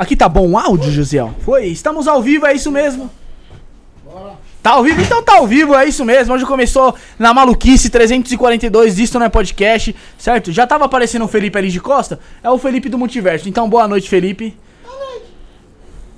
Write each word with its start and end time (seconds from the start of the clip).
Aqui 0.00 0.16
tá 0.16 0.26
bom 0.30 0.52
o 0.52 0.56
áudio, 0.56 0.90
Josiel? 0.90 1.34
Foi? 1.40 1.66
Estamos 1.66 2.08
ao 2.08 2.22
vivo, 2.22 2.46
é 2.46 2.54
isso 2.54 2.70
mesmo? 2.70 3.10
Tá 4.62 4.70
ao 4.70 4.82
vivo? 4.82 4.98
Então 5.02 5.22
tá 5.22 5.36
ao 5.36 5.46
vivo, 5.46 5.74
é 5.74 5.84
isso 5.84 6.06
mesmo. 6.06 6.32
Hoje 6.32 6.46
começou 6.46 6.94
na 7.18 7.34
maluquice 7.34 7.90
342, 7.90 8.98
isto 8.98 9.18
não 9.18 9.26
é 9.26 9.28
podcast, 9.28 9.94
certo? 10.16 10.52
Já 10.52 10.66
tava 10.66 10.86
aparecendo 10.86 11.26
o 11.26 11.28
Felipe 11.28 11.58
ali 11.58 11.68
de 11.68 11.78
Costa? 11.80 12.18
É 12.42 12.48
o 12.48 12.56
Felipe 12.56 12.88
do 12.88 12.96
Multiverso. 12.96 13.46
Então 13.46 13.68
boa 13.68 13.86
noite, 13.86 14.08
Felipe. 14.08 14.56
Boa 14.82 14.98
noite. 14.98 15.24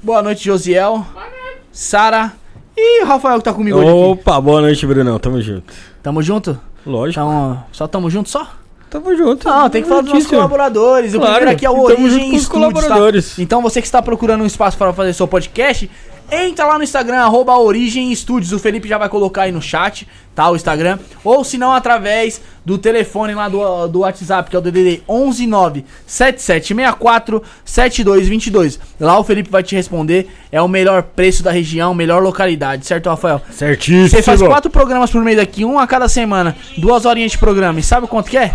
Boa 0.00 0.22
noite, 0.22 0.44
Josiel. 0.44 1.04
Boa 1.12 1.24
noite. 1.24 1.62
Sara. 1.72 2.34
E 2.76 3.02
o 3.02 3.06
Rafael 3.06 3.38
que 3.38 3.44
tá 3.44 3.52
comigo 3.52 3.78
hoje 3.78 3.88
aqui. 3.88 3.98
Opa, 3.98 4.40
boa 4.40 4.60
noite, 4.60 4.86
Brunão. 4.86 5.18
Tamo 5.18 5.42
junto. 5.42 5.74
Tamo 6.00 6.22
junto? 6.22 6.56
Lógico. 6.86 7.18
Então, 7.18 7.64
só 7.72 7.88
tamo 7.88 8.08
junto 8.08 8.30
só? 8.30 8.46
Tamo 8.92 9.16
junto. 9.16 9.48
Não, 9.48 9.70
tem 9.70 9.82
que 9.82 9.88
falar 9.88 10.02
dos 10.02 10.12
nossos 10.12 10.28
colaboradores. 10.28 11.14
O 11.14 11.18
Claro, 11.18 11.36
primeiro 11.36 11.56
aqui 11.56 11.64
é 11.64 11.70
o 11.70 11.80
Origem 11.80 12.02
com 12.02 12.36
os 12.36 12.42
Studios, 12.42 12.46
colaboradores. 12.46 13.36
tá? 13.36 13.42
Então 13.42 13.62
você 13.62 13.80
que 13.80 13.86
está 13.86 14.02
procurando 14.02 14.42
um 14.42 14.46
espaço 14.46 14.76
para 14.76 14.92
fazer 14.92 15.14
seu 15.14 15.26
podcast, 15.26 15.90
entra 16.30 16.66
lá 16.66 16.76
no 16.76 16.84
Instagram, 16.84 17.16
arroba 17.20 17.56
Origem 17.56 18.14
Studios. 18.14 18.52
O 18.52 18.58
Felipe 18.58 18.86
já 18.86 18.98
vai 18.98 19.08
colocar 19.08 19.42
aí 19.44 19.52
no 19.52 19.62
chat, 19.62 20.06
tá? 20.34 20.50
O 20.50 20.56
Instagram. 20.56 20.98
Ou 21.24 21.42
se 21.42 21.56
não, 21.56 21.72
através 21.72 22.42
do 22.66 22.76
telefone 22.76 23.34
lá 23.34 23.48
do, 23.48 23.88
do 23.88 24.00
WhatsApp, 24.00 24.50
que 24.50 24.56
é 24.56 24.58
o 24.58 24.62
DDD 24.62 25.02
119 25.06 25.86
7764 26.06 27.42
7222. 27.64 28.78
Lá 29.00 29.18
o 29.18 29.24
Felipe 29.24 29.50
vai 29.50 29.62
te 29.62 29.74
responder. 29.74 30.28
É 30.52 30.60
o 30.60 30.68
melhor 30.68 31.02
preço 31.02 31.42
da 31.42 31.50
região, 31.50 31.94
melhor 31.94 32.22
localidade, 32.22 32.84
certo, 32.86 33.08
Rafael? 33.08 33.40
Certíssimo. 33.50 34.10
Você 34.10 34.22
faz 34.22 34.42
quatro 34.42 34.70
programas 34.70 35.10
por 35.10 35.22
mês 35.24 35.38
aqui, 35.38 35.64
um 35.64 35.78
a 35.78 35.86
cada 35.86 36.08
semana, 36.10 36.54
duas 36.76 37.06
horinhas 37.06 37.32
de 37.32 37.38
programa. 37.38 37.80
E 37.80 37.82
sabe 37.82 38.06
quanto 38.06 38.30
que 38.30 38.36
é? 38.36 38.52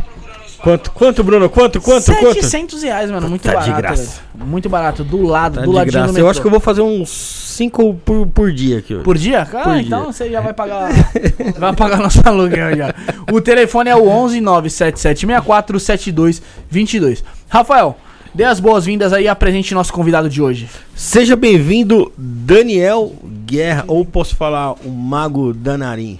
Quanto, 0.59 0.91
quanto, 0.91 1.23
Bruno? 1.23 1.49
Quanto, 1.49 1.79
quanto, 1.79 2.05
quanto? 2.15 2.33
700 2.33 2.81
reais, 2.83 3.11
mano. 3.11 3.29
Muito 3.29 3.43
Tá 3.43 3.49
de 3.55 3.69
barato. 3.71 3.81
graça. 3.81 4.21
velho. 4.33 4.49
Muito 4.49 4.67
barato. 4.69 5.03
Do 5.03 5.21
lado, 5.23 5.55
Tá 5.55 5.61
do 5.61 5.69
de 5.69 5.75
ladinho 5.75 5.91
graça. 5.93 6.07
do 6.07 6.09
Eu 6.09 6.13
metrô. 6.13 6.29
acho 6.29 6.41
que 6.41 6.47
eu 6.47 6.51
vou 6.51 6.59
fazer 6.59 6.81
uns 6.81 7.09
5 7.09 7.93
por, 8.05 8.27
por 8.27 8.51
dia 8.51 8.79
aqui 8.79 8.95
hoje. 8.95 9.03
Por 9.03 9.17
dia? 9.17 9.45
Cara, 9.45 9.63
Por 9.63 9.75
então 9.77 10.03
dia. 10.03 10.11
você 10.13 10.29
já 10.29 10.41
vai 10.41 10.53
pagar. 10.53 10.89
vai 11.57 11.73
pagar 11.73 11.97
nosso 11.99 12.21
aluguel 12.27 12.75
já. 12.75 12.93
O 13.31 13.39
telefone 13.39 13.89
é 13.89 13.95
o 13.95 14.07
11 14.07 14.41
97764 14.41 15.79
7222. 15.79 17.23
Rafael, 17.49 17.97
dê 18.33 18.43
as 18.43 18.59
boas-vindas 18.59 19.13
aí 19.13 19.25
e 19.25 19.27
apresente 19.27 19.73
nosso 19.73 19.93
convidado 19.93 20.29
de 20.29 20.41
hoje. 20.41 20.67
Seja 20.95 21.35
bem-vindo, 21.35 22.11
Daniel 22.17 23.13
Guerra, 23.45 23.83
ou 23.87 24.03
posso 24.05 24.35
falar 24.35 24.73
o 24.73 24.89
Mago 24.89 25.53
Danarim. 25.53 26.19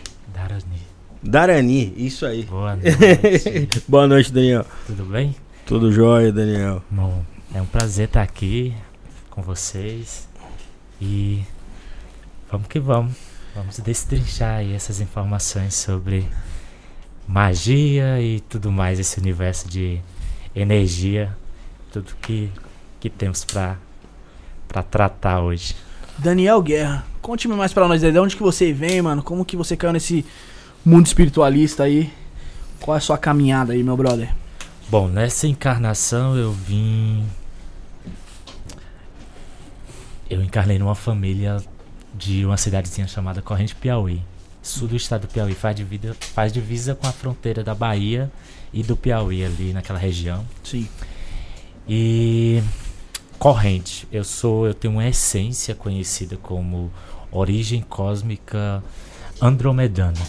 Darani, 1.22 1.94
isso 1.98 2.26
aí. 2.26 2.44
boa 2.44 2.76
noite. 2.78 3.84
Boa 3.88 4.08
noite, 4.08 4.32
Daniel. 4.32 4.66
Tudo 4.86 5.06
bem? 5.06 5.36
Tudo 5.66 5.92
jóia, 5.92 6.32
Daniel. 6.32 6.82
Bom, 6.90 7.24
é 7.54 7.62
um 7.62 7.66
prazer 7.66 8.08
estar 8.08 8.22
aqui 8.22 8.74
com 9.30 9.42
vocês. 9.42 10.28
E 11.02 11.44
vamos 12.52 12.68
que 12.68 12.80
vamos. 12.80 13.14
Vamos 13.56 13.80
destrinchar 13.80 14.58
aí 14.58 14.74
essas 14.74 15.02
informações 15.02 15.74
sobre 15.74 16.28
magia 17.28 18.22
e 18.22 18.40
tudo 18.42 18.72
mais, 18.72 19.00
esse 19.00 19.20
universo 19.20 19.68
de 19.68 20.00
energia, 20.56 21.36
tudo 21.92 22.16
que, 22.22 22.50
que 23.00 23.10
temos 23.10 23.44
para 23.44 23.78
para 24.68 24.84
tratar 24.84 25.42
hoje. 25.42 25.76
Daniel 26.18 26.62
Guerra, 26.62 27.06
conte-me 27.22 27.56
mais 27.56 27.74
pra 27.74 27.88
nós 27.88 28.04
aí, 28.04 28.12
de 28.12 28.20
onde 28.20 28.36
que 28.36 28.44
você 28.44 28.74
vem, 28.74 29.02
mano? 29.02 29.24
Como 29.24 29.46
que 29.46 29.56
você 29.56 29.78
caiu 29.78 29.94
nesse 29.94 30.26
mundo 30.86 31.06
espiritualista 31.06 31.84
aí? 31.84 32.12
Qual 32.80 32.96
é 32.96 32.98
a 32.98 33.02
sua 33.02 33.18
caminhada 33.18 33.74
aí, 33.74 33.84
meu 33.84 33.98
brother? 33.98 34.34
Bom, 34.90 35.08
nessa 35.08 35.48
encarnação 35.48 36.38
eu 36.38 36.52
vim. 36.52 37.26
Eu 40.30 40.42
encarnei 40.42 40.80
numa 40.80 40.96
família 40.96 41.58
de 42.14 42.46
uma 42.46 42.58
cidadezinha 42.58 43.08
chamada 43.08 43.42
Corrente 43.42 43.76
Piauí. 43.76 44.22
Sul 44.62 44.88
do 44.88 44.96
estado 44.96 45.22
do 45.22 45.28
Piauí, 45.28 45.54
faz 45.54 45.76
divisa, 45.76 46.16
faz 46.20 46.52
divisa 46.52 46.96
com 46.96 47.08
a 47.08 47.12
fronteira 47.12 47.64
da 47.64 47.74
Bahia 47.74 48.32
e 48.74 48.84
do 48.84 48.98
Piauí 48.98 49.44
ali 49.44 49.72
naquela 49.74 50.00
região. 50.00 50.46
Sim. 50.64 50.88
E 51.88 52.62
corrente, 53.40 54.08
eu 54.12 54.24
sou, 54.24 54.68
eu 54.68 54.74
tenho 54.74 54.96
uma 54.96 55.08
essência 55.08 55.74
conhecida 55.74 56.36
como 56.38 56.92
origem 57.32 57.82
cósmica 57.82 58.84
andromedana. 59.42 60.20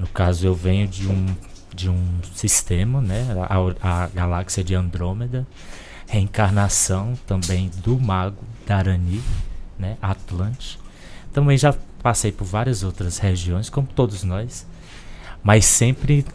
No 0.00 0.06
caso, 0.06 0.46
eu 0.46 0.54
venho 0.54 0.88
de 0.88 1.06
um 1.06 1.26
de 1.74 1.88
um 1.88 2.18
sistema, 2.34 3.00
né, 3.00 3.26
a, 3.48 4.02
a 4.04 4.06
galáxia 4.08 4.62
de 4.64 4.74
Andrômeda, 4.74 5.46
reencarnação 6.08 7.14
também 7.26 7.70
do 7.84 7.98
mago 7.98 8.42
Darani, 8.66 9.22
né, 9.78 9.96
Atlante. 10.02 10.78
Também 11.32 11.56
já 11.56 11.72
passei 12.02 12.32
por 12.32 12.44
várias 12.44 12.82
outras 12.82 13.18
regiões, 13.18 13.70
como 13.70 13.86
todos 13.86 14.24
nós, 14.24 14.66
mas 15.42 15.64
sempre 15.64 16.26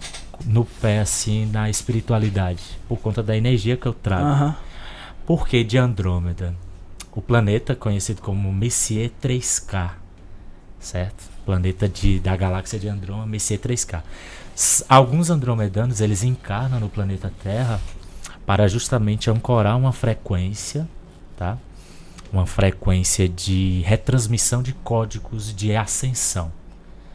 no 0.46 0.64
pé 0.64 1.00
assim 1.00 1.46
na 1.48 1.70
espiritualidade, 1.70 2.64
por 2.88 2.98
conta 2.98 3.22
da 3.22 3.36
energia 3.36 3.76
que 3.76 3.86
eu 3.86 3.94
trago. 3.94 4.26
Aham. 4.26 4.56
Por 5.26 5.48
que 5.48 5.64
de 5.64 5.78
Andrômeda? 5.78 6.56
O 7.12 7.22
planeta 7.22 7.76
conhecido 7.76 8.22
como 8.22 8.54
Messier 8.54 9.12
3K, 9.22 9.92
certo? 10.80 11.35
Planeta 11.46 11.88
de, 11.88 12.20
da 12.20 12.36
galáxia 12.36 12.80
de 12.80 12.88
Andrômeda, 12.88 13.28
Messier 13.28 13.60
3K. 13.60 14.02
S- 14.56 14.84
Alguns 14.90 15.30
andromedanos, 15.30 16.02
eles 16.02 16.24
encarnam 16.24 16.80
no 16.80 16.90
planeta 16.90 17.32
Terra 17.44 17.80
para 18.46 18.68
justamente 18.68 19.30
ancorar 19.30 19.78
uma 19.78 19.92
frequência, 19.92 20.88
tá? 21.38 21.58
Uma 22.34 22.46
frequência 22.46 23.30
de 23.30 23.82
retransmissão 23.86 24.62
de 24.64 24.74
códigos 24.74 25.54
de 25.56 25.76
ascensão. 25.76 26.52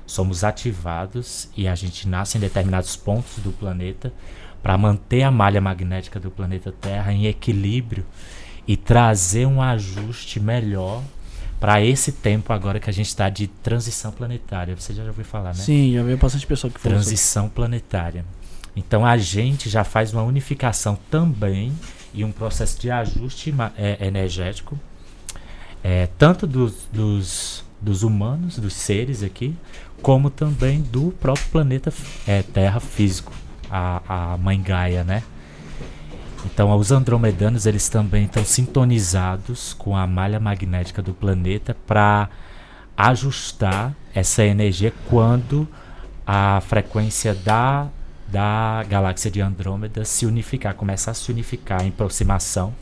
Somos 0.07 0.43
ativados 0.45 1.49
e 1.57 1.69
a 1.69 1.75
gente 1.75 2.09
nasce 2.09 2.37
em 2.37 2.41
determinados 2.41 2.97
pontos 2.97 3.39
do 3.39 3.53
planeta 3.53 4.13
para 4.63 4.77
manter 4.77 5.23
a 5.23 5.31
malha 5.31 5.61
magnética 5.61 6.19
do 6.21 6.31
planeta 6.31 6.73
Terra 6.73 7.13
em 7.13 7.27
equilíbrio 7.27 8.05
e 8.67 8.77
trazer 8.77 9.47
um 9.47 9.63
ajuste 9.63 10.39
melhor 10.41 11.03
para 11.61 11.85
esse 11.85 12.11
tempo 12.11 12.53
agora 12.55 12.81
que 12.81 12.89
a 12.89 12.93
gente 12.93 13.09
está 13.09 13.29
de 13.29 13.47
transição 13.47 14.11
planetária. 14.11 14.75
Você 14.75 14.95
já 14.95 15.05
ouviu 15.05 15.25
falar, 15.25 15.51
né? 15.51 15.63
Sim, 15.63 15.93
já 15.93 16.03
veio 16.03 16.17
bastante 16.17 16.47
pessoa 16.47 16.73
que 16.73 16.81
falou 16.81 16.99
sobre. 16.99 17.05
Transição 17.05 17.49
planetária. 17.51 18.25
Então 18.75 19.05
a 19.05 19.19
gente 19.19 19.69
já 19.69 19.85
faz 19.85 20.13
uma 20.15 20.23
unificação 20.23 20.99
também 21.11 21.73
e 22.15 22.25
um 22.25 22.33
processo 22.33 22.81
de 22.81 22.91
ajuste 22.91 23.55
é, 23.77 24.07
energético, 24.07 24.79
é, 25.85 26.09
tanto 26.19 26.47
dos, 26.47 26.89
dos, 26.91 27.63
dos 27.81 28.03
humanos, 28.03 28.59
dos 28.59 28.73
seres 28.73 29.23
aqui, 29.23 29.55
como 30.01 30.31
também 30.31 30.81
do 30.81 31.13
próprio 31.21 31.47
planeta 31.49 31.93
é, 32.27 32.43
Terra 32.43 32.81
físico, 32.81 33.33
a, 33.71 34.33
a 34.33 34.37
Mãe 34.39 34.61
Gaia, 34.61 35.05
né? 35.05 35.23
Então 36.47 36.75
os 36.77 36.91
andromedanos 36.91 37.67
eles 37.67 37.89
também 37.89 38.25
estão 38.25 38.45
sintonizados 38.45 39.75
com 39.75 39.97
a 39.97 40.07
malha 40.07 40.41
magnética 40.41 41.03
do 41.03 41.13
planeta 41.13 41.77
para 41.87 42.29
ajustar 42.97 43.95
essa 44.15 44.45
energia 44.45 44.93
quando 45.09 45.69
a 46.27 46.61
frequência 46.61 47.35
da, 47.35 47.89
da 48.29 48.85
galáxia 48.89 49.31
de 49.31 49.41
Andrômeda 49.41 50.05
se 50.05 50.27
unificar, 50.27 50.75
começar 50.75 51.11
a 51.11 51.15
se 51.15 51.31
unificar 51.31 51.85
em 51.85 51.89
aproximação 51.89 52.75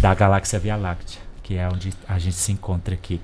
da 0.00 0.14
galáxia 0.14 0.58
Via 0.58 0.76
Láctea, 0.76 1.20
que 1.42 1.56
é 1.56 1.68
onde 1.68 1.92
a 2.08 2.18
gente 2.18 2.36
se 2.36 2.52
encontra 2.52 2.94
aqui. 2.94 3.20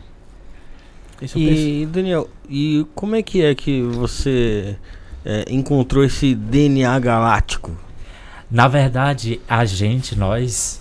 É. 1.20 1.38
E, 1.38 1.86
Daniel, 1.86 2.28
e 2.48 2.86
como 2.94 3.16
é 3.16 3.22
que 3.22 3.42
é 3.42 3.54
que 3.54 3.82
você 3.82 4.76
é, 5.24 5.44
encontrou 5.48 6.04
esse 6.04 6.34
DNA 6.34 6.98
galáctico? 7.00 7.76
Na 8.50 8.66
verdade, 8.66 9.40
a 9.46 9.66
gente, 9.66 10.16
nós, 10.16 10.80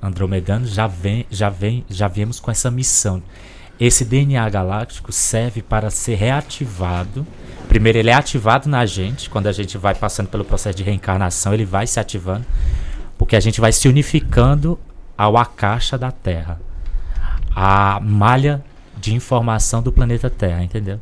andromedanos, 0.00 0.70
já 0.70 0.86
vem, 0.86 1.26
já 1.28 1.48
vem, 1.48 1.84
já 1.90 2.06
viemos 2.06 2.38
com 2.38 2.48
essa 2.48 2.70
missão. 2.70 3.20
Esse 3.78 4.04
DNA 4.04 4.48
galáctico 4.48 5.10
serve 5.10 5.60
para 5.60 5.90
ser 5.90 6.14
reativado. 6.14 7.26
Primeiro, 7.68 7.98
ele 7.98 8.10
é 8.10 8.14
ativado 8.14 8.68
na 8.68 8.86
gente, 8.86 9.28
quando 9.28 9.48
a 9.48 9.52
gente 9.52 9.76
vai 9.76 9.96
passando 9.96 10.28
pelo 10.28 10.44
processo 10.44 10.76
de 10.76 10.84
reencarnação, 10.84 11.52
ele 11.52 11.64
vai 11.64 11.88
se 11.88 11.98
ativando, 11.98 12.46
porque 13.16 13.34
a 13.34 13.40
gente 13.40 13.60
vai 13.60 13.72
se 13.72 13.88
unificando 13.88 14.78
ao 15.16 15.36
Akasha 15.36 15.98
da 15.98 16.12
Terra, 16.12 16.60
a 17.54 17.98
malha 18.00 18.64
de 18.96 19.12
informação 19.12 19.82
do 19.82 19.92
planeta 19.92 20.30
Terra, 20.30 20.62
entendeu? 20.62 21.00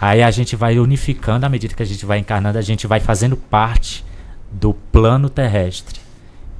Aí 0.00 0.22
a 0.22 0.30
gente 0.32 0.56
vai 0.56 0.78
unificando, 0.80 1.46
à 1.46 1.48
medida 1.48 1.74
que 1.74 1.82
a 1.82 1.86
gente 1.86 2.04
vai 2.04 2.18
encarnando, 2.18 2.58
a 2.58 2.62
gente 2.62 2.86
vai 2.88 2.98
fazendo 2.98 3.36
parte 3.36 4.04
do 4.52 4.74
plano 4.74 5.28
terrestre 5.30 6.00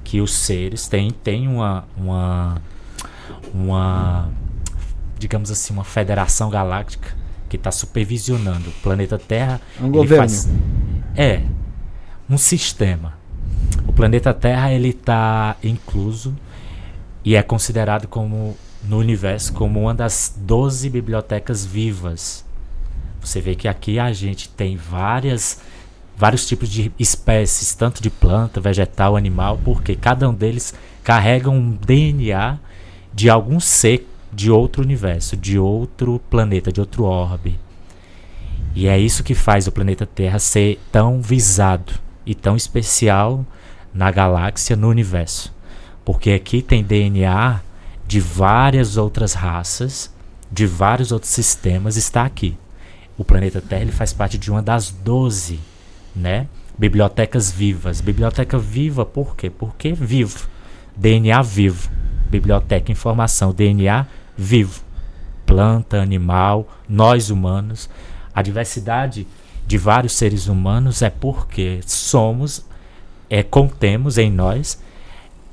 que 0.05 0.21
os 0.21 0.33
seres 0.35 0.89
têm 0.89 1.11
têm 1.11 1.47
uma 1.49 1.85
uma 1.97 2.61
uma 3.55 4.31
digamos 5.19 5.51
assim 5.51 5.73
uma 5.73 5.85
federação 5.85 6.51
galáctica 6.51 7.15
que 7.49 7.57
está 7.57 7.71
supervisionando 7.71 8.71
o 8.71 8.73
planeta 8.83 9.19
Terra 9.19 9.61
Um 9.81 9.85
ele 9.87 9.93
governo. 9.93 10.17
faz- 10.29 10.49
é 11.15 11.43
um 12.29 12.39
sistema 12.39 13.15
o 13.87 13.93
planeta 13.93 14.33
Terra 14.33 14.73
ele 14.73 14.89
está 14.89 15.57
incluso 15.63 16.35
e 17.25 17.37
é 17.37 17.43
considerado 17.43 18.09
como 18.09 18.57
no 18.83 18.99
universo 18.99 19.53
como 19.53 19.81
uma 19.83 19.95
das 19.95 20.35
12 20.37 20.91
bibliotecas 20.91 21.65
vivas. 21.65 22.45
Você 23.21 23.41
vê 23.41 23.55
que 23.55 23.69
aqui 23.69 23.97
a 24.01 24.13
gente 24.13 24.49
tem 24.49 24.77
várias 24.77 25.61
vários 26.17 26.47
tipos 26.47 26.69
de 26.69 26.93
espécies, 26.99 27.75
tanto 27.75 28.03
de 28.03 28.11
planta, 28.11 28.61
vegetal, 28.61 29.17
animal, 29.17 29.59
porque 29.65 29.95
cada 29.95 30.29
um 30.29 30.35
deles 30.35 30.75
carrega 31.03 31.51
um 31.51 31.71
DNA 31.71 32.59
de 33.13 33.29
algum 33.29 33.59
ser 33.59 34.09
de 34.33 34.51
outro 34.51 34.83
universo, 34.83 35.37
de 35.37 35.59
outro 35.59 36.21
planeta, 36.31 36.73
de 36.73 36.81
outro 36.81 37.05
orbe. 37.05 37.59
E 38.75 38.87
é 38.87 38.99
isso 38.99 39.23
que 39.23 39.35
faz 39.35 39.67
o 39.67 39.73
planeta 39.73 40.07
Terra 40.07 40.39
ser 40.39 40.81
tão 40.91 41.21
visado 41.21 41.93
e 42.25 42.35
tão 42.35 42.57
especial 42.57 43.45
na 43.93 44.11
galáxia, 44.11 44.77
no 44.77 44.89
universo. 44.89 45.53
Porque 46.05 46.31
aqui 46.31 46.63
tem 46.63 46.83
DNA 46.83 47.61
de 48.07 48.19
várias 48.19 48.97
outras 48.97 49.35
raças, 49.35 50.13
de 50.51 50.67
vários 50.67 51.13
outros 51.13 51.33
sistemas, 51.33 51.97
está 51.97 52.25
aqui. 52.25 52.57
O 53.19 53.25
planeta 53.25 53.61
Terra 53.61 53.83
ele 53.83 53.93
faz 53.93 54.13
parte 54.13 54.39
de 54.39 54.51
uma 54.51 54.63
das 54.63 54.91
12 54.91 55.72
né, 56.15 56.47
bibliotecas 56.79 57.51
vivas. 57.51 58.01
Biblioteca 58.01 58.59
viva 58.59 59.05
por 59.05 59.37
quê? 59.37 59.51
Porque 59.51 59.93
vivo. 59.93 60.47
DNA 60.97 61.41
vivo. 61.43 61.91
Biblioteca 62.31 62.91
informação, 62.91 63.53
DNA 63.53 64.07
vivo. 64.37 64.83
Planta, 65.47 66.01
animal, 66.01 66.69
nós 66.89 67.31
humanos. 67.31 67.89
A 68.35 68.43
diversidade 68.43 69.27
de 69.67 69.79
vários 69.79 70.13
seres 70.15 70.47
humanos 70.47 71.03
é 71.03 71.11
porque 71.11 71.81
somos, 71.87 72.65
é, 73.29 73.43
contemos 73.43 74.19
em 74.19 74.31
nós 74.31 74.81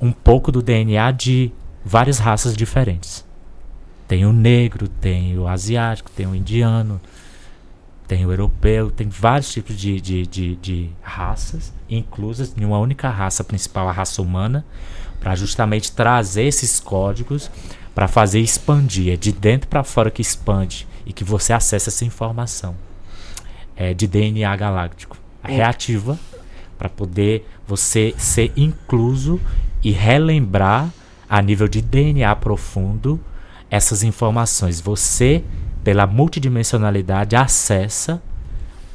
um 0.01 0.11
pouco 0.11 0.51
do 0.51 0.61
DNA 0.61 1.11
de 1.11 1.51
várias 1.83 2.19
raças 2.19 2.55
diferentes. 2.55 3.25
Tem 4.07 4.25
o 4.25 4.33
negro, 4.33 4.87
tem 4.87 5.37
o 5.37 5.47
asiático, 5.47 6.09
tem 6.09 6.25
o 6.25 6.35
indiano, 6.35 6.99
tem 8.09 8.25
o 8.25 8.31
europeu, 8.31 8.89
tem 8.89 9.07
vários 9.07 9.53
tipos 9.53 9.77
de, 9.77 10.01
de, 10.01 10.25
de, 10.25 10.55
de 10.55 10.89
raças 10.99 11.71
inclusas 11.87 12.51
em 12.57 12.65
uma 12.65 12.79
única 12.79 13.07
raça 13.07 13.43
principal, 13.43 13.87
a 13.87 13.91
raça 13.91 14.19
humana, 14.19 14.65
para 15.19 15.35
justamente 15.35 15.91
trazer 15.91 16.45
esses 16.45 16.79
códigos 16.79 17.51
para 17.93 18.07
fazer 18.07 18.39
expandir. 18.39 19.13
É 19.13 19.15
de 19.15 19.31
dentro 19.31 19.69
para 19.69 19.83
fora 19.83 20.09
que 20.09 20.23
expande 20.23 20.87
e 21.05 21.13
que 21.13 21.23
você 21.23 21.53
acessa 21.53 21.91
essa 21.91 22.03
informação 22.03 22.75
é, 23.75 23.93
de 23.93 24.07
DNA 24.07 24.55
galáctico. 24.55 25.15
Reativa 25.43 26.17
para 26.79 26.89
poder 26.89 27.47
você 27.67 28.15
ser 28.17 28.51
incluso 28.57 29.39
e 29.83 29.91
relembrar 29.91 30.89
a 31.29 31.39
nível 31.43 31.67
de 31.67 31.79
DNA 31.79 32.35
profundo 32.37 33.19
essas 33.69 34.01
informações. 34.01 34.81
Você, 34.81 35.43
pela 35.89 36.05
multidimensionalidade, 36.05 37.35
acessa 37.35 38.21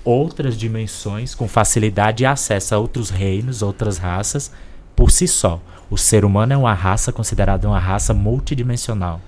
outras 0.05 0.57
dimensões 0.57 1.35
com 1.35 1.49
facilidade 1.49 2.23
e 2.23 2.27
acessa 2.27 2.79
outros 2.79 3.11
reinos, 3.11 3.63
outras 3.63 3.99
raças 3.99 4.53
por 4.95 5.11
si 5.11 5.27
só. 5.27 5.61
O 5.91 5.99
ser 5.99 6.25
humano 6.25 6.53
é 6.53 6.57
uma 6.57 6.73
raça 6.73 7.13
considerada 7.13 7.67
uma 7.67 7.81
raça 7.81 8.15
multidimensional. 8.15 9.21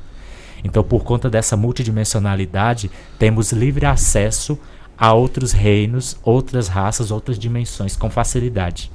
Então, 0.62 0.84
por 0.84 1.02
conta 1.02 1.28
dessa 1.28 1.56
multidimensionalidade, 1.56 2.88
temos 3.18 3.50
livre 3.50 3.84
acesso 3.84 4.56
a 4.96 5.12
outros 5.12 5.50
reinos, 5.50 6.16
outras 6.22 6.68
raças, 6.68 7.10
outras 7.10 7.36
dimensões 7.36 7.96
com 7.96 8.08
facilidade. 8.08 8.92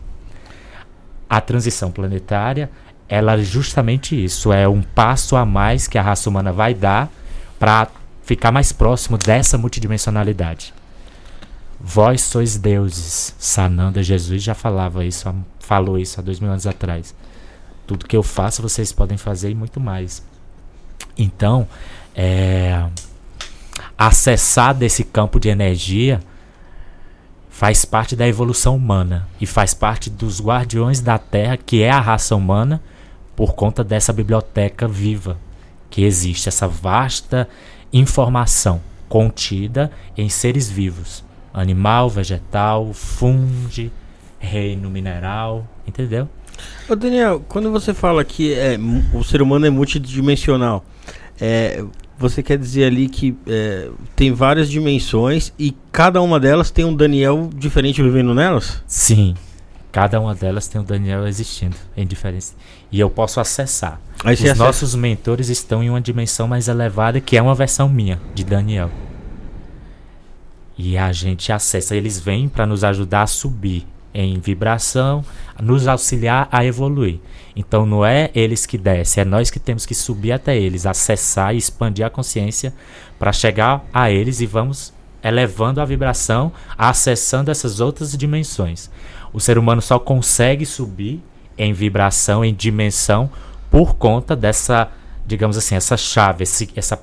A 1.30 1.42
transição 1.42 1.92
planetária 1.92 2.72
ela 3.10 3.34
é 3.34 3.44
justamente 3.44 4.16
isso, 4.16 4.54
é 4.54 4.66
um 4.66 4.82
passo 4.82 5.36
a 5.36 5.46
mais 5.46 5.90
que 5.90 5.98
a 5.98 6.02
raça 6.02 6.30
humana 6.30 6.54
vai 6.54 6.74
dar 6.74 7.12
para 7.60 7.90
ficar 8.32 8.50
mais 8.50 8.72
próximo 8.72 9.18
dessa 9.18 9.58
multidimensionalidade. 9.58 10.74
Vós 11.78 12.22
sois 12.22 12.58
deuses. 12.58 13.36
Sananda 13.38 14.02
Jesus 14.02 14.42
já 14.42 14.56
falava 14.56 15.04
isso, 15.04 15.34
falou 15.60 16.00
isso 16.00 16.18
há 16.18 16.24
dois 16.24 16.40
mil 16.40 16.50
anos 16.50 16.66
atrás. 16.66 17.14
Tudo 17.86 18.08
que 18.08 18.16
eu 18.16 18.24
faço 18.24 18.62
vocês 18.62 18.94
podem 18.94 19.18
fazer 19.18 19.52
e 19.52 19.56
muito 19.56 19.82
mais. 19.82 20.24
Então, 21.18 21.68
é, 22.16 22.88
acessar 23.98 24.74
desse 24.74 25.04
campo 25.04 25.38
de 25.38 25.50
energia 25.50 26.22
faz 27.50 27.84
parte 27.84 28.16
da 28.16 28.26
evolução 28.26 28.78
humana 28.78 29.28
e 29.42 29.46
faz 29.46 29.74
parte 29.74 30.10
dos 30.10 30.40
guardiões 30.40 31.02
da 31.02 31.18
Terra, 31.18 31.58
que 31.58 31.82
é 31.82 31.92
a 31.92 32.00
raça 32.00 32.34
humana, 32.34 32.82
por 33.36 33.56
conta 33.56 33.84
dessa 33.84 34.14
biblioteca 34.14 34.88
viva 34.88 35.38
que 35.90 36.06
existe, 36.06 36.48
essa 36.48 36.66
vasta 36.66 37.50
informação 37.92 38.82
contida 39.10 39.92
em 40.18 40.30
seres 40.30 40.70
vivos, 40.70 41.24
animal, 41.54 42.10
vegetal, 42.10 42.94
funge, 42.94 43.92
reino 44.40 44.90
mineral, 44.90 45.68
entendeu? 45.86 46.30
Ô 46.88 46.96
Daniel, 46.96 47.44
quando 47.48 47.72
você 47.72 47.94
fala 47.94 48.24
que 48.24 48.54
é, 48.54 48.78
o 49.14 49.24
ser 49.24 49.42
humano 49.42 49.66
é 49.66 49.70
multidimensional, 49.70 50.86
é, 51.40 51.84
você 52.18 52.44
quer 52.44 52.58
dizer 52.58 52.86
ali 52.86 53.10
que 53.10 53.36
é, 53.48 53.90
tem 54.16 54.32
várias 54.32 54.70
dimensões 54.70 55.52
e 55.58 55.76
cada 55.92 56.22
uma 56.22 56.40
delas 56.40 56.70
tem 56.70 56.86
um 56.86 56.96
Daniel 56.96 57.50
diferente 57.56 58.02
vivendo 58.02 58.34
nelas? 58.34 58.82
Sim. 58.88 59.36
Cada 59.92 60.20
uma 60.22 60.34
delas 60.34 60.68
tem 60.68 60.80
um 60.80 60.84
Daniel 60.84 61.28
existindo 61.28 61.76
em 61.98 62.08
diferentes. 62.08 62.56
E 62.92 63.00
eu 63.00 63.10
posso 63.10 63.40
acessar. 63.42 64.00
Aí 64.24 64.36
Os 64.36 64.42
acessa- 64.42 64.64
nossos 64.64 64.96
mentores 64.96 65.50
estão 65.50 65.84
em 65.84 65.90
uma 65.90 66.00
dimensão 66.00 66.48
mais 66.48 66.68
elevada, 66.70 67.20
que 67.20 67.36
é 67.36 67.42
uma 67.42 67.54
versão 67.56 67.90
minha, 67.90 68.20
de 68.34 68.44
Daniel. 68.44 68.90
E 70.78 70.98
a 70.98 71.12
gente 71.12 71.52
acessa. 71.52 71.96
Eles 71.96 72.20
vêm 72.20 72.48
para 72.48 72.66
nos 72.66 72.84
ajudar 72.84 73.24
a 73.24 73.28
subir 73.28 73.86
em 74.14 74.40
vibração, 74.40 75.24
nos 75.62 75.88
auxiliar 75.88 76.48
a 76.52 76.66
evoluir. 76.66 77.20
Então 77.56 77.86
não 77.86 78.06
é 78.06 78.30
eles 78.34 78.66
que 78.66 78.78
descem, 78.78 79.22
é 79.22 79.26
nós 79.26 79.50
que 79.50 79.60
temos 79.60 79.86
que 79.86 79.94
subir 79.94 80.32
até 80.34 80.58
eles, 80.58 80.86
acessar 80.86 81.54
e 81.54 81.58
expandir 81.58 82.06
a 82.06 82.10
consciência 82.10 82.74
para 83.20 83.32
chegar 83.32 83.86
a 83.94 84.10
eles 84.12 84.42
e 84.42 84.46
vamos 84.46 84.94
elevando 85.24 85.80
a 85.80 85.86
vibração, 85.86 86.52
acessando 86.78 87.52
essas 87.52 87.80
outras 87.80 88.18
dimensões. 88.18 88.90
O 89.34 89.40
ser 89.40 89.58
humano 89.58 89.82
só 89.82 89.98
consegue 89.98 90.66
subir 90.66 91.22
em 91.58 91.74
vibração, 91.74 92.44
em 92.44 92.54
dimensão, 92.54 93.30
por 93.70 93.96
conta 93.96 94.36
dessa, 94.36 94.90
digamos 95.26 95.58
assim, 95.58 95.76
essa 95.76 95.96
chave, 95.96 96.44
esse, 96.44 96.70
essa, 96.76 97.02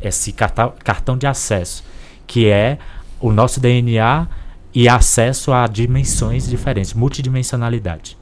esse 0.00 0.32
cartão, 0.32 0.72
cartão 0.82 1.16
de 1.16 1.26
acesso, 1.26 1.84
que 2.26 2.48
é 2.48 2.78
o 3.20 3.32
nosso 3.32 3.60
DNA 3.60 4.26
e 4.74 4.88
acesso 4.88 5.52
a 5.52 5.66
dimensões 5.66 6.48
diferentes, 6.48 6.94
multidimensionalidade. 6.94 8.16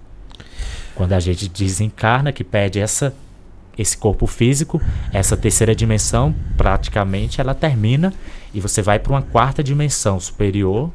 Quando 0.95 1.13
a 1.13 1.21
gente 1.21 1.49
desencarna, 1.49 2.33
que 2.33 2.43
perde 2.43 2.81
essa, 2.81 3.15
esse 3.77 3.97
corpo 3.97 4.27
físico, 4.27 4.81
essa 5.13 5.37
terceira 5.37 5.75
dimensão, 5.75 6.35
praticamente 6.57 7.41
ela 7.41 7.55
termina 7.55 8.13
e 8.53 8.61
você 8.61 8.83
vai 8.83 8.99
para 8.99 9.13
uma 9.13 9.23
quarta 9.23 9.63
dimensão 9.63 10.19
superior, 10.19 10.91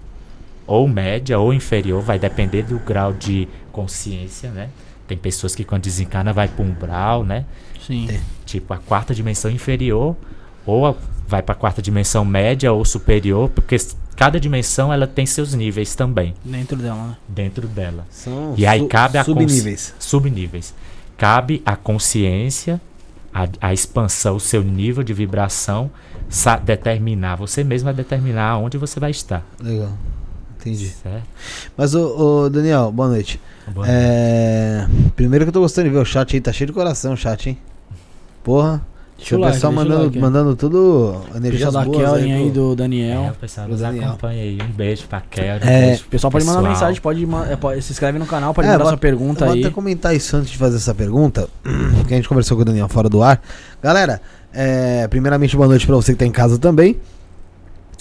ou 0.68 0.88
média, 0.88 1.38
ou 1.40 1.54
inferior, 1.54 2.02
vai 2.02 2.18
depender 2.20 2.64
do 2.64 2.80
grau 2.80 3.12
de 3.14 3.48
consciência, 3.72 4.50
né? 4.52 4.70
Tem 5.08 5.18
pessoas 5.18 5.54
que 5.56 5.64
quando 5.64 5.84
desencarna 5.84 6.32
vai 6.32 6.48
para 6.48 6.64
um 6.64 6.70
umbral, 6.70 7.24
né? 7.24 7.46
Sim. 7.86 8.08
Tipo 8.46 8.74
a 8.74 8.78
quarta 8.78 9.14
dimensão 9.14 9.52
inferior, 9.52 10.16
ou 10.66 10.86
a- 10.86 10.96
vai 11.28 11.42
para 11.42 11.54
a 11.54 11.58
quarta 11.58 11.82
dimensão 11.82 12.24
média 12.24 12.72
ou 12.72 12.86
superior, 12.86 13.50
porque 13.50 13.76
cada 14.16 14.40
dimensão 14.40 14.94
ela 14.94 15.06
tem 15.08 15.26
seus 15.26 15.54
níveis 15.54 15.96
também 15.96 16.34
Dentro 16.46 16.78
dela, 16.78 17.08
né? 17.08 17.18
dentro 17.28 17.68
dela. 17.68 18.06
São 18.10 18.54
E 18.58 18.66
aí 18.66 18.80
su- 18.80 18.88
cabe 18.88 19.18
a 19.18 19.24
subníveis. 19.24 19.94
subníveis. 20.00 20.74
Cabe 21.18 21.62
a 21.66 21.76
consciência, 21.76 22.80
a, 23.34 23.48
a 23.60 23.74
expansão, 23.74 24.36
o 24.36 24.40
seu 24.40 24.64
nível 24.64 25.04
de 25.04 25.14
vibração, 25.14 25.92
sa- 26.30 26.58
determinar. 26.58 27.36
Você 27.36 27.64
mesmo 27.64 27.86
vai 27.86 27.94
determinar 27.94 28.58
onde 28.58 28.78
você 28.78 29.00
vai 29.00 29.12
estar. 29.12 29.44
Legal. 29.60 29.92
Entendi. 30.66 30.88
Certo? 30.90 31.24
Mas, 31.76 31.94
ô, 31.94 32.44
ô, 32.46 32.50
Daniel, 32.50 32.92
boa 32.92 33.10
noite. 33.10 33.40
Boa 33.74 33.86
É, 33.88 34.88
Primeiro 35.16 35.46
que 35.46 35.50
eu 35.50 35.54
tô 35.54 35.60
gostando 35.62 35.88
de 35.90 35.94
ver 35.94 36.02
o 36.02 36.06
chat 36.06 36.34
aí, 36.36 36.42
tá 36.42 36.52
cheio 36.52 36.68
de 36.68 36.74
coração 36.74 37.14
o 37.14 37.18
chat, 37.18 37.50
hein? 37.50 37.58
Porra. 38.44 38.82
Deixa 39.18 39.36
o 39.36 39.38
o 39.38 39.42
like, 39.42 39.54
pessoal 39.56 39.72
deixa 39.72 39.86
o 39.86 39.90
mandando, 39.90 40.06
like, 40.06 40.18
é. 40.18 40.22
mandando 40.22 40.56
tudo 40.56 41.22
Pessoal 41.50 41.72
da 41.72 41.86
boas 41.86 41.98
Kelly 42.20 42.32
aí, 42.34 42.52
do 42.52 42.74
É, 42.74 42.76
Daniel. 42.76 43.32
o 43.32 43.36
pessoal 43.40 43.68
nos 43.70 43.80
Daniel. 43.80 44.10
acompanha 44.10 44.42
aí. 44.42 44.58
Um 44.62 44.72
beijo 44.74 45.04
pra 45.08 45.22
Kelly. 45.22 45.64
Um 45.64 45.68
É, 45.70 45.86
beijo 45.88 46.04
O 46.04 46.08
pessoal 46.08 46.32
pode 46.32 46.46
mandar 46.46 46.58
pessoal. 46.60 46.74
mensagem, 46.74 47.02
pode, 47.02 47.28
é, 47.52 47.56
pode- 47.56 47.82
se 47.82 47.92
inscreve 47.94 48.20
no 48.20 48.26
canal, 48.26 48.54
pode 48.54 48.68
É, 48.68 48.72
mandar 48.72 48.84
vou- 48.84 48.92
sua 48.92 48.98
pergunta 48.98 49.44
Eu 49.44 49.48
vou 49.48 49.56
aí. 49.56 49.64
até 49.64 49.74
comentar 49.74 50.14
isso 50.16 50.36
antes 50.36 50.52
de 50.52 50.58
fazer 50.58 50.76
essa 50.78 50.94
pergunta, 50.94 51.48
que 52.08 52.14
a 52.14 52.18
gente 52.18 52.28
conversou 52.28 52.58
com 52.58 52.64
o 52.64 52.66
Daniel 52.66 52.90
fora 52.90 53.08
do 53.08 53.24
ar. 53.24 53.42
Galera, 53.82 54.20
é, 54.52 55.08
primeiramente 55.08 55.56
boa 55.56 55.68
noite 55.70 55.86
pra 55.86 55.96
você 55.96 56.12
que 56.14 56.20
tá 56.20 56.26
em 56.26 56.32
casa 56.32 56.58
também. 56.58 56.98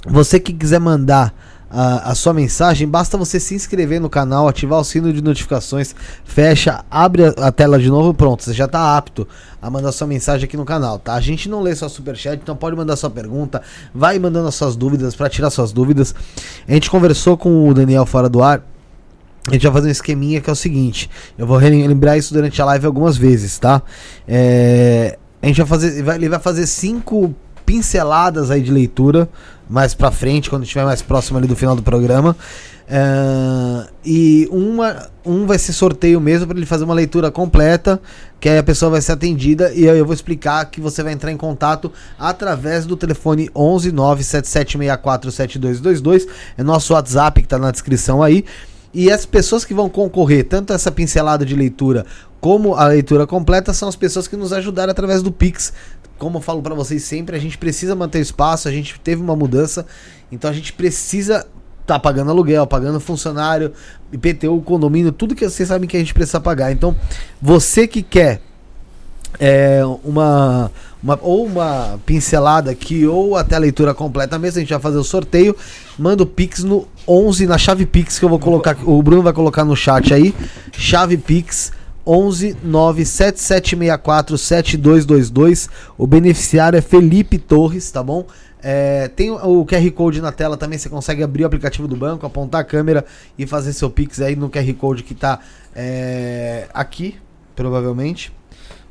Você 0.07 0.41
que 0.41 0.53
quiser 0.53 0.81
mandar 0.81 1.33
a, 1.73 2.11
a 2.11 2.15
sua 2.15 2.35
mensagem, 2.35 2.87
basta 2.87 3.17
você 3.17 3.41
se 3.41 3.55
inscrever 3.55 3.99
no 3.99 4.11
canal, 4.11 4.47
ativar 4.47 4.79
o 4.79 4.85
sino 4.85 5.11
de 5.11 5.23
notificações, 5.23 5.95
fecha, 6.23 6.85
abre 6.91 7.25
a, 7.25 7.29
a 7.31 7.51
tela 7.51 7.79
de 7.79 7.89
novo, 7.89 8.13
pronto, 8.13 8.45
você 8.45 8.53
já 8.53 8.67
está 8.67 8.95
apto 8.95 9.27
a 9.61 9.71
mandar 9.71 9.91
sua 9.93 10.07
mensagem 10.07 10.45
aqui 10.45 10.57
no 10.57 10.67
canal, 10.67 10.99
tá? 10.99 11.15
A 11.15 11.21
gente 11.21 11.49
não 11.49 11.63
lê 11.63 11.75
só 11.75 11.89
superchat, 11.89 12.39
então 12.43 12.55
pode 12.55 12.77
mandar 12.77 12.95
sua 12.97 13.09
pergunta, 13.09 13.63
vai 13.95 14.19
mandando 14.19 14.49
as 14.49 14.55
suas 14.55 14.77
dúvidas 14.77 15.17
para 15.17 15.31
tirar 15.31 15.49
suas 15.49 15.73
dúvidas. 15.73 16.15
A 16.69 16.73
gente 16.73 16.91
conversou 16.91 17.39
com 17.39 17.69
o 17.69 17.73
Daniel 17.73 18.05
fora 18.05 18.29
do 18.29 18.43
ar. 18.43 18.63
A 19.49 19.53
gente 19.53 19.63
vai 19.63 19.73
fazer 19.73 19.89
um 19.89 19.93
esqueminha 19.93 20.41
que 20.41 20.49
é 20.49 20.53
o 20.53 20.57
seguinte. 20.57 21.11
Eu 21.37 21.47
vou 21.47 21.57
relembrar 21.57 22.17
isso 22.17 22.33
durante 22.33 22.61
a 22.63 22.65
live 22.67 22.87
algumas 22.87 23.17
vezes, 23.17 23.59
tá? 23.59 23.83
É, 24.29 25.19
a 25.41 25.47
gente 25.47 25.57
vai 25.57 25.67
fazer. 25.67 26.03
Vai, 26.03 26.17
ele 26.17 26.29
vai 26.29 26.39
fazer 26.39 26.67
cinco 26.67 27.35
pinceladas 27.73 28.51
aí 28.51 28.61
de 28.61 28.71
leitura 28.71 29.27
mais 29.67 29.95
pra 29.95 30.11
frente, 30.11 30.51
quando 30.51 30.65
estiver 30.65 30.85
mais 30.85 31.01
próximo 31.01 31.39
ali 31.39 31.49
do 31.49 31.57
final 31.57 31.75
do 31.75 31.83
programa. 31.83 32.37
É, 32.87 33.89
e 34.05 34.47
uma, 34.51 35.09
um 35.25 35.47
vai 35.47 35.59
ser 35.59 35.73
sorteio 35.73 36.21
mesmo 36.21 36.47
para 36.47 36.59
ele 36.59 36.67
fazer 36.67 36.85
uma 36.85 36.93
leitura 36.93 37.31
completa, 37.31 37.99
que 38.39 38.51
aí 38.51 38.59
a 38.59 38.63
pessoa 38.63 38.91
vai 38.91 39.01
ser 39.01 39.13
atendida 39.13 39.73
e 39.73 39.89
aí 39.89 39.99
eu 39.99 40.05
vou 40.05 40.13
explicar 40.13 40.63
que 40.67 40.83
você 40.83 41.03
vai 41.03 41.15
entrar 41.15 41.33
em 41.33 41.37
contato 41.39 41.91
através 42.19 42.85
do 42.85 42.95
telefone 42.95 43.49
11 43.57 43.91
97764 43.93 45.33
7222, 45.33 46.27
é 46.59 46.63
nosso 46.63 46.93
WhatsApp 46.93 47.41
que 47.41 47.47
está 47.47 47.59
na 47.59 47.71
descrição 47.71 48.23
aí. 48.23 48.45
E 48.93 49.11
as 49.11 49.25
pessoas 49.25 49.65
que 49.65 49.73
vão 49.73 49.89
concorrer, 49.89 50.45
tanto 50.45 50.75
essa 50.75 50.93
pincelada 50.93 51.47
de 51.47 51.57
leitura 51.57 52.05
como 52.43 52.75
a 52.75 52.89
leitura 52.89 53.27
completa, 53.27 53.73
são 53.73 53.89
as 53.89 53.95
pessoas 53.97 54.29
que 54.29 54.37
nos 54.37 54.53
ajudaram 54.53 54.91
através 54.91 55.23
do 55.23 55.31
Pix. 55.31 55.73
Como 56.23 56.39
eu 56.39 56.41
falo 56.41 56.63
para 56.63 56.73
vocês 56.73 57.03
sempre, 57.03 57.35
a 57.35 57.39
gente 57.41 57.59
precisa 57.59 57.97
manter 57.97 58.21
espaço, 58.21 58.69
a 58.69 58.71
gente 58.71 59.01
teve 59.01 59.21
uma 59.21 59.35
mudança, 59.35 59.85
então 60.31 60.49
a 60.49 60.53
gente 60.53 60.73
precisa 60.73 61.45
tá 61.85 61.99
pagando 61.99 62.31
aluguel, 62.31 62.65
pagando 62.65 63.01
funcionário, 63.01 63.73
IPTU, 64.13 64.63
condomínio, 64.63 65.11
tudo 65.11 65.35
que 65.35 65.45
vocês 65.45 65.69
sabem 65.69 65.89
que 65.89 65.97
a 65.97 65.99
gente 65.99 66.15
precisa 66.15 66.39
pagar. 66.39 66.71
Então, 66.71 66.95
você 67.41 67.89
que 67.89 68.05
quer 68.05 68.41
é, 69.41 69.83
uma, 70.05 70.71
uma, 71.03 71.19
ou 71.21 71.45
uma 71.45 71.99
pincelada 72.07 72.71
aqui, 72.71 73.05
ou 73.05 73.37
até 73.37 73.57
a 73.57 73.59
leitura 73.59 73.93
completa 73.93 74.39
mesmo, 74.39 74.59
a 74.59 74.61
gente 74.61 74.71
vai 74.71 74.81
fazer 74.81 74.99
o 74.99 75.05
sorteio. 75.05 75.57
Manda 75.99 76.23
o 76.23 76.27
Pix 76.27 76.63
no 76.63 76.87
11, 77.07 77.49
na 77.49 77.59
chave 77.59 77.85
Pix, 77.85 78.21
que 78.21 78.25
eu 78.25 78.29
vou 78.29 78.39
colocar, 78.39 78.77
o 78.85 79.03
Bruno 79.03 79.23
vai 79.23 79.33
colocar 79.33 79.65
no 79.65 79.75
chat 79.75 80.15
aí. 80.15 80.33
Chave 80.71 81.17
Pix 81.17 81.73
11 82.07 82.57
97764 82.63 84.39
7222. 84.39 85.69
O 85.97 86.07
beneficiário 86.07 86.77
é 86.77 86.81
Felipe 86.81 87.39
Torres, 87.39 87.91
tá 87.91 88.03
bom? 88.03 88.27
É, 88.63 89.09
tem 89.09 89.31
o 89.31 89.67
QR 89.67 89.91
Code 89.91 90.21
na 90.21 90.31
tela 90.31 90.57
também, 90.57 90.79
você 90.79 90.89
consegue 90.89 91.23
abrir 91.23 91.43
o 91.43 91.47
aplicativo 91.47 91.89
do 91.89 91.97
banco, 91.97 92.25
apontar 92.25 92.61
a 92.61 92.65
câmera 92.65 93.05
e 93.37 93.45
fazer 93.45 93.73
seu 93.73 93.91
Pix 93.91 94.21
aí 94.21 94.37
no 94.37 94.49
QR 94.49 94.73
Code 94.75 95.03
que 95.03 95.17
tá 95.17 95.41
é, 95.75 96.69
aqui, 96.73 97.17
provavelmente. 97.57 98.33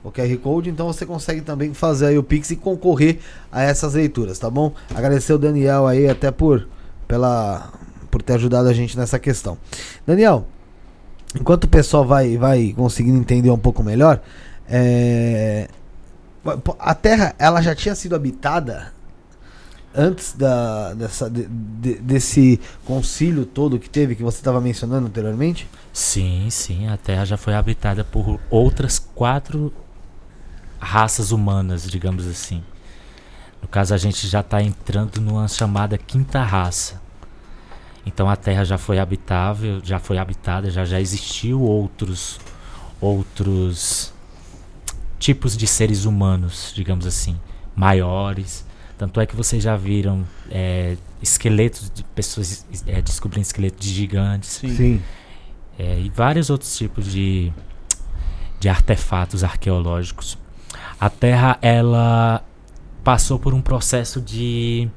O 0.04 0.12
QR 0.12 0.36
Code, 0.38 0.70
então 0.70 0.88
você 0.88 1.06
consegue 1.06 1.42
também 1.42 1.74
fazer 1.74 2.08
aí 2.08 2.18
o 2.18 2.24
Pix 2.24 2.50
e 2.50 2.56
concorrer 2.56 3.20
a 3.52 3.62
essas 3.62 3.94
leituras, 3.94 4.40
tá 4.40 4.50
bom? 4.50 4.74
Agradecer 4.94 5.32
o 5.32 5.38
Daniel 5.38 5.86
aí 5.86 6.10
até 6.10 6.32
por, 6.32 6.68
pela, 7.08 7.72
por 8.10 8.22
ter 8.22 8.34
ajudado 8.34 8.68
a 8.68 8.74
gente 8.74 8.98
nessa 8.98 9.20
questão. 9.20 9.58
Daniel, 10.06 10.48
enquanto 11.40 11.66
o 11.66 11.68
pessoal 11.68 12.06
vai, 12.06 12.38
vai 12.38 12.74
conseguindo 12.76 13.18
entender 13.18 13.50
um 13.50 13.58
pouco 13.58 13.84
melhor, 13.84 14.22
é, 14.68 15.68
a 16.80 16.96
Terra 16.96 17.36
ela 17.38 17.62
já 17.62 17.76
tinha 17.76 17.96
sido 17.96 18.16
habitada 18.16 18.94
antes 19.94 20.34
da, 20.34 20.94
dessa, 20.94 21.30
de, 21.30 21.46
de, 21.46 21.96
desse 21.96 22.60
concílio 22.86 23.46
todo 23.46 23.78
que 23.78 23.90
teve, 23.90 24.16
que 24.16 24.24
você 24.24 24.38
estava 24.38 24.62
mencionando 24.62 25.08
anteriormente? 25.08 25.68
Sim, 25.92 26.48
sim. 26.50 26.88
A 26.88 26.98
Terra 26.98 27.26
já 27.26 27.38
foi 27.38 27.54
habitada 27.54 28.04
por 28.04 28.40
outras 28.50 28.98
quatro 29.00 29.74
raças 30.80 31.32
humanas, 31.32 31.90
digamos 31.90 32.26
assim. 32.28 32.64
No 33.62 33.68
caso, 33.68 33.94
a 33.94 33.98
gente 33.98 34.28
já 34.28 34.40
está 34.40 34.62
entrando 34.62 35.22
numa 35.22 35.48
chamada 35.48 35.98
quinta 35.98 36.42
raça. 36.42 37.01
Então 38.06 38.30
a 38.30 38.36
Terra 38.36 38.64
já 38.64 38.78
foi 38.78 39.00
habitável, 39.00 39.80
já 39.84 40.00
foi 40.00 40.18
habitada, 40.18 40.70
já 40.70 40.86
já 40.86 41.00
existiu 41.00 41.62
outros 41.62 42.40
outros 43.00 44.14
tipos 45.20 45.56
de 45.56 45.68
seres 45.68 46.06
humanos, 46.06 46.72
digamos 46.76 47.06
assim, 47.06 47.40
maiores, 47.76 48.66
tanto 48.98 49.20
é 49.20 49.26
que 49.26 49.36
vocês 49.36 49.64
já 49.64 49.76
viram 49.76 50.24
é, 50.50 50.96
esqueletos 51.22 51.92
de 51.94 52.04
pessoas 52.04 52.66
é, 52.86 53.02
descobrindo 53.02 53.46
esqueletos 53.46 53.80
de 53.80 53.94
gigantes. 53.94 54.50
Sim. 54.50 54.76
Sim. 54.76 55.02
É, 55.78 56.00
e 56.00 56.10
vários 56.10 56.52
outros 56.52 56.78
tipos 56.78 57.12
de, 57.12 57.52
de 58.60 58.70
artefatos 58.70 59.44
arqueológicos. 59.44 60.38
A 61.00 61.10
Terra, 61.10 61.58
ela 61.62 62.44
passou 63.04 63.40
por 63.40 63.56
um 63.56 63.62
processo 63.62 64.22
de. 64.22 64.88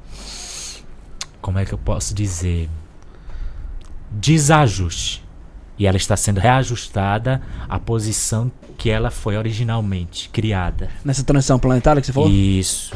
Como 1.41 1.57
é 1.57 1.65
que 1.65 1.73
eu 1.73 1.77
posso 1.77 2.13
dizer? 2.13 2.69
Desajuste. 4.19 5.23
E 5.77 5.85
ela 5.85 5.97
está 5.97 6.15
sendo 6.15 6.39
reajustada 6.39 7.41
à 7.67 7.77
posição 7.77 8.51
que 8.77 8.89
ela 8.89 9.11
foi 9.11 9.37
originalmente 9.37 10.29
criada. 10.29 10.89
Nessa 11.03 11.23
transição 11.23 11.59
planetária 11.59 12.01
que 12.01 12.07
você 12.07 12.13
falou? 12.13 12.29
Isso. 12.29 12.95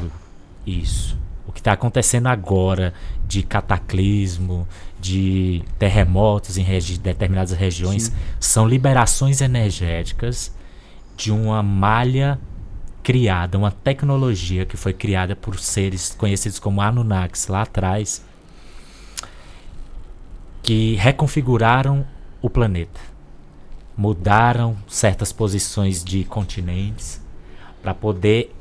Isso. 0.65 1.17
O 1.45 1.51
que 1.51 1.59
está 1.59 1.73
acontecendo 1.73 2.27
agora 2.27 2.93
de 3.27 3.43
cataclismo, 3.43 4.67
de 4.99 5.63
terremotos 5.77 6.57
em 6.57 6.63
regi 6.63 6.97
determinadas 6.97 7.51
regiões, 7.51 8.03
Sim. 8.03 8.13
são 8.39 8.67
liberações 8.67 9.41
energéticas 9.41 10.53
de 11.17 11.31
uma 11.31 11.61
malha 11.61 12.39
criada, 13.03 13.57
uma 13.57 13.71
tecnologia 13.71 14.65
que 14.65 14.77
foi 14.77 14.93
criada 14.93 15.35
por 15.35 15.59
seres 15.59 16.15
conhecidos 16.17 16.59
como 16.59 16.81
Anunnakis 16.81 17.47
lá 17.47 17.63
atrás, 17.63 18.23
que 20.69 20.93
reconfiguraram 20.93 22.05
o 22.43 22.47
planeta. 22.47 22.99
Mudaram 23.97 24.77
certas 24.87 25.33
posições 25.33 26.03
de 26.03 26.23
continentes 26.23 27.19
para 27.81 27.91
poder 27.91 28.55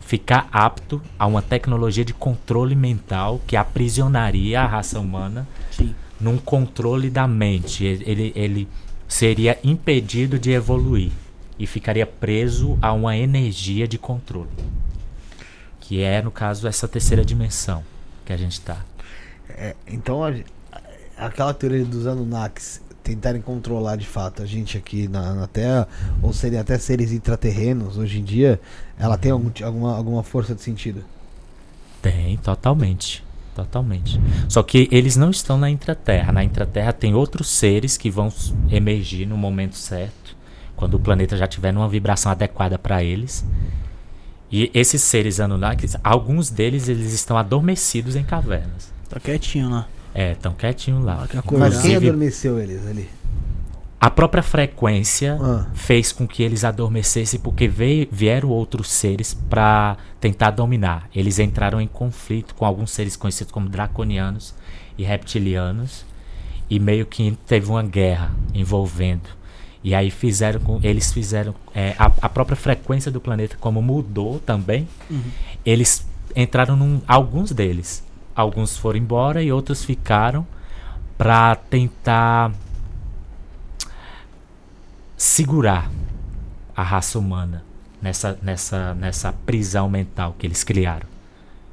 ficar 0.00 0.46
apto 0.52 1.00
a 1.18 1.26
uma 1.26 1.40
tecnologia 1.40 2.04
de 2.04 2.12
controle 2.12 2.74
mental 2.74 3.40
que 3.46 3.56
aprisionaria 3.56 4.60
a 4.60 4.66
raça 4.66 5.00
humana 5.00 5.48
Sim. 5.70 5.94
num 6.20 6.36
controle 6.36 7.08
da 7.08 7.26
mente. 7.26 7.86
Ele, 7.86 8.30
ele 8.36 8.68
seria 9.08 9.58
impedido 9.64 10.38
de 10.38 10.50
evoluir 10.50 11.10
e 11.58 11.66
ficaria 11.66 12.04
preso 12.04 12.78
a 12.82 12.92
uma 12.92 13.16
energia 13.16 13.88
de 13.88 13.96
controle. 13.96 14.50
Que 15.80 16.02
é, 16.02 16.20
no 16.20 16.30
caso, 16.30 16.68
essa 16.68 16.86
terceira 16.86 17.24
dimensão 17.24 17.82
que 18.26 18.32
a 18.34 18.36
gente 18.36 18.52
está. 18.52 18.84
É, 19.48 19.74
então, 19.86 20.22
aquela 21.18 21.52
teoria 21.52 21.84
dos 21.84 22.06
Anunnakis 22.06 22.80
tentarem 23.02 23.40
controlar 23.40 23.96
de 23.96 24.06
fato 24.06 24.42
a 24.42 24.46
gente 24.46 24.76
aqui 24.76 25.08
na, 25.08 25.34
na 25.34 25.46
Terra, 25.46 25.88
ou 26.22 26.32
serem 26.32 26.58
até 26.58 26.76
seres 26.76 27.10
intraterrenos 27.10 27.96
hoje 27.96 28.18
em 28.18 28.24
dia, 28.24 28.60
ela 28.98 29.16
tem 29.16 29.32
algum, 29.32 29.50
alguma, 29.64 29.96
alguma 29.96 30.22
força 30.22 30.54
de 30.54 30.60
sentido? 30.60 31.02
Tem, 32.02 32.36
totalmente. 32.36 33.24
Totalmente. 33.54 34.20
Só 34.48 34.62
que 34.62 34.88
eles 34.92 35.16
não 35.16 35.30
estão 35.30 35.58
na 35.58 35.68
intraterra. 35.68 36.32
Na 36.32 36.44
intraterra 36.44 36.92
tem 36.92 37.12
outros 37.12 37.48
seres 37.48 37.96
que 37.96 38.08
vão 38.08 38.32
emergir 38.70 39.26
no 39.26 39.36
momento 39.36 39.76
certo, 39.76 40.36
quando 40.76 40.94
o 40.94 41.00
planeta 41.00 41.36
já 41.36 41.46
tiver 41.46 41.72
numa 41.72 41.88
vibração 41.88 42.30
adequada 42.30 42.78
para 42.78 43.02
eles. 43.02 43.44
E 44.48 44.70
esses 44.72 45.02
seres 45.02 45.40
Anunnakis, 45.40 45.96
alguns 46.04 46.50
deles 46.50 46.88
eles 46.88 47.12
estão 47.12 47.36
adormecidos 47.36 48.14
em 48.14 48.22
cavernas. 48.22 48.92
Tá 49.08 49.18
quietinho 49.18 49.70
lá. 49.70 49.88
É, 50.18 50.34
tão 50.34 50.52
quietinho 50.52 51.00
lá. 51.00 51.28
Mas 51.56 51.80
quem 51.80 51.94
adormeceu 51.94 52.58
eles 52.58 52.84
ali? 52.84 53.08
A 54.00 54.10
própria 54.10 54.42
frequência 54.42 55.38
ah. 55.40 55.66
fez 55.74 56.10
com 56.10 56.26
que 56.26 56.42
eles 56.42 56.64
adormecessem 56.64 57.38
porque 57.38 57.68
veio, 57.68 58.08
vieram 58.10 58.48
outros 58.48 58.90
seres 58.90 59.32
para 59.32 59.96
tentar 60.18 60.50
dominar. 60.50 61.08
Eles 61.14 61.38
entraram 61.38 61.80
em 61.80 61.86
conflito 61.86 62.56
com 62.56 62.64
alguns 62.64 62.90
seres 62.90 63.14
conhecidos 63.14 63.52
como 63.52 63.68
draconianos 63.68 64.56
e 64.98 65.04
reptilianos 65.04 66.04
e 66.68 66.80
meio 66.80 67.06
que 67.06 67.38
teve 67.46 67.70
uma 67.70 67.84
guerra 67.84 68.32
envolvendo. 68.52 69.28
E 69.84 69.94
aí 69.94 70.10
fizeram 70.10 70.58
com 70.58 70.80
eles 70.82 71.12
fizeram 71.12 71.54
é, 71.72 71.94
a, 71.96 72.06
a, 72.22 72.28
própria 72.28 72.56
frequência 72.56 73.08
do 73.08 73.20
planeta 73.20 73.56
como 73.60 73.80
mudou 73.80 74.40
também. 74.40 74.88
Uhum. 75.08 75.22
Eles 75.64 76.04
entraram 76.34 76.74
num 76.74 77.00
alguns 77.06 77.52
deles 77.52 78.07
alguns 78.40 78.76
foram 78.76 79.00
embora 79.00 79.42
e 79.42 79.50
outros 79.50 79.84
ficaram 79.84 80.46
para 81.16 81.56
tentar 81.56 82.52
segurar 85.16 85.90
a 86.76 86.82
raça 86.84 87.18
humana 87.18 87.64
nessa, 88.00 88.38
nessa, 88.40 88.94
nessa 88.94 89.32
prisão 89.32 89.90
mental 89.90 90.36
que 90.38 90.46
eles 90.46 90.62
criaram. 90.62 91.08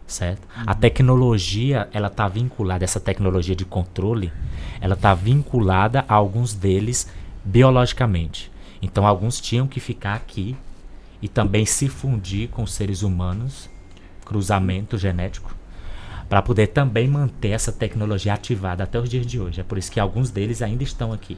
certo? 0.07 0.47
A 0.65 0.73
tecnologia, 0.73 1.87
ela 1.93 2.07
está 2.07 2.27
vinculada, 2.27 2.83
essa 2.83 2.99
tecnologia 2.99 3.55
de 3.55 3.65
controle, 3.65 4.33
ela 4.81 4.95
está 4.95 5.13
vinculada 5.13 6.03
a 6.07 6.15
alguns 6.15 6.55
deles 6.55 7.07
biologicamente. 7.43 8.51
Então, 8.81 9.05
alguns 9.05 9.39
tinham 9.39 9.67
que 9.67 9.79
ficar 9.79 10.15
aqui 10.15 10.57
e 11.21 11.27
também 11.27 11.65
se 11.65 11.87
fundir 11.87 12.49
com 12.49 12.63
os 12.63 12.73
seres 12.73 13.03
humanos, 13.03 13.69
cruzamento 14.25 14.97
genético, 14.97 15.54
para 16.29 16.41
poder 16.41 16.67
também 16.67 17.07
manter 17.07 17.49
essa 17.49 17.71
tecnologia 17.71 18.33
ativada 18.33 18.83
até 18.83 18.99
os 18.99 19.07
dias 19.09 19.25
de 19.25 19.39
hoje. 19.39 19.61
É 19.61 19.63
por 19.63 19.77
isso 19.77 19.91
que 19.91 19.99
alguns 19.99 20.29
deles 20.31 20.61
ainda 20.61 20.83
estão 20.83 21.11
aqui, 21.13 21.37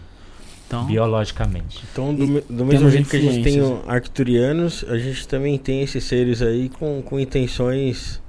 Então, 0.68 0.84
É. 0.84 0.86
biologicamente. 0.88 1.84
Então, 1.92 2.14
do, 2.14 2.42
do 2.42 2.66
mesmo 2.66 2.90
jeito 2.90 3.10
que 3.10 3.16
a 3.18 3.22
gente 3.22 3.42
tem 3.44 3.62
o 3.62 3.82
arcturianos, 3.88 4.84
a 4.90 4.98
gente 4.98 5.28
também 5.28 5.58
tem 5.58 5.82
esses 5.82 6.04
seres 6.04 6.42
aí 6.42 6.70
com, 6.70 7.02
com 7.02 7.18
intenções 7.20 8.22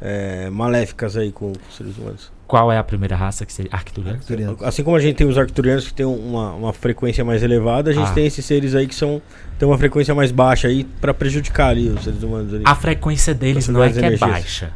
é, 0.00 0.48
maléficas 0.50 1.16
aí 1.16 1.30
com 1.30 1.52
os 1.52 1.76
seres 1.76 1.96
humanos. 1.98 2.32
Qual 2.46 2.70
é 2.70 2.76
a 2.76 2.84
primeira 2.84 3.16
raça 3.16 3.46
que 3.46 3.52
seria 3.52 3.70
Arcturiano? 3.72 4.16
Arcturiano. 4.18 4.58
Assim 4.60 4.82
como 4.84 4.94
a 4.96 5.00
gente 5.00 5.16
tem 5.16 5.26
os 5.26 5.38
arcturianos 5.38 5.86
que 5.88 5.94
tem 5.94 6.04
uma, 6.04 6.52
uma 6.52 6.72
frequência 6.72 7.24
mais 7.24 7.42
elevada, 7.42 7.90
a 7.90 7.94
gente 7.94 8.08
Ah. 8.10 8.12
tem 8.12 8.26
esses 8.26 8.44
seres 8.44 8.74
aí 8.74 8.86
que 8.86 8.94
são 8.94 9.22
tem 9.58 9.66
uma 9.66 9.78
frequência 9.78 10.14
mais 10.14 10.30
baixa 10.30 10.68
aí 10.68 10.84
para 10.84 11.14
prejudicar 11.14 11.68
ali 11.70 11.88
os 11.88 12.04
seres 12.04 12.22
humanos 12.22 12.52
ali. 12.52 12.62
A 12.66 12.74
frequência 12.74 13.32
deles 13.32 13.68
não 13.68 13.82
é 13.82 13.90
que 13.90 13.96
é 13.96 14.00
energias. 14.00 14.20
baixa. 14.20 14.72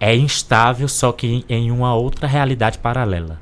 É 0.00 0.16
instável, 0.16 0.88
só 0.88 1.12
que 1.12 1.44
em, 1.46 1.70
uma 1.70 1.94
outra 1.94 2.26
realidade 2.26 2.78
paralela. 2.78 3.38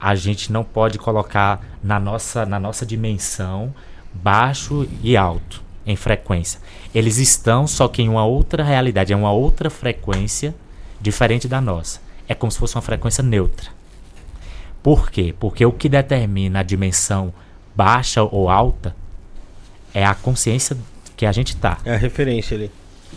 A 0.00 0.16
gente 0.16 0.50
não 0.50 0.64
pode 0.64 0.98
colocar 0.98 1.64
na 1.82 2.00
nossa, 2.00 2.44
na 2.44 2.58
nossa 2.58 2.84
dimensão 2.84 3.72
baixo 4.12 4.88
e 5.02 5.16
alto 5.16 5.62
em 5.86 5.94
frequência. 5.94 6.60
Eles 6.92 7.18
estão, 7.18 7.68
só 7.68 7.86
que 7.86 8.02
em 8.02 8.08
uma 8.08 8.24
outra 8.24 8.64
realidade, 8.64 9.12
é 9.12 9.16
uma 9.16 9.30
outra 9.30 9.70
frequência 9.70 10.54
diferente 11.00 11.46
da 11.46 11.60
nossa. 11.60 12.00
É 12.28 12.34
como 12.34 12.50
se 12.50 12.58
fosse 12.58 12.74
uma 12.74 12.82
frequência 12.82 13.22
neutra. 13.22 13.70
Por 14.82 15.10
quê? 15.10 15.34
Porque 15.38 15.64
o 15.64 15.72
que 15.72 15.88
determina 15.88 16.60
a 16.60 16.64
dimensão 16.64 17.32
baixa 17.76 18.22
ou 18.22 18.48
alta 18.48 18.96
é 19.94 20.04
a 20.04 20.14
consciência 20.14 20.76
que 21.16 21.26
a 21.26 21.32
gente 21.32 21.54
está. 21.54 21.78
É 21.84 21.94
a 21.94 21.98
referência 21.98 22.56
ali. 22.56 22.70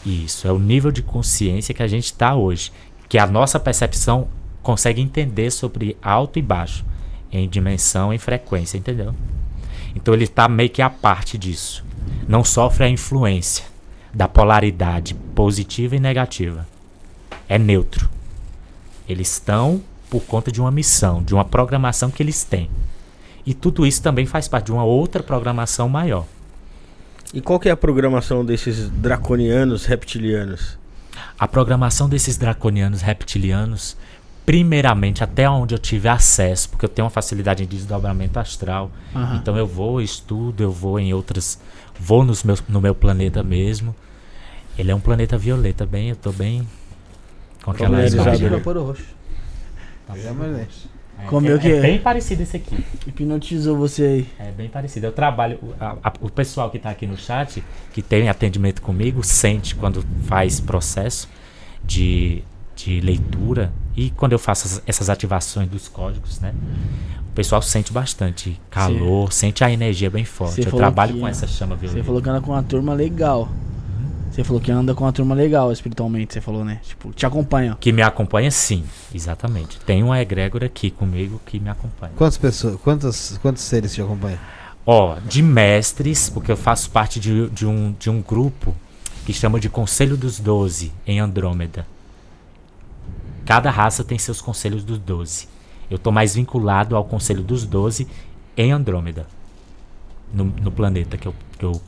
Isso, 0.05 0.47
é 0.47 0.51
o 0.51 0.59
nível 0.59 0.91
de 0.91 1.01
consciência 1.01 1.73
que 1.73 1.83
a 1.83 1.87
gente 1.87 2.05
está 2.05 2.35
hoje. 2.35 2.71
Que 3.07 3.17
a 3.17 3.27
nossa 3.27 3.59
percepção 3.59 4.27
consegue 4.61 5.01
entender 5.01 5.51
sobre 5.51 5.97
alto 6.01 6.39
e 6.39 6.41
baixo, 6.41 6.85
em 7.31 7.47
dimensão 7.47 8.13
e 8.13 8.17
frequência, 8.17 8.77
entendeu? 8.77 9.13
Então 9.95 10.13
ele 10.13 10.23
está 10.23 10.47
meio 10.47 10.69
que 10.69 10.81
a 10.81 10.89
parte 10.89 11.37
disso. 11.37 11.85
Não 12.27 12.43
sofre 12.43 12.85
a 12.85 12.89
influência 12.89 13.65
da 14.13 14.27
polaridade 14.27 15.13
positiva 15.35 15.95
e 15.95 15.99
negativa. 15.99 16.67
É 17.47 17.57
neutro. 17.57 18.09
Eles 19.07 19.31
estão 19.31 19.81
por 20.09 20.21
conta 20.21 20.51
de 20.51 20.61
uma 20.61 20.71
missão, 20.71 21.21
de 21.21 21.33
uma 21.33 21.43
programação 21.43 22.09
que 22.09 22.21
eles 22.21 22.43
têm. 22.43 22.69
E 23.45 23.53
tudo 23.53 23.85
isso 23.85 24.01
também 24.01 24.25
faz 24.25 24.47
parte 24.47 24.67
de 24.67 24.71
uma 24.71 24.83
outra 24.83 25.21
programação 25.21 25.89
maior. 25.89 26.25
E 27.33 27.41
qual 27.41 27.59
que 27.59 27.67
é 27.67 27.71
a 27.71 27.77
programação 27.77 28.45
desses 28.45 28.89
draconianos 28.89 29.85
reptilianos? 29.85 30.77
A 31.37 31.47
programação 31.47 32.07
desses 32.07 32.37
draconianos 32.37 33.01
reptilianos, 33.01 33.97
primeiramente, 34.45 35.23
até 35.23 35.49
onde 35.49 35.73
eu 35.73 35.79
tive 35.79 36.07
acesso, 36.07 36.69
porque 36.69 36.85
eu 36.85 36.89
tenho 36.89 37.05
uma 37.05 37.11
facilidade 37.11 37.63
em 37.63 37.65
desdobramento 37.65 38.39
astral. 38.39 38.91
Aham. 39.15 39.37
Então 39.37 39.57
eu 39.57 39.65
vou, 39.65 39.99
estudo, 39.99 40.61
eu 40.61 40.71
vou 40.71 40.99
em 40.99 41.11
outras. 41.11 41.59
Vou 41.99 42.23
nos 42.23 42.43
meus, 42.43 42.61
no 42.69 42.79
meu 42.79 42.93
planeta 42.93 43.41
mesmo. 43.41 43.95
Ele 44.77 44.91
é 44.91 44.95
um 44.95 44.99
planeta 44.99 45.35
violeta, 45.35 45.87
bem, 45.87 46.09
eu 46.09 46.15
tô 46.15 46.31
bem. 46.31 46.67
Com 47.63 47.71
aquela 47.71 47.97
roxo. 48.83 49.05
Tá 50.05 50.15
imaginei. 50.17 50.61
É, 50.61 50.92
Comeu 51.27 51.53
é, 51.53 51.55
o 51.55 51.59
quê? 51.59 51.67
é 51.69 51.81
bem 51.81 51.99
parecido 51.99 52.43
esse 52.43 52.57
aqui. 52.57 52.83
hipnotizou 53.07 53.77
você 53.77 54.03
aí. 54.03 54.27
É 54.39 54.51
bem 54.51 54.67
parecido. 54.69 55.05
Eu 55.07 55.11
trabalho. 55.11 55.57
o- 55.61 55.73
a- 55.79 55.97
a- 56.03 56.13
o 56.21 56.29
pessoal 56.29 56.69
que 56.69 56.77
está 56.77 56.89
aqui 56.89 57.07
no 57.07 57.17
chat, 57.17 57.63
que 57.93 58.01
tem 58.01 58.27
atendimento 58.29 58.81
comigo, 58.81 59.23
sente 59.23 59.73
quando 59.75 60.03
faz 60.25 60.59
processo 60.59 61.29
de, 61.83 62.43
de 62.75 62.99
leitura 62.99 63.71
e 63.95 64.09
quando 64.11 64.33
eu 64.33 64.39
faço 64.39 64.67
as- 64.67 64.83
essas 64.85 65.09
ativações 65.09 65.69
dos 65.69 65.87
códigos, 65.87 66.39
né? 66.39 66.53
O 67.29 67.33
pessoal 67.33 67.61
sente 67.61 67.91
bastante 67.91 68.59
calor, 68.69 69.31
sente 69.33 69.63
a 69.63 69.71
energia 69.71 70.09
bem 70.09 70.23
forte. 70.25 70.55
Você 70.61 70.67
Eu 70.67 70.73
trabalho 70.73 71.13
que- 71.13 71.19
com 71.19 71.27
essa 71.27 71.47
chama 71.47 71.75
violeta. 71.75 71.99
Você 72.01 72.05
falou 72.05 72.21
que 72.21 72.29
anda 72.29 72.41
com 72.41 72.51
uma 72.51 72.61
turma 72.63 72.93
legal. 72.93 73.49
Você 74.33 74.43
falou 74.43 74.59
que 74.59 74.71
anda 74.71 74.95
com 74.95 75.03
uma 75.03 75.13
turma 75.13 75.35
legal 75.35 75.71
espiritualmente, 75.71 76.33
você 76.33 76.41
falou, 76.41 76.65
né? 76.65 76.79
Tipo, 76.81 77.13
te 77.13 77.23
acompanha. 77.23 77.77
Que 77.79 77.91
me 77.91 78.01
acompanha, 78.01 78.49
sim, 78.49 78.83
exatamente. 79.13 79.79
Tem 79.81 80.01
uma 80.01 80.19
egrégora 80.19 80.65
aqui 80.65 80.89
comigo 80.89 81.39
que 81.45 81.59
me 81.59 81.69
acompanha. 81.69 82.13
Quantas 82.15 82.35
pessoas, 82.35 82.75
quantos, 82.81 83.37
quantos 83.43 83.61
seres 83.61 83.93
te 83.93 84.01
acompanham? 84.01 84.39
Ó, 84.87 85.17
de 85.19 85.43
mestres, 85.43 86.31
porque 86.31 86.51
eu 86.51 86.57
faço 86.57 86.89
parte 86.89 87.19
de, 87.19 87.47
de 87.51 87.67
um, 87.67 87.93
de 87.99 88.09
um 88.09 88.23
grupo 88.23 88.75
que 89.23 89.31
chama 89.31 89.59
de 89.59 89.69
Conselho 89.69 90.17
dos 90.17 90.39
Doze, 90.39 90.91
em 91.05 91.19
Andrômeda. 91.19 91.85
Cada 93.45 93.69
raça 93.69 94.03
tem 94.03 94.17
seus 94.17 94.41
Conselhos 94.41 94.83
dos 94.83 94.97
Doze. 94.97 95.47
Eu 95.91 95.99
tô 95.99 96.11
mais 96.11 96.33
vinculado 96.33 96.95
ao 96.95 97.05
Conselho 97.05 97.43
dos 97.43 97.67
Doze 97.67 98.07
em 98.57 98.71
Andrômeda. 98.71 99.27
No, 100.33 100.45
no 100.45 100.71
planeta 100.71 101.17
que 101.17 101.27
eu, 101.27 101.35
que, 101.59 101.65
eu, 101.65 101.79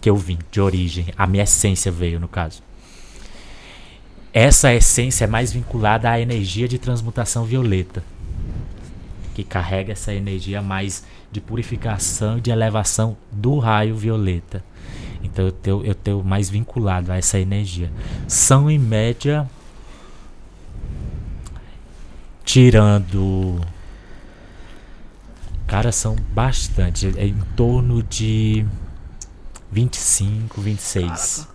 que 0.00 0.08
eu 0.08 0.16
vim, 0.16 0.38
de 0.50 0.60
origem. 0.60 1.06
A 1.16 1.26
minha 1.26 1.44
essência 1.44 1.90
veio, 1.90 2.20
no 2.20 2.28
caso. 2.28 2.62
Essa 4.32 4.72
essência 4.74 5.24
é 5.24 5.28
mais 5.28 5.52
vinculada 5.52 6.10
à 6.10 6.20
energia 6.20 6.68
de 6.68 6.78
transmutação 6.78 7.44
violeta 7.44 8.02
que 9.38 9.44
carrega 9.44 9.92
essa 9.92 10.12
energia 10.12 10.60
mais 10.60 11.04
de 11.30 11.40
purificação 11.40 12.38
e 12.38 12.40
de 12.40 12.50
elevação 12.50 13.16
do 13.30 13.60
raio 13.60 13.94
violeta. 13.94 14.64
Então 15.22 15.44
eu 15.44 15.52
tenho, 15.52 15.84
eu 15.84 15.94
tenho 15.94 16.24
mais 16.24 16.50
vinculado 16.50 17.12
a 17.12 17.16
essa 17.16 17.38
energia. 17.38 17.88
São 18.26 18.68
em 18.68 18.80
média 18.80 19.48
tirando 22.44 23.60
cara 25.68 25.92
são 25.92 26.16
bastante, 26.32 27.12
é 27.16 27.26
em 27.26 27.38
torno 27.54 28.02
de 28.02 28.66
25, 29.70 30.60
26. 30.60 31.46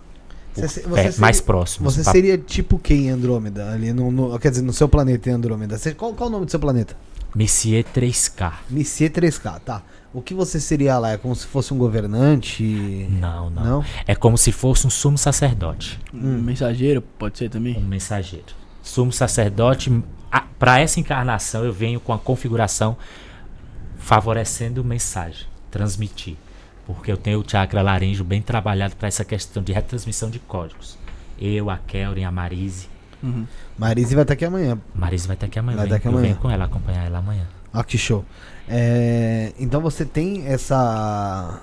Você 0.54 0.68
você 0.68 0.80
pé- 0.82 1.02
seria- 1.04 1.20
mais 1.20 1.40
próximos. 1.40 1.94
Você 1.96 2.04
pa- 2.04 2.12
seria 2.12 2.38
tipo 2.38 2.78
quem 2.78 3.06
em 3.06 3.10
Andrômeda? 3.10 3.72
Ali 3.72 3.92
no, 3.92 4.10
no- 4.12 4.38
quer 4.38 4.50
dizer, 4.50 4.62
no 4.62 4.72
seu 4.72 4.88
planeta 4.88 5.28
em 5.28 5.32
Andrômeda. 5.32 5.76
Você- 5.76 5.94
qual, 5.94 6.12
qual 6.14 6.28
o 6.28 6.32
nome 6.32 6.44
do 6.46 6.50
seu 6.50 6.60
planeta? 6.60 6.96
Messier 7.34 7.82
3K. 7.84 8.60
Messier 8.70 9.10
3K, 9.10 9.58
tá. 9.58 9.82
O 10.12 10.22
que 10.22 10.32
você 10.32 10.60
seria 10.60 10.96
lá? 10.96 11.10
É 11.10 11.16
como 11.16 11.34
se 11.34 11.44
fosse 11.44 11.74
um 11.74 11.78
governante? 11.78 12.62
Não, 13.10 13.50
não, 13.50 13.64
Não? 13.64 13.84
É 14.06 14.14
como 14.14 14.38
se 14.38 14.52
fosse 14.52 14.86
um 14.86 14.90
sumo 14.90 15.18
sacerdote. 15.18 15.98
Um 16.14 16.40
mensageiro, 16.40 17.02
pode 17.02 17.36
ser 17.36 17.46
um 17.46 17.48
também? 17.50 17.80
mensageiro. 17.80 18.46
Sumo 18.80 19.10
sacerdote, 19.12 19.90
para 20.56 20.78
essa 20.78 21.00
encarnação 21.00 21.64
eu 21.64 21.72
venho 21.72 21.98
com 21.98 22.12
a 22.12 22.18
configuração 22.18 22.96
favorecendo 23.98 24.84
mensagem, 24.84 25.46
transmitir. 25.72 26.36
Porque 26.86 27.10
eu 27.10 27.16
tenho 27.16 27.40
o 27.40 27.44
chakra 27.48 27.80
laríngeo 27.82 28.24
bem 28.24 28.42
trabalhado 28.42 28.94
para 28.96 29.08
essa 29.08 29.24
questão 29.24 29.62
de 29.62 29.72
retransmissão 29.72 30.28
de 30.30 30.38
códigos. 30.38 30.98
Eu, 31.40 31.70
a 31.70 31.78
Kelren, 31.78 32.24
a 32.24 32.30
Marise. 32.30 32.88
Uhum. 33.22 33.46
Marise 33.78 34.14
vai 34.14 34.22
estar 34.22 34.34
aqui 34.34 34.44
amanhã. 34.44 34.78
Marise 34.94 35.26
vai 35.26 35.34
estar 35.34 35.46
aqui 35.46 35.58
amanhã. 35.58 35.76
Vai 35.78 35.86
Vem- 35.86 35.96
estar 35.96 35.96
aqui 35.96 36.06
eu 36.06 36.10
amanhã. 36.18 36.26
venho 36.32 36.36
com 36.42 36.50
ela, 36.50 36.64
acompanhar 36.66 37.06
ela 37.06 37.18
amanhã. 37.18 37.46
Ó, 37.72 37.82
que 37.82 37.96
show. 37.96 38.24
É, 38.68 39.52
então 39.58 39.80
você 39.80 40.04
tem 40.04 40.46
essa. 40.46 41.60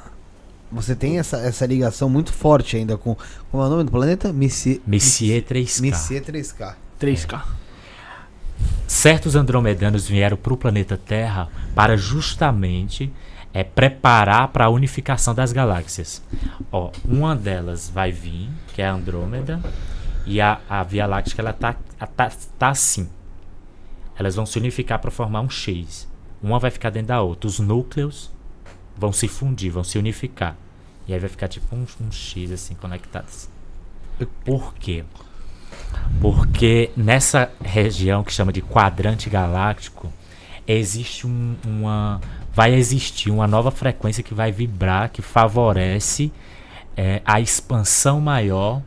Você 0.71 0.95
tem 0.95 1.19
essa, 1.19 1.37
essa 1.37 1.65
ligação 1.65 2.09
muito 2.09 2.33
forte 2.33 2.77
ainda 2.77 2.97
com. 2.97 3.15
Como 3.51 3.61
é 3.63 3.67
o 3.67 3.69
nome 3.69 3.83
do 3.83 3.91
planeta? 3.91 4.33
Messier, 4.33 4.79
Messier 4.87 5.41
3K. 5.43 5.81
Messier 5.81 6.23
3K. 6.23 6.73
3K. 6.99 7.41
certos 8.87 9.35
andromedanos 9.35 10.07
vieram 10.07 10.37
para 10.37 10.53
o 10.53 10.57
planeta 10.57 10.97
Terra 10.97 11.47
para 11.73 11.95
justamente 11.97 13.11
é, 13.53 13.63
preparar 13.63 14.47
para 14.49 14.65
a 14.65 14.69
unificação 14.69 15.33
das 15.33 15.51
galáxias. 15.51 16.21
Ó, 16.71 16.91
uma 17.05 17.35
delas 17.35 17.89
vai 17.89 18.11
vir, 18.11 18.49
que 18.73 18.81
é 18.81 18.87
a 18.87 18.93
Andrômeda, 18.93 19.61
e 20.25 20.39
a, 20.39 20.59
a 20.69 20.83
Via 20.83 21.05
Láctea 21.05 21.35
ela 21.39 21.53
tá, 21.53 21.75
tá, 22.15 22.31
tá 22.57 22.69
assim. 22.69 23.09
Elas 24.17 24.35
vão 24.35 24.45
se 24.45 24.57
unificar 24.57 24.99
para 24.99 25.11
formar 25.11 25.41
um 25.41 25.49
X. 25.49 26.07
Uma 26.41 26.59
vai 26.59 26.71
ficar 26.71 26.89
dentro 26.89 27.09
da 27.09 27.21
outra. 27.21 27.47
Os 27.47 27.59
núcleos 27.59 28.31
vão 28.95 29.11
se 29.11 29.27
fundir, 29.27 29.71
vão 29.71 29.83
se 29.83 29.97
unificar. 29.97 30.55
E 31.07 31.13
aí 31.13 31.19
vai 31.19 31.29
ficar 31.29 31.47
tipo 31.47 31.75
um, 31.75 31.85
um 31.99 32.11
X 32.11 32.51
assim 32.51 32.75
conectados. 32.75 33.49
Por 34.45 34.73
quê? 34.75 35.03
Porque 36.19 36.91
nessa 36.95 37.51
região 37.63 38.23
que 38.23 38.31
chama 38.31 38.53
de 38.53 38.61
quadrante 38.61 39.29
galáctico, 39.29 40.13
existe 40.77 41.25
um- 41.27 41.55
uma. 41.65 42.19
Vai 42.53 42.73
existir 42.73 43.29
uma 43.31 43.47
nova 43.47 43.71
frequência 43.71 44.21
que 44.23 44.33
vai 44.33 44.51
vibrar, 44.51 45.09
que 45.09 45.21
favorece 45.21 46.31
eh, 46.97 47.21
a 47.25 47.39
expansão 47.39 48.19
maior 48.19 48.81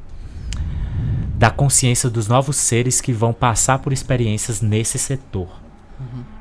da 1.36 1.50
consciência 1.50 2.10
dos 2.10 2.28
novos 2.28 2.56
seres 2.56 3.00
que 3.00 3.12
vão 3.12 3.32
passar 3.32 3.78
por 3.78 3.92
experiências 3.92 4.60
nesse 4.60 4.98
setor. 4.98 5.48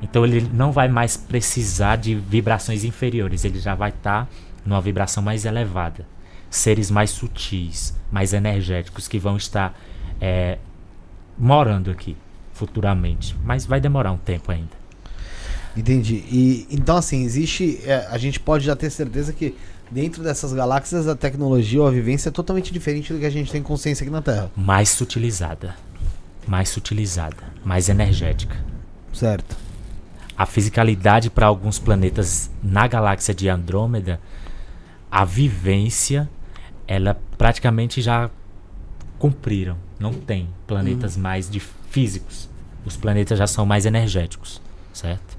Então 0.01 0.25
ele 0.25 0.41
não 0.53 0.71
vai 0.71 0.87
mais 0.89 1.15
precisar 1.15 1.95
de 1.95 2.15
vibrações 2.15 2.83
inferiores, 2.83 3.45
ele 3.45 3.59
já 3.59 3.73
vai 3.75 3.89
estar 3.89 4.27
numa 4.65 4.81
vibração 4.81 5.23
mais 5.23 5.45
elevada. 5.45 6.05
Seres 6.49 6.91
mais 6.91 7.09
sutis, 7.09 7.97
mais 8.11 8.33
energéticos 8.33 9.07
que 9.07 9.17
vão 9.17 9.37
estar 9.37 9.73
é, 10.19 10.57
morando 11.37 11.89
aqui 11.89 12.15
futuramente. 12.53 13.35
Mas 13.43 13.65
vai 13.65 13.79
demorar 13.79 14.11
um 14.11 14.17
tempo 14.17 14.51
ainda. 14.51 14.82
Entendi. 15.75 16.23
E 16.31 16.67
então 16.69 16.97
assim, 16.97 17.23
existe. 17.23 17.79
é, 17.85 18.07
a 18.09 18.17
gente 18.17 18.39
pode 18.39 18.65
já 18.65 18.75
ter 18.75 18.89
certeza 18.89 19.33
que 19.33 19.55
dentro 19.89 20.23
dessas 20.23 20.53
galáxias 20.53 21.07
a 21.07 21.15
tecnologia 21.15 21.81
ou 21.81 21.87
a 21.87 21.91
vivência 21.91 22.29
é 22.29 22.31
totalmente 22.31 22.71
diferente 22.71 23.11
do 23.13 23.19
que 23.19 23.25
a 23.25 23.29
gente 23.29 23.51
tem 23.51 23.61
consciência 23.61 24.03
aqui 24.03 24.11
na 24.11 24.21
Terra. 24.21 24.51
Mais 24.55 24.89
sutilizada. 24.89 25.75
Mais 26.47 26.69
sutilizada. 26.69 27.37
Mais 27.63 27.89
energética. 27.89 28.55
Certo. 29.13 29.55
a 30.35 30.45
fisicalidade 30.45 31.29
para 31.29 31.45
alguns 31.45 31.77
planetas 31.77 32.49
na 32.63 32.87
galáxia 32.87 33.33
de 33.33 33.47
Andrômeda, 33.47 34.19
a 35.11 35.23
vivência, 35.23 36.27
ela 36.87 37.19
praticamente 37.37 38.01
já 38.01 38.29
cumpriram. 39.19 39.77
Não 39.99 40.11
tem 40.11 40.49
planetas 40.65 41.15
mais 41.15 41.49
de 41.49 41.59
físicos. 41.59 42.49
Os 42.83 42.97
planetas 42.97 43.37
já 43.37 43.45
são 43.47 43.65
mais 43.65 43.85
energéticos, 43.85 44.59
certo? 44.91 45.32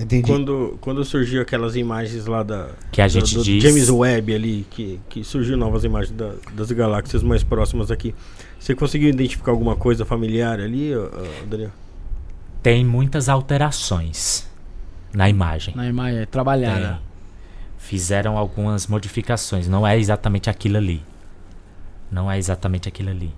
Entendi. 0.00 0.22
Quando, 0.26 0.78
quando 0.80 1.04
surgiu 1.04 1.42
aquelas 1.42 1.76
imagens 1.76 2.24
lá 2.26 2.42
da. 2.42 2.70
Que 2.90 3.00
a 3.02 3.06
do- 3.06 3.10
gente 3.12 3.34
do 3.34 3.42
diz- 3.44 3.62
James 3.62 3.90
Webb 3.90 4.34
ali, 4.34 4.66
que, 4.70 4.98
que 5.08 5.22
surgiu 5.22 5.56
novas 5.56 5.84
imagens 5.84 6.16
da- 6.16 6.34
das 6.54 6.72
galáxias 6.72 7.22
mais 7.22 7.42
próximas 7.42 7.90
aqui. 7.90 8.14
Você 8.58 8.74
conseguiu 8.74 9.08
identificar 9.10 9.50
alguma 9.52 9.76
coisa 9.76 10.04
familiar 10.04 10.58
ali, 10.60 10.92
Daniel? 11.48 11.70
Tem 12.62 12.84
muitas 12.84 13.28
alterações 13.28 14.48
na 15.12 15.28
imagem. 15.28 15.74
Na 15.74 15.86
imagem, 15.86 16.20
é 16.20 16.26
trabalhada. 16.26 16.88
Tem. 16.94 16.98
Fizeram 17.78 18.36
algumas 18.36 18.86
modificações. 18.86 19.66
Não 19.66 19.86
é 19.86 19.98
exatamente 19.98 20.50
aquilo 20.50 20.76
ali. 20.76 21.02
Não 22.10 22.30
é 22.30 22.36
exatamente 22.38 22.86
aquilo 22.88 23.10
ali. 23.10 23.32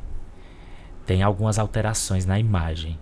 Tem 1.07 1.22
algumas 1.22 1.59
alterações 1.59 2.27
na 2.27 2.38
imagem. 2.38 2.98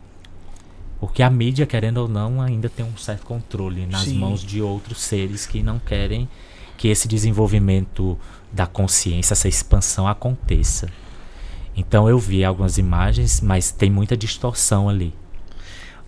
Porque 1.00 1.22
a 1.22 1.30
mídia, 1.30 1.66
querendo 1.66 1.98
ou 1.98 2.08
não, 2.08 2.42
ainda 2.42 2.68
tem 2.68 2.84
um 2.84 2.96
certo 2.96 3.24
controle 3.24 3.86
nas 3.86 4.02
Sim. 4.02 4.18
mãos 4.18 4.42
de 4.44 4.60
outros 4.60 5.00
seres 5.00 5.46
que 5.46 5.62
não 5.62 5.78
querem 5.78 6.28
que 6.76 6.88
esse 6.88 7.08
desenvolvimento 7.08 8.18
da 8.52 8.66
consciência, 8.66 9.32
essa 9.32 9.48
expansão 9.48 10.06
aconteça. 10.06 10.88
Então 11.76 12.08
eu 12.08 12.18
vi 12.18 12.44
algumas 12.44 12.78
imagens, 12.78 13.40
mas 13.40 13.70
tem 13.70 13.90
muita 13.90 14.16
distorção 14.16 14.88
ali. 14.88 15.14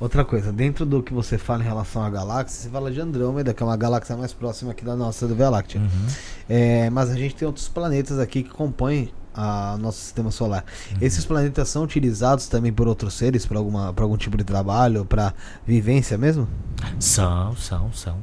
Outra 0.00 0.24
coisa, 0.24 0.52
dentro 0.52 0.84
do 0.84 1.02
que 1.02 1.12
você 1.12 1.38
fala 1.38 1.62
em 1.62 1.66
relação 1.66 2.02
à 2.02 2.10
galáxia, 2.10 2.62
você 2.62 2.68
fala 2.68 2.90
de 2.90 3.00
Andrômeda, 3.00 3.54
que 3.54 3.62
é 3.62 3.66
uma 3.66 3.76
galáxia 3.76 4.16
mais 4.16 4.32
próxima 4.32 4.72
aqui 4.72 4.84
da 4.84 4.96
nossa 4.96 5.28
do 5.28 5.34
Via 5.34 5.48
Láctea. 5.48 5.80
Uhum. 5.80 6.06
É, 6.48 6.90
mas 6.90 7.08
a 7.10 7.14
gente 7.14 7.34
tem 7.34 7.46
outros 7.46 7.68
planetas 7.68 8.18
aqui 8.18 8.42
que 8.42 8.50
compõem 8.50 9.12
o 9.34 9.78
nosso 9.78 9.98
sistema 9.98 10.30
solar. 10.30 10.64
Esses 11.00 11.24
planetas 11.24 11.68
são 11.68 11.82
utilizados 11.82 12.48
também 12.48 12.72
por 12.72 12.86
outros 12.86 13.14
seres 13.14 13.46
para 13.46 13.58
alguma 13.58 13.92
para 13.92 14.04
algum 14.04 14.16
tipo 14.16 14.36
de 14.36 14.44
trabalho, 14.44 15.04
para 15.04 15.34
vivência 15.66 16.18
mesmo? 16.18 16.48
São, 16.98 17.56
são, 17.56 17.92
são. 17.92 18.18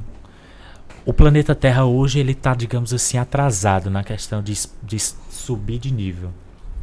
O 1.04 1.12
planeta 1.12 1.54
Terra 1.54 1.84
hoje 1.84 2.18
ele 2.18 2.32
está, 2.32 2.54
digamos 2.54 2.92
assim, 2.92 3.18
atrasado 3.18 3.90
na 3.90 4.04
questão 4.04 4.42
de, 4.42 4.54
de 4.82 4.98
subir 5.30 5.78
de 5.78 5.92
nível. 5.92 6.30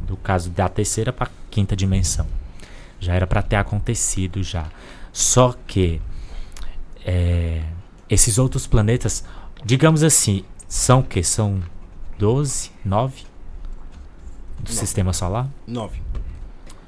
Do 0.02 0.16
caso 0.16 0.50
da 0.50 0.68
terceira 0.68 1.12
para 1.12 1.30
quinta 1.50 1.76
dimensão. 1.76 2.26
Já 3.00 3.14
era 3.14 3.26
para 3.26 3.42
ter 3.42 3.56
acontecido 3.56 4.42
já. 4.42 4.66
Só 5.12 5.54
que 5.66 6.00
é, 7.04 7.62
esses 8.08 8.38
outros 8.38 8.66
planetas, 8.66 9.24
digamos 9.64 10.02
assim, 10.02 10.44
são 10.68 11.02
que? 11.02 11.22
São 11.22 11.62
12, 12.18 12.70
9 12.84 13.27
do 14.58 14.68
Nove. 14.68 14.72
sistema 14.74 15.12
solar? 15.12 15.48
Nove. 15.66 16.00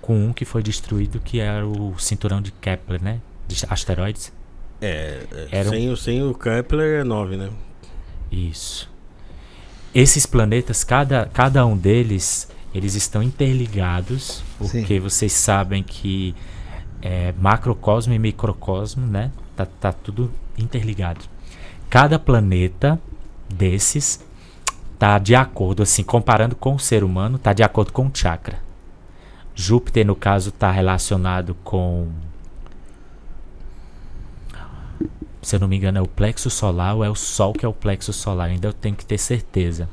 Com 0.00 0.26
um 0.26 0.32
que 0.32 0.44
foi 0.44 0.62
destruído, 0.62 1.20
que 1.20 1.40
era 1.40 1.66
o 1.66 1.98
cinturão 1.98 2.40
de 2.42 2.50
Kepler, 2.52 3.02
né? 3.02 3.20
De 3.46 3.56
asteroides. 3.68 4.32
É, 4.80 5.22
é, 5.30 5.48
Era 5.50 5.68
um- 5.68 5.72
sem, 5.72 5.90
o, 5.90 5.96
sem 5.96 6.22
o 6.22 6.34
Kepler 6.34 7.00
é 7.00 7.04
nove, 7.04 7.36
né? 7.36 7.50
Isso. 8.32 8.90
Esses 9.94 10.24
planetas, 10.24 10.84
cada, 10.84 11.26
cada 11.26 11.66
um 11.66 11.76
deles, 11.76 12.48
eles 12.74 12.94
estão 12.94 13.22
interligados, 13.22 14.42
Sim. 14.62 14.80
porque 14.80 14.98
vocês 15.00 15.32
sabem 15.32 15.82
que 15.82 16.34
é, 17.02 17.32
macrocosmo 17.38 18.12
e 18.14 18.18
microcosmo, 18.18 19.06
né? 19.06 19.30
Tá, 19.56 19.66
tá 19.66 19.92
tudo 19.92 20.32
interligado. 20.56 21.24
Cada 21.88 22.18
planeta 22.18 23.00
desses 23.52 24.24
tá 25.00 25.18
de 25.18 25.34
acordo, 25.34 25.82
assim, 25.82 26.04
comparando 26.04 26.54
com 26.54 26.74
o 26.74 26.78
ser 26.78 27.02
humano, 27.02 27.38
tá 27.38 27.54
de 27.54 27.62
acordo 27.62 27.90
com 27.90 28.06
o 28.06 28.10
chakra. 28.12 28.58
Júpiter, 29.54 30.06
no 30.06 30.14
caso, 30.14 30.52
tá 30.52 30.70
relacionado 30.70 31.56
com 31.64 32.06
se 35.40 35.56
eu 35.56 35.60
não 35.60 35.68
me 35.68 35.78
engano, 35.78 35.96
é 35.96 36.02
o 36.02 36.06
plexo 36.06 36.50
solar 36.50 36.94
ou 36.94 37.02
é 37.02 37.08
o 37.08 37.14
Sol 37.14 37.54
que 37.54 37.64
é 37.64 37.68
o 37.68 37.72
plexo 37.72 38.12
solar. 38.12 38.50
Ainda 38.50 38.68
eu 38.68 38.74
tenho 38.74 38.94
que 38.94 39.06
ter 39.06 39.16
certeza. 39.16 39.88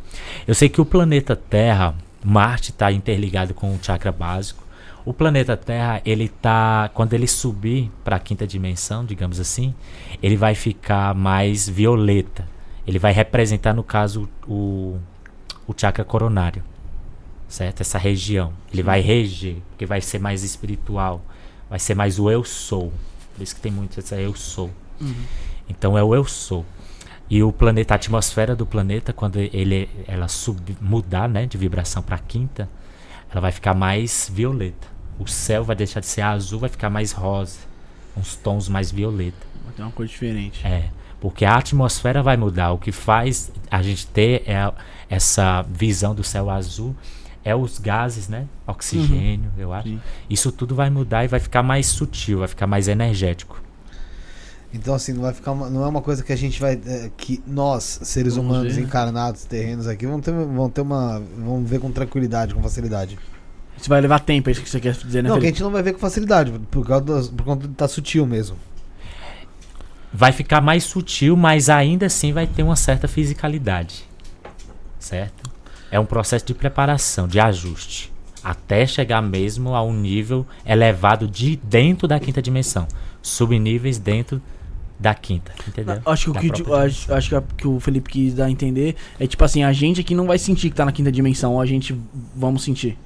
Eu 0.46 0.54
sei 0.54 0.68
que 0.68 0.82
o 0.82 0.86
planeta 0.86 1.38
Terra, 1.38 1.96
Marte, 2.22 2.72
está 2.72 2.92
interligado 2.92 3.54
com 3.54 3.74
o 3.74 3.80
chakra 3.82 4.12
básico. 4.12 4.62
O 5.06 5.14
planeta 5.14 5.56
Terra, 5.56 6.02
ele 6.06 6.28
tá. 6.28 6.92
Quando 6.94 7.14
ele 7.14 7.28
subir 7.28 7.90
para 8.04 8.18
a 8.18 8.20
quinta 8.20 8.46
dimensão, 8.46 9.06
digamos 9.06 9.40
assim, 9.40 9.74
ele 10.22 10.36
vai 10.36 10.54
ficar 10.54 11.16
mais 11.16 11.70
violeta. 11.70 12.57
Ele 12.88 12.98
vai 12.98 13.12
representar, 13.12 13.74
no 13.74 13.84
caso, 13.84 14.30
o, 14.48 14.98
o 15.68 15.74
chakra 15.76 16.06
coronário. 16.06 16.64
Certo? 17.50 17.82
Essa 17.82 17.98
região. 17.98 18.54
Ele 18.74 18.82
vai 18.82 19.02
reger, 19.02 19.58
porque 19.70 19.86
vai 19.86 20.00
ser 20.02 20.20
mais 20.20 20.44
espiritual. 20.44 21.22
Vai 21.70 21.80
ser 21.80 21.96
mais 21.96 22.18
o 22.18 22.32
eu 22.32 22.44
sou. 22.46 22.94
Por 23.36 23.44
isso 23.44 23.54
que 23.54 23.62
tem 23.62 23.72
muito 23.72 24.00
essa 24.00 24.16
eu 24.16 24.34
sou. 24.34 24.72
Então 25.70 25.98
é 25.98 26.04
o 26.04 26.16
eu 26.16 26.24
sou. 26.24 26.66
E 27.30 27.44
o 27.44 27.52
planeta, 27.52 27.94
a 27.94 27.96
atmosfera 27.96 28.56
do 28.56 28.66
planeta, 28.66 29.12
quando 29.12 29.38
ele, 29.38 29.90
ela 30.08 30.30
sub, 30.30 30.78
mudar 30.80 31.28
né, 31.28 31.46
de 31.46 31.58
vibração 31.58 32.02
para 32.02 32.18
quinta, 32.18 32.70
ela 33.30 33.42
vai 33.42 33.52
ficar 33.52 33.74
mais 33.74 34.32
violeta. 34.34 34.88
O 35.20 35.28
céu 35.28 35.64
vai 35.64 35.76
deixar 35.76 36.00
de 36.00 36.06
ser 36.06 36.22
azul, 36.22 36.60
vai 36.60 36.70
ficar 36.70 36.90
mais 36.90 37.12
rosa, 37.12 37.60
uns 38.16 38.36
tons 38.36 38.70
mais 38.70 38.92
violeta. 38.92 39.46
Tem 39.76 39.84
uma 39.84 39.92
coisa 39.92 40.10
diferente. 40.10 40.66
É, 40.66 40.90
porque 41.20 41.46
a 41.46 41.56
atmosfera 41.56 42.22
vai 42.24 42.38
mudar. 42.38 42.72
O 42.72 42.78
que 42.78 42.92
faz 42.92 43.52
a 43.72 43.82
gente 43.82 44.08
ter 44.08 44.44
é 44.48 44.72
essa 45.10 45.62
visão 45.64 46.14
do 46.14 46.24
céu 46.24 46.50
azul 46.50 46.96
é 47.44 47.56
os 47.56 47.80
gases, 47.80 48.28
né? 48.28 48.46
Oxigênio, 48.68 49.50
eu 49.58 49.72
acho. 49.72 49.88
Sim. 49.88 50.02
Isso 50.30 50.52
tudo 50.52 50.76
vai 50.76 50.90
mudar 50.90 51.24
e 51.24 51.28
vai 51.30 51.40
ficar 51.40 51.64
mais 51.64 51.86
sutil, 51.88 52.40
vai 52.40 52.48
ficar 52.48 52.68
mais 52.68 52.90
energético. 52.90 53.62
Então 54.74 54.94
assim, 54.94 55.14
não 55.14 55.22
vai 55.22 55.34
ficar 55.34 55.54
uma- 55.54 55.70
não 55.70 55.84
é 55.84 55.88
uma 55.88 56.02
coisa 56.02 56.22
que 56.24 56.34
a 56.34 56.36
gente 56.36 56.60
vai 56.60 56.74
é, 56.86 57.10
que 57.16 57.42
nós, 57.48 58.00
seres 58.04 58.36
Vamos 58.36 58.52
humanos 58.52 58.76
ver. 58.76 58.82
encarnados, 58.82 59.46
terrenos 59.46 59.88
aqui, 59.88 60.06
vão 60.06 60.20
ter 60.20 60.32
vão 60.34 60.70
ter 60.70 60.82
uma 60.82 61.22
vamos 61.38 61.70
ver 61.70 61.80
com 61.80 61.90
tranquilidade, 61.90 62.54
com 62.54 62.62
facilidade. 62.62 63.18
Isso 63.78 63.88
vai 63.88 64.02
levar 64.02 64.20
tempo, 64.20 64.50
é 64.50 64.52
isso 64.52 64.62
que 64.62 64.70
você 64.70 64.80
quer 64.82 64.92
dizer, 64.94 65.24
né, 65.24 65.30
não, 65.30 65.40
que 65.40 65.46
a 65.46 65.50
gente 65.50 65.64
não 65.64 65.72
vai 65.72 65.82
ver 65.84 65.94
com 65.94 66.00
facilidade, 66.00 66.52
por 66.70 66.86
causa 66.86 67.06
das, 67.06 67.28
por 67.30 67.46
conta 67.46 67.66
de 67.66 67.74
estar 67.74 67.88
sutil 67.88 68.26
mesmo. 68.26 68.58
Vai 70.14 70.32
ficar 70.32 70.62
mais 70.62 70.84
sutil, 70.84 71.36
mas 71.36 71.70
ainda 71.70 72.06
assim 72.06 72.32
vai 72.34 72.48
ter 72.48 72.64
uma 72.64 72.76
certa 72.76 73.08
fisicalidade. 73.08 74.06
Certo? 75.00 75.50
É 75.92 76.00
um 76.00 76.06
processo 76.06 76.46
de 76.46 76.54
preparação, 76.54 77.28
de 77.28 77.40
ajuste, 77.40 78.12
até 78.44 78.86
chegar 78.86 79.22
mesmo 79.22 79.74
a 79.76 79.82
um 79.84 79.94
nível 79.94 80.46
elevado 80.66 81.28
de 81.28 81.56
dentro 81.58 82.08
da 82.08 82.20
quinta 82.20 82.42
dimensão, 82.42 82.88
subníveis 83.22 83.98
dentro 83.98 84.42
da 85.00 85.14
quinta, 85.14 85.52
entendeu? 85.68 86.02
Acho 86.06 86.34
que 86.34 86.48
o 86.50 86.52
que, 86.52 86.74
acho, 86.74 87.14
acho 87.14 87.30
que, 87.30 87.36
a- 87.36 87.44
que 87.56 87.68
o 87.68 87.80
Felipe 87.80 88.10
quis 88.10 88.34
dar 88.34 88.46
a 88.46 88.52
entender 88.52 88.96
é 89.20 89.28
tipo 89.28 89.44
assim, 89.46 89.64
a 89.64 89.72
gente 89.72 90.02
aqui 90.02 90.16
não 90.16 90.26
vai 90.26 90.40
sentir 90.40 90.70
que 90.72 90.76
tá 90.76 90.84
na 90.84 90.92
quinta 90.92 91.12
dimensão, 91.12 91.54
ou 91.54 91.62
a 91.62 91.66
gente 91.68 91.96
vamos 92.36 92.64
sentir. 92.64 92.98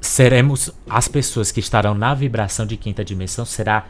seremos 0.00 0.70
as 0.88 1.08
pessoas 1.08 1.50
que 1.50 1.60
estarão 1.60 1.92
na 1.94 2.14
vibração 2.14 2.64
de 2.66 2.76
quinta 2.76 3.04
dimensão 3.04 3.44
será 3.44 3.84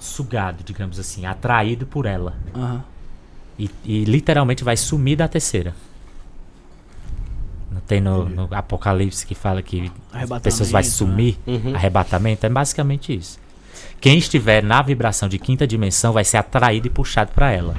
sugado, 0.00 0.64
digamos 0.64 0.98
assim, 0.98 1.26
atraído 1.26 1.86
por 1.86 2.06
ela 2.06 2.34
Aham. 2.54 2.82
e, 3.58 3.70
e 3.84 4.04
literalmente 4.04 4.64
vai 4.64 4.76
sumir 4.76 5.16
da 5.16 5.28
terceira. 5.28 5.74
Não 7.70 7.80
tem 7.82 8.00
no, 8.00 8.28
no 8.28 8.48
Apocalipse 8.52 9.24
que 9.26 9.34
fala 9.34 9.62
que 9.62 9.92
as 10.12 10.42
pessoas 10.42 10.70
vai 10.70 10.82
né? 10.82 10.88
sumir, 10.88 11.38
Uhum. 11.46 11.74
arrebatamento, 11.74 12.44
é 12.44 12.48
basicamente 12.48 13.14
isso. 13.14 13.38
Quem 14.00 14.18
estiver 14.18 14.62
na 14.62 14.82
vibração 14.82 15.28
de 15.28 15.38
quinta 15.38 15.66
dimensão 15.66 16.12
vai 16.12 16.24
ser 16.24 16.38
atraído 16.38 16.86
e 16.86 16.90
puxado 16.90 17.30
para 17.32 17.52
ela. 17.52 17.76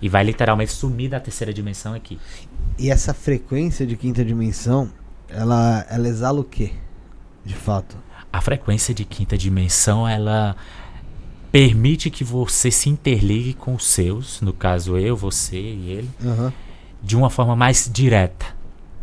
E 0.00 0.08
vai 0.08 0.22
literalmente 0.24 0.72
sumir 0.72 1.10
da 1.10 1.20
terceira 1.20 1.52
dimensão 1.52 1.94
aqui. 1.94 2.18
E 2.78 2.90
essa 2.90 3.12
frequência 3.12 3.86
de 3.86 3.96
quinta 3.96 4.24
dimensão, 4.24 4.90
ela 5.28 5.84
ela 5.90 6.08
exala 6.08 6.40
o 6.40 6.44
quê? 6.44 6.72
De 7.44 7.54
fato. 7.54 7.96
A 8.32 8.40
frequência 8.40 8.94
de 8.94 9.04
quinta 9.04 9.36
dimensão, 9.36 10.08
ela 10.08 10.56
permite 11.54 12.10
que 12.10 12.24
você 12.24 12.68
se 12.68 12.90
interligue 12.90 13.54
com 13.54 13.76
os 13.76 13.86
seus, 13.86 14.40
no 14.40 14.52
caso 14.52 14.98
eu, 14.98 15.16
você 15.16 15.56
e 15.56 15.88
ele, 15.88 16.10
Aham. 16.20 16.52
de 17.00 17.16
uma 17.16 17.30
forma 17.30 17.54
mais 17.54 17.88
direta. 17.88 18.46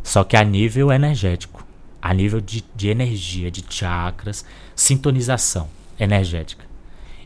Só 0.03 0.25
que 0.25 0.35
a 0.35 0.43
nível 0.43 0.91
energético, 0.91 1.65
a 2.01 2.13
nível 2.13 2.41
de, 2.41 2.61
de 2.75 2.89
energia, 2.89 3.49
de 3.49 3.63
chakras, 3.69 4.43
sintonização 4.75 5.69
energética. 5.97 6.65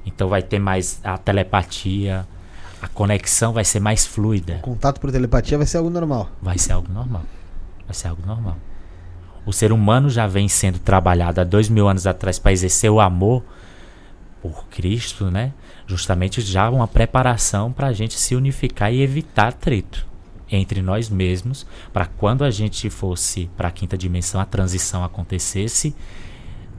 Então 0.05 0.29
vai 0.29 0.43
ter 0.43 0.59
mais 0.59 0.99
a 1.03 1.17
telepatia, 1.17 2.27
a 2.79 2.87
conexão 2.87 3.51
vai 3.51 3.65
ser 3.65 3.79
mais 3.79 4.05
fluida. 4.05 4.59
Contato 4.61 5.01
por 5.01 5.11
telepatia 5.11 5.57
vai 5.57 5.65
ser 5.65 5.77
algo 5.77 5.89
normal. 5.89 6.29
Vai 6.39 6.59
ser 6.59 6.73
algo 6.73 6.93
normal. 6.93 7.23
Vai 7.87 7.95
ser 7.95 8.09
algo 8.09 8.21
normal. 8.23 8.57
O 9.43 9.51
ser 9.51 9.71
humano 9.71 10.07
já 10.07 10.27
vem 10.27 10.47
sendo 10.47 10.77
trabalhado 10.77 11.41
há 11.41 11.43
dois 11.43 11.67
mil 11.67 11.87
anos 11.87 12.05
atrás 12.05 12.37
para 12.37 12.51
exercer 12.53 12.91
o 12.91 12.99
amor 12.99 13.43
por 14.49 14.65
Cristo, 14.67 15.31
né? 15.31 15.53
Justamente 15.87 16.41
já 16.41 16.69
uma 16.69 16.87
preparação 16.87 17.71
para 17.71 17.87
a 17.87 17.93
gente 17.93 18.15
se 18.19 18.35
unificar 18.35 18.93
e 18.93 19.01
evitar 19.01 19.47
atrito 19.47 20.05
entre 20.51 20.81
nós 20.81 21.09
mesmos, 21.09 21.65
para 21.91 22.05
quando 22.05 22.43
a 22.43 22.51
gente 22.51 22.89
fosse 22.89 23.49
para 23.57 23.69
a 23.69 23.71
quinta 23.71 23.97
dimensão, 23.97 24.39
a 24.39 24.45
transição 24.45 25.03
acontecesse, 25.03 25.95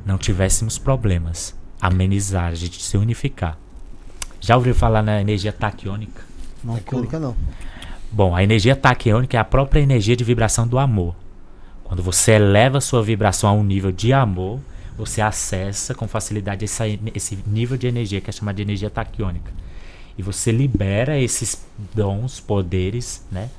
não 0.04 0.16
tivéssemos 0.16 0.78
problemas. 0.78 1.56
Amenizar, 1.80 2.52
a 2.52 2.54
gente 2.54 2.80
se 2.82 2.96
unificar. 2.96 3.58
Já 4.40 4.56
ouviu 4.56 4.74
falar 4.74 5.02
na 5.02 5.20
energia 5.20 5.52
taquiônica? 5.52 6.22
Não 6.62 6.76
cônica 6.78 7.18
não. 7.18 7.36
Bom, 8.12 8.34
a 8.34 8.42
energia 8.42 8.76
taquiônica 8.76 9.36
é 9.36 9.40
a 9.40 9.44
própria 9.44 9.80
energia 9.80 10.16
de 10.16 10.22
vibração 10.22 10.66
do 10.66 10.78
amor. 10.78 11.14
Quando 11.82 12.02
você 12.02 12.32
eleva 12.32 12.80
sua 12.80 13.02
vibração 13.02 13.50
a 13.50 13.52
um 13.52 13.64
nível 13.64 13.90
de 13.90 14.12
amor, 14.12 14.60
você 14.96 15.20
acessa 15.20 15.94
com 15.94 16.08
facilidade 16.08 16.64
essa 16.64 16.84
esse 17.14 17.38
nível 17.46 17.76
de 17.76 17.86
energia 17.86 18.20
que 18.20 18.30
é 18.30 18.32
chamado 18.32 18.56
de 18.56 18.62
energia 18.62 18.90
taquiônica. 18.90 19.52
E 20.16 20.22
você 20.22 20.50
libera 20.50 21.18
esses 21.18 21.66
dons, 21.94 22.40
poderes, 22.40 23.24
né? 23.30 23.50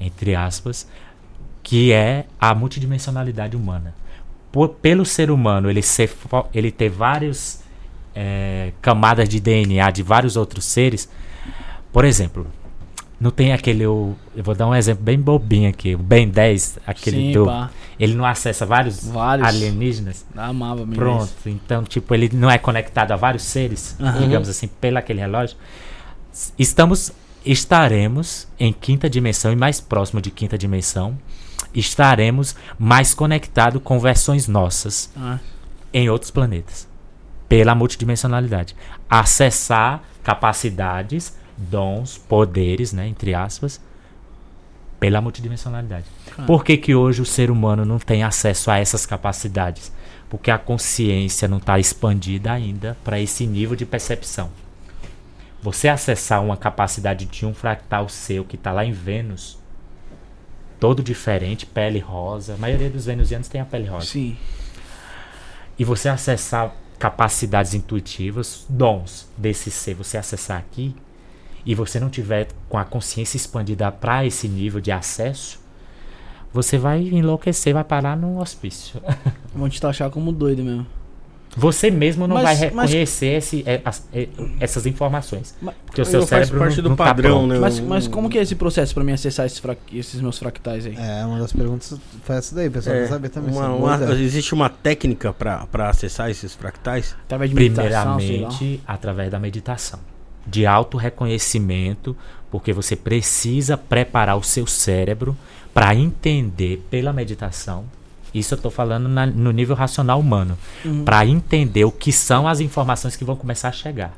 Entre 0.00 0.34
aspas, 0.34 0.88
que 1.62 1.92
é 1.92 2.26
a 2.40 2.54
multidimensionalidade 2.54 3.56
humana. 3.56 3.94
Por- 4.50 4.70
pelo 4.70 5.04
ser 5.06 5.30
humano 5.30 5.70
ele, 5.70 5.80
ser, 5.80 6.12
ele 6.52 6.72
ter 6.72 6.88
várias 6.90 7.62
camadas 8.82 9.28
de 9.28 9.40
DNA 9.40 9.90
de 9.90 10.02
vários 10.02 10.36
outros 10.36 10.64
seres, 10.66 11.08
por 11.92 12.04
exemplo, 12.04 12.46
não 13.22 13.30
tem 13.30 13.52
aquele. 13.52 13.84
Eu, 13.84 14.16
eu 14.34 14.42
vou 14.42 14.54
dar 14.54 14.66
um 14.66 14.74
exemplo 14.74 15.04
bem 15.04 15.18
bobinho 15.18 15.70
aqui. 15.70 15.94
O 15.94 15.98
Ben 15.98 16.28
10, 16.28 16.80
aquele 16.86 17.16
Sim, 17.16 17.32
do. 17.32 17.46
pá. 17.46 17.70
Ele 17.98 18.14
não 18.14 18.24
acessa 18.26 18.66
vários, 18.66 19.04
Vários. 19.06 19.46
alienígenas. 19.46 20.26
Amava 20.36 20.80
mesmo. 20.80 20.96
Pronto. 20.96 21.24
isso. 21.24 21.48
Então, 21.48 21.84
tipo, 21.84 22.12
ele 22.14 22.28
não 22.34 22.50
é 22.50 22.58
conectado 22.58 23.12
a 23.12 23.16
vários 23.16 23.44
seres, 23.44 23.96
Aham. 24.00 24.18
digamos 24.18 24.48
assim, 24.48 24.66
pelo 24.66 24.98
aquele 24.98 25.20
relógio. 25.20 25.56
Estamos. 26.58 27.12
Estaremos 27.44 28.46
em 28.58 28.72
quinta 28.72 29.10
dimensão 29.10 29.52
e 29.52 29.56
mais 29.56 29.80
próximo 29.80 30.20
de 30.20 30.30
quinta 30.30 30.56
dimensão. 30.56 31.18
Estaremos 31.74 32.54
mais 32.78 33.14
conectado 33.14 33.80
com 33.80 33.98
versões 33.98 34.46
nossas 34.46 35.10
Ah, 35.16 35.38
em 35.92 36.08
outros 36.08 36.30
planetas. 36.30 36.86
Pela 37.48 37.74
multidimensionalidade. 37.74 38.76
Acessar 39.10 40.02
capacidades, 40.22 41.36
dons, 41.70 42.18
poderes, 42.18 42.92
né, 42.92 43.06
entre 43.06 43.34
aspas, 43.34 43.80
pela 45.02 45.20
multidimensionalidade. 45.20 46.04
Ah. 46.38 46.42
Por 46.42 46.64
que, 46.64 46.76
que 46.76 46.94
hoje 46.94 47.20
o 47.20 47.26
ser 47.26 47.50
humano 47.50 47.84
não 47.84 47.98
tem 47.98 48.22
acesso 48.22 48.70
a 48.70 48.78
essas 48.78 49.04
capacidades? 49.04 49.92
Porque 50.30 50.48
a 50.48 50.56
consciência 50.56 51.48
não 51.48 51.58
está 51.58 51.76
expandida 51.78 52.52
ainda 52.52 52.96
para 53.02 53.18
esse 53.18 53.44
nível 53.44 53.74
de 53.74 53.84
percepção. 53.84 54.50
Você 55.60 55.88
acessar 55.88 56.40
uma 56.42 56.56
capacidade 56.56 57.24
de 57.24 57.44
um 57.44 57.52
fractal 57.52 58.08
seu 58.08 58.44
que 58.44 58.54
está 58.54 58.70
lá 58.70 58.84
em 58.84 58.92
Vênus, 58.92 59.58
todo 60.78 61.02
diferente, 61.02 61.66
pele 61.66 61.98
rosa. 61.98 62.54
A 62.54 62.56
maioria 62.56 62.88
dos 62.88 63.06
venusianos 63.06 63.48
tem 63.48 63.60
a 63.60 63.64
pele 63.64 63.88
rosa 63.88 64.06
sim. 64.06 64.36
e 65.76 65.84
você 65.84 66.08
acessar 66.08 66.72
capacidades 66.96 67.74
intuitivas, 67.74 68.64
dons 68.68 69.28
desse 69.36 69.68
ser, 69.68 69.94
você 69.94 70.16
acessar 70.16 70.58
aqui 70.58 70.94
e 71.64 71.74
você 71.74 71.98
não 72.00 72.08
tiver 72.10 72.48
com 72.68 72.76
a 72.78 72.84
consciência 72.84 73.36
expandida 73.36 73.90
para 73.92 74.24
esse 74.26 74.48
nível 74.48 74.80
de 74.80 74.90
acesso, 74.92 75.60
você 76.52 76.76
vai 76.76 77.00
enlouquecer, 77.00 77.72
vai 77.72 77.84
parar 77.84 78.16
no 78.16 78.40
hospício. 78.40 79.00
Vão 79.54 79.68
te 79.68 79.80
taxar 79.80 80.10
como 80.10 80.30
doido 80.32 80.62
mesmo. 80.62 80.86
Você 81.54 81.90
mesmo 81.90 82.26
não 82.26 82.36
Mas- 82.36 82.44
vai 82.44 82.70
mas- 82.70 82.90
reconhecer 82.90 83.26
esse- 83.36 83.62
é, 83.66 83.82
as- 83.84 84.08
é, 84.10 84.26
essas 84.58 84.86
informações, 84.86 85.54
Mas- 85.60 85.74
porque 85.84 86.00
o 86.00 86.04
seu 86.06 86.22
cérebro 86.22 86.58
parte 86.58 86.76
não, 86.78 86.82
do 86.82 86.88
não 86.88 86.96
tá 86.96 87.04
padrão, 87.04 87.30
pronto. 87.40 87.52
né? 87.52 87.58
Mas, 87.58 87.78
mas 87.78 88.08
como 88.08 88.30
que 88.30 88.38
é 88.38 88.42
esse 88.42 88.54
processo 88.54 88.94
pra 88.94 89.04
mim 89.04 89.12
acessar 89.12 89.44
esses, 89.44 89.58
fra- 89.58 89.76
esses 89.92 90.18
meus 90.22 90.38
fractais 90.38 90.86
aí? 90.86 90.96
É, 90.96 91.26
uma 91.26 91.38
das 91.38 91.52
perguntas 91.52 91.94
foi 92.24 92.36
essa 92.36 92.54
daí, 92.54 92.68
o 92.68 92.70
pessoal 92.70 92.96
É, 92.96 93.00
quer 93.02 93.08
saber 93.08 93.28
também. 93.28 93.54
uma- 93.54 93.94
essa 93.94 94.04
uma- 94.06 94.14
existe 94.14 94.54
uma 94.54 94.70
técnica 94.70 95.30
para 95.34 95.66
acessar 95.90 96.30
esses 96.30 96.54
fractais? 96.54 97.14
Através 97.26 97.50
de 97.50 97.54
meditação, 97.54 97.90
sei 98.18 98.40
lá. 98.40 98.48
Primeiramente, 98.48 98.80
através 98.86 99.30
da 99.30 99.38
meditação. 99.38 100.00
De 100.46 100.66
auto-reconhecimento, 100.66 102.16
porque 102.50 102.72
você 102.72 102.96
precisa 102.96 103.76
preparar 103.76 104.36
o 104.36 104.42
seu 104.42 104.66
cérebro 104.66 105.36
para 105.72 105.94
entender 105.94 106.84
pela 106.90 107.12
meditação. 107.12 107.84
Isso 108.34 108.54
eu 108.54 108.56
estou 108.56 108.70
falando 108.70 109.08
na- 109.08 109.26
no 109.26 109.50
nível 109.50 109.76
racional 109.76 110.18
humano. 110.18 110.56
Uhum. 110.84 111.04
Para 111.04 111.24
entender 111.26 111.84
o 111.84 111.92
que 111.92 112.10
são 112.12 112.48
as 112.48 112.60
informações 112.60 113.14
que 113.16 113.24
vão 113.24 113.36
começar 113.36 113.68
a 113.68 113.72
chegar. 113.72 114.12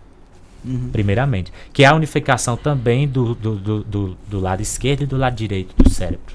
Uhum. 0.64 0.88
Primeiramente. 0.90 1.52
Que 1.72 1.84
é 1.84 1.86
a 1.86 1.94
unificação 1.94 2.56
também 2.56 3.06
do, 3.06 3.34
do, 3.34 3.56
do, 3.56 3.84
do, 3.84 4.16
do 4.28 4.40
lado 4.40 4.62
esquerdo 4.62 5.02
e 5.02 5.06
do 5.06 5.16
lado 5.16 5.34
direito 5.36 5.74
do 5.76 5.90
cérebro. 5.90 6.34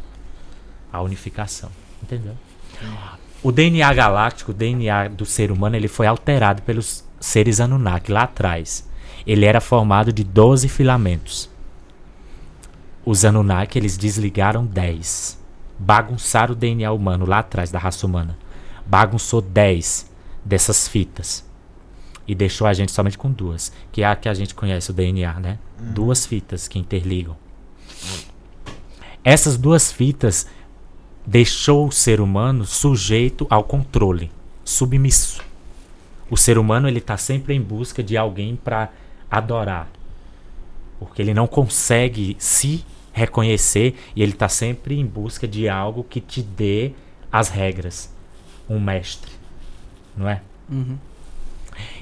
A 0.91 1.02
unificação. 1.02 1.69
Entendeu? 2.04 2.34
O 3.41 3.52
DNA 3.52 3.93
galáctico, 3.93 4.52
o 4.52 4.54
DNA 4.54 5.08
do 5.08 5.25
ser 5.25 5.52
humano, 5.52 5.75
ele 5.75 5.88
foi 5.88 6.06
alterado 6.08 6.62
pelos 6.62 7.04
seres 7.19 7.60
Anunnaki 7.60 8.12
lá 8.12 8.23
atrás. 8.23 8.88
Ele 9.30 9.46
era 9.46 9.62
formado 9.62 10.12
de 10.12 10.24
12 10.24 10.68
filamentos. 10.68 11.48
Os 13.06 13.24
Anunnaki, 13.24 13.78
eles 13.78 13.96
desligaram 13.96 14.65
10. 14.65 15.38
Bagunçaram 15.78 16.54
o 16.54 16.56
DNA 16.56 16.92
humano 16.92 17.28
lá 17.28 17.38
atrás 17.38 17.70
da 17.70 17.78
raça 17.78 18.08
humana. 18.08 18.36
Bagunçou 18.88 19.39
10 19.39 20.10
dessas 20.44 20.88
fitas. 20.88 21.46
E 22.28 22.34
deixou 22.34 22.65
a 22.65 22.74
gente 22.74 22.92
somente 22.92 23.20
com 23.20 23.32
duas. 23.32 23.72
Que 23.92 24.02
é 24.02 24.08
a 24.08 24.15
que 24.15 24.28
a 24.28 24.34
gente 24.34 24.56
conhece, 24.56 24.89
o 24.89 24.96
DNA, 24.96 25.39
né? 25.39 25.60
Duas 25.80 26.26
fitas 26.26 26.68
que 26.68 26.80
interligam. 26.80 27.38
Essas 29.24 29.60
duas 29.60 29.92
fitas 29.92 30.48
deixou 31.24 31.88
o 31.88 31.92
ser 31.92 32.20
humano 32.20 32.65
sujeito 32.65 33.46
ao 33.48 33.63
controle, 33.63 34.32
submisso. 34.65 35.44
O 36.32 36.36
ser 36.36 36.58
humano 36.58 36.88
ele 36.88 36.98
está 36.98 37.15
sempre 37.15 37.54
em 37.54 37.62
busca 37.62 38.02
de 38.02 38.18
alguém 38.18 38.56
para 38.56 38.89
adorar, 39.30 39.89
porque 41.00 41.22
ele 41.22 41.34
não 41.34 41.48
consegue 41.48 42.36
se 42.39 42.84
reconhecer 43.13 43.96
e 44.15 44.22
ele 44.24 44.32
está 44.34 44.48
sempre 44.50 44.98
em 45.00 45.06
busca 45.06 45.48
de 45.48 45.68
algo 45.68 46.04
que 46.04 46.20
te 46.22 46.42
dê 46.42 46.92
as 47.32 47.50
regras, 47.50 48.13
um 48.70 48.80
mestre, 48.80 49.32
não 50.15 50.28
é? 50.30 50.42
Uhum. 50.70 50.98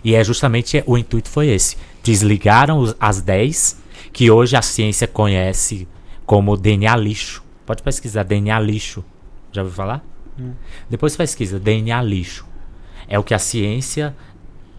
E 0.04 0.16
é 0.16 0.24
justamente 0.24 0.84
o 0.86 0.98
intuito 0.98 1.30
foi 1.30 1.48
esse. 1.48 1.78
Desligaram 2.04 2.80
os- 2.80 2.96
as 3.00 3.22
10, 3.22 3.80
que 4.12 4.32
hoje 4.32 4.56
a 4.56 4.62
ciência 4.62 5.08
conhece 5.08 5.88
como 6.26 6.58
DNA 6.58 6.96
lixo. 6.96 7.44
Pode 7.66 7.84
pesquisar 7.84 8.24
DNA 8.24 8.60
lixo. 8.60 9.04
Já 9.52 9.62
ouviu 9.62 9.76
falar? 9.76 10.04
Depois 10.90 11.16
pesquisa 11.16 11.60
DNA 11.60 12.02
lixo. 12.02 12.46
É 13.08 13.18
o 13.18 13.24
que 13.24 13.34
a 13.34 13.40
ciência 13.40 14.16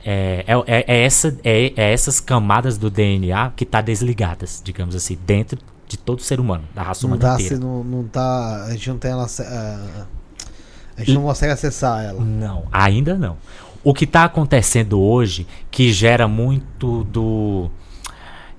é, 0.04 0.44
é, 0.46 0.54
é- 0.66 0.84
é 0.86 1.04
essa, 1.04 1.36
é, 1.44 1.72
é 1.76 1.92
essas 1.92 2.20
camadas 2.20 2.78
do 2.78 2.90
DNA 2.90 3.50
que 3.56 3.64
tá 3.66 3.80
desligadas, 3.80 4.60
digamos 4.64 4.94
assim, 4.94 5.18
dentro 5.26 5.58
de 5.86 5.96
todo 5.96 6.20
ser 6.22 6.38
humano, 6.40 6.64
da 6.74 6.82
raça 6.82 7.06
Não 7.06 7.14
humana 7.16 7.30
dá, 7.30 7.34
inteira. 7.34 7.54
se 7.56 7.60
não, 7.60 7.82
não 7.82 8.04
tá. 8.04 8.64
A 8.66 8.70
gente 8.72 8.90
não 8.90 8.98
tem 8.98 9.10
ela. 9.10 9.24
A 9.24 11.00
gente 11.00 11.12
não 11.14 11.22
consegue 11.22 11.52
acessar 11.52 12.04
ela. 12.04 12.22
Não, 12.24 12.66
ainda 12.72 13.16
não. 13.16 13.36
O 13.84 13.94
que 13.94 14.04
está 14.04 14.24
acontecendo 14.24 15.00
hoje, 15.00 15.46
que 15.70 15.92
gera 15.92 16.26
muito 16.28 17.04
do. 17.04 17.70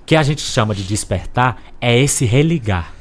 que 0.06 0.16
a 0.16 0.22
gente 0.22 0.40
chama 0.40 0.74
de 0.74 0.82
despertar, 0.82 1.62
é 1.80 1.96
esse 1.98 2.24
religar 2.24 2.92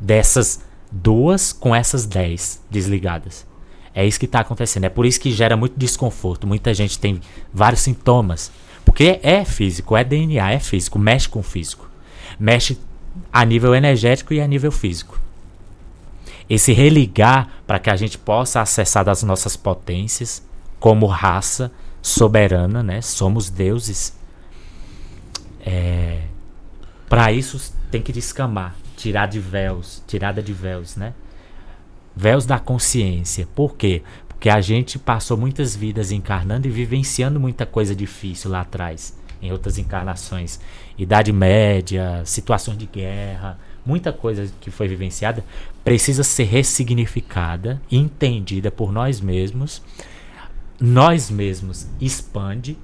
dessas 0.00 0.60
duas 0.90 1.52
com 1.52 1.74
essas 1.74 2.06
dez 2.06 2.62
desligadas. 2.70 3.46
É 3.94 4.06
isso 4.06 4.18
que 4.18 4.26
está 4.26 4.40
acontecendo. 4.40 4.84
É 4.84 4.88
por 4.88 5.04
isso 5.06 5.20
que 5.20 5.32
gera 5.32 5.56
muito 5.56 5.78
desconforto. 5.78 6.46
Muita 6.46 6.72
gente 6.74 6.98
tem 6.98 7.20
vários 7.52 7.80
sintomas. 7.82 8.50
Porque 8.84 9.20
é 9.22 9.44
físico, 9.44 9.96
é 9.96 10.04
DNA, 10.04 10.52
é 10.52 10.58
físico, 10.58 10.98
mexe 10.98 11.28
com 11.28 11.40
o 11.40 11.42
físico. 11.42 11.88
Mexe 12.38 12.78
a 13.32 13.44
nível 13.44 13.74
energético 13.74 14.32
e 14.32 14.40
a 14.40 14.46
nível 14.46 14.70
físico. 14.70 15.18
esse 16.48 16.72
religar 16.72 17.48
para 17.66 17.78
que 17.78 17.90
a 17.90 17.96
gente 17.96 18.16
possa 18.16 18.60
acessar 18.60 19.04
das 19.04 19.22
nossas 19.22 19.56
potências 19.56 20.42
como 20.80 21.06
raça 21.06 21.70
soberana, 22.00 22.82
né? 22.82 23.02
Somos 23.02 23.50
deuses. 23.50 24.16
É, 25.60 26.22
para 27.08 27.30
isso 27.32 27.74
tem 27.90 28.00
que 28.00 28.12
descamar, 28.12 28.74
tirar 28.96 29.26
de 29.26 29.38
véus, 29.38 30.02
tirada 30.06 30.42
de 30.42 30.52
véus, 30.52 30.96
né? 30.96 31.12
Véus 32.20 32.44
da 32.44 32.58
consciência. 32.58 33.46
Por 33.54 33.76
quê? 33.76 34.02
Porque 34.26 34.50
a 34.50 34.60
gente 34.60 34.98
passou 34.98 35.36
muitas 35.36 35.76
vidas 35.76 36.10
encarnando 36.10 36.66
e 36.66 36.70
vivenciando 36.70 37.38
muita 37.38 37.64
coisa 37.64 37.94
difícil 37.94 38.50
lá 38.50 38.62
atrás, 38.62 39.16
em 39.40 39.52
outras 39.52 39.78
encarnações. 39.78 40.58
Idade 40.98 41.32
média, 41.32 42.20
situações 42.24 42.76
de 42.76 42.86
guerra, 42.86 43.56
muita 43.86 44.12
coisa 44.12 44.50
que 44.60 44.68
foi 44.68 44.88
vivenciada 44.88 45.44
precisa 45.84 46.24
ser 46.24 46.42
ressignificada, 46.42 47.80
entendida 47.88 48.68
por 48.68 48.90
nós 48.90 49.20
mesmos. 49.20 49.80
Nós 50.80 51.30
mesmos 51.30 51.86
expande 52.00 52.76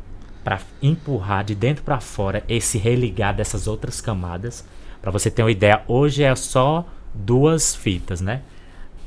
para 0.44 0.60
empurrar 0.80 1.42
de 1.42 1.56
dentro 1.56 1.82
para 1.82 1.98
fora 1.98 2.44
esse 2.48 2.78
religar 2.78 3.34
dessas 3.34 3.66
outras 3.66 4.00
camadas. 4.00 4.64
Para 5.02 5.10
você 5.10 5.28
ter 5.28 5.42
uma 5.42 5.50
ideia, 5.50 5.82
hoje 5.88 6.22
é 6.22 6.32
só 6.36 6.86
duas 7.12 7.74
fitas, 7.74 8.20
né? 8.20 8.42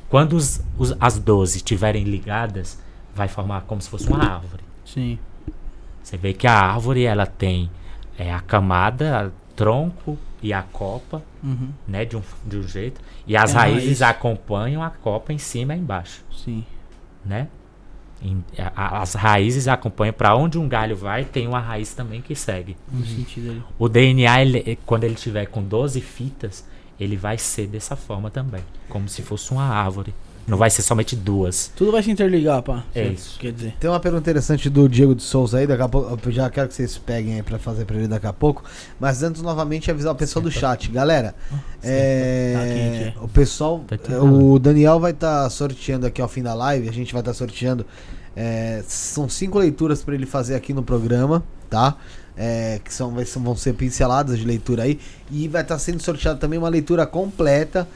Quando 0.08 0.34
os, 0.34 0.60
os, 0.78 0.94
as 1.00 1.18
12 1.18 1.58
estiverem 1.58 2.04
ligadas, 2.04 2.78
vai 3.14 3.28
formar 3.28 3.62
como 3.62 3.80
se 3.82 3.88
fosse 3.88 4.08
uma 4.08 4.24
árvore. 4.24 4.62
Sim. 4.84 5.18
Você 6.02 6.16
vê 6.16 6.32
que 6.32 6.46
a 6.46 6.54
árvore 6.54 7.04
ela 7.04 7.26
tem 7.26 7.70
é, 8.18 8.32
a 8.32 8.40
camada, 8.40 9.28
o 9.28 9.54
tronco 9.54 10.18
e 10.42 10.52
a 10.52 10.62
copa, 10.62 11.22
Uhum. 11.42 11.68
né, 11.86 12.04
de 12.04 12.16
um, 12.16 12.22
de 12.46 12.56
um 12.56 12.62
jeito, 12.66 13.00
e 13.26 13.36
as 13.36 13.52
É 13.54 13.56
a 13.56 13.60
raízes 13.60 14.00
raiz. 14.00 14.02
acompanham 14.02 14.82
a 14.82 14.90
copa 14.90 15.32
em 15.32 15.38
cima 15.38 15.74
e 15.74 15.78
embaixo, 15.78 16.24
Sim. 16.32 16.64
né? 17.24 17.48
Em- 18.20 18.42
a- 18.58 18.72
a- 18.74 19.02
as 19.02 19.14
raízes 19.14 19.68
acompanham 19.68 20.12
para 20.12 20.34
onde 20.34 20.58
um 20.58 20.68
galho 20.68 20.96
vai, 20.96 21.24
tem 21.24 21.46
uma 21.46 21.60
raiz 21.60 21.94
também 21.94 22.20
que 22.20 22.34
segue. 22.34 22.76
No 22.90 23.04
sentido 23.06 23.50
ali. 23.50 23.62
O 23.78 23.88
DNA, 23.88 24.42
ele- 24.42 24.78
quando 24.84 25.04
ele 25.04 25.14
tiver 25.14 25.46
com 25.46 25.62
12 25.62 26.00
fitas, 26.00 26.66
ele 26.98 27.16
vai 27.16 27.38
ser 27.38 27.66
dessa 27.66 27.96
forma 27.96 28.30
também, 28.30 28.62
como 28.88 29.08
se 29.08 29.22
fosse 29.22 29.50
uma 29.52 29.64
árvore. 29.64 30.14
Não 30.46 30.56
vai 30.56 30.70
ser 30.70 30.80
somente 30.80 31.14
duas. 31.14 31.70
Tudo 31.76 31.92
vai 31.92 32.02
se 32.02 32.10
interligar, 32.10 32.62
pá. 32.62 32.82
É 32.94 33.06
isso. 33.08 33.38
Quer 33.38 33.52
dizer. 33.52 33.74
Tem 33.78 33.90
uma 33.90 34.00
pergunta 34.00 34.22
interessante 34.22 34.70
do 34.70 34.88
Diego 34.88 35.14
de 35.14 35.22
Souza 35.22 35.58
aí, 35.58 35.66
daqui 35.66 35.82
a 35.82 35.88
pouco, 35.90 36.18
eu 36.24 36.32
já 36.32 36.48
quero 36.48 36.68
que 36.68 36.74
vocês 36.74 36.96
peguem 36.96 37.34
aí 37.34 37.42
pra 37.42 37.58
fazer 37.58 37.84
pra 37.84 37.94
ele 37.98 38.08
daqui 38.08 38.26
a 38.26 38.32
pouco. 38.32 38.64
Mas 38.98 39.22
antes, 39.22 39.42
novamente, 39.42 39.90
avisar 39.90 40.10
o 40.10 40.16
pessoal 40.16 40.42
do 40.42 40.50
chat. 40.50 40.90
Galera, 40.90 41.34
é, 41.82 42.54
Tá 42.54 43.20
é. 43.20 43.24
o 43.24 43.28
pessoal, 43.28 43.84
Tá 43.86 44.22
o 44.22 44.58
Daniel 44.58 44.98
vai 44.98 45.10
estar 45.10 45.50
sorteando 45.50 46.06
aqui 46.06 46.22
ao 46.22 46.28
fim 46.28 46.42
da 46.42 46.54
live, 46.54 46.88
a 46.88 46.92
gente 46.92 47.12
vai 47.12 47.20
estar 47.20 47.34
sorteando. 47.34 47.84
é, 48.34 48.82
são 48.86 49.28
cinco 49.28 49.58
leituras 49.58 50.02
pra 50.02 50.14
ele 50.14 50.24
fazer 50.24 50.54
aqui 50.54 50.72
no 50.72 50.82
programa, 50.82 51.42
tá? 51.68 51.96
É, 52.40 52.80
que 52.84 52.94
são, 52.94 53.10
vai- 53.10 53.24
são- 53.24 53.42
vão 53.42 53.56
ser 53.56 53.72
pinceladas 53.72 54.38
de 54.38 54.44
leitura 54.44 54.84
aí. 54.84 55.00
E 55.30 55.48
vai 55.48 55.62
estar 55.62 55.76
sendo 55.78 56.00
sorteado 56.00 56.38
também 56.38 56.56
uma 56.58 56.68
leitura 56.68 57.04
completa. 57.04 57.88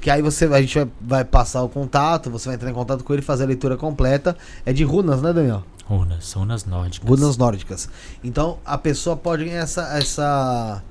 Que 0.00 0.10
aí 0.10 0.20
você, 0.20 0.44
a 0.44 0.60
gente 0.60 0.74
vai, 0.78 0.88
vai 1.00 1.24
passar 1.24 1.62
o 1.62 1.68
contato, 1.70 2.28
você 2.30 2.46
vai 2.48 2.56
entrar 2.56 2.70
em 2.70 2.74
contato 2.74 3.02
com 3.02 3.12
ele 3.14 3.22
e 3.22 3.24
fazer 3.24 3.44
a 3.44 3.46
leitura 3.46 3.76
completa. 3.76 4.36
É 4.66 4.72
de 4.72 4.84
runas, 4.84 5.22
né, 5.22 5.32
Daniel? 5.32 5.62
Runas, 5.86 6.32
runas 6.34 6.64
nórdicas. 6.66 7.08
Runas 7.08 7.36
nórdicas. 7.38 7.88
Então 8.22 8.58
a 8.66 8.76
pessoa 8.76 9.16
pode 9.16 9.44
ganhar 9.46 9.62
essa 9.62 9.82
essa, 9.96 10.82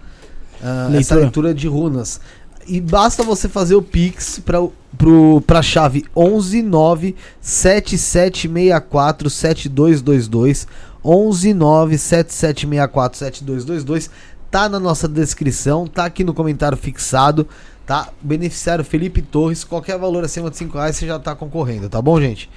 ah, 0.64 0.88
Leitura. 0.90 1.00
essa 1.00 1.16
leitura 1.16 1.54
de 1.54 1.68
runas. 1.68 2.20
E 2.68 2.82
basta 2.82 3.22
você 3.22 3.48
fazer 3.48 3.76
o 3.76 3.82
Pix 3.84 4.40
para 4.40 4.58
pro 4.98 5.40
pra 5.46 5.62
chave 5.62 6.06
119 6.16 7.16
7764 7.40 9.30
7222 9.30 10.68
119 11.06 11.98
7764 11.98 13.20
7222 13.20 14.10
tá 14.50 14.70
na 14.70 14.80
nossa 14.80 15.08
descrição, 15.08 15.86
tá 15.86 16.06
aqui 16.06 16.24
no 16.24 16.34
comentário 16.34 16.78
fixado, 16.78 17.48
tá? 17.86 18.10
Beneficiário 18.22 18.84
Felipe 18.86 19.22
Torres, 19.22 19.64
qualquer 19.64 19.98
valor 19.98 20.24
acima 20.24 20.50
de 20.50 20.58
5 20.58 20.78
reais 20.78 20.96
você 20.96 21.06
já 21.06 21.20
tá 21.20 21.36
concorrendo, 21.36 21.90
tá 21.90 22.02
bom, 22.02 22.20
gente? 22.22 22.50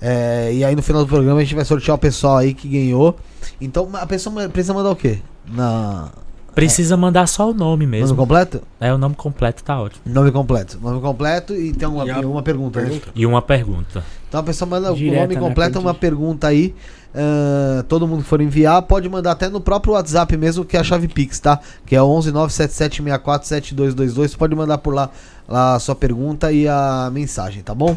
É, 0.00 0.52
e 0.52 0.64
aí 0.64 0.74
no 0.74 0.82
final 0.82 1.02
do 1.02 1.08
programa 1.08 1.40
a 1.40 1.42
gente 1.44 1.54
vai 1.54 1.64
sortear 1.64 1.94
o 1.94 1.98
pessoal 1.98 2.38
aí 2.38 2.52
que 2.52 2.68
ganhou. 2.68 3.16
Então 3.60 3.88
a 3.94 4.06
pessoa 4.06 4.48
precisa 4.48 4.74
mandar 4.74 4.90
o 4.90 4.96
quê? 4.96 5.20
Na 5.46 6.10
Precisa 6.54 6.96
mandar 6.96 7.26
só 7.26 7.50
o 7.50 7.54
nome 7.54 7.84
nome 7.84 7.86
mesmo. 7.86 8.16
completo? 8.16 8.62
É, 8.78 8.94
o 8.94 8.98
nome 8.98 9.16
completo 9.16 9.64
tá 9.64 9.80
ótimo. 9.80 10.02
Nome 10.06 10.30
completo. 10.30 10.78
Nome 10.80 11.00
completo 11.00 11.54
e 11.54 11.72
tem 11.72 11.88
uma, 11.88 12.04
E 12.04 12.10
a 12.10 12.20
uma 12.20 12.42
pergunta, 12.42 12.80
né? 12.80 13.00
E 13.14 13.26
uma 13.26 13.42
pergunta. 13.42 14.04
Então 14.28 14.40
a 14.40 14.42
pessoa 14.42 14.68
manda 14.68 14.92
o 14.92 14.94
Direta, 14.94 15.22
nome 15.22 15.34
né, 15.34 15.40
completo, 15.40 15.80
uma 15.80 15.94
pergunta 15.94 16.46
aí. 16.46 16.74
Ah, 17.14 17.84
todo 17.88 18.08
mundo 18.08 18.22
que 18.22 18.28
for 18.28 18.40
enviar 18.40 18.80
pode 18.82 19.08
mandar 19.08 19.32
até 19.32 19.48
no 19.48 19.60
próprio 19.60 19.94
WhatsApp 19.94 20.36
mesmo, 20.36 20.64
que 20.64 20.76
é 20.76 20.80
a 20.80 20.84
chave 20.84 21.06
Pix, 21.06 21.38
tá? 21.38 21.60
Que 21.86 21.94
é 21.94 22.00
11977647222. 22.00 24.36
Pode 24.36 24.56
mandar 24.56 24.78
por 24.78 24.92
lá, 24.92 25.08
lá 25.48 25.76
a 25.76 25.78
sua 25.78 25.94
pergunta 25.94 26.50
e 26.50 26.66
a 26.66 27.08
mensagem, 27.12 27.62
tá 27.62 27.72
bom? 27.74 27.96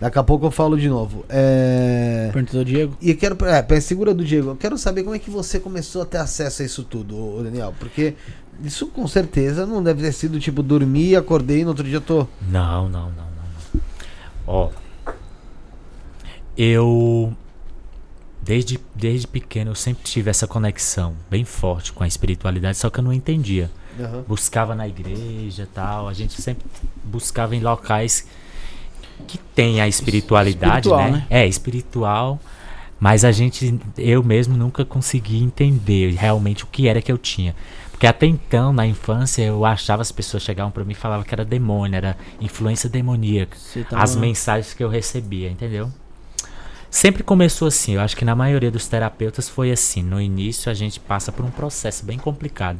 Daqui 0.00 0.18
a 0.18 0.22
pouco 0.22 0.46
eu 0.46 0.50
falo 0.50 0.78
de 0.78 0.88
novo. 0.88 1.24
É... 1.28 2.30
Perguntou 2.32 2.60
o 2.60 2.64
Diego. 2.64 2.96
E 3.00 3.10
eu 3.10 3.16
quero, 3.16 3.36
é, 3.46 3.80
segura 3.80 4.12
do 4.12 4.24
Diego. 4.24 4.50
Eu 4.50 4.56
quero 4.56 4.76
saber 4.76 5.02
como 5.02 5.14
é 5.14 5.18
que 5.18 5.30
você 5.30 5.58
começou 5.58 6.02
a 6.02 6.06
ter 6.06 6.18
acesso 6.18 6.60
a 6.62 6.66
isso 6.66 6.84
tudo, 6.84 7.42
Daniel. 7.42 7.72
Porque 7.78 8.14
isso 8.62 8.88
com 8.88 9.06
certeza 9.06 9.64
não 9.64 9.82
deve 9.82 10.02
ter 10.02 10.12
sido 10.12 10.38
tipo 10.38 10.62
dormir, 10.62 11.16
acordei 11.16 11.60
e 11.60 11.62
no 11.62 11.70
outro 11.70 11.84
dia 11.84 11.96
eu 11.96 12.02
tô. 12.02 12.26
Não, 12.48 12.90
não, 12.90 13.10
não, 13.10 13.10
não. 13.10 13.24
não. 13.74 13.80
Ó. 14.46 14.68
Eu. 16.56 17.34
Desde, 18.46 18.78
desde 18.94 19.26
pequeno 19.26 19.72
eu 19.72 19.74
sempre 19.74 20.04
tive 20.04 20.30
essa 20.30 20.46
conexão 20.46 21.14
bem 21.28 21.44
forte 21.44 21.92
com 21.92 22.04
a 22.04 22.06
espiritualidade, 22.06 22.78
só 22.78 22.88
que 22.88 23.00
eu 23.00 23.04
não 23.04 23.12
entendia. 23.12 23.68
Buscava 24.28 24.74
na 24.74 24.86
igreja 24.86 25.64
e 25.64 25.66
tal. 25.66 26.06
A 26.08 26.12
gente 26.12 26.40
sempre 26.40 26.64
buscava 27.02 27.56
em 27.56 27.60
locais 27.60 28.26
que 29.26 29.36
tem 29.38 29.80
a 29.80 29.88
espiritualidade, 29.88 30.86
Espiritual, 30.88 31.10
né? 31.10 31.10
né? 31.10 31.26
É, 31.28 31.46
espiritual. 31.46 32.38
Mas 33.00 33.24
a 33.24 33.32
gente, 33.32 33.78
eu 33.98 34.22
mesmo 34.22 34.56
nunca 34.56 34.84
consegui 34.84 35.42
entender 35.42 36.12
realmente 36.14 36.64
o 36.64 36.66
que 36.66 36.86
era 36.88 37.02
que 37.02 37.10
eu 37.10 37.18
tinha. 37.18 37.54
Porque 37.90 38.06
até 38.06 38.26
então, 38.26 38.72
na 38.72 38.86
infância, 38.86 39.42
eu 39.42 39.64
achava 39.64 40.02
as 40.02 40.12
pessoas 40.12 40.42
chegavam 40.42 40.70
pra 40.70 40.84
mim 40.84 40.92
e 40.92 40.94
falavam 40.94 41.24
que 41.24 41.34
era 41.34 41.44
demônio, 41.44 41.96
era 41.96 42.16
influência 42.40 42.88
demoníaca. 42.88 43.56
Tava- 43.90 44.02
As 44.02 44.14
mensagens 44.14 44.72
que 44.74 44.84
eu 44.84 44.88
recebia, 44.88 45.50
entendeu? 45.50 45.90
Sempre 46.90 47.22
começou 47.22 47.68
assim, 47.68 47.94
eu 47.94 48.00
acho 48.00 48.16
que 48.16 48.24
na 48.24 48.34
maioria 48.34 48.70
dos 48.70 48.86
terapeutas 48.86 49.48
foi 49.48 49.70
assim. 49.70 50.02
No 50.02 50.20
início 50.20 50.70
a 50.70 50.74
gente 50.74 51.00
passa 51.00 51.32
por 51.32 51.44
um 51.44 51.50
processo 51.50 52.04
bem 52.04 52.18
complicado. 52.18 52.78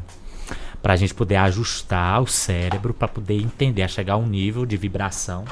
Pra 0.82 0.96
gente 0.96 1.14
poder 1.14 1.36
ajustar 1.36 2.22
o 2.22 2.26
cérebro, 2.26 2.94
pra 2.94 3.08
poder 3.08 3.34
entender, 3.34 3.82
a 3.82 3.88
chegar 3.88 4.14
a 4.14 4.18
um 4.18 4.26
nível 4.26 4.64
de 4.64 4.76
vibração, 4.76 5.44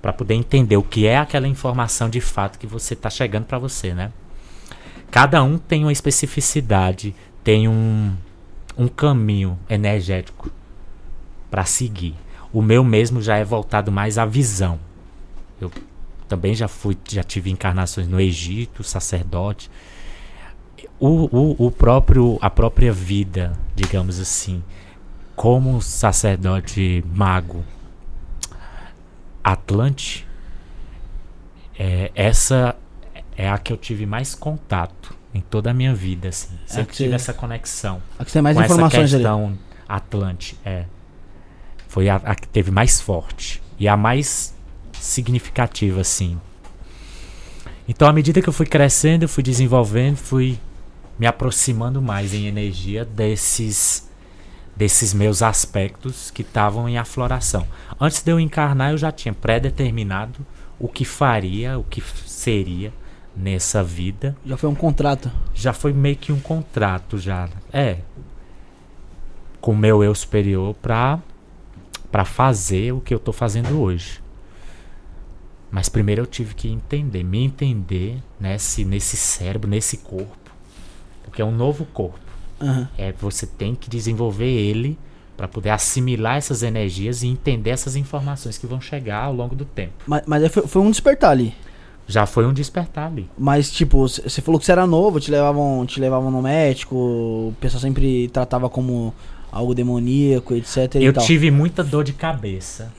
pra 0.00 0.12
poder 0.12 0.34
entender 0.34 0.76
o 0.76 0.82
que 0.82 1.06
é 1.06 1.18
aquela 1.18 1.46
informação 1.46 2.08
de 2.08 2.20
fato 2.20 2.58
que 2.58 2.66
você 2.66 2.96
tá 2.96 3.10
chegando 3.10 3.44
pra 3.44 3.58
você, 3.58 3.92
né? 3.92 4.10
Cada 5.10 5.42
um 5.42 5.58
tem 5.58 5.84
uma 5.84 5.92
especificidade, 5.92 7.14
tem 7.44 7.68
um, 7.68 8.14
um 8.78 8.88
caminho 8.88 9.58
energético 9.68 10.50
pra 11.50 11.64
seguir. 11.64 12.14
O 12.52 12.62
meu 12.62 12.82
mesmo 12.82 13.20
já 13.20 13.36
é 13.36 13.44
voltado 13.44 13.92
mais 13.92 14.18
à 14.18 14.24
visão. 14.24 14.78
Eu 15.60 15.70
também 16.30 16.54
já 16.54 16.68
fui, 16.68 16.96
já 17.10 17.24
tive 17.24 17.50
encarnações 17.50 18.06
no 18.06 18.20
Egito, 18.20 18.84
sacerdote. 18.84 19.68
O, 21.00 21.28
o, 21.36 21.66
o 21.66 21.70
próprio, 21.72 22.38
a 22.40 22.48
própria 22.48 22.92
vida, 22.92 23.52
digamos 23.74 24.20
assim, 24.20 24.62
como 25.34 25.82
sacerdote 25.82 27.02
mago 27.12 27.64
Atlante, 29.42 30.24
é, 31.78 32.12
essa 32.14 32.76
é 33.36 33.48
a 33.50 33.58
que 33.58 33.72
eu 33.72 33.76
tive 33.76 34.06
mais 34.06 34.34
contato 34.34 35.16
em 35.34 35.40
toda 35.40 35.70
a 35.70 35.74
minha 35.74 35.94
vida, 35.94 36.28
assim. 36.28 36.50
Sempre 36.66 36.90
que 36.90 36.96
tive 36.98 37.08
você- 37.10 37.14
essa 37.16 37.32
conexão 37.32 38.00
Aqui 38.18 38.30
tem 38.32 38.42
mais 38.42 38.56
com 38.56 38.62
informações 38.62 39.04
essa 39.12 39.16
ali. 39.16 39.24
questão 39.24 39.58
Atlante, 39.88 40.56
é. 40.64 40.84
Foi 41.88 42.08
a, 42.08 42.16
a 42.16 42.34
que 42.36 42.46
teve 42.46 42.70
mais 42.70 43.00
forte 43.00 43.60
e 43.78 43.88
a 43.88 43.96
mais 43.96 44.54
significativa, 45.00 46.00
assim. 46.00 46.38
Então, 47.88 48.08
à 48.08 48.12
medida 48.12 48.40
que 48.40 48.48
eu 48.48 48.52
fui 48.52 48.66
crescendo, 48.66 49.24
eu 49.24 49.28
fui 49.28 49.42
desenvolvendo, 49.42 50.16
fui 50.16 50.58
me 51.18 51.26
aproximando 51.26 52.00
mais 52.00 52.32
em 52.32 52.46
energia 52.46 53.04
desses 53.04 54.08
desses 54.76 55.12
meus 55.12 55.42
aspectos 55.42 56.30
que 56.30 56.40
estavam 56.40 56.88
em 56.88 56.96
afloração. 56.96 57.66
Antes 58.00 58.22
de 58.22 58.32
eu 58.32 58.40
encarnar, 58.40 58.92
eu 58.92 58.96
já 58.96 59.12
tinha 59.12 59.34
pré-determinado 59.34 60.38
o 60.78 60.88
que 60.88 61.04
faria, 61.04 61.78
o 61.78 61.84
que 61.84 62.02
seria 62.24 62.90
nessa 63.36 63.82
vida 63.82 64.34
Já 64.44 64.56
foi 64.56 64.70
um 64.70 64.74
contrato. 64.74 65.30
já 65.54 65.72
foi 65.72 65.92
meio 65.92 66.16
que 66.16 66.32
um 66.32 66.40
contrato 66.40 67.18
já. 67.18 67.48
É. 67.72 67.98
Com 69.60 69.72
o 69.72 69.76
meu 69.76 70.02
eu 70.02 70.14
superior 70.14 70.74
pra, 70.76 71.18
pra 72.10 72.24
fazer 72.24 72.92
o 72.92 73.00
que 73.00 73.12
eu 73.12 73.18
tô 73.18 73.32
fazendo 73.32 73.80
hoje. 73.80 74.19
Mas 75.70 75.88
primeiro 75.88 76.22
eu 76.22 76.26
tive 76.26 76.54
que 76.54 76.68
entender, 76.68 77.22
me 77.22 77.44
entender 77.44 78.18
nesse, 78.40 78.84
nesse 78.84 79.16
cérebro, 79.16 79.70
nesse 79.70 79.98
corpo. 79.98 80.36
Porque 81.22 81.40
é 81.40 81.44
um 81.44 81.54
novo 81.54 81.84
corpo. 81.84 82.18
Aham. 82.60 82.88
É, 82.98 83.12
você 83.12 83.46
tem 83.46 83.74
que 83.74 83.88
desenvolver 83.88 84.50
ele 84.50 84.98
para 85.36 85.48
poder 85.48 85.70
assimilar 85.70 86.36
essas 86.36 86.62
energias 86.62 87.22
e 87.22 87.28
entender 87.28 87.70
essas 87.70 87.96
informações 87.96 88.58
que 88.58 88.66
vão 88.66 88.80
chegar 88.80 89.24
ao 89.24 89.32
longo 89.32 89.54
do 89.54 89.64
tempo. 89.64 89.92
Mas, 90.06 90.22
mas 90.26 90.42
aí 90.42 90.48
foi, 90.48 90.66
foi 90.66 90.82
um 90.82 90.90
despertar 90.90 91.30
ali. 91.30 91.54
Já 92.06 92.26
foi 92.26 92.44
um 92.44 92.52
despertar 92.52 93.06
ali. 93.06 93.30
Mas, 93.38 93.70
tipo, 93.70 94.00
você 94.06 94.42
falou 94.42 94.58
que 94.58 94.66
você 94.66 94.72
era 94.72 94.86
novo, 94.86 95.20
te 95.20 95.30
levavam, 95.30 95.86
te 95.86 96.00
levavam 96.00 96.30
no 96.30 96.42
médico, 96.42 96.96
o 96.96 97.54
pessoal 97.60 97.80
sempre 97.80 98.28
tratava 98.28 98.68
como 98.68 99.14
algo 99.50 99.74
demoníaco, 99.74 100.54
etc. 100.54 100.96
Eu 100.96 101.12
tive 101.12 101.50
muita 101.50 101.84
dor 101.84 102.02
de 102.04 102.12
cabeça 102.12 102.92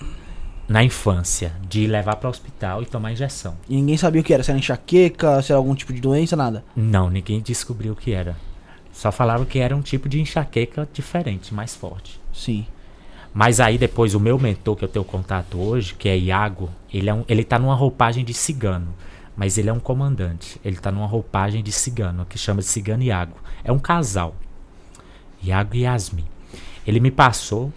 na 0.72 0.82
infância 0.82 1.51
de 1.67 1.86
levar 1.86 2.15
para 2.15 2.28
o 2.28 2.30
hospital 2.30 2.82
e 2.82 2.86
tomar 2.86 3.11
injeção. 3.11 3.57
E 3.67 3.76
ninguém 3.76 3.97
sabia 3.97 4.22
o 4.22 4.24
que 4.24 4.34
era, 4.34 4.41
se 4.41 4.51
era 4.51 4.57
enxaqueca, 4.57 5.41
se 5.41 5.51
era 5.51 5.57
algum 5.57 5.76
tipo 5.76 5.91
de 5.91 5.99
doença, 5.99 6.34
nada. 6.34 6.63
Não, 6.74 7.09
ninguém 7.09 7.41
descobriu 7.41 7.91
o 7.91 7.95
que 7.95 8.13
era. 8.13 8.38
Só 8.93 9.11
falaram 9.11 9.43
que 9.43 9.59
era 9.59 9.76
um 9.76 9.82
tipo 9.82 10.07
de 10.07 10.22
enxaqueca 10.22 10.88
diferente, 10.93 11.53
mais 11.53 11.76
forte. 11.76 12.22
Sim. 12.34 12.65
Mas 13.34 13.59
aí 13.59 13.78
depois 13.78 14.15
o 14.15 14.19
meu 14.19 14.39
mentor 14.39 14.78
que 14.78 14.86
eu 14.86 14.88
tenho 14.88 15.03
contato 15.03 15.59
hoje, 15.59 15.93
que 15.93 16.07
é 16.07 16.17
Iago, 16.17 16.69
ele, 16.91 17.09
é 17.09 17.13
um, 17.13 17.26
ele 17.28 17.43
tá 17.43 17.59
numa 17.59 17.76
roupagem 17.76 18.24
de 18.24 18.34
cigano. 18.34 18.93
Mas 19.36 19.57
ele 19.57 19.69
é 19.69 19.74
um 19.74 19.80
comandante. 19.80 20.57
Ele 20.63 20.78
tá 20.78 20.89
numa 20.89 21.05
roupagem 21.05 21.61
de 21.61 21.72
cigano, 21.74 22.26
que 22.26 22.38
chama 22.38 22.61
de 22.61 22.67
Cigano 22.67 23.03
Iago. 23.03 23.36
É 23.61 23.74
um 23.74 23.80
casal. 23.80 24.36
Iago 25.43 25.76
e 25.76 25.82
Yasmin. 25.82 26.26
Ele 26.88 27.01
me 27.01 27.11
passou 27.11 27.74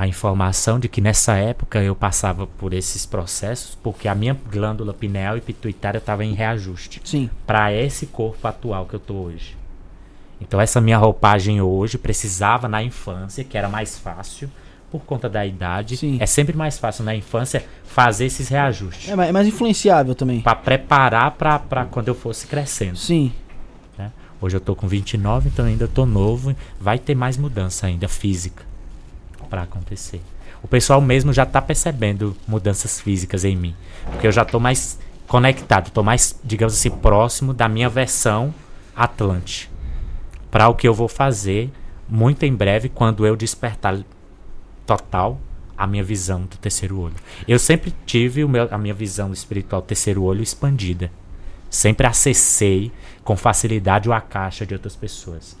a 0.00 0.06
informação 0.06 0.78
de 0.78 0.88
que 0.88 1.00
nessa 1.00 1.34
época 1.34 1.82
eu 1.82 1.92
passava 1.92 2.46
por 2.46 2.72
esses 2.72 3.04
processos 3.04 3.76
porque 3.82 4.06
a 4.06 4.14
minha 4.14 4.38
glândula 4.48 4.94
pineal 4.94 5.36
e 5.36 5.40
pituitária 5.40 5.98
estava 5.98 6.24
em 6.24 6.34
reajuste 6.34 7.00
Sim. 7.04 7.28
para 7.44 7.72
esse 7.72 8.06
corpo 8.06 8.46
atual 8.46 8.86
que 8.86 8.94
eu 8.94 9.00
tô 9.00 9.14
hoje. 9.14 9.56
Então 10.40 10.60
essa 10.60 10.80
minha 10.80 10.96
roupagem 10.96 11.60
hoje 11.60 11.98
precisava 11.98 12.68
na 12.68 12.80
infância, 12.80 13.42
que 13.42 13.58
era 13.58 13.68
mais 13.68 13.98
fácil 13.98 14.48
por 14.88 15.00
conta 15.00 15.28
da 15.28 15.44
idade. 15.44 15.96
Sim. 15.96 16.16
É 16.20 16.26
sempre 16.26 16.56
mais 16.56 16.78
fácil 16.78 17.02
na 17.02 17.16
infância 17.16 17.64
fazer 17.84 18.26
esses 18.26 18.48
reajustes 18.48 19.08
É, 19.10 19.16
mais- 19.16 19.30
é 19.30 19.32
mais 19.32 19.48
influenciável 19.48 20.14
também. 20.14 20.40
para 20.42 20.54
preparar 20.54 21.32
para 21.32 21.84
quando 21.90 22.06
eu 22.06 22.14
fosse 22.14 22.46
crescendo. 22.46 22.96
Sim. 22.96 23.32
né? 23.98 24.12
Hoje 24.40 24.56
eu 24.56 24.60
tô 24.60 24.76
com 24.76 24.86
29, 24.86 25.48
então 25.48 25.64
ainda 25.66 25.88
tô 25.88 26.06
novo, 26.06 26.54
vai 26.80 27.00
ter 27.00 27.16
mais 27.16 27.36
mudança 27.36 27.88
ainda 27.88 28.06
física 28.06 28.67
para 29.48 29.62
acontecer. 29.62 30.20
O 30.62 30.68
pessoal 30.68 31.00
mesmo 31.00 31.32
já 31.32 31.46
tá 31.46 31.62
percebendo 31.62 32.36
mudanças 32.46 33.00
físicas 33.00 33.44
em 33.44 33.56
mim, 33.56 33.74
porque 34.10 34.26
eu 34.26 34.32
já 34.32 34.44
tô 34.44 34.58
mais 34.58 34.98
conectado, 35.26 35.90
tô 35.90 36.02
mais, 36.02 36.38
digamos 36.42 36.74
assim, 36.74 36.90
próximo 36.90 37.52
da 37.52 37.68
minha 37.68 37.88
versão 37.88 38.52
Atlante. 38.94 39.70
Para 40.50 40.68
o 40.68 40.74
que 40.74 40.88
eu 40.88 40.94
vou 40.94 41.08
fazer 41.08 41.70
muito 42.08 42.44
em 42.44 42.54
breve 42.54 42.88
quando 42.88 43.26
eu 43.26 43.36
despertar 43.36 43.98
total 44.86 45.38
a 45.76 45.86
minha 45.86 46.02
visão 46.02 46.42
do 46.42 46.56
terceiro 46.56 46.98
olho. 46.98 47.14
Eu 47.46 47.58
sempre 47.58 47.94
tive 48.04 48.42
o 48.42 48.48
meu, 48.48 48.66
a 48.70 48.78
minha 48.78 48.94
visão 48.94 49.32
espiritual 49.32 49.80
terceiro 49.80 50.24
olho 50.24 50.42
expandida. 50.42 51.12
Sempre 51.70 52.06
acessei 52.06 52.90
com 53.22 53.36
facilidade 53.36 54.08
o 54.08 54.12
a 54.12 54.20
caixa 54.20 54.66
de 54.66 54.74
outras 54.74 54.96
pessoas. 54.96 55.56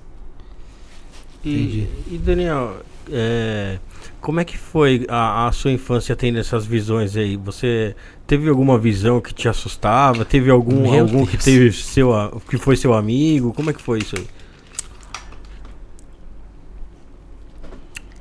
E, 1.44 1.86
e, 2.10 2.18
Daniel, 2.18 2.78
é, 3.10 3.78
como 4.20 4.40
é 4.40 4.44
que 4.44 4.58
foi 4.58 5.06
a, 5.08 5.46
a 5.46 5.52
sua 5.52 5.70
infância 5.70 6.14
tendo 6.16 6.38
essas 6.38 6.66
visões 6.66 7.16
aí? 7.16 7.36
Você 7.36 7.94
teve 8.26 8.48
alguma 8.48 8.78
visão 8.78 9.20
que 9.20 9.32
te 9.32 9.48
assustava? 9.48 10.24
Teve 10.24 10.50
algum, 10.50 10.90
Meu 10.90 11.02
algum 11.02 11.24
que 11.24 11.36
teve 11.36 11.72
seu, 11.72 12.12
que 12.48 12.56
foi 12.58 12.76
seu 12.76 12.94
amigo? 12.94 13.52
Como 13.52 13.70
é 13.70 13.72
que 13.72 13.80
foi 13.80 13.98
isso 13.98 14.16
aí? 14.16 14.26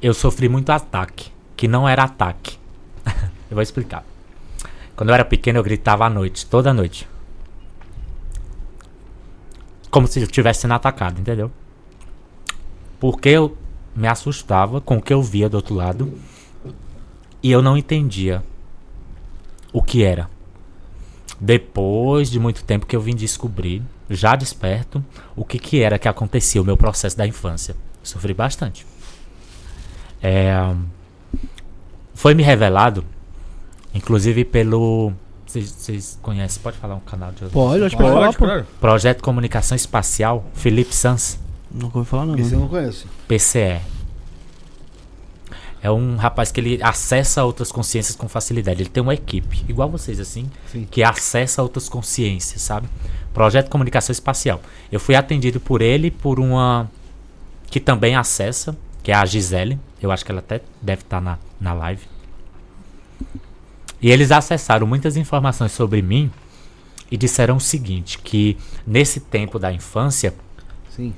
Eu 0.02 0.14
sofri 0.14 0.48
muito 0.48 0.70
ataque, 0.70 1.32
que 1.56 1.68
não 1.68 1.90
era 1.90 2.04
ataque. 2.04 2.58
eu 3.50 3.56
vou 3.56 3.62
explicar. 3.62 4.06
Quando 4.96 5.10
eu 5.10 5.16
era 5.16 5.26
pequeno, 5.26 5.60
eu 5.60 5.64
gritava 5.64 6.06
à 6.06 6.10
noite, 6.10 6.46
toda 6.46 6.74
noite. 6.74 7.08
Como 9.90 10.08
se 10.08 10.20
eu 10.20 10.24
estivesse 10.24 10.62
sendo 10.62 10.74
atacado, 10.74 11.20
entendeu? 11.20 11.52
Porque 13.00 13.30
eu 13.30 13.58
me 13.98 14.08
assustava 14.08 14.80
com 14.80 14.98
o 14.98 15.02
que 15.02 15.12
eu 15.12 15.22
via 15.24 15.50
do 15.50 15.56
outro 15.56 15.74
lado 15.74 16.14
e 17.42 17.52
eu 17.52 17.62
não 17.62 17.76
entendia 17.76 18.44
o 19.74 19.82
que 19.82 20.04
era. 20.04 20.30
Depois 21.40 22.30
de 22.30 22.40
muito 22.40 22.64
tempo 22.64 22.86
que 22.86 22.96
eu 22.96 23.02
vim 23.02 23.16
descobrir, 23.16 23.82
já 24.10 24.36
desperto, 24.36 25.04
o 25.36 25.44
que, 25.44 25.60
que 25.60 25.82
era 25.82 26.00
que 26.00 26.08
acontecia, 26.08 26.62
o 26.62 26.66
meu 26.66 26.78
processo 26.78 27.18
da 27.18 27.28
infância. 27.28 27.76
Sofri 28.04 28.34
bastante. 28.34 28.86
É, 30.22 30.54
foi 32.14 32.34
me 32.34 32.42
revelado, 32.44 33.04
inclusive 33.94 34.46
pelo. 34.46 35.12
Vocês- 35.46 36.18
conhecem? 36.22 36.62
Pode 36.62 36.78
falar 36.78 36.96
um 36.96 37.00
canal 37.00 37.32
de 37.32 37.46
Pode, 37.46 37.80
pode 37.80 37.96
falar, 37.96 38.34
pô. 38.34 38.46
Projeto 38.80 39.22
Comunicação 39.22 39.76
Espacial, 39.76 40.44
Felipe 40.54 40.94
Sans, 40.94 41.40
Nunca 41.72 41.98
ouvi 41.98 42.10
falar, 42.10 42.26
não. 42.26 42.38
Esse 42.38 42.54
eu 42.54 42.60
não 42.60 42.68
conheço. 42.68 43.08
PCE. 43.28 43.82
É 45.82 45.92
um 45.92 46.16
rapaz 46.16 46.52
que 46.52 46.60
ele 46.60 46.80
acessa 46.82 47.44
outras 47.44 47.72
consciências 47.72 48.16
com 48.16 48.28
facilidade. 48.28 48.82
Ele 48.82 48.90
tem 48.90 49.02
uma 49.02 49.14
equipe, 49.14 49.64
igual 49.70 49.90
vocês 49.90 50.20
assim, 50.20 50.50
Sim. 50.72 50.88
que 50.90 51.04
acessa 51.04 51.62
outras 51.62 51.88
consciências, 51.88 52.62
sabe? 52.62 52.90
Projeto 53.34 53.70
Comunicação 53.70 54.12
Espacial. 54.12 54.60
Eu 54.92 55.00
fui 55.00 55.16
atendido 55.16 55.60
por 55.60 55.82
ele, 55.82 56.10
por 56.10 56.40
uma 56.40 56.90
que 57.70 57.80
também 57.80 58.16
acessa, 58.16 58.76
que 59.04 59.12
é 59.12 59.16
a 59.16 59.26
Gisele. 59.26 59.80
Eu 60.02 60.12
acho 60.12 60.26
que 60.26 60.32
ela 60.32 60.40
até 60.40 60.62
deve 60.82 61.04
estar 61.04 61.22
na, 61.22 61.38
na 61.60 61.74
live. 61.74 62.02
E 64.02 64.10
eles 64.10 64.32
acessaram 64.32 64.86
muitas 64.88 65.16
informações 65.18 65.72
sobre 65.72 66.02
mim 66.02 66.32
e 67.10 67.18
disseram 67.18 67.58
o 67.58 67.62
seguinte, 67.62 68.20
que 68.20 68.58
nesse 68.86 69.20
tempo 69.20 69.58
da 69.58 69.72
infância, 69.72 70.34
Sim. 70.90 71.14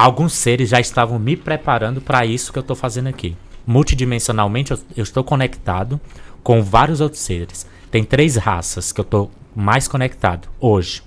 Alguns 0.00 0.32
seres 0.32 0.70
já 0.70 0.80
estavam 0.80 1.18
me 1.18 1.36
preparando 1.36 2.00
para 2.00 2.24
isso 2.24 2.52
que 2.52 2.58
eu 2.58 2.62
estou 2.62 2.74
fazendo 2.74 3.08
aqui. 3.08 3.36
Multidimensionalmente, 3.66 4.70
eu, 4.70 4.78
eu 4.96 5.02
estou 5.02 5.22
conectado 5.22 6.00
com 6.42 6.62
vários 6.62 7.02
outros 7.02 7.20
seres. 7.20 7.66
Tem 7.90 8.02
três 8.02 8.36
raças 8.36 8.92
que 8.92 9.00
eu 9.00 9.02
estou 9.04 9.30
mais 9.54 9.86
conectado 9.86 10.48
hoje, 10.58 11.02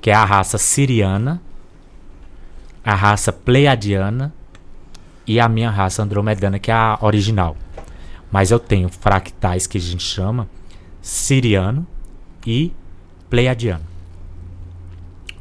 que 0.00 0.10
é 0.10 0.14
a 0.14 0.24
raça 0.24 0.58
siriana, 0.58 1.40
a 2.84 2.94
raça 2.94 3.32
pleiadiana 3.32 4.34
e 5.24 5.38
a 5.38 5.48
minha 5.48 5.70
raça 5.70 6.02
andromedana, 6.02 6.58
que 6.58 6.72
é 6.72 6.74
a 6.74 6.98
original. 7.00 7.56
Mas 8.32 8.50
eu 8.50 8.58
tenho 8.58 8.88
fractais 8.88 9.68
que 9.68 9.78
a 9.78 9.80
gente 9.80 10.02
chama 10.02 10.48
siriano 11.00 11.86
e 12.44 12.72
pleiadiano. 13.30 13.84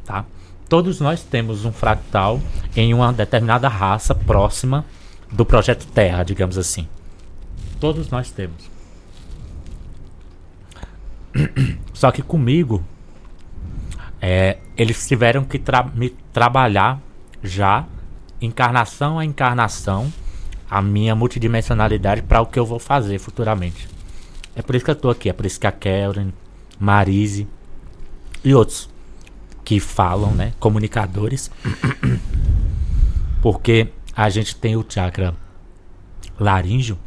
Tá? 0.06 0.26
Todos 0.70 1.00
nós 1.00 1.24
temos 1.24 1.64
um 1.64 1.72
fractal 1.72 2.42
em 2.76 2.94
uma 2.94 3.14
determinada 3.14 3.70
raça 3.70 4.14
próxima 4.14 4.86
do 5.32 5.46
projeto 5.46 5.88
Terra, 5.88 6.24
digamos 6.24 6.58
assim. 6.58 6.88
Todos 7.80 8.10
nós 8.10 8.32
temos. 8.32 8.70
Só 11.94 12.12
que 12.12 12.22
comigo, 12.22 12.84
é, 14.22 14.58
eles 14.76 15.08
tiveram 15.08 15.46
que 15.46 15.58
tra- 15.58 15.90
me 15.96 16.10
trabalhar 16.34 17.00
já, 17.42 17.86
encarnação 18.42 19.20
a 19.20 19.26
encarnação, 19.26 20.12
a 20.70 20.82
minha 20.82 21.16
multidimensionalidade 21.16 22.24
para 22.24 22.42
o 22.42 22.46
que 22.46 22.60
eu 22.60 22.66
vou 22.66 22.80
fazer 22.80 23.20
futuramente. 23.20 23.88
É 24.54 24.62
por 24.62 24.76
isso 24.76 24.84
que 24.84 24.92
eu 24.92 24.96
tô 24.96 25.10
aqui, 25.10 25.30
é 25.30 25.34
por 25.34 25.46
isso 25.46 25.60
que 25.60 25.68
a 25.68 25.72
Karen, 25.72 26.32
Marise 26.80 27.48
e 28.44 28.54
outros 28.54 28.90
que 29.68 29.82
falam, 29.82 30.32
né, 30.32 30.54
comunicadores, 30.62 31.52
porque 33.42 33.90
a 34.16 34.30
gente 34.30 34.56
tem 34.56 34.78
o 34.78 34.86
chakra 34.88 35.36
laríngeo 36.40 36.98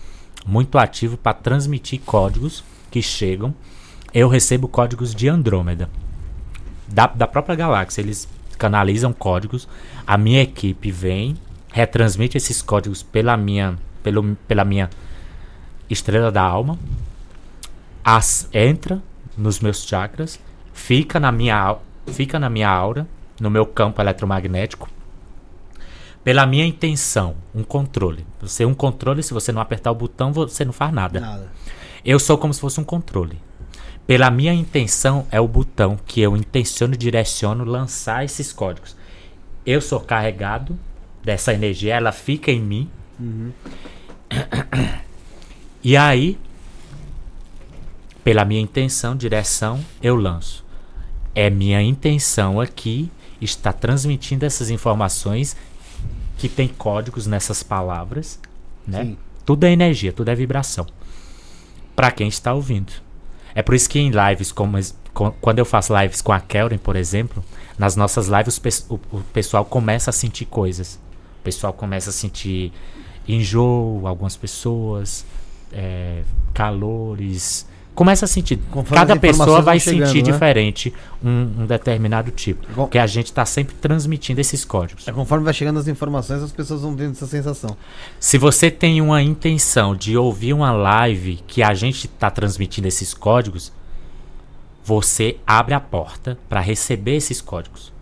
muito 0.45 0.77
ativo 0.77 1.17
para 1.17 1.33
transmitir 1.33 2.03
códigos 2.05 2.63
que 2.91 3.01
chegam. 3.01 3.55
Eu 4.13 4.29
recebo 4.29 4.69
códigos 4.69 5.15
de 5.15 5.27
Andrômeda, 5.27 5.89
da, 6.87 7.07
da 7.07 7.27
própria 7.27 7.57
galáxia. 7.57 8.03
Eles 8.03 8.29
canalizam 8.59 9.11
códigos. 9.11 9.67
A 10.07 10.19
minha 10.19 10.43
equipe 10.43 10.91
vem, 10.91 11.39
retransmite 11.73 12.37
esses 12.37 12.61
códigos 12.61 13.03
pela 13.03 13.39
minha, 13.39 13.79
pelo, 14.03 14.37
pela 14.47 14.67
minha 14.67 14.91
estrela 15.89 16.31
da 16.31 16.43
alma, 16.43 16.79
as, 18.05 18.51
entra 18.53 19.03
nos 19.35 19.61
meus 19.61 19.83
chakras, 19.83 20.39
fica 20.75 21.19
na 21.19 21.33
minha, 21.33 21.79
fica 22.11 22.39
na 22.39 22.51
minha 22.51 22.69
aura, 22.69 23.07
no 23.41 23.51
meu 23.51 23.65
campo 23.65 24.01
eletromagnético, 24.01 24.89
pela 26.23 26.45
minha 26.45 26.67
intenção, 26.67 27.37
um 27.55 27.63
controle. 27.63 28.27
Você 28.43 28.65
é 28.65 28.67
um 28.67 28.75
controle, 28.75 29.23
se 29.23 29.33
você 29.33 29.51
não 29.53 29.63
apertar 29.63 29.91
o 29.91 29.95
botão, 29.95 30.33
você 30.33 30.65
não 30.65 30.73
faz 30.73 30.93
nada. 30.93 31.19
Nada. 31.19 31.51
Eu 32.05 32.19
sou 32.19 32.37
como 32.37 32.53
se 32.53 32.61
fosse 32.61 32.79
um 32.79 32.85
controle. 32.85 33.39
Pela 34.07 34.31
minha 34.31 34.53
intenção, 34.53 35.27
é 35.31 35.41
o 35.41 35.49
botão 35.49 35.99
que 36.05 36.21
eu 36.21 36.37
intenciono 36.37 36.95
e 36.95 36.97
direciono 36.99 37.65
lançar 37.65 38.25
esses 38.25 38.53
códigos. 38.53 38.97
Eu 39.65 39.81
sou 39.81 40.01
carregado 40.01 40.79
dessa 41.23 41.55
energia, 41.55 41.95
ela 41.95 42.13
fica 42.13 42.51
em 42.51 42.61
mim. 42.61 42.91
E 45.83 45.97
aí, 45.97 46.39
pela 48.23 48.45
minha 48.45 48.61
intenção, 48.61 49.17
direção, 49.17 49.83
eu 50.03 50.17
lanço. 50.17 50.65
É 51.35 51.49
minha 51.51 51.81
intenção 51.83 52.61
aqui 52.61 53.11
estar 53.41 53.73
transmitindo 53.73 54.45
essas 54.45 54.71
informações 54.71 55.57
que 56.37 56.49
tem 56.49 56.69
códigos 56.69 57.27
nessas 57.27 57.63
palavras, 57.63 58.39
né? 58.87 59.05
Sim. 59.05 59.17
Tudo 59.45 59.65
é 59.65 59.71
energia, 59.73 60.13
tudo 60.13 60.29
é 60.29 60.35
vibração. 60.35 60.87
Para 61.95 62.11
quem 62.11 62.29
está 62.29 62.53
ouvindo. 62.55 62.93
É 63.55 63.63
por 63.63 63.75
isso 63.75 63.89
que 63.89 63.99
em 63.99 64.11
lives, 64.11 64.53
como 64.53 64.79
es- 64.79 64.97
co- 65.13 65.33
quando 65.41 65.59
eu 65.59 65.65
faço 65.65 65.97
lives 65.99 66.21
com 66.23 66.33
a 66.33 66.41
Kelren, 66.41 66.79
por 66.79 66.97
exemplo, 66.97 67.43
nas 67.79 67.97
nossas 67.97 68.29
lives 68.29 68.61
o- 68.89 68.95
o 69.13 69.21
pessoal 69.33 69.65
começa 69.65 70.11
a 70.11 70.13
sentir 70.13 70.45
coisas. 70.47 71.01
O 71.41 71.43
pessoal 71.43 71.73
começa 71.73 72.11
a 72.11 72.13
sentir 72.13 72.73
enjoo, 73.27 74.07
algumas 74.07 74.37
pessoas, 74.37 75.25
é, 75.73 76.23
calores. 76.55 77.67
Começa 78.01 78.25
a 78.25 78.29
sentir. 78.29 78.59
Conforme 78.71 78.97
cada 78.97 79.15
pessoa 79.15 79.61
vai 79.61 79.79
chegando, 79.79 80.07
sentir 80.07 80.25
né? 80.25 80.33
diferente 80.33 80.95
um, 81.23 81.51
um 81.59 81.67
determinado 81.67 82.31
tipo. 82.31 82.67
Porque 82.75 82.97
a 82.97 83.07
gente 83.07 83.27
está 83.27 83.45
sempre 83.45 83.75
transmitindo 83.75 84.41
esses 84.41 84.65
códigos. 84.65 85.07
É 85.07 85.13
conforme 85.13 85.45
vai 85.45 85.53
chegando 85.53 85.79
as 85.79 85.87
informações, 85.87 86.43
as 86.43 86.51
pessoas 86.51 86.81
vão 86.81 86.97
tendo 86.97 87.11
essa 87.11 87.27
sensação. 87.27 87.77
Se 88.19 88.39
você 88.39 88.71
tem 88.71 89.03
uma 89.03 89.23
intenção 89.23 89.95
de 89.95 90.17
ouvir 90.17 90.55
uma 90.55 90.73
live 90.73 91.41
que 91.47 91.63
a 91.63 91.75
gente 91.75 92.07
está 92.07 92.31
transmitindo 92.31 92.89
esses 92.89 93.13
códigos, 93.13 93.71
você 94.83 95.37
abre 95.47 95.75
a 95.75 95.81
porta 95.81 96.39
para 96.49 96.61
receber 96.61 97.17
esses 97.17 97.43
códigos. 97.43 97.93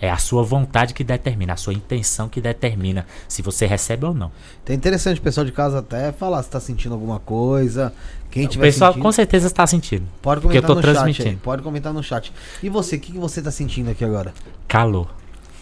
É 0.00 0.10
a 0.10 0.18
sua 0.18 0.42
vontade 0.42 0.92
que 0.92 1.02
determina, 1.02 1.54
a 1.54 1.56
sua 1.56 1.72
intenção 1.72 2.28
que 2.28 2.40
determina 2.40 3.06
se 3.26 3.40
você 3.40 3.64
recebe 3.64 4.04
ou 4.04 4.12
não. 4.12 4.30
Então 4.62 4.74
é 4.74 4.76
interessante 4.76 5.18
o 5.18 5.22
pessoal 5.22 5.44
de 5.46 5.52
casa 5.52 5.78
até 5.78 6.12
falar 6.12 6.42
se 6.42 6.50
tá 6.50 6.60
sentindo 6.60 6.92
alguma 6.92 7.18
coisa. 7.18 7.92
Quem 8.30 8.44
O 8.46 8.58
pessoal 8.58 8.92
sentindo, 8.92 9.02
com 9.02 9.12
certeza 9.12 9.46
está 9.46 9.66
sentindo. 9.66 10.06
pode 10.20 10.42
porque 10.42 10.58
eu 10.58 10.62
comentar 10.62 10.68
tô 10.68 10.74
no 10.74 10.82
chat 10.82 10.88
aí. 10.88 11.14
transmitindo. 11.14 11.40
Pode 11.42 11.62
comentar 11.62 11.92
no 11.94 12.02
chat. 12.02 12.32
E 12.62 12.68
você, 12.68 12.96
o 12.96 13.00
que, 13.00 13.12
que 13.12 13.18
você 13.18 13.40
tá 13.40 13.50
sentindo 13.50 13.90
aqui 13.90 14.04
agora? 14.04 14.34
Calor. 14.68 15.08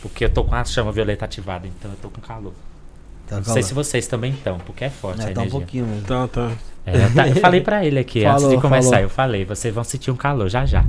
Porque 0.03 0.25
eu 0.25 0.31
tô 0.31 0.43
com 0.45 0.55
a 0.55 0.65
chama 0.65 0.91
violeta 0.91 1.25
ativada, 1.25 1.67
então 1.67 1.91
eu 1.91 1.97
tô 1.97 2.11
com 2.11 2.21
calor. 2.21 2.53
Tá, 3.27 3.37
Não 3.37 3.45
sei 3.45 3.63
se 3.63 3.73
vocês 3.73 4.07
também 4.07 4.33
estão, 4.33 4.59
porque 4.59 4.85
é 4.85 4.91
forte 4.91 5.23
a 5.23 5.31
É, 5.31 5.33
tá 5.33 5.41
um 5.41 5.45
energia. 5.45 5.51
pouquinho 5.61 5.87
mesmo. 5.87 6.03
Tá, 6.07 6.29
tá. 6.29 6.53
É, 6.87 6.97
eu, 7.07 7.15
ta- 7.15 7.29
eu 7.29 7.37
falei 7.37 7.61
pra 7.63 7.85
ele 7.85 7.99
aqui 7.99 8.25
antes 8.25 8.43
Falou, 8.43 8.57
de 8.57 8.61
começar, 8.63 8.89
falou. 8.91 9.03
eu 9.05 9.09
falei, 9.09 9.45
vocês 9.47 9.75
vão 9.75 9.83
sentir 9.83 10.11
um 10.11 10.17
calor 10.17 10.49
já 10.51 10.67
já. 10.67 10.85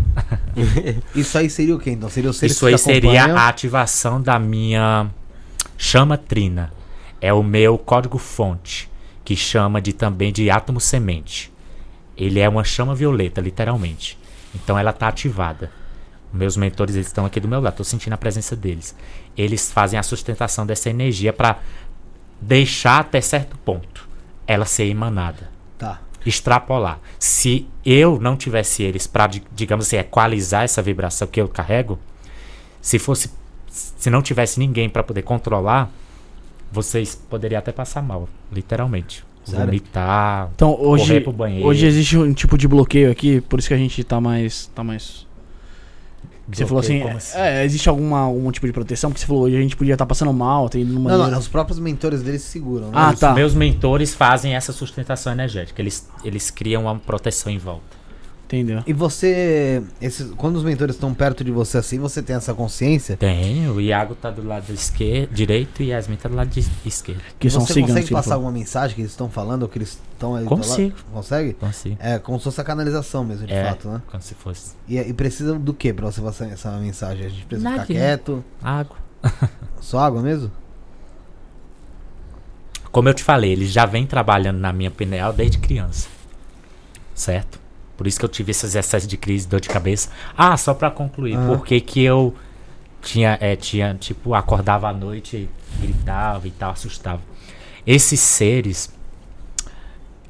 Isso 1.15 1.37
aí 1.37 1.49
seria 1.49 1.75
o 1.75 1.79
quê? 1.79 1.91
Então 1.91 2.09
seria 2.09 2.29
o 2.29 2.33
seres 2.33 2.55
Isso 2.55 2.65
que 2.67 2.73
aí 2.73 2.77
seria 2.77 3.21
acompanham? 3.23 3.37
a 3.37 3.47
ativação 3.47 4.21
da 4.21 4.37
minha 4.37 5.07
chama 5.77 6.17
trina. 6.17 6.73
É 7.21 7.31
o 7.33 7.41
meu 7.41 7.77
código 7.77 8.17
fonte, 8.17 8.89
que 9.23 9.35
chama 9.35 9.81
de 9.81 9.93
também 9.93 10.31
de 10.33 10.49
átomo 10.49 10.79
semente. 10.81 11.51
Ele 12.17 12.39
é 12.39 12.47
uma 12.49 12.63
chama 12.63 12.93
violeta, 12.93 13.39
literalmente. 13.41 14.17
Então 14.53 14.77
ela 14.77 14.91
está 14.91 15.07
ativada. 15.07 15.71
Meus 16.33 16.57
mentores 16.57 16.95
eles 16.95 17.07
estão 17.07 17.25
aqui 17.25 17.39
do 17.39 17.47
meu 17.47 17.61
lado, 17.61 17.71
estou 17.73 17.85
sentindo 17.85 18.11
a 18.13 18.17
presença 18.17 18.55
deles. 18.55 18.93
Eles 19.37 19.71
fazem 19.71 19.97
a 19.97 20.03
sustentação 20.03 20.65
dessa 20.65 20.89
energia 20.89 21.31
para 21.31 21.59
deixar 22.41 22.99
até 22.99 23.21
certo 23.21 23.57
ponto 23.57 24.07
ela 24.47 24.65
ser 24.65 24.85
emanada 24.85 25.49
Tá. 25.77 25.99
extrapolar. 26.25 26.99
Se 27.19 27.67
eu 27.85 28.19
não 28.19 28.35
tivesse 28.37 28.83
eles 28.83 29.07
para, 29.07 29.29
digamos 29.53 29.87
assim, 29.87 29.97
equalizar 29.97 30.63
essa 30.63 30.81
vibração 30.81 31.27
que 31.27 31.41
eu 31.41 31.47
carrego, 31.47 31.99
se 32.81 32.99
fosse, 32.99 33.31
se 33.67 34.09
não 34.09 34.21
tivesse 34.21 34.59
ninguém 34.59 34.87
para 34.89 35.03
poder 35.03 35.23
controlar, 35.23 35.89
vocês 36.71 37.15
poderiam 37.15 37.59
até 37.59 37.71
passar 37.71 38.01
mal, 38.01 38.27
literalmente. 38.51 39.23
Sério? 39.43 39.65
Vomitar. 39.65 40.49
Então 40.55 40.75
hoje, 40.79 41.05
Correr 41.07 41.21
pro 41.21 41.31
banheiro. 41.31 41.67
hoje 41.67 41.85
existe 41.85 42.17
um 42.17 42.33
tipo 42.33 42.57
de 42.57 42.67
bloqueio 42.67 43.11
aqui, 43.11 43.41
por 43.41 43.59
isso 43.59 43.67
que 43.67 43.73
a 43.75 43.77
gente 43.77 44.03
tá 44.03 44.19
mais. 44.19 44.67
tá 44.73 44.83
mais. 44.83 45.24
Você 46.47 46.65
falou 46.65 46.79
assim, 46.79 47.01
assim? 47.01 47.37
é, 47.37 47.65
existe 47.65 47.89
alguma, 47.89 48.19
algum 48.19 48.51
tipo 48.51 48.67
de 48.67 48.73
proteção? 48.73 49.09
Porque 49.09 49.19
você 49.19 49.25
falou, 49.25 49.43
hoje 49.43 49.57
a 49.57 49.61
gente 49.61 49.75
podia 49.75 49.93
estar 49.93 50.05
passando 50.05 50.31
mal, 50.31 50.69
tem 50.69 50.81
ido 50.81 50.93
no 50.93 50.99
Não, 51.01 51.29
não, 51.29 51.39
os 51.39 51.47
próprios 51.47 51.79
mentores 51.79 52.21
deles 52.21 52.43
se 52.43 52.49
seguram, 52.49 52.87
né? 52.87 52.93
Ah, 52.93 53.11
Os 53.11 53.19
tá. 53.19 53.33
meus 53.33 53.55
mentores 53.55 54.13
fazem 54.13 54.55
essa 54.55 54.71
sustentação 54.71 55.33
energética. 55.33 55.81
Eles, 55.81 56.07
eles 56.23 56.51
criam 56.51 56.83
uma 56.83 56.95
proteção 56.97 57.51
em 57.51 57.57
volta. 57.57 58.04
Entendeu? 58.45 58.83
E 58.85 58.93
você, 58.93 59.81
esses, 59.99 60.31
quando 60.37 60.55
os 60.57 60.63
mentores 60.63 60.95
estão 60.95 61.11
perto 61.15 61.43
de 61.43 61.51
você 61.51 61.79
assim, 61.79 61.97
você 61.97 62.21
tem 62.21 62.35
essa 62.35 62.53
consciência? 62.53 63.17
Tenho, 63.17 63.73
o 63.73 63.81
Iago 63.81 64.13
tá 64.13 64.29
do 64.29 64.45
lado 64.47 64.71
esquerdo, 64.71 65.33
direito 65.33 65.81
e 65.81 65.87
Yasmin 65.87 66.15
tá 66.15 66.29
do 66.29 66.35
lado 66.35 66.49
de 66.49 66.63
esquerdo. 66.85 67.21
Que 67.39 67.49
são 67.49 67.61
você 67.61 67.81
consegue 67.81 68.01
ele 68.01 68.09
passar 68.11 68.21
falou. 68.29 68.45
alguma 68.45 68.51
mensagem 68.51 68.95
que 68.95 69.01
eles 69.01 69.11
estão 69.11 69.29
falando, 69.31 69.63
ou 69.63 69.67
que 69.69 69.79
eles 69.79 69.99
estão 70.13 70.35
aí 70.35 70.43
do 70.43 70.47
teu 70.49 70.57
lado? 70.57 70.67
Consigo. 70.67 70.95
Consegue? 71.11 71.53
Consigo. 71.55 71.97
É, 71.99 72.19
como 72.19 72.37
se 72.37 72.43
fosse 72.43 72.61
a 72.61 72.63
canalização 72.63 73.23
mesmo, 73.23 73.47
de 73.47 73.53
É, 73.53 73.65
fato, 73.65 73.87
né? 73.89 74.01
como 74.11 74.21
se 74.21 74.35
fosse 74.35 74.73
E, 74.87 74.99
e 74.99 75.11
precisa 75.13 75.57
do 75.57 75.73
que 75.73 75.91
pra 75.91 76.05
você 76.11 76.21
passar 76.21 76.45
essa 76.47 76.71
mensagem? 76.77 77.25
A 77.25 77.29
gente 77.29 77.45
precisa 77.45 77.67
Nada. 77.67 77.81
ficar 77.83 77.93
quieto? 77.99 78.43
água. 78.61 78.97
Só 79.81 79.97
água 79.99 80.21
mesmo? 80.21 80.51
Como 82.91 83.09
eu 83.09 83.13
te 83.13 83.23
falei, 83.23 83.51
ele 83.51 83.65
já 83.65 83.85
vem 83.87 84.05
trabalhando 84.05 84.59
na 84.59 84.71
minha 84.71 84.91
pineal 84.91 85.33
desde 85.33 85.57
criança. 85.57 86.07
Certo? 87.13 87.59
Por 87.97 88.05
isso 88.07 88.19
que 88.19 88.25
eu 88.25 88.29
tive 88.29 88.51
esses 88.51 88.75
excessos 88.75 89.07
de 89.07 89.17
crise, 89.17 89.47
dor 89.47 89.59
de 89.61 89.69
cabeça. 89.69 90.09
Ah, 90.37 90.55
só 90.57 90.73
pra 90.73 90.91
concluir, 90.91 91.35
Ah. 91.37 91.45
por 91.47 91.65
que 91.65 91.79
que 91.79 92.01
eu 92.03 92.35
tinha, 93.01 93.37
é, 93.39 93.55
tinha, 93.55 93.93
tipo, 93.95 94.33
acordava 94.33 94.89
à 94.89 94.93
noite, 94.93 95.49
gritava 95.79 96.47
e 96.47 96.51
tal, 96.51 96.71
assustava. 96.71 97.21
Esses 97.87 98.19
seres 98.19 98.93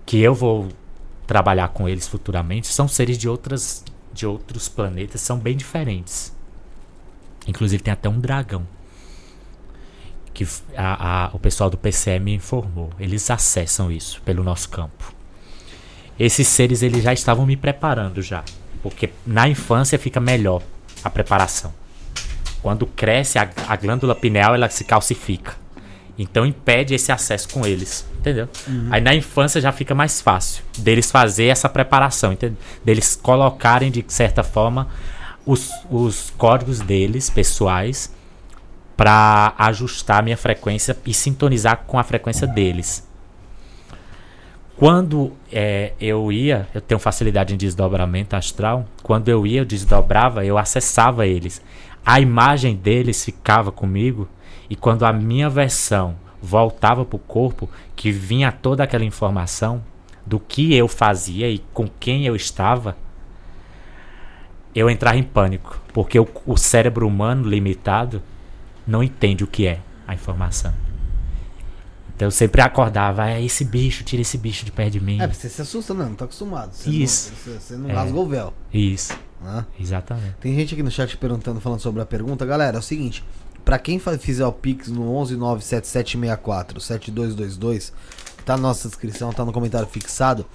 que 0.05 0.20
eu 0.20 0.36
vou 0.36 0.68
trabalhar 1.26 1.70
com 1.70 1.89
eles 1.89 2.07
futuramente 2.07 2.68
são 2.68 2.88
seres 2.88 3.18
de 3.18 3.28
outras 3.28 3.84
de 4.13 4.26
outros 4.28 4.70
planetas, 4.70 5.20
são 5.22 5.38
bem 5.38 5.57
diferentes. 5.57 6.32
Inclusive 7.47 7.82
tem 7.84 7.91
até 7.91 8.07
um 8.07 8.20
dragão 8.20 8.66
que 10.34 10.45
a- 10.76 11.26
a- 11.26 11.30
o 11.34 11.39
pessoal 11.39 11.70
do 11.70 11.78
PCM 11.78 12.34
informou. 12.36 12.89
Eles 12.99 13.30
acessam 13.32 13.91
isso 13.91 14.22
pelo 14.24 14.43
nosso 14.43 14.70
campo. 14.70 15.14
Esses 16.20 16.47
seres 16.47 16.82
eles 16.82 17.03
já 17.03 17.13
estavam 17.13 17.45
me 17.45 17.57
preparando 17.57 18.22
já, 18.22 18.43
porque 18.82 19.09
na 19.26 19.47
infância 19.47 19.99
fica 19.99 20.20
melhor 20.20 20.61
a 21.03 21.09
preparação. 21.09 21.74
Quando 22.61 22.86
cresce 22.88 23.38
a, 23.38 23.49
a 23.68 23.76
glândula 23.76 24.16
pineal 24.16 24.55
ela 24.55 24.70
se 24.70 24.84
calcifica. 24.84 25.55
Então 26.18 26.45
impede 26.45 26.95
esse 26.95 27.11
acesso 27.11 27.49
com 27.49 27.66
eles, 27.66 28.07
entendeu? 28.20 28.47
Aí 28.89 29.01
na 29.01 29.13
infância 29.13 29.59
já 29.59 29.72
fica 29.72 29.93
mais 29.93 30.22
fácil 30.22 30.63
deles 30.78 31.11
fazer 31.11 31.47
essa 31.47 31.68
preparação, 31.68 32.32
entendeu? 32.32 32.57
Deles 32.84 33.20
colocarem 33.22 33.91
de 33.91 34.03
certa 34.07 34.41
forma 34.41 34.88
os, 35.45 35.70
os 35.91 36.34
códigos 36.38 36.80
deles 36.80 37.30
pessoais 37.30 38.13
para 38.95 39.53
ajustar 39.57 40.20
a 40.20 40.22
minha 40.22 40.38
frequência 40.38 40.97
e 41.05 41.13
sintonizar 41.13 41.84
com 41.86 41.99
a 41.99 42.03
frequência 42.03 42.47
deles. 42.47 43.05
Quando 44.78 45.32
é, 45.51 45.93
eu 46.01 46.32
ia, 46.32 46.67
eu 46.73 46.82
tenho 46.82 46.99
facilidade 46.99 47.53
em 47.53 47.57
desdobramento 47.57 48.36
astral. 48.36 48.86
Quando 49.01 49.30
eu 49.30 49.47
ia, 49.47 49.61
eu 49.61 49.65
desdobrava, 49.65 50.45
eu 50.45 50.57
acessava 50.57 51.26
eles. 51.26 51.61
A 52.05 52.19
imagem 52.19 52.76
deles 52.76 53.23
ficava 53.23 53.71
comigo 53.71 54.28
e 54.69 54.76
quando 54.76 55.05
a 55.05 55.13
minha 55.13 55.49
versão 55.49 56.15
voltava 56.41 57.05
para 57.05 57.15
o 57.15 57.19
corpo, 57.19 57.69
que 57.95 58.11
vinha 58.11 58.51
toda 58.51 58.84
aquela 58.84 59.05
informação 59.05 59.82
do 60.26 60.39
que 60.39 60.76
eu 60.76 60.88
fazia 60.88 61.49
e 61.49 61.59
com 61.73 61.88
quem 61.88 62.26
eu 62.26 62.36
estava, 62.36 62.97
eu 64.76 64.89
entrava 64.89 65.17
em 65.17 65.23
pânico, 65.23 65.80
porque 65.93 66.19
o, 66.19 66.28
o 66.45 66.57
cérebro 66.57 67.07
humano 67.07 67.47
limitado 67.47 68.21
não 68.86 69.01
entende 69.01 69.43
o 69.43 69.47
que 69.47 69.65
é 69.65 69.80
a 70.05 70.13
informação. 70.13 70.73
Então 72.16 72.28
eu 72.28 72.32
sempre 72.32 72.61
acordava, 72.61 73.30
é 73.30 73.43
esse 73.43 73.66
bicho, 73.66 74.03
tira 74.03 74.22
esse 74.22 74.38
bicho 74.38 74.63
de 74.66 74.72
perto 74.72 74.93
de 74.93 74.99
mim. 75.01 75.22
É, 75.22 75.28
você 75.28 75.49
se 75.49 75.61
assusta, 75.61 75.93
não, 75.93 76.05
não 76.09 76.16
tá 76.16 76.26
acostumado. 76.26 76.72
Você 76.74 76.89
Isso. 76.89 77.32
Não, 77.45 77.59
você, 77.59 77.76
não 77.76 77.89
É. 77.89 77.93
rasgou 77.93 78.26
o 78.26 78.30
véu. 78.30 78.53
Isso, 78.74 79.13
Né? 79.41 79.66
exatamente. 79.80 80.36
Tem 80.39 80.55
gente 80.55 80.74
aqui 80.74 80.84
no 80.84 80.91
chat 80.91 81.18
perguntando, 81.18 81.59
falando 81.59 81.80
sobre 81.82 82.01
a 82.01 82.05
pergunta. 82.05 82.45
Galera, 82.45 82.78
é 82.78 82.80
o 82.80 82.84
seguinte: 82.84 83.22
pra 83.66 83.78
quem 83.78 83.99
fizer 83.99 84.45
o 84.45 84.51
Pix 84.53 84.88
no 84.88 85.03
11977647222, 85.26 87.91
tá 88.45 88.55
na 88.55 88.63
nossa 88.63 88.87
descrição, 88.87 89.33
tá 89.33 89.43
no 89.43 89.51
comentário 89.51 89.87
fixado. 89.87 90.45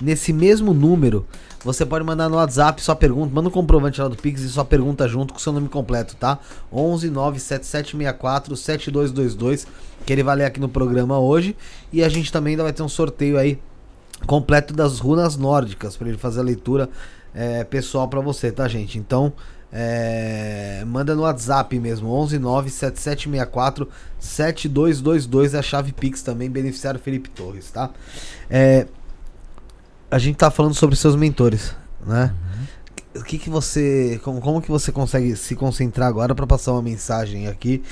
Nesse 0.00 0.32
mesmo 0.32 0.72
número, 0.72 1.26
você 1.64 1.84
pode 1.84 2.04
mandar 2.04 2.28
no 2.28 2.36
WhatsApp 2.36 2.80
sua 2.80 2.94
pergunta, 2.96 3.34
manda 3.34 3.48
um 3.48 3.52
comprovante 3.52 4.00
lá 4.00 4.08
do 4.08 4.16
Pix 4.16 4.40
e 4.40 4.48
sua 4.48 4.64
pergunta 4.64 5.06
junto 5.08 5.34
com 5.34 5.38
o 5.38 5.42
seu 5.42 5.52
nome 5.52 5.68
completo, 5.68 6.16
tá? 6.16 6.38
11977647222, 6.72 9.66
que 10.06 10.12
ele 10.12 10.22
vai 10.22 10.36
ler 10.36 10.44
aqui 10.44 10.60
no 10.60 10.68
programa 10.68 11.18
hoje. 11.18 11.56
E 11.92 12.02
a 12.02 12.08
gente 12.08 12.32
também 12.32 12.52
ainda 12.52 12.62
vai 12.62 12.72
ter 12.72 12.82
um 12.82 12.88
sorteio 12.88 13.36
aí 13.36 13.58
completo 14.26 14.72
das 14.72 15.00
runas 15.00 15.36
nórdicas 15.36 15.96
para 15.96 16.08
ele 16.08 16.18
fazer 16.18 16.40
a 16.40 16.44
leitura 16.44 16.88
é, 17.34 17.64
pessoal 17.64 18.06
para 18.08 18.20
você, 18.20 18.52
tá, 18.52 18.68
gente? 18.68 18.98
Então, 18.98 19.32
é, 19.72 20.82
manda 20.86 21.14
no 21.14 21.22
WhatsApp 21.22 21.78
mesmo, 21.78 22.08
1197764 22.08 23.86
7222 24.18 25.54
é 25.54 25.58
a 25.58 25.62
chave 25.62 25.92
Pix 25.92 26.22
também, 26.22 26.50
beneficiário 26.50 26.98
Felipe 26.98 27.30
Torres, 27.30 27.70
tá? 27.70 27.90
É, 28.48 28.86
a 30.10 30.18
gente 30.18 30.36
tá 30.36 30.50
falando 30.50 30.74
sobre 30.74 30.96
seus 30.96 31.14
mentores, 31.14 31.74
né? 32.04 32.34
O 33.14 33.22
que 33.24 33.38
que 33.38 33.50
você, 33.50 34.20
como, 34.22 34.40
como 34.40 34.62
que 34.62 34.70
você 34.70 34.92
consegue 34.92 35.34
se 35.34 35.56
concentrar 35.56 36.08
agora 36.08 36.34
para 36.34 36.46
passar 36.46 36.72
uma 36.72 36.82
mensagem 36.82 37.48
aqui? 37.48 37.82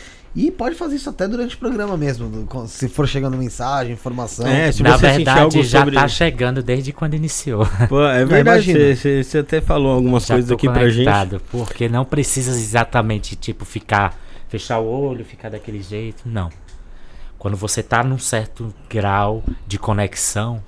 E 0.41 0.53
pode 0.53 0.77
fazer 0.77 0.95
isso 0.95 1.11
até 1.11 1.27
durante 1.27 1.57
o 1.57 1.59
programa 1.59 1.97
mesmo, 1.97 2.47
se 2.69 2.89
for 2.89 3.09
chegando 3.09 3.37
mensagem, 3.37 3.93
informação. 3.93 4.47
É, 4.47 4.71
se 4.71 4.85
Na 4.85 4.97
verdade, 4.97 5.41
algo 5.41 5.63
já 5.65 5.81
sobre... 5.81 5.97
tá 5.97 6.07
chegando 6.07 6.63
desde 6.63 6.93
quando 6.93 7.15
iniciou. 7.15 7.67
Pô, 7.89 8.05
é 8.05 8.23
verdade, 8.25 8.95
você- 8.95 9.39
até 9.39 9.61
falou 9.61 9.95
algumas 9.97 10.25
Já 10.25 10.35
coisas 10.37 10.53
aqui 10.53 10.69
pra 10.69 10.89
gente. 10.89 11.41
Porque 11.51 11.89
não 11.89 12.05
precisa 12.05 12.53
exatamente, 12.53 13.35
tipo, 13.35 13.65
ficar, 13.65 14.17
fechar 14.49 14.79
o 14.79 14.87
olho, 14.87 15.25
ficar 15.25 15.49
daquele 15.49 15.83
jeito. 15.83 16.23
Não. 16.25 16.51
Quando 17.37 17.57
você 17.57 17.83
tá 17.83 18.05
num 18.05 18.19
certo 18.19 18.73
grau 18.89 19.43
de 19.67 19.77
conexão, 19.77 20.63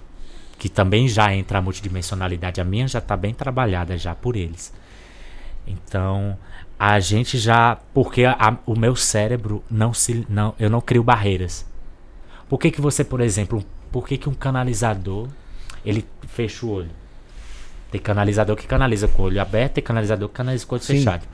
que 0.59 0.69
também 0.69 1.07
já 1.07 1.33
entra 1.33 1.59
a 1.59 1.63
multidimensionalidade, 1.63 2.61
a 2.61 2.65
minha 2.65 2.89
já 2.89 3.01
tá 3.01 3.17
bem 3.17 3.33
trabalhada 3.33 3.97
já 3.97 4.17
por 4.17 4.35
eles. 4.35 4.73
Então, 5.65 6.37
a 6.83 6.99
gente 6.99 7.37
já, 7.37 7.77
porque 7.93 8.25
a- 8.25 8.57
o 8.65 8.75
meu 8.75 8.97
cérebro 8.97 9.63
não 9.71 9.93
se, 9.93 10.25
não, 10.31 10.55
eu 10.59 10.71
não 10.71 10.81
crio 10.81 11.03
barreiras. 11.03 11.67
Por 12.49 12.59
que 12.59 12.71
que 12.71 12.81
você, 12.81 13.05
por 13.05 13.21
exemplo, 13.21 13.63
por 13.93 14.09
que 14.09 14.17
que 14.17 14.31
um 14.31 14.35
canalizador, 14.35 15.29
ele 15.85 16.07
fecha 16.27 16.65
o 16.65 16.71
olho? 16.71 16.89
Tem 17.91 18.01
canalizador 18.01 18.57
que 18.57 18.67
canaliza 18.67 19.07
com 19.09 19.23
o 19.23 19.25
olho 19.27 19.43
aberto, 19.43 19.75
tem 19.75 19.85
canalizador 19.85 20.27
que 20.31 20.35
canaliza 20.37 20.65
com 20.65 20.75
o 20.75 20.79
olho 20.79 20.85
Sim. 20.85 20.97
fechado. 20.97 21.27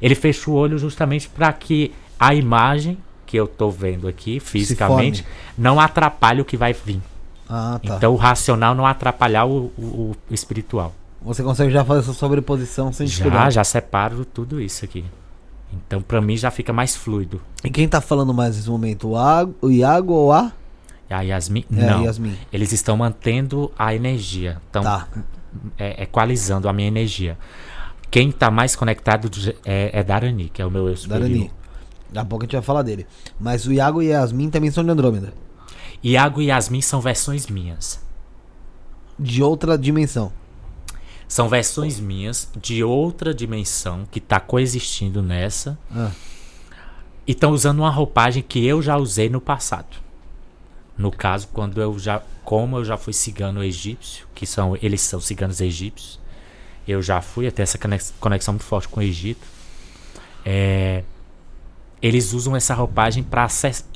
Ele 0.00 0.14
fecha 0.14 0.48
o 0.48 0.54
olho 0.54 0.78
justamente 0.78 1.28
para 1.28 1.52
que 1.52 1.92
a 2.16 2.32
imagem 2.32 2.96
que 3.26 3.36
eu 3.36 3.48
tô 3.48 3.70
vendo 3.70 4.06
aqui 4.06 4.38
fisicamente 4.38 5.26
não 5.58 5.80
atrapalhe 5.80 6.40
o 6.40 6.44
que 6.44 6.56
vai 6.56 6.72
vir. 6.72 7.00
Ah, 7.48 7.80
tá. 7.84 7.96
Então 7.96 8.12
o 8.12 8.16
racional 8.16 8.72
não 8.74 8.86
atrapalhar 8.86 9.46
o, 9.46 9.72
o- 9.76 10.16
o 10.30 10.34
espiritual. 10.34 10.94
Você 11.24 11.42
consegue 11.42 11.70
já 11.70 11.84
fazer 11.84 12.00
essa 12.00 12.12
sobreposição 12.12 12.92
sem 12.92 13.06
Já, 13.06 13.10
dificuldade. 13.16 13.54
já 13.54 13.64
separo 13.64 14.24
tudo 14.24 14.60
isso 14.60 14.84
aqui. 14.84 15.04
Então 15.72 16.02
pra 16.02 16.20
mim 16.20 16.36
já 16.36 16.50
fica 16.50 16.72
mais 16.72 16.96
fluido. 16.96 17.40
E 17.64 17.70
quem 17.70 17.88
tá 17.88 18.00
falando 18.00 18.34
mais 18.34 18.56
nesse 18.56 18.68
momento? 18.68 19.08
O, 19.08 19.14
Iago, 19.16 19.54
o 19.62 19.70
Iago 19.70 20.12
ou 20.12 20.32
a? 20.32 20.52
A 21.08 21.20
Yasmin, 21.20 21.64
É, 21.70 21.86
não. 21.90 22.04
Yasmin. 22.04 22.36
Eles 22.52 22.72
estão 22.72 22.96
mantendo 22.96 23.70
a 23.78 23.94
energia. 23.94 24.60
Estão 24.66 24.82
Tá. 24.82 25.08
é, 25.78 26.02
equalizando 26.04 26.68
a 26.68 26.72
minha 26.72 26.88
energia. 26.88 27.38
Quem 28.10 28.32
tá 28.32 28.50
mais 28.50 28.74
conectado 28.74 29.30
é, 29.64 29.90
é 30.00 30.02
Darani, 30.02 30.48
que 30.48 30.60
é 30.62 30.66
o 30.66 30.70
meu 30.70 30.88
eu 30.88 30.96
superior. 30.96 31.28
Darani. 31.28 31.50
Daqui 32.10 32.18
a 32.18 32.24
pouco 32.24 32.44
a 32.44 32.46
gente 32.46 32.52
vai 32.52 32.62
falar 32.62 32.82
dele. 32.82 33.06
Mas 33.38 33.66
o 33.66 33.72
Iago 33.72 34.02
e 34.02 34.12
a 34.12 34.20
Yasmin 34.20 34.50
também 34.50 34.70
são 34.70 34.82
de 34.84 34.90
Andrômeda. 34.90 35.32
Iago 36.02 36.40
e 36.42 36.46
Yasmin 36.46 36.80
são 36.80 37.00
versões 37.00 37.46
minhas. 37.46 38.02
De 39.18 39.42
outra 39.42 39.78
dimensão. 39.78 40.32
São 41.32 41.48
versões 41.48 41.98
minhas 41.98 42.46
de 42.60 42.84
outra 42.84 43.32
dimensão 43.32 44.06
que 44.10 44.20
tá 44.20 44.38
coexistindo 44.38 45.22
nessa. 45.22 45.78
Ah. 45.90 46.10
E 47.26 47.32
estão 47.32 47.52
usando 47.52 47.78
uma 47.78 47.88
roupagem 47.88 48.42
que 48.42 48.62
eu 48.66 48.82
já 48.82 48.98
usei 48.98 49.30
no 49.30 49.40
passado. 49.40 49.96
No 50.94 51.10
caso, 51.10 51.48
quando 51.50 51.80
eu 51.80 51.98
já. 51.98 52.20
Como 52.44 52.76
eu 52.76 52.84
já 52.84 52.98
fui 52.98 53.14
cigano 53.14 53.64
egípcio, 53.64 54.26
que 54.34 54.44
são. 54.44 54.76
Eles 54.82 55.00
são 55.00 55.22
ciganos 55.22 55.62
egípcios. 55.62 56.20
Eu 56.86 57.00
já 57.00 57.22
fui, 57.22 57.46
até 57.46 57.62
essa 57.62 57.78
conex- 57.78 58.12
conexão 58.20 58.52
muito 58.52 58.66
forte 58.66 58.88
com 58.88 59.00
o 59.00 59.02
Egito. 59.02 59.46
É, 60.44 61.02
eles 62.02 62.34
usam 62.34 62.54
essa 62.54 62.74
roupagem 62.74 63.22
para 63.22 63.48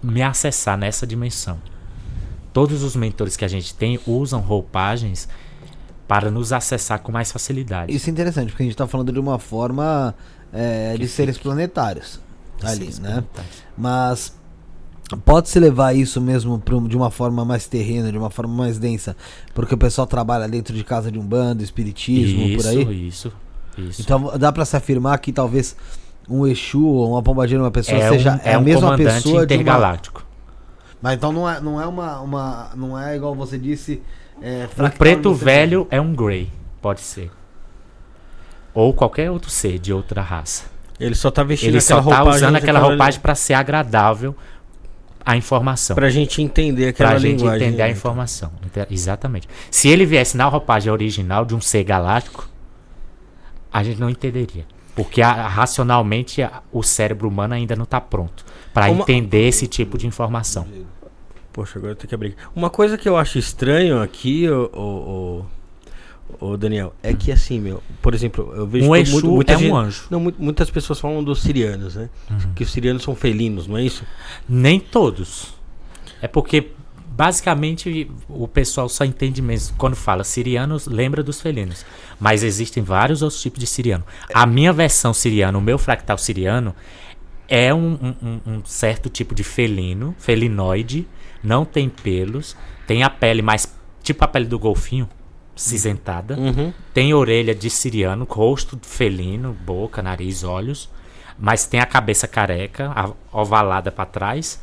me 0.03 0.22
acessar 0.22 0.78
nessa 0.78 1.07
dimensão. 1.07 1.61
Todos 2.51 2.82
os 2.82 2.97
mentores 2.97 3.37
que 3.37 3.45
a 3.45 3.49
gente 3.49 3.74
tem 3.74 4.01
usam 4.07 4.41
roupagens 4.41 5.28
para 6.09 6.30
nos 6.30 6.52
acessar 6.52 7.00
com 7.00 7.11
mais 7.12 7.32
facilidade. 7.32 7.94
Isso 7.94 8.09
é 8.09 8.12
interessante, 8.12 8.50
porque 8.50 8.62
a 8.62 8.66
gente 8.66 8.76
tá 8.76 8.86
falando 8.86 9.12
de 9.12 9.18
uma 9.18 9.38
forma 9.38 10.14
é, 10.52 10.96
de 10.96 11.09
seres 11.09 11.36
fique. 11.36 11.44
planetários. 11.48 12.20
Ali, 12.62 12.78
Seres 12.78 12.98
né? 12.98 13.09
planetários. 13.11 13.52
Mas 13.76 14.36
pode-se 15.24 15.59
levar 15.61 15.94
isso 15.94 16.20
mesmo 16.20 16.61
um- 16.72 16.88
de 16.88 16.96
uma 16.96 17.11
forma 17.11 17.44
mais 17.44 17.66
terrena, 17.66 18.11
de 18.11 18.18
uma 18.18 18.30
forma 18.30 18.52
mais 18.54 18.78
densa, 18.78 19.16
porque 19.54 19.74
o 19.74 19.78
pessoal 19.78 20.07
trabalha 20.07 20.48
dentro 20.48 20.74
de 20.74 20.82
casa 20.82 21.11
de 21.12 21.18
umbanda, 21.18 21.62
espiritismo, 21.62 22.42
Isso, 22.42 22.57
por 22.57 22.70
aí. 22.70 23.09
isso, 23.09 23.32
isso. 23.78 24.02
Então 24.02 24.36
dá 24.38 24.50
pra 24.52 24.64
se 24.64 24.76
afirmar 24.76 25.18
que 25.18 25.32
talvez 25.32 25.76
um 26.28 26.46
Exu 26.46 26.84
ou 26.84 27.12
uma 27.12 27.22
pombagira, 27.22 27.61
uma 27.62 27.70
pessoa 27.70 27.98
é 27.98 28.09
seja 28.11 28.32
um, 28.34 28.36
é 28.48 28.52
é 28.52 28.54
a 28.54 28.59
um 28.59 28.62
mesma 28.62 28.96
pessoa 28.96 29.46
de 29.46 29.54
uma... 29.54 29.62
intergaláctico. 29.62 30.24
Mas 31.00 31.14
então 31.14 31.30
não 31.32 31.48
é, 31.48 31.61
não 31.61 31.80
é 31.80 31.86
uma, 31.86 32.20
uma 32.20 32.70
não 32.74 32.98
é 32.98 33.14
igual 33.14 33.34
você 33.34 33.59
disse, 33.59 34.02
é, 34.43 34.68
Um 34.78 34.91
preto 34.91 35.32
velho 35.34 35.87
é 35.91 36.01
um 36.01 36.14
Grey, 36.14 36.51
pode 36.80 37.01
ser. 37.01 37.30
Ou 38.74 38.93
qualquer 38.93 39.30
outro 39.30 39.51
ser 39.51 39.78
de 39.78 39.93
outra 39.93 40.20
raça. 40.20 40.64
Ele 41.01 41.14
só 41.14 41.30
tá 41.30 41.43
vestindo 41.43 41.70
Ele 41.70 41.80
só 41.80 41.99
aquela 41.99 42.11
tá 42.11 42.16
roupagem. 42.22 42.37
usando 42.43 42.57
aquela 42.57 42.78
roupagem 42.80 43.20
para 43.20 43.34
ser 43.34 43.55
agradável 43.55 44.34
a 45.24 45.37
informação. 45.37 45.95
Pra 45.97 46.09
gente 46.11 46.41
entender 46.43 46.89
aquela 46.89 47.11
Pra 47.11 47.18
gente 47.18 47.39
linguagem. 47.39 47.68
entender 47.68 47.82
a 47.82 47.87
né? 47.87 47.93
informação. 47.93 48.53
Ente- 48.64 48.87
Exatamente. 48.93 49.49
Se 49.70 49.89
ele 49.89 50.07
viesse 50.07 50.37
na 50.37 50.45
roupagem 50.47 50.93
original 50.93 51.45
de 51.45 51.55
um 51.55 51.61
ser 51.61 51.84
galáctico, 51.84 52.49
a 53.72 53.82
gente 53.82 53.99
não 54.01 54.09
entenderia. 54.09 54.64
Porque 54.95 55.20
a- 55.20 55.49
racionalmente 55.49 56.41
a- 56.43 56.62
o 56.72 56.82
cérebro 56.82 57.28
humano 57.28 57.53
ainda 57.55 57.76
não 57.76 57.84
está 57.84 58.01
pronto 58.01 58.45
para 58.72 58.91
Uma- 58.91 59.03
entender 59.03 59.49
esse 59.49 59.66
tipo 59.66 59.99
de 59.99 60.07
informação. 60.07 60.66
Poxa, 61.57 61.78
agora 61.78 61.92
eu 61.92 61.96
tenho 61.96 62.09
que 62.09 62.14
abrir. 62.14 62.36
Uma 62.54 62.70
coisa 62.70 62.96
que 62.96 63.09
eu 63.09 63.16
acho 63.16 63.38
estranho 63.38 64.00
aqui, 64.02 64.46
o, 64.48 65.44
o, 66.38 66.46
o, 66.50 66.57
Daniel, 66.59 66.94
é 67.02 67.14
que 67.14 67.32
assim, 67.32 67.59
meu, 67.59 67.82
por 68.02 68.14
exemplo, 68.14 68.52
eu 68.54 68.66
vejo 68.66 68.86
Um 68.88 68.94
Exu 68.94 69.12
muito- 69.14 69.28
muita 69.30 69.52
é 69.54 69.59
gente- 69.59 69.72
um 69.72 69.76
anjo. 69.76 70.04
Não, 70.11 70.20
mu- 70.20 70.34
muitas 70.38 70.70
pessoas 70.70 71.00
falam 71.00 71.24
dos 71.24 71.40
sirianos, 71.42 71.96
né? 71.96 72.11
Uhum. 72.30 72.52
Que 72.54 72.62
os 72.62 72.70
sirianos 72.70 73.02
são 73.02 73.16
felinos, 73.16 73.66
não 73.66 73.76
é 73.78 73.82
isso? 73.82 74.04
Nem 74.48 74.78
todos. 74.78 75.54
É 76.20 76.28
porque 76.28 76.72
basicamente 77.09 78.11
o 78.28 78.46
pessoal 78.46 78.88
só 78.90 79.02
entende 79.02 79.40
mesmo 79.40 79.74
quando 79.78 79.96
fala 79.96 80.22
sirianos, 80.24 80.86
lembra 80.86 81.22
dos 81.22 81.40
felinos. 81.40 81.86
Mas 82.20 82.42
existem 82.42 82.82
vários 82.82 83.22
outros 83.22 83.40
tipos 83.40 83.59
de 83.59 83.66
siriano. 83.66 84.04
A 84.34 84.44
minha 84.44 84.72
versão 84.74 85.14
siriana, 85.14 85.57
o 85.57 85.61
meu 85.62 85.78
fractal 85.78 86.18
siriano, 86.18 86.74
é 87.48 87.72
um- 87.72 88.14
um- 88.22 88.40
um 88.46 88.64
certo 88.66 89.09
tipo 89.09 89.34
de 89.34 89.42
felino, 89.44 90.14
felinoide, 90.18 91.07
não 91.43 91.64
tem 91.64 91.89
pelos, 91.89 92.57
tem 92.87 93.03
a 93.03 93.11
pele 93.11 93.43
mais 93.43 93.72
tipo 94.03 94.24
a 94.24 94.28
pele 94.28 94.47
do 94.47 94.59
golfinho, 94.59 95.09
cinzentada. 95.55 96.39
Uhum. 96.39 96.72
Tem 96.95 97.12
orelha 97.14 97.55
de 97.55 97.68
siriano, 97.70 98.24
rosto 98.24 98.78
felino, 98.82 99.53
boca, 99.53 100.03
nariz, 100.03 100.45
olhos. 100.45 100.89
Mas 101.39 101.66
tem 101.66 101.80
a 101.80 101.87
cabeça 101.87 102.26
careca, 102.28 102.91
a- 102.95 103.12
ovalada 103.32 103.91
para 103.93 104.07
trás. 104.07 104.61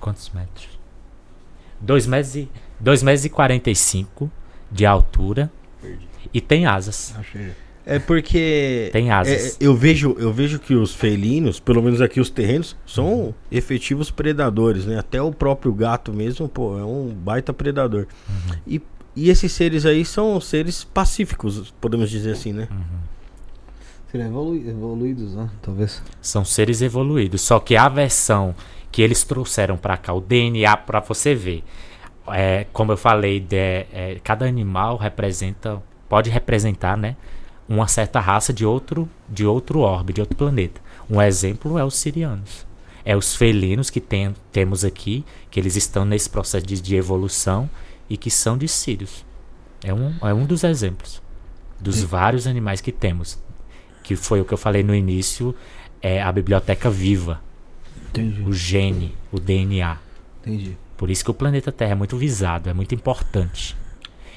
Quantos 0.00 0.30
metros? 0.30 0.68
2 1.80 2.06
metros 2.06 2.34
e, 2.36 2.48
dois 2.80 3.02
metros 3.02 3.24
e 3.24 3.28
45 3.28 4.30
de 4.70 4.86
altura. 4.86 5.50
E 6.32 6.40
tem 6.40 6.66
asas. 6.66 7.14
É 7.84 7.98
porque 7.98 8.90
Tem 8.92 9.10
asas. 9.10 9.56
é, 9.60 9.64
eu 9.66 9.74
vejo, 9.74 10.14
eu 10.18 10.32
vejo 10.32 10.58
que 10.60 10.74
os 10.74 10.94
felinos, 10.94 11.58
pelo 11.58 11.82
menos 11.82 12.00
aqui 12.00 12.20
os 12.20 12.30
terrenos, 12.30 12.76
são 12.86 13.34
efetivos 13.50 14.10
predadores, 14.10 14.86
né? 14.86 14.98
Até 14.98 15.20
o 15.20 15.32
próprio 15.32 15.72
gato 15.72 16.12
mesmo, 16.12 16.48
pô, 16.48 16.78
é 16.78 16.84
um 16.84 17.08
baita 17.12 17.52
predador. 17.52 18.06
Uhum. 18.28 18.56
E, 18.66 18.82
e 19.16 19.30
esses 19.30 19.50
seres 19.52 19.84
aí 19.84 20.04
são 20.04 20.40
seres 20.40 20.84
pacíficos, 20.84 21.74
podemos 21.80 22.08
dizer 22.08 22.32
assim, 22.32 22.52
né? 22.52 22.68
Seriam 24.10 24.28
evolu- 24.28 24.56
evoluídos, 24.68 25.34
né? 25.34 25.48
Talvez. 25.60 26.02
São 26.20 26.44
seres 26.44 26.82
evoluídos. 26.82 27.40
Só 27.40 27.58
que 27.58 27.76
a 27.76 27.88
versão 27.88 28.54
que 28.90 29.00
eles 29.02 29.24
trouxeram 29.24 29.76
para 29.76 29.96
cá, 29.96 30.12
o 30.12 30.20
DNA, 30.20 30.76
para 30.76 31.00
você 31.00 31.34
ver. 31.34 31.64
É, 32.28 32.66
como 32.72 32.92
eu 32.92 32.96
falei, 32.96 33.40
de- 33.40 33.56
é, 33.56 34.20
cada 34.22 34.44
animal 34.46 34.96
representa, 34.98 35.82
pode 36.08 36.30
representar, 36.30 36.96
né, 36.96 37.16
uma 37.68 37.88
certa 37.88 38.20
raça 38.20 38.52
de 38.52 38.64
outro, 38.66 39.08
de 39.28 39.46
outro 39.46 39.80
orbe, 39.80 40.12
de 40.12 40.20
outro 40.20 40.36
planeta. 40.36 40.80
Um 41.08 41.20
exemplo 41.20 41.78
é 41.78 41.84
os 41.84 41.96
sirianos. 41.96 42.66
É 43.04 43.16
os 43.16 43.34
felinos 43.34 43.90
que 43.90 44.00
tem, 44.00 44.34
temos 44.52 44.84
aqui, 44.84 45.24
que 45.50 45.58
eles 45.58 45.76
estão 45.76 46.04
nesse 46.04 46.30
processo 46.30 46.64
de, 46.64 46.80
de 46.80 46.94
evolução 46.94 47.68
e 48.08 48.16
que 48.16 48.30
são 48.30 48.56
de 48.56 48.68
sírios. 48.68 49.24
É 49.82 49.92
um, 49.92 50.14
é 50.22 50.32
um 50.32 50.46
dos 50.46 50.62
exemplos 50.62 51.20
dos 51.82 52.02
vários 52.02 52.46
animais 52.46 52.80
que 52.80 52.92
temos. 52.92 53.38
Que 54.04 54.16
foi 54.16 54.40
o 54.40 54.44
que 54.44 54.54
eu 54.54 54.58
falei 54.58 54.82
no 54.82 54.94
início, 54.94 55.54
é 56.00 56.22
a 56.22 56.30
biblioteca 56.32 56.88
viva, 56.90 57.40
Entendi. 58.08 58.42
o 58.42 58.52
gene, 58.52 59.14
o 59.30 59.38
DNA. 59.38 59.98
Entendi. 60.40 60.76
Por 60.96 61.10
isso 61.10 61.24
que 61.24 61.30
o 61.30 61.34
planeta 61.34 61.72
Terra 61.72 61.92
é 61.92 61.94
muito 61.96 62.16
visado, 62.16 62.70
é 62.70 62.72
muito 62.72 62.94
importante. 62.94 63.76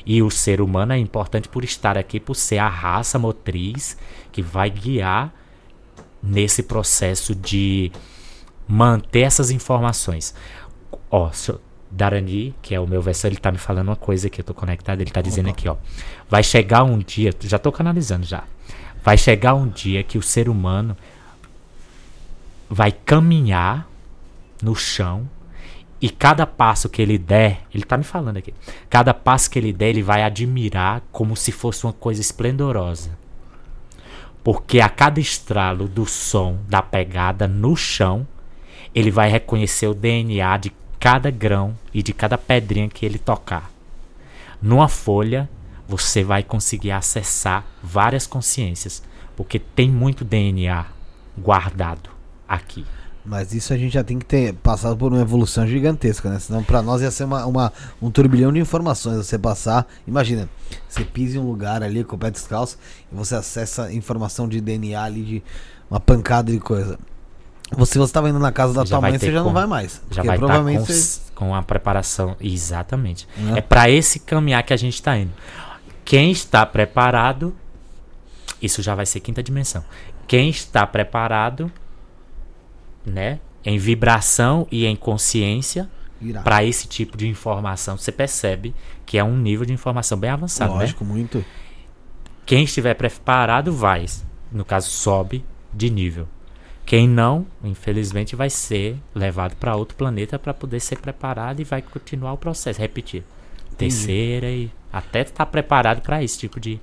E 0.06 0.22
o 0.22 0.30
ser 0.30 0.62
humano 0.62 0.94
é 0.94 0.98
importante 0.98 1.50
por 1.50 1.64
estar 1.64 1.98
aqui, 1.98 2.20
por 2.20 2.36
ser 2.36 2.60
a 2.60 2.70
raça 2.70 3.18
motriz 3.18 3.98
que 4.32 4.42
vai 4.42 4.70
guiar 4.70 5.34
nesse 6.22 6.64
processo 6.64 7.34
de 7.34 7.92
manter 8.68 9.22
essas 9.22 9.50
informações. 9.50 10.36
Ó, 11.10 11.32
senhor 11.32 11.60
Darani, 11.90 12.54
que 12.62 12.76
é 12.76 12.80
o 12.80 12.88
meu 12.88 13.02
versor, 13.02 13.28
ele 13.28 13.38
tá 13.38 13.52
me 13.52 13.58
falando 13.58 13.88
uma 13.88 13.96
coisa 13.96 14.30
que 14.30 14.42
eu 14.42 14.46
tô 14.46 14.54
conectado, 14.54 15.02
ele 15.02 15.12
tá 15.12 15.22
dizendo 15.22 15.50
aqui, 15.50 15.68
ó. 15.70 15.78
Vai 16.30 16.44
chegar 16.44 16.84
um 16.84 17.00
dia, 17.00 17.34
já 17.42 17.58
tô 17.58 17.72
canalizando 17.72 18.26
já. 18.26 18.44
Vai 19.04 19.18
chegar 19.18 19.54
um 19.54 19.68
dia 19.68 20.04
que 20.04 20.18
o 20.18 20.22
ser 20.22 20.50
humano 20.50 20.98
vai 22.70 22.92
caminhar 22.92 23.88
no 24.62 24.76
chão 24.76 25.30
e 26.02 26.10
cada 26.10 26.46
passo 26.46 26.90
que 26.90 27.02
ele 27.02 27.18
der, 27.18 27.62
ele 27.74 27.84
tá 27.84 27.98
me 27.98 28.04
falando 28.04 28.38
aqui, 28.38 28.54
cada 28.90 29.14
passo 29.14 29.50
que 29.50 29.58
ele 29.58 29.72
der, 29.72 29.90
ele 29.90 30.04
vai 30.04 30.24
admirar 30.24 31.02
como 31.12 31.36
se 31.36 31.52
fosse 31.52 31.86
uma 31.86 31.94
coisa 31.94 32.22
esplendorosa. 32.22 33.18
Porque 34.44 34.80
a 34.80 34.90
cada 34.90 35.20
estralo 35.20 35.88
do 35.88 36.06
som, 36.06 36.60
da 36.68 36.82
pegada 36.82 37.48
no 37.48 37.76
chão, 37.76 38.28
ele 38.94 39.10
vai 39.10 39.30
reconhecer 39.30 39.88
o 39.88 39.94
DNA 39.94 40.58
de 40.58 40.72
cada 41.00 41.32
grão 41.32 41.76
e 41.94 42.04
de 42.04 42.14
cada 42.14 42.38
pedrinha 42.38 42.88
que 42.88 43.06
ele 43.06 43.18
tocar. 43.18 43.72
Numa 44.62 44.88
folha, 44.88 45.50
você 45.88 46.24
vai 46.24 46.44
conseguir 46.44 46.92
acessar 46.92 47.66
várias 47.82 48.26
consciências, 48.26 49.04
porque 49.36 49.60
tem 49.60 49.90
muito 49.90 50.24
DNA 50.24 50.86
guardado 51.38 52.10
aqui. 52.48 52.86
Mas 53.26 53.54
isso 53.54 53.74
a 53.74 53.78
gente 53.78 53.92
já 53.94 54.04
tem 54.04 54.20
que 54.20 54.26
ter 54.26 54.54
passado 54.54 54.96
por 54.96 55.12
uma 55.12 55.22
evolução 55.22 55.66
gigantesca, 55.66 56.30
né? 56.30 56.38
Senão 56.40 56.64
pra 56.64 56.82
nós 56.84 57.02
ia 57.02 57.10
ser 57.10 57.24
uma, 57.24 57.46
uma- 57.46 57.74
um 58.02 58.12
turbilhão 58.12 58.54
de 58.54 58.60
informações 58.60 59.18
você 59.18 59.38
passar. 59.40 59.88
Imagina, 60.08 60.48
você 60.88 61.04
pisa 61.04 61.38
em 61.38 61.40
um 61.40 61.48
lugar 61.48 61.82
ali 61.82 62.04
com 62.04 62.16
o 62.16 62.20
pé 62.20 62.30
descalço 62.30 62.78
e 63.12 63.16
você 63.16 63.34
acessa 63.36 63.92
informação 63.92 64.48
de 64.48 64.62
DNA 64.62 65.02
ali 65.02 65.24
de 65.24 65.44
uma 65.90 66.00
pancada 66.00 66.52
de 66.52 66.60
coisa. 66.60 67.00
Você, 67.76 67.98
você 67.98 68.14
tava 68.14 68.30
indo 68.30 68.38
na 68.38 68.52
casa 68.52 68.74
da 68.74 68.82
Já 68.86 68.90
tua 69.00 69.02
mãe, 69.02 69.18
você 69.18 69.26
já 69.32 69.38
não 69.40 69.44
como- 69.46 69.56
vai 69.56 69.66
mais. 69.66 70.00
Já 70.12 70.22
vai 70.22 70.36
estar 70.36 70.46
provavelmente 70.46 70.80
com, 70.82 70.86
você- 70.86 71.20
com 71.34 71.56
a 71.56 71.64
preparação. 71.64 72.36
Exatamente. 72.40 73.28
Né? 73.36 73.54
É 73.58 73.62
para 73.62 73.90
esse 73.90 74.20
caminhar 74.20 74.62
que 74.62 74.72
a 74.72 74.78
gente 74.78 74.94
está 74.94 75.18
indo. 75.18 75.32
Quem 76.06 76.32
está 76.32 76.64
preparado, 76.64 77.56
isso 78.62 78.84
já 78.84 78.94
vai 78.94 79.08
ser 79.08 79.20
quinta 79.20 79.42
dimensão. 79.42 79.84
Quem 80.28 80.48
está 80.50 80.86
preparado, 80.86 81.72
né, 83.06 83.40
em 83.64 83.78
vibração 83.78 84.68
e 84.72 84.86
em 84.86 84.96
consciência 84.96 85.90
para 86.44 86.64
esse 86.64 86.88
tipo 86.88 87.18
de 87.18 87.28
informação, 87.28 87.98
você 87.98 88.12
percebe 88.12 88.74
que 89.06 89.18
é 89.18 89.24
um 89.24 89.38
nível 89.38 89.66
de 89.66 89.74
informação 89.74 90.18
bem 90.18 90.30
avançado, 90.30 90.74
né? 90.74 90.80
Lógico, 90.80 91.04
muito. 91.04 91.44
Quem 92.46 92.64
estiver 92.64 92.94
preparado 92.94 93.72
vai, 93.74 94.06
no 94.52 94.64
caso, 94.64 94.90
sobe 94.90 95.44
de 95.74 95.90
nível. 95.90 96.28
Quem 96.86 97.08
não, 97.08 97.48
infelizmente, 97.64 98.36
vai 98.36 98.50
ser 98.50 98.98
levado 99.14 99.56
para 99.56 99.76
outro 99.76 99.98
planeta 99.98 100.38
para 100.38 100.54
poder 100.54 100.80
ser 100.80 101.00
preparado 101.00 101.60
e 101.60 101.64
vai 101.64 101.82
continuar 101.82 102.34
o 102.34 102.38
processo, 102.38 102.80
repetir. 102.80 103.24
Terceira 103.78 104.50
e 104.50 104.72
até 104.94 105.22
estar 105.22 105.46
preparado 105.48 106.02
para 106.02 106.24
esse 106.24 106.38
tipo 106.38 106.60
de 106.60 106.80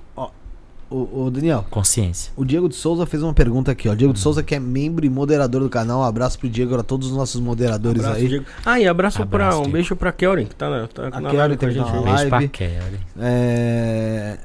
Ô, 0.93 1.23
ô, 1.23 1.31
Daniel, 1.31 1.65
consciência. 1.71 2.31
o 2.37 2.45
Diego 2.45 2.69
de 2.69 2.75
Souza 2.75 3.03
fez 3.07 3.23
uma 3.23 3.33
pergunta 3.33 3.71
aqui, 3.71 3.89
ó. 3.89 3.95
Diego 3.95 4.13
de 4.13 4.19
Souza, 4.19 4.43
que 4.43 4.53
é 4.53 4.59
membro 4.59 5.03
e 5.03 5.09
moderador 5.09 5.61
do 5.63 5.69
canal. 5.69 6.01
Um 6.01 6.03
abraço 6.03 6.37
pro 6.37 6.47
Diego, 6.47 6.75
a 6.77 6.83
todos 6.83 7.09
os 7.09 7.17
nossos 7.17 7.41
moderadores 7.41 8.03
Abraço, 8.03 8.21
aí. 8.21 8.27
Diego. 8.27 8.45
Ah, 8.63 8.79
e 8.79 8.87
abraço, 8.87 9.19
Abraço, 9.23 9.57
pra. 9.57 9.67
Um 9.67 9.71
beijo 9.71 9.95
pra 9.95 10.11
Kelren, 10.11 10.45
que 10.45 10.53
tá 10.53 10.69
na, 10.69 10.87
tá 10.87 11.07
A 11.11 11.19
na 11.19 11.31
live 11.31 11.57
com 11.57 11.65
a 11.65 11.69
gente. 11.71 11.91
na 11.91 11.97
aí. 11.97 12.03
Beijo 12.03 12.29
pra. 12.29 12.47
Kelly. 12.47 12.99
É... 13.19 14.37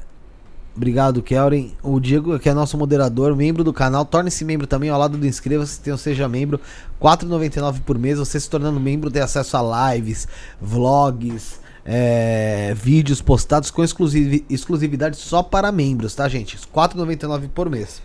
Obrigado, 0.74 1.22
Kelren. 1.22 1.72
O 1.82 2.00
Diego, 2.00 2.38
que 2.38 2.48
é 2.48 2.54
nosso 2.54 2.78
moderador, 2.78 3.36
membro 3.36 3.62
do 3.62 3.72
canal, 3.72 4.06
torne-se 4.06 4.42
membro 4.42 4.66
também 4.66 4.88
ao 4.88 4.98
lado 4.98 5.18
do 5.18 5.26
inscreva-se, 5.26 5.78
então 5.82 5.98
seja 5.98 6.26
membro. 6.28 6.58
R$ 6.98 7.08
4,99 7.10 7.80
por 7.84 7.98
mês. 7.98 8.18
Você 8.18 8.40
se 8.40 8.48
tornando 8.48 8.80
membro 8.80 9.10
tem 9.10 9.20
acesso 9.20 9.54
a 9.54 9.92
lives, 9.92 10.26
vlogs, 10.62 11.60
é, 11.90 12.74
vídeos 12.76 13.22
postados 13.22 13.70
com 13.70 13.82
exclusivi- 13.82 14.44
exclusividade 14.50 15.16
só 15.16 15.42
para 15.42 15.72
membros, 15.72 16.14
tá, 16.14 16.28
gente? 16.28 16.54
R$ 16.56 16.62
4,99 16.70 17.48
por 17.48 17.70
mês. 17.70 18.02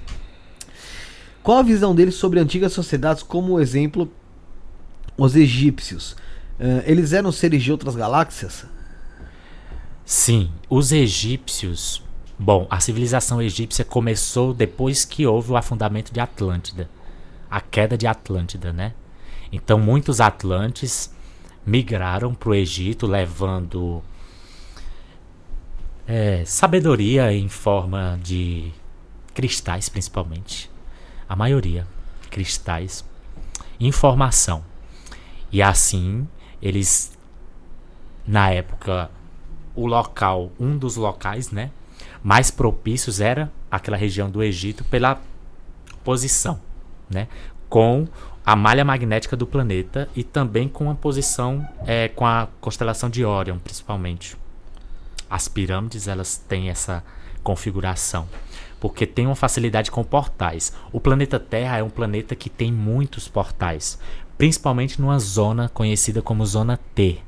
Qual 1.44 1.58
a 1.58 1.64
visão 1.64 1.94
dele 1.94 2.12
sobre 2.12 2.40
antigas 2.40 2.72
sociedades, 2.72 3.22
como 3.22 3.60
exemplo, 3.60 4.10
os 5.18 5.36
egípcios? 5.36 6.16
É, 6.58 6.86
eles 6.90 7.12
eram 7.12 7.30
seres 7.30 7.62
de 7.62 7.74
outras 7.74 7.94
galáxias? 7.94 8.66
Sim, 10.06 10.50
os 10.70 10.94
egípcios. 10.94 12.02
Bom, 12.40 12.66
a 12.70 12.80
civilização 12.80 13.42
egípcia 13.42 13.84
começou 13.84 14.54
depois 14.54 15.04
que 15.04 15.28
houve 15.28 15.52
o 15.52 15.58
afundamento 15.58 16.14
de 16.14 16.22
Atlântida, 16.22 16.90
a 17.52 17.60
queda 17.60 17.98
de 17.98 18.08
Atlântida, 18.08 18.72
né? 18.72 18.94
Então 19.52 19.78
muitos 19.78 20.22
atlantes 20.22 21.12
migraram 21.66 22.34
para 22.34 22.50
o 22.50 22.56
Egito 22.56 23.08
levando 23.08 24.04
é, 26.08 26.44
sabedoria 26.46 27.32
em 27.32 27.48
forma 27.48 28.20
de 28.22 28.72
cristais, 29.34 29.90
principalmente. 29.90 30.70
A 31.28 31.36
maioria, 31.36 31.88
cristais. 32.30 33.06
Informação. 33.80 34.64
E 35.52 35.62
assim, 35.62 36.28
eles, 36.62 37.18
na 38.26 38.50
época, 38.52 39.10
o 39.76 39.86
local, 39.88 40.52
um 40.60 40.78
dos 40.78 40.96
locais, 40.96 41.52
né, 41.52 41.72
mais 42.24 42.52
propícios 42.52 43.20
era 43.20 43.52
aquela 43.70 43.98
região 43.98 44.30
do 44.30 44.44
Egito 44.44 44.84
pela 44.86 45.22
posição, 46.04 46.60
né, 47.10 47.28
com 47.70 48.08
a 48.46 48.56
malha 48.56 48.84
magnética 48.84 49.36
do 49.36 49.48
planeta 49.48 50.10
e 50.16 50.24
também 50.24 50.68
com 50.68 50.90
a 50.90 50.96
posição 50.96 51.68
é, 51.86 52.10
com 52.10 52.26
a 52.26 52.48
constelação 52.60 53.10
de 53.10 53.24
Órion, 53.24 53.58
principalmente. 53.60 54.36
As 55.30 55.48
pirâmides 55.48 56.08
elas 56.08 56.38
têm 56.38 56.70
essa 56.70 57.04
configuração 57.44 58.28
porque 58.84 59.08
tem 59.08 59.26
uma 59.26 59.36
facilidade 59.36 59.90
com 59.90 60.04
portais. 60.04 60.74
O 60.92 61.00
planeta 61.00 61.40
Terra 61.40 61.78
é 61.78 61.84
um 61.84 61.90
planeta 61.90 62.36
que 62.36 62.50
tem 62.50 62.70
muitos 62.70 63.30
portais, 63.30 63.98
principalmente 64.38 65.00
numa 65.00 65.18
zona 65.20 65.70
conhecida 65.70 66.22
como 66.22 66.46
Zona 66.46 66.78
T. 66.94 67.20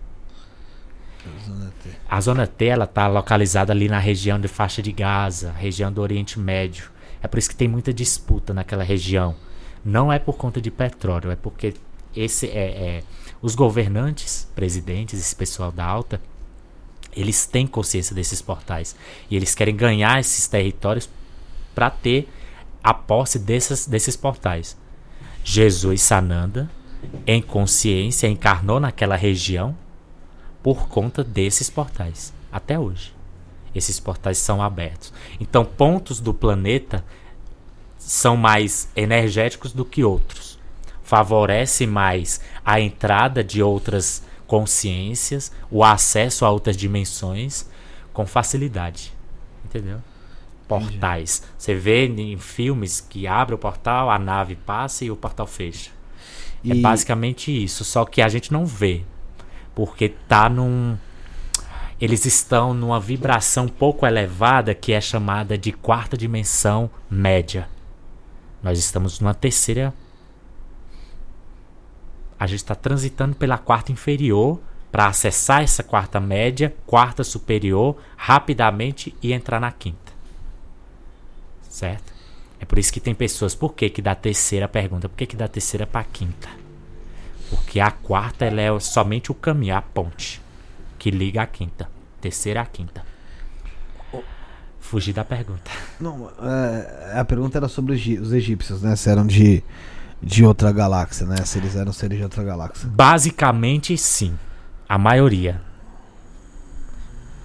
A 2.10 2.20
Zona 2.20 2.46
T 2.46 2.66
ela 2.66 2.84
está 2.84 3.08
localizada 3.08 3.72
ali 3.72 3.88
na 3.88 4.00
região 4.00 4.38
de 4.38 4.50
faixa 4.50 4.82
de 4.82 4.92
Gaza, 4.92 5.54
região 5.54 5.94
do 5.94 6.02
Oriente 6.02 6.38
Médio. 6.38 6.92
É 7.24 7.28
por 7.28 7.40
isso 7.40 7.50
que 7.50 7.56
tem 7.56 7.70
muita 7.70 7.94
disputa 7.94 8.54
naquela 8.54 8.84
região. 8.84 9.34
Não 9.86 10.12
é 10.12 10.18
por 10.18 10.36
conta 10.36 10.60
de 10.60 10.72
petróleo, 10.72 11.30
é 11.30 11.36
porque 11.36 11.76
esse 12.16 12.48
é, 12.48 12.98
é 12.98 13.04
os 13.42 13.54
governantes, 13.54 14.50
presidentes, 14.56 15.20
esse 15.20 15.36
pessoal 15.36 15.72
da 15.72 15.86
alta, 15.86 16.20
eles 17.16 17.46
têm 17.46 17.68
consciência 17.68 18.16
desses 18.16 18.42
portais 18.42 18.96
e 19.30 19.36
eles 19.36 19.54
querem 19.54 19.76
ganhar 19.76 20.20
esses 20.20 20.48
territórios 20.48 21.08
para 21.76 21.92
ter 21.92 22.28
a 22.84 22.94
posse 22.94 23.38
desses, 23.38 23.88
desses 23.88 24.16
portais. 24.16 24.76
Jesus 25.44 26.02
Sananda, 26.02 26.70
em 27.28 27.42
consciência, 27.42 28.28
encarnou 28.28 28.80
naquela 28.80 29.16
região 29.16 29.78
por 30.64 30.88
conta 30.88 31.24
desses 31.24 31.70
portais, 31.70 32.34
até 32.52 32.80
hoje. 32.80 33.14
Esses 33.76 34.00
portais 34.00 34.40
são 34.40 34.62
abertos. 34.62 35.14
Então, 35.40 35.64
pontos 35.64 36.20
do 36.20 36.34
planeta 36.34 37.06
são 38.06 38.38
mais 38.38 38.88
energéticos 38.96 39.74
do 39.74 39.84
que 39.84 40.04
outros. 40.04 40.60
Favorece 41.04 41.86
mais 41.88 42.40
a 42.64 42.80
entrada 42.80 43.44
de 43.44 43.62
outras 43.64 44.24
consciências, 44.48 45.52
o 45.72 45.84
acesso 45.84 46.46
a 46.46 46.52
outras 46.52 46.78
dimensões 46.78 47.68
com 48.14 48.26
facilidade. 48.26 49.12
Entendeu? 49.66 50.00
Portais. 50.68 51.44
Você 51.58 51.76
vê 51.76 52.06
em 52.08 52.38
filmes 52.38 53.00
que 53.02 53.28
abre 53.28 53.54
o 53.54 53.58
portal, 53.58 54.10
a 54.10 54.18
nave 54.18 54.56
passa 54.56 55.06
e 55.06 55.12
o 55.12 55.16
portal 55.16 55.46
fecha. 55.46 55.92
É 56.64 56.70
E- 56.76 56.82
basicamente 56.82 57.52
isso, 57.52 57.84
só 57.84 58.06
que 58.06 58.22
a 58.22 58.30
gente 58.30 58.52
não 58.52 58.66
vê. 58.66 59.04
Porque 59.76 60.10
tá 60.10 60.48
num. 60.50 60.98
Eles 62.00 62.26
estão 62.26 62.74
numa 62.74 63.00
vibração 63.00 63.68
pouco 63.68 64.06
elevada 64.06 64.74
que 64.74 64.92
é 64.92 65.00
chamada 65.02 65.58
de 65.58 65.72
quarta 65.72 66.18
dimensão 66.18 66.90
média. 67.10 67.68
Nós 68.66 68.80
estamos 68.80 69.20
numa 69.20 69.36
terceira. 69.36 69.94
A 72.40 72.48
gente 72.48 72.62
está 72.62 72.74
transitando 72.74 73.36
pela 73.36 73.60
quarta 73.60 73.92
inferior 73.92 74.60
para 74.92 75.06
acessar 75.06 75.62
essa 75.62 75.84
quarta 75.84 76.20
média, 76.20 76.76
quarta 76.84 77.24
superior, 77.24 77.96
rapidamente 78.18 79.16
e 79.22 79.34
entrar 79.34 79.60
na 79.60 79.72
quinta. 79.72 80.12
Certo? 81.70 82.12
É 82.60 82.66
por 82.66 82.80
isso 82.80 82.92
que 82.92 83.00
tem 83.00 83.14
pessoas. 83.14 83.54
Por 83.54 83.72
que, 83.76 83.88
que 83.88 84.02
da 84.02 84.16
terceira 84.16 84.68
pergunta? 84.68 85.08
Por 85.08 85.16
que, 85.16 85.28
que 85.28 85.36
da 85.36 85.48
terceira 85.48 85.86
para 85.86 86.04
quinta? 86.04 86.50
Porque 87.52 87.80
a 87.80 87.92
quarta 87.92 88.46
ela 88.46 88.62
é 88.62 88.80
somente 88.80 89.32
o 89.32 89.36
caminho, 89.36 89.76
a 89.76 89.82
ponte 89.84 90.42
que 90.98 91.12
liga 91.12 91.44
a 91.44 91.46
quinta. 91.46 91.88
Terceira 92.20 92.62
à 92.62 92.66
quinta. 92.66 93.06
Fugir 94.90 95.14
da 95.14 95.26
pergunta. 95.26 95.72
Não, 96.00 96.30
é, 96.42 97.20
a 97.20 97.26
pergunta 97.26 97.58
era 97.58 97.68
sobre 97.68 97.94
os 97.94 98.00
egí- 98.00 98.20
os 98.20 98.32
egípcios, 98.32 98.82
né? 98.84 98.96
Se 98.96 99.10
eram 99.10 99.26
de, 99.26 99.64
de 100.22 100.46
outra 100.46 100.72
galáxia, 100.72 101.26
né? 101.26 101.38
Se 101.44 101.58
eles 101.58 101.76
eram 101.76 101.92
seres 101.92 102.18
de 102.20 102.24
outra 102.24 102.44
galáxia. 102.44 102.88
Basicamente, 102.88 103.98
sim. 103.98 104.38
A 104.88 104.98
maioria. 104.98 105.60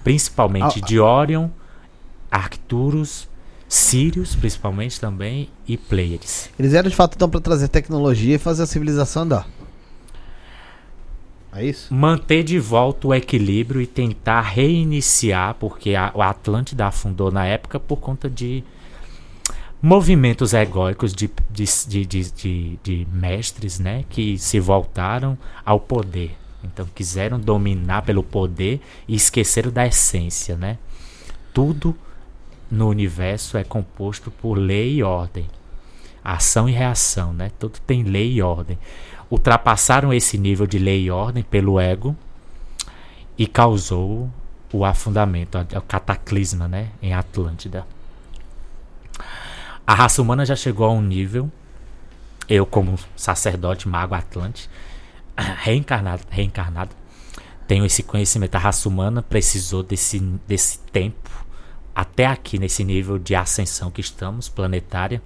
Principalmente 0.03 0.79
Ah, 0.83 0.85
de 0.85 0.99
Orion, 0.99 1.49
Arcturus, 2.29 3.27
Sirius, 3.67 4.35
principalmente 4.35 4.99
também, 4.99 5.49
e 5.67 5.77
Pleiades. 5.77 6.49
Eles 6.59 6.73
eram 6.73 6.89
de 6.89 6.95
fato 6.95 7.15
então 7.15 7.29
pra 7.29 7.39
trazer 7.39 7.67
tecnologia 7.67 8.35
e 8.35 8.39
fazer 8.39 8.63
a 8.63 8.67
civilização 8.67 9.23
andar. 9.23 9.47
É 11.53 11.65
isso? 11.65 11.93
Manter 11.93 12.43
de 12.43 12.57
volta 12.59 13.07
o 13.07 13.13
equilíbrio 13.13 13.81
e 13.81 13.87
tentar 13.87 14.41
reiniciar, 14.41 15.53
porque 15.55 15.95
a, 15.95 16.11
o 16.15 16.21
Atlântida 16.21 16.87
afundou 16.87 17.29
na 17.31 17.45
época 17.45 17.79
por 17.79 17.97
conta 17.97 18.29
de 18.29 18.63
movimentos 19.81 20.53
egóicos 20.53 21.13
de, 21.13 21.29
de, 21.49 22.05
de- 22.05 22.79
de 22.83 23.07
mestres, 23.11 23.79
né? 23.79 24.05
Que 24.09 24.37
se 24.37 24.59
voltaram 24.59 25.37
ao 25.65 25.79
poder. 25.79 26.37
Então 26.63 26.87
quiseram 26.93 27.39
dominar 27.39 28.03
pelo 28.03 28.23
poder 28.23 28.79
e 29.07 29.15
esqueceram 29.15 29.71
da 29.71 29.85
essência, 29.85 30.55
né? 30.55 30.77
Tudo 31.53 31.95
no 32.69 32.87
universo 32.87 33.57
é 33.57 33.63
composto 33.63 34.29
por 34.31 34.53
lei 34.53 34.97
e 34.97 35.03
ordem. 35.03 35.47
Ação 36.23 36.69
e 36.69 36.71
reação, 36.71 37.33
né? 37.33 37.51
Tudo 37.59 37.79
tem 37.85 38.03
lei 38.03 38.33
e 38.33 38.41
ordem. 38.43 38.77
Ultrapassaram 39.31 40.13
esse 40.13 40.37
nível 40.37 40.67
de 40.67 40.77
lei 40.77 41.05
e 41.05 41.09
ordem 41.11 41.41
pelo 41.41 41.79
ego 41.79 42.15
e 43.37 43.47
causou 43.47 44.29
o 44.73 44.85
afundamento, 44.85 45.57
o 45.57 45.81
cataclisma, 45.81 46.67
né? 46.67 46.89
Em 47.01 47.13
Atlântida. 47.13 47.87
A 49.87 49.93
raça 49.93 50.21
humana 50.21 50.45
já 50.45 50.55
chegou 50.55 50.85
a 50.85 50.91
um 50.91 51.01
nível, 51.01 51.49
eu 52.47 52.65
como 52.65 52.99
sacerdote 53.15 53.87
mago 53.87 54.13
atlante, 54.13 54.69
reencarnado, 55.57 56.23
reencarnado, 56.29 56.95
tenho 57.67 57.85
esse 57.85 58.03
conhecimento. 58.03 58.55
A 58.55 58.59
raça 58.59 58.87
humana 58.87 59.21
precisou 59.21 59.81
desse, 59.81 60.19
desse 60.45 60.79
tempo 60.79 61.29
até 61.95 62.25
aqui 62.25 62.59
nesse 62.59 62.83
nível 62.83 63.17
de 63.17 63.35
ascensão 63.35 63.89
que 63.89 64.01
estamos, 64.01 64.49
planetária, 64.49 65.21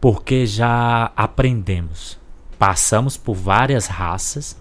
porque 0.00 0.46
já 0.46 1.12
aprendemos. 1.16 2.18
Passamos 2.58 3.16
por 3.16 3.34
várias 3.34 3.86
raças, 3.86 4.56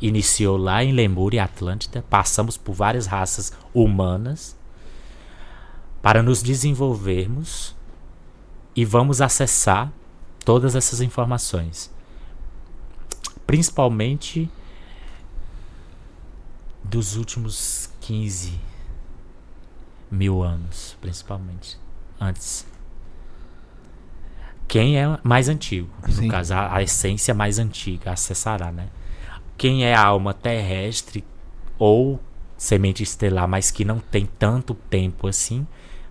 iniciou 0.00 0.56
lá 0.56 0.82
em 0.82 0.92
Lemúria 0.92 1.38
e 1.38 1.40
Atlântida, 1.40 2.04
passamos 2.08 2.56
por 2.56 2.74
várias 2.74 3.06
raças 3.06 3.52
humanas 3.72 4.56
para 6.02 6.22
nos 6.22 6.42
desenvolvermos 6.42 7.74
e 8.74 8.84
vamos 8.84 9.20
acessar 9.20 9.92
todas 10.44 10.74
essas 10.74 11.00
informações. 11.00 11.90
Principalmente 13.46 14.50
dos 16.82 17.16
últimos 17.16 17.90
15 18.00 18.58
mil 20.10 20.42
anos, 20.42 20.96
principalmente. 21.00 21.78
Antes. 22.20 22.75
Quem 24.68 24.98
é 24.98 25.18
mais 25.22 25.48
antigo? 25.48 25.88
Sim. 26.08 26.24
No 26.26 26.30
caso, 26.30 26.54
a, 26.54 26.76
a 26.76 26.82
essência 26.82 27.32
mais 27.34 27.58
antiga 27.58 28.12
acessará, 28.12 28.72
né? 28.72 28.88
Quem 29.56 29.84
é 29.84 29.94
a 29.94 30.04
alma 30.04 30.34
terrestre 30.34 31.24
ou 31.78 32.20
semente 32.56 33.02
estelar, 33.02 33.46
mas 33.46 33.70
que 33.70 33.84
não 33.84 33.98
tem 33.98 34.26
tanto 34.38 34.74
tempo 34.74 35.28
assim, 35.28 35.66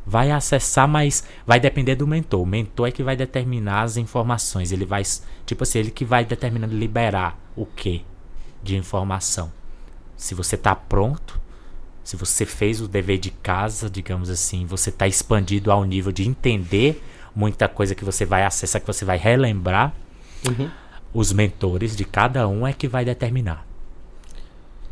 vai 0.06 0.32
acessar, 0.32 0.88
mas 0.88 1.24
vai 1.46 1.60
depender 1.60 1.96
do 1.96 2.08
mentor. 2.08 2.42
O 2.42 2.46
mentor 2.46 2.88
é 2.88 2.92
que 2.92 3.04
vai 3.04 3.16
determinar 3.16 3.82
as 3.82 3.98
informações. 3.98 4.72
Ele 4.72 4.86
vai, 4.86 5.04
tipo 5.46 5.64
assim, 5.64 5.80
ele 5.80 5.92
que 5.92 6.06
vai 6.06 6.24
determinando 6.24 6.76
liberar 6.76 7.38
o 7.56 7.66
que 7.66 8.06
de 8.62 8.76
informação. 8.76 9.52
Se 10.16 10.34
você 10.34 10.56
está 10.56 10.76
pronto, 10.76 11.40
se 12.04 12.16
você 12.16 12.46
fez 12.46 12.82
o 12.82 12.88
dever 12.88 13.18
de 13.18 13.32
casa, 13.32 13.90
digamos 13.90 14.30
assim, 14.30 14.66
você 14.66 14.90
está 14.92 15.08
expandido 15.08 15.72
ao 15.72 15.84
nível 15.84 16.12
de 16.12 16.28
entender 16.28 17.04
muita 17.36 17.68
coisa 17.68 17.94
que 17.94 18.06
você 18.06 18.26
vai 18.26 18.46
acessar, 18.46 18.80
que 18.82 18.88
você 18.88 19.04
vai 19.04 19.18
relembrar, 19.18 19.94
os 21.14 21.32
mentores 21.34 21.96
de 21.96 22.06
cada 22.06 22.48
um 22.48 22.66
é 22.66 22.74
que 22.74 22.88
vai 22.88 23.04
determinar. 23.04 23.66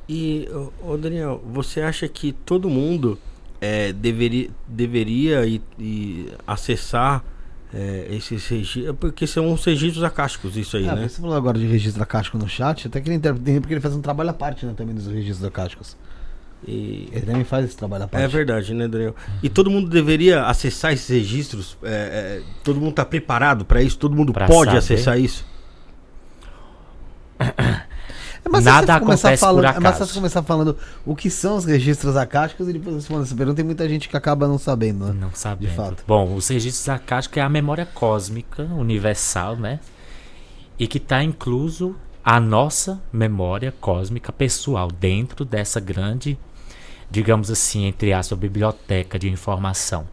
E, 0.07 0.49
ô, 0.81 0.97
Daniel, 0.97 1.41
você 1.45 1.81
acha 1.81 2.07
que 2.07 2.33
todo 2.33 2.69
mundo 2.69 3.17
é, 3.61 3.93
deveria, 3.93 4.49
deveria 4.67 5.45
ir, 5.45 5.61
ir 5.79 6.33
acessar 6.45 7.23
é, 7.73 8.07
esses 8.11 8.45
registros? 8.47 8.95
Porque 8.99 9.25
são 9.25 9.51
os 9.53 9.63
registros 9.63 10.03
acásticos, 10.03 10.57
isso 10.57 10.75
aí, 10.75 10.87
Ah, 10.87 10.95
né? 10.95 11.07
Você 11.07 11.21
falou 11.21 11.35
agora 11.35 11.57
de 11.57 11.65
registro 11.65 12.03
acástico 12.03 12.37
no 12.37 12.49
chat, 12.49 12.87
até 12.87 12.99
queria 12.99 13.15
entender 13.15 13.61
porque 13.61 13.73
ele 13.73 13.81
faz 13.81 13.95
um 13.95 14.01
trabalho 14.01 14.29
à 14.29 14.33
parte 14.33 14.65
né, 14.65 14.73
também 14.75 14.93
dos 14.93 15.07
registros 15.07 15.45
acásticos. 15.45 15.95
E- 16.65 17.09
Ele 17.11 17.25
também 17.25 17.43
faz 17.43 17.65
esse 17.65 17.75
trabalho 17.77 18.03
à 18.05 18.07
parte. 18.07 18.23
É 18.23 18.27
verdade, 18.27 18.73
né, 18.73 18.87
Daniel? 18.87 19.15
E 19.41 19.49
todo 19.49 19.69
mundo 19.69 19.89
deveria 19.89 20.43
acessar 20.45 20.93
esses 20.93 21.09
registros? 21.09 21.77
É, 21.83 21.87
é, 21.89 22.41
todo 22.63 22.79
mundo 22.79 22.91
está 22.91 23.03
preparado 23.05 23.65
para 23.65 23.81
isso? 23.81 23.97
Todo 23.97 24.15
mundo 24.15 24.31
Pra 24.33 24.47
pode 24.47 24.65
saber. 24.71 24.77
acessar 24.77 25.19
isso? 25.19 25.45
É 28.45 28.49
mais 28.49 28.65
Nada 28.65 28.85
fácil 28.87 28.99
você 28.99 29.05
começar 29.05 29.27
acontece 29.29 29.39
por 29.39 29.45
falando, 29.45 29.59
É 29.63 29.67
mais 29.67 29.77
acaso. 29.77 29.99
fácil 29.99 30.15
começar 30.15 30.43
falando 30.43 30.77
o 31.05 31.15
que 31.15 31.29
são 31.29 31.55
os 31.55 31.65
registros 31.65 32.17
acásticos 32.17 32.67
e 32.67 32.73
depois 32.73 32.95
responder 32.95 33.23
essa 33.23 33.35
pergunta. 33.35 33.55
Tem 33.55 33.65
muita 33.65 33.87
gente 33.87 34.09
que 34.09 34.17
acaba 34.17 34.47
não 34.47 34.57
sabendo, 34.57 35.05
né? 35.07 35.13
Não 35.19 35.31
sabendo. 35.33 35.71
fato. 35.73 36.03
Bom, 36.05 36.35
os 36.35 36.47
registros 36.49 36.87
acásticos 36.89 37.37
é 37.37 37.41
a 37.41 37.49
memória 37.49 37.85
cósmica 37.85 38.63
universal, 38.63 39.55
né? 39.55 39.79
E 40.77 40.87
que 40.87 40.97
está 40.97 41.23
incluso 41.23 41.95
a 42.23 42.39
nossa 42.39 43.01
memória 43.11 43.73
cósmica 43.79 44.31
pessoal 44.31 44.89
dentro 44.91 45.45
dessa 45.45 45.79
grande, 45.79 46.37
digamos 47.13 47.51
assim, 47.51 47.85
entre 47.85 48.11
aspas, 48.11 48.39
biblioteca 48.39 49.19
de 49.19 49.29
informação. 49.29 50.07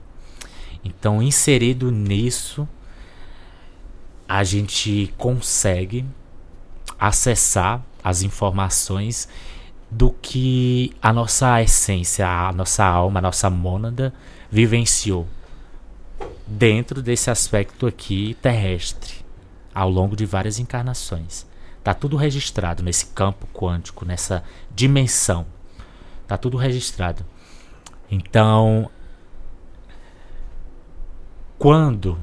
Então, 0.85 1.23
inserido 1.23 1.91
nisso, 1.91 2.69
a 4.29 4.45
gente 4.45 5.11
consegue 5.17 6.05
acessar 6.99 7.83
as 8.05 8.21
informações 8.21 9.31
do 9.91 10.11
que 10.11 10.93
a 11.01 11.11
nossa 11.11 11.63
essência, 11.63 12.29
a 12.29 12.53
nossa 12.53 12.85
alma, 12.85 13.19
a 13.19 13.23
nossa 13.23 13.49
mônada 13.49 14.13
vivenciou 14.51 15.27
dentro 16.47 17.01
desse 17.01 17.31
aspecto 17.31 17.87
aqui 17.87 18.37
terrestre, 18.43 19.25
ao 19.75 19.89
longo 19.89 20.15
de 20.15 20.27
várias 20.27 20.59
encarnações. 20.59 21.47
Tá 21.83 21.95
tudo 21.95 22.19
registrado 22.19 22.83
nesse 22.83 23.07
campo 23.07 23.49
quântico, 23.55 24.05
nessa 24.05 24.45
dimensão. 24.75 25.47
Tá 26.31 26.39
tudo 26.39 26.57
registrado. 26.57 27.27
Então, 28.09 28.89
quando 31.59 32.17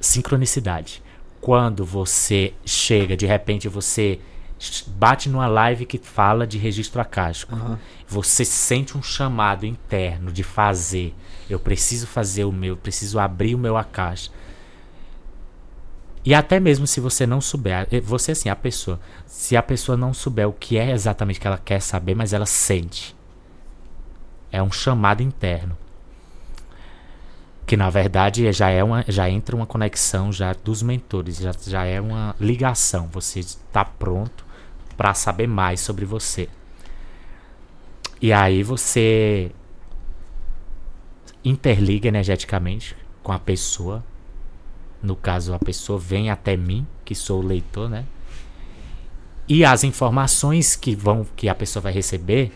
sincronicidade, 0.00 1.02
quando 1.38 1.84
você 1.84 2.54
chega, 2.64 3.14
de 3.14 3.26
repente 3.26 3.68
você 3.68 4.18
bate 4.86 5.28
numa 5.28 5.46
live 5.46 5.84
que 5.84 5.98
fala 5.98 6.46
de 6.46 6.56
registro 6.56 6.98
acástico, 6.98 7.54
você 8.08 8.42
sente 8.42 8.96
um 8.96 9.02
chamado 9.02 9.66
interno 9.66 10.32
de 10.32 10.42
fazer. 10.42 11.14
Eu 11.50 11.60
preciso 11.60 12.06
fazer 12.06 12.44
o 12.44 12.52
meu, 12.52 12.72
eu 12.72 12.78
preciso 12.78 13.18
abrir 13.18 13.54
o 13.54 13.58
meu 13.58 13.76
acaixa. 13.76 14.30
E 16.28 16.34
até 16.34 16.60
mesmo 16.60 16.86
se 16.86 17.00
você 17.00 17.26
não 17.26 17.40
souber, 17.40 17.88
eh, 17.90 18.02
você 18.02 18.32
assim, 18.32 18.50
a 18.50 18.54
pessoa, 18.54 19.00
se 19.26 19.56
a 19.56 19.62
pessoa 19.62 19.96
não 19.96 20.12
souber 20.12 20.46
o 20.46 20.52
que 20.52 20.76
é 20.76 20.90
exatamente 20.90 21.40
que 21.40 21.46
ela 21.46 21.56
quer 21.56 21.80
saber, 21.80 22.14
mas 22.14 22.34
ela 22.34 22.44
sente. 22.44 23.16
É 24.52 24.62
um 24.62 24.70
chamado 24.70 25.22
interno. 25.22 25.74
Que 27.64 27.78
na 27.78 27.88
verdade 27.88 28.52
já 28.52 28.68
é 28.68 28.84
uma, 28.84 29.06
já 29.08 29.30
entra 29.30 29.56
uma 29.56 29.64
conexão 29.64 30.30
já 30.30 30.52
dos 30.52 30.82
mentores, 30.82 31.38
já, 31.38 31.52
já 31.66 31.84
é 31.86 31.98
uma 31.98 32.36
ligação. 32.38 33.08
Você 33.10 33.40
está 33.40 33.82
pronto 33.82 34.44
para 34.98 35.14
saber 35.14 35.46
mais 35.46 35.80
sobre 35.80 36.04
você. 36.04 36.46
E 38.20 38.34
aí 38.34 38.62
você 38.62 39.50
interliga 41.42 42.06
energeticamente 42.06 42.94
com 43.22 43.32
a 43.32 43.38
pessoa. 43.38 44.04
No 45.02 45.14
caso, 45.14 45.54
a 45.54 45.58
pessoa 45.58 45.98
vem 45.98 46.30
até 46.30 46.56
mim, 46.56 46.86
que 47.04 47.14
sou 47.14 47.42
o 47.42 47.46
leitor, 47.46 47.88
né? 47.88 48.04
E 49.48 49.64
as 49.64 49.84
informações 49.84 50.76
que 50.76 50.94
vão 50.94 51.26
que 51.36 51.48
a 51.48 51.54
pessoa 51.54 51.82
vai 51.82 51.92
receber 51.92 52.52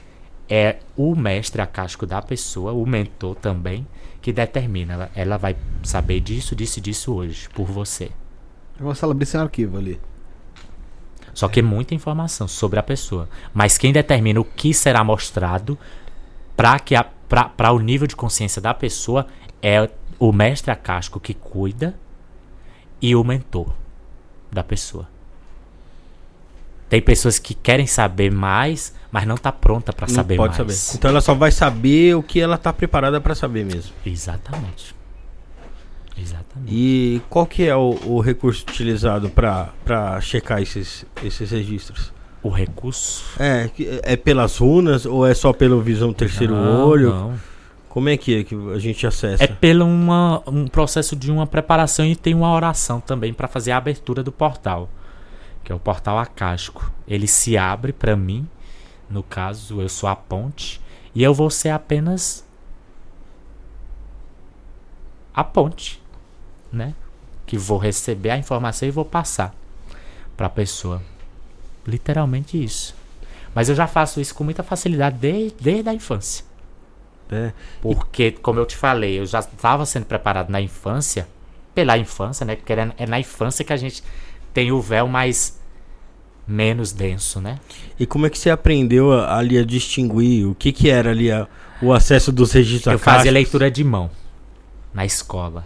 é 0.49 0.77
o 0.97 1.15
mestre 1.15 1.63
acástico 1.63 2.05
da 2.05 2.21
pessoa, 2.21 2.73
o 2.73 2.85
mentor 2.85 3.35
também, 3.37 3.87
que 4.21 4.33
determina. 4.33 4.95
Ela, 4.95 5.11
ela 5.15 5.37
vai 5.39 5.57
saber 5.83 6.21
disso, 6.21 6.55
disso 6.55 6.79
e 6.79 6.83
disso 6.83 7.15
hoje, 7.15 7.49
por 7.51 7.67
você. 7.67 8.11
Eu 8.79 8.93
vou 8.93 9.11
abrir 9.11 9.25
seu 9.25 9.41
arquivo 9.41 9.79
ali. 9.79 9.99
Só 11.33 11.49
que 11.49 11.61
é 11.61 11.63
muita 11.63 11.95
informação 11.95 12.47
sobre 12.47 12.79
a 12.79 12.83
pessoa. 12.83 13.29
Mas 13.55 13.79
quem 13.79 13.93
determina 13.93 14.41
o 14.41 14.45
que 14.45 14.75
será 14.75 15.03
mostrado 15.03 15.79
para 16.55 16.79
que 16.79 16.95
a, 16.95 17.03
para 17.03 17.73
o 17.73 17.79
nível 17.79 18.07
de 18.07 18.15
consciência 18.15 18.61
da 18.61 18.75
pessoa, 18.75 19.27
é 19.63 19.89
o 20.19 20.33
mestre 20.33 20.71
acástico 20.71 21.19
que 21.19 21.33
cuida 21.33 21.95
e 23.03 23.17
o 23.17 23.25
mentor 23.25 23.67
da 24.51 24.63
pessoa. 24.63 25.09
Tem 26.89 27.03
pessoas 27.03 27.39
que 27.39 27.55
querem 27.55 27.87
saber 27.87 28.31
mais, 28.31 28.95
mas 29.11 29.27
não 29.27 29.37
tá 29.37 29.51
pronta 29.51 29.93
para 29.93 30.07
saber 30.07 30.37
pode 30.37 30.59
mais. 30.63 30.77
saber. 30.77 30.99
Então 30.99 31.11
ela 31.11 31.21
só 31.21 31.35
vai 31.35 31.51
saber 31.51 32.15
o 32.15 32.23
que 32.23 32.39
ela 32.39 32.57
tá 32.57 32.73
preparada 32.73 33.21
para 33.21 33.35
saber 33.35 33.65
mesmo. 33.65 33.93
Exatamente. 34.07 34.95
Exatamente. 36.17 36.71
E 36.71 37.23
qual 37.31 37.47
que 37.47 37.67
é 37.67 37.75
o, 37.75 37.99
o 38.05 38.21
recurso 38.21 38.63
utilizado 38.69 39.31
para 39.31 40.21
checar 40.21 40.61
esses, 40.61 41.07
esses 41.25 41.51
registros? 41.51 42.13
O 42.43 42.51
recurso. 42.51 43.25
É, 43.39 43.71
é 44.03 44.17
pelas 44.17 44.59
runas 44.59 45.07
ou 45.07 45.27
é 45.27 45.33
só 45.33 45.53
pelo 45.53 45.81
visão 45.81 46.13
terceiro 46.13 46.55
Não, 46.55 46.87
olho? 46.87 47.09
não. 47.11 47.52
Como 47.93 48.09
é 48.09 48.17
que 48.17 48.41
é 48.41 48.43
que 48.43 48.55
a 48.55 48.79
gente 48.79 49.07
acessa? 49.07 49.45
É 49.45 49.47
pelo 49.47 49.85
uma, 49.85 50.43
um 50.47 50.67
processo 50.67 51.15
de 51.15 51.31
uma 51.31 51.47
preparação 51.47 52.07
e 52.07 52.17
tem 52.17 52.33
uma 52.33 52.51
oração 52.51 53.03
também 53.03 53.35
para 53.35 53.47
fazer 53.47 53.71
a 53.73 53.77
abertura 53.77 54.23
do 54.23 54.33
portal, 54.33 54.89
que 55.63 55.71
é 55.71 55.75
o 55.75 55.79
portal 55.79 56.19
acástico. 56.19 56.91
Ele 57.07 57.27
se 57.27 57.55
abre 57.59 57.93
para 57.93 58.17
mim, 58.17 58.49
no 59.11 59.23
caso 59.23 59.79
eu 59.79 59.91
sou 59.91 60.09
a 60.09 60.17
ponte, 60.17 60.81
e 61.15 61.23
eu 61.23 61.35
vou 61.35 61.51
ser 61.51 61.69
apenas 61.69 62.43
a 65.35 65.45
ponte, 65.45 66.03
né? 66.73 66.95
Que 67.45 67.59
vou 67.59 67.77
receber 67.77 68.31
a 68.31 68.39
informação 68.39 68.89
e 68.89 68.91
vou 68.91 69.05
passar 69.05 69.55
para 70.35 70.47
a 70.47 70.51
pessoa. 70.51 71.03
Literalmente 71.87 72.57
isso. 72.57 72.95
Mas 73.55 73.69
eu 73.69 73.75
já 73.75 73.87
faço 73.87 74.19
isso 74.19 74.35
com 74.35 74.45
muita 74.45 74.63
facilidade 74.63 75.19
desde, 75.19 75.63
desde 75.63 75.91
a 75.91 75.93
infância. 75.93 76.52
É. 77.33 77.53
Porque, 77.81 78.31
como 78.33 78.59
eu 78.61 78.67
te 78.67 78.77
falei, 78.77 79.19
eu 79.19 79.27
já 79.27 79.41
estava 79.41 79.85
sendo 79.87 80.05
preparado 80.07 80.51
na 80.51 80.61
infância, 80.61 81.27
pela 81.75 81.97
infância, 81.99 82.45
né? 82.45 82.55
Porque 82.57 82.73
é 82.73 83.07
na 83.07 83.19
infância 83.19 83.65
que 83.65 83.73
a 83.73 83.77
gente 83.77 84.03
tem 84.53 84.71
o 84.71 84.81
véu 84.81 85.09
mais 85.09 85.59
menos 86.47 86.93
denso, 86.93 87.41
né? 87.41 87.59
E 87.99 88.05
como 88.07 88.27
é 88.27 88.31
que 88.31 88.39
você 88.39 88.51
aprendeu 88.51 89.13
a- 89.13 89.37
ali 89.39 89.57
a 89.59 89.65
distinguir 89.65 90.47
o 90.47 90.55
que 90.55 90.73
que 90.73 90.91
era 90.91 91.11
ali 91.11 91.31
a- 91.31 91.47
o 91.81 91.93
acesso 91.93 92.31
dos 92.33 92.53
registros 92.53 92.93
Eu 92.93 92.99
fazia 92.99 93.31
leitura 93.33 93.71
de 93.71 93.83
mão 93.85 94.11
na 94.93 95.05
escola. 95.07 95.65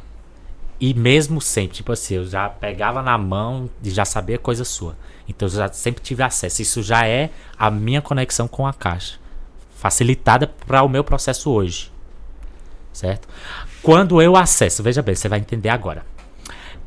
E 0.78 0.92
mesmo 0.92 1.40
sempre, 1.40 1.76
tipo 1.78 1.90
assim, 1.92 2.16
eu 2.16 2.26
já 2.26 2.48
pegava 2.50 3.02
na 3.02 3.16
mão 3.16 3.68
e 3.82 3.90
já 3.90 4.04
sabia 4.04 4.38
coisa 4.38 4.64
sua. 4.64 4.94
Então 5.26 5.48
eu 5.48 5.52
já 5.52 5.72
sempre 5.72 6.02
tive 6.02 6.22
acesso. 6.22 6.60
Isso 6.60 6.82
já 6.82 7.06
é 7.06 7.30
a 7.58 7.70
minha 7.70 8.02
conexão 8.02 8.46
com 8.46 8.66
a 8.66 8.72
caixa. 8.74 9.18
Facilitada 9.86 10.48
para 10.66 10.82
o 10.82 10.88
meu 10.88 11.04
processo 11.04 11.48
hoje. 11.48 11.92
Certo? 12.92 13.28
Quando 13.80 14.20
eu 14.20 14.34
acesso, 14.34 14.82
veja 14.82 15.00
bem, 15.00 15.14
você 15.14 15.28
vai 15.28 15.38
entender 15.38 15.68
agora. 15.68 16.04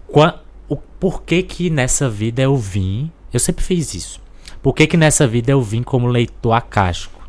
Qua- 0.06 0.41
o 0.68 0.76
porquê 0.76 1.41
que 1.41 1.70
nessa 1.70 2.10
vida 2.10 2.41
eu 2.41 2.58
vim, 2.58 3.10
eu 3.32 3.39
sempre 3.39 3.64
fiz 3.64 3.93
isso. 3.93 4.22
Por 4.62 4.74
que 4.74 4.86
que 4.86 4.97
nessa 4.97 5.26
vida 5.26 5.50
eu 5.50 5.62
vim 5.62 5.82
como 5.82 6.08
leitor 6.08 6.52
acástico? 6.52 7.26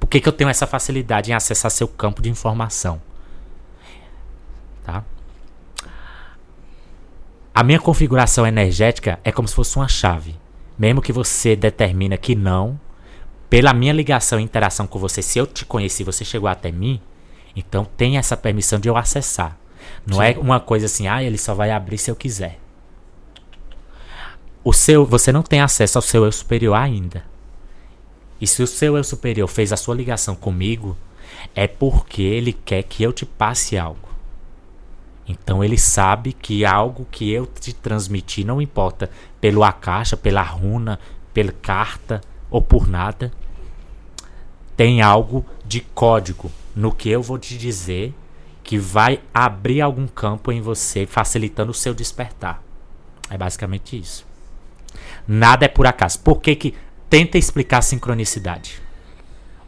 Por 0.00 0.08
que, 0.08 0.20
que 0.20 0.28
eu 0.28 0.32
tenho 0.32 0.50
essa 0.50 0.66
facilidade 0.66 1.30
em 1.30 1.34
acessar 1.34 1.70
seu 1.70 1.86
campo 1.86 2.20
de 2.20 2.28
informação? 2.28 3.00
Tá? 4.82 5.04
A 7.54 7.62
minha 7.62 7.78
configuração 7.78 8.44
energética 8.44 9.20
é 9.22 9.30
como 9.30 9.46
se 9.46 9.54
fosse 9.54 9.76
uma 9.76 9.86
chave. 9.86 10.34
Mesmo 10.76 11.00
que 11.00 11.12
você 11.12 11.54
determina 11.54 12.16
que 12.16 12.34
não, 12.34 12.80
pela 13.48 13.72
minha 13.72 13.92
ligação 13.92 14.40
e 14.40 14.42
interação 14.42 14.86
com 14.86 14.98
você, 14.98 15.22
se 15.22 15.38
eu 15.38 15.46
te 15.46 15.64
conheci, 15.64 16.02
você 16.02 16.24
chegou 16.24 16.48
até 16.48 16.70
mim, 16.72 17.00
então 17.54 17.84
tem 17.96 18.16
essa 18.18 18.36
permissão 18.36 18.78
de 18.78 18.88
eu 18.88 18.96
acessar. 18.96 19.56
Não 20.06 20.22
é 20.22 20.36
uma 20.38 20.60
coisa 20.60 20.86
assim, 20.86 21.06
ah, 21.06 21.22
ele 21.22 21.38
só 21.38 21.54
vai 21.54 21.70
abrir 21.70 21.98
se 21.98 22.10
eu 22.10 22.16
quiser. 22.16 22.58
O 24.62 24.72
seu, 24.72 25.04
você 25.04 25.30
não 25.30 25.42
tem 25.42 25.60
acesso 25.60 25.98
ao 25.98 26.02
seu 26.02 26.24
eu 26.24 26.32
superior 26.32 26.74
ainda. 26.74 27.24
E 28.40 28.46
se 28.46 28.62
o 28.62 28.66
seu 28.66 28.96
eu 28.96 29.04
superior 29.04 29.46
fez 29.46 29.72
a 29.72 29.76
sua 29.76 29.94
ligação 29.94 30.34
comigo, 30.34 30.96
é 31.54 31.66
porque 31.66 32.22
ele 32.22 32.52
quer 32.52 32.82
que 32.82 33.02
eu 33.02 33.12
te 33.12 33.26
passe 33.26 33.76
algo. 33.76 34.08
Então 35.26 35.64
ele 35.64 35.78
sabe 35.78 36.32
que 36.32 36.64
algo 36.64 37.06
que 37.10 37.30
eu 37.30 37.46
te 37.46 37.74
transmiti, 37.74 38.44
não 38.44 38.60
importa 38.60 39.10
pelo 39.40 39.62
acaixa, 39.64 40.16
pela 40.16 40.42
runa, 40.42 40.98
pela 41.32 41.52
carta 41.52 42.20
ou 42.54 42.62
por 42.62 42.86
nada, 42.86 43.32
tem 44.76 45.02
algo 45.02 45.44
de 45.66 45.80
código 45.80 46.52
no 46.72 46.94
que 46.94 47.08
eu 47.08 47.20
vou 47.20 47.36
te 47.36 47.58
dizer 47.58 48.14
que 48.62 48.78
vai 48.78 49.20
abrir 49.34 49.80
algum 49.80 50.06
campo 50.06 50.52
em 50.52 50.60
você, 50.60 51.04
facilitando 51.04 51.72
o 51.72 51.74
seu 51.74 51.92
despertar. 51.92 52.62
É 53.28 53.36
basicamente 53.36 53.98
isso. 53.98 54.24
Nada 55.26 55.64
é 55.64 55.68
por 55.68 55.84
acaso. 55.84 56.20
Por 56.20 56.40
que 56.40 56.54
que 56.54 56.74
tenta 57.10 57.36
explicar 57.36 57.78
a 57.78 57.82
sincronicidade? 57.82 58.80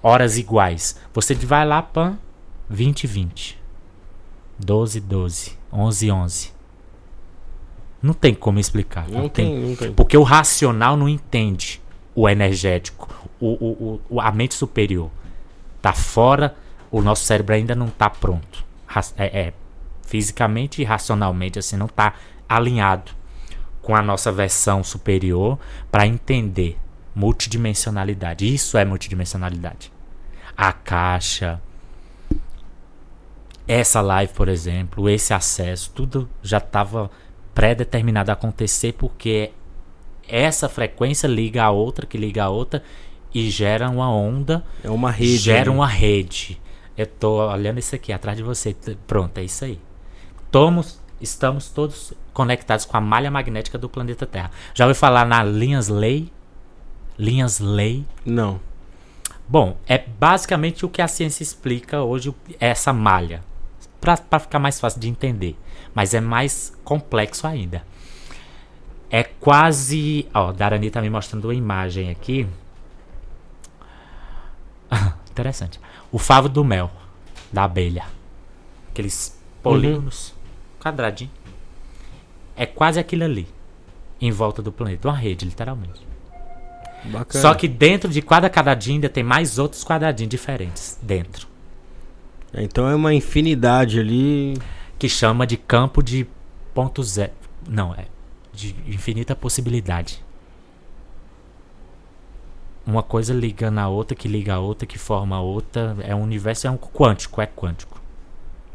Horas 0.01 0.39
iguais. 0.39 0.97
Você 1.13 1.35
vai 1.35 1.67
lá, 1.67 1.83
pan, 1.83 2.17
20 2.71 3.05
20. 3.05 3.59
12 4.61 5.01
12, 5.01 5.59
11 5.73 6.11
11. 6.13 6.53
Não 8.01 8.15
tem 8.15 8.33
como 8.33 8.61
explicar. 8.61 9.09
Não 9.09 9.29
tem, 9.29 9.59
não 9.59 9.75
tem. 9.75 9.93
Porque 9.93 10.17
o 10.17 10.23
racional 10.23 10.97
não 10.97 11.09
entende 11.09 11.81
o 12.17 12.27
energético, 12.27 13.09
o, 13.39 14.01
o, 14.09 14.21
a 14.21 14.33
mente 14.33 14.55
superior. 14.55 15.11
Tá 15.83 15.93
fora, 15.93 16.57
o 16.91 17.03
nosso 17.03 17.25
cérebro 17.25 17.55
ainda 17.55 17.75
não 17.75 17.89
tá 17.89 18.09
pronto. 18.09 18.65
É, 19.19 19.41
é, 19.41 19.53
fisicamente 20.07 20.81
e 20.81 20.85
racionalmente, 20.85 21.59
assim, 21.59 21.77
não 21.77 21.87
tá 21.87 22.15
alinhado 22.49 23.13
com 23.83 23.95
a 23.95 24.01
nossa 24.01 24.33
versão 24.33 24.83
superior 24.83 25.59
para 25.93 26.07
entender 26.07 26.79
multidimensionalidade. 27.15 28.53
Isso 28.53 28.79
é 28.79 28.85
multidimensionalidade. 28.85 29.93
A 30.57 30.73
caixa, 30.73 31.61
essa 33.69 34.01
live, 34.01 34.33
por 34.33 34.49
exemplo, 34.49 35.09
esse 35.11 35.35
acesso, 35.35 35.91
tudo 35.95 36.29
já 36.43 36.59
estava 36.59 37.11
pré-determinado 37.55 38.31
a 38.31 38.35
acontecer 38.35 38.95
porque 38.95 39.53
essa 40.29 40.69
frequência 40.69 41.27
liga 41.27 41.63
a 41.65 41.71
outra, 41.71 42.07
que 42.07 42.17
liga 42.19 42.45
a 42.45 42.49
outra 42.49 42.83
e 43.35 43.51
gera 43.51 43.89
uma 43.91 44.11
onda, 44.11 44.65
É 44.83 44.91
uma 44.91 45.11
rede. 45.11 45.37
gera 45.37 45.71
ali. 45.71 45.79
uma 45.79 45.87
rede. 45.87 46.61
Eu 46.97 47.07
tô 47.07 47.47
olhando 47.51 47.79
isso 47.79 47.95
aqui 47.95 48.13
atrás 48.13 48.37
de 48.37 48.43
você. 48.43 48.75
Pronto, 49.07 49.37
é 49.39 49.45
isso 49.45 49.65
aí. 49.65 49.79
Tomos, 50.51 51.01
estamos 51.21 51.69
todos 51.69 52.13
conectados 52.33 52.85
com 52.87 52.97
a 52.97 53.01
malha 53.01 53.31
magnética 53.31 53.77
do 53.77 53.89
planeta 53.89 54.25
Terra. 54.27 54.51
Já 54.75 54.85
ouviu 54.87 54.95
falar 54.95 55.27
na 55.27 55.43
linhas 55.45 55.89
lei? 55.89 56.31
Linhas 57.19 57.59
lei? 57.61 58.05
Não. 58.25 58.61
Bom, 59.49 59.77
é 59.87 59.99
basicamente 59.99 60.85
o 60.85 60.89
que 60.89 61.01
a 61.03 61.09
ciência 61.09 61.43
explica 61.43 62.03
hoje, 62.03 62.35
essa 62.59 62.93
malha. 62.93 63.43
Para 64.01 64.39
ficar 64.39 64.59
mais 64.59 64.79
fácil 64.81 65.01
de 65.01 65.09
entender. 65.09 65.57
Mas 65.95 66.15
é 66.15 66.21
mais 66.21 66.73
complexo 66.85 67.47
ainda. 67.47 67.83
É 69.11 69.23
quase. 69.23 70.27
Ó, 70.35 70.53
Darani 70.53 70.91
tá 70.91 71.01
me 71.01 71.11
mostrando 71.11 71.45
uma 71.45 71.55
imagem 71.55 72.11
aqui. 72.11 72.47
Interessante. 75.31 75.81
O 76.11 76.19
favo 76.19 76.49
do 76.49 76.65
mel 76.65 76.91
da 77.53 77.65
abelha. 77.65 78.05
Aqueles 78.91 79.39
polígonos. 79.63 80.35
Quadradinho. 80.81 81.31
É 82.57 82.67
quase 82.67 82.99
aquilo 82.99 83.25
ali. 83.25 83.47
Em 84.21 84.31
volta 84.31 84.63
do 84.63 84.73
planeta. 84.73 85.09
Uma 85.09 85.17
rede, 85.17 85.45
literalmente. 85.45 86.07
Bacana. 87.05 87.43
Só 87.43 87.55
que 87.55 87.69
dentro 87.69 88.11
de 88.11 88.23
cada 88.23 88.51
quadradinho 88.51 88.97
ainda 88.97 89.09
tem 89.09 89.23
mais 89.23 89.59
outros 89.59 89.85
quadradinhos 89.85 90.31
diferentes 90.31 90.99
dentro. 91.03 91.47
Então 92.55 92.89
é 92.89 92.95
uma 92.95 93.15
infinidade 93.15 94.01
ali. 94.01 94.55
Que 94.99 95.09
chama 95.09 95.47
de 95.47 95.59
campo 95.59 96.03
de 96.03 96.27
ponto 96.73 97.03
zero. 97.03 97.33
Não, 97.69 97.95
é 97.95 98.07
de 98.57 98.75
infinita 98.87 99.37
possibilidade. 99.37 100.25
Uma 102.87 103.03
coisa 103.03 103.35
liga 103.35 103.71
na 103.71 103.89
outra, 103.89 104.17
que 104.17 104.27
liga 104.27 104.55
a 104.55 104.59
outra, 104.59 104.87
que 104.87 104.99
forma 104.99 105.37
a 105.37 105.41
outra. 105.41 105.97
É 106.01 106.15
um 106.15 106.23
universo, 106.23 106.67
é 106.67 106.71
um 106.71 106.79
quântico, 106.79 107.43
é 107.43 107.47
quântico. 107.47 108.01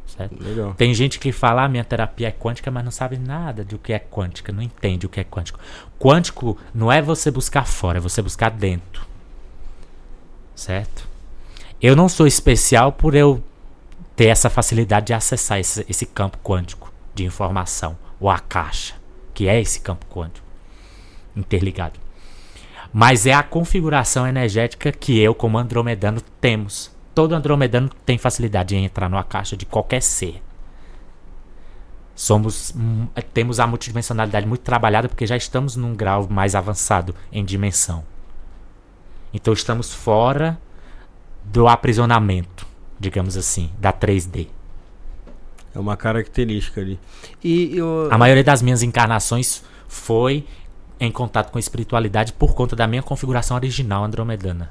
Certo? 0.06 0.44
Legal. 0.44 0.74
Tem 0.74 0.94
gente 0.94 1.18
que 1.18 1.32
fala, 1.32 1.64
ah, 1.64 1.70
minha 1.70 1.86
terapia 1.86 2.28
é 2.28 2.32
quântica, 2.32 2.70
mas 2.70 2.84
não 2.84 2.92
sabe 2.92 3.18
nada 3.18 3.64
do 3.64 3.80
que 3.80 3.94
é 3.94 4.00
quântica, 4.00 4.52
não 4.52 4.62
entende 4.62 5.06
o 5.06 5.10
que 5.10 5.22
é 5.22 5.24
quântico. 5.24 5.60
Quântico 5.98 6.58
não 6.74 6.92
é 6.92 7.02
você 7.02 7.32
buscar 7.32 7.66
fora, 7.66 7.98
é 7.98 8.02
você 8.02 8.22
buscar 8.22 8.52
dentro. 8.52 9.08
Certo? 10.54 11.08
Eu 11.82 11.96
não 11.96 12.10
sou 12.10 12.28
especial 12.28 12.92
por 12.92 13.16
eu 13.16 13.42
ter 14.16 14.28
essa 14.28 14.50
facilidade 14.50 15.08
de 15.08 15.14
acessar 15.14 15.60
esse, 15.60 15.86
esse 15.90 16.06
campo 16.06 16.38
quântico 16.44 16.92
de 17.16 17.24
informação, 17.24 17.98
ou 18.20 18.30
a 18.30 18.38
caixa, 18.38 18.94
que 19.34 19.48
é 19.48 19.60
esse 19.60 19.80
campo 19.80 20.06
quântico 20.08 20.48
interligado. 21.36 22.00
Mas 22.94 23.26
é 23.26 23.34
a 23.34 23.44
configuração 23.44 24.28
energética 24.28 24.92
que 24.92 25.18
eu, 25.20 25.34
como 25.34 25.58
andromedano, 25.58 26.22
temos 26.42 26.92
Todo 27.14 27.36
andromedano 27.36 27.90
tem 28.06 28.18
facilidade 28.18 28.76
em 28.76 28.86
entrar 28.86 29.10
numa 29.10 29.24
caixa 29.24 29.58
de 29.58 29.66
qualquer 29.66 30.02
ser. 30.02 30.42
Somos, 32.16 32.74
hum, 32.76 33.08
temos 33.34 33.60
a 33.60 33.68
multidimensionalidade 33.68 34.48
muito 34.48 34.62
trabalhada 34.62 35.10
porque 35.10 35.28
já 35.28 35.36
estamos 35.36 35.76
num 35.76 35.94
grau 35.94 36.28
mais 36.30 36.56
avançado 36.56 37.14
em 37.32 37.44
dimensão. 37.44 38.04
Então 39.34 39.54
estamos 39.54 39.94
fora 39.94 40.60
do 41.44 41.68
aprisionamento, 41.68 42.66
digamos 43.00 43.36
assim, 43.36 43.72
da 43.78 43.92
3D. 43.92 44.48
É 45.74 45.80
uma 45.80 45.96
característica 45.96 46.82
ali. 46.82 47.00
E 47.44 47.78
eu... 47.78 48.08
A 48.12 48.18
maioria 48.18 48.44
das 48.44 48.62
minhas 48.62 48.84
encarnações 48.84 49.64
foi 49.88 50.46
em 51.00 51.12
contato 51.12 51.52
com 51.52 51.58
a 51.58 51.60
espiritualidade 51.60 52.34
por 52.34 52.54
conta 52.54 52.76
da 52.76 52.86
minha 52.86 53.02
configuração 53.02 53.58
original 53.58 54.04
andromedana. 54.04 54.70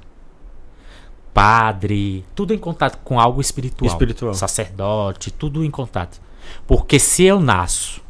Padre, 1.33 2.25
tudo 2.35 2.53
em 2.53 2.59
contato 2.59 2.99
com 3.03 3.19
algo 3.19 3.41
espiritual. 3.41 3.91
Espiritual. 3.91 4.35
Sacerdote, 4.35 5.31
tudo 5.31 5.65
em 5.65 5.71
contato. 5.71 6.21
Porque 6.67 6.99
se 6.99 7.25
eu 7.25 7.41
nasço 7.41 8.03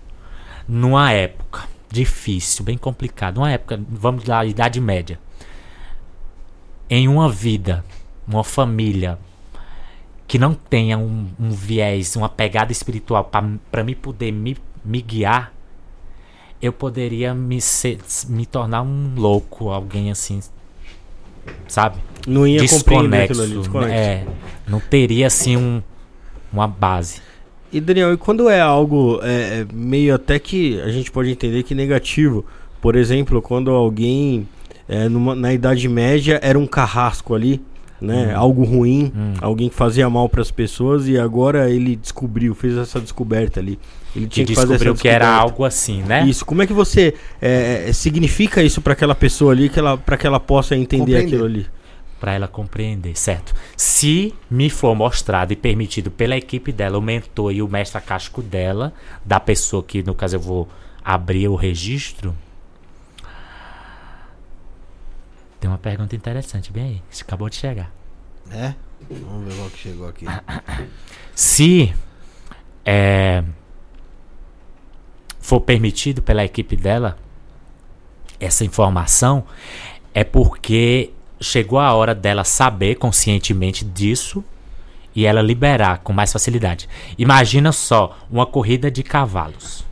numa 0.69 1.13
época 1.13 1.69
difícil, 1.91 2.65
bem 2.65 2.79
complicada, 2.79 3.41
uma 3.41 3.51
época, 3.51 3.81
vamos 3.89 4.25
lá, 4.25 4.45
Idade 4.45 4.81
Média, 4.81 5.19
em 6.89 7.09
uma 7.09 7.29
vida, 7.31 7.85
uma 8.27 8.45
família 8.45 9.19
que 10.31 10.39
não 10.39 10.55
tenha 10.55 10.97
um, 10.97 11.27
um 11.41 11.51
viés, 11.51 12.15
uma 12.15 12.29
pegada 12.29 12.71
espiritual 12.71 13.29
para 13.69 13.83
me 13.83 13.97
poder 13.97 14.31
me, 14.31 14.57
me 14.85 15.03
guiar, 15.03 15.53
eu 16.63 16.73
poderia 16.73 17.35
me, 17.35 17.61
ser, 17.61 17.99
me 18.29 18.47
tornar 18.47 18.83
um 18.83 19.13
louco, 19.17 19.71
alguém 19.71 20.09
assim, 20.09 20.41
sabe? 21.67 21.99
Não 22.29 22.47
ia 22.47 22.63
aquilo 23.25 23.43
ali, 23.43 23.59
desconexo. 23.59 23.93
É, 23.93 24.25
não 24.69 24.79
teria 24.79 25.27
assim 25.27 25.57
um, 25.57 25.83
uma 26.53 26.69
base. 26.69 27.21
E 27.73 27.81
Daniel, 27.81 28.13
e 28.13 28.17
quando 28.17 28.49
é 28.49 28.61
algo 28.61 29.19
é, 29.25 29.63
é, 29.63 29.67
meio 29.73 30.15
até 30.15 30.39
que 30.39 30.81
a 30.83 30.93
gente 30.93 31.11
pode 31.11 31.29
entender 31.29 31.65
que 31.65 31.75
negativo, 31.75 32.47
por 32.81 32.95
exemplo, 32.95 33.43
quando 33.43 33.73
alguém 33.73 34.47
é, 34.89 35.09
numa, 35.09 35.35
na 35.35 35.53
Idade 35.53 35.89
Média 35.89 36.39
era 36.41 36.57
um 36.57 36.69
carrasco 36.69 37.35
ali, 37.35 37.61
né? 38.01 38.35
Hum. 38.35 38.39
Algo 38.39 38.65
ruim, 38.65 39.13
hum. 39.15 39.35
alguém 39.41 39.69
que 39.69 39.75
fazia 39.75 40.09
mal 40.09 40.29
para 40.29 40.43
as 40.43 40.51
pessoas 40.51 41.09
e 41.09 41.19
agora 41.19 41.71
ele 41.71 41.97
descobriu, 41.97 42.55
fez 42.55 42.77
essa 42.77 43.01
descoberta 43.01 43.61
ali. 43.61 43.79
Ele 44.15 44.27
tinha 44.27 44.45
que, 44.45 44.55
que 44.55 44.61
fazer 44.61 44.75
essa 44.75 44.95
que 44.95 45.09
era 45.09 45.29
algo 45.29 45.65
assim, 45.65 46.03
né? 46.03 46.27
Isso. 46.27 46.45
Como 46.45 46.63
é 46.63 46.67
que 46.67 46.73
você 46.73 47.15
é, 47.41 47.85
é 47.89 47.93
significa 47.93 48.63
isso 48.63 48.81
para 48.81 48.93
aquela 48.93 49.15
pessoa 49.15 49.53
ali, 49.53 49.69
que 49.69 49.79
ela, 49.79 49.97
para 49.97 50.17
que 50.17 50.27
ela 50.27 50.41
possa 50.41 50.77
entender 50.77 51.17
aquilo 51.17 51.45
ali? 51.45 51.67
para 52.21 52.35
ela 52.35 52.47
compreender, 52.47 53.19
certo? 53.19 53.55
Se 53.75 54.35
me 54.51 54.69
for 54.69 54.95
mostrado 54.95 55.55
e 55.55 55.57
permitido 55.57 56.11
pela 56.11 56.37
equipe 56.37 56.71
dela, 56.71 56.99
o 56.99 57.03
mentor 57.03 57.51
e 57.51 57.63
o 57.63 57.69
mestre 57.69 57.97
acástico 57.97 58.43
dela, 58.43 58.93
da 59.25 59.41
pessoa 59.41 59.83
que 59.83 60.03
no 60.03 60.15
caso 60.15 60.37
eu 60.37 60.41
vou 60.41 60.69
abrir 61.03 61.49
o 61.49 61.55
registro. 61.55 62.37
Tem 65.61 65.71
uma 65.71 65.79
pergunta 65.79 66.17
interessante, 66.17 66.73
bem 66.73 66.85
aí. 66.85 67.03
Isso 67.11 67.23
acabou 67.23 67.49
de 67.51 67.57
chegar. 67.57 67.93
É? 68.51 68.75
Vamos 69.11 69.47
ver 69.47 69.59
qual 69.59 69.71
que 69.71 69.79
chegou 69.79 70.09
aqui. 70.09 70.25
Se 71.35 71.95
é, 72.85 73.45
for 75.39 75.61
permitido 75.61 76.23
pela 76.23 76.45
equipe 76.45 76.77
dela 76.77 77.19
essa 78.39 78.65
informação, 78.65 79.45
é 80.15 80.25
porque 80.25 81.13
chegou 81.41 81.79
a 81.79 81.93
hora 81.93 82.15
dela 82.15 82.43
saber 82.43 82.97
conscientemente 82.97 83.85
disso 83.85 84.43
e 85.15 85.27
ela 85.27 85.43
liberar 85.43 85.99
com 85.99 86.13
mais 86.13 86.33
facilidade. 86.33 86.89
Imagina 87.19 87.73
só 87.73 88.17
uma 88.31 88.47
corrida 88.47 88.91
de 88.91 89.03
cavalos. 89.03 89.85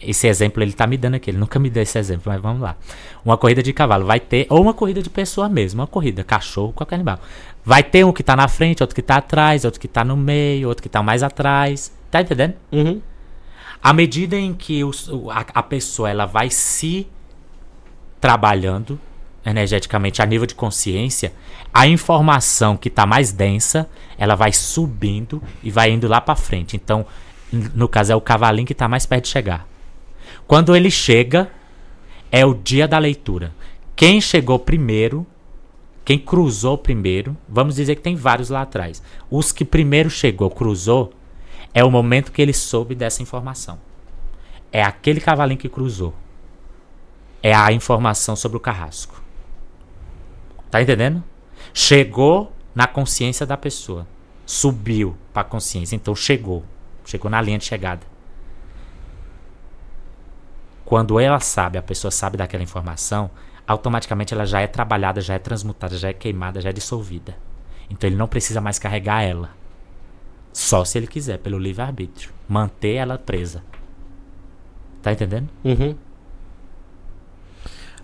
Esse 0.00 0.26
exemplo 0.26 0.62
ele 0.62 0.72
tá 0.72 0.86
me 0.86 0.96
dando 0.96 1.14
aqui, 1.14 1.30
ele 1.30 1.38
nunca 1.38 1.58
me 1.58 1.70
deu 1.70 1.82
esse 1.82 1.98
exemplo, 1.98 2.24
mas 2.26 2.40
vamos 2.40 2.60
lá. 2.60 2.76
Uma 3.24 3.38
corrida 3.38 3.62
de 3.62 3.72
cavalo 3.72 4.04
vai 4.04 4.20
ter, 4.20 4.46
ou 4.50 4.60
uma 4.60 4.74
corrida 4.74 5.02
de 5.02 5.08
pessoa 5.08 5.48
mesmo, 5.48 5.80
uma 5.80 5.86
corrida, 5.86 6.22
cachorro, 6.22 6.72
qualquer 6.72 6.96
animal. 6.96 7.18
Vai 7.64 7.82
ter 7.82 8.04
um 8.04 8.12
que 8.12 8.22
tá 8.22 8.36
na 8.36 8.48
frente, 8.48 8.82
outro 8.82 8.94
que 8.94 9.02
tá 9.02 9.16
atrás, 9.16 9.64
outro 9.64 9.80
que 9.80 9.88
tá 9.88 10.04
no 10.04 10.16
meio, 10.16 10.68
outro 10.68 10.82
que 10.82 10.88
tá 10.88 11.02
mais 11.02 11.22
atrás. 11.22 11.92
Tá 12.10 12.20
entendendo? 12.20 12.54
Uhum. 12.70 13.00
À 13.82 13.92
medida 13.92 14.36
em 14.36 14.52
que 14.52 14.84
o, 14.84 14.90
a, 15.30 15.44
a 15.54 15.62
pessoa 15.62 16.10
ela 16.10 16.26
vai 16.26 16.50
se 16.50 17.06
trabalhando, 18.20 18.98
energeticamente 19.44 20.22
a 20.22 20.26
nível 20.26 20.46
de 20.46 20.54
consciência, 20.54 21.32
a 21.72 21.86
informação 21.86 22.76
que 22.76 22.88
está 22.88 23.04
mais 23.04 23.32
densa, 23.32 23.88
ela 24.16 24.34
vai 24.34 24.52
subindo 24.52 25.42
e 25.62 25.70
vai 25.70 25.90
indo 25.90 26.08
lá 26.08 26.20
para 26.20 26.36
frente. 26.36 26.76
Então, 26.76 27.04
no 27.52 27.88
caso 27.88 28.12
é 28.12 28.16
o 28.16 28.20
cavalinho 28.20 28.66
que 28.66 28.72
está 28.72 28.88
mais 28.88 29.04
perto 29.04 29.24
de 29.24 29.30
chegar. 29.30 29.66
Quando 30.46 30.76
ele 30.76 30.90
chega, 30.90 31.50
é 32.30 32.44
o 32.44 32.54
dia 32.54 32.86
da 32.86 32.98
leitura. 32.98 33.54
Quem 33.96 34.20
chegou 34.20 34.58
primeiro, 34.58 35.26
quem 36.04 36.18
cruzou 36.18 36.76
primeiro, 36.76 37.36
vamos 37.48 37.76
dizer 37.76 37.94
que 37.96 38.02
tem 38.02 38.14
vários 38.14 38.50
lá 38.50 38.62
atrás. 38.62 39.02
Os 39.30 39.52
que 39.52 39.64
primeiro 39.64 40.10
chegou, 40.10 40.50
cruzou, 40.50 41.12
é 41.72 41.82
o 41.82 41.90
momento 41.90 42.30
que 42.30 42.42
ele 42.42 42.52
soube 42.52 42.94
dessa 42.94 43.22
informação. 43.22 43.78
É 44.70 44.82
aquele 44.82 45.20
cavalinho 45.20 45.58
que 45.58 45.68
cruzou. 45.68 46.14
É 47.42 47.54
a 47.54 47.72
informação 47.72 48.36
sobre 48.36 48.56
o 48.56 48.60
carrasco. 48.60 49.22
Tá 50.70 50.82
entendendo? 50.82 51.22
Chegou 51.72 52.52
na 52.74 52.86
consciência 52.86 53.46
da 53.46 53.56
pessoa. 53.56 54.06
Subiu 54.44 55.16
para 55.32 55.42
a 55.42 55.44
consciência. 55.44 55.94
Então 55.94 56.14
chegou. 56.14 56.64
Chegou 57.04 57.30
na 57.30 57.40
linha 57.40 57.58
de 57.58 57.64
chegada. 57.64 58.13
Quando 60.84 61.18
ela 61.18 61.40
sabe, 61.40 61.78
a 61.78 61.82
pessoa 61.82 62.10
sabe 62.10 62.36
daquela 62.36 62.62
informação, 62.62 63.30
automaticamente 63.66 64.34
ela 64.34 64.44
já 64.44 64.60
é 64.60 64.66
trabalhada, 64.66 65.20
já 65.20 65.34
é 65.34 65.38
transmutada, 65.38 65.96
já 65.96 66.08
é 66.08 66.12
queimada, 66.12 66.60
já 66.60 66.70
é 66.70 66.72
dissolvida. 66.72 67.36
Então 67.88 68.08
ele 68.08 68.16
não 68.16 68.28
precisa 68.28 68.60
mais 68.60 68.78
carregar 68.78 69.22
ela. 69.22 69.50
Só 70.52 70.84
se 70.84 70.98
ele 70.98 71.06
quiser, 71.06 71.38
pelo 71.38 71.58
livre-arbítrio. 71.58 72.30
Manter 72.48 72.94
ela 72.94 73.18
presa. 73.18 73.62
Tá 75.02 75.12
entendendo? 75.12 75.48
Uhum. 75.64 75.94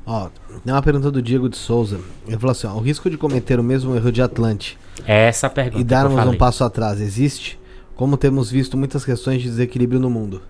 Ó, 0.05 0.29
tem 0.65 0.75
uma 0.75 0.83
pergunta 0.83 1.11
do 1.11 1.23
Diego 1.23 1.49
de 1.49 1.57
Souza. 1.57 2.01
Ele 2.27 2.39
falou 2.39 2.53
assim: 2.53 2.67
ó, 2.67 2.75
o 2.75 2.81
risco 2.81 3.09
de 3.09 3.17
cometer 3.17 3.61
o 3.61 3.63
mesmo 3.63 3.95
erro 3.95 4.11
de 4.11 4.21
Atlante 4.21 4.79
é 5.07 5.29
essa 5.29 5.47
a 5.47 5.51
pergunta 5.51 5.81
e 5.81 5.85
darmos 5.85 6.27
um 6.27 6.37
passo 6.37 6.65
atrás 6.65 7.01
existe? 7.01 7.59
Como 7.95 8.17
temos 8.17 8.51
visto 8.51 8.77
muitas 8.77 9.05
questões 9.05 9.43
de 9.43 9.49
desequilíbrio 9.49 10.01
no 10.01 10.11
mundo. 10.11 10.43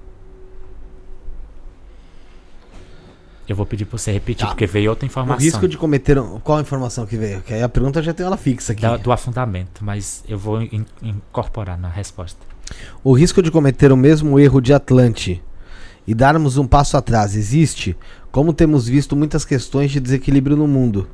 Eu 3.51 3.57
vou 3.57 3.67
pedir 3.67 3.85
pra 3.85 3.99
você 3.99 4.13
repetir, 4.13 4.47
tá. 4.47 4.53
porque 4.53 4.65
veio 4.65 4.91
outra 4.91 5.05
informação. 5.05 5.37
O 5.37 5.41
risco 5.43 5.67
de 5.67 5.77
cometer. 5.77 6.17
Qual 6.45 6.59
a 6.59 6.61
informação 6.61 7.05
que 7.05 7.17
veio? 7.17 7.41
Que 7.41 7.53
aí 7.53 7.61
a 7.65 7.69
pergunta 7.69 8.01
já 8.01 8.15
tem 8.15 8.25
ela 8.25 8.37
fixa 8.37 8.73
aqui. 8.73 8.83
Da, 8.83 8.97
do 8.97 9.11
afundamento, 9.11 9.85
mas 9.85 10.23
eu 10.29 10.39
vou 10.39 10.63
in, 10.63 10.87
incorporar 11.03 11.77
na 11.77 11.89
resposta. 11.89 12.39
O 13.03 13.13
risco 13.13 13.43
de 13.43 13.51
cometer 13.51 13.91
o 13.91 13.97
mesmo 13.97 14.39
erro 14.39 14.61
de 14.61 14.73
Atlante 14.73 15.43
e 16.07 16.15
darmos 16.15 16.59
um 16.59 16.65
passo 16.65 16.97
atrás 16.97 17.35
existe? 17.35 17.97
Como 18.31 18.53
temos 18.53 18.87
visto 18.87 19.17
muitas 19.17 19.45
questões 19.45 19.91
de 19.91 19.99
desequilíbrio 19.99 20.57
no 20.57 20.69
mundo. 20.69 21.09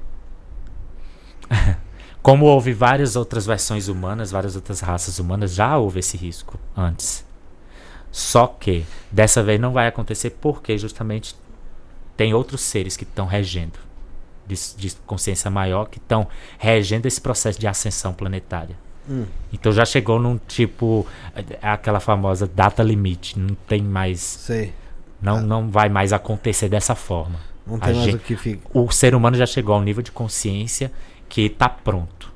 Como 2.20 2.44
houve 2.44 2.74
várias 2.74 3.16
outras 3.16 3.46
versões 3.46 3.88
humanas, 3.88 4.30
várias 4.30 4.56
outras 4.56 4.80
raças 4.80 5.18
humanas, 5.18 5.54
já 5.54 5.78
houve 5.78 6.00
esse 6.00 6.18
risco 6.18 6.60
antes. 6.76 7.24
Só 8.12 8.46
que 8.46 8.84
dessa 9.10 9.42
vez 9.42 9.58
não 9.58 9.72
vai 9.72 9.86
acontecer 9.86 10.36
porque 10.38 10.76
justamente 10.76 11.34
tem 12.16 12.34
outros 12.34 12.60
seres 12.60 12.96
que 12.96 13.04
estão 13.04 13.26
regendo, 13.26 13.78
de, 14.46 14.56
de, 14.76 14.94
consciência 15.06 15.50
maior, 15.50 15.86
que 15.86 15.98
estão 15.98 16.26
regendo 16.58 17.06
esse 17.06 17.20
processo 17.20 17.58
de 17.58 17.66
ascensão 17.66 18.12
planetária. 18.12 18.76
Hum. 19.08 19.26
Então 19.52 19.70
já 19.70 19.84
chegou 19.84 20.18
num 20.18 20.38
tipo, 20.38 21.06
aquela 21.62 22.00
famosa 22.00 22.46
data 22.46 22.82
limite, 22.82 23.38
não 23.38 23.54
tem 23.66 23.82
mais. 23.82 24.20
Sei 24.20 24.72
não, 25.20 25.36
ah. 25.36 25.40
não 25.40 25.70
vai 25.70 25.88
mais 25.88 26.12
acontecer 26.12 26.68
dessa 26.68 26.94
forma. 26.94 27.38
Não 27.66 27.78
tem 27.78 27.92
a 27.92 27.96
mais 27.96 28.04
gente, 28.06 28.16
o 28.16 28.20
que 28.20 28.36
fica. 28.36 28.62
O 28.72 28.90
ser 28.90 29.14
humano 29.14 29.36
já 29.36 29.46
chegou 29.46 29.74
a 29.74 29.78
um 29.78 29.82
nível 29.82 30.02
de 30.02 30.12
consciência 30.12 30.92
que 31.28 31.42
está 31.42 31.68
pronto. 31.68 32.32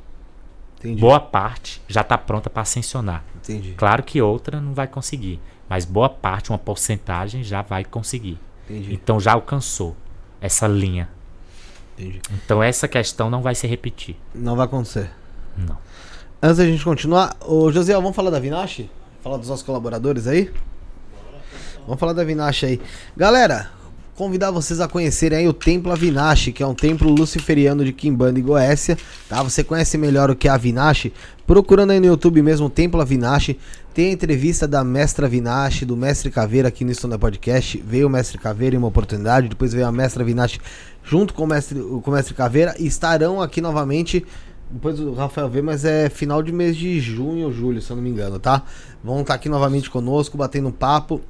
Entendi. 0.78 1.01
Boa 1.01 1.20
parte 1.20 1.81
já 1.86 2.01
está 2.01 2.16
pronta 2.16 2.48
para 2.48 2.62
ascensionar. 2.62 3.23
Entendi. 3.36 3.74
Claro 3.77 4.02
que 4.02 4.20
outra 4.20 4.61
não 4.61 4.73
vai 4.73 4.86
conseguir, 4.86 5.39
mas 5.69 5.85
boa 5.85 6.09
parte, 6.09 6.51
uma 6.51 6.59
porcentagem 6.59 7.44
já 7.44 7.62
vai 7.62 7.85
conseguir. 7.85 8.39
Entendi. 8.71 8.95
Então 8.95 9.19
já 9.19 9.33
alcançou 9.33 9.97
essa 10.41 10.69
linha. 10.69 11.09
Entendi. 11.99 12.21
Então 12.33 12.63
essa 12.63 12.87
questão 12.87 13.29
não 13.29 13.43
vai 13.43 13.55
se 13.55 13.67
repetir. 13.67 14.17
Não 14.35 14.55
vai 14.55 14.67
acontecer. 14.67 15.11
Não. 15.57 15.77
Antes 16.41 16.59
da 16.59 16.65
gente 16.65 16.85
continuar, 16.85 17.37
ô 17.45 17.71
José, 17.73 17.93
vamos 17.95 18.15
falar 18.15 18.31
da 18.31 18.39
Vinache? 18.39 18.89
Falar 19.23 19.37
dos 19.37 19.49
nossos 19.49 19.65
colaboradores 19.65 20.27
aí? 20.27 20.51
Vamos 21.85 21.99
falar 21.99 22.13
da 22.13 22.25
Vinache 22.25 22.65
aí. 22.65 22.81
Galera, 23.17 23.71
convidar 24.15 24.51
vocês 24.51 24.81
a 24.81 24.89
conhecerem 24.89 25.39
aí 25.39 25.49
o 25.49 25.53
Templo 25.53 25.91
Avinashi, 25.91 26.53
que 26.53 26.63
é 26.63 26.67
um 26.67 26.75
templo 26.75 27.11
luciferiano 27.11 27.85
de 27.85 27.93
Kimbanda 27.93 28.39
e 28.39 28.43
Goécia, 28.43 28.97
tá? 29.29 29.43
Você 29.43 29.65
conhece 29.65 29.99
melhor 29.99 30.31
o 30.31 30.37
que 30.37 30.47
é 30.47 30.51
Avinashi? 30.51 31.13
Procurando 31.47 31.91
aí 31.91 32.01
no 32.01 32.07
YouTube 32.07 32.43
mesmo 32.43 32.67
o 32.67 32.71
Templo 32.71 33.01
Avinashi, 33.01 33.59
tem 33.93 34.11
a 34.11 34.12
entrevista 34.12 34.69
da 34.69 34.85
Mestra 34.85 35.27
Avinashi, 35.27 35.85
do 35.85 35.97
Mestre 35.97 36.31
Caveira 36.31 36.69
aqui 36.69 36.85
no 36.85 36.93
Estônia 36.93 37.19
Podcast. 37.19 37.83
Veio 37.85 38.07
o 38.07 38.11
Mestre 38.11 38.39
Caveira 38.39 38.77
em 38.77 38.79
uma 38.79 38.89
oportunidade, 38.89 39.49
depois 39.49 39.73
veio 39.73 39.87
a 39.87 39.93
Mestra 39.93 40.23
Avinashi 40.23 40.61
junto 41.03 41.35
com 41.35 41.45
o 41.45 41.47
Mestre, 41.47 41.81
com 41.81 42.11
o 42.11 42.15
Mestre 42.15 42.35
Caveira 42.35 42.75
e 42.79 42.87
estarão 42.87 43.41
aqui 43.41 43.61
novamente 43.61 44.25
depois 44.71 45.01
o 45.01 45.12
Rafael 45.15 45.49
vê, 45.49 45.61
mas 45.61 45.85
é 45.85 46.09
final 46.09 46.41
de 46.45 46.53
mês 46.53 46.77
de 46.77 47.01
junho 47.01 47.47
ou 47.47 47.53
julho, 47.53 47.83
se 47.83 47.91
eu 47.91 47.97
não 47.97 48.03
me 48.05 48.09
engano, 48.09 48.39
tá? 48.39 48.62
Vão 49.03 49.23
estar 49.23 49.35
aqui 49.35 49.49
novamente 49.49 49.91
conosco, 49.91 50.39
batendo 50.39 50.71
papo. 50.71 51.21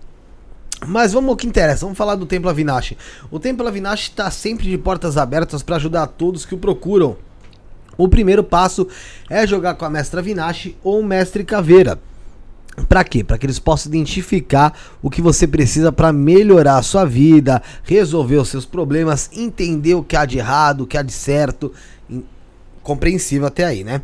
Mas 0.87 1.15
vamos 1.15 1.31
ao 1.31 1.37
que 1.37 1.47
interessa, 1.47 1.87
vamos 1.87 1.97
falar 1.97 2.17
do 2.17 2.27
Templo 2.27 2.51
Avinashi. 2.51 2.99
O 3.31 3.41
Templo 3.41 3.67
Avinashi 3.67 4.11
está 4.11 4.31
sempre 4.31 4.69
de 4.69 4.77
portas 4.77 5.17
abertas 5.17 5.63
para 5.63 5.77
ajudar 5.77 6.07
todos 6.07 6.45
que 6.45 6.55
o 6.55 6.59
procuram. 6.59 7.17
O 7.97 8.09
primeiro 8.09 8.45
passo 8.45 8.87
é 9.29 9.47
jogar 9.47 9.75
com 9.75 9.87
a 9.87 9.91
Mestra 9.91 10.21
Avinashi 10.21 10.77
ou 10.85 11.01
o 11.01 11.05
Mestre 11.05 11.43
Caveira. 11.43 11.99
Para 12.89 13.05
quê? 13.05 13.23
Para 13.23 13.39
que 13.39 13.47
eles 13.47 13.59
possam 13.59 13.91
identificar 13.91 14.77
o 15.03 15.11
que 15.11 15.23
você 15.23 15.47
precisa 15.47 15.93
para 15.93 16.13
melhorar 16.13 16.79
a 16.79 16.83
sua 16.83 17.05
vida, 17.05 17.63
resolver 17.85 18.37
os 18.37 18.49
seus 18.49 18.65
problemas, 18.65 19.31
entender 19.33 19.95
o 19.95 20.03
que 20.03 20.17
há 20.17 20.25
de 20.25 20.39
errado, 20.39 20.83
o 20.83 20.87
que 20.87 20.97
há 20.97 21.03
de 21.03 21.13
certo 21.13 21.73
compreensível 22.83 23.47
até 23.47 23.65
aí, 23.65 23.85
né? 23.85 24.03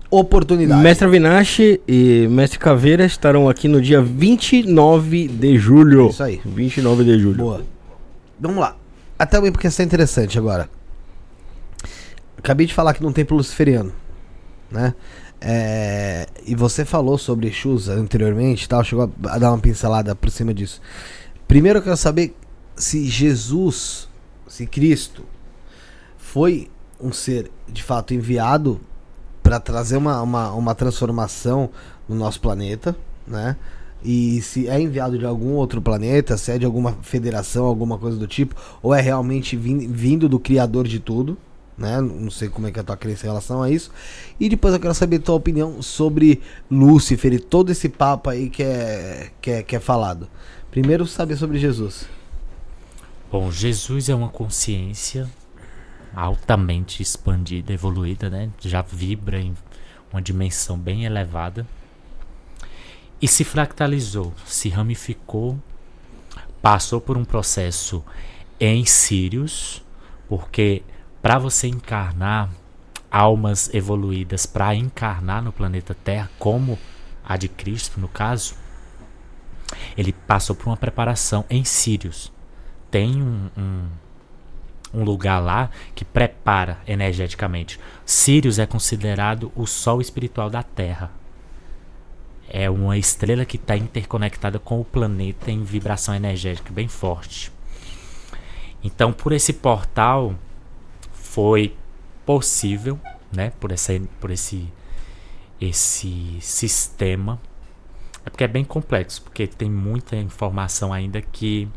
oportunidade. 0.10 0.82
Mestre 0.82 1.08
Avinash 1.08 1.60
e 1.88 2.28
Mestre 2.30 2.60
Caveira 2.60 3.06
estarão 3.06 3.48
aqui 3.48 3.68
no 3.68 3.82
dia 3.82 4.02
29 4.02 5.28
de 5.28 5.58
julho. 5.58 6.10
Isso 6.10 6.24
aí. 6.24 6.42
29 6.44 7.04
de 7.04 7.20
julho. 7.20 7.38
Boa. 7.38 7.79
Vamos 8.40 8.60
lá. 8.60 8.76
Até 9.18 9.38
uma 9.38 9.52
questão 9.52 9.86
interessante 9.86 10.38
agora. 10.38 10.70
Acabei 12.38 12.66
de 12.66 12.74
falar 12.74 12.94
que 12.94 13.04
não 13.04 13.12
tem 13.12 13.26
luciferiano, 13.30 13.92
né? 14.72 14.94
É, 15.42 16.28
e 16.46 16.56
você 16.56 16.84
falou 16.84 17.18
sobre 17.18 17.48
Exus 17.48 17.88
anteriormente 17.88 18.68
tal, 18.68 18.84
chegou 18.84 19.12
a 19.26 19.38
dar 19.38 19.52
uma 19.52 19.60
pincelada 19.60 20.16
por 20.16 20.30
cima 20.30 20.54
disso. 20.54 20.82
Primeiro 21.48 21.80
eu 21.80 21.84
quero 21.84 21.98
saber 21.98 22.36
se 22.76 23.06
Jesus, 23.06 24.08
se 24.48 24.66
Cristo, 24.66 25.26
foi 26.18 26.70
um 27.00 27.12
ser 27.12 27.52
de 27.68 27.84
fato 27.84 28.14
enviado 28.14 28.80
para 29.44 29.60
trazer 29.60 29.98
uma, 29.98 30.22
uma, 30.22 30.52
uma 30.54 30.76
transformação 30.76 31.70
no 32.08 32.16
nosso 32.16 32.40
planeta, 32.40 32.96
né? 33.28 33.56
E 34.04 34.42
se 34.42 34.68
é 34.68 34.80
enviado 34.80 35.18
de 35.18 35.26
algum 35.26 35.54
outro 35.54 35.82
planeta, 35.82 36.38
se 36.38 36.52
é 36.52 36.58
de 36.58 36.66
alguma 36.66 36.94
federação, 37.02 37.66
alguma 37.66 37.98
coisa 37.98 38.18
do 38.18 38.28
tipo, 38.28 38.56
ou 38.82 38.94
é 38.94 39.02
realmente 39.02 39.58
vindo 39.58 40.30
do 40.30 40.40
Criador 40.40 40.88
de 40.88 41.00
tudo, 41.00 41.38
né? 41.78 42.00
Não 42.00 42.30
sei 42.30 42.50
como 42.50 42.68
é 42.68 42.72
que 42.72 42.80
é 42.80 42.82
a 42.82 42.86
tua 42.86 42.98
crença 42.98 43.26
em 43.26 43.30
relação 43.30 43.64
a 43.64 43.70
isso. 43.70 43.92
E 44.40 44.50
depois 44.50 44.74
eu 44.74 44.80
quero 44.80 44.94
saber 44.94 45.18
a 45.18 45.20
tua 45.20 45.36
opinião 45.36 45.82
sobre 45.82 46.42
Lúcifer 46.70 47.34
e 47.34 47.40
todo 47.40 47.72
esse 47.72 47.90
papo 47.90 48.30
aí 48.30 48.50
que 48.50 48.64
é, 48.64 49.32
que 49.42 49.52
é, 49.52 49.64
que 49.64 49.76
é 49.76 49.80
falado. 49.80 50.28
Primeiro, 50.72 51.06
saber 51.06 51.36
sobre 51.36 51.58
Jesus. 51.58 52.06
Bom, 53.32 53.52
Jesus 53.52 54.10
é 54.10 54.16
uma 54.16 54.30
consciência 54.30 55.30
altamente 56.16 57.02
expandida, 57.02 57.72
evoluída, 57.74 58.30
né? 58.30 58.50
Já 58.60 58.82
vibra 58.82 59.40
em 59.40 59.54
uma 60.12 60.22
dimensão 60.22 60.78
bem 60.78 61.06
elevada. 61.06 61.66
E 63.22 63.28
se 63.28 63.44
fractalizou, 63.44 64.34
se 64.46 64.70
ramificou, 64.70 65.60
passou 66.62 67.02
por 67.02 67.18
um 67.18 67.26
processo 67.26 68.04
em 68.60 68.86
Sirius, 68.86 69.84
porque 70.28 70.84
para 71.22 71.38
você 71.38 71.68
encarnar 71.68 72.50
almas 73.12 73.74
evoluídas 73.74 74.46
para 74.46 74.76
encarnar 74.76 75.42
no 75.42 75.52
planeta 75.52 75.94
Terra, 75.94 76.30
como 76.40 76.78
a 77.26 77.36
de 77.36 77.50
Cristo, 77.50 78.00
no 78.00 78.08
caso, 78.08 78.56
ele 79.98 80.14
passou 80.14 80.56
por 80.56 80.68
uma 80.68 80.78
preparação 80.78 81.46
em 81.50 81.64
Sirius. 81.64 82.32
Tem 82.90 83.22
um, 83.22 83.50
um 83.58 83.88
um 84.94 85.04
lugar 85.04 85.40
lá 85.40 85.70
que 85.94 86.04
prepara 86.04 86.80
energeticamente. 86.88 87.80
Sirius 88.06 88.60
é 88.60 88.66
considerado 88.66 89.52
o 89.56 89.66
sol 89.66 90.02
espiritual 90.02 90.50
da 90.50 90.64
Terra. 90.64 91.12
É 92.50 92.70
uma 92.70 92.98
estrela 92.98 93.46
que 93.46 93.58
está 93.58 93.78
interconectada 93.78 94.58
com 94.58 94.82
o 94.82 94.86
planeta 94.86 95.52
em 95.52 95.64
vibração 95.64 96.16
energética 96.16 96.74
bem 96.74 96.88
forte. 96.88 97.52
Então, 98.84 99.14
por 99.14 99.32
esse 99.32 99.54
portal 99.54 100.34
foi 101.14 101.76
possível, 102.26 103.00
né, 103.32 103.52
por 103.60 103.72
essa, 103.72 103.94
por 104.20 104.32
esse 104.32 104.68
esse 105.60 106.38
sistema. 106.40 107.40
É 108.26 108.30
porque 108.30 108.44
é 108.44 108.48
bem 108.48 108.64
complexo, 108.64 109.22
porque 109.22 109.46
tem 109.46 109.70
muita 109.70 110.16
informação 110.16 110.94
ainda 110.94 111.22
que 111.22 111.68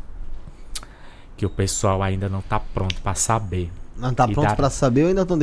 que 1.35 1.45
o 1.45 1.49
pessoal 1.49 2.01
ainda 2.03 2.29
não 2.29 2.39
está 2.39 2.59
pronto 2.59 3.01
para 3.01 3.15
saber. 3.15 3.71
Não 3.95 4.09
está 4.09 4.27
pronto 4.27 4.47
Dar... 4.47 4.55
para 4.55 4.69
saber 4.69 5.03
ou 5.03 5.09
ainda 5.09 5.21
estão 5.21 5.37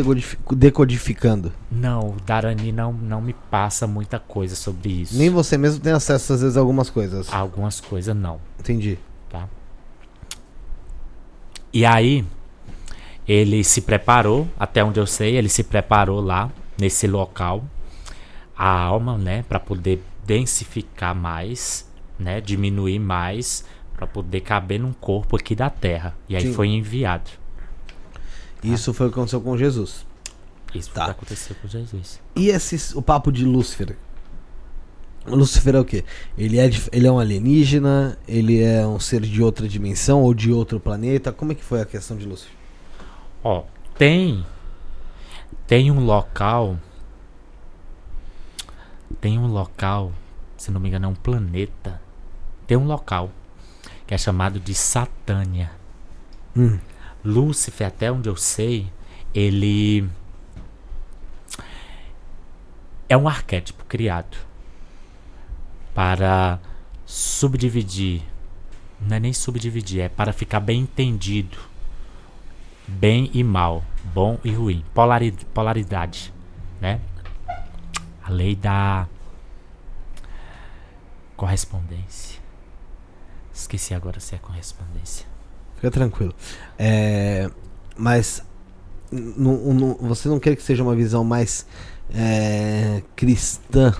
decodificando? 0.56 1.52
Não, 1.70 2.10
o 2.10 2.16
Darani 2.27 2.72
não, 2.72 2.93
não 2.93 3.20
me 3.20 3.32
passa 3.32 3.86
muita 3.86 4.18
coisa 4.18 4.56
sobre 4.56 4.90
isso. 5.02 5.16
Nem 5.16 5.31
você 5.31 5.56
mesmo 5.56 5.81
tem 5.81 5.93
acesso 5.93 6.32
às 6.32 6.43
vezes 6.43 6.56
a 6.56 6.60
algumas 6.60 6.90
coisas. 6.90 7.32
Algumas 7.32 7.81
coisas 7.81 8.14
não. 8.14 8.40
Entendi. 8.59 8.98
Tá. 9.28 9.48
E 11.72 11.86
aí 11.86 12.24
ele 13.27 13.62
se 13.62 13.81
preparou, 13.82 14.48
até 14.59 14.82
onde 14.82 14.98
eu 14.98 15.06
sei, 15.06 15.36
ele 15.36 15.48
se 15.48 15.62
preparou 15.62 16.20
lá 16.20 16.51
nesse 16.77 17.06
local 17.06 17.64
a 18.56 18.68
alma, 18.68 19.16
né, 19.16 19.43
para 19.48 19.59
poder 19.59 20.02
densificar 20.27 21.14
mais, 21.14 21.89
né, 22.18 22.40
diminuir 22.40 22.98
mais 22.98 23.64
para 23.94 24.06
poder 24.06 24.40
caber 24.40 24.81
num 24.81 24.93
corpo 24.93 25.36
aqui 25.36 25.55
da 25.55 25.70
Terra. 25.70 26.14
E 26.28 26.35
aí 26.35 26.43
Sim. 26.43 26.52
foi 26.52 26.68
enviado. 26.68 27.31
Isso 28.62 28.93
foi 28.93 29.07
o 29.07 29.11
que 29.11 29.19
aconteceu 29.19 29.41
com 29.41 29.57
Jesus. 29.57 30.07
Isso 30.74 30.91
tá. 30.91 31.09
o 31.09 31.11
aconteceu 31.11 31.57
com 31.61 31.69
Jesus. 31.69 32.20
E 32.37 32.49
esse, 32.49 32.97
o 32.97 33.03
papo 33.03 33.32
de 33.32 33.45
Lúcifer? 33.45 33.97
Lúcifer 35.27 35.74
é 35.74 35.81
o 35.81 35.85
quê? 35.85 36.05
Ele 36.37 36.59
é, 36.59 36.70
ele 36.93 37.07
é 37.07 37.12
um 37.12 37.19
alienígena? 37.19 38.19
Ele 38.27 38.62
é 38.62 38.87
um 38.87 38.99
ser 38.99 39.20
de 39.23 39.43
outra 39.43 39.69
dimensão 39.69 40.23
ou 40.23 40.32
de 40.32 40.53
outro 40.53 40.78
planeta? 40.81 41.32
Como 41.32 41.53
é 41.53 41.55
que 41.55 41.65
foi 41.65 41.81
a 41.81 41.85
questão 41.85 42.16
de 42.16 42.27
Lúcifer? 42.27 42.55
Ó, 43.43 43.65
tem 43.97 44.45
tem 45.66 45.91
um 45.91 46.05
local 46.05 46.78
tem 49.20 49.39
um 49.39 49.47
local, 49.47 50.12
se 50.57 50.70
não 50.70 50.81
me 50.81 50.89
engano 50.89 51.07
é 51.07 51.09
um 51.09 51.15
planeta. 51.15 52.01
Tem 52.66 52.77
um 52.77 52.87
local 52.87 53.31
que 54.07 54.15
é 54.15 54.19
chamado 54.19 54.59
de 54.59 54.74
Satânia. 54.74 55.70
Hum. 56.57 56.78
Lúcifer, 57.24 57.86
até 57.86 58.10
onde 58.10 58.28
eu 58.28 58.36
sei, 58.36 58.90
ele 59.34 60.09
é 63.09 63.16
um 63.16 63.28
arquétipo 63.28 63.84
criado 63.84 64.36
para 65.94 66.59
subdividir 67.05 68.22
não 69.01 69.16
é 69.16 69.20
nem 69.20 69.32
subdividir, 69.32 70.02
é 70.02 70.09
para 70.09 70.32
ficar 70.32 70.60
bem 70.60 70.80
entendido. 70.80 71.59
Bem 72.86 73.30
e 73.32 73.42
mal, 73.42 73.84
bom 74.12 74.38
e 74.42 74.51
ruim, 74.51 74.84
Polari 74.92 75.30
polaridade, 75.55 76.32
né? 76.80 77.01
A 78.22 78.30
lei 78.30 78.56
da 78.56 79.06
correspondência. 81.36 82.40
Esqueci 83.55 83.94
agora 83.94 84.18
se 84.18 84.34
é 84.34 84.38
correspondência. 84.38 85.30
Fica 85.81 85.90
tranquilo. 85.90 86.35
É, 86.78 87.51
mas 87.97 88.43
você 90.01 90.28
não 90.28 90.39
quer 90.39 90.55
que 90.55 90.62
seja 90.62 90.82
uma 90.82 90.94
visão 90.94 91.24
mais 91.24 91.65
é, 92.15 93.02
cristã 93.16 93.94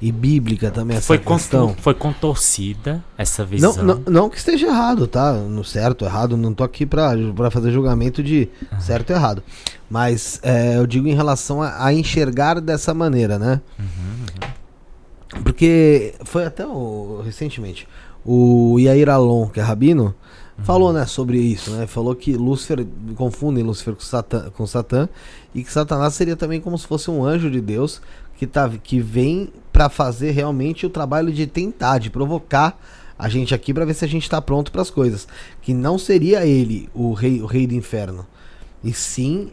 e 0.00 0.12
bíblica 0.12 0.70
também 0.70 0.96
essa 0.96 1.08
foi 1.08 1.18
questão? 1.18 1.74
Foi 1.80 1.92
contorcida 1.92 3.04
essa 3.18 3.44
visão. 3.44 3.74
Não, 3.78 3.84
não, 3.84 4.02
não, 4.06 4.30
que 4.30 4.38
esteja 4.38 4.68
errado, 4.68 5.08
tá? 5.08 5.32
No 5.32 5.64
certo, 5.64 6.04
errado, 6.04 6.36
não 6.36 6.54
tô 6.54 6.62
aqui 6.62 6.86
pra 6.86 7.16
fazer 7.50 7.72
julgamento 7.72 8.22
de 8.22 8.48
uhum. 8.70 8.80
certo 8.80 9.10
ou 9.10 9.16
errado. 9.16 9.42
Mas 9.90 10.38
é, 10.44 10.76
eu 10.76 10.86
digo 10.86 11.08
em 11.08 11.14
relação 11.14 11.60
a, 11.62 11.84
a, 11.84 11.92
enxergar 11.92 12.60
dessa 12.60 12.94
maneira, 12.94 13.40
né? 13.40 13.60
Uhum, 13.76 13.86
uhum. 14.44 15.42
Porque 15.42 16.14
foi 16.24 16.44
até 16.44 16.64
o, 16.64 17.22
recentemente 17.24 17.88
o 18.26 18.78
Yair 18.80 19.08
Alon, 19.08 19.46
que 19.46 19.60
é 19.60 19.62
rabino, 19.62 20.12
falou, 20.62 20.92
né, 20.92 21.06
sobre 21.06 21.38
isso, 21.38 21.70
né? 21.70 21.86
Falou 21.86 22.14
que 22.14 22.34
Lúcifer 22.34 22.86
confundem 23.14 23.62
Lúcifer 23.62 23.94
com 23.94 24.00
Satã, 24.00 24.50
com 24.50 24.66
Satã 24.66 25.08
e 25.54 25.62
que 25.62 25.72
Satanás 25.72 26.14
seria 26.14 26.36
também 26.36 26.60
como 26.60 26.76
se 26.78 26.86
fosse 26.86 27.10
um 27.10 27.24
anjo 27.24 27.50
de 27.50 27.60
Deus 27.60 28.00
que 28.36 28.46
tá 28.46 28.68
que 28.68 29.00
vem 29.00 29.52
para 29.72 29.88
fazer 29.88 30.30
realmente 30.30 30.86
o 30.86 30.90
trabalho 30.90 31.32
de 31.32 31.46
tentar, 31.46 31.98
de 31.98 32.10
provocar 32.10 32.78
a 33.18 33.28
gente 33.28 33.54
aqui 33.54 33.72
para 33.72 33.84
ver 33.84 33.94
se 33.94 34.04
a 34.04 34.08
gente 34.08 34.24
está 34.24 34.40
pronto 34.42 34.70
para 34.70 34.82
as 34.82 34.90
coisas. 34.90 35.26
Que 35.62 35.72
não 35.72 35.98
seria 35.98 36.46
ele 36.46 36.88
o 36.94 37.12
rei, 37.12 37.40
o 37.40 37.46
rei 37.46 37.66
do 37.66 37.74
inferno, 37.74 38.26
e 38.84 38.92
sim 38.92 39.50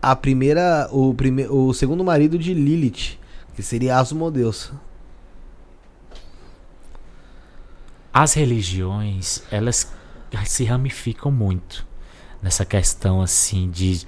a 0.00 0.16
primeira, 0.16 0.88
o 0.90 1.14
primeiro, 1.14 1.54
o 1.54 1.74
segundo 1.74 2.02
marido 2.02 2.38
de 2.38 2.54
Lilith, 2.54 3.18
que 3.54 3.62
seria 3.62 3.98
Asmodeus. 3.98 4.72
As 8.12 8.34
religiões, 8.34 9.42
elas 9.50 9.90
se 10.44 10.64
ramificam 10.64 11.30
muito 11.30 11.86
nessa 12.42 12.64
questão 12.64 13.22
assim 13.22 13.70
de 13.70 14.06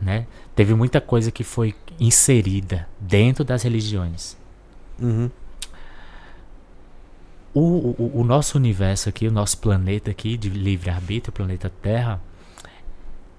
né? 0.00 0.26
Teve 0.54 0.74
muita 0.74 1.00
coisa 1.00 1.30
que 1.30 1.42
foi 1.42 1.74
inserida 1.98 2.88
dentro 3.00 3.44
das 3.44 3.62
religiões. 3.62 4.36
Uhum. 5.00 5.30
O, 7.54 7.60
o, 7.60 8.20
o, 8.20 8.24
nosso 8.24 8.58
universo 8.58 9.08
aqui, 9.08 9.26
o 9.26 9.32
nosso 9.32 9.56
planeta 9.58 10.10
aqui 10.10 10.36
de 10.36 10.50
livre-arbítrio, 10.50 11.30
o 11.30 11.32
planeta 11.32 11.72
Terra, 11.80 12.20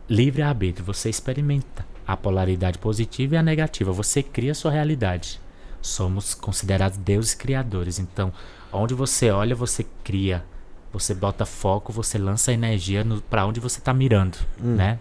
livre-arbítrio, 0.09 0.83
você 0.83 1.09
experimenta 1.09 1.85
a 2.05 2.17
polaridade 2.17 2.79
positiva 2.79 3.35
e 3.35 3.37
a 3.37 3.43
negativa, 3.43 3.91
você 3.91 4.23
cria 4.23 4.53
a 4.53 4.55
sua 4.55 4.71
realidade. 4.71 5.39
Somos 5.81 6.33
considerados 6.33 6.97
deuses 6.97 7.35
criadores, 7.35 7.99
então 7.99 8.33
Onde 8.71 8.93
você 8.93 9.29
olha, 9.29 9.55
você 9.55 9.85
cria. 10.03 10.43
Você 10.91 11.13
bota 11.13 11.45
foco, 11.45 11.91
você 11.91 12.17
lança 12.17 12.51
energia 12.51 13.05
para 13.29 13.45
onde 13.45 13.59
você 13.59 13.79
está 13.79 13.93
mirando, 13.93 14.37
hum. 14.61 14.75
né? 14.75 14.99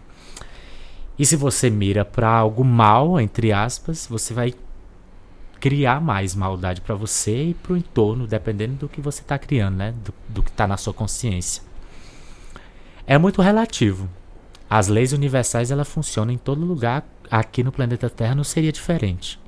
E 1.19 1.25
se 1.25 1.37
você 1.37 1.71
mira 1.71 2.05
para 2.05 2.29
algo 2.29 2.63
mal, 2.65 3.19
entre 3.21 3.53
aspas, 3.53 4.07
você 4.07 4.35
vai 4.35 4.53
criar 5.59 6.01
mais 6.01 6.35
maldade 6.35 6.81
para 6.81 6.95
você 6.95 7.45
e 7.45 7.55
para 7.55 7.73
o 7.73 7.77
entorno, 7.77 8.27
dependendo 8.27 8.75
do 8.75 8.89
que 8.89 9.01
você 9.01 9.23
está 9.23 9.39
criando, 9.39 9.77
né? 9.77 9.95
Do, 10.05 10.13
do 10.29 10.43
que 10.43 10.51
está 10.51 10.67
na 10.67 10.77
sua 10.77 10.93
consciência. 10.93 11.63
É 13.07 13.17
muito 13.17 13.41
relativo. 13.41 14.09
As 14.69 14.89
leis 14.89 15.13
universais 15.13 15.71
ela 15.71 15.85
funcionam 15.85 16.35
em 16.35 16.39
todo 16.39 16.61
lugar. 16.65 17.07
Aqui 17.31 17.63
no 17.63 17.73
planeta 17.73 18.11
Terra 18.11 18.35
não 18.35 18.45
seria 18.45 18.73
diferente. 18.73 19.39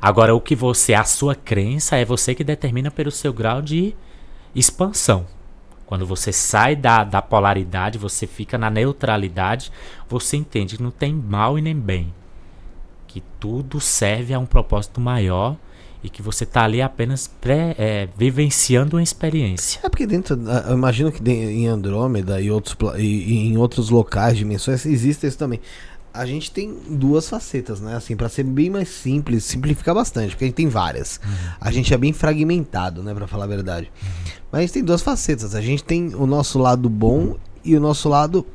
Agora, 0.00 0.34
o 0.34 0.40
que 0.40 0.54
você, 0.54 0.94
a 0.94 1.04
sua 1.04 1.34
crença, 1.34 1.96
é 1.96 2.04
você 2.04 2.34
que 2.34 2.44
determina 2.44 2.90
pelo 2.90 3.10
seu 3.10 3.32
grau 3.32 3.62
de 3.62 3.94
expansão. 4.54 5.26
Quando 5.86 6.04
você 6.04 6.32
sai 6.32 6.74
da, 6.74 7.04
da 7.04 7.22
polaridade, 7.22 7.96
você 7.96 8.26
fica 8.26 8.58
na 8.58 8.68
neutralidade, 8.68 9.70
você 10.08 10.36
entende 10.36 10.76
que 10.76 10.82
não 10.82 10.90
tem 10.90 11.14
mal 11.14 11.58
e 11.58 11.62
nem 11.62 11.76
bem. 11.76 12.12
Que 13.06 13.22
tudo 13.38 13.80
serve 13.80 14.34
a 14.34 14.38
um 14.38 14.46
propósito 14.46 15.00
maior 15.00 15.56
e 16.02 16.10
que 16.10 16.22
você 16.22 16.44
está 16.44 16.64
ali 16.64 16.82
apenas 16.82 17.28
pré, 17.28 17.74
é, 17.78 18.08
vivenciando 18.16 18.96
uma 18.96 19.02
experiência. 19.02 19.80
É 19.82 19.88
porque 19.88 20.06
dentro, 20.06 20.36
eu 20.68 20.74
imagino 20.74 21.10
que 21.10 21.22
em 21.30 21.68
Andrômeda 21.68 22.40
e, 22.40 22.50
outros, 22.50 22.76
e 22.98 23.48
em 23.48 23.56
outros 23.56 23.88
locais, 23.88 24.36
dimensões, 24.36 24.84
existe 24.84 25.26
isso 25.26 25.38
também 25.38 25.60
a 26.16 26.26
gente 26.26 26.50
tem 26.50 26.74
duas 26.88 27.28
facetas, 27.28 27.80
né? 27.80 27.94
Assim, 27.94 28.16
para 28.16 28.28
ser 28.28 28.42
bem 28.42 28.70
mais 28.70 28.88
simples, 28.88 29.44
simplificar 29.44 29.94
bastante, 29.94 30.30
porque 30.30 30.44
a 30.44 30.48
gente 30.48 30.56
tem 30.56 30.68
várias. 30.68 31.20
Uhum. 31.22 31.32
A 31.60 31.70
gente 31.70 31.92
é 31.92 31.96
bem 31.96 32.12
fragmentado, 32.12 33.02
né, 33.02 33.14
para 33.14 33.26
falar 33.26 33.44
a 33.44 33.48
verdade. 33.48 33.90
Uhum. 34.02 34.08
Mas 34.50 34.58
a 34.58 34.62
gente 34.62 34.72
tem 34.72 34.84
duas 34.84 35.02
facetas. 35.02 35.54
A 35.54 35.60
gente 35.60 35.84
tem 35.84 36.14
o 36.14 36.26
nosso 36.26 36.58
lado 36.58 36.88
bom 36.88 37.36
e 37.64 37.76
o 37.76 37.80
nosso 37.80 38.08
lado 38.08 38.46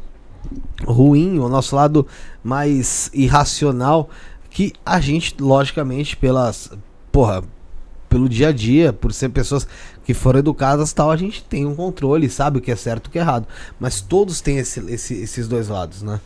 ruim, 0.83 1.37
o 1.39 1.47
nosso 1.47 1.75
lado 1.75 2.07
mais 2.43 3.11
irracional, 3.13 4.09
que 4.49 4.73
a 4.85 4.99
gente, 4.99 5.35
logicamente, 5.39 6.17
pelas. 6.17 6.71
Porra, 7.11 7.43
pelo 8.09 8.27
dia 8.27 8.49
a 8.49 8.51
dia, 8.51 8.91
por 8.91 9.13
ser 9.13 9.29
pessoas 9.29 9.67
que 10.03 10.13
foram 10.13 10.39
educadas 10.39 10.91
tal, 10.91 11.11
a 11.11 11.17
gente 11.17 11.43
tem 11.43 11.65
um 11.65 11.75
controle, 11.75 12.29
sabe 12.29 12.57
o 12.57 12.61
que 12.61 12.71
é 12.71 12.75
certo 12.75 13.05
e 13.05 13.09
o 13.09 13.11
que 13.11 13.19
é 13.19 13.21
errado. 13.21 13.47
Mas 13.79 14.01
todos 14.01 14.41
têm 14.41 14.57
esse, 14.57 14.79
esse, 14.91 15.13
esses 15.13 15.47
dois 15.47 15.67
lados, 15.67 16.01
né? 16.01 16.19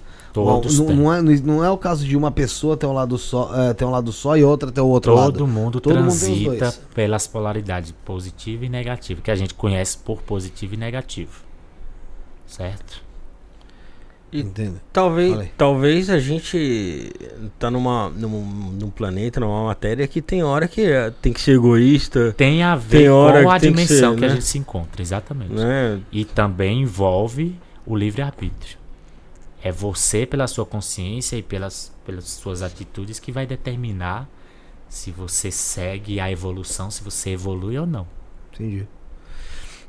Todos 0.44 0.80
não, 0.80 0.95
não, 0.95 1.14
é, 1.14 1.22
não 1.22 1.64
é 1.64 1.70
o 1.70 1.78
caso 1.78 2.06
de 2.06 2.18
uma 2.18 2.32
pessoa 2.32 2.76
ter 2.76 2.86
um 2.86 2.94
lado 2.94 3.18
só, 3.18 3.70
é, 3.70 3.74
ter 3.74 3.86
um 3.86 3.91
lado 3.91 4.12
só 4.12 4.36
e 4.36 4.44
outra 4.44 4.72
ter 4.72 4.82
o 4.82 4.88
outro 4.88 5.14
Todo 5.14 5.22
lado. 5.22 5.48
Mundo 5.48 5.80
Todo 5.80 5.94
transita 5.94 6.66
mundo 6.66 6.76
pelas 6.94 7.28
polaridades 7.28 7.94
positiva 8.03 8.66
e 8.66 8.70
negativa, 8.70 9.22
que 9.22 9.32
a 9.32 9.36
gente 9.36 9.53
conhece 9.53 9.98
por 9.98 10.22
positivo 10.22 10.74
e 10.74 10.78
negativo. 10.78 11.44
Certo? 12.48 13.06
Entendo. 14.34 14.82
Talvez, 14.91 15.49
talvez 15.57 16.10
a 16.10 16.20
gente 16.20 17.12
tá 17.57 17.72
numa, 17.72 18.10
num, 18.10 18.74
num, 18.78 18.90
planeta, 18.90 19.40
numa 19.40 19.66
matéria 19.66 20.06
que 20.07 20.22
tem 20.22 20.44
hora 20.44 20.68
que 20.68 20.82
é, 20.82 21.10
tem 21.22 21.32
que 21.32 21.40
ser 21.40 21.53
egoísta. 21.53 22.34
Tem 22.36 22.62
a 22.62 22.76
ver 22.76 22.98
tem 22.98 23.10
hora 23.10 23.44
com 23.44 23.52
a 23.52 23.60
que 23.60 23.70
dimensão 23.70 24.16
que, 24.16 24.16
ser, 24.16 24.16
que 24.16 24.22
né? 24.22 24.28
a 24.28 24.30
gente 24.32 24.45
se 24.45 24.57
encontra, 24.57 25.02
exatamente. 25.02 25.53
Né? 25.53 26.02
E 26.12 26.26
também 26.26 26.82
envolve 26.82 27.56
o 27.86 27.95
livre-arbítrio. 27.95 28.78
É 29.66 29.72
você, 29.72 30.28
pela 30.28 30.46
sua 30.46 30.64
consciência 30.64 31.36
e 31.36 31.42
pelas, 31.42 31.92
pelas 32.06 32.26
suas 32.26 32.62
atitudes, 32.62 33.20
que 33.20 33.32
vai 33.32 33.48
determinar 33.48 34.30
se 34.88 35.10
você 35.10 35.50
segue 35.50 36.20
a 36.20 36.32
evolução, 36.32 36.92
se 36.92 37.04
você 37.04 37.32
evolui 37.32 37.76
ou 37.76 37.88
não. 37.88 38.06
Entendi. 38.54 38.88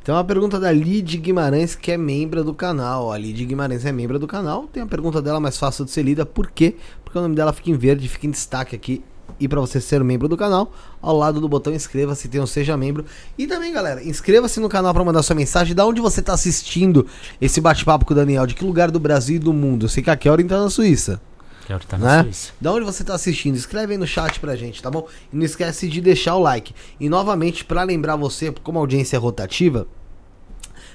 Então, 0.01 0.15
uma 0.15 0.25
pergunta 0.25 0.59
da 0.59 0.73
Lid 0.73 1.19
Guimarães, 1.19 1.75
que 1.75 1.93
é 1.93 1.99
membro 1.99 2.43
do 2.43 2.55
canal. 2.55 3.13
A 3.13 3.19
Lid 3.19 3.45
Guimarães 3.45 3.85
é 3.85 3.93
membro 3.93 4.19
do 4.19 4.27
canal. 4.27 4.67
Tem 4.67 4.83
a 4.83 4.87
pergunta 4.87 5.21
dela 5.21 5.39
mais 5.39 5.59
fácil 5.59 5.85
de 5.85 5.91
ser 5.91 6.05
lida. 6.05 6.25
Por 6.25 6.51
quê? 6.51 6.77
Porque 7.05 7.19
o 7.19 7.21
nome 7.21 7.35
dela 7.35 7.53
fica 7.53 7.69
em 7.69 7.77
verde, 7.77 8.09
fica 8.09 8.27
em 8.27 8.31
destaque 8.31 8.75
aqui 8.75 9.05
e 9.39 9.47
para 9.47 9.61
você 9.61 9.81
ser 9.81 10.03
membro 10.03 10.29
do 10.29 10.37
canal, 10.37 10.73
ao 11.01 11.17
lado 11.17 11.41
do 11.41 11.49
botão 11.49 11.73
inscreva-se, 11.75 12.29
tem 12.29 12.41
um 12.41 12.47
seja 12.47 12.77
membro. 12.77 13.05
E 13.37 13.47
também, 13.47 13.73
galera, 13.73 14.03
inscreva-se 14.03 14.59
no 14.61 14.69
canal 14.69 14.95
para 14.95 15.05
mandar 15.05 15.23
sua 15.23 15.37
mensagem. 15.37 15.75
Da 15.75 15.85
onde 15.85 16.01
você 16.01 16.21
está 16.21 16.33
assistindo 16.33 17.07
esse 17.41 17.61
bate-papo 17.61 18.05
com 18.05 18.13
o 18.13 18.17
Daniel? 18.17 18.47
De 18.47 18.55
que 18.55 18.65
lugar 18.65 18.91
do 18.91 18.99
Brasil 18.99 19.37
e 19.37 19.39
do 19.39 19.53
mundo? 19.53 19.87
Eu 19.87 19.89
sei 19.89 20.03
que 20.03 20.11
a 20.11 20.17
Kelly 20.17 20.45
tá 20.45 20.59
na 20.59 20.71
Suíça. 20.71 21.21
Kelly 21.67 21.85
tá 21.87 21.99
na 21.99 22.17
né? 22.19 22.23
Suíça. 22.25 22.53
Da 22.61 22.73
onde 22.73 22.85
você 22.85 23.03
está 23.03 23.15
assistindo? 23.15 23.57
Escreve 23.57 23.93
aí 23.93 23.99
no 23.99 24.07
chat 24.07 24.41
pra 24.41 24.57
gente, 24.57 24.83
tá 24.83 24.91
bom? 24.91 25.07
E 25.33 25.37
não 25.37 25.45
esquece 25.45 25.89
de 25.89 26.01
deixar 26.01 26.37
o 26.37 26.41
like. 26.41 26.75
E 26.99 27.09
novamente, 27.09 27.65
para 27.65 27.83
lembrar 27.83 28.17
você, 28.17 28.51
como 28.63 28.79
a 28.79 28.81
audiência 28.81 29.17
é 29.17 29.19
rotativa, 29.19 29.87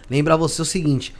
lembrar 0.09 0.35
você 0.35 0.61
o 0.61 0.65
seguinte 0.65 1.13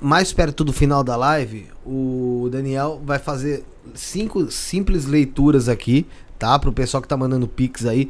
mais 0.00 0.32
perto 0.32 0.62
do 0.62 0.72
final 0.72 1.02
da 1.02 1.16
live, 1.16 1.66
o 1.84 2.48
Daniel 2.50 3.00
vai 3.04 3.18
fazer 3.18 3.64
cinco 3.94 4.50
simples 4.50 5.06
leituras 5.06 5.68
aqui 5.68 6.06
tá? 6.38 6.58
Pro 6.58 6.72
pessoal 6.72 7.02
que 7.02 7.08
tá 7.08 7.16
mandando 7.16 7.46
pix 7.46 7.86
aí. 7.86 8.08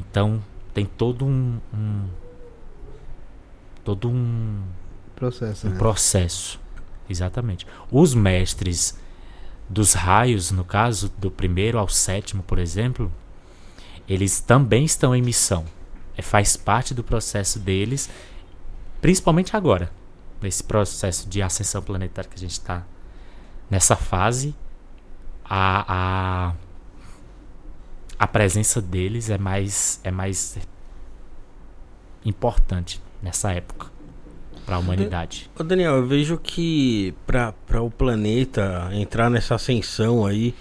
Então 0.00 0.42
tem 0.72 0.86
todo 0.86 1.26
um, 1.26 1.60
um 1.74 2.08
todo 3.84 4.08
um 4.08 4.62
Processo. 5.18 5.66
Um 5.66 5.70
né? 5.70 5.78
processo. 5.78 6.60
Exatamente. 7.10 7.66
Os 7.90 8.14
mestres 8.14 8.96
dos 9.68 9.92
raios, 9.94 10.52
no 10.52 10.64
caso, 10.64 11.12
do 11.18 11.30
primeiro 11.30 11.78
ao 11.78 11.88
sétimo, 11.88 12.42
por 12.42 12.58
exemplo, 12.58 13.12
eles 14.08 14.40
também 14.40 14.84
estão 14.84 15.14
em 15.14 15.20
missão. 15.20 15.64
É, 16.16 16.22
faz 16.22 16.56
parte 16.56 16.94
do 16.94 17.02
processo 17.02 17.58
deles, 17.58 18.08
principalmente 19.00 19.56
agora, 19.56 19.90
nesse 20.40 20.62
processo 20.62 21.28
de 21.28 21.42
ascensão 21.42 21.82
planetária 21.82 22.30
que 22.30 22.36
a 22.36 22.40
gente 22.40 22.52
está 22.52 22.86
nessa 23.68 23.96
fase. 23.96 24.54
A, 25.44 26.50
a, 26.50 26.54
a 28.18 28.26
presença 28.26 28.80
deles 28.80 29.30
é 29.30 29.38
mais, 29.38 30.00
é 30.04 30.10
mais 30.10 30.58
importante 32.24 33.00
nessa 33.20 33.52
época 33.52 33.97
para 34.68 34.76
a 34.76 34.78
humanidade. 34.80 35.50
Ô 35.58 35.62
Daniel, 35.62 35.96
eu 35.96 36.06
vejo 36.06 36.36
que 36.36 37.14
para 37.26 37.54
o 37.82 37.90
planeta 37.90 38.90
entrar 38.92 39.30
nessa 39.30 39.54
ascensão 39.54 40.26
aí 40.26 40.54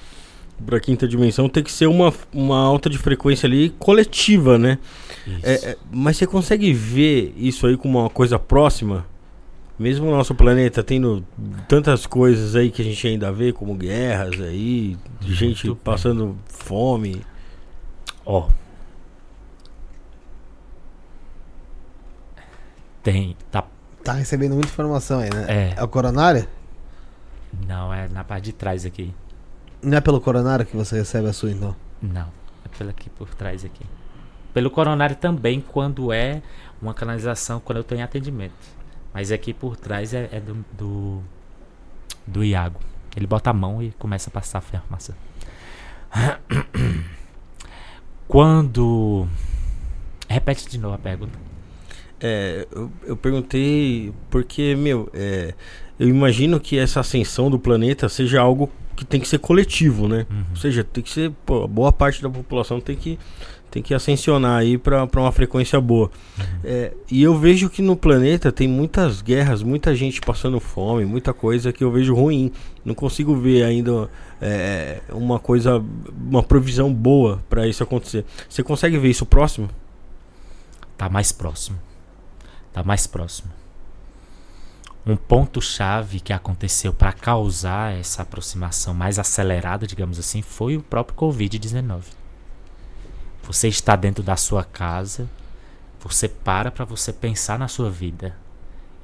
para 0.65 0.77
a 0.77 0.79
quinta 0.79 1.05
dimensão 1.05 1.49
tem 1.49 1.61
que 1.61 1.71
ser 1.71 1.87
uma, 1.87 2.13
uma 2.33 2.57
alta 2.57 2.89
de 2.89 2.97
frequência 2.97 3.45
ali 3.45 3.69
coletiva, 3.77 4.57
né? 4.57 4.79
É, 5.43 5.71
é, 5.71 5.77
mas 5.91 6.15
você 6.15 6.25
consegue 6.25 6.71
ver 6.71 7.33
isso 7.37 7.67
aí 7.67 7.75
como 7.75 7.99
uma 7.99 8.09
coisa 8.09 8.39
próxima? 8.39 9.05
Mesmo 9.77 10.07
o 10.07 10.11
nosso 10.11 10.33
planeta 10.33 10.81
tendo 10.81 11.23
tantas 11.67 12.05
coisas 12.05 12.55
aí 12.55 12.71
que 12.71 12.81
a 12.81 12.85
gente 12.85 13.05
ainda 13.05 13.29
vê, 13.29 13.51
como 13.51 13.75
guerras 13.75 14.39
aí, 14.39 14.97
gente 15.21 15.75
passando 15.83 16.37
fome. 16.47 17.21
Ó, 18.25 18.47
tem 23.03 23.35
tá 23.51 23.63
Tá 24.07 24.13
recebendo 24.13 24.53
muita 24.53 24.69
informação 24.69 25.19
aí, 25.19 25.29
né? 25.29 25.45
É. 25.49 25.73
É 25.75 25.83
o 25.83 25.87
coronário? 25.89 26.47
Não, 27.67 27.93
é 27.93 28.07
na 28.07 28.23
parte 28.23 28.45
de 28.45 28.53
trás 28.53 28.85
aqui. 28.85 29.13
Não 29.81 29.97
é 29.97 29.99
pelo 29.99 30.21
coronário 30.21 30.65
que 30.65 30.77
você 30.77 30.95
recebe 30.95 31.27
a 31.27 31.33
sua, 31.33 31.51
então? 31.51 31.75
Não, 32.01 32.31
é 32.63 32.69
pelo 32.77 32.89
aqui 32.89 33.09
por 33.09 33.35
trás 33.35 33.65
aqui. 33.65 33.85
Pelo 34.53 34.71
coronário 34.71 35.17
também, 35.17 35.59
quando 35.59 36.13
é 36.13 36.41
uma 36.81 36.93
canalização, 36.93 37.59
quando 37.59 37.79
eu 37.79 37.83
tenho 37.83 38.01
atendimento. 38.01 38.53
Mas 39.13 39.29
aqui 39.29 39.53
por 39.53 39.75
trás 39.75 40.13
é, 40.13 40.29
é 40.31 40.39
do, 40.39 40.65
do, 40.71 41.21
do 42.25 42.45
Iago. 42.45 42.79
Ele 43.13 43.27
bota 43.27 43.49
a 43.49 43.53
mão 43.53 43.83
e 43.83 43.91
começa 43.91 44.29
a 44.29 44.31
passar 44.31 44.59
a 44.59 44.77
informação. 44.77 45.15
Quando. 48.25 49.27
Repete 50.29 50.69
de 50.69 50.77
novo 50.77 50.95
a 50.95 50.97
pergunta. 50.97 51.46
É, 52.19 52.67
eu, 52.71 52.91
eu, 53.05 53.15
perguntei 53.15 54.11
porque, 54.29 54.75
meu, 54.75 55.09
é, 55.13 55.53
eu 55.99 56.07
imagino 56.07 56.59
que 56.59 56.77
essa 56.77 56.99
ascensão 56.99 57.49
do 57.49 57.59
planeta 57.59 58.09
seja 58.09 58.41
algo 58.41 58.71
que 58.95 59.05
tem 59.05 59.19
que 59.21 59.27
ser 59.27 59.37
coletivo, 59.37 60.07
né? 60.07 60.25
Uhum. 60.29 60.43
Ou 60.49 60.55
seja, 60.55 60.83
tem 60.83 61.03
que 61.03 61.11
ser, 61.11 61.31
pô, 61.45 61.67
boa 61.67 61.91
parte 61.91 62.21
da 62.23 62.29
população 62.29 62.81
tem 62.81 62.95
que, 62.95 63.19
tem 63.69 63.83
que 63.83 63.93
ascensionar 63.93 64.59
aí 64.59 64.79
para 64.79 65.07
uma 65.15 65.31
frequência 65.31 65.79
boa. 65.79 66.09
Uhum. 66.37 66.43
É, 66.63 66.93
e 67.11 67.21
eu 67.21 67.37
vejo 67.37 67.69
que 67.69 67.83
no 67.83 67.95
planeta 67.95 68.51
tem 68.51 68.67
muitas 68.67 69.21
guerras, 69.21 69.61
muita 69.61 69.93
gente 69.93 70.19
passando 70.19 70.59
fome, 70.59 71.05
muita 71.05 71.31
coisa 71.33 71.71
que 71.71 71.83
eu 71.83 71.91
vejo 71.91 72.15
ruim. 72.15 72.51
Não 72.83 72.95
consigo 72.95 73.35
ver 73.35 73.61
ainda 73.61 74.09
é, 74.41 75.01
uma 75.11 75.37
coisa, 75.37 75.83
uma 76.27 76.41
provisão 76.41 76.91
boa 76.91 77.43
para 77.47 77.67
isso 77.67 77.83
acontecer. 77.83 78.25
Você 78.49 78.63
consegue 78.63 78.97
ver 78.97 79.09
isso 79.09 79.25
próximo? 79.27 79.69
Tá 80.97 81.07
mais 81.07 81.31
próximo 81.31 81.86
está 82.77 82.83
mais 82.83 83.07
próximo. 83.07 83.51
Um 85.05 85.15
ponto-chave 85.15 86.19
que 86.19 86.33
aconteceu 86.33 86.93
para 86.93 87.13
causar 87.13 87.97
essa 87.97 88.21
aproximação 88.21 88.93
mais 88.93 89.17
acelerada, 89.17 89.87
digamos 89.87 90.19
assim, 90.19 90.41
foi 90.41 90.77
o 90.77 90.83
próprio 90.83 91.17
Covid-19. 91.17 92.03
Você 93.43 93.67
está 93.67 93.95
dentro 93.95 94.21
da 94.21 94.35
sua 94.35 94.63
casa, 94.63 95.27
você 95.99 96.27
para 96.27 96.69
para 96.69 96.85
você 96.85 97.11
pensar 97.11 97.57
na 97.57 97.67
sua 97.67 97.89
vida 97.89 98.35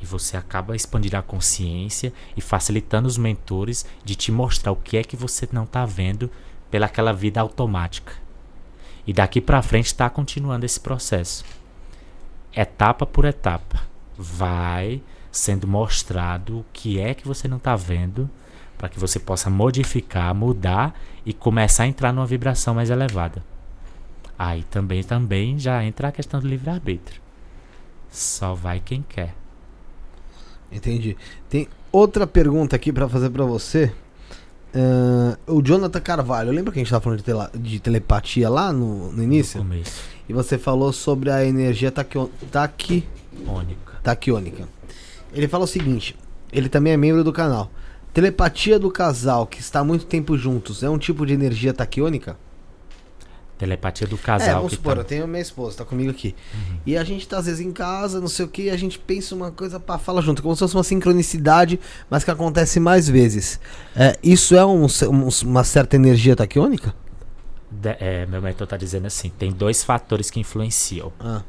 e 0.01 0.05
você 0.05 0.35
acaba 0.35 0.75
expandindo 0.75 1.17
a 1.17 1.21
consciência 1.21 2.13
e 2.35 2.41
facilitando 2.41 3.07
os 3.07 3.17
mentores 3.17 3.85
de 4.03 4.15
te 4.15 4.31
mostrar 4.31 4.73
o 4.73 4.75
que 4.75 4.97
é 4.97 5.03
que 5.03 5.15
você 5.15 5.47
não 5.51 5.63
está 5.63 5.85
vendo 5.85 6.29
pelaquela 6.69 7.13
vida 7.13 7.39
automática. 7.39 8.13
E 9.07 9.13
daqui 9.13 9.39
para 9.39 9.61
frente 9.61 9.87
está 9.87 10.09
continuando 10.09 10.65
esse 10.65 10.79
processo 10.79 11.43
etapa 12.55 13.05
por 13.05 13.25
etapa, 13.25 13.81
vai 14.17 15.01
sendo 15.31 15.67
mostrado 15.67 16.59
o 16.59 16.65
que 16.71 16.99
é 16.99 17.13
que 17.13 17.27
você 17.27 17.47
não 17.47 17.57
está 17.57 17.75
vendo, 17.75 18.29
para 18.77 18.89
que 18.89 18.99
você 18.99 19.19
possa 19.19 19.49
modificar, 19.49 20.33
mudar 20.35 20.99
e 21.25 21.33
começar 21.33 21.83
a 21.83 21.87
entrar 21.87 22.13
numa 22.13 22.25
vibração 22.25 22.75
mais 22.75 22.89
elevada. 22.89 23.43
Aí 24.37 24.63
também, 24.63 25.03
também 25.03 25.57
já 25.57 25.83
entra 25.83 26.09
a 26.09 26.11
questão 26.11 26.39
do 26.39 26.47
livre-arbítrio. 26.47 27.21
Só 28.11 28.53
vai 28.53 28.79
quem 28.79 29.03
quer. 29.07 29.33
Entendi. 30.71 31.15
Tem 31.49 31.67
outra 31.91 32.27
pergunta 32.27 32.75
aqui 32.75 32.91
para 32.91 33.07
fazer 33.07 33.29
para 33.29 33.45
você. 33.45 33.91
Uh, 34.75 35.53
o 35.55 35.61
Jonathan 35.61 36.01
Carvalho, 36.01 36.51
lembra 36.51 36.73
que 36.73 36.79
a 36.79 36.81
gente 36.81 36.87
estava 36.87 37.03
falando 37.03 37.19
de, 37.19 37.23
tele, 37.23 37.39
de, 37.55 37.79
telepatia 37.79 38.49
lá 38.49 38.73
no, 38.73 39.11
no 39.11 39.23
início? 39.23 39.59
No 39.63 39.69
começo. 39.69 40.12
E 40.27 40.33
você 40.33 40.57
falou 40.57 40.93
sobre 40.93 41.29
a 41.29 41.45
energia 41.45 41.91
taquio, 41.91 42.29
taquiônica. 42.51 43.93
taquiônica. 44.01 44.67
Ele 45.33 45.47
fala 45.47 45.65
o 45.65 45.67
seguinte: 45.67 46.15
ele 46.51 46.69
também 46.69 46.93
é 46.93 46.97
membro 46.97 47.23
do 47.23 47.33
canal. 47.33 47.69
Telepatia 48.13 48.77
do 48.77 48.91
casal 48.91 49.47
que 49.47 49.59
está 49.59 49.79
há 49.79 49.83
muito 49.83 50.05
tempo 50.05 50.37
juntos 50.37 50.83
é 50.83 50.89
um 50.89 50.99
tipo 50.99 51.25
de 51.25 51.33
energia 51.33 51.73
taquiônica? 51.73 52.37
Telepatia 53.57 54.05
do 54.05 54.17
casal. 54.17 54.49
É, 54.49 54.53
vamos 54.53 54.73
supor, 54.73 54.95
tá... 54.95 55.01
eu 55.01 55.05
tenho 55.05 55.27
minha 55.27 55.41
esposa, 55.41 55.77
tá 55.77 55.85
comigo 55.85 56.11
aqui. 56.11 56.35
Uhum. 56.53 56.77
E 56.85 56.97
a 56.97 57.03
gente 57.03 57.27
tá 57.27 57.37
às 57.37 57.45
vezes 57.45 57.59
em 57.61 57.71
casa, 57.71 58.19
não 58.19 58.27
sei 58.27 58.45
o 58.45 58.47
que, 58.47 58.69
a 58.69 58.77
gente 58.77 58.99
pensa 58.99 59.33
uma 59.33 59.51
coisa 59.51 59.79
para 59.79 59.97
falar 59.97 60.21
junto, 60.21 60.43
como 60.43 60.55
se 60.55 60.59
fosse 60.59 60.75
uma 60.75 60.83
sincronicidade, 60.83 61.79
mas 62.09 62.23
que 62.23 62.31
acontece 62.31 62.79
mais 62.79 63.07
vezes. 63.07 63.59
É, 63.95 64.17
isso 64.21 64.55
é 64.55 64.65
um, 64.65 64.85
um, 64.85 65.29
uma 65.45 65.63
certa 65.63 65.95
energia 65.95 66.35
taquiônica? 66.35 66.93
É, 67.99 68.25
meu 68.25 68.41
mentor 68.41 68.67
tá 68.67 68.77
dizendo 68.77 69.07
assim: 69.07 69.29
tem 69.29 69.51
dois 69.51 69.83
fatores 69.83 70.29
que 70.29 70.39
influenciam. 70.39 71.11
Ah. 71.19 71.43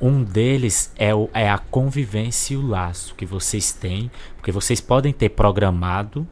Um 0.00 0.24
deles 0.24 0.92
é, 0.96 1.14
o, 1.14 1.30
é 1.32 1.48
a 1.48 1.58
convivência 1.58 2.54
e 2.54 2.56
o 2.56 2.66
laço 2.66 3.14
que 3.14 3.24
vocês 3.24 3.72
têm, 3.72 4.10
porque 4.36 4.50
vocês 4.50 4.80
podem 4.80 5.12
ter 5.12 5.28
programado 5.28 6.26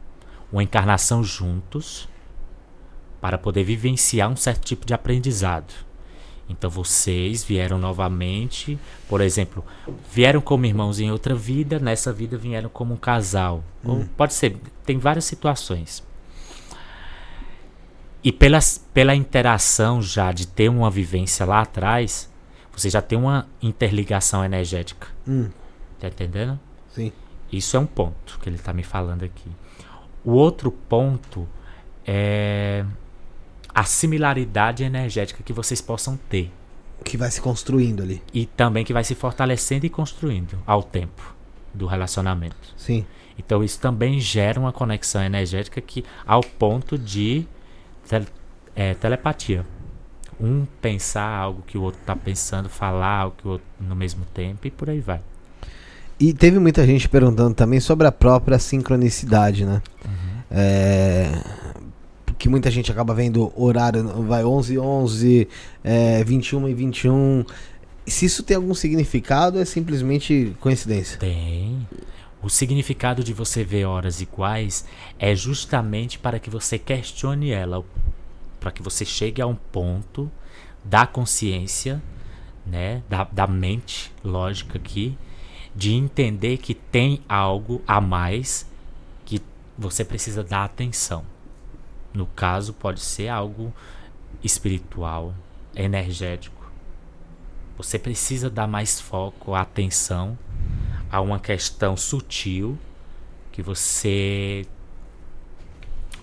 uma 0.51 0.61
encarnação 0.61 1.23
juntos 1.23 2.09
para 3.21 3.37
poder 3.37 3.63
vivenciar 3.63 4.29
um 4.29 4.35
certo 4.35 4.65
tipo 4.65 4.85
de 4.85 4.93
aprendizado. 4.93 5.73
Então 6.49 6.69
vocês 6.69 7.45
vieram 7.45 7.77
novamente, 7.77 8.77
por 9.07 9.21
exemplo, 9.21 9.63
vieram 10.11 10.41
como 10.41 10.65
irmãos 10.65 10.99
em 10.99 11.09
outra 11.09 11.33
vida, 11.33 11.79
nessa 11.79 12.11
vida 12.11 12.37
vieram 12.37 12.67
como 12.67 12.93
um 12.93 12.97
casal. 12.97 13.63
Ou 13.85 14.05
pode 14.17 14.33
ser, 14.33 14.57
tem 14.85 14.97
várias 14.97 15.23
situações. 15.23 16.03
E 18.23 18.31
pelas, 18.31 18.77
pela 18.93 19.15
interação 19.15 20.01
já 20.01 20.31
de 20.31 20.47
ter 20.47 20.69
uma 20.69 20.89
vivência 20.91 21.45
lá 21.45 21.61
atrás, 21.61 22.29
você 22.71 22.89
já 22.89 23.01
tem 23.01 23.17
uma 23.17 23.47
interligação 23.61 24.43
energética. 24.45 25.07
Hum, 25.27 25.49
Tá 25.99 26.07
entendendo? 26.07 26.59
sim. 26.93 27.11
Isso 27.51 27.75
é 27.75 27.79
um 27.79 27.85
ponto 27.85 28.39
que 28.41 28.47
ele 28.47 28.55
está 28.55 28.71
me 28.71 28.81
falando 28.81 29.23
aqui. 29.23 29.49
O 30.23 30.31
outro 30.31 30.71
ponto 30.71 31.45
é 32.07 32.85
a 33.73 33.83
similaridade 33.83 34.83
energética 34.83 35.43
que 35.43 35.51
vocês 35.51 35.81
possam 35.81 36.17
ter. 36.29 36.49
Que 37.03 37.17
vai 37.17 37.29
se 37.29 37.41
construindo 37.41 38.01
ali. 38.03 38.21
E 38.33 38.45
também 38.45 38.85
que 38.85 38.93
vai 38.93 39.03
se 39.03 39.15
fortalecendo 39.15 39.85
e 39.85 39.89
construindo 39.89 40.57
ao 40.65 40.81
tempo 40.81 41.35
do 41.73 41.85
relacionamento. 41.87 42.73
Sim. 42.77 43.05
Então 43.37 43.61
isso 43.63 43.79
também 43.79 44.19
gera 44.19 44.59
uma 44.59 44.71
conexão 44.71 45.21
energética 45.21 45.81
que 45.81 46.05
ao 46.25 46.41
ponto 46.41 46.97
de 46.97 47.45
tel- 48.11 48.25
é, 48.75 48.93
telepatia. 48.93 49.65
Um 50.39 50.65
pensar 50.81 51.23
algo 51.27 51.63
que 51.65 51.77
o 51.77 51.81
outro 51.81 51.99
está 52.01 52.15
pensando, 52.15 52.67
falar 52.67 53.19
algo 53.19 53.35
que 53.37 53.47
o 53.47 53.51
outro 53.51 53.67
no 53.79 53.95
mesmo 53.95 54.25
tempo 54.33 54.67
e 54.67 54.71
por 54.71 54.89
aí 54.89 54.99
vai. 54.99 55.21
E 56.19 56.33
teve 56.33 56.59
muita 56.59 56.85
gente 56.85 57.07
perguntando 57.07 57.53
também 57.55 57.79
sobre 57.79 58.05
a 58.07 58.11
própria 58.11 58.59
sincronicidade, 58.59 59.65
né? 59.65 59.81
É, 60.49 61.31
que 62.37 62.49
muita 62.49 62.69
gente 62.71 62.91
acaba 62.91 63.13
vendo 63.13 63.51
horário, 63.55 64.03
vai 64.23 64.43
11 64.43 64.73
e 64.73 64.79
11, 64.79 65.47
é, 65.83 66.23
21 66.23 66.67
e 66.67 66.73
21. 66.73 67.45
Se 68.07 68.25
isso 68.25 68.43
tem 68.43 68.57
algum 68.57 68.73
significado, 68.73 69.59
é 69.59 69.65
simplesmente 69.65 70.55
coincidência. 70.59 71.17
Tem. 71.19 71.87
O 72.43 72.49
significado 72.49 73.23
de 73.23 73.33
você 73.33 73.63
ver 73.63 73.85
horas 73.85 74.19
iguais 74.19 74.83
é 75.19 75.35
justamente 75.35 76.17
para 76.17 76.39
que 76.39 76.49
você 76.49 76.79
questione 76.79 77.51
ela, 77.51 77.85
para 78.59 78.71
que 78.71 78.81
você 78.81 79.05
chegue 79.05 79.41
a 79.41 79.45
um 79.45 79.53
ponto 79.55 80.31
da 80.83 81.05
consciência, 81.05 82.01
né, 82.65 83.03
da, 83.07 83.25
da 83.25 83.45
mente 83.45 84.11
lógica 84.23 84.79
aqui, 84.79 85.15
de 85.75 85.93
entender 85.93 86.57
que 86.57 86.73
tem 86.73 87.21
algo 87.29 87.79
a 87.87 88.01
mais 88.01 88.65
que 89.23 89.39
você 89.77 90.03
precisa 90.03 90.43
dar 90.43 90.63
atenção. 90.63 91.23
No 92.11 92.25
caso, 92.25 92.73
pode 92.73 93.01
ser 93.01 93.27
algo 93.27 93.71
espiritual, 94.43 95.35
energético. 95.75 96.71
Você 97.77 97.99
precisa 97.99 98.49
dar 98.49 98.67
mais 98.67 98.99
foco, 98.99 99.53
atenção 99.53 100.37
a 101.11 101.19
uma 101.19 101.39
questão 101.39 101.97
sutil 101.97 102.77
que 103.51 103.61
você 103.61 104.65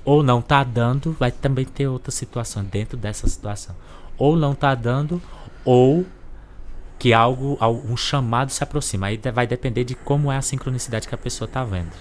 ou 0.04 0.22
não 0.22 0.38
está 0.38 0.64
dando, 0.64 1.14
vai 1.20 1.30
também 1.30 1.66
ter 1.66 1.86
outra 1.86 2.10
situação 2.10 2.64
dentro 2.64 2.96
dessa 2.96 3.28
situação. 3.28 3.76
Ou 4.16 4.36
não 4.36 4.52
está 4.52 4.74
dando, 4.74 5.20
ou 5.62 6.06
que 6.98 7.12
algo, 7.12 7.58
algum 7.60 7.94
chamado 7.94 8.50
se 8.50 8.64
aproxima. 8.64 9.08
Aí 9.08 9.20
vai 9.34 9.46
depender 9.46 9.84
de 9.84 9.94
como 9.94 10.32
é 10.32 10.38
a 10.38 10.42
sincronicidade 10.42 11.06
que 11.06 11.14
a 11.14 11.18
pessoa 11.18 11.46
está 11.46 11.62
vendo. 11.62 11.92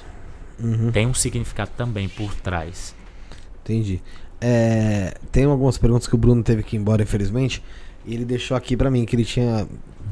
Tem 0.94 1.06
um 1.06 1.14
significado 1.14 1.72
também 1.76 2.08
por 2.08 2.34
trás. 2.36 2.96
Entendi. 3.62 4.02
É, 4.40 5.18
tem 5.32 5.44
algumas 5.44 5.78
perguntas 5.78 6.08
que 6.08 6.16
o 6.16 6.18
Bruno 6.18 6.42
teve 6.42 6.64
que 6.64 6.78
ir 6.78 6.80
embora, 6.80 7.04
infelizmente. 7.04 7.62
E 8.06 8.14
ele 8.14 8.24
deixou 8.24 8.56
aqui 8.56 8.78
pra 8.78 8.90
mim, 8.90 9.06
que 9.06 9.18
ele 9.18 9.26
tinha 9.26 9.68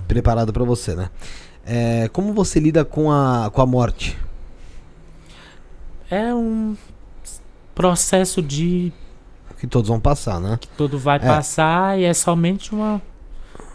preparado 0.05 0.51
pra 0.51 0.65
você, 0.65 0.93
né? 0.93 1.09
É, 1.65 2.07
como 2.09 2.33
você 2.33 2.59
lida 2.59 2.85
com 2.85 3.11
a, 3.11 3.49
com 3.51 3.61
a 3.61 3.65
morte? 3.65 4.17
É 6.09 6.33
um 6.33 6.77
processo 7.73 8.41
de 8.41 8.93
Que 9.59 9.65
todos 9.67 9.89
vão 9.89 9.99
passar, 9.99 10.39
né? 10.39 10.59
tudo 10.77 10.99
vai 10.99 11.19
passar 11.19 11.99
e 11.99 12.03
é 12.03 12.13
somente 12.13 12.73
uma. 12.73 13.01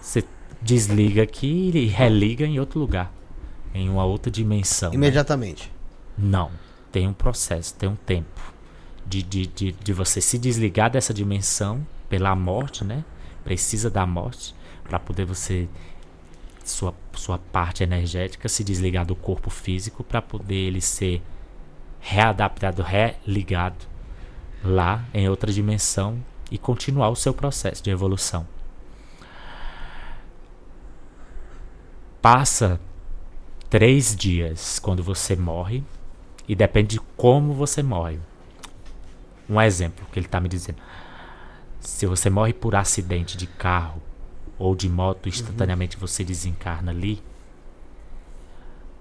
Você 0.00 0.24
desliga 0.62 1.22
aqui 1.22 1.70
e 1.74 1.86
religa 1.86 2.46
em 2.46 2.60
outro 2.60 2.78
lugar. 2.78 3.12
Em 3.74 3.88
uma 3.88 4.04
outra 4.04 4.30
dimensão. 4.30 4.90
né? 4.90 4.94
Imediatamente. 4.96 5.72
Não. 6.16 6.50
Tem 6.92 7.06
um 7.06 7.12
processo, 7.12 7.74
tem 7.74 7.88
um 7.88 7.96
tempo. 7.96 8.40
De, 9.06 9.22
de, 9.22 9.46
de, 9.46 9.72
de 9.72 9.92
você 9.92 10.20
se 10.20 10.38
desligar 10.38 10.90
dessa 10.90 11.12
dimensão 11.12 11.84
pela 12.08 12.34
morte, 12.36 12.84
né? 12.84 13.04
Precisa 13.42 13.90
da 13.90 14.06
morte 14.06 14.54
para 14.84 14.98
poder 15.00 15.24
você. 15.24 15.68
Sua, 16.64 16.94
sua 17.14 17.38
parte 17.38 17.82
energética 17.82 18.48
se 18.48 18.62
desligar 18.62 19.04
do 19.04 19.16
corpo 19.16 19.50
físico 19.50 20.04
para 20.04 20.22
poder 20.22 20.54
ele 20.54 20.80
ser 20.80 21.22
readaptado, 22.00 22.82
religado 22.82 23.86
lá 24.64 25.04
em 25.12 25.28
outra 25.28 25.52
dimensão 25.52 26.22
e 26.50 26.58
continuar 26.58 27.10
o 27.10 27.16
seu 27.16 27.32
processo 27.32 27.82
de 27.82 27.90
evolução. 27.90 28.46
Passa 32.20 32.80
três 33.70 34.14
dias 34.14 34.78
quando 34.78 35.02
você 35.02 35.34
morre 35.34 35.82
e 36.46 36.54
depende 36.54 36.96
de 36.96 37.00
como 37.16 37.54
você 37.54 37.82
morre. 37.82 38.18
Um 39.48 39.60
exemplo 39.60 40.06
que 40.12 40.18
ele 40.18 40.26
está 40.26 40.40
me 40.40 40.48
dizendo: 40.48 40.78
se 41.80 42.06
você 42.06 42.28
morre 42.28 42.52
por 42.52 42.74
acidente 42.74 43.36
de 43.36 43.46
carro 43.46 44.02
ou 44.60 44.76
de 44.76 44.88
moto, 44.88 45.28
instantaneamente 45.28 45.96
você 45.96 46.22
desencarna 46.22 46.92
ali. 46.92 47.20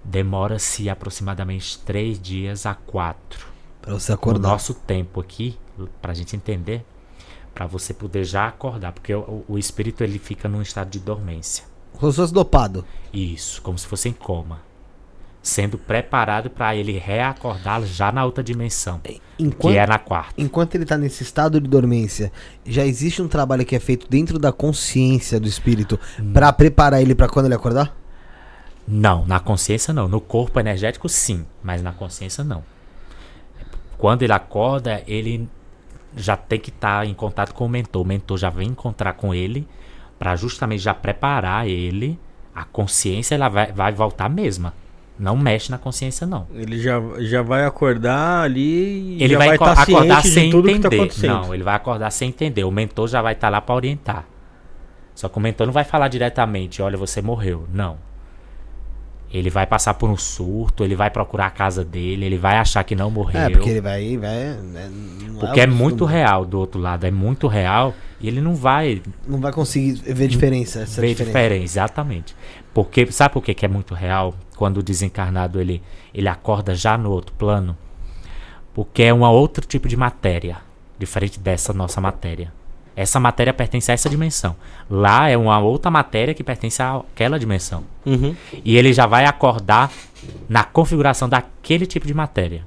Demora-se 0.02 0.88
aproximadamente 0.88 1.78
três 1.80 2.18
dias 2.18 2.64
a 2.64 2.74
quatro 2.74 3.46
Pra 3.82 3.92
você 3.94 4.10
o 4.10 4.14
acordar. 4.14 4.48
nosso 4.48 4.72
tempo 4.74 5.20
aqui, 5.20 5.58
pra 6.00 6.14
gente 6.14 6.34
entender, 6.34 6.84
pra 7.54 7.66
você 7.66 7.92
poder 7.92 8.24
já 8.24 8.48
acordar, 8.48 8.92
porque 8.92 9.14
o, 9.14 9.44
o 9.46 9.58
espírito 9.58 10.02
ele 10.02 10.18
fica 10.18 10.48
num 10.48 10.62
estado 10.62 10.90
de 10.90 10.98
dormência. 10.98 11.64
Como 11.92 12.10
se 12.10 12.16
fosse 12.16 12.32
dopado. 12.32 12.84
Isso, 13.12 13.60
como 13.60 13.78
se 13.78 13.86
fosse 13.86 14.08
em 14.08 14.12
coma. 14.12 14.62
Sendo 15.42 15.78
preparado 15.78 16.50
pra 16.50 16.76
ele 16.76 16.98
reacordar 16.98 17.82
já 17.84 18.12
na 18.12 18.24
outra 18.24 18.44
dimensão, 18.44 19.00
Enquanto, 19.38 19.72
que 19.72 19.78
é 19.78 19.86
na 19.86 19.98
quarta. 19.98 20.34
enquanto 20.36 20.74
ele 20.74 20.84
tá 20.84 20.98
nesse 20.98 21.22
estado 21.22 21.58
de 21.58 21.66
dormência, 21.66 22.30
já 22.66 22.84
existe 22.84 23.22
um 23.22 23.28
trabalho 23.28 23.64
que 23.64 23.74
é 23.74 23.80
feito 23.80 24.06
dentro 24.08 24.38
da 24.38 24.52
consciência 24.52 25.40
do 25.40 25.48
espírito 25.48 25.98
pra 26.34 26.52
preparar 26.52 27.00
ele 27.00 27.14
pra 27.14 27.26
quando 27.26 27.46
ele 27.46 27.54
acordar? 27.54 27.96
Não, 28.86 29.24
na 29.24 29.40
consciência 29.40 29.94
não. 29.94 30.08
No 30.08 30.20
corpo 30.20 30.60
energético 30.60 31.08
sim, 31.08 31.46
mas 31.62 31.80
na 31.82 31.92
consciência 31.92 32.44
não. 32.44 32.62
Quando 33.96 34.22
ele 34.22 34.32
acorda, 34.32 35.02
ele 35.06 35.48
já 36.16 36.36
tem 36.36 36.58
que 36.58 36.70
estar 36.70 37.06
em 37.06 37.14
contato 37.14 37.54
com 37.54 37.64
o 37.64 37.68
mentor. 37.68 38.02
O 38.02 38.04
mentor 38.08 38.36
já 38.36 38.50
vem 38.50 38.68
encontrar 38.68 39.12
com 39.14 39.34
ele 39.34 39.66
para 40.18 40.36
justamente 40.36 40.82
já 40.82 40.92
preparar 40.92 41.68
ele. 41.68 42.18
A 42.54 42.64
consciência 42.64 43.34
ela 43.34 43.48
vai, 43.48 43.72
vai 43.72 43.92
voltar 43.92 44.28
mesma. 44.28 44.74
Não 45.20 45.36
mexe 45.36 45.70
na 45.70 45.76
consciência 45.76 46.26
não. 46.26 46.46
Ele 46.54 46.78
já, 46.78 46.98
já 47.18 47.42
vai 47.42 47.66
acordar 47.66 48.42
ali 48.42 49.18
e 49.18 49.22
Ele 49.22 49.34
já 49.34 49.38
vai, 49.38 49.48
vai 49.48 49.56
estar 49.56 49.82
acordar 49.82 50.22
sem 50.22 50.46
de 50.46 50.50
tudo 50.50 50.68
que 50.68 50.72
tá 50.72 50.78
entender. 50.78 50.96
acontecendo. 50.96 51.30
não, 51.30 51.54
ele 51.54 51.62
vai 51.62 51.74
acordar 51.76 52.10
sem 52.10 52.30
entender. 52.30 52.64
O 52.64 52.70
mentor 52.70 53.06
já 53.06 53.20
vai 53.20 53.34
estar 53.34 53.50
lá 53.50 53.60
para 53.60 53.74
orientar. 53.74 54.26
Só 55.14 55.28
que 55.28 55.36
o 55.36 55.40
mentor 55.40 55.66
não 55.66 55.74
vai 55.74 55.84
falar 55.84 56.08
diretamente, 56.08 56.80
olha, 56.80 56.96
você 56.96 57.20
morreu. 57.20 57.66
Não. 57.70 57.98
Ele 59.30 59.50
vai 59.50 59.66
passar 59.66 59.94
por 59.94 60.08
um 60.08 60.16
surto, 60.16 60.82
ele 60.82 60.96
vai 60.96 61.10
procurar 61.10 61.46
a 61.46 61.50
casa 61.50 61.84
dele, 61.84 62.24
ele 62.24 62.38
vai 62.38 62.56
achar 62.56 62.82
que 62.82 62.96
não 62.96 63.10
morreu. 63.10 63.42
É, 63.42 63.50
porque 63.50 63.68
ele 63.68 63.80
vai. 63.82 64.16
vai 64.16 64.32
né, 64.32 64.90
não 65.28 65.38
Porque 65.38 65.60
o 65.60 65.62
é 65.62 65.66
muito 65.66 66.06
real 66.06 66.46
do 66.46 66.58
outro 66.58 66.80
lado, 66.80 67.06
é 67.06 67.10
muito 67.10 67.46
real 67.46 67.94
e 68.18 68.26
ele 68.26 68.40
não 68.40 68.54
vai 68.54 69.02
Não 69.28 69.38
vai 69.38 69.52
conseguir 69.52 69.92
ver 69.92 70.26
diferença. 70.26 70.80
Essa 70.80 71.00
ver 71.00 71.08
diferença. 71.08 71.38
diferença, 71.38 71.64
exatamente. 71.64 72.34
Porque 72.72 73.12
sabe 73.12 73.34
por 73.34 73.42
que, 73.42 73.52
que 73.52 73.66
é 73.66 73.68
muito 73.68 73.94
real 73.94 74.34
quando 74.60 74.76
o 74.76 74.82
desencarnado 74.82 75.58
ele 75.58 75.82
ele 76.12 76.28
acorda 76.28 76.74
já 76.74 76.98
no 76.98 77.10
outro 77.10 77.34
plano? 77.38 77.74
Porque 78.74 79.04
é 79.04 79.14
um 79.14 79.22
outro 79.22 79.66
tipo 79.66 79.88
de 79.88 79.96
matéria, 79.96 80.58
diferente 80.98 81.40
dessa 81.40 81.72
nossa 81.72 81.98
matéria. 81.98 82.52
Essa 82.94 83.18
matéria 83.18 83.54
pertence 83.54 83.90
a 83.90 83.94
essa 83.94 84.10
dimensão. 84.10 84.54
Lá 84.90 85.30
é 85.30 85.36
uma 85.36 85.58
outra 85.60 85.90
matéria 85.90 86.34
que 86.34 86.44
pertence 86.44 86.82
àquela 86.82 87.38
dimensão. 87.38 87.84
Uhum. 88.04 88.36
E 88.62 88.76
ele 88.76 88.92
já 88.92 89.06
vai 89.06 89.24
acordar 89.24 89.90
na 90.46 90.62
configuração 90.62 91.26
daquele 91.26 91.86
tipo 91.86 92.06
de 92.06 92.12
matéria. 92.12 92.66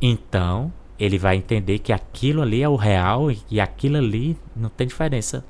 Então, 0.00 0.72
ele 0.98 1.18
vai 1.18 1.36
entender 1.36 1.78
que 1.80 1.92
aquilo 1.92 2.40
ali 2.40 2.62
é 2.62 2.68
o 2.68 2.76
real 2.76 3.30
e 3.30 3.36
que 3.36 3.60
aquilo 3.60 3.98
ali 3.98 4.38
não 4.56 4.70
tem 4.70 4.86
diferença. 4.86 5.44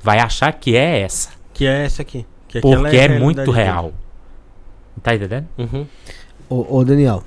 Vai 0.00 0.20
achar 0.20 0.50
que 0.54 0.74
é 0.74 1.00
essa. 1.00 1.30
Que 1.52 1.66
é 1.66 1.84
essa 1.84 2.00
aqui. 2.00 2.24
Que 2.48 2.60
Porque 2.62 2.96
é 2.96 3.00
realidade 3.00 3.20
muito 3.20 3.50
real. 3.50 3.92
Tá 5.02 5.14
entendendo? 5.14 5.46
Uhum. 5.58 5.86
Ô, 6.48 6.78
ô, 6.78 6.84
Daniel, 6.84 7.22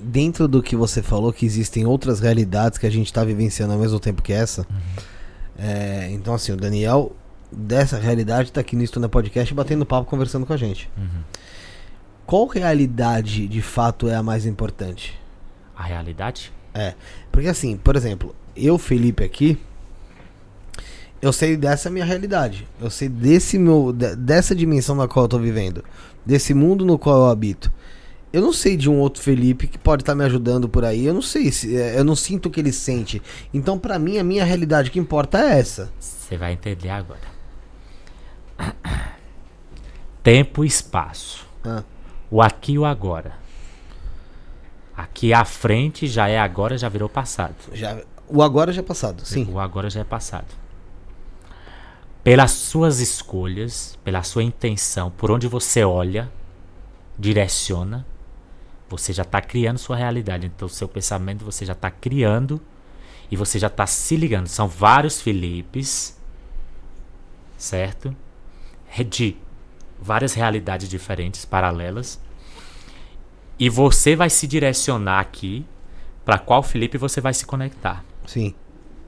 dentro 0.00 0.48
do 0.48 0.62
que 0.62 0.74
você 0.74 1.02
falou, 1.02 1.32
que 1.32 1.44
existem 1.46 1.84
outras 1.86 2.20
realidades 2.20 2.78
que 2.78 2.86
a 2.86 2.90
gente 2.90 3.12
tá 3.12 3.22
vivenciando 3.24 3.72
ao 3.72 3.78
mesmo 3.78 4.00
tempo 4.00 4.22
que 4.22 4.32
essa, 4.32 4.66
É, 5.62 6.08
então, 6.10 6.32
assim, 6.32 6.52
o 6.52 6.56
Daniel, 6.56 7.12
dessa 7.52 7.98
realidade, 7.98 8.50
tá 8.50 8.62
aqui 8.62 8.74
no 8.74 8.82
Estúdio 8.82 9.10
Podcast 9.10 9.52
batendo 9.52 9.84
papo, 9.84 10.08
conversando 10.08 10.46
com 10.46 10.54
a 10.54 10.56
gente. 10.56 10.88
Uhum. 10.96 11.22
Qual 12.24 12.46
realidade, 12.46 13.46
de 13.46 13.60
fato, 13.60 14.08
é 14.08 14.14
a 14.14 14.22
mais 14.22 14.46
importante? 14.46 15.18
A 15.76 15.82
realidade? 15.82 16.50
É, 16.72 16.94
porque 17.30 17.48
assim, 17.48 17.76
por 17.76 17.94
exemplo, 17.94 18.34
eu, 18.56 18.78
Felipe, 18.78 19.22
aqui, 19.22 19.58
eu 21.20 21.32
sei 21.32 21.56
dessa 21.56 21.90
minha 21.90 22.04
realidade. 22.06 22.66
Eu 22.80 22.88
sei 22.88 23.08
desse 23.08 23.58
meu, 23.58 23.92
de- 23.92 24.16
dessa 24.16 24.54
dimensão 24.54 24.94
na 24.96 25.06
qual 25.06 25.26
eu 25.26 25.28
tô 25.28 25.38
vivendo. 25.38 25.84
Desse 26.24 26.52
mundo 26.54 26.84
no 26.84 26.98
qual 26.98 27.16
eu 27.18 27.26
habito. 27.26 27.72
Eu 28.32 28.40
não 28.42 28.52
sei 28.52 28.76
de 28.76 28.88
um 28.88 28.98
outro 28.98 29.20
Felipe 29.22 29.66
que 29.66 29.76
pode 29.78 30.02
estar 30.02 30.14
me 30.14 30.24
ajudando 30.24 30.68
por 30.68 30.84
aí. 30.84 31.04
Eu 31.04 31.14
não 31.14 31.22
sei, 31.22 31.50
se, 31.50 31.76
é, 31.76 31.98
eu 31.98 32.04
não 32.04 32.14
sinto 32.14 32.46
o 32.46 32.50
que 32.50 32.60
ele 32.60 32.72
sente. 32.72 33.20
Então, 33.52 33.78
pra 33.78 33.98
mim, 33.98 34.18
a 34.18 34.24
minha 34.24 34.44
realidade 34.44 34.90
que 34.90 35.00
importa 35.00 35.38
é 35.38 35.58
essa. 35.58 35.92
Você 35.98 36.36
vai 36.36 36.52
entender 36.52 36.90
agora. 36.90 37.20
Tempo 40.22 40.64
e 40.64 40.68
espaço. 40.68 41.46
Ah, 41.64 41.82
O 42.30 42.40
aqui 42.40 42.72
e 42.74 42.78
o 42.78 42.84
agora. 42.84 43.32
Aqui 44.96 45.32
à 45.32 45.44
frente 45.44 46.06
já 46.06 46.28
é 46.28 46.38
agora, 46.38 46.76
já 46.78 46.88
virou 46.88 47.08
passado. 47.08 47.54
já, 47.72 48.00
o 48.28 48.42
agora 48.42 48.70
já 48.70 48.80
é 48.80 48.84
passado, 48.84 49.22
sim. 49.24 49.48
O 49.50 49.58
agora 49.58 49.88
já 49.90 50.00
é 50.00 50.04
passado. 50.04 50.46
Pelas 52.30 52.52
suas 52.52 53.00
escolhas, 53.00 53.98
pela 54.04 54.22
sua 54.22 54.44
intenção, 54.44 55.10
por 55.10 55.32
onde 55.32 55.48
você 55.48 55.82
olha, 55.82 56.30
direciona, 57.18 58.06
você 58.88 59.12
já 59.12 59.24
está 59.24 59.40
criando 59.40 59.78
sua 59.78 59.96
realidade. 59.96 60.46
Então, 60.46 60.68
seu 60.68 60.86
pensamento 60.86 61.44
você 61.44 61.66
já 61.66 61.72
está 61.72 61.90
criando 61.90 62.60
e 63.32 63.34
você 63.36 63.58
já 63.58 63.66
está 63.66 63.84
se 63.84 64.14
ligando. 64.14 64.46
São 64.46 64.68
vários 64.68 65.20
Filipes, 65.20 66.16
certo? 67.58 68.14
Re- 68.86 69.02
De 69.02 69.36
várias 70.00 70.32
realidades 70.32 70.88
diferentes, 70.88 71.44
paralelas. 71.44 72.20
E 73.58 73.68
você 73.68 74.14
vai 74.14 74.30
se 74.30 74.46
direcionar 74.46 75.18
aqui 75.18 75.66
para 76.24 76.38
qual 76.38 76.62
Felipe 76.62 76.96
você 76.96 77.20
vai 77.20 77.34
se 77.34 77.44
conectar. 77.44 78.04
Sim. 78.24 78.54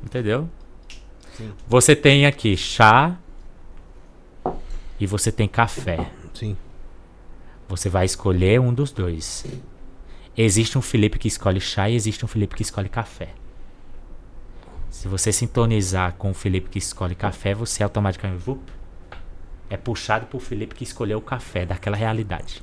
Entendeu? 0.03 0.49
Sim. 1.37 1.53
Você 1.67 1.97
tem 1.97 2.27
aqui 2.27 2.57
chá 2.57 3.17
e 4.99 5.07
você 5.07 5.33
tem 5.33 5.49
café. 5.49 6.11
Sim. 6.35 6.57
Você 7.69 7.89
vai 7.89 8.05
escolher 8.05 8.61
um 8.61 8.73
dos 8.73 8.93
dois. 8.93 9.45
Existe 10.37 10.79
um 10.79 10.83
Felipe 10.83 11.19
que 11.19 11.29
escolhe 11.29 11.61
chá 11.61 11.89
e 11.89 11.95
existe 11.95 12.25
um 12.25 12.29
Felipe 12.29 12.55
que 12.55 12.63
escolhe 12.63 12.89
café. 12.89 13.31
Se 14.91 15.09
você 15.09 15.33
sintonizar 15.33 16.15
com 16.15 16.31
o 16.31 16.35
Felipe 16.35 16.69
que 16.69 16.79
escolhe 16.79 17.15
café, 17.15 17.55
você 17.55 17.83
automaticamente 17.83 18.43
vup, 18.43 18.61
é 19.71 19.77
puxado 19.77 20.27
pro 20.27 20.39
Felipe 20.39 20.75
que 20.75 20.85
escolheu 20.85 21.19
o 21.19 21.23
café 21.23 21.65
daquela 21.65 21.97
realidade. 21.97 22.63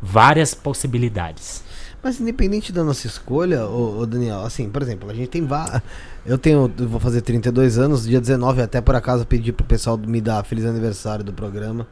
Várias 0.00 0.54
possibilidades. 0.54 1.62
Mas 2.04 2.20
independente 2.20 2.70
da 2.70 2.84
nossa 2.84 3.06
escolha, 3.06 3.64
ô, 3.66 4.00
ô, 4.00 4.04
Daniel, 4.06 4.42
assim, 4.42 4.68
por 4.68 4.82
exemplo, 4.82 5.10
a 5.10 5.14
gente 5.14 5.28
tem 5.28 5.44
va- 5.46 5.82
Eu 6.26 6.36
tenho. 6.36 6.70
Eu 6.78 6.86
vou 6.88 7.00
fazer 7.00 7.22
32 7.22 7.78
anos, 7.78 8.04
dia 8.06 8.20
19, 8.20 8.60
até 8.60 8.80
por 8.82 8.94
acaso 8.94 9.26
pedi 9.26 9.52
pro 9.52 9.64
pessoal 9.64 9.96
me 9.96 10.20
dar 10.20 10.44
feliz 10.44 10.66
aniversário 10.66 11.24
do 11.24 11.32
programa. 11.32 11.86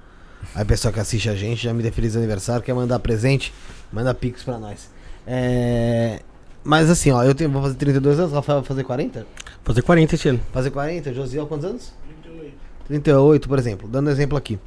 Aí 0.55 0.65
o 0.65 0.67
pessoal 0.67 0.93
que 0.93 1.01
assiste 1.01 1.31
a 1.31 1.35
gente 1.35 1.63
já 1.63 1.73
me 1.73 1.83
dê 1.83 1.91
feliz 1.91 2.15
aniversário, 2.15 2.63
quer 2.63 2.75
mandar 2.75 2.99
presente, 2.99 3.55
manda 3.91 4.13
pix 4.13 4.43
pra 4.43 4.59
nós. 4.59 4.91
É. 5.27 6.21
Mas 6.63 6.91
assim, 6.91 7.11
ó, 7.11 7.25
eu 7.25 7.35
tenho, 7.35 7.51
vou 7.51 7.63
fazer 7.63 7.75
32 7.77 8.19
anos, 8.21 8.33
Rafael 8.33 8.59
vai 8.61 8.69
fazer 8.69 8.85
40? 8.85 9.27
Fazer 9.65 9.83
40 9.83 10.15
esse 10.15 10.29
ano. 10.29 10.41
Fazer 10.53 10.71
40, 10.71 11.13
Josiel, 11.15 11.47
quantos 11.47 11.65
anos? 11.65 11.93
38. 12.23 12.55
38, 12.87 13.49
por 13.49 13.59
exemplo, 13.59 13.89
dando 13.89 14.11
exemplo 14.11 14.37
aqui. 14.37 14.59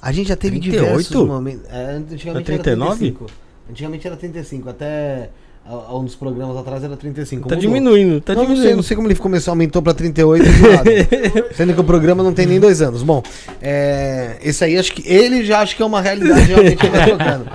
A 0.00 0.12
gente 0.12 0.28
já 0.28 0.36
teve 0.36 0.60
38? 0.60 0.84
diversos 0.86 1.26
momentos. 1.26 1.62
É, 1.68 1.90
antigamente 1.96 2.52
É 2.52 2.54
39? 2.54 2.90
era 2.90 2.96
35. 2.98 3.26
Antigamente 3.70 4.06
era 4.06 4.16
35, 4.16 4.68
até 4.68 5.30
há 5.68 5.96
uns 5.98 6.14
programas 6.14 6.56
atrás 6.56 6.84
era 6.84 6.96
35. 6.96 7.48
Tá 7.48 7.56
mudou. 7.56 7.60
diminuindo, 7.60 8.20
tá 8.20 8.32
não, 8.34 8.42
não 8.42 8.46
sei, 8.48 8.54
diminuindo. 8.54 8.76
não 8.76 8.82
sei 8.84 8.96
como 8.96 9.08
ele 9.08 9.16
começou, 9.16 9.50
aumentou 9.52 9.82
pra 9.82 9.92
38 9.92 10.44
do 10.44 10.68
lado. 10.70 10.90
Sendo 11.56 11.74
que 11.74 11.80
o 11.80 11.84
programa 11.84 12.22
não 12.22 12.32
tem 12.32 12.46
nem 12.46 12.60
dois 12.60 12.80
anos. 12.80 13.02
Bom, 13.02 13.22
é, 13.60 14.38
esse 14.42 14.64
aí 14.64 14.78
acho 14.78 14.92
que. 14.92 15.02
Ele 15.08 15.44
já 15.44 15.60
acho 15.60 15.74
que 15.74 15.82
é 15.82 15.84
uma 15.84 16.00
realidade 16.00 16.42
realmente 16.46 16.76
que 16.76 16.88
tá 16.88 17.04
tocando. 17.08 17.46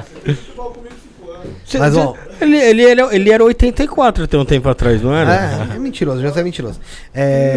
Mas, 1.79 1.95
ó- 1.95 2.15
ele, 2.41 2.57
ele, 2.57 2.83
era, 2.83 3.15
ele 3.15 3.31
era 3.31 3.43
84 3.43 4.25
até 4.25 4.38
um 4.38 4.43
tempo 4.43 4.67
atrás, 4.67 5.01
não 5.01 5.15
era? 5.15 5.69
É, 5.71 5.75
é 5.75 5.79
mentiroso, 5.79 6.21
já 6.21 6.29
é 6.29 6.43
mentiroso. 6.43 6.79
É, 7.13 7.55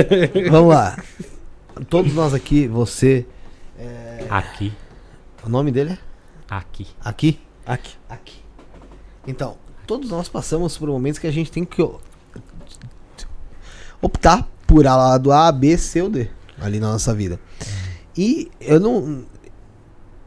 vamos 0.50 0.70
lá. 0.74 0.96
Todos 1.90 2.14
nós 2.14 2.32
aqui, 2.32 2.66
você. 2.66 3.26
Aqui, 4.30 4.72
O 5.44 5.48
nome 5.48 5.70
dele 5.72 5.90
é? 5.92 5.98
aqui. 6.48 6.86
Aqui? 7.04 7.38
Aqui. 7.72 7.96
Aqui. 8.08 8.38
Então, 9.26 9.56
todos 9.86 10.10
nós 10.10 10.28
passamos 10.28 10.76
por 10.76 10.88
momentos 10.88 11.18
que 11.18 11.26
a 11.26 11.30
gente 11.30 11.50
tem 11.52 11.64
que 11.64 11.80
optar 14.02 14.48
por 14.66 14.86
a 14.86 14.96
lado 14.96 15.32
A, 15.32 15.50
B, 15.52 15.76
C 15.76 16.02
ou 16.02 16.10
D 16.10 16.28
ali 16.60 16.80
na 16.80 16.92
nossa 16.92 17.14
vida. 17.14 17.38
E 18.16 18.50
eu 18.60 18.80
não 18.80 19.24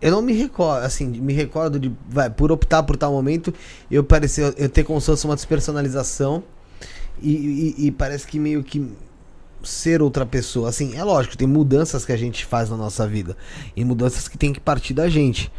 eu 0.01 0.11
não 0.11 0.21
me 0.21 0.33
recordo, 0.33 0.85
assim, 0.85 1.07
me 1.07 1.31
recordo 1.33 1.79
de 1.79 1.91
vai, 2.09 2.29
por 2.29 2.51
optar 2.51 2.83
por 2.83 2.97
tal 2.97 3.11
momento, 3.11 3.53
eu 3.89 4.03
parecer 4.03 4.53
eu 4.57 4.69
ter 4.69 4.83
como 4.83 4.99
se 4.99 5.07
fosse 5.07 5.25
uma 5.25 5.35
despersonalização 5.35 6.43
e, 7.21 7.31
e- 7.77 7.87
e 7.87 7.91
parece 7.91 8.27
que 8.27 8.39
meio 8.39 8.63
que 8.63 8.89
ser 9.63 10.01
outra 10.01 10.25
pessoa. 10.25 10.69
Assim, 10.69 10.95
é 10.95 11.03
lógico, 11.03 11.37
tem 11.37 11.47
mudanças 11.47 12.05
que 12.05 12.11
a 12.11 12.17
gente 12.17 12.45
faz 12.45 12.69
na 12.69 12.75
nossa 12.77 13.07
vida 13.07 13.37
e 13.75 13.83
mudanças 13.85 14.27
que 14.27 14.37
tem 14.37 14.51
que 14.51 14.59
partir 14.59 14.93
da 14.93 15.07
gente. 15.07 15.51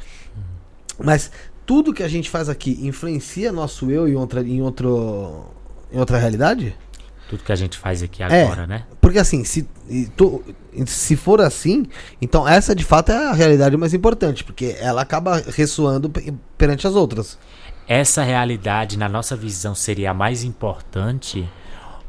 Mas 1.03 1.31
tudo 1.67 1.93
que 1.95 2.03
a 2.03 2.09
gente 2.09 2.29
faz 2.31 2.49
aqui 2.49 2.79
influencia 2.87 3.51
nosso 3.53 3.91
eu 3.91 4.07
em 4.09 4.15
outra, 4.15 4.41
em 4.43 4.61
outro, 4.63 5.47
em 5.93 5.99
outra 5.99 6.19
realidade? 6.19 6.77
Tudo 7.29 7.43
que 7.43 7.53
a 7.53 7.57
gente 7.57 7.79
faz 7.79 8.03
aqui 8.03 8.23
É. 8.23 8.43
agora, 8.45 8.67
né? 8.67 8.85
Porque 9.01 9.19
assim, 9.19 9.45
se, 9.45 9.67
tu- 10.17 10.45
se 10.87 11.17
for 11.17 11.41
assim, 11.41 11.87
então 12.21 12.47
essa 12.47 12.75
de 12.75 12.85
fato 12.85 13.13
é 13.13 13.29
a 13.29 13.33
realidade 13.33 13.77
mais 13.77 13.95
importante, 13.95 14.45
porque 14.45 14.77
ela 14.79 15.01
acaba 15.03 15.43
ressoando 15.49 16.11
pe- 16.11 16.35
perante 16.59 16.87
as 16.87 16.95
outras. 16.95 17.39
Essa 17.89 18.23
realidade, 18.23 18.99
na 18.99 19.09
nossa 19.09 19.35
visão, 19.37 19.75
seria 19.75 20.11
a 20.11 20.15
mais 20.15 20.45
importante 20.45 21.49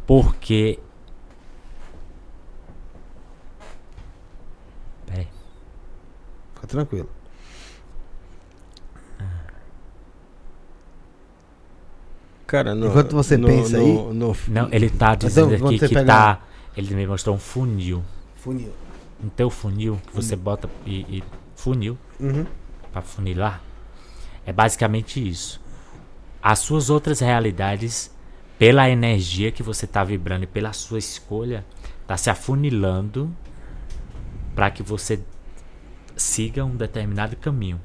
porque. 0.05 0.79
Peraí. 5.05 5.27
Fica 6.55 6.67
tranquilo. 6.67 7.09
Cara, 12.55 12.73
no, 12.73 12.87
Enquanto 12.87 13.11
você 13.13 13.35
no- 13.35 13.47
pensa 13.47 13.77
no- 13.77 13.83
aí- 13.83 14.13
no- 14.13 14.35
Não, 14.47 14.69
ele 14.71 14.89
tá 14.89 15.13
dizendo 15.13 15.53
Então, 15.55 15.67
aqui 15.67 15.77
que 15.79 15.89
pegar- 15.89 16.35
tá. 16.37 16.41
Ele 16.77 16.95
me 16.95 17.05
mostrou 17.05 17.35
um 17.35 17.39
funil. 17.39 18.01
Funil. 18.37 18.71
No 19.21 19.29
teu 19.29 19.49
funil, 19.49 19.99
que 20.07 20.15
você 20.15 20.37
bota 20.37 20.69
e, 20.85 21.17
e 21.17 21.23
funil 21.55 21.97
Uhum. 22.17 22.45
para 22.93 23.01
funilar, 23.01 23.61
é 24.45 24.53
basicamente 24.53 25.25
isso. 25.25 25.59
As 26.41 26.59
suas 26.59 26.89
outras 26.89 27.19
realidades, 27.19 28.09
pela 28.57 28.89
energia 28.89 29.51
que 29.51 29.61
você 29.61 29.85
tá 29.85 30.01
vibrando 30.01 30.43
e 30.43 30.47
pela 30.47 30.71
sua 30.71 30.97
escolha, 30.99 31.65
tá 32.07 32.15
se 32.15 32.29
afunilando 32.29 33.29
para 34.53 34.69
que 34.71 34.81
você 34.81 35.19
siga 36.15 36.63
um 36.63 36.75
determinado 36.75 37.35
caminho. 37.35 37.81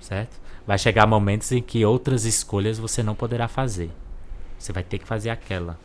Certo? 0.00 0.40
Vai 0.66 0.78
chegar 0.78 1.06
momentos 1.06 1.52
em 1.52 1.60
que 1.62 1.84
outras 1.84 2.24
escolhas 2.24 2.78
você 2.78 3.02
não 3.02 3.14
poderá 3.14 3.48
fazer. 3.48 3.90
Você 4.58 4.72
vai 4.72 4.82
ter 4.82 4.98
que 4.98 5.06
fazer 5.06 5.30
aquela. 5.30 5.78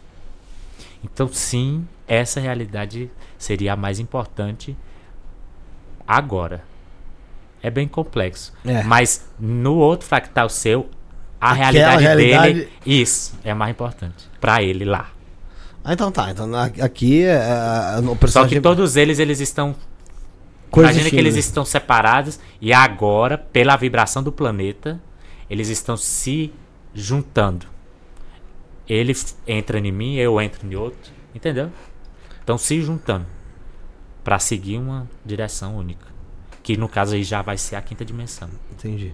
Então, 1.04 1.28
sim, 1.32 1.86
essa 2.08 2.40
realidade 2.40 3.10
seria 3.38 3.74
a 3.74 3.76
mais 3.76 4.00
importante 4.00 4.76
agora. 6.08 6.64
É 7.62 7.70
bem 7.70 7.88
complexo. 7.88 8.54
É. 8.66 8.84
Mas 8.84 9.26
no 9.40 9.76
outro 9.76 10.08
fractal 10.08 10.50
seu, 10.50 10.90
a 11.40 11.54
realidade, 11.54 12.02
realidade- 12.04 12.54
dele, 12.54 12.70
isso, 12.86 13.38
é 13.44 13.54
mais 13.54 13.72
importante. 13.72 14.30
Pra 14.40 14.64
ele 14.64 14.86
lá. 14.86 15.10
Ah, 15.84 15.94
então 15.94 16.12
tá. 16.12 16.32
Então 16.32 16.50
aqui 16.82 17.24
é, 17.24 17.32
é, 17.36 18.00
o 18.00 18.06
Só 18.06 18.16
personagem. 18.16 18.58
que 18.58 18.62
todos 18.62 18.96
eles, 18.96 19.20
eles 19.20 19.40
estão. 19.40 19.76
Coexistindo. 20.70 21.02
Imagina 21.02 21.10
que 21.10 21.16
eles 21.18 21.36
estão 21.36 21.66
separados 21.66 22.40
e 22.62 22.72
agora, 22.72 23.38
pela 23.38 23.76
vibração 23.76 24.22
do 24.22 24.32
planeta, 24.32 25.02
eles 25.50 25.70
estão 25.70 25.98
se 25.98 26.54
juntando. 26.94 27.66
Ele 28.88 29.16
entra 29.48 29.80
em 29.80 29.92
mim, 29.92 30.16
eu 30.16 30.40
entro 30.42 30.68
em 30.68 30.76
outro. 30.76 31.12
Entendeu? 31.34 31.72
Estão 32.40 32.58
se 32.58 32.82
juntando. 32.82 33.26
Pra 34.24 34.40
seguir 34.40 34.78
uma 34.78 35.08
direção 35.26 35.78
única. 35.78 36.08
Que 36.62 36.76
no 36.78 36.90
caso 36.90 37.16
aí 37.16 37.24
já 37.24 37.42
vai 37.42 37.58
ser 37.58 37.76
a 37.76 37.82
quinta 37.82 38.04
dimensão. 38.04 38.50
Entendi. 38.72 39.14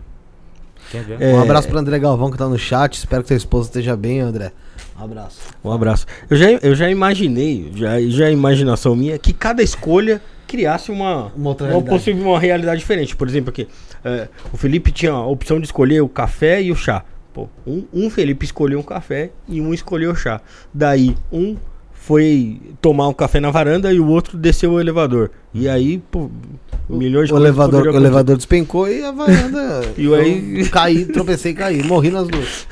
Entendeu? 0.90 1.18
É. 1.20 1.34
Um 1.34 1.42
abraço 1.42 1.68
pro 1.68 1.78
André 1.78 2.00
Galvão 2.00 2.32
que 2.32 2.38
tá 2.38 2.48
no 2.48 2.58
chat. 2.58 2.98
Espero 2.98 3.22
que 3.24 3.28
sua 3.30 3.38
esposa 3.38 3.70
esteja 3.70 3.96
bem, 3.96 4.20
André. 4.20 4.52
Abraço. 4.98 5.42
Um 5.64 5.72
abraço. 5.72 6.06
Eu 6.30 6.38
já, 6.38 6.52
eu 6.52 6.76
já 6.76 6.90
imaginei, 6.90 7.72
já, 7.76 8.00
já 8.02 8.28
é 8.28 8.32
imaginação 8.32 8.96
minha, 8.96 9.18
que 9.20 9.34
cada 9.34 9.62
escolha 9.62 10.22
criasse 10.48 10.92
uma, 10.92 11.32
Uma 11.36 11.50
outra 11.50 11.68
uma, 11.68 11.82
possível, 11.82 12.24
uma 12.26 12.40
realidade 12.40 12.80
diferente. 12.80 13.16
Por 13.16 13.28
exemplo, 13.28 13.50
aqui, 13.50 13.68
é, 14.04 14.30
o 14.54 14.58
Felipe 14.58 14.92
tinha 14.92 15.12
a 15.12 15.26
opção 15.26 15.60
de 15.60 15.66
escolher 15.66 16.02
o 16.02 16.08
café 16.08 16.62
e 16.62 16.72
o 16.72 16.76
chá. 16.76 17.04
Pô, 17.34 17.50
um, 17.68 17.84
um 17.94 18.10
Felipe 18.10 18.46
escolheu 18.46 18.80
um 18.80 18.84
café 18.84 19.32
e 19.50 19.60
um 19.60 19.74
escolheu 19.74 20.12
o 20.12 20.16
chá. 20.16 20.40
Daí, 20.74 21.16
um 21.32 21.58
foi 21.92 22.62
tomar 22.80 23.08
um 23.08 23.14
café 23.14 23.40
na 23.40 23.50
varanda 23.50 23.92
e 23.92 24.00
o 24.00 24.08
outro 24.08 24.38
desceu 24.38 24.74
o 24.74 24.80
elevador. 24.80 25.32
E 25.54 25.68
aí, 25.68 25.98
pô, 26.12 26.30
milhões 26.88 27.28
de 27.28 27.34
O 27.34 27.38
elevador, 27.38 27.88
o 27.88 27.96
elevador 27.96 28.38
despencou 28.38 28.88
e 28.88 29.04
a 29.04 29.12
varanda. 29.12 29.82
E 29.98 30.14
aí- 30.14 30.60
eu 30.62 30.70
caí, 30.70 31.06
tropecei 31.06 31.52
e 31.52 31.56
caí. 31.56 31.84
Morri 31.84 32.10
nas 32.12 32.28
duas. 32.28 32.68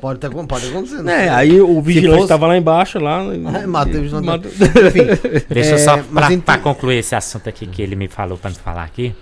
pode, 0.00 0.20
ter, 0.20 0.30
pode 0.30 0.68
acontecer. 0.68 1.02
não 1.02 1.10
É, 1.12 1.28
aí 1.28 1.60
o 1.60 1.80
vigilante 1.82 2.16
fosse- 2.18 2.28
tava 2.28 2.46
lá 2.46 2.56
embaixo, 2.56 2.98
lá. 2.98 3.20
Ah, 3.20 3.66
matei 3.66 3.98
o 3.98 4.02
vigilante. 4.02 4.26
matou- 4.26 4.50
Enfim. 4.50 5.44
Deixa 5.52 5.70
eu 5.70 5.74
É, 5.74 5.78
só, 5.78 5.98
pra, 5.98 6.26
então- 6.32 6.40
pra 6.40 6.58
concluir 6.58 6.98
esse 6.98 7.14
assunto 7.14 7.48
aqui 7.48 7.66
que 7.66 7.82
ele 7.82 7.96
me 7.96 8.08
falou 8.08 8.36
pra 8.38 8.50
me 8.50 8.56
falar 8.56 8.84
aqui. 8.84 9.14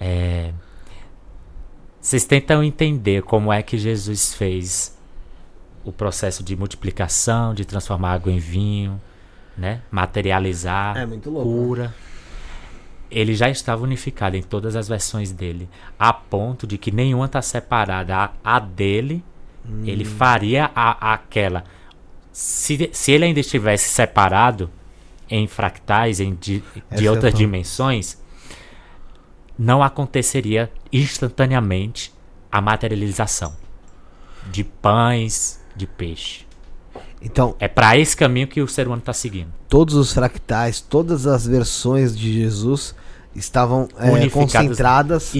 É, 0.00 0.50
vocês 2.00 2.24
tentam 2.24 2.62
entender 2.62 3.22
como 3.22 3.52
é 3.52 3.62
que 3.62 3.76
Jesus 3.78 4.34
fez 4.34 4.94
o 5.84 5.90
processo 5.92 6.42
de 6.42 6.54
multiplicação, 6.56 7.54
de 7.54 7.64
transformar 7.64 8.12
água 8.12 8.30
em 8.32 8.38
vinho, 8.38 9.00
né? 9.56 9.80
Materializar, 9.90 10.96
É 10.98 11.06
muito 11.06 11.30
louco, 11.30 11.76
né? 11.76 11.90
Ele 13.10 13.34
já 13.34 13.48
estava 13.48 13.82
unificado 13.82 14.36
em 14.36 14.42
todas 14.42 14.74
as 14.76 14.88
versões 14.88 15.32
dele, 15.32 15.68
a 15.98 16.12
ponto 16.12 16.66
de 16.66 16.76
que 16.76 16.90
nenhuma 16.90 17.26
está 17.26 17.40
separada. 17.40 18.16
A, 18.16 18.30
a 18.56 18.58
dele, 18.58 19.22
ele 19.84 20.04
Hum. 20.04 20.16
faria 20.16 20.70
a, 20.74 21.12
aquela. 21.14 21.64
Se, 22.32 22.90
se 22.92 23.12
ele 23.12 23.24
ainda 23.24 23.40
estivesse 23.40 23.88
separado 23.88 24.70
em 25.28 25.46
fractais, 25.46 26.20
em 26.20 26.34
de 26.34 27.08
outras 27.08 27.32
dimensões, 27.34 28.20
não 29.58 29.82
aconteceria 29.82 30.70
instantaneamente 30.92 32.12
a 32.50 32.60
materialização 32.60 33.56
de 34.50 34.62
pães, 34.62 35.60
de 35.74 35.86
peixe. 35.86 36.45
Então, 37.26 37.56
É 37.58 37.66
para 37.66 37.98
esse 37.98 38.16
caminho 38.16 38.46
que 38.46 38.60
o 38.60 38.68
ser 38.68 38.86
humano 38.86 39.00
está 39.00 39.12
seguindo. 39.12 39.48
todos 39.68 39.94
os 39.94 40.12
fractais, 40.12 40.80
todas 40.80 41.26
as 41.26 41.46
versões 41.46 42.16
de 42.16 42.32
Jesus 42.32 42.94
estavam 43.34 43.88
é, 43.98 44.28
concentradas 44.30 45.32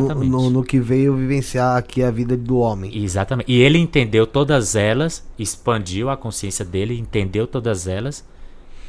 no, 0.00 0.24
no, 0.24 0.50
no 0.50 0.64
que 0.64 0.78
veio 0.80 1.14
vivenciar 1.16 1.76
aqui 1.76 2.02
a 2.02 2.10
vida 2.10 2.36
do 2.36 2.56
homem. 2.58 2.96
Exatamente. 3.04 3.50
E 3.50 3.60
ele 3.60 3.78
entendeu 3.78 4.26
todas 4.26 4.74
elas, 4.74 5.22
expandiu 5.38 6.08
a 6.08 6.16
consciência 6.16 6.64
dele, 6.64 6.98
entendeu 6.98 7.46
todas 7.46 7.86
elas 7.86 8.24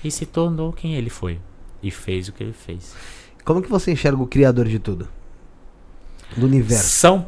e 0.03 0.11
se 0.11 0.25
tornou 0.25 0.71
quem 0.71 0.95
ele 0.95 1.09
foi. 1.09 1.39
E 1.81 1.91
fez 1.91 2.29
o 2.29 2.31
que 2.31 2.43
ele 2.43 2.53
fez. 2.53 2.93
Como 3.43 3.61
que 3.61 3.69
você 3.69 3.91
enxerga 3.91 4.21
o 4.21 4.27
criador 4.27 4.67
de 4.67 4.79
tudo? 4.79 5.09
Do 6.37 6.45
universo. 6.45 6.87
São 6.87 7.25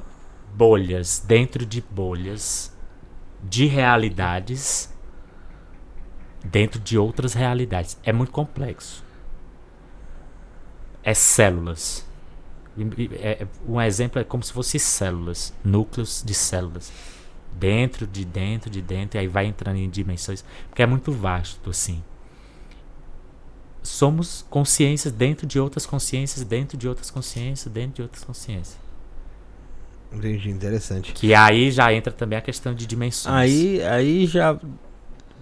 bolhas 0.56 1.22
dentro 1.28 1.66
de 1.66 1.84
bolhas 1.92 2.72
de 3.44 3.66
realidades 3.66 4.90
dentro 6.46 6.80
de 6.80 6.98
outras 6.98 7.34
realidades. 7.34 7.98
É 8.04 8.14
muito 8.14 8.32
complexo. 8.32 9.04
É 11.04 11.14
células. 11.14 12.06
É- 13.14 13.46
um 13.68 13.80
exemplo 13.82 14.20
é 14.20 14.24
como 14.24 14.44
se 14.44 14.52
fosse 14.52 14.80
células, 14.80 15.54
núcleos 15.64 16.24
de 16.26 16.34
células. 16.34 16.92
Dentro 17.54 18.06
de 18.06 18.26
dentro 18.26 18.70
de 18.70 18.82
dentro, 18.82 19.18
e 19.18 19.20
aí 19.20 19.28
vai 19.28 19.46
entrando 19.46 19.78
em 19.78 19.90
dimensões. 19.90 20.44
Porque 20.70 20.84
é 20.84 20.86
muito 20.86 21.12
vasto, 21.12 21.70
assim. 21.70 22.04
Somos 23.82 24.46
consciências 24.50 25.14
dentro 25.14 25.46
de 25.46 25.60
outras 25.60 25.86
consciências, 25.86 26.44
dentro 26.44 26.78
de 26.78 26.88
outras 26.88 27.10
consciências, 27.12 27.72
dentro 27.72 27.96
de 27.96 28.02
outras 28.02 28.24
consciências. 28.24 28.78
Entendi, 30.12 30.50
interessante. 30.50 31.14
Que 31.14 31.34
aí 31.34 31.72
já 31.72 31.94
entra 31.94 32.12
também 32.12 32.38
a 32.38 32.42
questão 32.42 32.74
de 32.74 32.86
dimensões. 32.86 33.36
Aí, 33.36 33.82
aí 33.84 34.26
já 34.26 34.58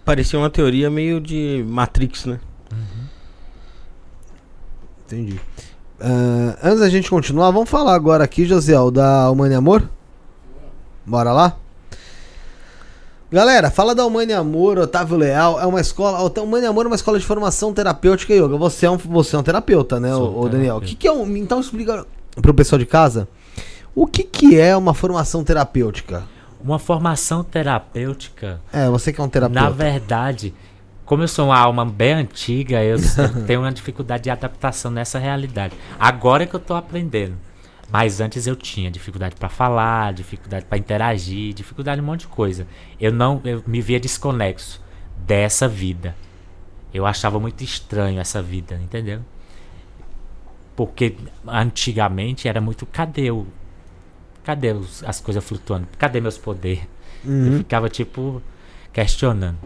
parecia 0.06 0.38
uma 0.38 0.50
teoria 0.50 0.90
meio 0.90 1.20
de 1.20 1.64
Matrix, 1.68 2.26
né? 2.26 2.40
Entendi. 5.06 5.40
Ah, 6.00 6.58
antes 6.64 6.80
da 6.80 6.90
gente 6.90 7.10
continuar, 7.10 7.52
vamos 7.52 7.70
falar 7.70 7.94
agora 7.94 8.24
aqui, 8.24 8.46
Josiel, 8.46 8.92
da 8.92 9.30
Humane 9.30 9.56
Amor? 9.56 9.90
Bora 11.06 11.32
lá? 11.32 11.58
Galera, 13.32 13.72
fala 13.72 13.96
da 13.96 14.06
Humane 14.06 14.32
Amor, 14.32 14.78
Otávio 14.78 15.18
Leal, 15.18 15.60
é 15.60 15.66
uma 15.66 15.82
escola, 15.82 16.20
a 16.20 16.42
Humane 16.42 16.68
Amor 16.68 16.86
é 16.86 16.88
uma 16.88 16.96
escola 16.96 17.18
de 17.18 17.26
formação 17.26 17.74
terapêutica 17.74 18.34
e 18.34 18.38
yoga. 18.38 18.58
Você 18.58 18.86
é 18.86 18.92
um, 18.92 18.98
você 18.98 19.36
é 19.36 19.40
um 19.40 19.44
terapeuta, 19.44 20.00
né, 20.00 20.12
Sou 20.14 20.40
ô 20.40 20.48
Daniel? 20.48 20.78
O 20.78 20.82
que, 20.82 20.94
que 20.94 21.08
é 21.08 21.12
um, 21.12 21.36
então 21.36 21.60
explica 21.60 22.06
pro 22.42 22.54
pessoal 22.54 22.78
de 22.78 22.86
casa, 22.86 23.28
o 23.96 24.06
que 24.06 24.24
que 24.24 24.60
é 24.60 24.76
uma 24.78 24.94
formação 24.94 25.44
terapêutica? 25.44 26.24
Uma 26.64 26.80
formação 26.80 27.44
terapêutica, 27.44 28.61
É, 28.72 28.90
você 28.90 29.11
que 29.11 29.19
é 29.19 29.23
um 29.23 29.30
terapeuta. 29.30 29.61
na 29.61 29.69
verdade, 29.69 30.53
como 31.06 31.22
eu 31.23 31.27
sou 31.27 31.48
uma 31.48 31.60
alma 31.60 31.85
bem 31.85 32.14
antiga, 32.14 32.81
eu 32.84 32.98
tenho 33.45 33.60
uma 33.61 33.72
dificuldade 33.72 34.23
de 34.23 34.30
adaptação 34.30 34.90
nessa 34.90 35.19
realidade. 35.19 35.76
Agora 35.99 36.44
é 36.44 36.45
que 36.45 36.56
eu 36.56 36.60
tô 36.60 36.73
aprendendo. 36.73 37.35
Mas 37.91 38.19
antes 38.22 38.48
eu 38.48 38.56
tinha 38.56 38.90
dificuldade 38.90 39.35
para 39.35 39.49
falar, 39.49 40.14
dificuldade 40.14 40.65
para 40.65 40.77
interagir, 40.77 41.53
dificuldade 41.53 41.99
em 41.99 42.03
um 42.03 42.07
monte 42.07 42.22
de 42.22 42.27
coisa. 42.27 42.65
Eu 42.99 43.11
não, 43.11 43.41
eu 43.44 43.61
me 43.68 43.81
via 43.81 43.99
desconexo 43.99 44.81
dessa 45.18 45.68
vida. 45.68 46.15
Eu 46.94 47.06
achava 47.06 47.40
muito 47.40 47.64
estranho 47.64 48.19
essa 48.19 48.41
vida, 48.41 48.80
entendeu? 48.81 49.19
Porque 50.76 51.15
antigamente 51.48 52.48
era 52.48 52.60
muito 52.60 52.85
cadê 52.85 53.30
o 53.30 53.45
cadê 54.44 54.72
os- 54.74 55.03
as 55.03 55.20
coisas 55.20 55.44
flutuando? 55.44 55.88
Cadê 55.98 56.20
meus 56.22 56.38
poderes? 56.38 56.84
Eu 57.26 57.32
Uhum. 57.32 57.57
ficava 57.60 57.90
tipo 57.90 58.41
questionando. 58.91 59.57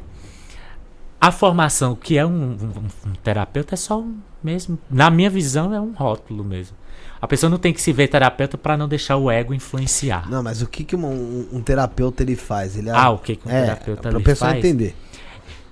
A 1.19 1.31
formação 1.31 1.95
que 1.95 2.17
é 2.17 2.25
um, 2.25 2.51
um- 2.51 3.09
um 3.09 3.13
terapeuta 3.23 3.73
é 3.73 3.77
só 3.77 3.99
um 3.99 4.17
mesmo, 4.43 4.77
na 4.89 5.09
minha 5.09 5.29
visão 5.29 5.73
é 5.73 5.81
um 5.81 5.91
rótulo 5.91 6.43
mesmo. 6.43 6.77
A 7.19 7.27
pessoa 7.27 7.49
não 7.49 7.57
tem 7.57 7.73
que 7.73 7.81
se 7.81 7.91
ver 7.91 8.07
terapeuta 8.07 8.55
para 8.57 8.77
não 8.77 8.87
deixar 8.87 9.17
o 9.17 9.29
ego 9.31 9.51
influenciar. 9.53 10.29
Não, 10.29 10.43
mas 10.43 10.61
o 10.61 10.67
que 10.67 10.83
que 10.83 10.95
um, 10.95 11.47
um 11.51 11.61
terapeuta 11.61 12.21
ele 12.21 12.35
faz? 12.35 12.77
Ele 12.77 12.91
Ah, 12.91 13.09
o 13.09 13.17
que 13.17 13.35
que 13.35 13.47
um 13.47 13.51
é, 13.51 13.61
terapeuta 13.63 14.09
ele 14.09 14.17
o 14.17 14.21
pessoal 14.23 14.51
faz? 14.51 14.63
entender. 14.63 14.95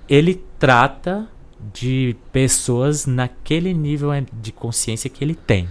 Ele 0.09 0.43
trata 0.57 1.27
de 1.73 2.15
pessoas 2.31 3.05
naquele 3.05 3.73
nível 3.73 4.11
eh, 4.11 4.23
de 4.33 4.51
consciência 4.51 5.09
que 5.09 5.23
ele 5.23 5.35
tem. 5.35 5.69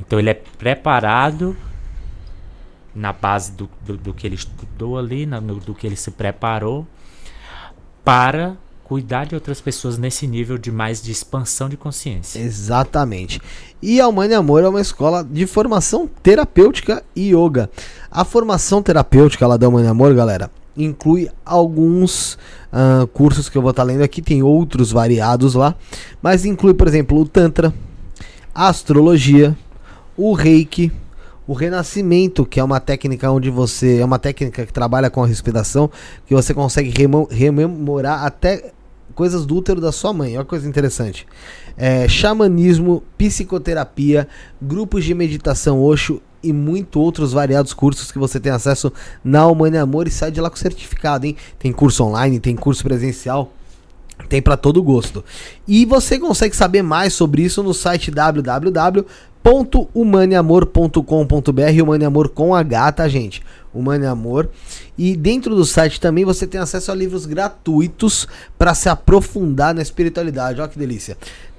Então 0.00 0.18
ele 0.18 0.30
é 0.30 0.34
preparado 0.34 1.56
na 2.96 3.12
base 3.12 3.52
do, 3.52 3.68
do, 3.84 3.96
do 3.96 4.14
que 4.14 4.26
ele 4.26 4.34
estudou 4.36 4.98
ali, 4.98 5.26
na- 5.26 5.40
no- 5.40 5.56
do 5.60 5.74
que 5.74 5.86
ele 5.86 5.96
se 5.96 6.10
preparou 6.10 6.86
para 8.04 8.56
cuidar 8.84 9.26
de 9.26 9.34
outras 9.34 9.60
pessoas 9.60 9.98
nesse 9.98 10.26
nível 10.26 10.56
de 10.56 10.70
mais 10.70 11.02
de 11.02 11.10
expansão 11.10 11.68
de 11.68 11.76
consciência. 11.76 12.38
Exatamente. 12.38 13.40
E 13.82 14.00
a 14.00 14.06
Humane 14.06 14.34
Amor 14.34 14.62
é 14.62 14.68
uma 14.68 14.80
escola 14.80 15.24
de 15.24 15.44
formação 15.46 16.08
terapêutica 16.22 17.02
e 17.14 17.34
yoga. 17.34 17.68
A 18.10 18.24
formação 18.24 18.80
terapêutica 18.82 19.46
lá 19.46 19.56
da 19.56 19.68
Humane 19.68 19.88
Amor, 19.88 20.14
galera, 20.14 20.50
inclui 20.76 21.28
alguns 21.44 22.38
ah, 22.72 23.08
cursos 23.12 23.48
que 23.48 23.58
eu 23.58 23.62
vou 23.62 23.72
estar 23.72 23.82
lendo 23.82 24.02
aqui, 24.02 24.22
tem 24.22 24.42
outros 24.42 24.92
variados 24.92 25.54
lá, 25.54 25.74
mas 26.22 26.44
inclui, 26.44 26.72
por 26.74 26.86
exemplo, 26.86 27.18
o 27.20 27.26
Tantra, 27.26 27.74
a 28.54 28.68
astrologia, 28.68 29.56
o 30.16 30.32
Reiki, 30.32 30.92
o 31.46 31.52
renascimento, 31.52 32.44
que 32.44 32.58
é 32.58 32.64
uma 32.64 32.80
técnica 32.80 33.30
onde 33.30 33.50
você. 33.50 34.00
É 34.00 34.04
uma 34.04 34.18
técnica 34.18 34.66
que 34.66 34.72
trabalha 34.72 35.08
com 35.08 35.22
a 35.22 35.26
respiração, 35.26 35.90
que 36.26 36.34
você 36.34 36.52
consegue 36.52 36.92
rememorar 37.30 38.24
até 38.24 38.72
coisas 39.14 39.46
do 39.46 39.56
útero 39.56 39.80
da 39.80 39.92
sua 39.92 40.12
mãe. 40.12 40.36
Olha 40.36 40.44
que 40.44 40.50
coisa 40.50 40.68
interessante. 40.68 41.26
É, 41.76 42.08
xamanismo, 42.08 43.02
psicoterapia, 43.16 44.28
grupos 44.60 45.04
de 45.04 45.14
meditação 45.14 45.82
Osho 45.82 46.20
e 46.42 46.52
muito 46.52 47.00
outros 47.00 47.32
variados 47.32 47.72
cursos 47.72 48.12
que 48.12 48.18
você 48.18 48.38
tem 48.38 48.52
acesso 48.52 48.92
na 49.24 49.46
Humane 49.46 49.78
Amor 49.78 50.06
e 50.06 50.10
sai 50.10 50.30
de 50.30 50.40
lá 50.40 50.50
com 50.50 50.56
certificado, 50.56 51.26
hein? 51.26 51.36
Tem 51.58 51.72
curso 51.72 52.04
online, 52.04 52.38
tem 52.38 52.54
curso 52.54 52.82
presencial. 52.82 53.52
Tem 54.28 54.40
para 54.40 54.56
todo 54.56 54.82
gosto. 54.82 55.22
E 55.68 55.84
você 55.84 56.18
consegue 56.18 56.56
saber 56.56 56.82
mais 56.82 57.12
sobre 57.12 57.42
isso 57.42 57.62
no 57.62 57.74
site 57.74 58.10
www.humaneamor.com.br, 59.46 61.82
Humane 61.82 62.04
com 62.34 62.52
H, 62.52 62.92
tá, 62.92 63.06
gente? 63.06 63.44
Humane 63.72 64.04
Amor. 64.04 64.50
E 64.98 65.16
dentro 65.16 65.54
do 65.54 65.64
site 65.64 66.00
também 66.00 66.24
você 66.24 66.48
tem 66.48 66.60
acesso 66.60 66.90
a 66.90 66.94
livros 66.94 67.26
gratuitos 67.26 68.26
para 68.58 68.74
se 68.74 68.88
aprofundar 68.88 69.72
na 69.72 69.82
espiritualidade. 69.82 70.60
Olha 70.60 70.68
que 70.68 70.78
delícia. 70.78 71.16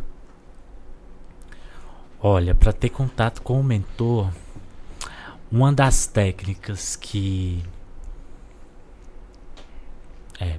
Olha, 2.21 2.53
para 2.53 2.73
ter 2.73 2.89
contato 2.89 3.41
com 3.41 3.57
o 3.57 3.63
mentor, 3.63 4.29
uma 5.49 5.71
das 5.71 6.05
técnicas 6.05 6.97
que 6.97 7.63
é 10.37 10.57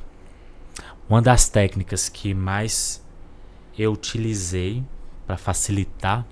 uma 1.12 1.20
das 1.20 1.47
técnicas 1.47 2.09
que 2.09 2.32
mais 2.32 3.05
eu 3.78 3.93
utilizei 3.93 4.82
para 5.26 5.36
facilitar, 5.36 6.26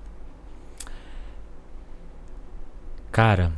cara, 3.11 3.51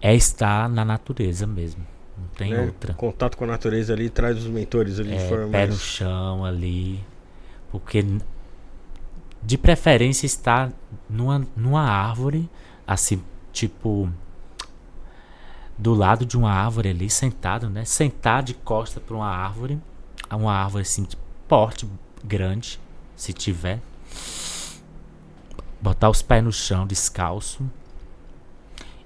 é 0.00 0.12
estar 0.12 0.68
na 0.68 0.84
natureza 0.84 1.46
mesmo. 1.46 1.86
Não 2.18 2.26
tem 2.36 2.50
né? 2.52 2.62
outra. 2.62 2.94
Contato 2.94 3.36
com 3.36 3.44
a 3.44 3.46
natureza 3.46 3.92
ali 3.92 4.10
traz 4.10 4.38
os 4.38 4.46
mentores 4.48 4.98
ali 4.98 5.10
de 5.10 5.14
É, 5.14 5.28
forma 5.28 5.48
pé 5.48 5.66
no 5.66 5.68
mais... 5.68 5.80
chão 5.80 6.44
ali. 6.44 7.04
Porque 7.70 8.04
de 9.40 9.56
preferência 9.56 10.26
estar 10.26 10.72
numa, 11.08 11.46
numa 11.56 11.82
árvore, 11.82 12.50
assim, 12.84 13.22
tipo. 13.52 14.10
Do 15.78 15.94
lado 15.94 16.24
de 16.24 16.36
uma 16.36 16.50
árvore 16.50 16.88
ali, 16.88 17.10
sentado, 17.10 17.68
né? 17.68 17.84
Sentar 17.84 18.42
de 18.42 18.54
costa 18.54 19.00
para 19.00 19.14
uma 19.14 19.28
árvore. 19.28 19.80
Uma 20.30 20.52
árvore 20.52 20.82
assim 20.82 21.04
de 21.04 21.16
porte 21.46 21.86
grande, 22.24 22.80
se 23.14 23.32
tiver. 23.32 23.80
Botar 25.80 26.10
os 26.10 26.22
pés 26.22 26.42
no 26.42 26.52
chão, 26.52 26.86
descalço. 26.86 27.68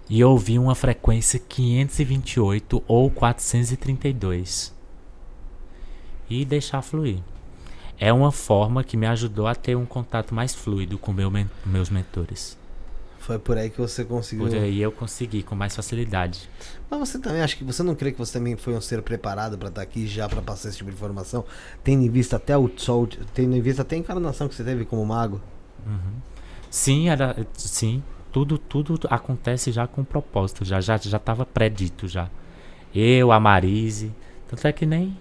E 0.08 0.24
ouvir 0.24 0.58
uma 0.58 0.74
frequência 0.74 1.38
528 1.38 2.82
ou 2.86 3.10
432 3.10 4.74
e 6.30 6.44
deixar 6.44 6.80
fluir. 6.80 7.18
É 7.98 8.12
uma 8.12 8.32
forma 8.32 8.84
que 8.84 8.96
me 8.96 9.06
ajudou 9.06 9.46
a 9.46 9.54
ter 9.54 9.76
um 9.76 9.84
contato 9.84 10.34
mais 10.34 10.54
fluido 10.54 10.96
com 10.96 11.12
meu 11.12 11.30
meus 11.66 11.90
mentores. 11.90 12.56
Foi 13.30 13.38
por 13.38 13.56
aí 13.56 13.70
que 13.70 13.80
você 13.80 14.04
conseguiu. 14.04 14.48
Por 14.48 14.56
aí 14.56 14.82
eu 14.82 14.90
consegui 14.90 15.44
com 15.44 15.54
mais 15.54 15.76
facilidade. 15.76 16.50
Mas 16.90 16.98
você 16.98 17.16
também 17.16 17.40
acha 17.40 17.54
que 17.54 17.62
você 17.62 17.80
não 17.80 17.94
crê 17.94 18.10
que 18.10 18.18
você 18.18 18.32
também 18.32 18.56
foi 18.56 18.74
um 18.74 18.80
ser 18.80 19.02
preparado 19.02 19.56
pra 19.56 19.68
estar 19.68 19.82
aqui 19.82 20.04
já 20.04 20.28
pra 20.28 20.42
passar 20.42 20.68
esse 20.68 20.78
tipo 20.78 20.90
de 20.90 20.96
informação? 20.96 21.44
Tendo 21.84 22.02
em 22.02 22.10
vista 22.10 22.34
até 22.34 22.58
o 22.58 22.68
sol, 22.76 23.08
tendo 23.32 23.54
em 23.54 23.60
vista 23.60 23.82
até 23.82 23.94
a 23.94 24.00
encarnação 24.00 24.48
que 24.48 24.54
você 24.56 24.64
teve 24.64 24.84
como 24.84 25.06
mago? 25.06 25.40
Sim, 26.68 27.08
era, 27.08 27.46
sim, 27.54 28.02
tudo 28.32 28.58
tudo 28.58 28.98
acontece 29.08 29.70
já 29.70 29.86
com 29.86 30.02
propósito, 30.02 30.64
já 30.64 30.80
já 30.80 30.96
já 30.96 31.16
estava 31.16 31.46
predito 31.46 32.08
já. 32.08 32.28
Eu, 32.92 33.30
a 33.30 33.38
Marise, 33.38 34.12
tanto 34.48 34.66
é 34.66 34.72
que 34.72 34.84
nem 34.84 35.16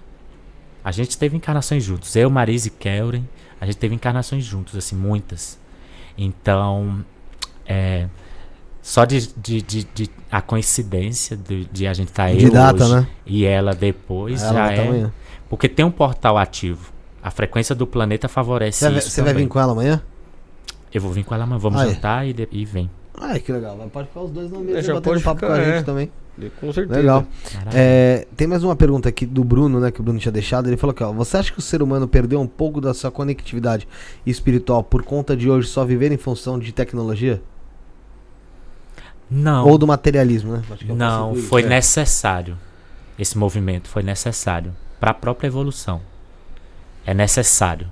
a 0.83 0.91
gente 0.91 1.15
teve 1.15 1.37
encarnações 1.37 1.83
juntos. 1.83 2.15
Eu, 2.15 2.31
Marise 2.31 2.69
e 2.69 2.71
Kelren, 2.71 3.29
a 3.61 3.67
gente 3.67 3.77
teve 3.77 3.93
encarnações 3.93 4.43
juntos, 4.43 4.75
assim, 4.75 4.95
muitas. 4.95 5.59
Então, 6.17 7.05
é, 7.69 8.07
só 8.81 9.05
de, 9.05 9.27
de, 9.37 9.61
de, 9.61 9.83
de- 9.93 10.09
a 10.31 10.41
coincidência 10.41 11.37
de, 11.37 11.65
de 11.65 11.87
a 11.87 11.93
gente 11.93 12.07
estar 12.09 12.33
De 12.35 12.45
eu 12.45 12.51
data, 12.51 12.83
hoje 12.83 12.95
né? 12.95 13.07
e 13.25 13.45
ela 13.45 13.73
depois 13.75 14.41
Ela 14.41 14.53
já 14.53 14.65
tá 14.67 14.73
é 14.73 14.87
amanhã. 14.87 15.13
porque 15.47 15.69
tem 15.69 15.85
um 15.85 15.91
portal 15.91 16.37
ativo. 16.37 16.91
A 17.21 17.29
frequência 17.29 17.75
do 17.75 17.85
planeta 17.85 18.27
favorece 18.27 18.79
Você, 18.79 18.89
vai, 18.89 18.97
isso 18.99 19.09
você 19.11 19.21
vai 19.21 19.33
vir 19.33 19.47
com 19.47 19.59
ela 19.59 19.71
amanhã? 19.73 20.01
Eu 20.93 21.01
vou 21.01 21.11
vir 21.11 21.23
com 21.23 21.35
ela 21.35 21.43
amanhã, 21.43 21.59
vamos 21.59 21.79
Ah, 21.79 21.85
é? 21.85 21.89
jantar 21.93 22.27
e, 22.27 22.33
de- 22.33 22.47
e 22.51 22.65
vem. 22.65 22.89
Ai, 23.21 23.39
que 23.39 23.51
legal. 23.51 23.77
Vai- 23.77 23.87
Pode 23.89 24.07
ficar 24.07 24.21
os 24.21 24.31
dois 24.31 24.49
na 24.49 24.59
mesa 24.59 24.79
É, 24.79 24.81
já 24.81 24.93
batendo 24.93 25.21
papo 25.21 25.39
ficar, 25.41 25.47
com 25.47 25.53
a 25.53 25.57
é. 25.59 25.75
gente 25.75 25.85
também. 25.85 26.11
Com 26.61 26.71
certeza. 26.71 26.97
Legal. 27.01 27.25
É, 27.73 28.25
tem 28.37 28.47
mais 28.47 28.63
uma 28.63 28.73
pergunta 28.73 29.09
aqui 29.09 29.25
do 29.25 29.43
Bruno, 29.43 29.77
né? 29.81 29.91
Que 29.91 29.99
o 29.99 30.03
Bruno 30.03 30.17
tinha 30.17 30.31
deixado. 30.31 30.67
Ele 30.69 30.77
falou 30.77 30.91
aqui, 30.91 31.03
ó. 31.03 31.11
Você 31.11 31.35
acha 31.35 31.51
que 31.51 31.59
o 31.59 31.61
ser 31.61 31.81
humano 31.83 32.07
perdeu 32.07 32.39
um 32.39 32.47
pouco 32.47 32.79
da 32.79 32.93
sua 32.93 33.11
conectividade 33.11 33.85
espiritual 34.25 34.81
por 34.81 35.03
conta 35.03 35.35
de 35.35 35.49
hoje 35.49 35.67
só 35.67 35.83
viver 35.83 36.13
em 36.13 36.17
função 36.17 36.57
de 36.57 36.71
tecnologia? 36.71 37.41
Não, 39.29 39.67
Ou 39.67 39.77
do 39.77 39.85
materialismo, 39.85 40.53
né? 40.53 40.63
Acho 40.71 40.85
que 40.85 40.91
eu 40.91 40.95
não, 40.95 41.35
foi 41.35 41.63
É. 41.63 41.67
necessário. 41.67 42.57
Esse 43.17 43.37
movimento 43.37 43.87
foi 43.87 44.01
necessário 44.01 44.75
para 44.99 45.11
a 45.11 45.13
própria 45.13 45.47
evolução. 45.47 46.01
É 47.05 47.13
necessário. 47.13 47.91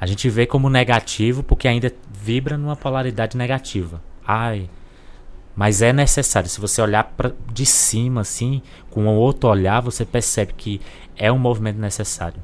A 0.00 0.06
gente 0.06 0.28
vê 0.28 0.46
como 0.46 0.68
negativo 0.68 1.42
porque 1.42 1.66
ainda 1.66 1.92
vibra 2.12 2.56
numa 2.58 2.76
polaridade 2.76 3.36
negativa. 3.36 4.02
Ai, 4.26 4.68
mas 5.56 5.82
é 5.82 5.92
necessário. 5.92 6.48
Se 6.48 6.60
você 6.60 6.82
olhar 6.82 7.04
pra, 7.16 7.32
de 7.52 7.64
cima, 7.64 8.20
assim, 8.20 8.60
com 8.90 9.04
um 9.04 9.08
outro 9.08 9.48
olhar, 9.48 9.80
você 9.80 10.04
percebe 10.04 10.52
que 10.56 10.80
é 11.16 11.30
um 11.32 11.38
movimento 11.38 11.78
necessário 11.78 12.42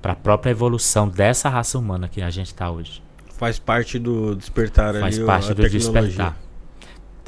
para 0.00 0.12
a 0.12 0.16
própria 0.16 0.50
evolução 0.50 1.08
dessa 1.08 1.48
raça 1.48 1.78
humana 1.78 2.08
que 2.08 2.22
a 2.22 2.30
gente 2.30 2.46
está 2.46 2.70
hoje. 2.70 3.02
Faz 3.36 3.58
parte 3.58 3.98
do 3.98 4.34
despertar 4.34 4.94
Faz 4.94 5.16
ali. 5.18 5.26
parte 5.26 5.50
a 5.50 5.54
do 5.54 5.62
tecnologia. 5.62 6.00
despertar. 6.02 6.36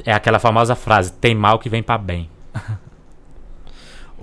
É 0.05 0.13
aquela 0.13 0.39
famosa 0.39 0.75
frase: 0.75 1.11
tem 1.13 1.33
mal 1.35 1.59
que 1.59 1.69
vem 1.69 1.83
para 1.83 1.97
bem. 1.97 2.29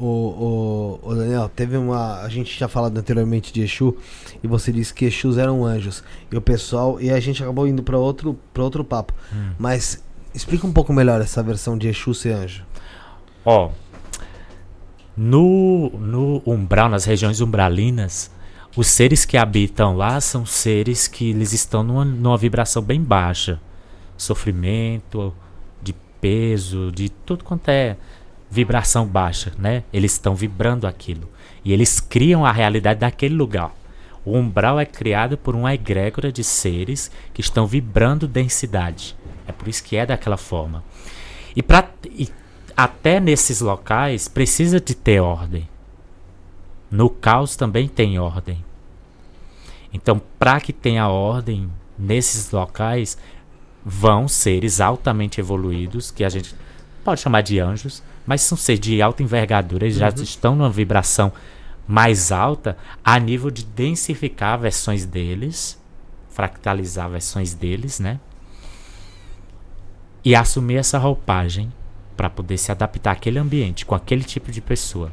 O, 0.03 0.99
o, 1.03 1.11
o 1.11 1.15
Daniel, 1.15 1.47
teve 1.55 1.77
uma. 1.77 2.23
A 2.23 2.29
gente 2.31 2.57
tinha 2.57 2.69
falado 2.69 2.97
anteriormente 2.97 3.53
de 3.53 3.61
Exu 3.61 3.95
e 4.43 4.47
você 4.49 4.73
disse 4.73 4.95
que 4.95 5.05
Exus 5.05 5.37
eram 5.37 5.63
anjos. 5.63 6.03
E 6.33 6.37
o 6.39 6.41
pessoal. 6.41 6.99
E 6.99 7.11
a 7.11 7.21
gente 7.21 7.43
acabou 7.43 7.69
indo 7.69 7.83
pra 7.83 7.99
outro, 7.99 8.39
pra 8.55 8.63
outro 8.65 8.83
papo. 8.83 9.13
Hum. 9.31 9.51
Mas 9.59 10.03
explica 10.35 10.67
um 10.67 10.73
pouco 10.73 10.91
melhor 10.91 11.21
essa 11.21 11.43
versão 11.43 11.77
de 11.77 11.89
Exu 11.89 12.15
ser 12.15 12.33
anjo. 12.33 12.65
Ó, 13.45 13.69
No, 15.15 15.91
no 15.91 16.43
umbral, 16.47 16.89
nas 16.89 17.05
regiões 17.05 17.43
umbralinas, 17.43 18.31
os 18.75 18.87
seres 18.87 19.27
que 19.27 19.37
habitam 19.37 19.97
lá 19.97 20.19
são 20.19 20.47
seres 20.47 21.07
que 21.07 21.29
eles 21.29 21.53
estão 21.53 21.83
numa, 21.83 22.07
numa 22.07 22.39
vibração 22.39 22.81
bem 22.81 23.03
baixa. 23.03 23.61
Sofrimento, 24.17 25.35
peso, 26.21 26.91
de 26.93 27.09
tudo 27.09 27.45
quanto 27.45 27.69
é 27.69 27.97
vibração 28.51 29.07
baixa, 29.07 29.53
né? 29.59 29.85
Eles 29.93 30.13
estão 30.13 30.35
vibrando 30.35 30.87
aquilo. 30.87 31.29
E 31.65 31.73
eles 31.73 32.01
criam 32.01 32.45
a 32.45 32.53
realidade 32.53 33.01
daquele 33.01 33.35
lugar. 33.35 33.73
O 34.25 34.37
umbral 34.37 34.79
é 34.79 34.85
criado 34.85 35.39
por 35.39 35.55
uma 35.55 35.73
egrégora 35.73 36.31
de 36.31 36.45
seres 36.45 37.11
que 37.33 37.41
estão 37.41 37.67
vibrando 37.67 38.29
densidade. 38.29 39.17
É 39.47 39.53
por 39.53 39.69
isso 39.69 39.83
que 39.83 39.97
é 39.97 40.05
daquela 40.05 40.37
forma. 40.37 40.85
E, 41.55 41.63
pra, 41.63 41.89
e 42.05 42.29
até 42.77 43.21
nesses 43.21 43.61
locais 43.61 44.29
precisa 44.29 44.81
de 44.81 44.95
ter 44.95 45.21
ordem. 45.21 45.69
No 46.91 47.09
caos 47.09 47.57
também 47.57 47.89
tem 47.89 48.19
ordem. 48.19 48.65
Então, 49.93 50.21
para 50.39 50.61
que 50.61 50.73
tenha 50.73 51.09
ordem 51.09 51.71
nesses 51.99 52.51
locais, 52.51 53.19
vão 53.85 54.29
seres 54.29 54.81
altamente 54.81 55.41
evoluídos, 55.41 56.11
que 56.11 56.25
a 56.25 56.29
gente 56.29 56.55
pode 57.05 57.21
chamar 57.21 57.41
de 57.43 57.59
anjos, 57.59 58.03
mas 58.27 58.43
são 58.43 58.57
seres 58.57 58.81
de 58.81 59.01
alta 59.01 59.23
envergadura, 59.23 59.85
eles 59.85 59.97
uhum. 59.97 60.01
já 60.01 60.09
estão 60.23 60.55
numa 60.55 60.71
vibração 60.71 61.33
mais 61.87 62.31
alta 62.31 62.77
a 63.05 63.19
nível 63.19 63.51
de 63.51 63.65
densificar 63.65 64.59
versões 64.59 65.05
deles, 65.05 65.81
fractalizar 66.29 67.11
versões 67.11 67.55
deles, 67.55 67.99
né? 67.99 68.21
E 70.25 70.37
assumir 70.37 70.77
essa 70.77 70.99
roupagem 70.99 71.73
para 72.17 72.31
poder 72.31 72.59
se 72.59 72.71
adaptar 72.71 73.13
àquele 73.13 73.39
ambiente, 73.39 73.87
com 73.87 73.95
aquele 73.95 74.23
tipo 74.23 74.53
de 74.53 74.61
pessoa. 74.61 75.11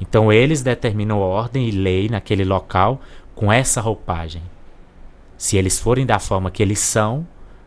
Então 0.00 0.32
eles 0.32 0.62
determinam 0.62 1.18
ordem 1.18 1.68
e 1.68 1.70
lei 1.70 2.08
naquele 2.08 2.44
local 2.44 3.00
com 3.34 3.52
essa 3.52 3.80
roupagem. 3.80 4.42
Se 5.36 5.56
eles 5.56 5.78
forem 5.78 6.06
da 6.06 6.18
forma 6.18 6.50
que 6.50 6.62
eles 6.62 6.78
são, 6.78 7.26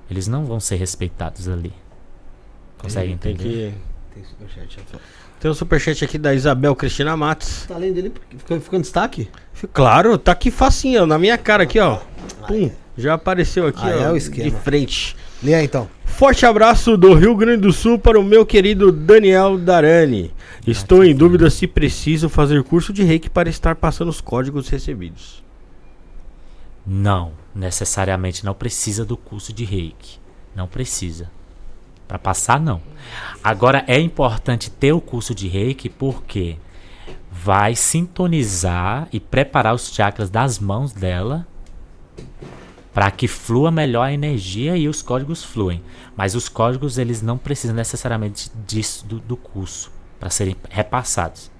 eles 0.09 0.27
não 0.27 0.45
vão 0.45 0.59
ser 0.59 0.75
respeitados 0.75 1.47
ali. 1.47 1.73
Consegue 2.77 3.11
entender? 3.11 3.43
Tem 3.43 3.71
que... 3.73 3.95
Tem 4.13 4.23
superchat. 4.23 4.79
Tem 5.39 5.51
um 5.51 5.53
superchat 5.53 6.05
aqui 6.05 6.17
da 6.17 6.33
Isabel 6.33 6.75
Cristina 6.75 7.15
Matos. 7.17 7.65
Tá 7.67 7.75
além 7.75 7.91
dele, 7.91 8.13
ficou, 8.37 8.59
ficou 8.59 8.79
em 8.79 8.81
destaque? 8.81 9.29
Claro, 9.73 10.17
tá 10.17 10.31
aqui 10.31 10.49
facinho, 10.49 11.05
na 11.05 11.19
minha 11.19 11.37
cara 11.37 11.63
aqui, 11.63 11.79
ó. 11.79 11.99
Pum, 12.47 12.71
já 12.97 13.15
apareceu 13.15 13.67
aqui, 13.67 13.83
ah, 13.83 14.11
ó, 14.11 14.15
é 14.15 14.19
de 14.19 14.51
frente. 14.51 15.15
E 15.43 15.53
aí, 15.53 15.65
então. 15.65 15.87
Forte 16.05 16.45
abraço 16.45 16.95
do 16.95 17.13
Rio 17.13 17.35
Grande 17.35 17.61
do 17.61 17.73
Sul 17.73 17.99
para 17.99 18.17
o 18.19 18.23
meu 18.23 18.45
querido 18.45 18.91
Daniel 18.91 19.57
Darani. 19.57 20.33
Estou 20.65 21.03
em 21.03 21.13
dúvida 21.13 21.49
se 21.49 21.67
preciso 21.67 22.29
fazer 22.29 22.63
curso 22.63 22.93
de 22.93 23.03
reiki 23.03 23.29
para 23.29 23.49
estar 23.49 23.75
passando 23.75 24.09
os 24.09 24.21
códigos 24.21 24.69
recebidos. 24.69 25.43
Não, 26.87 27.33
necessariamente 27.55 28.43
não 28.43 28.53
precisa 28.53 29.05
do 29.05 29.15
curso 29.15 29.53
de 29.53 29.63
reiki. 29.63 30.19
Não 30.53 30.67
precisa. 30.67 31.31
Para 32.07 32.19
passar, 32.19 32.59
não. 32.59 32.81
Agora 33.43 33.83
é 33.87 33.99
importante 33.99 34.69
ter 34.69 34.91
o 34.91 35.01
curso 35.01 35.33
de 35.33 35.47
reiki 35.47 35.89
porque 35.89 36.57
vai 37.31 37.75
sintonizar 37.75 39.07
e 39.11 39.19
preparar 39.19 39.73
os 39.73 39.93
chakras 39.93 40.29
das 40.29 40.59
mãos 40.59 40.91
dela 40.91 41.47
para 42.93 43.11
que 43.11 43.27
flua 43.27 43.71
melhor 43.71 44.03
a 44.03 44.13
energia 44.13 44.77
e 44.77 44.87
os 44.87 45.01
códigos 45.01 45.43
fluem. 45.43 45.83
Mas 46.15 46.35
os 46.35 46.47
códigos 46.47 46.97
eles 46.97 47.21
não 47.21 47.37
precisam 47.37 47.75
necessariamente 47.75 48.49
disso 48.65 49.05
do, 49.05 49.19
do 49.19 49.35
curso 49.35 49.91
para 50.19 50.29
serem 50.29 50.55
repassados. 50.69 51.51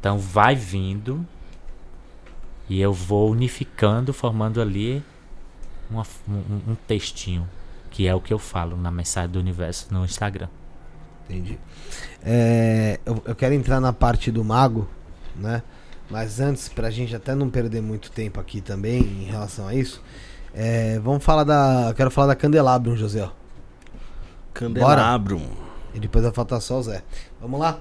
Então 0.00 0.18
vai 0.18 0.56
vindo 0.56 1.24
e 2.68 2.80
eu 2.80 2.92
vou 2.92 3.30
unificando, 3.30 4.12
formando 4.12 4.60
ali 4.60 5.04
uma, 5.90 6.04
um, 6.26 6.72
um, 6.72 6.76
textinho, 6.86 7.46
que 7.90 8.08
é 8.08 8.14
o 8.14 8.20
que 8.20 8.32
eu 8.32 8.38
falo 8.38 8.76
na 8.76 8.90
mensagem 8.90 9.30
do 9.30 9.38
universo 9.38 9.88
no 9.90 10.04
Instagram. 10.04 10.48
Entendi. 11.28 11.58
É, 12.24 12.98
eu, 13.04 13.22
eu, 13.26 13.36
quero 13.36 13.54
entrar 13.54 13.80
na 13.80 13.92
parte 13.92 14.30
do 14.30 14.42
mago, 14.42 14.88
né? 15.36 15.62
Mas 16.10 16.40
antes, 16.40 16.70
pra 16.70 16.90
gente 16.90 17.14
até 17.14 17.34
não 17.34 17.50
perder 17.50 17.82
muito 17.82 18.10
tempo 18.10 18.40
aqui 18.40 18.62
também 18.62 19.00
em 19.02 19.24
relação 19.24 19.68
a 19.68 19.74
isso, 19.74 20.02
é, 20.54 20.98
vamos 21.00 21.22
falar 21.22 21.44
da. 21.44 21.88
Eu 21.90 21.94
quero 21.94 22.10
falar 22.10 22.28
da 22.28 22.34
Candelabrum, 22.34 22.96
José. 22.96 23.28
Candelabrum. 24.58 25.38
Bora? 25.38 25.68
E 25.94 26.00
depois 26.00 26.24
vai 26.24 26.32
faltar 26.32 26.60
só 26.60 26.78
o 26.78 26.82
Zé. 26.82 27.02
Vamos 27.40 27.60
lá? 27.60 27.78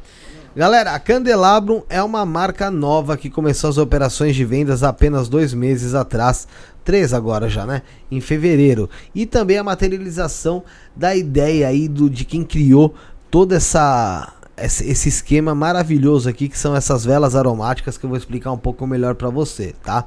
Galera, 0.56 0.94
a 0.94 1.00
Candelabrum 1.00 1.82
é 1.90 2.02
uma 2.02 2.26
marca 2.26 2.70
nova 2.70 3.18
que 3.18 3.30
começou 3.30 3.70
as 3.70 3.78
operações 3.78 4.36
de 4.36 4.46
vendas 4.46 4.84
apenas 4.84 5.28
dois 5.28 5.54
meses 5.54 5.96
atrás, 5.96 6.48
três 6.84 7.14
agora 7.14 7.50
já, 7.50 7.66
né? 7.66 7.82
Em 8.10 8.22
fevereiro. 8.22 8.90
E 9.14 9.26
também 9.26 9.58
a 9.58 9.64
materialização 9.64 10.64
da 10.96 11.16
ideia 11.16 11.68
aí 11.68 11.88
do, 11.88 12.10
de 12.10 12.24
quem 12.24 12.44
criou 12.44 12.94
toda 13.30 13.56
essa 13.56 14.34
esse 14.60 15.08
esquema 15.08 15.54
maravilhoso 15.54 16.28
aqui 16.28 16.50
que 16.50 16.58
são 16.58 16.76
essas 16.76 17.06
velas 17.06 17.36
aromáticas 17.36 17.96
que 17.96 18.04
eu 18.04 18.10
vou 18.10 18.18
explicar 18.18 18.52
um 18.52 18.58
pouco 18.58 18.88
melhor 18.88 19.14
para 19.14 19.30
você, 19.30 19.76
tá? 19.84 20.04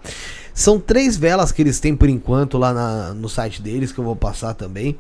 São 0.53 0.81
três 0.81 1.17
velas 1.17 1.53
que 1.53 1.63
eles 1.63 1.79
têm 1.79 1.95
por 1.95 2.09
enquanto 2.09 2.59
lá 2.59 2.75
na, 2.75 3.15
no 3.15 3.29
site 3.29 3.63
deles 3.63 3.93
que 3.93 4.01
eu 4.01 4.05
vou 4.05 4.17
passar 4.17 4.55
também. 4.55 4.99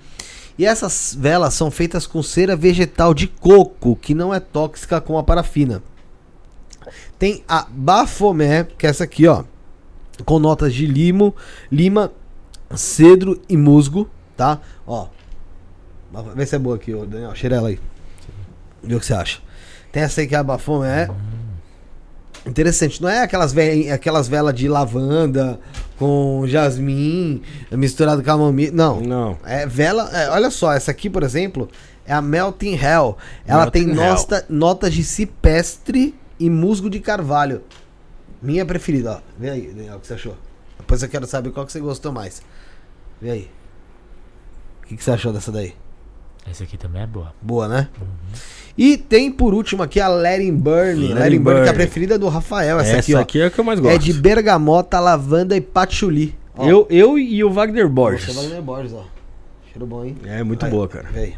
E 0.59 0.67
essas 0.67 1.17
velas 1.19 1.55
são 1.55 1.71
feitas 1.71 2.07
com 2.07 2.23
cera 2.23 2.55
vegetal 2.55 3.15
de 3.15 3.27
coco, 3.27 3.97
que 3.97 4.15
não 4.15 4.33
é 4.33 4.41
tóxica 4.41 5.01
como 5.01 5.19
a 5.19 5.23
parafina. 5.23 5.83
Tem 7.19 7.45
a 7.49 7.67
Bafomé, 7.69 8.65
que 8.65 8.87
é 8.87 8.91
essa 8.91 9.05
aqui, 9.05 9.27
ó, 9.27 9.45
com 10.25 10.39
notas 10.39 10.75
de 10.75 10.87
limo, 10.87 11.35
lima, 11.71 12.13
cedro 12.75 13.41
e 13.49 13.57
musgo, 13.57 14.09
tá? 14.37 14.61
Ó. 14.87 15.09
Vê 16.35 16.45
se 16.45 16.57
é 16.57 16.59
boa 16.59 16.77
aqui, 16.77 16.95
ó, 16.95 17.05
Daniel. 17.05 17.35
Cheira 17.35 17.57
ela 17.57 17.69
aí. 17.69 17.79
Vê 18.83 18.95
o 18.95 19.01
que 19.01 19.07
você 19.07 19.15
acha. 19.15 19.41
Tem 19.93 20.03
essa 20.03 20.21
aí 20.21 20.27
que 20.27 20.35
é 20.35 20.39
a 20.39 20.43
Bafomé. 20.43 21.09
Interessante, 22.47 23.03
não 23.03 23.09
é 23.09 23.23
aquelas, 23.23 23.53
ve 23.53 23.91
aquelas 23.91 24.27
velas 24.27 24.55
de 24.55 24.67
lavanda 24.67 25.61
com 26.01 26.47
jasmim 26.47 27.43
misturado 27.71 28.23
com 28.23 28.25
camomila. 28.25 28.73
Não. 28.73 29.01
Não. 29.03 29.39
É 29.45 29.67
vela. 29.67 30.11
É, 30.15 30.31
olha 30.31 30.51
só, 30.51 30.73
essa 30.73 30.91
aqui, 30.91 31.11
por 31.11 31.23
exemplo, 31.23 31.69
é 32.07 32.15
a 32.15 32.23
Melting 32.23 32.73
Hell. 32.75 33.19
Ela 33.47 33.65
Melting 33.65 33.85
tem 33.85 33.95
nota, 33.95 34.47
notas 34.49 34.95
de 34.95 35.05
cipestre 35.05 36.15
e 36.39 36.49
musgo 36.49 36.89
de 36.89 37.01
carvalho. 37.01 37.61
Minha 38.41 38.65
preferida, 38.65 39.17
ó. 39.17 39.21
Vê 39.39 39.51
aí, 39.51 39.67
Daniel, 39.67 39.99
o 39.99 40.01
que 40.01 40.07
você 40.07 40.15
achou? 40.15 40.35
Depois 40.79 41.03
eu 41.03 41.09
quero 41.11 41.27
saber 41.27 41.51
qual 41.51 41.67
que 41.67 41.73
você 41.73 41.81
gostou 41.81 42.11
mais. 42.11 42.41
Vê 43.21 43.31
aí. 43.31 43.51
O 44.83 44.87
que, 44.87 44.97
que 44.97 45.05
você 45.05 45.11
achou 45.11 45.35
dessa 45.35 45.53
daí? 45.53 45.75
Essa 46.49 46.65
aqui 46.65 46.77
também 46.77 47.03
é 47.03 47.07
boa. 47.07 47.33
Boa, 47.41 47.69
né? 47.69 47.89
Uhum. 48.01 48.07
E 48.77 48.97
tem 48.97 49.31
por 49.31 49.53
último 49.53 49.83
aqui 49.83 50.01
a 50.01 50.09
Letting 50.09 50.55
Burn. 50.55 51.13
Letting, 51.13 51.39
Burn, 51.41 51.63
que 51.63 51.69
é 51.69 51.71
a 51.71 51.75
preferida 51.75 52.19
do 52.19 52.29
Rafael. 52.29 52.81
Essa, 52.81 52.91
essa 52.93 52.99
aqui, 53.01 53.15
ó. 53.15 53.21
aqui 53.21 53.41
é 53.41 53.47
a 53.47 53.51
que 53.51 53.59
eu 53.59 53.65
mais 53.65 53.79
gosto. 53.79 53.95
É 53.95 53.99
de 53.99 54.13
bergamota, 54.13 54.99
lavanda 54.99 55.57
e 55.57 55.61
patchouli. 55.61 56.35
Eu, 56.59 56.87
eu 56.91 57.19
e 57.19 57.43
o 57.43 57.51
Wagner 57.51 57.89
Borges. 57.89 58.25
Você 58.25 58.39
é 58.39 58.43
Wagner 58.43 58.63
Borges, 58.63 58.93
ó. 58.93 59.05
Cheiro 59.71 59.87
bom, 59.87 60.05
hein? 60.05 60.17
É 60.25 60.43
muito 60.43 60.61
Vai, 60.61 60.71
boa, 60.71 60.89
cara. 60.89 61.09
Vem. 61.11 61.35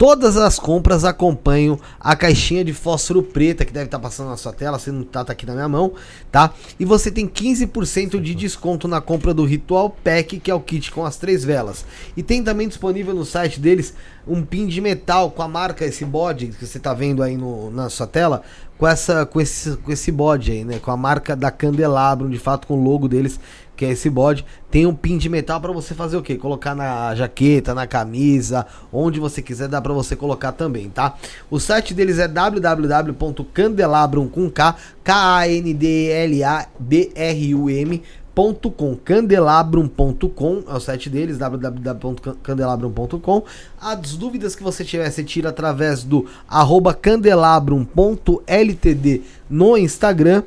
Todas 0.00 0.38
as 0.38 0.58
compras 0.58 1.04
acompanham 1.04 1.78
a 2.00 2.16
caixinha 2.16 2.64
de 2.64 2.72
fósforo 2.72 3.22
preta 3.22 3.66
que 3.66 3.70
deve 3.70 3.84
estar 3.84 3.98
passando 3.98 4.30
na 4.30 4.36
sua 4.38 4.50
tela, 4.50 4.78
se 4.78 4.90
não 4.90 5.04
tá, 5.04 5.22
tá 5.22 5.34
aqui 5.34 5.44
na 5.44 5.52
minha 5.52 5.68
mão, 5.68 5.92
tá? 6.32 6.54
E 6.78 6.86
você 6.86 7.10
tem 7.10 7.28
15% 7.28 8.18
de 8.18 8.34
desconto 8.34 8.88
na 8.88 9.02
compra 9.02 9.34
do 9.34 9.44
Ritual 9.44 9.90
Pack, 9.90 10.40
que 10.40 10.50
é 10.50 10.54
o 10.54 10.60
kit 10.60 10.90
com 10.90 11.04
as 11.04 11.18
três 11.18 11.44
velas. 11.44 11.84
E 12.16 12.22
tem 12.22 12.42
também 12.42 12.66
disponível 12.66 13.14
no 13.14 13.26
site 13.26 13.60
deles 13.60 13.92
um 14.26 14.42
pin 14.42 14.66
de 14.68 14.80
metal 14.80 15.30
com 15.30 15.42
a 15.42 15.48
marca, 15.48 15.84
esse 15.84 16.06
bode 16.06 16.46
que 16.46 16.64
você 16.64 16.78
tá 16.78 16.94
vendo 16.94 17.22
aí 17.22 17.36
no, 17.36 17.70
na 17.70 17.90
sua 17.90 18.06
tela, 18.06 18.40
com, 18.78 18.88
essa, 18.88 19.26
com, 19.26 19.38
esse, 19.38 19.76
com 19.76 19.92
esse 19.92 20.10
bode 20.10 20.50
aí, 20.50 20.64
né? 20.64 20.78
Com 20.78 20.90
a 20.90 20.96
marca 20.96 21.36
da 21.36 21.50
Candelabro, 21.50 22.30
de 22.30 22.38
fato 22.38 22.66
com 22.66 22.80
o 22.80 22.82
logo 22.82 23.06
deles, 23.06 23.38
que 23.80 23.86
é 23.86 23.90
esse 23.92 24.10
bode. 24.10 24.44
Tem 24.70 24.84
um 24.84 24.94
pin 24.94 25.16
de 25.16 25.30
metal 25.30 25.58
para 25.58 25.72
você 25.72 25.94
fazer 25.94 26.18
o 26.18 26.22
quê? 26.22 26.36
Colocar 26.36 26.74
na 26.74 27.14
jaqueta, 27.14 27.72
na 27.72 27.86
camisa, 27.86 28.66
onde 28.92 29.18
você 29.18 29.40
quiser, 29.40 29.68
dá 29.68 29.80
para 29.80 29.94
você 29.94 30.14
colocar 30.14 30.52
também, 30.52 30.90
tá? 30.90 31.16
O 31.50 31.58
site 31.58 31.94
deles 31.94 32.18
é 32.18 32.28
www.candelabrum 32.28 34.28
com 34.28 34.50
K, 34.50 34.76
K-A-N-D-L-A-B-R-U-M 35.02 35.80
candelabrum.com, 38.34 38.96
candelabrum.com 38.96 40.62
é 40.68 40.74
o 40.74 40.80
site 40.80 41.08
deles, 41.10 41.36
www.candelabrum.com. 41.38 43.42
As 43.80 44.16
dúvidas 44.16 44.54
que 44.54 44.62
você 44.62 44.84
tiver, 44.84 45.10
você 45.10 45.24
tira 45.24 45.48
através 45.50 46.04
do 46.04 46.26
arroba 46.48 46.94
candelabrum.ltd 46.94 49.22
no 49.48 49.76
Instagram. 49.76 50.44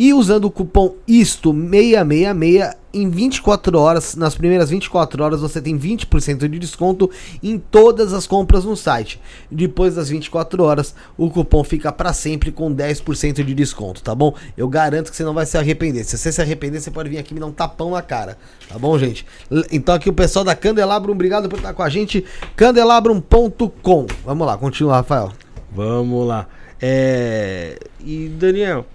E 0.00 0.14
usando 0.14 0.46
o 0.46 0.50
cupom 0.50 0.94
ISTO666 1.06 2.74
em 2.94 3.10
24 3.10 3.78
horas, 3.78 4.16
nas 4.16 4.34
primeiras 4.34 4.70
24 4.70 5.22
horas 5.22 5.42
você 5.42 5.60
tem 5.60 5.78
20% 5.78 6.48
de 6.48 6.58
desconto 6.58 7.10
em 7.42 7.58
todas 7.58 8.14
as 8.14 8.26
compras 8.26 8.64
no 8.64 8.74
site. 8.74 9.20
Depois 9.50 9.96
das 9.96 10.08
24 10.08 10.64
horas, 10.64 10.94
o 11.18 11.28
cupom 11.28 11.62
fica 11.62 11.92
para 11.92 12.14
sempre 12.14 12.50
com 12.50 12.74
10% 12.74 13.44
de 13.44 13.54
desconto, 13.54 14.02
tá 14.02 14.14
bom? 14.14 14.34
Eu 14.56 14.70
garanto 14.70 15.10
que 15.10 15.16
você 15.18 15.22
não 15.22 15.34
vai 15.34 15.44
se 15.44 15.58
arrepender. 15.58 16.02
Se 16.04 16.16
você 16.16 16.32
se 16.32 16.40
arrepender, 16.40 16.80
você 16.80 16.90
pode 16.90 17.10
vir 17.10 17.18
aqui 17.18 17.34
me 17.34 17.40
dar 17.40 17.46
um 17.48 17.52
tapão 17.52 17.90
na 17.90 18.00
cara, 18.00 18.38
tá 18.70 18.78
bom, 18.78 18.98
gente? 18.98 19.26
Então 19.70 19.94
aqui 19.94 20.08
o 20.08 20.14
pessoal 20.14 20.46
da 20.46 20.56
Candelabrum, 20.56 21.12
obrigado 21.12 21.46
por 21.46 21.58
estar 21.58 21.74
com 21.74 21.82
a 21.82 21.90
gente. 21.90 22.24
candelabrum.com. 22.56 24.06
Vamos 24.24 24.46
lá, 24.46 24.56
continua, 24.56 24.94
Rafael. 24.94 25.30
Vamos 25.70 26.26
lá. 26.26 26.48
É... 26.80 27.78
E 28.02 28.28
Daniel, 28.30 28.86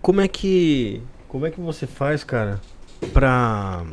como 0.00 0.20
é 0.20 0.28
que 0.28 1.02
como 1.28 1.46
é 1.46 1.50
que 1.50 1.60
você 1.60 1.86
faz, 1.86 2.24
cara, 2.24 2.60
pra 3.12 3.84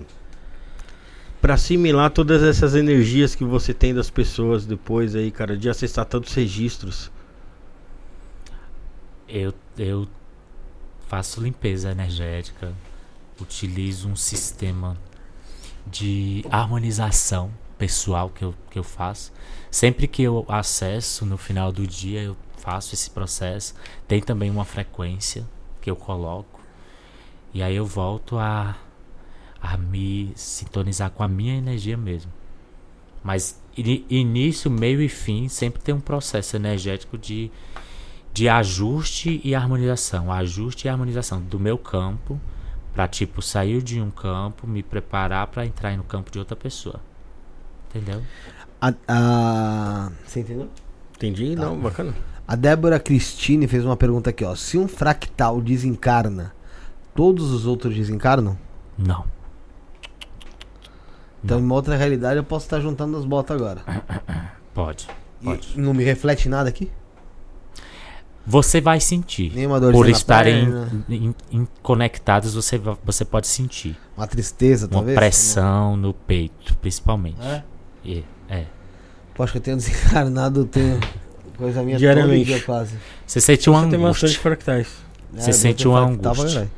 para 1.42 1.54
assimilar 1.56 2.10
todas 2.10 2.42
essas 2.42 2.74
energias 2.74 3.36
que 3.36 3.44
você 3.44 3.74
tem 3.74 3.94
das 3.94 4.10
pessoas 4.10 4.66
depois 4.66 5.16
aí, 5.16 5.30
cara, 5.30 5.58
de 5.58 5.70
acessar 5.70 6.06
tantos 6.06 6.34
registros? 6.34 7.12
Eu 9.28 9.54
eu 9.78 10.08
faço 11.08 11.42
limpeza 11.42 11.92
energética, 11.92 12.74
utilizo 13.40 14.08
um 14.10 14.16
sistema 14.16 14.98
de 15.86 16.44
harmonização 16.50 17.52
pessoal 17.78 18.30
que 18.30 18.44
eu, 18.44 18.56
que 18.72 18.80
eu 18.80 18.84
faço. 18.84 19.32
Sempre 19.70 20.08
que 20.08 20.24
eu 20.24 20.46
acesso 20.48 21.26
no 21.26 21.38
final 21.38 21.72
do 21.72 21.86
dia, 21.86 22.22
eu 22.24 22.38
faço 22.58 22.96
esse 22.96 23.10
processo. 23.10 23.76
Tem 24.08 24.22
também 24.22 24.50
uma 24.50 24.66
frequência 24.66 25.46
que 25.86 25.92
eu 25.92 25.96
coloco. 25.96 26.60
E 27.54 27.62
aí 27.62 27.76
eu 27.76 27.86
volto 27.86 28.40
a, 28.40 28.76
a 29.62 29.78
me 29.78 30.34
sintonizar 30.36 31.12
com 31.12 31.22
a 31.22 31.28
minha 31.28 31.56
energia 31.56 31.96
mesmo. 31.96 32.34
Mas 33.24 33.62
início, 33.78 34.72
meio 34.72 35.00
e 35.00 35.08
fim 35.08 35.48
sempre 35.48 35.84
tem 35.84 35.94
um 35.94 36.00
processo 36.00 36.56
energético 36.56 37.20
de, 37.20 37.52
de 38.34 38.50
ajuste 38.50 39.40
e 39.44 39.54
harmonização. 39.54 40.32
Ajuste 40.32 40.88
e 40.88 40.90
harmonização 40.90 41.40
do 41.40 41.60
meu 41.60 41.78
campo 41.78 42.42
para 42.92 43.08
tipo 43.08 43.40
sair 43.40 43.84
de 43.84 44.02
um 44.02 44.10
campo, 44.10 44.66
me 44.66 44.82
preparar 44.82 45.46
para 45.48 45.68
entrar 45.68 45.96
no 45.96 46.04
campo 46.04 46.32
de 46.32 46.40
outra 46.40 46.56
pessoa. 46.56 47.00
Entendeu? 47.90 48.24
A, 48.82 48.92
a... 49.08 50.12
Você 50.26 50.40
entendeu? 50.40 50.68
Entendi, 51.16 51.56
tá. 51.56 51.62
não, 51.62 51.78
bacana. 51.78 52.16
A 52.48 52.56
Débora 52.56 53.00
Cristine 53.00 53.68
fez 53.68 53.84
uma 53.84 53.98
pergunta 53.98 54.30
aqui, 54.30 54.44
ó. 54.46 54.56
Se 54.56 54.78
um 54.78 54.88
fractal 54.88 55.60
desencarna, 55.60 56.54
todos 57.16 57.52
os 57.52 57.66
outros 57.66 57.96
desencarnam? 57.96 58.58
Não. 58.98 59.26
Então, 61.44 61.58
não. 61.58 61.64
em 61.64 61.66
uma 61.66 61.76
outra 61.76 61.96
realidade, 61.96 62.38
eu 62.38 62.44
posso 62.44 62.66
estar 62.66 62.80
juntando 62.80 63.18
as 63.18 63.26
botas 63.26 63.56
agora. 63.56 63.82
Pode. 64.74 65.08
pode. 65.44 65.74
E 65.76 65.80
não 65.80 65.94
me 65.94 66.04
reflete 66.04 66.48
nada 66.48 66.70
aqui? 66.70 66.92
Você 68.48 68.80
vai 68.80 69.00
sentir. 69.00 69.52
Nenhuma 69.56 69.80
dor 69.80 69.92
Por 69.92 70.08
estarem 70.08 70.70
in, 71.10 71.34
in, 71.52 71.68
conectados, 71.82 72.54
você, 72.54 72.80
você 73.04 73.26
pode 73.26 73.48
sentir. 73.48 73.98
Uma 74.16 74.28
tristeza, 74.28 74.88
talvez? 74.88 75.16
Uma 75.16 75.20
pressão 75.20 75.98
no 75.98 76.14
peito, 76.14 76.78
principalmente. 76.78 77.42
É? 77.42 77.64
É. 78.06 78.24
é. 78.50 78.66
Poxa, 79.34 79.54
que 79.54 79.58
eu 79.58 79.62
tenho 79.62 79.78
desencarnado, 79.78 80.60
eu 80.60 80.66
tenho 80.66 81.00
coisa 81.56 81.84
minha 81.84 81.98
Diariamente. 81.98 82.46
Dia, 82.46 82.62
quase. 82.62 82.96
Você 83.26 83.42
sente 83.42 83.70
uma 83.70 83.80
angústia. 83.80 83.98
Tem 83.98 84.08
bastante 84.08 84.40
fractais. 84.40 84.88
Você 85.34 85.50
é, 85.50 85.54
sente 85.54 85.88
uma 85.88 86.00
angústia. 86.00 86.70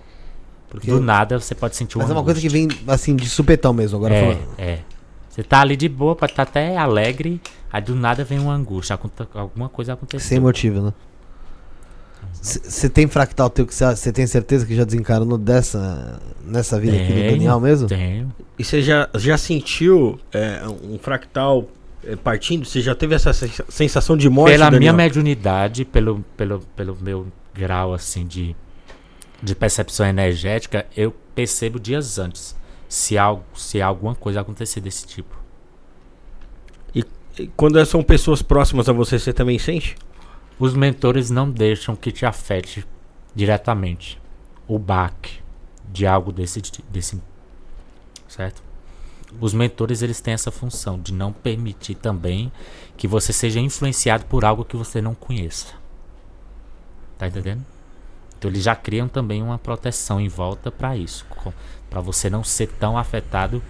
Porque 0.69 0.91
Do 0.91 0.99
nada 0.99 1.39
você 1.39 1.55
pode 1.55 1.75
sentir 1.75 1.97
uma 1.97 2.03
Mas 2.03 2.11
é 2.11 2.13
uma 2.13 2.23
coisa 2.23 2.41
que 2.41 2.49
vem 2.49 2.67
assim 2.87 3.15
de 3.15 3.29
supetão 3.29 3.73
mesmo, 3.73 3.97
agora 3.97 4.13
é, 4.13 4.21
falando. 4.21 4.47
É. 4.57 4.79
Você 5.29 5.43
tá 5.43 5.61
ali 5.61 5.75
de 5.75 5.87
boa, 5.87 6.15
pode 6.15 6.33
estar 6.33 6.45
tá 6.45 6.49
até 6.49 6.77
alegre, 6.77 7.39
aí 7.71 7.81
do 7.81 7.95
nada 7.95 8.23
vem 8.23 8.39
uma 8.39 8.53
angústia, 8.53 8.99
alguma 9.33 9.69
coisa 9.69 9.93
aconteceu. 9.93 10.27
Sem 10.27 10.39
motivo, 10.39 10.81
né? 10.81 10.93
Você 12.41 12.89
tem 12.89 13.07
fractal 13.07 13.49
teu 13.49 13.65
que 13.65 13.73
você 13.73 14.11
tem 14.11 14.25
certeza 14.27 14.65
que 14.65 14.75
já 14.75 14.83
desencarnou 14.83 15.37
dessa 15.37 16.19
nessa 16.45 16.79
vida 16.79 16.95
tenho, 16.95 17.09
aqui 17.09 17.23
do 17.23 17.29
Daniel 17.31 17.59
mesmo? 17.59 17.87
Tenho. 17.87 18.33
E 18.57 18.63
você 18.63 18.81
já, 18.81 19.09
já 19.15 19.37
sentiu 19.37 20.19
é, 20.31 20.61
um 20.83 20.97
fractal 20.97 21.67
partindo? 22.23 22.65
Você 22.65 22.81
já 22.81 22.95
teve 22.95 23.15
essa 23.15 23.33
sensação 23.33 24.15
de 24.15 24.29
morte? 24.29 24.51
Pela 24.51 24.65
Daniel? 24.65 24.79
minha 24.79 24.93
mediunidade, 24.93 25.85
pelo, 25.85 26.23
pelo, 26.35 26.59
pelo 26.75 26.95
meu 27.01 27.27
grau 27.53 27.93
assim 27.93 28.25
de, 28.25 28.55
de 29.41 29.55
percepção 29.55 30.05
energética, 30.05 30.85
eu 30.95 31.13
percebo 31.33 31.79
dias 31.79 32.19
antes 32.19 32.55
se, 32.87 33.17
algo, 33.17 33.43
se 33.55 33.81
alguma 33.81 34.15
coisa 34.15 34.41
acontecer 34.41 34.79
desse 34.79 35.05
tipo. 35.05 35.35
E, 36.93 37.03
e 37.39 37.47
quando 37.47 37.83
são 37.85 38.03
pessoas 38.03 38.41
próximas 38.41 38.87
a 38.87 38.93
você, 38.93 39.19
você 39.19 39.33
também 39.33 39.59
sente? 39.59 39.95
Os 40.59 40.73
mentores 40.73 41.29
não 41.29 41.49
deixam 41.49 41.95
que 41.95 42.11
te 42.11 42.25
afete 42.25 42.85
diretamente 43.35 44.19
o 44.67 44.79
baque 44.79 45.39
de 45.91 46.05
algo 46.05 46.31
desse, 46.31 46.61
desse 46.89 47.21
certo? 48.27 48.66
Os 49.39 49.53
mentores 49.53 50.01
eles 50.01 50.21
têm 50.21 50.33
essa 50.33 50.51
função 50.51 50.99
de 50.99 51.13
não 51.13 51.33
permitir 51.33 51.95
também 51.95 52.51
que 52.95 53.07
você 53.07 53.33
seja 53.33 53.59
influenciado 53.59 54.25
por 54.25 54.45
algo 54.45 54.65
que 54.65 54.77
você 54.77 55.01
não 55.01 55.13
conheça. 55.13 55.73
Tá 57.17 57.27
entendendo? 57.27 57.65
Então 58.37 58.49
eles 58.49 58.63
já 58.63 58.75
criam 58.75 59.07
também 59.07 59.41
uma 59.41 59.57
proteção 59.57 60.21
em 60.21 60.27
volta 60.27 60.71
para 60.71 60.95
isso, 60.95 61.25
para 61.89 61.99
você 61.99 62.29
não 62.29 62.43
ser 62.43 62.67
tão 62.67 62.97
afetado 62.97 63.61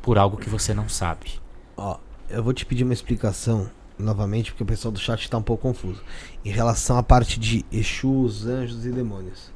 por 0.00 0.18
algo 0.18 0.36
que 0.36 0.48
você 0.48 0.72
não 0.72 0.88
sabe. 0.88 1.40
Ó, 1.76 1.98
eu 2.28 2.42
vou 2.42 2.52
te 2.52 2.64
pedir 2.64 2.84
uma 2.84 2.94
explicação 2.94 3.68
novamente, 3.98 4.52
porque 4.52 4.62
o 4.62 4.66
pessoal 4.66 4.92
do 4.92 4.98
chat 4.98 5.20
está 5.20 5.36
um 5.36 5.42
pouco 5.42 5.62
confuso. 5.62 6.02
Em 6.44 6.50
relação 6.50 6.96
à 6.96 7.02
parte 7.02 7.38
de 7.38 7.64
Exus, 7.70 8.46
anjos 8.46 8.86
e 8.86 8.90
demônios. 8.90 9.52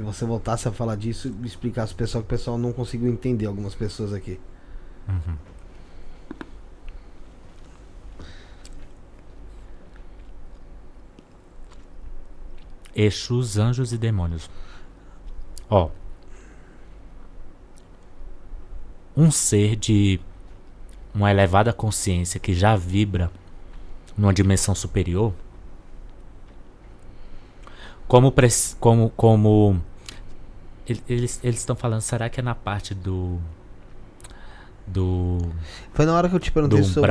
Que 0.00 0.04
você 0.04 0.24
voltasse 0.24 0.66
a 0.66 0.72
falar 0.72 0.96
disso 0.96 1.28
e 1.28 1.46
explicasse 1.46 1.92
o 1.92 1.96
pessoal 1.96 2.22
que 2.22 2.26
o 2.26 2.30
pessoal 2.30 2.56
não 2.56 2.72
conseguiu 2.72 3.12
entender, 3.12 3.44
algumas 3.44 3.74
pessoas 3.74 4.14
aqui. 4.14 4.40
Uhum. 5.06 5.36
Exus, 12.96 13.58
anjos 13.58 13.92
e 13.92 13.98
demônios. 13.98 14.48
Ó. 15.68 15.90
Um 19.14 19.30
ser 19.30 19.76
de 19.76 20.18
uma 21.14 21.30
elevada 21.30 21.74
consciência 21.74 22.40
que 22.40 22.54
já 22.54 22.74
vibra 22.74 23.30
numa 24.16 24.32
dimensão 24.32 24.74
superior, 24.74 25.34
como 28.08 28.32
como 28.80 29.10
como 29.10 29.89
eles 31.08 31.40
estão 31.42 31.76
falando, 31.76 32.00
será 32.00 32.28
que 32.28 32.40
é 32.40 32.42
na 32.42 32.54
parte 32.54 32.94
do 32.94 33.38
do 34.86 35.38
Foi 35.94 36.04
na 36.04 36.14
hora 36.14 36.28
que 36.28 36.34
eu 36.34 36.40
te 36.40 36.50
perguntei 36.50 36.82
sobre 36.82 37.10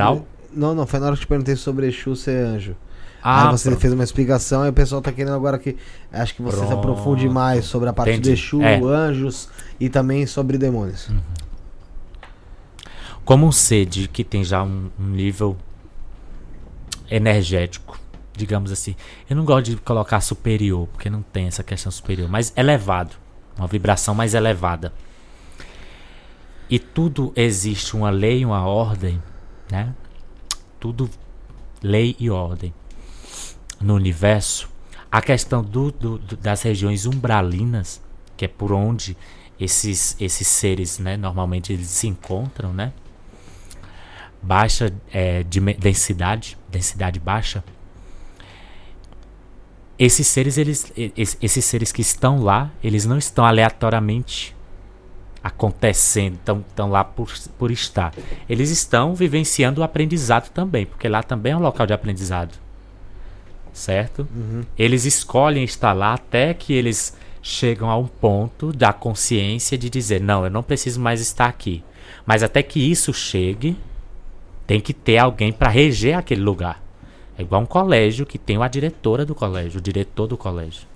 Não, 0.52 0.74
não, 0.74 0.86
foi 0.86 1.00
na 1.00 1.06
hora 1.06 1.14
que 1.14 1.22
eu 1.22 1.26
te 1.26 1.28
perguntei 1.28 1.56
sobre 1.56 1.86
Exu 1.88 2.14
ser 2.16 2.44
anjo. 2.44 2.76
Ah, 3.22 3.46
aí 3.48 3.56
você 3.56 3.68
pronto. 3.68 3.80
fez 3.80 3.92
uma 3.92 4.02
explicação 4.04 4.64
e 4.64 4.70
o 4.70 4.72
pessoal 4.72 5.02
tá 5.02 5.12
querendo 5.12 5.34
agora 5.34 5.58
que 5.58 5.76
acho 6.10 6.34
que 6.34 6.42
você 6.42 6.56
pronto. 6.56 6.68
se 6.68 6.74
aprofunde 6.74 7.28
mais 7.28 7.66
sobre 7.66 7.88
a 7.88 7.92
parte 7.92 8.12
Entendi. 8.12 8.34
de 8.34 8.40
Exu, 8.40 8.62
é. 8.62 8.80
anjos 8.80 9.48
e 9.78 9.88
também 9.88 10.26
sobre 10.26 10.56
demônios. 10.58 11.08
Uhum. 11.08 11.20
como 13.24 13.46
um 13.46 13.52
ser 13.52 13.86
de, 13.86 14.08
que 14.08 14.24
tem 14.24 14.42
já 14.42 14.62
um, 14.62 14.90
um 14.98 15.06
nível 15.06 15.56
energético, 17.10 17.98
digamos 18.34 18.72
assim. 18.72 18.96
Eu 19.28 19.36
não 19.36 19.44
gosto 19.44 19.66
de 19.66 19.76
colocar 19.76 20.20
superior, 20.20 20.88
porque 20.88 21.10
não 21.10 21.22
tem 21.22 21.46
essa 21.46 21.62
questão 21.62 21.92
superior, 21.92 22.28
mas 22.28 22.52
elevado, 22.56 23.14
uma 23.56 23.66
vibração 23.66 24.14
mais 24.14 24.34
elevada. 24.34 24.92
E 26.68 26.78
tudo 26.78 27.32
existe 27.34 27.96
uma 27.96 28.10
lei, 28.10 28.44
uma 28.44 28.64
ordem, 28.66 29.20
né? 29.70 29.94
Tudo 30.78 31.10
lei 31.82 32.14
e 32.18 32.30
ordem 32.30 32.72
no 33.80 33.94
universo. 33.94 34.68
A 35.10 35.20
questão 35.20 35.62
do, 35.62 35.90
do, 35.90 36.18
das 36.36 36.62
regiões 36.62 37.06
umbralinas, 37.06 38.00
que 38.36 38.44
é 38.44 38.48
por 38.48 38.72
onde 38.72 39.16
esses, 39.58 40.16
esses 40.20 40.46
seres, 40.46 40.98
né, 40.98 41.16
normalmente 41.16 41.72
eles 41.72 41.88
se 41.88 42.06
encontram, 42.06 42.72
né? 42.72 42.92
Baixa 44.42 44.94
é, 45.12 45.42
de 45.42 45.60
densidade, 45.60 46.56
densidade 46.68 47.20
baixa. 47.20 47.62
Esses 50.00 50.26
seres, 50.28 50.56
eles, 50.56 50.90
esses 51.16 51.62
seres 51.62 51.92
que 51.92 52.00
estão 52.00 52.42
lá, 52.42 52.70
eles 52.82 53.04
não 53.04 53.18
estão 53.18 53.44
aleatoriamente 53.44 54.56
acontecendo, 55.44 56.38
estão, 56.66 56.88
lá 56.88 57.04
por, 57.04 57.30
por 57.58 57.70
estar. 57.70 58.14
Eles 58.48 58.70
estão 58.70 59.14
vivenciando 59.14 59.82
o 59.82 59.84
aprendizado 59.84 60.48
também, 60.52 60.86
porque 60.86 61.06
lá 61.06 61.22
também 61.22 61.52
é 61.52 61.56
um 61.56 61.60
local 61.60 61.86
de 61.86 61.92
aprendizado. 61.92 62.58
Certo? 63.74 64.26
Uhum. 64.34 64.62
Eles 64.78 65.04
escolhem 65.04 65.64
estar 65.64 65.92
lá 65.92 66.14
até 66.14 66.54
que 66.54 66.72
eles 66.72 67.14
chegam 67.42 67.90
a 67.90 67.96
um 67.98 68.06
ponto 68.06 68.72
da 68.72 68.94
consciência 68.94 69.76
de 69.76 69.90
dizer: 69.90 70.18
não, 70.18 70.44
eu 70.44 70.50
não 70.50 70.62
preciso 70.62 70.98
mais 70.98 71.20
estar 71.20 71.44
aqui. 71.44 71.84
Mas 72.24 72.42
até 72.42 72.62
que 72.62 72.80
isso 72.80 73.12
chegue, 73.12 73.76
tem 74.66 74.80
que 74.80 74.94
ter 74.94 75.18
alguém 75.18 75.52
para 75.52 75.68
reger 75.68 76.16
aquele 76.16 76.40
lugar. 76.40 76.82
É 77.40 77.42
igual 77.42 77.62
um 77.62 77.66
colégio 77.66 78.26
que 78.26 78.36
tem 78.36 78.62
a 78.62 78.68
diretora 78.68 79.24
do 79.24 79.34
colégio, 79.34 79.78
o 79.78 79.82
diretor 79.82 80.26
do 80.26 80.36
colégio. 80.36 80.86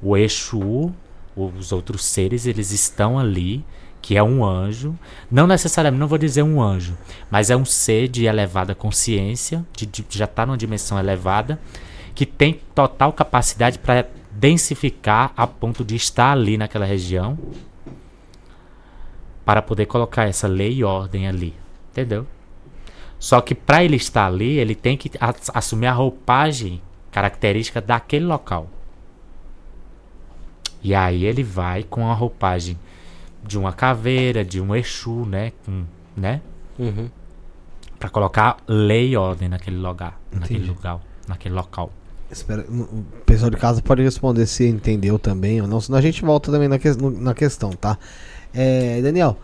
O 0.00 0.16
Exu, 0.16 0.90
os 1.36 1.70
outros 1.70 2.02
seres, 2.02 2.46
eles 2.46 2.70
estão 2.70 3.18
ali, 3.18 3.62
que 4.00 4.16
é 4.16 4.22
um 4.22 4.42
anjo. 4.42 4.98
Não 5.30 5.46
necessariamente, 5.46 6.00
não 6.00 6.08
vou 6.08 6.16
dizer 6.16 6.42
um 6.42 6.62
anjo, 6.62 6.96
mas 7.30 7.50
é 7.50 7.56
um 7.56 7.64
ser 7.66 8.08
de 8.08 8.24
elevada 8.24 8.74
consciência, 8.74 9.66
de, 9.76 9.84
de 9.84 10.06
já 10.08 10.24
está 10.24 10.46
numa 10.46 10.56
dimensão 10.56 10.98
elevada, 10.98 11.60
que 12.14 12.24
tem 12.24 12.58
total 12.74 13.12
capacidade 13.12 13.78
para 13.78 14.08
densificar 14.30 15.34
a 15.36 15.46
ponto 15.46 15.84
de 15.84 15.94
estar 15.94 16.32
ali 16.32 16.56
naquela 16.56 16.86
região 16.86 17.38
para 19.44 19.60
poder 19.60 19.84
colocar 19.84 20.24
essa 20.24 20.48
lei 20.48 20.72
e 20.72 20.84
ordem 20.84 21.28
ali. 21.28 21.54
Entendeu? 21.90 22.26
Só 23.22 23.40
que 23.40 23.54
para 23.54 23.84
ele 23.84 23.94
estar 23.94 24.26
ali, 24.26 24.58
ele 24.58 24.74
tem 24.74 24.96
que 24.96 25.08
assumir 25.54 25.86
a 25.86 25.92
roupagem 25.92 26.82
característica 27.12 27.80
daquele 27.80 28.24
local. 28.24 28.68
E 30.82 30.92
aí 30.92 31.24
ele 31.24 31.44
vai 31.44 31.84
com 31.84 32.10
a 32.10 32.14
roupagem 32.14 32.76
de 33.46 33.56
uma 33.56 33.72
caveira, 33.72 34.44
de 34.44 34.60
um 34.60 34.74
Exu, 34.74 35.24
né? 35.24 35.52
Com, 35.64 35.84
né? 36.16 36.40
Uhum. 36.76 37.08
Para 37.96 38.08
colocar 38.08 38.56
lei 38.66 39.10
e 39.10 39.16
ordem 39.16 39.48
naquele 39.48 39.76
lugar, 39.76 40.20
naquele 40.32 40.66
lugar, 40.66 40.98
naquele 41.28 41.54
local. 41.54 41.92
Espero, 42.28 42.62
o 42.62 43.04
pessoal 43.24 43.52
de 43.52 43.56
casa 43.56 43.80
pode 43.80 44.02
responder 44.02 44.46
se 44.46 44.66
entendeu 44.66 45.16
também 45.16 45.62
ou 45.62 45.68
não, 45.68 45.80
senão 45.80 45.96
a 45.96 46.02
gente 46.02 46.24
volta 46.24 46.50
também 46.50 46.66
na, 46.66 46.76
que, 46.76 46.88
na 46.90 47.34
questão, 47.34 47.70
tá? 47.70 47.96
É, 48.52 49.00
Daniel, 49.00 49.38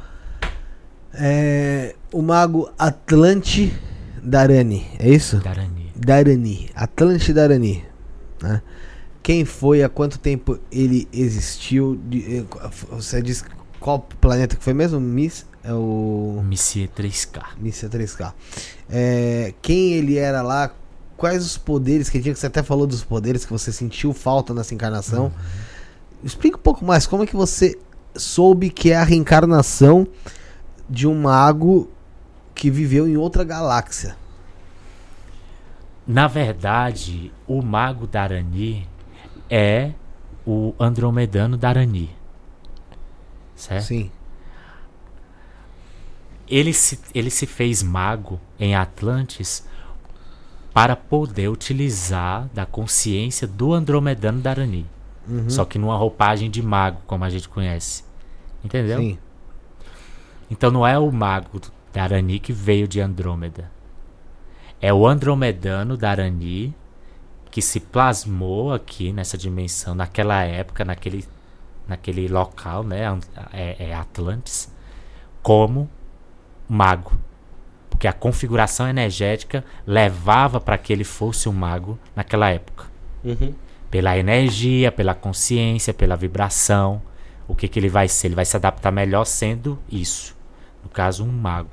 é, 1.18 1.94
o 2.12 2.22
mago 2.22 2.70
Atlante 2.78 3.76
Darani, 4.22 4.86
é 4.98 5.10
isso? 5.10 5.38
Darani. 5.38 5.92
Darani, 5.94 6.70
Atlante 6.74 7.32
Darani, 7.32 7.84
né? 8.40 8.62
Quem 9.22 9.44
foi, 9.44 9.82
há 9.82 9.88
quanto 9.88 10.18
tempo 10.18 10.58
ele 10.70 11.08
existiu? 11.12 12.00
Eh, 12.10 12.44
você 12.90 13.20
disse 13.20 13.44
qual 13.80 14.00
planeta 14.20 14.56
que 14.56 14.64
foi 14.64 14.72
mesmo? 14.72 14.98
Miss, 15.00 15.44
é 15.62 15.72
o... 15.72 16.40
Missia 16.44 16.88
3K. 16.88 17.42
Missia 17.58 17.88
3K. 17.88 18.32
É, 18.88 19.52
quem 19.60 19.92
ele 19.92 20.16
era 20.16 20.40
lá, 20.40 20.72
quais 21.16 21.44
os 21.44 21.58
poderes 21.58 22.08
que 22.08 22.20
tinha, 22.20 22.32
que 22.32 22.40
você 22.40 22.46
até 22.46 22.62
falou 22.62 22.86
dos 22.86 23.04
poderes 23.04 23.44
que 23.44 23.52
você 23.52 23.70
sentiu 23.70 24.14
falta 24.14 24.54
nessa 24.54 24.74
encarnação. 24.74 25.24
Uhum. 25.24 25.32
Explica 26.24 26.56
um 26.56 26.60
pouco 26.60 26.84
mais, 26.84 27.06
como 27.06 27.22
é 27.24 27.26
que 27.26 27.36
você 27.36 27.78
soube 28.16 28.70
que 28.70 28.90
é 28.92 28.96
a 28.96 29.04
reencarnação 29.04 30.06
de 30.88 31.06
um 31.06 31.20
mago 31.20 31.90
que 32.54 32.70
viveu 32.70 33.06
em 33.06 33.16
outra 33.16 33.44
galáxia? 33.44 34.16
Na 36.06 36.26
verdade, 36.26 37.32
o 37.46 37.60
mago 37.60 38.06
Darani 38.06 38.88
é 39.50 39.92
o 40.46 40.74
andromedano 40.80 41.56
Darani. 41.56 42.10
Certo? 43.54 43.84
Sim. 43.84 44.10
Ele 46.48 46.72
se, 46.72 46.98
ele 47.14 47.28
se 47.28 47.44
fez 47.44 47.82
mago 47.82 48.40
em 48.58 48.74
Atlantis 48.74 49.66
para 50.72 50.96
poder 50.96 51.48
utilizar 51.48 52.48
da 52.54 52.64
consciência 52.64 53.46
do 53.46 53.74
Andromedano 53.74 54.40
Darani. 54.40 54.86
Uhum. 55.28 55.50
Só 55.50 55.64
que 55.64 55.78
numa 55.78 55.96
roupagem 55.96 56.50
de 56.50 56.62
mago, 56.62 57.02
como 57.06 57.24
a 57.24 57.28
gente 57.28 57.48
conhece. 57.48 58.02
Entendeu? 58.64 58.98
Sim. 59.00 59.18
Então 60.50 60.70
não 60.70 60.86
é 60.86 60.98
o 60.98 61.10
mago 61.10 61.60
Darani 61.92 62.38
que 62.38 62.52
veio 62.52 62.88
de 62.88 63.00
Andrômeda. 63.00 63.70
É 64.80 64.92
o 64.92 65.06
Andromedano 65.06 65.96
Darani 65.96 66.74
que 67.50 67.62
se 67.62 67.80
plasmou 67.80 68.72
aqui 68.72 69.12
nessa 69.12 69.36
dimensão, 69.36 69.94
naquela 69.94 70.44
época, 70.44 70.84
naquele, 70.84 71.24
naquele 71.86 72.28
local, 72.28 72.84
né? 72.84 73.18
É, 73.52 73.88
é 73.88 73.94
Atlantis, 73.94 74.70
como 75.42 75.88
mago 76.68 77.18
porque 77.98 78.06
a 78.06 78.12
configuração 78.12 78.88
energética 78.88 79.64
levava 79.84 80.60
para 80.60 80.78
que 80.78 80.92
ele 80.92 81.02
fosse 81.02 81.48
um 81.48 81.52
mago 81.52 81.98
naquela 82.14 82.48
época. 82.48 82.84
Uhum. 83.24 83.52
Pela 83.90 84.16
energia, 84.16 84.92
pela 84.92 85.16
consciência, 85.16 85.92
pela 85.92 86.14
vibração. 86.14 87.02
O 87.48 87.56
que, 87.56 87.66
que 87.66 87.76
ele 87.76 87.88
vai 87.88 88.06
ser? 88.06 88.28
Ele 88.28 88.36
vai 88.36 88.44
se 88.44 88.54
adaptar 88.54 88.92
melhor 88.92 89.24
sendo 89.24 89.76
isso. 89.90 90.36
No 90.88 90.94
caso, 90.94 91.22
um 91.22 91.30
mago. 91.30 91.68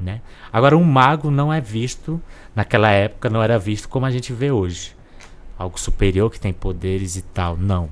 Né? 0.00 0.22
Agora, 0.50 0.76
um 0.76 0.82
mago 0.82 1.30
não 1.30 1.52
é 1.52 1.60
visto, 1.60 2.20
naquela 2.56 2.90
época, 2.90 3.28
não 3.28 3.42
era 3.42 3.58
visto 3.58 3.90
como 3.90 4.06
a 4.06 4.10
gente 4.10 4.32
vê 4.32 4.50
hoje. 4.50 4.96
Algo 5.58 5.78
superior 5.78 6.30
que 6.30 6.40
tem 6.40 6.52
poderes 6.52 7.14
e 7.14 7.22
tal. 7.22 7.58
Não. 7.58 7.90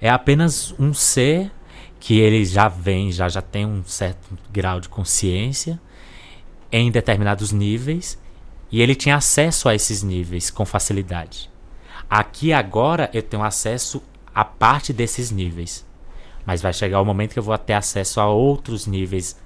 É 0.00 0.08
apenas 0.08 0.74
um 0.78 0.94
ser 0.94 1.52
que 2.00 2.18
ele 2.18 2.42
já 2.46 2.68
vem, 2.68 3.12
já, 3.12 3.28
já 3.28 3.42
tem 3.42 3.66
um 3.66 3.84
certo 3.84 4.36
grau 4.50 4.80
de 4.80 4.88
consciência 4.88 5.78
em 6.72 6.90
determinados 6.90 7.52
níveis 7.52 8.18
e 8.72 8.80
ele 8.80 8.94
tinha 8.94 9.16
acesso 9.16 9.68
a 9.68 9.74
esses 9.74 10.02
níveis 10.02 10.50
com 10.50 10.64
facilidade. 10.64 11.50
Aqui 12.08 12.50
agora 12.50 13.10
eu 13.12 13.22
tenho 13.22 13.42
acesso 13.42 14.02
a 14.34 14.42
parte 14.42 14.90
desses 14.90 15.30
níveis, 15.30 15.84
mas 16.44 16.62
vai 16.62 16.72
chegar 16.72 17.00
o 17.00 17.04
momento 17.04 17.32
que 17.32 17.38
eu 17.38 17.42
vou 17.42 17.56
ter 17.58 17.74
acesso 17.74 18.20
a 18.20 18.28
outros 18.28 18.86
níveis 18.86 19.36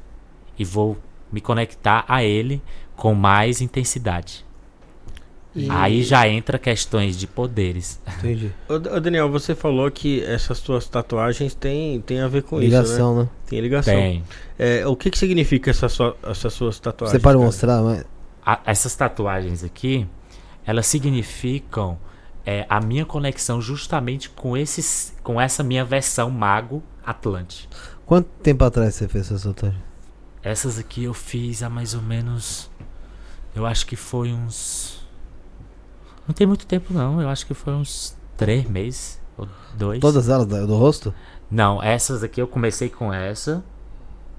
e 0.58 0.64
vou 0.64 0.96
me 1.30 1.40
conectar 1.40 2.04
a 2.08 2.22
ele 2.22 2.62
com 2.96 3.14
mais 3.14 3.60
intensidade. 3.60 4.44
E... 5.54 5.70
Aí 5.70 6.02
já 6.02 6.26
entra 6.26 6.58
questões 6.58 7.16
de 7.16 7.28
poderes. 7.28 8.00
Entendi. 8.18 8.50
Ô, 8.68 8.78
Daniel, 8.78 9.30
você 9.30 9.54
falou 9.54 9.88
que 9.90 10.22
essas 10.24 10.58
suas 10.58 10.88
tatuagens 10.88 11.54
têm, 11.54 12.00
têm 12.00 12.20
a 12.20 12.28
ver 12.28 12.42
com 12.42 12.58
ligação, 12.58 13.12
isso, 13.12 13.14
né? 13.14 13.22
né? 13.22 13.28
Tem 13.46 13.60
ligação. 13.60 13.94
Tem. 13.94 14.24
É, 14.58 14.86
o 14.86 14.96
que, 14.96 15.10
que 15.10 15.18
significa 15.18 15.70
essa 15.70 15.88
sua, 15.88 16.16
essas 16.24 16.52
suas 16.52 16.80
tatuagens? 16.80 17.12
Você 17.12 17.22
pode 17.22 17.36
cara? 17.36 17.46
mostrar? 17.46 17.82
Mas... 17.82 18.04
A, 18.44 18.60
essas 18.66 18.94
tatuagens 18.96 19.62
aqui, 19.62 20.06
elas 20.66 20.86
significam 20.86 21.98
é, 22.44 22.66
a 22.68 22.80
minha 22.80 23.04
conexão 23.04 23.60
justamente 23.60 24.30
com, 24.30 24.56
esses, 24.56 25.14
com 25.22 25.40
essa 25.40 25.62
minha 25.62 25.84
versão 25.84 26.30
mago 26.30 26.82
Atlante. 27.04 27.68
Quanto 28.06 28.28
tempo 28.42 28.64
atrás 28.64 28.94
você 28.94 29.08
fez 29.08 29.30
essa 29.30 29.48
tatuagem? 29.52 29.82
Essas 30.42 30.78
aqui 30.78 31.04
eu 31.04 31.14
fiz 31.14 31.62
há 31.62 31.70
mais 31.70 31.94
ou 31.94 32.02
menos... 32.02 32.70
Eu 33.54 33.64
acho 33.64 33.86
que 33.86 33.94
foi 33.94 34.32
uns 34.32 35.04
não 36.26 36.34
tem 36.34 36.46
muito 36.46 36.66
tempo, 36.66 36.92
não. 36.92 37.20
Eu 37.20 37.28
acho 37.28 37.46
que 37.46 37.54
foi 37.54 37.74
uns 37.74 38.16
três 38.36 38.68
meses. 38.68 39.20
Ou 39.36 39.48
dois. 39.74 40.00
Todas 40.00 40.28
elas 40.28 40.46
do 40.46 40.76
rosto? 40.76 41.14
Não, 41.50 41.82
essas 41.82 42.22
aqui 42.22 42.40
eu 42.40 42.48
comecei 42.48 42.88
com 42.88 43.12
essa. 43.12 43.62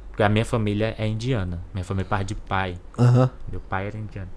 Porque 0.10 0.24
a 0.24 0.30
minha 0.30 0.46
família 0.46 0.96
é 0.98 1.08
indiana. 1.08 1.62
Minha 1.74 1.84
família 1.84 2.08
é 2.08 2.10
parte 2.10 2.30
de 2.30 2.36
pai. 2.36 2.78
Uhum. 2.98 3.30
Meu 3.52 3.60
pai 3.60 3.88
era 3.88 3.98
indiano. 3.98 4.30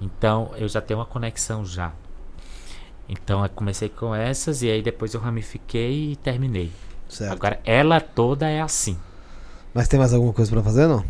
Então 0.00 0.50
eu 0.56 0.68
já 0.68 0.80
tenho 0.80 0.98
uma 0.98 1.06
conexão 1.06 1.64
já. 1.64 1.92
Então 3.12 3.42
eu 3.42 3.48
comecei 3.50 3.88
com 3.88 4.14
essas 4.14 4.62
e 4.62 4.70
aí 4.70 4.80
depois 4.82 5.12
eu 5.14 5.20
ramifiquei 5.20 6.12
e 6.12 6.16
terminei. 6.16 6.70
Certo. 7.08 7.32
Agora 7.32 7.60
ela 7.64 8.00
toda 8.00 8.48
é 8.48 8.60
assim. 8.60 8.96
Mas 9.74 9.88
tem 9.88 9.98
mais 9.98 10.14
alguma 10.14 10.32
coisa 10.32 10.48
para 10.52 10.62
fazer 10.62 10.86
não? 10.86 11.04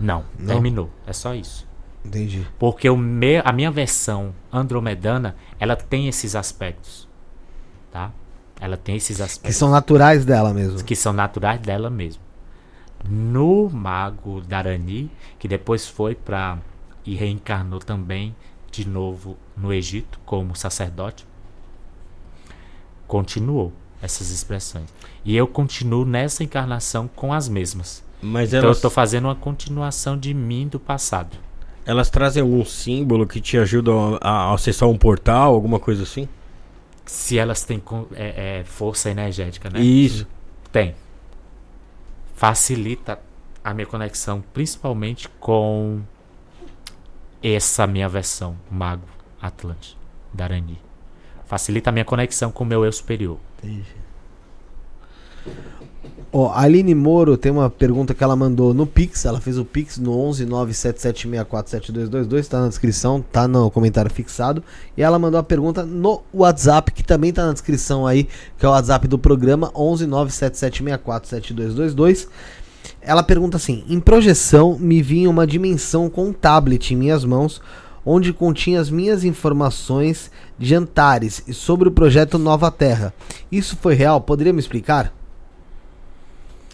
Não, 0.00 0.24
Não? 0.36 0.46
terminou. 0.46 0.90
É 1.06 1.12
só 1.12 1.32
isso. 1.32 1.64
Entendi. 2.04 2.44
Porque 2.58 2.90
o 2.90 2.96
a 3.44 3.52
minha 3.52 3.70
versão 3.70 4.34
andromedana, 4.52 5.36
ela 5.60 5.76
tem 5.76 6.08
esses 6.08 6.34
aspectos. 6.34 7.08
Tá? 7.92 8.10
Ela 8.60 8.76
tem 8.76 8.96
esses 8.96 9.16
Que 9.16 9.22
aspectos 9.22 9.56
são 9.56 9.70
naturais 9.70 10.24
dela 10.24 10.52
mesmo. 10.52 10.82
que 10.82 10.96
são 10.96 11.12
naturais 11.12 11.60
dela 11.60 11.88
mesmo. 11.88 12.20
No 13.08 13.68
Mago 13.70 14.40
Darani, 14.40 15.08
que 15.38 15.46
depois 15.46 15.86
foi 15.86 16.14
para 16.16 16.58
e 17.06 17.14
reencarnou 17.14 17.78
também 17.78 18.34
de 18.72 18.88
novo 18.88 19.36
no 19.56 19.72
Egito 19.72 20.18
como 20.24 20.56
sacerdote, 20.56 21.24
continuou 23.06 23.72
essas 24.02 24.30
expressões. 24.30 24.88
E 25.24 25.34
eu 25.36 25.46
continuo 25.46 26.04
nessa 26.04 26.44
encarnação 26.44 27.08
com 27.08 27.32
as 27.32 27.48
mesmas. 27.48 28.02
Mas 28.20 28.48
Então 28.50 28.60
eu 28.60 28.64
elas, 28.66 28.76
estou 28.78 28.90
fazendo 28.90 29.24
uma 29.26 29.34
continuação 29.34 30.16
de 30.18 30.32
mim 30.34 30.66
do 30.68 30.78
passado. 30.80 31.36
elas 31.86 32.08
trazem 32.10 32.42
algum 32.42 32.64
símbolo 32.64 33.26
que 33.26 33.40
te 33.40 33.56
ajuda 33.58 33.90
a, 34.20 34.50
a 34.50 34.54
acessar 34.54 34.88
um 34.88 34.96
portal, 34.96 35.54
alguma 35.54 35.78
coisa 35.78 36.02
assim? 36.02 36.28
Se 37.06 37.38
elas 37.38 37.62
têm 37.62 37.78
con- 37.78 38.06
é, 38.14 38.60
é, 38.60 38.64
força 38.64 39.10
energética, 39.10 39.68
né? 39.70 39.80
Isso. 39.80 40.26
Tem. 40.72 40.94
Facilita 42.34 43.18
a 43.62 43.72
minha 43.74 43.86
conexão, 43.86 44.42
principalmente 44.52 45.28
com 45.40 46.00
essa 47.42 47.86
minha 47.86 48.08
versão, 48.08 48.56
Mago 48.70 49.06
Atlante, 49.40 49.96
Darani. 50.32 50.78
Facilita 51.54 51.90
a 51.90 51.92
minha 51.92 52.04
conexão 52.04 52.50
com 52.50 52.64
o 52.64 52.66
meu 52.66 52.84
eu 52.84 52.90
superior. 52.90 53.38
Ó, 56.32 56.48
a 56.48 56.62
Aline 56.62 56.96
Moro 56.96 57.36
tem 57.36 57.52
uma 57.52 57.70
pergunta 57.70 58.12
que 58.12 58.24
ela 58.24 58.34
mandou 58.34 58.74
no 58.74 58.88
Pix. 58.88 59.24
Ela 59.24 59.40
fez 59.40 59.56
o 59.56 59.64
Pix 59.64 59.98
no 59.98 60.18
11 60.18 60.46
977647222. 60.46 62.48
Tá 62.48 62.60
na 62.60 62.66
descrição, 62.66 63.24
tá 63.30 63.46
no 63.46 63.70
comentário 63.70 64.10
fixado. 64.10 64.64
E 64.96 65.02
ela 65.02 65.16
mandou 65.16 65.38
a 65.38 65.44
pergunta 65.44 65.86
no 65.86 66.22
WhatsApp, 66.34 66.90
que 66.90 67.04
também 67.04 67.32
tá 67.32 67.46
na 67.46 67.52
descrição 67.52 68.04
aí, 68.04 68.24
que 68.58 68.66
é 68.66 68.68
o 68.68 68.72
WhatsApp 68.72 69.06
do 69.06 69.16
programa 69.16 69.70
11 69.76 70.08
977647222. 70.08 72.26
Ela 73.00 73.22
pergunta 73.22 73.58
assim: 73.58 73.84
Em 73.88 74.00
projeção, 74.00 74.76
me 74.76 75.00
vinha 75.00 75.30
uma 75.30 75.46
dimensão 75.46 76.10
com 76.10 76.30
um 76.30 76.32
tablet 76.32 76.92
em 76.92 76.96
minhas 76.96 77.24
mãos, 77.24 77.62
onde 78.04 78.32
continha 78.32 78.80
as 78.80 78.90
minhas 78.90 79.24
informações 79.24 80.30
de 80.58 80.74
Antares 80.74 81.42
e 81.46 81.54
sobre 81.54 81.88
o 81.88 81.92
projeto 81.92 82.38
Nova 82.38 82.70
Terra. 82.70 83.14
Isso 83.50 83.76
foi 83.76 83.94
real? 83.94 84.20
Poderia 84.20 84.52
me 84.52 84.60
explicar? 84.60 85.12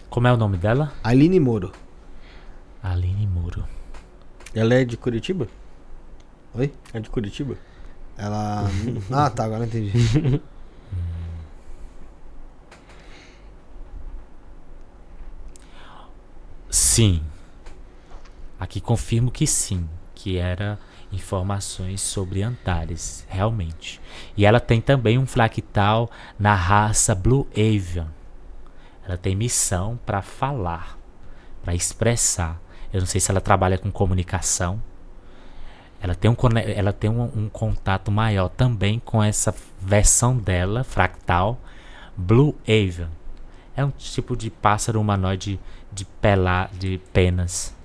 Como 0.09 0.27
é 0.27 0.33
o 0.33 0.37
nome 0.37 0.57
dela? 0.57 0.91
Aline 1.03 1.39
Moro. 1.39 1.71
Aline 2.83 3.27
Muro. 3.27 3.63
Ela 4.53 4.73
é 4.73 4.83
de 4.83 4.97
Curitiba? 4.97 5.47
Oi? 6.53 6.73
É 6.93 6.99
de 6.99 7.09
Curitiba? 7.09 7.55
Ela. 8.17 8.69
ah, 9.11 9.29
tá, 9.29 9.45
agora 9.45 9.63
eu 9.63 9.67
entendi. 9.67 10.41
Sim. 16.69 17.21
Aqui 18.59 18.79
confirmo 18.79 19.31
que 19.31 19.47
sim, 19.47 19.89
que 20.13 20.37
era 20.37 20.79
informações 21.11 22.01
sobre 22.01 22.41
Antares, 22.41 23.25
realmente. 23.29 23.99
E 24.35 24.45
ela 24.45 24.59
tem 24.59 24.79
também 24.79 25.17
um 25.17 25.25
fractal 25.25 26.09
na 26.39 26.53
raça 26.53 27.13
Blue 27.13 27.47
Avian. 27.51 28.07
Ela 29.05 29.17
tem 29.17 29.35
missão 29.35 29.99
para 30.05 30.21
falar, 30.21 30.97
para 31.63 31.75
expressar. 31.75 32.59
Eu 32.93 32.99
não 32.99 33.07
sei 33.07 33.19
se 33.19 33.31
ela 33.31 33.41
trabalha 33.41 33.77
com 33.77 33.91
comunicação. 33.91 34.81
Ela 36.01 36.15
tem, 36.15 36.31
um, 36.31 36.35
ela 36.75 36.93
tem 36.93 37.09
um, 37.09 37.23
um 37.23 37.49
contato 37.49 38.11
maior 38.11 38.49
também 38.49 38.99
com 38.99 39.23
essa 39.23 39.53
versão 39.79 40.35
dela, 40.35 40.83
fractal, 40.83 41.59
Blue 42.17 42.55
Avian. 42.63 43.09
É 43.75 43.85
um 43.85 43.91
tipo 43.91 44.35
de 44.35 44.49
pássaro 44.49 44.99
humanoide 44.99 45.59
de, 45.91 46.05
pela, 46.05 46.69
de 46.73 46.99
penas. 47.13 47.75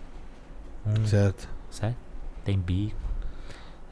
certo. 1.04 1.48
Certo? 1.70 1.96
Tem 2.44 2.58
bico. 2.58 3.05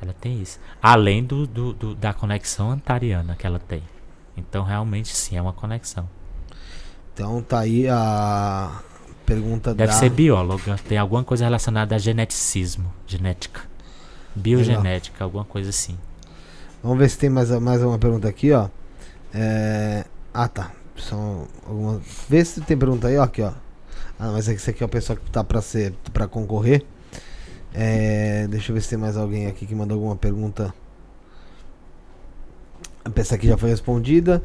Ela 0.04 0.14
tem 0.20 0.40
isso. 0.42 0.60
Além 0.82 1.24
do, 1.24 1.46
do- 1.46 1.72
do- 1.72 1.94
da 1.94 2.12
conexão 2.12 2.70
antariana 2.70 3.34
que 3.36 3.46
ela 3.46 3.58
tem. 3.58 3.82
Então, 4.36 4.62
realmente, 4.62 5.16
sim, 5.16 5.36
é 5.36 5.40
uma 5.42 5.52
conexão. 5.54 6.06
Então 7.14 7.40
tá 7.40 7.60
aí 7.60 7.88
a 7.88 8.82
pergunta 9.24 9.72
Deve 9.74 9.92
da. 9.92 9.98
ser 9.98 10.10
bióloga. 10.10 10.76
Tem 10.86 10.98
alguma 10.98 11.24
coisa 11.24 11.44
relacionada 11.44 11.94
a 11.94 11.98
geneticismo. 11.98 12.92
Genética. 13.06 13.62
Biogenética, 14.34 15.24
alguma 15.24 15.44
coisa 15.44 15.70
assim. 15.70 15.96
Vamos 16.82 16.98
ver 16.98 17.08
se 17.08 17.16
tem 17.16 17.30
mais, 17.30 17.50
mais 17.60 17.82
uma 17.82 17.98
pergunta 17.98 18.28
aqui, 18.28 18.52
ó. 18.52 18.68
É... 19.32 20.04
Ah, 20.34 20.48
tá. 20.48 20.70
São 20.96 21.46
algumas... 21.66 22.02
Vê 22.28 22.44
se 22.44 22.60
tem 22.60 22.76
pergunta 22.76 23.06
aí, 23.08 23.16
ó. 23.16 23.22
Aqui, 23.22 23.40
ó. 23.42 23.52
Ah, 24.18 24.32
mas 24.32 24.48
esse 24.48 24.68
aqui 24.68 24.82
é 24.82 24.86
o 24.86 24.88
pessoal 24.88 25.16
que 25.16 25.30
tá 25.30 25.42
pra, 25.42 25.62
ser, 25.62 25.94
pra 26.12 26.26
concorrer. 26.28 26.84
É... 27.74 28.46
Deixa 28.48 28.70
eu 28.70 28.74
ver 28.74 28.80
se 28.80 28.90
tem 28.90 28.98
mais 28.98 29.16
alguém 29.16 29.46
aqui 29.46 29.66
que 29.66 29.74
mandou 29.74 29.96
alguma 29.96 30.16
pergunta. 30.16 30.72
Essa 33.16 33.34
aqui 33.34 33.48
já 33.48 33.58
foi 33.58 33.68
respondida. 33.68 34.42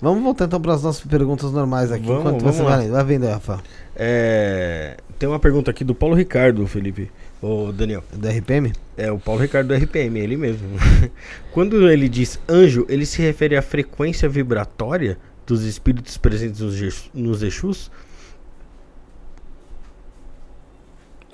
Vamos 0.00 0.22
voltar 0.22 0.44
então 0.44 0.60
para 0.60 0.74
as 0.74 0.82
nossas 0.82 1.04
perguntas 1.04 1.50
normais 1.50 1.90
aqui. 1.90 2.06
Vamos, 2.06 2.20
enquanto 2.20 2.40
vamos 2.40 2.56
você 2.56 2.62
lá. 2.62 2.76
vai. 2.76 2.88
Vai 2.88 3.04
vendo 3.04 3.26
Rafa. 3.26 3.62
É, 3.94 4.98
tem 5.18 5.26
uma 5.28 5.38
pergunta 5.38 5.70
aqui 5.70 5.82
do 5.82 5.94
Paulo 5.94 6.14
Ricardo, 6.14 6.66
Felipe. 6.66 7.10
Ô, 7.40 7.72
Daniel. 7.72 8.04
Do 8.12 8.28
RPM? 8.28 8.72
É 8.96 9.10
o 9.10 9.18
Paulo 9.18 9.40
Ricardo 9.40 9.68
do 9.68 9.74
RPM, 9.74 10.18
ele 10.18 10.36
mesmo. 10.36 10.68
Quando 11.52 11.88
ele 11.88 12.08
diz 12.08 12.38
anjo, 12.48 12.84
ele 12.88 13.06
se 13.06 13.22
refere 13.22 13.56
à 13.56 13.62
frequência 13.62 14.28
vibratória 14.28 15.18
dos 15.46 15.64
espíritos 15.64 16.18
presentes 16.18 16.60
nos, 16.60 17.10
nos 17.14 17.42
Exus? 17.42 17.90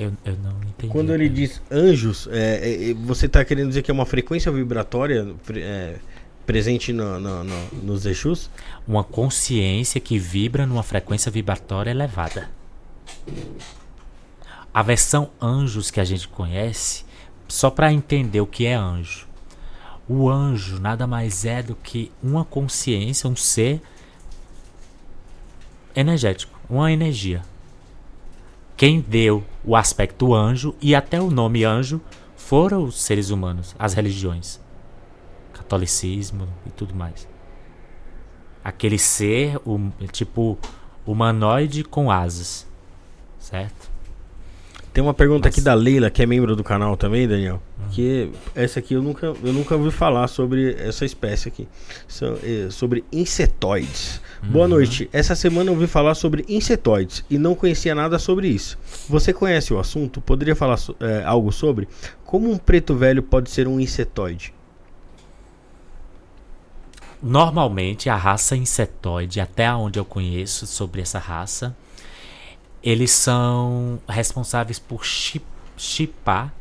Eu, 0.02 0.12
eu 0.24 0.36
não 0.42 0.56
entendi. 0.68 0.92
Quando 0.92 1.12
ele 1.14 1.28
diz 1.28 1.60
anjos, 1.70 2.26
é, 2.30 2.60
é, 2.62 2.90
é, 2.90 2.94
você 2.94 3.26
está 3.26 3.44
querendo 3.44 3.68
dizer 3.68 3.82
que 3.82 3.90
é 3.90 3.94
uma 3.94 4.06
frequência 4.06 4.50
vibratória 4.50 5.34
é, 5.54 5.96
presente 6.46 6.92
no, 6.92 7.20
no- 7.20 7.44
no- 7.44 7.68
nos 7.82 8.04
Exus? 8.06 8.50
Uma 8.86 9.04
consciência 9.04 10.00
que 10.00 10.18
vibra 10.18 10.66
numa 10.66 10.82
frequência 10.82 11.30
vibratória 11.30 11.90
elevada. 11.90 12.48
A 14.74 14.82
versão 14.82 15.30
anjos 15.40 15.90
que 15.90 16.00
a 16.00 16.04
gente 16.04 16.26
conhece, 16.26 17.04
só 17.46 17.70
para 17.70 17.92
entender 17.92 18.40
o 18.40 18.46
que 18.46 18.64
é 18.66 18.74
anjo. 18.74 19.26
O 20.08 20.28
anjo 20.28 20.80
nada 20.80 21.06
mais 21.06 21.44
é 21.44 21.62
do 21.62 21.74
que 21.76 22.10
uma 22.22 22.44
consciência, 22.44 23.28
um 23.28 23.36
ser 23.36 23.80
energético, 25.94 26.58
uma 26.68 26.90
energia. 26.90 27.42
Quem 28.82 29.00
deu 29.00 29.44
o 29.64 29.76
aspecto 29.76 30.34
anjo 30.34 30.74
e 30.82 30.92
até 30.92 31.20
o 31.20 31.30
nome 31.30 31.62
anjo 31.62 32.00
foram 32.34 32.82
os 32.82 33.00
seres 33.00 33.30
humanos, 33.30 33.76
as 33.78 33.94
religiões, 33.94 34.58
catolicismo 35.52 36.48
e 36.66 36.70
tudo 36.70 36.92
mais. 36.92 37.28
Aquele 38.64 38.98
ser, 38.98 39.56
um, 39.64 39.92
tipo 40.10 40.58
humanoide 41.06 41.84
com 41.84 42.10
asas, 42.10 42.66
certo? 43.38 43.88
Tem 44.92 45.00
uma 45.00 45.14
pergunta 45.14 45.48
aqui 45.48 45.60
Nossa. 45.60 45.70
da 45.70 45.74
Leila, 45.74 46.10
que 46.10 46.20
é 46.20 46.26
membro 46.26 46.56
do 46.56 46.64
canal 46.64 46.96
também, 46.96 47.28
Daniel. 47.28 47.62
Que 47.92 48.32
essa 48.52 48.80
aqui 48.80 48.94
eu 48.94 49.02
nunca, 49.02 49.26
eu 49.26 49.52
nunca 49.52 49.76
ouvi 49.76 49.92
falar 49.92 50.26
sobre 50.26 50.74
essa 50.74 51.04
espécie 51.04 51.46
aqui. 51.46 51.68
Eh, 52.42 52.68
sobre 52.68 53.04
insetoides. 53.12 54.20
Boa 54.42 54.66
noite. 54.66 55.08
Essa 55.12 55.36
semana 55.36 55.70
eu 55.70 55.74
ouvi 55.74 55.86
falar 55.86 56.14
sobre 56.14 56.44
insetoides 56.48 57.24
e 57.30 57.38
não 57.38 57.54
conhecia 57.54 57.94
nada 57.94 58.18
sobre 58.18 58.48
isso. 58.48 58.76
Você 59.08 59.32
conhece 59.32 59.72
o 59.72 59.78
assunto? 59.78 60.20
Poderia 60.20 60.56
falar 60.56 60.76
so- 60.76 60.96
eh, 61.00 61.22
algo 61.24 61.52
sobre? 61.52 61.88
Como 62.24 62.50
um 62.50 62.58
preto 62.58 62.94
velho 62.94 63.22
pode 63.22 63.50
ser 63.50 63.68
um 63.68 63.78
insetoide? 63.78 64.52
Normalmente 67.22 68.10
a 68.10 68.16
raça 68.16 68.56
insetoide, 68.56 69.40
até 69.40 69.72
onde 69.72 69.98
eu 69.98 70.04
conheço 70.04 70.66
sobre 70.66 71.00
essa 71.00 71.20
raça, 71.20 71.74
eles 72.82 73.12
são 73.12 74.00
responsáveis 74.08 74.78
por 74.80 75.04
chi- 75.04 75.40
chipar 75.76 76.52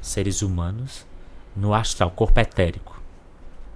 seres 0.00 0.40
humanos 0.40 1.04
no 1.54 1.74
astral, 1.74 2.10
corpo 2.10 2.40
etérico, 2.40 3.00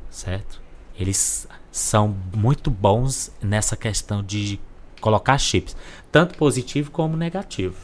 certo? 0.08 0.58
Eles 0.98 1.46
são 1.76 2.16
muito 2.34 2.70
bons 2.70 3.30
nessa 3.42 3.76
questão 3.76 4.22
de 4.22 4.58
colocar 5.00 5.36
chips, 5.38 5.76
tanto 6.10 6.38
positivo 6.38 6.90
como 6.90 7.16
negativo. 7.16 7.76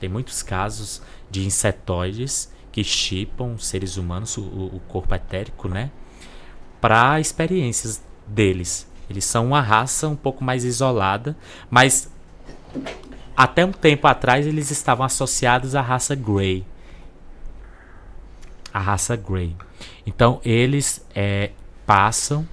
Tem 0.00 0.08
muitos 0.08 0.42
casos 0.42 1.00
de 1.30 1.46
insetoides 1.46 2.50
que 2.72 2.82
chipam 2.82 3.56
seres 3.58 3.96
humanos, 3.96 4.36
o, 4.36 4.42
o 4.42 4.80
corpo 4.88 5.14
etérico, 5.14 5.68
né? 5.68 5.90
para 6.80 7.20
experiências 7.20 8.02
deles. 8.26 8.88
Eles 9.08 9.24
são 9.24 9.46
uma 9.46 9.60
raça 9.60 10.08
um 10.08 10.16
pouco 10.16 10.42
mais 10.42 10.64
isolada, 10.64 11.36
mas 11.68 12.10
Até 13.36 13.64
um 13.64 13.72
tempo 13.72 14.06
atrás 14.06 14.46
eles 14.46 14.70
estavam 14.70 15.04
associados 15.04 15.74
à 15.74 15.80
raça 15.80 16.14
Grey. 16.14 16.64
A 18.72 18.78
raça 18.78 19.16
Grey. 19.16 19.56
Então 20.06 20.40
eles 20.44 21.04
é, 21.14 21.50
passam 21.86 22.46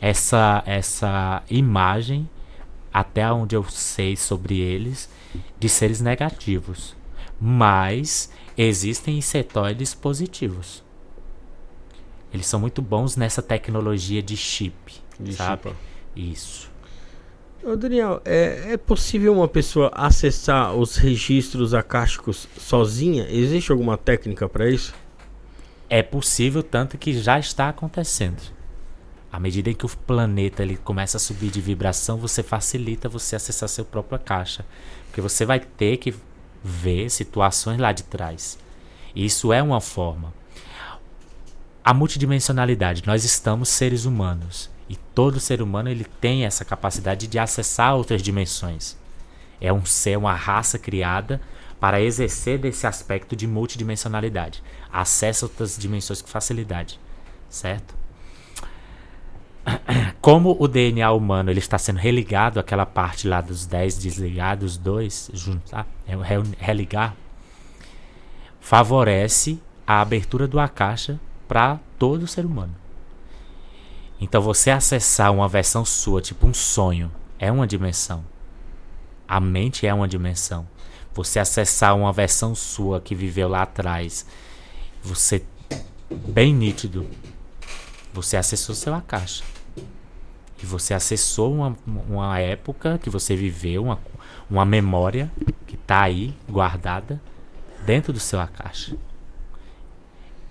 essa, 0.00 0.62
essa 0.66 1.42
imagem, 1.50 2.28
até 2.92 3.30
onde 3.30 3.56
eu 3.56 3.64
sei 3.64 4.16
sobre 4.16 4.60
eles, 4.60 5.08
de 5.58 5.68
seres 5.68 6.00
negativos. 6.00 6.96
Mas 7.40 8.32
existem 8.56 9.18
insetoides 9.18 9.94
positivos. 9.94 10.82
Eles 12.32 12.46
são 12.46 12.60
muito 12.60 12.82
bons 12.82 13.16
nessa 13.16 13.40
tecnologia 13.42 14.22
de 14.22 14.36
chip. 14.36 14.94
De 15.18 15.34
sabe? 15.34 15.62
chipa. 15.62 15.76
Isso. 16.14 16.70
Ô, 17.62 17.74
Daniel, 17.74 18.20
é, 18.24 18.72
é 18.72 18.76
possível 18.76 19.32
uma 19.32 19.48
pessoa 19.48 19.90
acessar 19.94 20.74
os 20.74 20.96
registros 20.96 21.74
acásticos 21.74 22.48
sozinha? 22.56 23.26
Existe 23.28 23.72
alguma 23.72 23.96
técnica 23.96 24.48
para 24.48 24.68
isso? 24.68 24.94
É 25.90 26.02
possível, 26.02 26.62
tanto 26.62 26.98
que 26.98 27.12
já 27.20 27.38
está 27.38 27.68
acontecendo. 27.68 28.57
À 29.30 29.38
medida 29.38 29.70
em 29.70 29.74
que 29.74 29.84
o 29.84 29.88
planeta 29.88 30.62
ele 30.62 30.76
começa 30.76 31.18
a 31.18 31.20
subir 31.20 31.50
de 31.50 31.60
vibração, 31.60 32.16
você 32.16 32.42
facilita 32.42 33.08
você 33.08 33.36
acessar 33.36 33.68
seu 33.68 33.84
própria 33.84 34.18
caixa. 34.18 34.64
Porque 35.06 35.20
você 35.20 35.44
vai 35.44 35.60
ter 35.60 35.98
que 35.98 36.14
ver 36.64 37.10
situações 37.10 37.78
lá 37.78 37.92
de 37.92 38.04
trás. 38.04 38.58
Isso 39.14 39.52
é 39.52 39.62
uma 39.62 39.80
forma. 39.80 40.32
A 41.84 41.92
multidimensionalidade, 41.92 43.02
nós 43.06 43.24
estamos 43.24 43.68
seres 43.68 44.04
humanos. 44.04 44.70
E 44.88 44.96
todo 44.96 45.40
ser 45.40 45.60
humano 45.60 45.90
ele 45.90 46.04
tem 46.04 46.46
essa 46.46 46.64
capacidade 46.64 47.26
de 47.26 47.38
acessar 47.38 47.94
outras 47.94 48.22
dimensões. 48.22 48.96
É 49.60 49.72
um 49.72 49.84
ser, 49.84 50.16
uma 50.16 50.34
raça 50.34 50.78
criada 50.78 51.40
para 51.78 52.00
exercer 52.00 52.58
desse 52.58 52.86
aspecto 52.86 53.36
de 53.36 53.46
multidimensionalidade. 53.46 54.62
Acessa 54.90 55.44
outras 55.44 55.76
dimensões 55.76 56.22
com 56.22 56.28
facilidade, 56.28 56.98
certo? 57.50 57.97
Como 60.20 60.56
o 60.58 60.66
DNA 60.68 61.10
humano 61.12 61.50
ele 61.50 61.58
está 61.58 61.78
sendo 61.78 61.98
religado 61.98 62.58
àquela 62.60 62.86
parte 62.86 63.26
lá 63.28 63.40
dos 63.40 63.66
10 63.66 63.98
desligados, 63.98 64.76
2 64.76 65.30
juntar, 65.34 65.86
é 66.06 66.16
o 66.16 66.20
re- 66.20 66.42
religar, 66.58 67.14
favorece 68.60 69.60
a 69.86 70.00
abertura 70.00 70.46
do 70.46 70.58
Akasha 70.60 71.18
para 71.46 71.78
todo 71.98 72.26
ser 72.26 72.44
humano. 72.44 72.74
Então 74.20 74.42
você 74.42 74.70
acessar 74.70 75.32
uma 75.32 75.48
versão 75.48 75.84
sua, 75.84 76.20
tipo 76.20 76.46
um 76.46 76.52
sonho, 76.54 77.10
é 77.38 77.50
uma 77.50 77.66
dimensão. 77.66 78.24
A 79.26 79.40
mente 79.40 79.86
é 79.86 79.94
uma 79.94 80.08
dimensão. 80.08 80.66
Você 81.14 81.38
acessar 81.38 81.96
uma 81.96 82.12
versão 82.12 82.54
sua 82.54 83.00
que 83.00 83.14
viveu 83.14 83.48
lá 83.48 83.62
atrás, 83.62 84.26
você 85.02 85.44
bem 86.10 86.52
nítido, 86.52 87.06
você 88.12 88.36
acessou 88.36 88.74
seu 88.74 88.94
Akasha. 88.94 89.44
E 90.62 90.66
você 90.66 90.92
acessou 90.94 91.54
uma, 91.54 91.76
uma 91.86 92.38
época 92.40 92.98
que 92.98 93.08
você 93.08 93.36
viveu, 93.36 93.84
uma, 93.84 93.98
uma 94.50 94.64
memória 94.64 95.30
que 95.66 95.76
está 95.76 96.02
aí 96.02 96.34
guardada 96.48 97.20
dentro 97.86 98.12
do 98.12 98.18
seu 98.20 98.40
Akasha. 98.40 98.96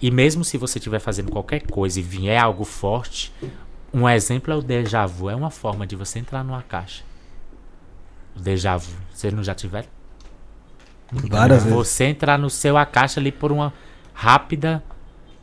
E 0.01 0.09
mesmo 0.11 0.43
se 0.45 0.57
você 0.57 0.77
estiver 0.79 0.99
fazendo 0.99 1.31
qualquer 1.31 1.61
coisa 1.67 1.99
e 1.99 2.03
vier 2.03 2.41
algo 2.41 2.63
forte, 2.63 3.33
um 3.93 4.07
exemplo 4.07 4.53
é 4.53 4.55
o 4.55 4.61
déjà 4.61 5.05
vu. 5.05 5.29
É 5.29 5.35
uma 5.35 5.49
forma 5.49 5.85
de 5.87 5.95
você 5.95 6.19
entrar 6.19 6.43
numa 6.43 6.61
caixa. 6.61 7.03
O 8.35 8.39
déjà 8.39 8.77
vu. 8.77 8.93
Você 9.13 9.29
não 9.31 9.43
já 9.43 9.55
tiver? 9.55 9.87
Várias 11.11 11.63
vezes. 11.63 11.77
Você 11.77 12.03
entrar 12.05 12.37
no 12.37 12.49
seu 12.49 12.77
Akasha 12.77 13.19
ali 13.19 13.31
por 13.31 13.51
uma 13.51 13.73
rápida. 14.13 14.83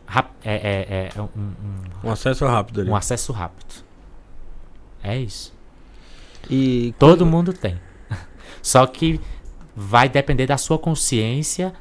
rap- 0.07 0.31
é, 0.45 0.55
é, 0.55 1.11
é 1.16 1.20
um, 1.20 1.24
um- 1.36 2.09
Um 2.09 2.11
acesso 2.11 2.47
rápido 2.47 2.81
ali. 2.82 2.91
um 2.91 2.97
acesso 2.97 3.32
rápido. 3.32 3.84
É 5.05 5.18
isso. 5.18 5.52
E 6.51 6.94
Todo 6.98 7.24
mundo 7.26 7.52
tem. 7.52 7.78
Só 8.62 8.86
que 8.86 9.20
vai 9.76 10.09
depender 10.09 10.47
da 10.47 10.56
sua 10.56 10.78
consciência 10.78 11.72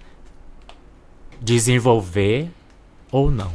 desenvolver 1.41 2.49
ou 3.11 3.29
não. 3.31 3.51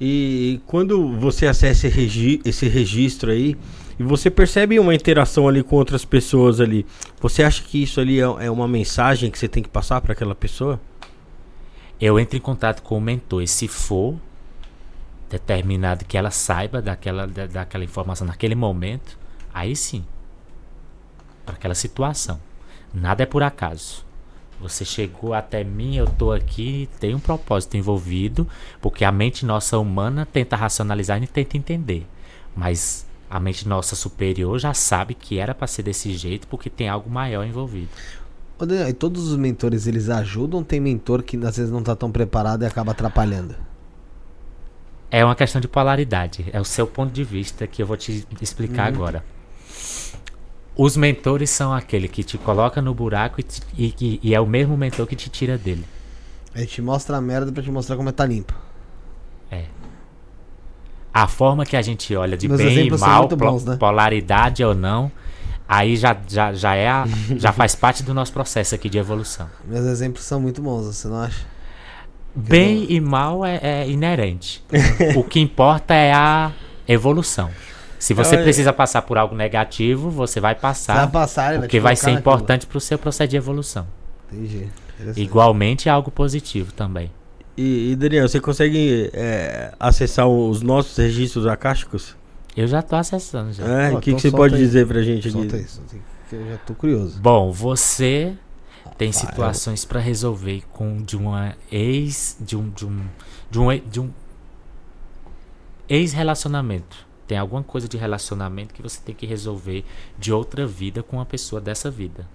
E 0.00 0.60
quando 0.66 1.14
você 1.18 1.46
acessa 1.46 1.86
esse, 1.86 1.96
regi- 1.96 2.40
esse 2.44 2.68
registro 2.68 3.30
aí 3.30 3.56
e 3.98 4.02
você 4.02 4.30
percebe 4.30 4.78
uma 4.78 4.94
interação 4.94 5.46
ali 5.46 5.62
com 5.62 5.76
outras 5.76 6.04
pessoas 6.06 6.58
ali, 6.60 6.86
você 7.20 7.42
acha 7.42 7.62
que 7.62 7.82
isso 7.82 8.00
ali 8.00 8.18
é, 8.18 8.22
é 8.22 8.50
uma 8.50 8.66
mensagem 8.66 9.30
que 9.30 9.38
você 9.38 9.46
tem 9.48 9.62
que 9.62 9.68
passar 9.68 10.00
para 10.00 10.12
aquela 10.12 10.34
pessoa? 10.34 10.80
Eu 12.00 12.18
entro 12.18 12.36
em 12.38 12.40
contato 12.40 12.82
com 12.82 12.96
o 12.96 13.00
mentor 13.00 13.42
e 13.42 13.46
se 13.46 13.68
for 13.68 14.16
determinado 15.30 16.04
que 16.04 16.18
ela 16.18 16.30
saiba 16.30 16.82
daquela, 16.82 17.26
da, 17.26 17.46
daquela 17.46 17.84
informação 17.84 18.26
naquele 18.26 18.54
momento, 18.54 19.16
aí 19.54 19.74
sim. 19.76 20.04
Para 21.46 21.54
aquela 21.54 21.74
situação. 21.74 22.40
Nada 22.92 23.22
é 23.22 23.26
por 23.26 23.42
acaso. 23.42 24.04
Você 24.60 24.84
chegou 24.84 25.32
até 25.32 25.64
mim, 25.64 25.96
eu 25.96 26.06
tô 26.06 26.32
aqui, 26.32 26.88
tem 26.98 27.14
um 27.14 27.20
propósito 27.20 27.76
envolvido, 27.76 28.46
porque 28.80 29.04
a 29.04 29.12
mente 29.12 29.46
nossa 29.46 29.78
humana 29.78 30.26
tenta 30.26 30.54
racionalizar 30.54 31.22
e 31.22 31.26
tenta 31.26 31.56
entender. 31.56 32.06
Mas 32.54 33.06
a 33.30 33.40
mente 33.40 33.66
nossa 33.66 33.96
superior 33.96 34.58
já 34.58 34.74
sabe 34.74 35.14
que 35.14 35.38
era 35.38 35.54
para 35.54 35.66
ser 35.66 35.84
desse 35.84 36.12
jeito 36.12 36.46
porque 36.48 36.68
tem 36.68 36.88
algo 36.88 37.08
maior 37.08 37.46
envolvido. 37.46 37.88
E 38.88 38.92
todos 38.92 39.28
os 39.28 39.38
mentores 39.38 39.86
eles 39.86 40.10
ajudam? 40.10 40.62
Tem 40.62 40.78
mentor 40.78 41.22
que 41.22 41.38
às 41.38 41.56
vezes 41.56 41.70
não 41.70 41.82
tá 41.82 41.96
tão 41.96 42.12
preparado 42.12 42.62
e 42.62 42.66
acaba 42.66 42.92
atrapalhando? 42.92 43.69
É 45.10 45.24
uma 45.24 45.34
questão 45.34 45.60
de 45.60 45.66
polaridade. 45.68 46.46
É 46.52 46.60
o 46.60 46.64
seu 46.64 46.86
ponto 46.86 47.12
de 47.12 47.24
vista 47.24 47.66
que 47.66 47.82
eu 47.82 47.86
vou 47.86 47.96
te 47.96 48.26
explicar 48.40 48.86
agora. 48.86 49.24
Os 50.76 50.96
mentores 50.96 51.50
são 51.50 51.72
aquele 51.74 52.08
que 52.08 52.22
te 52.22 52.38
coloca 52.38 52.80
no 52.80 52.94
buraco 52.94 53.40
e, 53.40 53.42
te- 53.42 53.62
e 53.76 54.20
e 54.22 54.34
é 54.34 54.40
o 54.40 54.46
mesmo 54.46 54.76
mentor 54.76 55.06
que 55.06 55.16
te 55.16 55.28
tira 55.28 55.58
dele. 55.58 55.84
A 56.54 56.60
gente 56.60 56.80
mostra 56.80 57.16
a 57.16 57.20
merda 57.20 57.50
pra 57.52 57.62
te 57.62 57.70
mostrar 57.70 57.96
como 57.96 58.08
é 58.08 58.12
tá 58.12 58.24
limpo. 58.24 58.54
A 61.12 61.26
forma 61.26 61.66
que 61.66 61.76
a 61.76 61.82
gente 61.82 62.14
olha 62.14 62.36
de 62.36 62.46
Meus 62.46 62.60
bem 62.62 62.86
e 62.86 62.90
mal, 62.92 63.26
bons, 63.26 63.64
né? 63.64 63.76
polaridade 63.76 64.62
ou 64.64 64.76
não, 64.76 65.10
aí 65.68 65.96
já, 65.96 66.16
já, 66.28 66.52
já 66.52 66.74
é 66.76 66.88
a- 66.88 67.04
já 67.36 67.52
faz 67.52 67.74
parte 67.74 68.04
do 68.04 68.14
nosso 68.14 68.32
processo 68.32 68.76
aqui 68.76 68.88
de 68.88 68.96
evolução. 68.96 69.50
Meus 69.64 69.84
exemplos 69.86 70.22
são 70.24 70.40
muito 70.40 70.62
bons, 70.62 70.86
você 70.86 71.08
não 71.08 71.16
acha? 71.16 71.44
Bem 72.34 72.86
e 72.88 73.00
mal 73.00 73.44
é, 73.44 73.58
é 73.62 73.88
inerente. 73.88 74.62
o 75.16 75.24
que 75.24 75.40
importa 75.40 75.94
é 75.94 76.12
a 76.12 76.52
evolução. 76.86 77.50
Se 77.98 78.14
você 78.14 78.34
Olha- 78.36 78.44
precisa 78.44 78.72
passar 78.72 79.02
por 79.02 79.18
algo 79.18 79.34
negativo, 79.34 80.10
você 80.10 80.40
vai 80.40 80.54
Você 80.54 80.60
passar. 80.60 80.94
vai 80.94 81.08
passar, 81.08 81.58
Porque 81.58 81.78
vai 81.80 81.94
colocar 81.94 82.12
ser 82.12 82.18
importante 82.18 82.66
para 82.66 82.78
o 82.78 82.80
seu 82.80 82.98
processo 82.98 83.28
de 83.30 83.36
evolução. 83.36 83.86
Entendi. 84.32 84.68
Igualmente 85.16 85.88
é 85.88 85.92
algo 85.92 86.10
positivo 86.10 86.72
também. 86.72 87.10
E, 87.56 87.92
e, 87.92 87.96
Daniel, 87.96 88.28
você 88.28 88.40
consegue 88.40 89.10
é, 89.12 89.72
acessar 89.78 90.26
os 90.26 90.62
nossos 90.62 90.96
registros 90.96 91.46
acásticos? 91.46 92.16
Eu 92.56 92.66
já 92.66 92.80
tô 92.80 92.96
acessando 92.96 93.52
já. 93.52 93.64
É, 93.66 93.90
Pô, 93.90 93.98
o 93.98 94.00
que, 94.00 94.10
então 94.10 94.20
que 94.20 94.30
você 94.30 94.36
pode 94.36 94.54
aí. 94.54 94.60
dizer 94.60 94.86
pra 94.86 95.02
gente 95.02 95.28
aqui? 95.28 95.36
Solta 95.38 95.56
isso, 95.56 95.82
eu 96.32 96.48
já 96.48 96.56
tô 96.58 96.74
curioso. 96.74 97.20
Bom, 97.20 97.50
você 97.52 98.32
tem 99.00 99.12
situações 99.12 99.84
para 99.86 99.98
resolver 99.98 100.62
com 100.72 101.02
de 101.02 101.16
uma 101.16 101.56
ex 101.72 102.36
de 102.38 102.54
um 102.56 102.68
de 102.68 102.84
um 102.86 103.06
de 103.50 103.58
um, 103.58 103.78
de 103.88 104.00
um 104.00 104.10
ex 105.88 106.12
relacionamento. 106.12 107.06
Tem 107.26 107.38
alguma 107.38 107.62
coisa 107.62 107.88
de 107.88 107.96
relacionamento 107.96 108.74
que 108.74 108.82
você 108.82 109.00
tem 109.00 109.14
que 109.14 109.24
resolver 109.24 109.84
de 110.18 110.32
outra 110.32 110.66
vida 110.66 111.02
com 111.02 111.16
uma 111.16 111.24
pessoa 111.24 111.60
dessa 111.60 111.90
vida. 111.90 112.28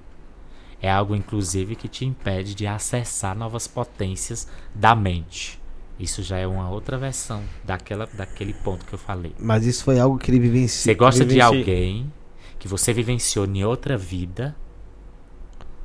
É 0.82 0.92
algo 0.92 1.16
inclusive 1.16 1.76
que 1.76 1.88
te 1.88 2.06
impede 2.06 2.56
de 2.56 2.66
acessar 2.66 3.36
novas 3.38 3.68
potências 3.68 4.48
da 4.74 4.96
mente. 4.96 5.60
Isso 6.00 6.24
já 6.24 6.38
é 6.38 6.48
uma 6.48 6.70
outra 6.70 6.98
versão 6.98 7.44
daquela 7.64 8.08
daquele 8.14 8.54
ponto 8.54 8.86
que 8.86 8.94
eu 8.94 9.00
falei. 9.00 9.34
Mas 9.40 9.66
isso 9.66 9.84
foi 9.84 10.00
algo 10.00 10.18
que 10.18 10.32
ele 10.32 10.40
vivenciou. 10.40 10.84
Você 10.84 10.96
gosta 10.96 11.24
de 11.24 11.36
vivenci- 11.36 11.44
alguém 11.58 12.14
que 12.58 12.68
você 12.68 12.92
vivenciou 12.92 13.46
em 13.46 13.64
outra 13.64 13.96
vida. 13.98 14.56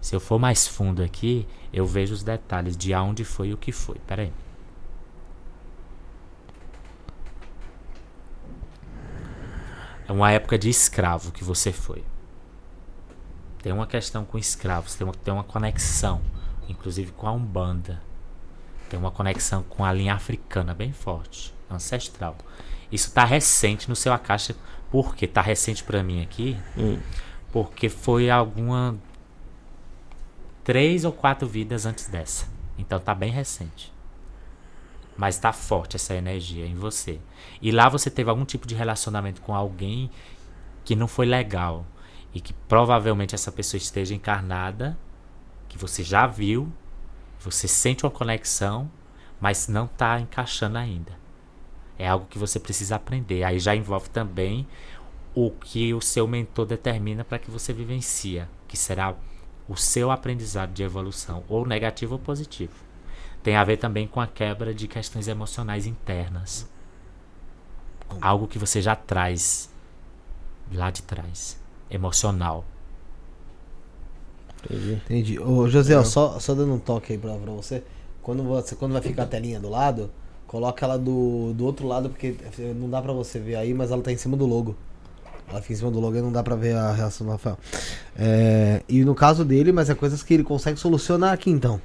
Se 0.00 0.14
eu 0.14 0.20
for 0.20 0.38
mais 0.38 0.66
fundo 0.66 1.02
aqui, 1.02 1.46
eu 1.72 1.86
vejo 1.86 2.14
os 2.14 2.22
detalhes 2.22 2.76
de 2.76 2.94
aonde 2.94 3.24
foi 3.24 3.48
e 3.48 3.54
o 3.54 3.56
que 3.56 3.70
foi. 3.70 3.98
Pera 4.06 4.22
aí. 4.22 4.32
É 10.08 10.12
uma 10.12 10.32
época 10.32 10.58
de 10.58 10.68
escravo 10.68 11.30
que 11.30 11.44
você 11.44 11.70
foi. 11.70 12.02
Tem 13.62 13.72
uma 13.72 13.86
questão 13.86 14.24
com 14.24 14.38
escravos, 14.38 14.94
tem 14.94 15.06
uma, 15.06 15.12
tem 15.12 15.32
uma 15.32 15.44
conexão, 15.44 16.20
inclusive 16.68 17.12
com 17.12 17.28
a 17.28 17.32
Umbanda. 17.32 18.02
Tem 18.88 18.98
uma 18.98 19.10
conexão 19.10 19.62
com 19.62 19.84
a 19.84 19.92
linha 19.92 20.14
africana 20.14 20.74
bem 20.74 20.92
forte, 20.92 21.54
ancestral. 21.70 22.36
Isso 22.90 23.12
tá 23.12 23.24
recente 23.24 23.88
no 23.88 23.94
seu 23.94 24.12
Akasha. 24.12 24.56
Por 24.90 25.14
que 25.14 25.28
tá 25.28 25.40
recente 25.40 25.84
pra 25.84 26.02
mim 26.02 26.22
aqui? 26.22 26.56
Hum. 26.76 26.98
Porque 27.52 27.88
foi 27.88 28.30
alguma 28.30 28.98
três 30.64 31.04
ou 31.04 31.12
quatro 31.12 31.46
vidas 31.46 31.86
antes 31.86 32.08
dessa. 32.08 32.46
Então 32.78 32.98
tá 32.98 33.14
bem 33.14 33.30
recente. 33.30 33.92
Mas 35.16 35.38
tá 35.38 35.52
forte 35.52 35.96
essa 35.96 36.14
energia 36.14 36.66
em 36.66 36.74
você. 36.74 37.20
E 37.60 37.70
lá 37.70 37.88
você 37.88 38.10
teve 38.10 38.30
algum 38.30 38.44
tipo 38.44 38.66
de 38.66 38.74
relacionamento 38.74 39.42
com 39.42 39.54
alguém 39.54 40.10
que 40.84 40.96
não 40.96 41.06
foi 41.06 41.26
legal. 41.26 41.84
E 42.32 42.40
que 42.40 42.52
provavelmente 42.52 43.34
essa 43.34 43.52
pessoa 43.52 43.78
esteja 43.78 44.14
encarnada, 44.14 44.96
que 45.68 45.76
você 45.76 46.02
já 46.02 46.26
viu, 46.26 46.72
você 47.38 47.66
sente 47.66 48.04
uma 48.04 48.10
conexão, 48.10 48.90
mas 49.40 49.68
não 49.68 49.86
tá 49.86 50.20
encaixando 50.20 50.78
ainda. 50.78 51.18
É 51.98 52.08
algo 52.08 52.26
que 52.26 52.38
você 52.38 52.58
precisa 52.58 52.96
aprender. 52.96 53.44
Aí 53.44 53.58
já 53.58 53.74
envolve 53.74 54.08
também 54.08 54.66
o 55.34 55.50
que 55.50 55.92
o 55.92 56.00
seu 56.00 56.26
mentor 56.26 56.66
determina 56.66 57.24
para 57.24 57.38
que 57.38 57.50
você 57.50 57.72
vivencia, 57.72 58.48
que 58.66 58.76
será 58.76 59.14
o 59.70 59.76
seu 59.76 60.10
aprendizado 60.10 60.72
de 60.72 60.82
evolução, 60.82 61.44
ou 61.48 61.64
negativo 61.64 62.14
ou 62.14 62.18
positivo. 62.18 62.72
Tem 63.40 63.54
a 63.54 63.62
ver 63.62 63.76
também 63.76 64.04
com 64.04 64.20
a 64.20 64.26
quebra 64.26 64.74
de 64.74 64.88
questões 64.88 65.28
emocionais 65.28 65.86
internas. 65.86 66.68
Algo 68.20 68.48
que 68.48 68.58
você 68.58 68.82
já 68.82 68.96
traz 68.96 69.70
lá 70.72 70.90
de 70.90 71.02
trás, 71.02 71.56
emocional. 71.88 72.64
Entendi. 74.64 74.92
Entendi. 74.92 75.38
Ô, 75.38 75.68
José, 75.68 75.96
ó, 75.96 76.02
só, 76.02 76.40
só 76.40 76.52
dando 76.52 76.74
um 76.74 76.78
toque 76.80 77.12
aí 77.12 77.18
pra, 77.18 77.36
pra 77.36 77.52
você. 77.52 77.84
Quando, 78.20 78.42
você. 78.42 78.74
quando 78.74 78.92
vai 78.92 79.00
ficar 79.00 79.22
a 79.22 79.26
telinha 79.26 79.60
do 79.60 79.68
lado, 79.68 80.10
coloca 80.48 80.84
ela 80.84 80.98
do, 80.98 81.54
do 81.54 81.64
outro 81.64 81.86
lado, 81.86 82.10
porque 82.10 82.34
não 82.74 82.90
dá 82.90 83.00
pra 83.00 83.12
você 83.12 83.38
ver 83.38 83.54
aí, 83.54 83.72
mas 83.72 83.92
ela 83.92 84.02
tá 84.02 84.10
em 84.10 84.16
cima 84.16 84.36
do 84.36 84.46
logo. 84.46 84.76
Ela 85.50 85.60
fica 85.60 85.72
em 85.72 85.76
cima 85.76 85.90
do 85.90 85.98
logo 86.00 86.16
e 86.16 86.20
não 86.22 86.30
dá 86.30 86.42
pra 86.42 86.54
ver 86.54 86.76
a 86.76 86.92
reação 86.92 87.26
do 87.26 87.32
Rafael. 87.32 87.58
É, 88.16 88.82
e 88.88 89.04
no 89.04 89.14
caso 89.14 89.44
dele, 89.44 89.72
mas 89.72 89.90
é 89.90 89.94
coisas 89.94 90.22
que 90.22 90.32
ele 90.34 90.44
consegue 90.44 90.78
solucionar 90.78 91.32
aqui 91.32 91.50
então. 91.50 91.80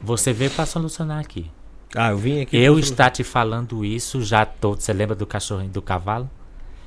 Você 0.00 0.32
veio 0.32 0.50
para 0.50 0.66
solucionar 0.66 1.18
aqui. 1.20 1.50
Ah, 1.94 2.10
eu 2.10 2.18
vim 2.18 2.40
aqui. 2.40 2.56
Eu 2.56 2.74
pra- 2.74 2.82
estar 2.82 3.10
te 3.10 3.22
falando 3.24 3.84
isso 3.84 4.22
já 4.22 4.44
tô. 4.44 4.74
Você 4.74 4.92
lembra 4.92 5.14
do 5.14 5.26
cachorrinho 5.26 5.68
e 5.68 5.72
do 5.72 5.82
cavalo? 5.82 6.28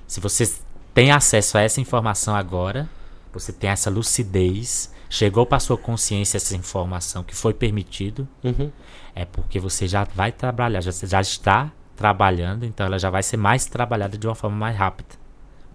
Se 0.07 0.19
você 0.19 0.51
tem 0.93 1.11
acesso 1.11 1.57
a 1.57 1.61
essa 1.61 1.79
informação 1.79 2.35
agora, 2.35 2.89
você 3.31 3.51
tem 3.53 3.69
essa 3.69 3.89
lucidez, 3.89 4.91
chegou 5.09 5.45
para 5.45 5.59
sua 5.59 5.77
consciência 5.77 6.37
essa 6.37 6.55
informação 6.55 7.23
que 7.23 7.35
foi 7.35 7.53
permitido, 7.53 8.27
Uhum. 8.43 8.71
é 9.15 9.25
porque 9.25 9.59
você 9.59 9.87
já 9.87 10.03
vai 10.03 10.31
trabalhar, 10.31 10.81
já, 10.81 10.91
já 10.91 11.21
está 11.21 11.71
trabalhando, 11.95 12.65
então 12.65 12.85
ela 12.87 12.97
já 12.97 13.09
vai 13.09 13.21
ser 13.21 13.37
mais 13.37 13.65
trabalhada 13.65 14.17
de 14.17 14.25
uma 14.27 14.33
forma 14.35 14.55
mais 14.57 14.75
rápida 14.75 15.18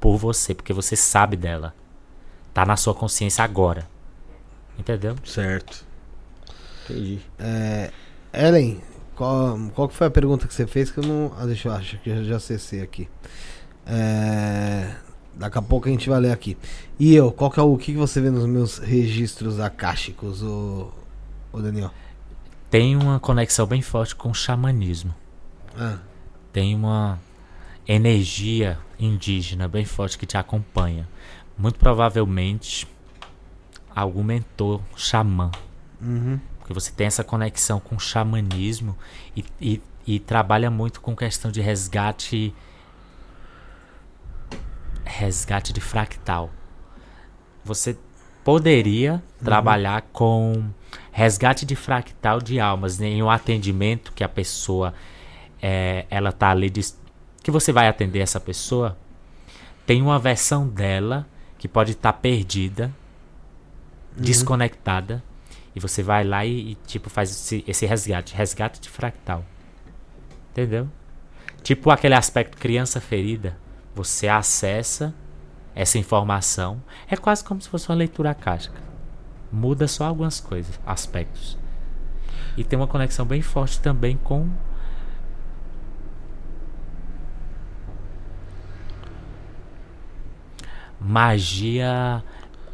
por 0.04 0.18
você, 0.18 0.54
porque 0.54 0.74
você 0.74 0.96
sabe 0.96 1.34
dela. 1.34 1.74
Tá 2.52 2.66
na 2.66 2.76
sua 2.76 2.94
consciência 2.94 3.42
agora. 3.42 3.88
Entendeu? 4.78 5.16
Certo. 5.24 5.82
Entendi. 6.84 7.20
É, 7.38 7.90
Ellen, 8.30 8.82
qual, 9.16 9.58
qual 9.74 9.88
que 9.88 9.94
foi 9.94 10.08
a 10.08 10.10
pergunta 10.10 10.46
que 10.46 10.52
você 10.52 10.66
fez 10.66 10.90
que 10.90 10.98
eu 10.98 11.04
não. 11.04 11.32
Ah, 11.38 11.46
deixa 11.46 11.68
eu 11.68 11.72
achar 11.72 11.96
que 12.00 12.10
eu 12.10 12.22
já 12.22 12.36
acessei 12.36 12.82
aqui. 12.82 13.08
É, 13.86 14.94
daqui 15.32 15.56
a 15.56 15.62
pouco 15.62 15.88
a 15.88 15.90
gente 15.90 16.06
vai 16.10 16.20
ler 16.20 16.32
aqui. 16.32 16.54
E 16.98 17.14
eu, 17.14 17.32
qual 17.32 17.50
que 17.50 17.58
é 17.58 17.62
o, 17.62 17.74
que, 17.78 17.94
você 17.94 18.20
vê 18.20 18.28
nos 18.28 18.44
meus 18.44 18.76
registros 18.76 19.58
acásticos, 19.58 20.42
o, 20.42 20.92
o 21.50 21.60
Daniel? 21.62 21.90
Tem 22.68 22.94
uma 22.94 23.18
conexão 23.18 23.66
bem 23.66 23.80
forte 23.80 24.14
com 24.14 24.28
o 24.28 24.34
xamanismo. 24.34 25.14
Ah, 25.74 25.96
tem 26.52 26.74
uma 26.74 27.18
energia 27.88 28.78
indígena 28.98 29.66
bem 29.68 29.84
forte 29.84 30.16
que 30.18 30.26
te 30.26 30.36
acompanha. 30.36 31.08
Muito 31.56 31.78
provavelmente 31.78 32.86
algum 33.94 34.22
mentor 34.22 34.80
xamã. 34.96 35.50
uhum, 36.00 36.38
Porque 36.58 36.72
você 36.74 36.90
tem 36.90 37.06
essa 37.06 37.22
conexão 37.22 37.78
com 37.80 37.94
o 37.96 38.00
xamanismo 38.00 38.96
e, 39.36 39.44
e, 39.60 39.82
e 40.06 40.18
trabalha 40.18 40.70
muito 40.70 41.00
com 41.00 41.14
questão 41.14 41.50
de 41.52 41.60
resgate. 41.60 42.52
Resgate 45.04 45.72
de 45.72 45.80
fractal. 45.80 46.50
Você 47.64 47.96
poderia 48.42 49.22
trabalhar 49.42 50.02
com 50.12 50.64
resgate 51.12 51.64
de 51.64 51.76
fractal 51.76 52.40
de 52.40 52.58
almas 52.58 53.00
em 53.00 53.22
um 53.22 53.30
atendimento 53.30 54.12
que 54.12 54.24
a 54.24 54.28
pessoa 54.28 54.92
é, 55.62 56.04
ela 56.10 56.32
tá 56.32 56.50
ali 56.50 56.68
dis- 56.68 56.98
que 57.44 57.50
você 57.50 57.70
vai 57.70 57.86
atender 57.86 58.18
essa 58.18 58.40
pessoa 58.40 58.98
tem 59.86 60.02
uma 60.02 60.18
versão 60.18 60.66
dela 60.66 61.24
que 61.56 61.68
pode 61.68 61.92
estar 61.92 62.12
perdida 62.14 62.92
desconectada 64.16 65.22
e 65.76 65.78
você 65.78 66.02
vai 66.02 66.24
lá 66.24 66.44
e, 66.44 66.72
e, 66.72 66.74
tipo 66.86 67.08
faz 67.08 67.30
esse, 67.30 67.64
esse 67.68 67.86
resgate 67.86 68.34
resgate 68.34 68.80
de 68.80 68.90
fractal. 68.90 69.44
Entendeu? 70.50 70.88
Tipo 71.62 71.90
aquele 71.90 72.14
aspecto 72.14 72.56
criança 72.56 73.00
ferida 73.00 73.56
você 73.94 74.26
acessa 74.26 75.14
essa 75.74 75.98
informação 75.98 76.82
é 77.08 77.16
quase 77.16 77.44
como 77.44 77.60
se 77.60 77.68
fosse 77.68 77.88
uma 77.88 77.94
leitura 77.94 78.30
acástica 78.30 78.82
muda 79.54 79.86
só 79.86 80.04
algumas 80.04 80.40
coisas 80.40 80.80
aspectos. 80.84 81.56
E 82.56 82.64
tem 82.64 82.78
uma 82.78 82.88
conexão 82.88 83.24
bem 83.24 83.40
forte 83.40 83.80
também 83.80 84.16
com 84.16 84.48
magia, 91.04 92.22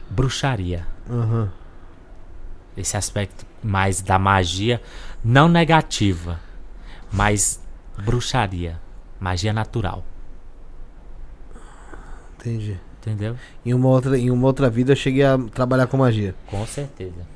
bruxaria. 0.08 0.86
aham. 1.08 1.50
Esse 2.76 2.96
aspecto 2.96 3.44
mais 3.62 4.00
da 4.00 4.18
magia, 4.18 4.80
não 5.22 5.48
negativa, 5.48 6.40
mas 7.12 7.60
bruxaria, 8.04 8.80
magia 9.18 9.52
natural, 9.52 10.04
Entendi. 12.38 12.78
entendeu? 13.02 13.36
Em 13.66 13.74
uma, 13.74 13.88
outra, 13.88 14.16
em 14.16 14.30
uma 14.30 14.46
outra 14.46 14.70
vida 14.70 14.92
eu 14.92 14.96
cheguei 14.96 15.24
a 15.24 15.36
trabalhar 15.52 15.86
com 15.88 15.96
magia. 15.98 16.34
Com 16.46 16.64
certeza. 16.66 17.26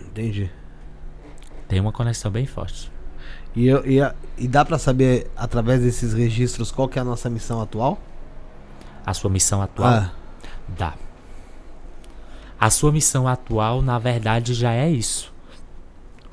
Entendi. 0.00 0.50
Tem 1.68 1.80
uma 1.80 1.92
conexão 1.92 2.30
bem 2.30 2.44
forte. 2.46 2.90
E, 3.54 3.66
eu, 3.66 3.82
e, 3.86 3.98
e 4.36 4.46
dá 4.46 4.64
pra 4.64 4.76
saber, 4.78 5.30
através 5.34 5.80
desses 5.80 6.12
registros, 6.12 6.70
qual 6.70 6.88
que 6.88 6.98
é 6.98 7.02
a 7.02 7.04
nossa 7.04 7.30
missão 7.30 7.60
atual? 7.62 7.98
A 9.06 9.14
sua 9.14 9.30
missão 9.30 9.62
atual 9.62 9.88
Ah, 9.88 10.12
dá. 10.66 10.94
A 12.58 12.68
sua 12.70 12.90
missão 12.90 13.28
atual, 13.28 13.80
na 13.80 13.98
verdade, 13.98 14.52
já 14.52 14.72
é 14.72 14.90
isso: 14.90 15.32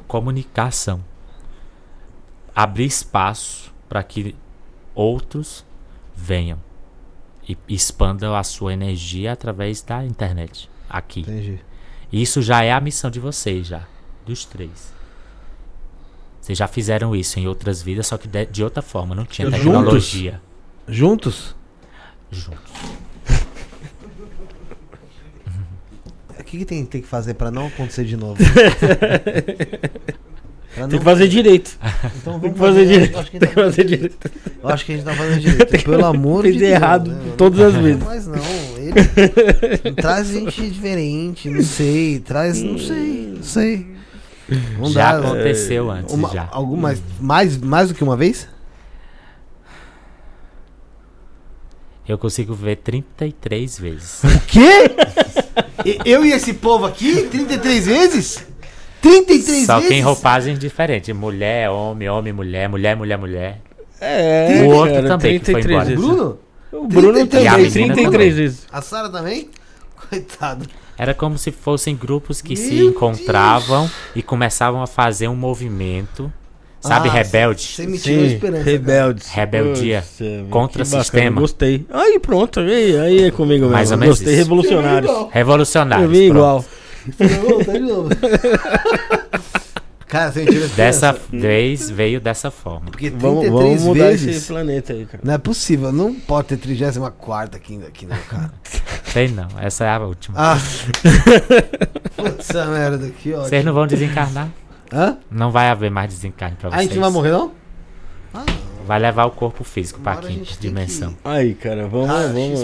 comunicação. 0.08 1.04
Abrir 2.56 2.86
espaço 2.86 3.72
para 3.88 4.02
que 4.04 4.36
outros 4.96 5.64
venham 6.16 6.60
e 7.48 7.58
expandam 7.68 8.36
a 8.36 8.44
sua 8.44 8.74
energia 8.74 9.34
através 9.34 9.82
da 9.82 10.04
internet. 10.04 10.70
Aqui. 10.90 11.22
entendi. 11.22 11.60
Isso 12.12 12.42
já 12.42 12.64
é 12.64 12.72
a 12.72 12.80
missão 12.80 13.10
de 13.10 13.20
vocês, 13.20 13.68
já. 13.68 13.84
Dos 14.26 14.46
três. 14.46 14.94
Vocês 16.40 16.58
já 16.58 16.68
fizeram 16.68 17.16
isso 17.16 17.40
em 17.40 17.48
outras 17.48 17.82
vidas, 17.82 18.08
só 18.08 18.18
que 18.18 18.28
de, 18.28 18.46
de 18.46 18.64
outra 18.64 18.82
forma. 18.82 19.16
Não 19.16 19.26
tinha 19.26 19.50
tecnologia. 19.50 20.42
Juntos? 20.88 20.88
Juntos. 20.88 21.56
O 26.40 26.44
que, 26.44 26.58
que 26.60 26.66
tem, 26.66 26.86
tem 26.86 27.02
que 27.02 27.08
fazer 27.08 27.34
pra 27.36 27.50
não 27.52 27.68
acontecer 27.68 28.04
de 28.06 28.18
novo? 28.18 28.38
Pra 30.74 30.88
Tem 30.88 30.94
não- 30.94 30.98
que 30.98 31.06
fazer 31.06 31.28
direito. 31.28 31.78
Então 32.18 32.40
Tem 32.40 32.52
que 32.52 32.58
vamos 32.58 32.76
fazer 32.76 32.88
direito. 32.88 33.14
Eu 33.14 33.20
acho 33.20 33.30
que, 33.32 33.38
Tem 33.40 33.50
que 33.50 33.54
fazer 33.56 33.84
direito. 33.86 34.32
eu 34.64 34.70
acho 34.70 34.86
que 34.86 34.92
a 34.92 34.96
gente 34.96 35.06
tá 35.06 35.14
fazendo 35.14 35.40
direito. 35.40 35.84
Pelo 35.86 36.06
amor 36.06 36.42
Fez 36.42 36.56
de 36.56 36.60
Deus. 36.62 36.72
errado 36.74 37.12
né? 37.12 37.34
todas 37.38 37.60
as 37.60 37.76
vezes. 37.76 38.04
Mas 38.04 38.26
não, 38.26 38.42
ele 38.78 39.94
traz 39.96 40.30
gente 40.30 40.68
diferente, 40.72 41.48
não 41.48 41.62
sei. 41.62 42.20
Traz, 42.22 42.60
não 42.64 42.80
sei, 42.80 43.34
não 43.36 43.44
sei. 43.44 43.86
Não 44.80 44.90
já 44.90 45.12
dá. 45.12 45.20
aconteceu 45.28 45.92
antes, 45.92 46.12
Uma, 46.12 46.30
já. 46.32 46.50
alguma, 46.52 46.96
mais, 47.22 47.56
mais 47.60 47.90
do 47.90 47.94
que 47.94 48.04
uma 48.04 48.18
vez? 48.18 48.48
Eu 52.08 52.18
consigo 52.18 52.54
ver 52.54 52.78
33 52.78 53.80
vezes. 53.80 54.22
O 54.24 54.40
quê? 54.48 54.92
Eu 56.06 56.26
e 56.26 56.32
esse 56.34 56.54
povo 56.54 56.86
aqui? 56.86 57.24
33 57.30 57.86
vezes? 57.86 58.46
33 59.02 59.66
Só 59.66 59.76
vezes? 59.76 59.90
que 59.90 59.96
em 59.96 60.02
roupagem 60.02 60.58
diferente. 60.58 61.12
Mulher, 61.14 61.70
homem, 61.70 62.10
homem, 62.10 62.34
mulher, 62.34 62.68
mulher, 62.70 62.96
mulher, 62.96 63.18
mulher. 63.18 63.62
É, 64.02 64.64
O 64.66 64.70
outro 64.76 65.08
também 65.08 65.40
que 65.40 65.52
foi 65.52 65.62
embora. 65.62 65.86
vezes. 65.86 66.04
Bruno? 66.06 66.40
O 66.72 66.88
Bruno 66.88 67.14
33 67.14 67.44
E 67.44 67.48
a 67.48 67.52
também, 67.52 67.72
menina 67.72 67.94
33 67.96 68.12
também. 68.12 68.32
vezes. 68.32 68.68
A 68.72 68.82
Sara 68.82 69.10
também? 69.10 69.50
Coitado. 70.10 70.68
Era 70.98 71.14
como 71.14 71.38
se 71.38 71.52
fossem 71.52 71.96
grupos 71.96 72.42
que 72.42 72.56
se 72.56 72.74
Meu 72.76 72.90
encontravam 72.90 73.90
e 74.16 74.22
começavam 74.22 74.82
a 74.82 74.88
fazer 74.88 75.28
um 75.28 75.36
movimento. 75.36 76.32
Sabe, 76.84 77.08
Ah, 77.10 77.12
rebelde? 77.14 77.62
Você 77.62 77.88
me 77.88 77.98
tirou 77.98 78.24
a 78.24 78.28
esperança. 78.28 78.64
cara. 78.64 78.72
rebeldes. 78.72 79.28
Rebeldia 79.30 80.04
Poxa, 80.18 80.46
contra 80.50 80.84
sistema. 80.86 81.40
Gostei. 81.42 81.86
Aí 81.90 82.20
pronto, 82.20 82.60
aí, 82.60 83.00
aí 83.00 83.24
é 83.24 83.32
comigo 83.32 83.62
mesmo. 83.62 83.72
Mais 83.74 83.92
ou 83.92 83.98
menos 83.98 84.18
Gostei, 84.20 84.34
isso. 84.34 84.44
revolucionários. 84.44 85.12
Revolucionários. 85.32 86.06
Eu 86.06 86.30
pronto. 86.30 86.38
igual. 86.38 86.66
Volta 87.50 87.74
de 87.74 87.80
novo. 87.80 88.10
Cara, 90.08 90.32
se 90.32 90.40
a 90.40 90.42
gente 90.44 90.52
tivesse 90.54 90.76
Dessa 90.76 91.18
vez 91.32 91.90
veio 91.90 92.22
dessa 92.22 92.52
forma. 92.52 92.92
Porque 92.92 93.10
33 93.10 93.22
Vamos, 93.22 93.50
vamos 93.52 93.82
mudar 93.84 94.10
vezes. 94.10 94.36
esse 94.38 94.48
planeta 94.48 94.94
aí, 94.94 95.06
cara. 95.06 95.24
Não 95.26 95.34
é 95.34 95.38
possível, 95.40 95.92
não 95.92 96.14
pode 96.14 96.50
ter 96.50 96.58
34 96.58 97.58
aqui, 97.58 97.80
aqui 97.88 98.06
não, 98.06 98.18
cara. 98.30 98.52
Tem 99.12 99.30
não, 99.30 99.48
essa 99.60 99.86
é 99.86 99.90
a 99.90 100.00
última. 100.00 100.36
Ah! 100.38 100.58
Putz, 102.16 102.50
essa 102.52 102.66
merda 102.68 103.08
aqui, 103.08 103.34
ó. 103.34 103.42
Vocês 103.44 103.66
não 103.66 103.74
vão 103.74 103.88
desencarnar? 103.88 104.50
Hã? 104.94 105.18
Não 105.32 105.50
vai 105.52 105.70
haver 105.70 105.90
mais 105.90 106.14
desencarne 106.14 106.56
pra 106.60 106.70
Ah, 106.70 106.74
a 106.74 106.76
vocês. 106.78 106.84
gente 106.90 106.96
não 106.96 107.04
vai 107.04 107.12
morrer, 107.12 107.32
não? 107.32 107.52
Vai 108.86 109.00
levar 109.00 109.26
o 109.26 109.32
corpo 109.32 109.64
físico 109.64 110.00
pra 110.02 110.18
quinta 110.18 110.52
dimensão. 110.60 111.12
que- 111.14 111.18
Aí, 111.24 111.54
cara, 111.56 111.88
vamos, 111.88 112.10
Ah, 112.10 112.28
vamos, 112.34 112.62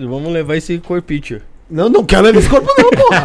eu 0.00 0.08
vamos 0.08 0.32
levar 0.32 0.56
esse 0.56 0.76
corpite. 0.78 1.40
Não, 1.70 1.88
não 1.88 2.04
quero 2.04 2.22
levar 2.24 2.38
esse 2.40 2.48
corpo, 2.48 2.68
não, 2.78 2.90
porra. 2.90 3.24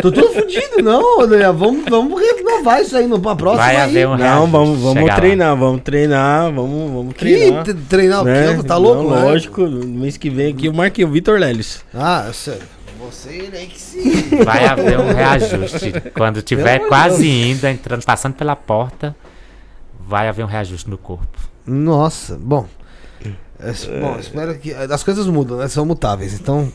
Tô 0.00 0.10
todo 0.10 0.28
fudido, 0.32 0.82
não, 0.82 1.26
Daniel. 1.28 1.52
Vamos, 1.54 1.84
vamos 1.88 2.20
renovar 2.20 2.80
isso 2.80 2.96
aí 2.96 3.06
no, 3.06 3.20
pra 3.20 3.34
próxima. 3.36 3.64
Vai 3.64 3.76
aí. 3.76 3.82
haver 3.82 4.08
um 4.08 4.16
Não, 4.16 4.46
vamos, 4.46 4.78
vamos 4.80 4.98
chegar 5.00 5.12
lá. 5.14 5.16
treinar, 5.16 5.56
vamos 5.56 5.80
treinar, 5.82 6.52
vamos, 6.52 6.90
vamos 6.92 7.12
Que 7.14 7.18
treinar. 7.20 7.64
tre- 7.64 7.74
treinar 7.88 8.24
né? 8.24 8.50
o 8.50 8.56
quê? 8.62 8.66
Tá 8.68 8.76
louco, 8.76 9.02
Não, 9.02 9.10
né? 9.10 9.22
Lógico, 9.24 9.62
no 9.62 9.86
mês 9.86 10.16
que 10.16 10.30
vem 10.30 10.52
aqui 10.52 10.66
eu 10.66 10.72
marquei 10.72 11.04
o 11.04 11.08
Vitor 11.10 11.38
Lelis. 11.38 11.84
Ah, 11.94 12.28
sério. 12.32 12.62
Você 13.06 13.30
ele 13.30 13.56
aí 13.56 13.66
que 13.66 13.80
se. 13.80 14.00
Vai 14.44 14.64
haver 14.66 14.98
um 14.98 15.12
reajuste. 15.12 15.92
Quando 16.14 16.40
tiver 16.42 16.80
quase 16.88 17.28
indo, 17.28 17.66
entrando, 17.66 18.04
passando 18.04 18.34
pela 18.34 18.54
porta, 18.56 19.14
vai 19.98 20.28
haver 20.28 20.44
um 20.44 20.48
reajuste 20.48 20.88
no 20.88 20.96
corpo. 20.98 21.38
Nossa, 21.66 22.36
bom. 22.40 22.66
É, 23.58 24.00
Bom, 24.00 24.18
espero 24.18 24.58
que. 24.58 24.72
As 24.74 25.02
coisas 25.02 25.26
mudam, 25.26 25.58
né? 25.58 25.68
São 25.68 25.84
mutáveis, 25.86 26.34
então. 26.34 26.72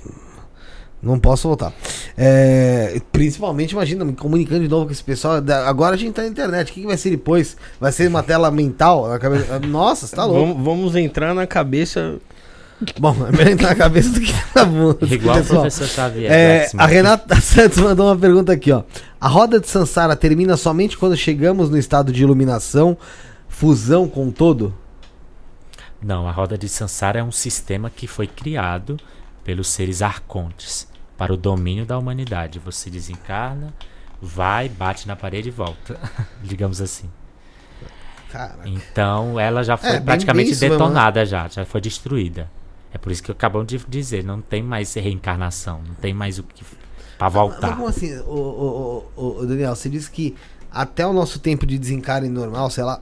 Não 1.01 1.19
posso 1.19 1.47
voltar. 1.47 1.71
É, 2.17 2.99
principalmente, 3.11 3.71
imagina, 3.71 4.03
me 4.03 4.13
comunicando 4.13 4.61
de 4.61 4.67
novo 4.67 4.87
com 4.87 4.91
esse 4.91 5.03
pessoal. 5.03 5.35
Agora 5.65 5.93
a 5.95 5.97
gente 5.97 6.13
tá 6.13 6.23
na 6.23 6.27
internet. 6.27 6.71
O 6.71 6.73
que, 6.73 6.81
que 6.81 6.87
vai 6.87 6.97
ser 6.97 7.11
depois? 7.11 7.55
Vai 7.79 7.91
ser 7.91 8.07
uma 8.07 8.23
tela 8.23 8.49
mental? 8.49 9.07
na 9.07 9.19
cabeça- 9.19 9.59
Nossa, 9.67 10.07
você 10.07 10.15
tá 10.15 10.25
louco. 10.25 10.47
Vamos, 10.55 10.63
vamos 10.65 10.95
entrar 10.95 11.35
na 11.35 11.45
cabeça. 11.45 12.15
Bom, 12.99 13.15
é 13.27 13.31
melhor 13.31 13.47
entrar 13.51 13.69
na 13.69 13.75
cabeça 13.75 14.09
do 14.11 14.21
que 14.21 14.33
na 14.55 14.63
bunda. 14.65 15.05
Igual 15.05 15.35
o 15.35 15.39
pessoal. 15.39 15.61
professor 15.61 15.87
Xavier. 15.87 16.31
É, 16.31 16.69
a 16.77 16.85
Renata 16.85 17.35
Santos 17.41 17.77
mandou 17.79 18.05
uma 18.07 18.15
pergunta 18.17 18.51
aqui, 18.53 18.71
ó. 18.71 18.83
A 19.19 19.27
roda 19.27 19.59
de 19.59 19.67
Sansara 19.67 20.15
termina 20.15 20.55
somente 20.55 20.95
quando 20.97 21.17
chegamos 21.17 21.69
no 21.71 21.77
estado 21.77 22.11
de 22.11 22.21
iluminação, 22.21 22.95
fusão 23.49 24.07
com 24.07 24.27
o 24.27 24.31
todo? 24.31 24.75
Não, 26.01 26.27
a 26.27 26.31
roda 26.31 26.55
de 26.57 26.69
Sansara 26.69 27.19
é 27.19 27.23
um 27.23 27.31
sistema 27.31 27.89
que 27.89 28.05
foi 28.05 28.27
criado 28.27 28.97
pelos 29.43 29.67
seres 29.69 30.03
arcontes 30.03 30.87
para 31.17 31.33
o 31.33 31.37
domínio 31.37 31.83
da 31.83 31.97
humanidade. 31.97 32.59
Você 32.59 32.91
desencarna, 32.91 33.73
vai, 34.21 34.69
bate 34.69 35.07
na 35.07 35.15
parede 35.15 35.47
e 35.47 35.51
volta, 35.51 35.97
digamos 36.43 36.79
assim. 36.79 37.09
Caraca. 38.31 38.67
Então 38.69 39.39
ela 39.39 39.63
já 39.63 39.77
foi 39.77 39.89
É, 39.89 39.93
bem- 39.93 40.03
praticamente 40.03 40.45
bem 40.47 40.53
isso 40.53 40.61
mesmo, 40.63 40.77
detonada 40.77 41.25
já, 41.25 41.47
já 41.47 41.65
foi 41.65 41.81
destruída. 41.81 42.47
É 42.97 42.99
por 42.99 43.11
isso 43.11 43.21
que 43.21 43.31
acabamos 43.31 43.67
de 43.67 43.77
dizer, 43.87 44.23
não 44.23 44.41
tem 44.41 44.63
mais 44.63 44.95
reencarnação, 44.95 45.83
não 45.87 45.93
tem 45.93 46.15
mais 46.15 46.39
o 46.39 46.43
que 46.43 46.65
para 47.15 47.27
Mas 47.27 47.33
voltar. 47.33 47.75
como 47.75 47.87
assim, 47.87 48.17
ô, 48.21 49.05
ô, 49.15 49.37
ô, 49.39 49.45
Daniel, 49.45 49.75
você 49.75 49.87
disse 49.87 50.09
que 50.09 50.35
até 50.71 51.05
o 51.05 51.13
nosso 51.13 51.37
tempo 51.37 51.63
de 51.67 51.77
desencarne 51.77 52.27
normal, 52.27 52.71
sei 52.71 52.83
lá, 52.83 52.99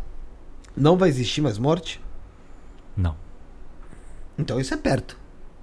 não 0.76 0.98
vai 0.98 1.08
existir 1.08 1.40
mais 1.40 1.58
morte? 1.58 2.02
Não, 2.98 3.16
Então 4.38 4.60
isso 4.60 4.74
é 4.74 4.78
perto. 4.78 5.18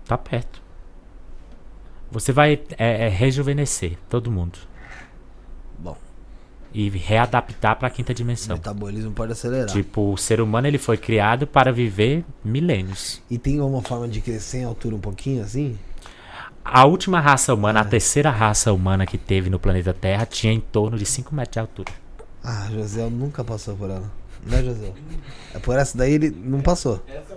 tá 0.07 0.17
perto. 0.17 0.63
Você 2.11 2.33
vai 2.33 2.55
é, 2.79 3.07
é, 3.07 3.09
rejuvenescer 3.11 3.99
todo 4.09 4.31
mundo 4.31 4.59
e 6.75 6.89
readaptar 6.89 7.77
para 7.79 7.89
a 7.89 7.91
quinta 7.91 8.13
o 8.13 8.15
dimensão. 8.15 8.57
metabolismo 8.57 9.13
pode 9.13 9.33
acelerar. 9.33 9.67
Tipo, 9.67 10.13
o 10.13 10.17
ser 10.17 10.41
humano 10.41 10.67
ele 10.67 10.79
foi 10.79 10.97
criado 10.97 11.47
para 11.47 11.73
viver 11.73 12.25
milênios. 12.45 13.21
E 13.31 13.39
tem 13.39 13.59
alguma 13.59 13.83
forma 13.83 14.09
de 14.09 14.21
crescer 14.21 14.59
em 14.59 14.65
altura 14.65 14.97
um 14.97 15.01
pouquinho 15.01 15.43
assim? 15.43 15.79
A 16.65 16.85
última 16.85 17.19
raça 17.21 17.53
humana, 17.53 17.81
É. 17.81 17.83
a 17.83 17.85
terceira 17.85 18.31
raça 18.31 18.73
humana 18.73 19.05
que 19.05 19.19
teve 19.19 19.51
no 19.51 19.59
planeta 19.59 19.93
Terra, 19.93 20.25
tinha 20.25 20.53
em 20.53 20.61
torno 20.61 20.97
de 20.97 21.05
5 21.05 21.35
metros 21.35 21.53
de 21.55 21.59
altura. 21.59 21.93
Ah, 22.43 22.69
José 22.73 23.09
nunca 23.09 23.43
passou 23.45 23.75
por 23.77 23.91
ela. 23.91 24.11
Né, 24.45 24.63
José? 24.63 24.93
É 25.55 25.59
por 25.59 25.77
essa 25.79 25.97
daí 25.97 26.15
ele 26.15 26.31
não 26.31 26.61
passou. 26.61 27.01
Essa 27.07 27.33
é 27.35 27.37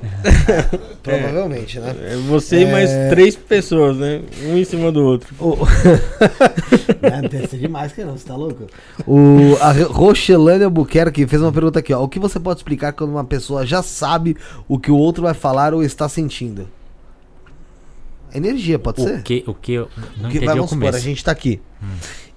que 0.00 0.70
vou. 0.80 0.80
Provavelmente, 1.02 1.78
né? 1.78 1.94
É 2.00 2.16
você 2.16 2.60
e 2.60 2.64
É. 2.64 2.72
mais 2.72 2.90
três 3.10 3.36
pessoas, 3.36 3.96
né? 3.96 4.22
Um 4.46 4.56
em 4.56 4.64
cima 4.64 4.90
do 4.90 5.02
outro. 5.04 5.34
O... 5.38 5.56
não, 7.00 7.28
deve 7.28 7.46
ser 7.46 7.58
demais 7.58 7.92
que 7.92 8.04
não, 8.04 8.16
você 8.16 8.26
tá 8.26 8.36
louco? 8.36 8.66
O, 9.06 9.56
a 9.60 9.72
Rochelane 9.72 10.64
Albuquerque 10.64 11.26
fez 11.26 11.40
uma 11.42 11.52
pergunta 11.52 11.78
aqui, 11.78 11.92
ó. 11.92 12.02
O 12.02 12.08
que 12.08 12.18
você 12.18 12.38
pode 12.40 12.60
explicar 12.60 12.92
quando 12.92 13.10
uma 13.10 13.24
pessoa 13.24 13.64
já 13.66 13.82
sabe 13.82 14.36
o 14.68 14.78
que 14.78 14.90
o 14.90 14.96
outro 14.96 15.22
vai 15.22 15.34
falar 15.34 15.74
ou 15.74 15.82
está 15.82 16.08
sentindo? 16.08 16.68
Energia, 18.34 18.78
pode 18.78 19.02
ser? 19.02 19.18
O 19.18 19.22
que, 19.22 19.44
o 19.46 19.54
que 19.54 19.72
eu 19.72 19.88
não 20.16 20.30
vai, 20.30 20.38
o 20.38 20.46
vamos 20.46 20.70
supor, 20.70 20.78
começo. 20.78 20.96
a 20.98 21.00
gente 21.00 21.24
tá 21.24 21.32
aqui. 21.32 21.60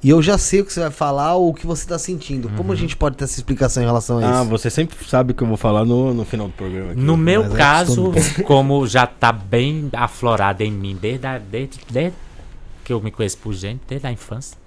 E 0.03 0.09
eu 0.09 0.21
já 0.21 0.37
sei 0.37 0.59
o 0.61 0.65
que 0.65 0.73
você 0.73 0.81
vai 0.81 0.91
falar 0.91 1.35
ou 1.35 1.49
o 1.49 1.53
que 1.53 1.65
você 1.65 1.87
tá 1.87 1.97
sentindo. 1.97 2.49
Como 2.49 2.63
Uhum. 2.69 2.71
a 2.73 2.75
gente 2.75 2.97
pode 2.97 3.15
ter 3.15 3.23
essa 3.23 3.39
explicação 3.39 3.81
em 3.81 3.85
relação 3.85 4.19
a 4.19 4.39
Ah, 4.39 4.41
isso? 4.41 4.49
você 4.49 4.69
sempre 4.69 4.97
sabe 5.07 5.31
o 5.31 5.35
que 5.35 5.41
eu 5.41 5.47
vou 5.47 5.55
falar 5.55 5.85
no, 5.85 6.13
no 6.13 6.25
final 6.25 6.47
do 6.47 6.53
programa. 6.53 6.91
aqui. 6.91 6.99
No 6.99 7.15
meu 7.15 7.43
Mas 7.43 7.53
é 7.53 7.57
caso, 7.57 8.11
como 8.45 8.85
já 8.85 9.07
tá 9.07 9.31
bem 9.31 9.89
aflorado 9.93 10.61
em 10.61 10.71
mim 10.71 10.97
desde, 10.99 11.25
a- 11.25 11.37
desde, 11.37 11.79
desde 11.89 12.17
que 12.83 12.91
eu 12.91 12.99
me 13.01 13.11
conheço 13.11 13.37
por 13.37 13.53
gente, 13.53 13.79
desde 13.87 14.05
a 14.05 14.11
infância. 14.11 14.57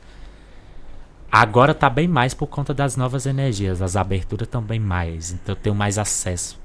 Agora 1.31 1.75
tá 1.75 1.91
bem 1.91 2.09
mais 2.09 2.33
por 2.33 2.47
conta 2.47 2.73
das 2.73 2.97
novas 2.97 3.27
energias. 3.27 3.83
As 3.83 3.95
aberturas 3.95 4.47
estão 4.47 4.63
bem 4.63 4.81
mais. 4.81 5.33
Então 5.33 5.55
eu 5.55 5.61
tenho 5.61 5.75
mais 5.75 5.99
acesso. 5.99 6.59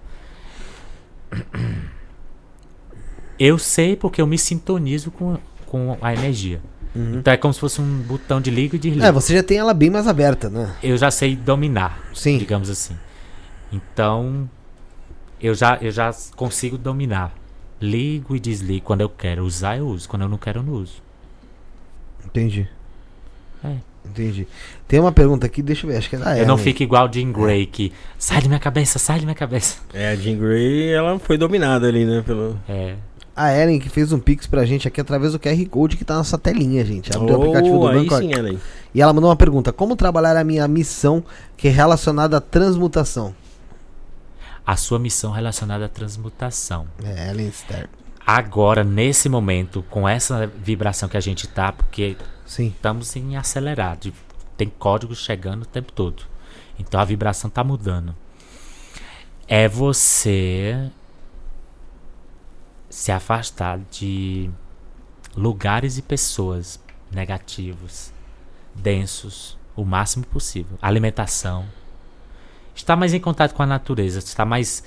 Eu 3.39 3.57
sei 3.57 3.95
porque 3.95 4.21
eu 4.21 4.27
me 4.27 4.37
sintonizo 4.37 5.11
com, 5.11 5.37
com 5.65 5.97
a 6.01 6.13
energia. 6.13 6.61
Então 6.95 7.33
é 7.33 7.37
como 7.37 7.53
se 7.53 7.59
fosse 7.59 7.79
um 7.79 7.99
botão 8.01 8.41
de 8.41 8.51
liga 8.51 8.75
e 8.75 8.79
desliga. 8.79 9.07
É, 9.07 9.11
você 9.11 9.33
já 9.33 9.43
tem 9.43 9.57
ela 9.57 9.73
bem 9.73 9.89
mais 9.89 10.07
aberta, 10.07 10.49
né? 10.49 10.75
Eu 10.83 10.97
já 10.97 11.09
sei 11.09 11.35
dominar 11.35 11.99
Sim. 12.13 12.37
digamos 12.37 12.69
assim. 12.69 12.95
Então, 13.71 14.49
eu 15.41 15.55
já, 15.55 15.77
eu 15.81 15.91
já 15.91 16.11
consigo 16.35 16.77
dominar. 16.77 17.33
Ligo 17.79 18.35
e 18.35 18.39
desligo. 18.39 18.85
Quando 18.85 19.01
eu 19.01 19.09
quero 19.09 19.43
usar, 19.43 19.77
eu 19.77 19.87
uso. 19.87 20.07
Quando 20.07 20.23
eu 20.23 20.29
não 20.29 20.37
quero, 20.37 20.59
eu 20.59 20.63
não 20.63 20.73
uso. 20.73 21.01
Entendi. 22.25 22.67
É. 23.63 23.77
Entendi. 24.05 24.47
Tem 24.87 24.99
uma 24.99 25.11
pergunta 25.11 25.45
aqui, 25.45 25.61
deixa 25.61 25.85
eu 25.85 25.91
ver, 25.91 25.97
acho 25.97 26.09
que 26.09 26.15
é 26.15 26.19
da 26.19 26.37
eu 26.37 26.45
não 26.45 26.57
fico 26.57 26.81
igual 26.81 27.07
o 27.07 27.13
Jean 27.13 27.31
Grey, 27.31 27.67
que 27.67 27.93
sai 28.17 28.41
da 28.41 28.47
minha 28.47 28.59
cabeça, 28.59 28.97
sai 28.97 29.19
da 29.19 29.25
minha 29.25 29.35
cabeça. 29.35 29.77
É, 29.93 30.09
a 30.09 30.15
Jean 30.15 30.37
Grey, 30.37 30.91
ela 30.91 31.17
foi 31.19 31.37
dominada 31.37 31.87
ali, 31.87 32.03
né? 32.03 32.23
Pelo... 32.25 32.57
É. 32.67 32.95
A 33.35 33.53
Ellen 33.57 33.79
que 33.79 33.87
fez 33.89 34.11
um 34.11 34.19
pix 34.19 34.45
pra 34.45 34.65
gente 34.65 34.87
aqui 34.87 34.99
através 34.99 35.31
do 35.33 35.39
QR 35.39 35.65
Code 35.69 35.95
que 35.97 36.03
tá 36.03 36.15
na 36.15 36.19
nossa 36.19 36.37
telinha, 36.37 36.83
gente. 36.83 37.15
Abre 37.15 37.31
o 37.31 37.35
aplicativo 37.35 37.77
do 37.77 37.83
Oh, 37.83 37.87
aí 37.87 37.95
banco. 38.05 38.17
sim, 38.17 38.33
Ellen. 38.33 38.59
E 38.93 39.01
ela 39.01 39.13
mandou 39.13 39.29
uma 39.29 39.35
pergunta: 39.35 39.71
Como 39.71 39.95
trabalhar 39.95 40.35
a 40.35 40.43
minha 40.43 40.67
missão 40.67 41.23
que 41.55 41.69
é 41.69 41.71
relacionada 41.71 42.37
à 42.37 42.41
transmutação? 42.41 43.33
A 44.65 44.75
sua 44.75 44.99
missão 44.99 45.31
relacionada 45.31 45.85
à 45.85 45.89
transmutação. 45.89 46.85
É, 47.03 47.29
Ellen 47.31 47.51
Ster. 47.51 47.89
Agora, 48.25 48.83
nesse 48.83 49.27
momento, 49.27 49.83
com 49.89 50.07
essa 50.07 50.45
vibração 50.47 51.09
que 51.09 51.17
a 51.17 51.21
gente 51.21 51.47
tá, 51.47 51.71
porque 51.71 52.15
Sim. 52.45 52.67
estamos 52.67 53.15
em 53.15 53.35
acelerado. 53.35 54.13
Tem 54.55 54.71
códigos 54.77 55.17
chegando 55.19 55.63
o 55.63 55.65
tempo 55.65 55.91
todo. 55.91 56.23
Então 56.77 56.99
a 56.99 57.05
vibração 57.05 57.49
tá 57.49 57.63
mudando. 57.63 58.15
É 59.47 59.67
você 59.67 60.89
se 62.91 63.09
afastar 63.11 63.79
de 63.89 64.49
lugares 65.35 65.97
e 65.97 66.01
pessoas 66.01 66.77
negativos, 67.09 68.11
densos, 68.75 69.57
o 69.75 69.85
máximo 69.85 70.25
possível. 70.25 70.77
Alimentação. 70.81 71.65
Estar 72.75 72.97
mais 72.97 73.13
em 73.13 73.19
contato 73.19 73.53
com 73.53 73.63
a 73.63 73.65
natureza, 73.65 74.19
estar 74.19 74.45
mais 74.45 74.83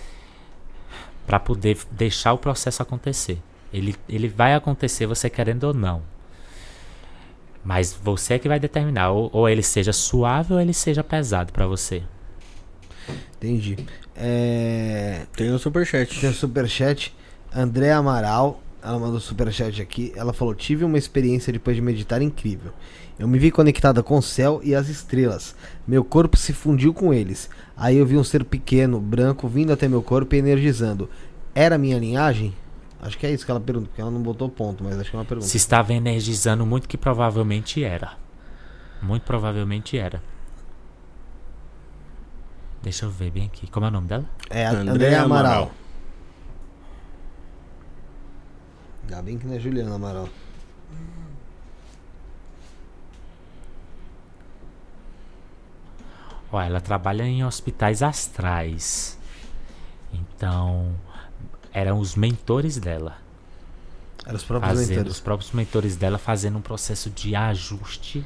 para 1.27 1.41
poder 1.41 1.79
deixar 1.91 2.35
o 2.35 2.39
processo 2.39 2.83
acontecer. 2.83 3.39
Ele, 3.73 3.97
ele 4.07 4.29
vai 4.29 4.55
acontecer 4.55 5.07
você 5.07 5.31
querendo 5.31 5.65
ou 5.65 5.75
não. 5.75 6.03
Mas 7.65 7.95
você 7.95 8.35
é 8.35 8.39
que 8.39 8.49
vai 8.49 8.61
determinar, 8.61 9.13
ou, 9.13 9.31
ou 9.33 9.49
ele 9.49 9.63
seja 9.63 9.95
suave 9.95 10.53
ou 10.53 10.61
ele 10.61 10.75
seja 10.75 11.03
pesado 11.03 11.53
pra 11.55 11.67
você. 11.67 12.03
Entendi. 13.37 13.79
É, 14.15 15.23
Tem 15.35 15.49
no 15.49 15.59
superchat. 15.59 16.21
Tem 16.21 16.29
o 16.29 16.35
superchat. 16.35 17.15
André 17.55 17.93
Amaral, 17.93 18.61
ela 18.83 18.99
mandou 18.99 19.21
superchat 19.21 19.81
aqui. 19.81 20.13
Ela 20.17 20.33
falou: 20.33 20.55
Tive 20.55 20.85
uma 20.85 20.99
experiência 20.99 21.53
depois 21.53 21.77
de 21.77 21.83
meditar 21.83 22.21
incrível. 22.21 22.73
Eu 23.19 23.29
me 23.29 23.39
vi 23.39 23.51
conectada 23.51 24.03
com 24.03 24.19
o 24.19 24.23
céu 24.23 24.61
e 24.65 24.75
as 24.75 24.89
estrelas. 24.89 25.55
Meu 25.87 26.05
corpo 26.05 26.37
se 26.37 26.53
fundiu 26.53 26.93
com 26.93 27.15
eles. 27.15 27.49
Aí 27.77 27.97
eu 27.97 28.05
vi 28.05 28.17
um 28.17 28.25
ser 28.25 28.45
pequeno, 28.45 29.01
branco, 29.01 29.47
vindo 29.47 29.73
até 29.73 29.87
meu 29.87 30.03
corpo 30.03 30.35
e 30.35 30.39
energizando. 30.39 31.09
Era 31.55 31.79
minha 31.79 31.99
linhagem? 31.99 32.53
Acho 33.01 33.17
que 33.17 33.27
é 33.27 33.31
isso 33.31 33.45
que 33.45 33.51
ela 33.51 33.61
pergunta, 33.61 33.87
porque 33.89 34.01
ela 34.01 34.11
não 34.11 34.21
botou 34.21 34.49
ponto, 34.49 34.83
mas 34.83 34.99
acho 34.99 35.11
que 35.11 35.17
é 35.17 35.19
uma 35.19 35.25
pergunta. 35.25 35.47
Se 35.47 35.57
estava 35.57 35.93
energizando 35.93 36.67
muito, 36.67 36.89
que 36.89 36.97
provavelmente 36.97 37.85
era. 37.85 38.15
Muito 39.01 39.23
provavelmente 39.23 39.97
era. 39.97 40.21
Deixa 42.83 43.05
eu 43.05 43.11
ver 43.11 43.31
bem 43.31 43.45
aqui. 43.47 43.67
Como 43.71 43.87
é 43.87 43.91
o 43.91 43.93
nome 43.93 44.09
dela? 44.09 44.25
É 44.51 44.67
a 44.67 44.71
André 44.73 44.91
André 44.91 45.15
Amaral. 45.15 45.53
Amaral. 45.53 45.84
Ainda 49.05 49.23
bem 49.23 49.39
que 49.39 49.47
não 49.47 49.55
é 49.55 49.59
Juliana 49.61 49.95
Amaral. 49.95 50.29
Ó, 56.53 56.61
ela 56.61 56.81
trabalha 56.81 57.25
em 57.25 57.45
hospitais 57.45 58.03
astrais. 58.03 59.19
Então, 60.13 60.93
eram 61.73 61.99
os 61.99 62.15
mentores 62.15 62.77
dela. 62.79 63.17
Eram 64.25 64.37
os 64.37 64.45
próprios 64.45 64.73
Fazendo, 64.79 64.89
mentores. 64.91 65.13
os 65.13 65.21
próprios 65.21 65.53
mentores 65.53 65.97
dela 65.97 66.19
fazendo 66.19 66.59
um 66.59 66.63
processo 66.63 67.11
de 67.11 67.35
ajuste 67.35 68.25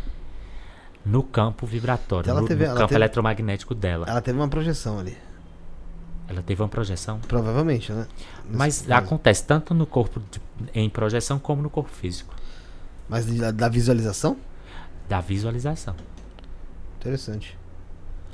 no 1.05 1.23
campo 1.23 1.66
vibratório, 1.66 2.31
Ela 2.31 2.40
no, 2.42 2.47
teve- 2.47 2.65
no 2.65 2.70
ela 2.70 2.76
campo 2.81 2.89
teve- 2.89 2.98
eletromagnético 3.00 3.74
dela. 3.74 4.07
Ela 4.08 4.20
teve 4.20 4.39
uma 4.39 4.48
projeção 4.48 4.98
ali. 4.98 5.16
Ela 6.28 6.42
teve 6.42 6.60
uma 6.62 6.68
projeção. 6.68 7.18
Provavelmente, 7.20 7.90
né? 7.92 8.07
Mas 8.50 8.81
Nesse- 8.82 8.92
acontece 8.92 9.44
tanto 9.44 9.73
no 9.73 9.86
corpo 9.86 10.20
de- 10.31 10.40
em 10.74 10.89
projeção 10.90 11.39
como 11.39 11.62
no 11.62 11.70
corpo 11.70 11.90
físico. 11.90 12.34
Mas 13.08 13.24
da, 13.26 13.50
da 13.50 13.68
visualização? 13.68 14.36
Da 15.08 15.20
visualização. 15.23 15.97
Interessante. 17.00 17.57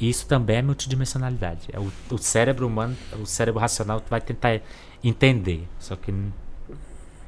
Isso 0.00 0.26
também 0.26 0.56
é 0.56 0.62
multidimensionalidade. 0.62 1.68
É 1.72 1.78
o, 1.78 1.90
o 2.10 2.18
cérebro 2.18 2.66
humano, 2.66 2.96
o 3.20 3.24
cérebro 3.26 3.60
racional 3.60 4.02
vai 4.10 4.20
tentar 4.20 4.60
entender. 5.02 5.68
Só 5.78 5.94
que 5.94 6.12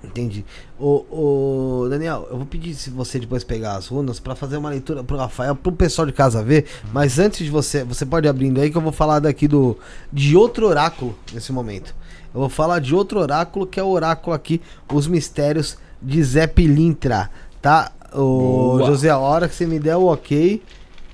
Entendi. 0.06 0.44
Ô, 0.78 1.04
ô, 1.10 1.88
Daniel, 1.88 2.28
eu 2.30 2.36
vou 2.36 2.46
pedir 2.46 2.74
se 2.74 2.90
você 2.90 3.18
depois 3.18 3.42
pegar 3.42 3.76
as 3.76 3.88
runas 3.88 4.20
pra 4.20 4.34
fazer 4.34 4.56
uma 4.56 4.70
leitura 4.70 5.02
pro 5.02 5.16
Rafael, 5.16 5.54
pro 5.54 5.72
pessoal 5.72 6.06
de 6.06 6.12
casa 6.12 6.42
ver. 6.42 6.66
Mas 6.92 7.18
antes 7.18 7.44
de 7.44 7.50
você, 7.50 7.84
você 7.84 8.06
pode 8.06 8.26
ir 8.26 8.30
abrindo 8.30 8.60
aí 8.60 8.70
que 8.70 8.76
eu 8.76 8.82
vou 8.82 8.92
falar 8.92 9.18
daqui 9.18 9.48
do 9.48 9.76
de 10.12 10.36
outro 10.36 10.66
oráculo 10.66 11.14
nesse 11.32 11.52
momento. 11.52 11.94
Eu 12.32 12.40
vou 12.40 12.48
falar 12.48 12.78
de 12.78 12.94
outro 12.94 13.20
oráculo 13.20 13.66
que 13.66 13.80
é 13.80 13.82
o 13.82 13.88
oráculo 13.88 14.34
aqui, 14.34 14.60
os 14.92 15.06
mistérios 15.06 15.76
de 16.00 16.22
Zé 16.22 16.46
Pilintra, 16.46 17.30
tá? 17.60 17.92
Ô, 18.12 18.76
Boa. 18.78 18.86
José, 18.86 19.10
a 19.10 19.18
hora 19.18 19.48
que 19.48 19.54
você 19.54 19.66
me 19.66 19.78
der 19.78 19.96
o 19.96 20.06
ok, 20.06 20.62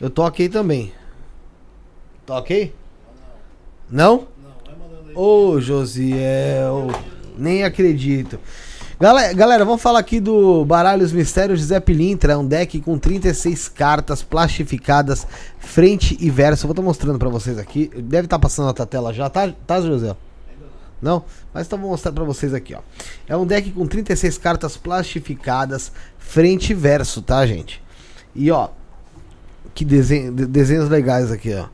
eu 0.01 0.11
tô 0.11 0.23
ok 0.25 0.49
também. 0.49 0.93
Tá 2.27 2.39
ok? 2.39 2.75
Não? 3.91 4.27
Ô, 5.15 5.61
Josiel, 5.61 6.89
nem 7.37 7.65
acredito. 7.65 8.39
Galera, 9.03 9.33
galera, 9.33 9.65
vamos 9.65 9.83
falar 9.83 9.99
aqui 9.99 10.21
do 10.21 10.65
Baralhos 10.65 11.11
Mistérios 11.11 11.59
de 11.59 11.67
Zé 11.67 11.81
Pilintra. 11.81 12.35
É 12.35 12.37
um 12.37 12.47
deck 12.47 12.81
com 12.83 12.97
36 12.97 13.69
cartas 13.69 14.23
plastificadas, 14.23 15.27
frente 15.59 16.17
e 16.21 16.31
verso. 16.31 16.63
Eu 16.63 16.69
vou 16.69 16.73
estar 16.73 16.83
mostrando 16.83 17.19
pra 17.19 17.29
vocês 17.29 17.59
aqui. 17.59 17.91
Deve 17.97 18.27
estar 18.27 18.39
passando 18.39 18.67
na 18.67 18.73
tua 18.73 18.87
tela 18.87 19.13
já, 19.13 19.29
tá, 19.29 19.53
tá 19.67 19.81
José? 19.81 20.15
Não? 21.03 21.25
Mas 21.53 21.67
então 21.67 21.81
vou 21.81 21.91
mostrar 21.91 22.13
pra 22.13 22.23
vocês 22.23 22.55
aqui, 22.55 22.77
ó. 22.77 22.79
É 23.27 23.37
um 23.37 23.45
deck 23.45 23.73
com 23.73 23.89
36 23.89 24.39
cartas 24.39 24.77
plastificadas, 24.77 25.91
frente 26.17 26.71
e 26.71 26.75
verso, 26.75 27.23
tá, 27.23 27.45
gente? 27.45 27.83
E 28.37 28.53
ó, 28.53 28.69
que 29.75 29.85
desenho, 29.85 30.33
de- 30.33 30.47
desenhos 30.47 30.89
legais 30.89 31.33
aqui, 31.33 31.53
ó. 31.53 31.67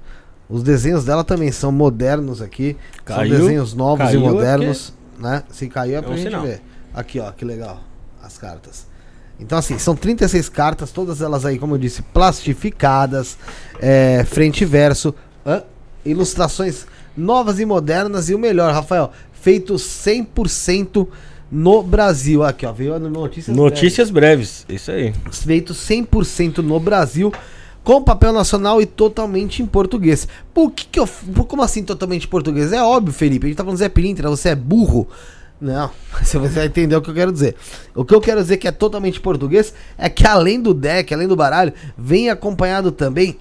Os 0.48 0.62
desenhos 0.62 1.04
dela 1.04 1.22
também 1.22 1.52
são 1.52 1.70
modernos 1.70 2.40
aqui. 2.40 2.74
Caiu? 3.04 3.36
são 3.36 3.38
desenhos 3.38 3.74
novos 3.74 4.10
e 4.14 4.16
é 4.16 4.18
modernos, 4.18 4.94
né? 5.18 5.42
Se 5.50 5.68
caiu 5.68 5.98
é 5.98 6.00
pra 6.00 6.12
um 6.12 6.16
gente 6.16 6.28
sinal. 6.28 6.40
ver. 6.40 6.62
Aqui, 6.98 7.20
ó, 7.20 7.30
que 7.30 7.44
legal. 7.44 7.80
As 8.22 8.36
cartas. 8.36 8.86
Então, 9.38 9.56
assim, 9.56 9.78
são 9.78 9.94
36 9.94 10.48
cartas, 10.48 10.90
todas 10.90 11.22
elas 11.22 11.46
aí, 11.46 11.58
como 11.60 11.74
eu 11.74 11.78
disse, 11.78 12.02
plastificadas, 12.02 13.38
é, 13.80 14.24
frente 14.24 14.62
e 14.62 14.64
verso, 14.66 15.14
hã? 15.46 15.62
ilustrações 16.04 16.86
novas 17.16 17.60
e 17.60 17.64
modernas, 17.64 18.28
e 18.28 18.34
o 18.34 18.38
melhor, 18.38 18.72
Rafael, 18.72 19.12
feito 19.32 19.74
100% 19.74 21.06
no 21.52 21.82
Brasil. 21.84 22.42
Aqui, 22.42 22.66
ó, 22.66 22.72
veio 22.72 22.94
a 22.94 22.98
notícias 22.98 23.56
Notícias 23.56 24.10
breves, 24.10 24.66
isso 24.68 24.90
aí. 24.90 25.14
feito 25.30 25.72
100% 25.74 26.58
no 26.58 26.80
Brasil, 26.80 27.32
com 27.84 28.02
papel 28.02 28.32
nacional 28.32 28.82
e 28.82 28.86
totalmente 28.86 29.62
em 29.62 29.66
português. 29.66 30.26
Por 30.52 30.72
que 30.72 30.84
que 30.86 30.98
eu... 30.98 31.06
por- 31.06 31.44
como 31.46 31.62
assim 31.62 31.84
totalmente 31.84 32.26
em 32.26 32.28
português? 32.28 32.72
É 32.72 32.82
óbvio, 32.82 33.12
Felipe, 33.12 33.46
a 33.46 33.48
gente 33.48 33.56
tá 33.56 33.62
falando 33.64 33.78
Zé 33.78 33.88
Pilintra, 33.88 34.28
você 34.28 34.48
é 34.50 34.54
burro. 34.56 35.08
Não, 35.60 35.90
você 36.22 36.38
vai 36.38 36.66
entender 36.66 36.94
o 36.96 37.02
que 37.02 37.10
eu 37.10 37.14
quero 37.14 37.32
dizer. 37.32 37.56
O 37.94 38.04
que 38.04 38.14
eu 38.14 38.20
quero 38.20 38.40
dizer 38.40 38.58
que 38.58 38.68
é 38.68 38.72
totalmente 38.72 39.20
português 39.20 39.74
é 39.96 40.08
que 40.08 40.26
além 40.26 40.60
do 40.60 40.72
deck, 40.72 41.12
além 41.12 41.26
do 41.28 41.34
baralho, 41.36 41.72
vem 41.96 42.30
acompanhado 42.30 42.92
também 42.92 43.38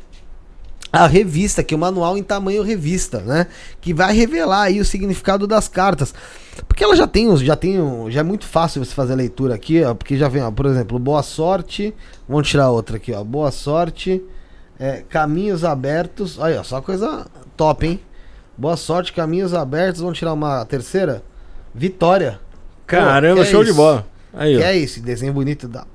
a 0.92 1.06
revista, 1.06 1.64
que 1.64 1.74
é 1.74 1.78
o 1.78 1.80
manual 1.80 2.18
em 2.18 2.24
tamanho 2.24 2.64
revista, 2.64 3.20
né? 3.20 3.48
Que 3.82 3.94
vai 3.94 4.14
revelar 4.16 4.64
aí 4.64 4.80
o 4.80 4.86
significado 4.86 5.46
das 5.46 5.68
cartas. 5.68 6.14
Porque 6.68 6.84
ela 6.84 6.96
já 6.96 7.06
tem 7.06 7.28
os, 7.28 7.42
já 7.42 7.56
tem, 7.56 7.80
um- 7.80 8.10
já 8.10 8.22
é 8.22 8.24
muito 8.24 8.46
fácil 8.46 8.84
você 8.84 8.94
fazer 8.96 9.14
a 9.14 9.18
leitura 9.18 9.54
aqui, 9.54 9.84
ó, 9.84 9.94
porque 9.94 10.18
já 10.18 10.28
vem, 10.28 10.42
ó, 10.42 10.50
por 10.50 10.66
exemplo, 10.66 10.98
boa 10.98 11.22
sorte. 11.22 11.94
Vamos 12.28 12.48
tirar 12.48 12.72
outra 12.72 12.98
aqui, 12.98 13.14
ó. 13.14 13.24
Boa 13.24 13.52
sorte, 13.52 14.24
é, 14.80 15.04
caminhos 15.10 15.64
abertos. 15.64 16.40
Olha, 16.40 16.64
só 16.64 16.82
coisa 16.82 17.28
top, 17.56 17.86
hein? 17.86 18.00
Boa 18.58 18.78
sorte, 18.78 19.14
caminhos 19.14 19.54
abertos. 19.54 20.02
Vamos 20.02 20.18
tirar 20.18 20.34
uma 20.34 20.66
terceira. 20.66 21.22
Vitória. 21.74 22.40
Caramba, 22.86 23.42
é 23.42 23.46
show 23.46 23.64
de 23.64 23.70
isso? 23.72 23.78
bola. 23.78 24.08
Aí, 24.34 24.58
Que 24.58 24.64
ó. 24.64 24.66
é 24.68 24.78
isso, 24.78 25.02
desenho 25.02 25.34
bonito 25.34 25.68
da. 25.68 25.86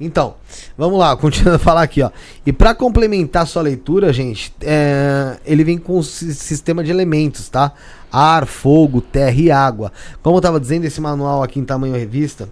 Então, 0.00 0.36
vamos 0.76 0.98
lá, 0.98 1.14
continuando 1.18 1.56
a 1.56 1.58
falar 1.58 1.82
aqui, 1.82 2.02
ó. 2.02 2.10
E 2.46 2.52
pra 2.52 2.74
complementar 2.74 3.46
sua 3.46 3.62
leitura, 3.62 4.12
gente, 4.12 4.54
é, 4.62 5.36
ele 5.44 5.64
vem 5.64 5.76
com 5.78 5.98
um 5.98 6.02
si- 6.02 6.32
sistema 6.34 6.84
de 6.84 6.90
elementos, 6.90 7.48
tá? 7.48 7.72
Ar, 8.10 8.46
fogo, 8.46 9.00
terra 9.00 9.32
e 9.40 9.50
água. 9.50 9.92
Como 10.22 10.36
eu 10.36 10.40
tava 10.40 10.60
dizendo, 10.60 10.84
esse 10.84 11.00
manual 11.00 11.42
aqui 11.42 11.58
em 11.58 11.64
tamanho 11.64 11.94
revista, 11.94 12.48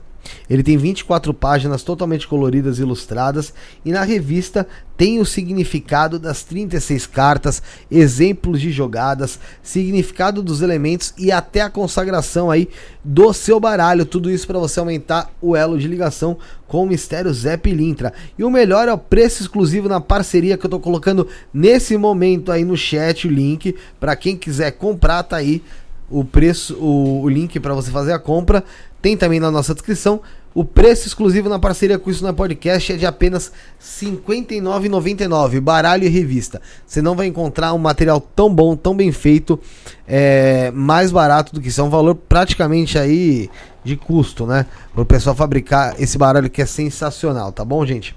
ele 0.49 0.63
tem 0.63 0.77
24 0.77 1.33
páginas 1.35 1.83
totalmente 1.83 2.27
coloridas 2.27 2.79
e 2.79 2.83
ilustradas, 2.83 3.53
e 3.85 3.93
na 3.93 4.03
revista 4.03 4.67
tem 4.97 5.21
o 5.21 5.27
significado 5.27 6.19
das 6.19 6.43
36 6.43 7.07
cartas, 7.07 7.63
exemplos 7.91 8.61
de 8.61 8.71
jogadas, 8.71 9.39
significado 9.63 10.43
dos 10.43 10.63
elementos 10.63 11.13
e 11.19 11.31
até 11.31 11.61
a 11.61 11.71
consagração 11.71 12.51
aí 12.51 12.69
do 13.05 13.33
seu 13.33 13.61
baralho. 13.61 14.07
Tudo 14.07 14.31
isso 14.31 14.47
para 14.47 14.59
você 14.59 14.81
aumentar 14.81 15.31
o 15.41 15.55
elo 15.55 15.79
de 15.79 15.87
ligação 15.87 16.39
com 16.67 16.83
o 16.83 16.87
mistério 16.87 17.33
Zé 17.33 17.57
Pilintra. 17.57 18.13
E 18.39 18.45
o 18.45 18.51
melhor 18.51 18.89
é 18.89 18.93
o 18.93 18.99
preço 18.99 19.43
exclusivo 19.43 19.89
na 19.89 20.01
parceria 20.01 20.57
que 20.57 20.65
eu 20.65 20.71
tô 20.71 20.81
colocando 20.81 21.29
nesse 21.53 21.97
momento 21.99 22.51
aí 22.51 22.65
no 22.65 22.77
chat 22.77 23.27
o 23.27 23.31
link 23.31 23.77
para 24.01 24.17
quem 24.17 24.37
quiser 24.37 24.73
comprar 24.73 25.23
tá 25.23 25.37
aí 25.37 25.63
o 26.11 26.25
preço, 26.25 26.75
o, 26.77 27.23
o 27.23 27.29
link 27.29 27.59
para 27.61 27.75
você 27.75 27.91
fazer 27.91 28.13
a 28.13 28.19
compra. 28.19 28.65
Tem 29.07 29.17
também 29.17 29.39
na 29.39 29.53
nossa 29.53 29.73
descrição. 29.73 30.21
O 30.53 30.65
preço 30.65 31.07
exclusivo 31.07 31.49
na 31.49 31.61
parceria 31.61 31.97
com 31.97 32.11
isso 32.11 32.25
na 32.25 32.33
podcast 32.33 32.93
é 32.93 32.97
de 32.97 33.07
apenas 33.07 33.53
R$ 34.01 34.19
59,99. 34.19 35.61
Baralho 35.61 36.03
e 36.03 36.09
revista. 36.09 36.61
Você 36.85 37.01
não 37.01 37.15
vai 37.15 37.29
encontrar 37.29 37.73
um 37.73 37.79
material 37.79 38.21
tão 38.21 38.53
bom, 38.53 38.75
tão 38.75 38.97
bem 38.97 39.13
feito, 39.13 39.61
é, 40.09 40.73
mais 40.73 41.13
barato 41.13 41.55
do 41.55 41.61
que 41.61 41.69
isso. 41.69 41.81
É 41.81 41.85
um 41.85 41.89
valor 41.89 42.17
praticamente 42.17 42.99
aí 42.99 43.49
de 43.85 43.97
custo, 43.97 44.45
né? 44.45 44.67
Para 44.93 45.03
o 45.03 45.07
pessoal 45.07 45.37
fabricar 45.37 45.95
esse 46.01 46.19
baralho 46.19 46.51
que 46.51 46.61
é 46.61 46.67
sensacional, 46.67 47.53
tá 47.53 47.65
bom, 47.65 47.87
gente? 47.87 48.13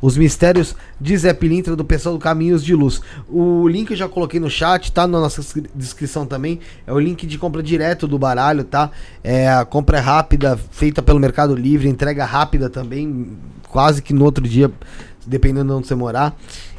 Os 0.00 0.16
Mistérios 0.16 0.74
de 1.00 1.16
Zé 1.16 1.32
Pilintra 1.32 1.74
do 1.74 1.84
pessoal 1.84 2.14
do 2.16 2.20
Caminhos 2.20 2.64
de 2.64 2.74
Luz. 2.74 3.00
O 3.28 3.68
link 3.68 3.90
eu 3.90 3.96
já 3.96 4.08
coloquei 4.08 4.40
no 4.40 4.50
chat, 4.50 4.92
tá 4.92 5.06
na 5.06 5.20
nossa 5.20 5.40
descri- 5.40 5.70
descrição 5.74 6.26
também. 6.26 6.60
É 6.86 6.92
o 6.92 6.98
link 6.98 7.26
de 7.26 7.38
compra 7.38 7.62
direto 7.62 8.06
do 8.06 8.18
baralho, 8.18 8.64
tá? 8.64 8.90
É, 9.22 9.48
a 9.48 9.64
compra 9.64 9.98
é 9.98 10.00
rápida, 10.00 10.58
feita 10.70 11.02
pelo 11.02 11.18
Mercado 11.18 11.54
Livre, 11.54 11.88
entrega 11.88 12.24
rápida 12.24 12.68
também, 12.70 13.36
quase 13.68 14.02
que 14.02 14.12
no 14.12 14.24
outro 14.24 14.46
dia, 14.46 14.70
dependendo 15.28 15.66
de 15.66 15.72
onde 15.78 15.86
você 15.86 15.94
morar. 15.94 16.34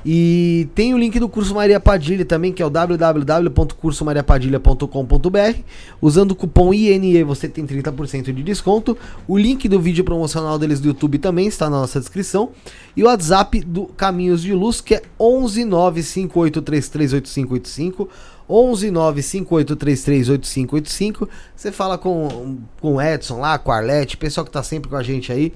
E 0.06 0.70
tem 0.74 0.94
o 0.94 0.98
link 0.98 1.20
do 1.20 1.28
curso 1.28 1.54
Maria 1.54 1.78
Padilha 1.80 2.26
também, 2.26 2.54
que 2.54 2.64
é 2.64 2.66
o 2.66 2.70
www.cursomariapadilha.com.br. 2.70 5.60
Usando 6.02 6.32
o 6.32 6.36
cupom 6.36 6.74
INE 6.74 7.22
você 7.24 7.50
tem 7.50 7.68
30% 7.68 8.34
de 8.34 8.44
desconto. 8.44 8.98
O 9.28 9.38
link 9.38 9.68
do 9.68 9.78
vídeo 9.80 10.04
promocional 10.04 10.58
deles 10.58 10.80
do 10.80 10.88
YouTube 10.88 11.20
também 11.20 11.46
está 11.48 11.70
na 11.70 11.82
nossa 11.82 12.00
descrição. 12.00 12.50
E 12.96 13.04
o 13.04 13.08
WhatsApp 13.08 13.60
do 13.62 13.86
Caminhos 13.88 14.42
de 14.42 14.54
Luz, 14.54 14.80
que 14.82 14.96
é 14.96 15.04
11958338585. 15.20 18.08
11958338585. 18.50 21.28
Você 21.56 21.72
fala 21.72 21.98
com, 21.98 22.58
com 22.82 22.96
o 22.96 23.02
Edson 23.02 23.40
lá, 23.40 23.58
com 23.60 23.72
a 23.72 23.78
Arlete, 23.78 24.18
pessoal 24.18 24.46
que 24.46 24.52
tá 24.52 24.64
sempre 24.64 24.90
com 24.90 24.96
a 24.96 25.04
gente 25.04 25.32
aí. 25.32 25.54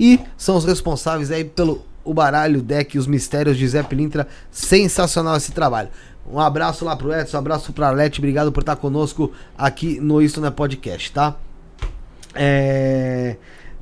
E 0.00 0.18
são 0.36 0.56
os 0.56 0.64
responsáveis 0.64 1.30
aí 1.30 1.44
pelo 1.44 1.84
o 2.04 2.12
baralho, 2.12 2.62
deck, 2.62 2.98
os 2.98 3.06
mistérios 3.06 3.56
de 3.56 3.66
Zé 3.66 3.82
Pilintra. 3.82 4.28
Sensacional 4.50 5.36
esse 5.36 5.52
trabalho. 5.52 5.88
Um 6.30 6.38
abraço 6.40 6.84
lá 6.84 6.96
pro 6.96 7.12
Edson, 7.12 7.36
um 7.36 7.40
abraço 7.40 7.72
pra 7.72 7.90
Leti, 7.90 8.20
obrigado 8.20 8.50
por 8.50 8.60
estar 8.60 8.76
conosco 8.76 9.32
aqui 9.56 10.00
no 10.00 10.22
Isto 10.22 10.40
Não 10.40 10.48
é 10.48 10.50
Podcast, 10.50 11.12
tá? 11.12 11.36
É... 12.34 13.36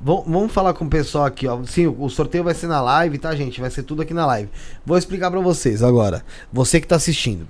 Vamos 0.05 0.51
falar 0.51 0.75
com 0.75 0.85
o 0.85 0.91
pessoal 0.91 1.27
aqui, 1.27 1.47
ó. 1.47 1.63
Sim, 1.65 1.87
o 1.87 2.09
sorteio 2.09 2.43
vai 2.43 2.55
ser 2.55 2.67
na 2.67 2.81
live, 2.81 3.19
tá, 3.19 3.33
gente? 3.37 3.61
Vai 3.61 3.71
ser 3.71 3.85
tudo 3.85 4.03
aqui 4.03 4.13
na 4.13 4.27
live. 4.27 4.51
Vou 4.85 4.99
explicar 4.99 5.31
pra 5.31 5.39
vocês 5.39 5.81
agora. 5.81 6.25
Você 6.53 6.81
que 6.81 6.89
tá 6.89 6.97
assistindo. 6.97 7.47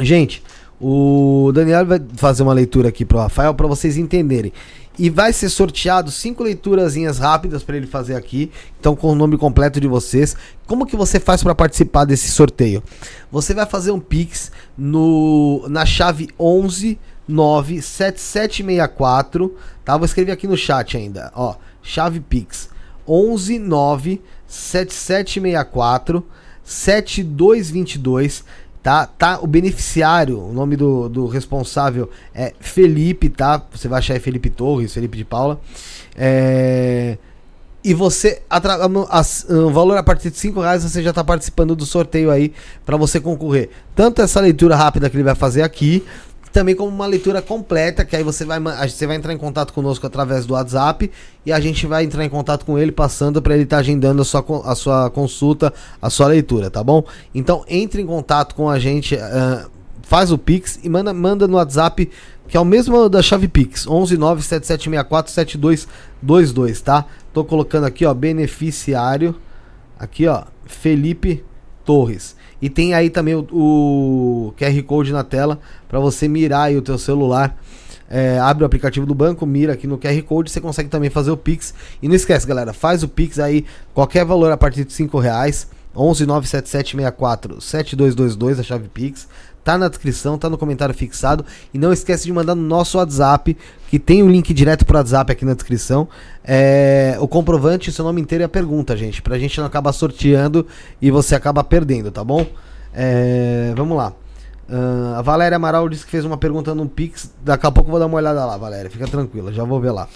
Gente, 0.00 0.42
o 0.80 1.52
Daniel 1.54 1.86
vai 1.86 2.02
fazer 2.16 2.42
uma 2.42 2.52
leitura 2.52 2.88
aqui 2.88 3.04
pro 3.04 3.18
Rafael 3.18 3.54
pra 3.54 3.66
vocês 3.66 3.96
entenderem. 3.96 4.52
E 4.96 5.10
vai 5.10 5.32
ser 5.32 5.48
sorteado 5.48 6.08
cinco 6.10 6.44
leiturazinhas 6.44 7.18
rápidas 7.18 7.64
pra 7.64 7.76
ele 7.76 7.86
fazer 7.86 8.14
aqui. 8.14 8.50
Então, 8.78 8.94
com 8.94 9.10
o 9.10 9.14
nome 9.14 9.36
completo 9.36 9.80
de 9.80 9.88
vocês. 9.88 10.36
Como 10.66 10.86
que 10.86 10.96
você 10.96 11.18
faz 11.18 11.42
pra 11.42 11.54
participar 11.54 12.04
desse 12.04 12.30
sorteio? 12.30 12.82
Você 13.30 13.54
vai 13.54 13.66
fazer 13.66 13.90
um 13.90 13.98
Pix 13.98 14.52
no 14.78 15.66
na 15.68 15.84
chave 15.84 16.28
11 16.38 16.96
97764, 17.26 19.56
tá? 19.84 19.96
Vou 19.96 20.04
escrever 20.04 20.30
aqui 20.32 20.46
no 20.46 20.56
chat 20.56 20.96
ainda, 20.96 21.32
ó. 21.34 21.56
Chave 21.82 22.20
Pix 22.20 22.68
11 23.06 23.58
97764 23.58 26.24
7222 26.62 28.44
tá? 28.84 29.06
Tá 29.06 29.38
o 29.40 29.46
beneficiário, 29.46 30.38
o 30.38 30.52
nome 30.52 30.76
do, 30.76 31.08
do 31.08 31.26
responsável 31.26 32.10
é 32.34 32.52
Felipe, 32.60 33.30
tá? 33.30 33.60
Você 33.72 33.88
vai 33.88 33.98
achar 33.98 34.20
Felipe 34.20 34.50
Torres, 34.50 34.92
Felipe 34.92 35.16
de 35.16 35.24
Paula. 35.24 35.58
É... 36.14 37.16
E 37.82 37.92
você, 37.92 38.42
o 39.48 39.70
valor 39.70 39.96
a 39.96 40.02
partir 40.02 40.30
de 40.30 40.38
5 40.38 40.60
reais, 40.60 40.82
você 40.82 41.02
já 41.02 41.10
está 41.10 41.24
participando 41.24 41.74
do 41.74 41.84
sorteio 41.84 42.30
aí 42.30 42.52
para 42.84 42.96
você 42.96 43.20
concorrer. 43.20 43.70
Tanto 43.94 44.22
essa 44.22 44.40
leitura 44.40 44.76
rápida 44.76 45.08
que 45.08 45.16
ele 45.16 45.24
vai 45.24 45.34
fazer 45.34 45.62
aqui, 45.62 46.04
também 46.54 46.74
como 46.76 46.88
uma 46.88 47.04
leitura 47.04 47.42
completa, 47.42 48.04
que 48.04 48.14
aí 48.14 48.22
você 48.22 48.44
vai, 48.44 48.60
você 48.88 49.08
vai 49.08 49.16
entrar 49.16 49.32
em 49.32 49.36
contato 49.36 49.72
conosco 49.72 50.06
através 50.06 50.46
do 50.46 50.54
WhatsApp 50.54 51.10
e 51.44 51.52
a 51.52 51.58
gente 51.58 51.84
vai 51.84 52.04
entrar 52.04 52.24
em 52.24 52.28
contato 52.28 52.64
com 52.64 52.78
ele 52.78 52.92
passando 52.92 53.42
para 53.42 53.54
ele 53.54 53.64
estar 53.64 53.78
agendando 53.78 54.22
a 54.22 54.24
sua, 54.24 54.44
a 54.64 54.76
sua 54.76 55.10
consulta, 55.10 55.74
a 56.00 56.08
sua 56.08 56.28
leitura, 56.28 56.70
tá 56.70 56.84
bom? 56.84 57.02
Então 57.34 57.64
entre 57.68 58.00
em 58.00 58.06
contato 58.06 58.54
com 58.54 58.70
a 58.70 58.78
gente, 58.78 59.16
ah, 59.16 59.66
faz 60.02 60.30
o 60.30 60.38
Pix 60.38 60.78
e 60.84 60.88
manda, 60.88 61.12
manda 61.12 61.48
no 61.48 61.56
WhatsApp, 61.56 62.08
que 62.46 62.56
é 62.56 62.60
o 62.60 62.64
mesmo 62.64 63.08
da 63.08 63.20
chave 63.20 63.48
Pix, 63.48 63.84
11977647222, 63.86 66.82
tá? 66.84 67.04
Tô 67.32 67.44
colocando 67.44 67.84
aqui, 67.84 68.06
ó, 68.06 68.14
beneficiário, 68.14 69.34
aqui, 69.98 70.28
ó, 70.28 70.44
Felipe 70.66 71.42
Torres. 71.84 72.36
E 72.60 72.70
tem 72.70 72.94
aí 72.94 73.10
também 73.10 73.34
o, 73.34 73.46
o 73.52 74.54
QR 74.58 74.82
Code 74.82 75.12
na 75.12 75.24
tela 75.24 75.60
para 75.88 75.98
você 75.98 76.28
mirar 76.28 76.68
aí 76.68 76.76
o 76.76 76.82
teu 76.82 76.98
celular. 76.98 77.56
É, 78.08 78.38
abre 78.38 78.62
o 78.62 78.66
aplicativo 78.66 79.06
do 79.06 79.14
banco, 79.14 79.46
mira 79.46 79.72
aqui 79.72 79.86
no 79.86 79.98
QR 79.98 80.22
Code, 80.22 80.50
você 80.50 80.60
consegue 80.60 80.88
também 80.88 81.10
fazer 81.10 81.30
o 81.30 81.36
Pix. 81.36 81.74
E 82.02 82.08
não 82.08 82.14
esquece, 82.14 82.46
galera, 82.46 82.72
faz 82.72 83.02
o 83.02 83.08
Pix 83.08 83.38
aí, 83.38 83.64
qualquer 83.92 84.24
valor 84.24 84.52
a 84.52 84.56
partir 84.56 84.84
de 84.84 84.92
5 84.92 85.18
reais. 85.18 85.68
11 85.96 86.26
97764 86.26 87.60
7222, 87.60 88.58
a 88.58 88.62
chave 88.62 88.88
Pix. 88.88 89.28
Tá 89.64 89.78
na 89.78 89.88
descrição, 89.88 90.36
tá 90.36 90.50
no 90.50 90.58
comentário 90.58 90.94
fixado. 90.94 91.44
E 91.72 91.78
não 91.78 91.92
esquece 91.92 92.24
de 92.24 92.32
mandar 92.32 92.54
no 92.54 92.62
nosso 92.62 92.98
WhatsApp, 92.98 93.56
que 93.88 93.98
tem 93.98 94.22
o 94.22 94.28
link 94.28 94.52
direto 94.52 94.84
pro 94.84 94.98
WhatsApp 94.98 95.32
aqui 95.32 95.44
na 95.44 95.54
descrição. 95.54 96.06
É, 96.44 97.16
o 97.18 97.26
comprovante, 97.26 97.90
seu 97.90 98.04
nome 98.04 98.20
inteiro 98.20 98.42
e 98.42 98.46
a 98.46 98.48
pergunta, 98.48 98.96
gente. 98.96 99.22
Pra 99.22 99.38
gente 99.38 99.58
não 99.58 99.66
acabar 99.66 99.92
sorteando 99.92 100.66
e 101.00 101.10
você 101.10 101.34
acaba 101.34 101.64
perdendo, 101.64 102.10
tá 102.10 102.22
bom? 102.22 102.46
É, 102.92 103.72
vamos 103.74 103.96
lá. 103.96 104.12
Ah, 104.68 105.16
a 105.18 105.22
Valéria 105.22 105.56
Amaral 105.56 105.88
disse 105.88 106.04
que 106.04 106.10
fez 106.10 106.24
uma 106.24 106.36
pergunta 106.36 106.74
no 106.74 106.88
Pix. 106.88 107.30
Daqui 107.42 107.66
a 107.66 107.70
pouco 107.70 107.88
eu 107.88 107.92
vou 107.92 108.00
dar 108.00 108.06
uma 108.06 108.16
olhada 108.16 108.44
lá, 108.44 108.56
Valéria. 108.56 108.90
Fica 108.90 109.06
tranquila, 109.06 109.52
já 109.52 109.64
vou 109.64 109.80
ver 109.80 109.90
lá. 109.90 110.08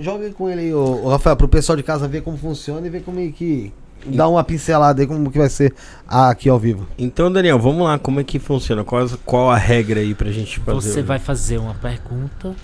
Joga 0.00 0.30
com 0.30 0.48
ele 0.48 0.62
aí, 0.62 0.74
ô, 0.74 1.08
Rafael, 1.08 1.36
pro 1.36 1.48
pessoal 1.48 1.76
de 1.76 1.82
casa 1.82 2.06
ver 2.06 2.22
como 2.22 2.36
funciona 2.36 2.86
e 2.86 2.90
ver 2.90 3.02
como 3.02 3.20
é 3.20 3.28
que. 3.28 3.72
Dá 4.06 4.28
uma 4.28 4.44
pincelada 4.44 5.00
aí 5.00 5.06
como 5.06 5.30
que 5.30 5.38
vai 5.38 5.48
ser 5.48 5.74
aqui 6.06 6.48
ao 6.48 6.58
vivo. 6.58 6.86
Então, 6.98 7.32
Daniel, 7.32 7.58
vamos 7.58 7.84
lá, 7.84 7.98
como 7.98 8.20
é 8.20 8.24
que 8.24 8.38
funciona? 8.38 8.84
Qual, 8.84 9.08
qual 9.24 9.50
a 9.50 9.56
regra 9.56 10.00
aí 10.00 10.14
pra 10.14 10.30
gente 10.30 10.60
fazer? 10.60 10.92
Você 10.92 11.02
vai 11.02 11.18
fazer 11.18 11.58
uma 11.58 11.74
pergunta 11.74 12.54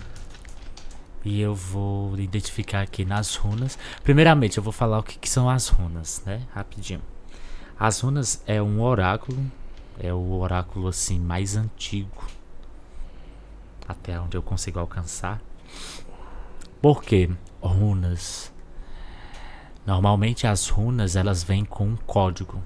e 1.25 1.41
eu 1.41 1.55
vou 1.55 2.18
identificar 2.18 2.83
aqui 2.83 3.05
nas 3.05 3.36
runas. 3.36 3.78
Primeiramente, 4.05 4.59
eu 4.59 4.62
vou 4.62 4.73
falar 4.73 4.99
o 4.99 5.02
que, 5.02 5.18
que 5.18 5.28
são 5.28 5.49
as 5.49 5.68
runas, 5.68 6.23
né? 6.26 6.42
Rapidinho. 6.52 7.00
As 7.78 8.00
runas 8.00 8.42
é 8.47 8.60
um 8.60 8.83
oráculo, 8.83 9.39
é 9.99 10.12
o 10.12 10.33
oráculo 10.33 10.89
assim 10.89 11.18
mais 11.18 11.57
antigo 11.57 12.28
até 13.91 14.18
onde 14.20 14.36
eu 14.36 14.42
consigo 14.42 14.78
alcançar. 14.78 15.41
Por 16.81 17.02
quê? 17.02 17.28
Runas. 17.60 18.49
Normalmente 19.91 20.47
as 20.47 20.69
runas 20.69 21.17
elas 21.17 21.43
vêm 21.43 21.65
com 21.65 21.85
um 21.85 21.97
código. 21.97 22.62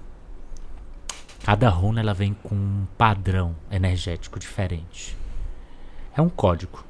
Cada 1.42 1.70
runa 1.70 2.00
ela 2.00 2.12
vem 2.12 2.34
com 2.34 2.54
um 2.54 2.86
padrão 2.98 3.56
energético 3.70 4.38
diferente. 4.38 5.16
É 6.14 6.20
um 6.20 6.28
código. 6.28 6.84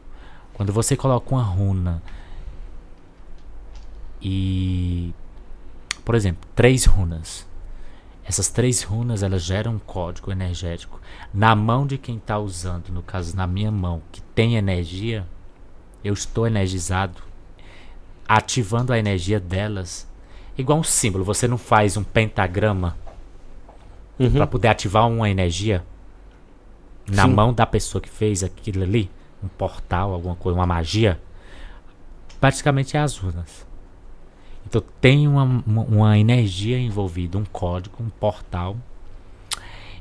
Quando 0.53 0.73
você 0.73 0.97
coloca 0.97 1.33
uma 1.33 1.45
runa 1.45 2.03
e, 4.21 5.15
por 6.05 6.17
exemplo, 6.17 6.51
três 6.53 6.85
runas. 6.85 7.47
Essas 8.25 8.49
três 8.49 8.83
runas 8.83 9.23
elas 9.23 9.41
geram 9.41 9.75
um 9.75 9.79
código 9.79 10.33
energético 10.33 11.01
na 11.33 11.55
mão 11.55 11.87
de 11.87 11.97
quem 11.97 12.17
está 12.17 12.41
usando, 12.41 12.89
no 12.89 13.05
caso 13.05 13.37
na 13.37 13.47
minha 13.47 13.71
mão, 13.71 14.03
que 14.11 14.21
tem 14.21 14.57
energia. 14.57 15.25
Eu 16.03 16.13
estou 16.13 16.45
energizado, 16.45 17.23
ativando 18.27 18.93
a 18.93 18.99
energia 18.99 19.39
delas, 19.39 20.13
igual 20.57 20.79
um 20.79 20.85
símbolo. 20.85 21.25
Você 21.25 21.49
não 21.49 21.59
faz 21.59 21.97
um 21.97 22.05
pentagrama 22.05 22.97
Uhum. 24.19 24.31
para 24.31 24.47
poder 24.47 24.69
ativar 24.69 25.09
uma 25.09 25.29
energia 25.29 25.85
na 27.11 27.25
Sim. 27.25 27.35
mão 27.35 27.53
da 27.53 27.67
pessoa 27.67 28.01
que 28.01 28.09
fez 28.09 28.45
aquilo 28.45 28.83
ali, 28.83 29.11
um 29.43 29.49
portal, 29.49 30.13
alguma 30.13 30.37
coisa, 30.37 30.59
uma 30.59 30.67
magia, 30.67 31.21
praticamente 32.41 32.97
é 32.97 33.01
as 33.01 33.17
runas. 33.17 33.67
Então 34.67 34.83
tem 35.01 35.27
uma, 35.27 35.63
uma, 35.67 36.19
energia 36.19 36.79
envolvida, 36.79 37.37
um 37.37 37.45
código, 37.45 37.97
um 38.01 38.09
portal 38.09 38.77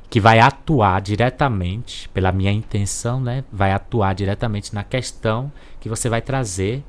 que 0.08 0.20
vai 0.20 0.38
atuar 0.38 1.00
diretamente, 1.02 2.08
pela 2.10 2.30
minha 2.30 2.52
intenção, 2.52 3.20
né? 3.20 3.44
Vai 3.52 3.72
atuar 3.72 4.14
diretamente 4.14 4.72
na 4.72 4.84
questão 4.84 5.52
que 5.80 5.88
você 5.88 6.08
vai 6.08 6.22
trazer, 6.22 6.84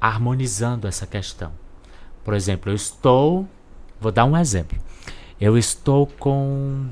harmonizando 0.00 0.86
essa 0.86 1.06
questão. 1.06 1.52
Por 2.26 2.34
exemplo, 2.34 2.72
eu 2.72 2.74
estou, 2.74 3.48
vou 4.00 4.10
dar 4.10 4.24
um 4.24 4.36
exemplo. 4.36 4.76
Eu 5.40 5.56
estou 5.56 6.08
com 6.08 6.88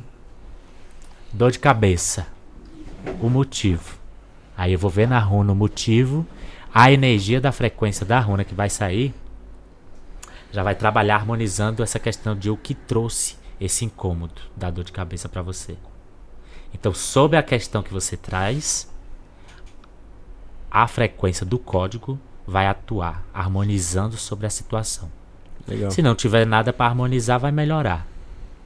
dor 1.33 1.51
de 1.51 1.59
cabeça. 1.59 2.29
O 3.21 3.29
motivo. 3.29 3.99
Aí 4.57 4.75
eu 4.75 4.79
vou 4.79 4.89
ver 4.89 5.09
na 5.09 5.19
runa 5.19 5.53
o 5.53 5.57
motivo, 5.57 6.25
a 6.73 6.93
energia 6.93 7.41
da 7.41 7.51
frequência 7.51 8.07
da 8.07 8.21
runa 8.21 8.45
que 8.45 8.55
vai 8.55 8.71
sair 8.71 9.13
já 10.53 10.63
vai 10.63 10.77
trabalhar 10.77 11.17
harmonizando 11.17 11.83
essa 11.83 11.99
questão 11.99 12.37
de 12.37 12.49
o 12.49 12.57
que 12.57 12.73
trouxe 12.73 13.37
esse 13.61 13.85
incômodo 13.85 14.41
da 14.57 14.71
dor 14.71 14.85
de 14.85 14.93
cabeça 14.93 15.29
para 15.29 15.43
você. 15.43 15.77
Então, 16.73 16.95
sobre 16.95 17.37
a 17.37 17.43
questão 17.43 17.83
que 17.83 17.93
você 17.93 18.17
traz, 18.17 18.89
a 20.71 20.87
frequência 20.87 21.45
do 21.45 21.59
código 21.59 22.21
vai 22.47 22.69
atuar 22.69 23.25
harmonizando 23.35 24.17
sobre 24.17 24.47
a 24.47 24.51
situação. 24.51 25.11
Legal. 25.67 25.91
Se 25.91 26.03
não 26.03 26.15
tiver 26.15 26.47
nada 26.47 26.73
para 26.73 26.87
harmonizar, 26.87 27.39
vai 27.41 27.51
melhorar 27.53 28.07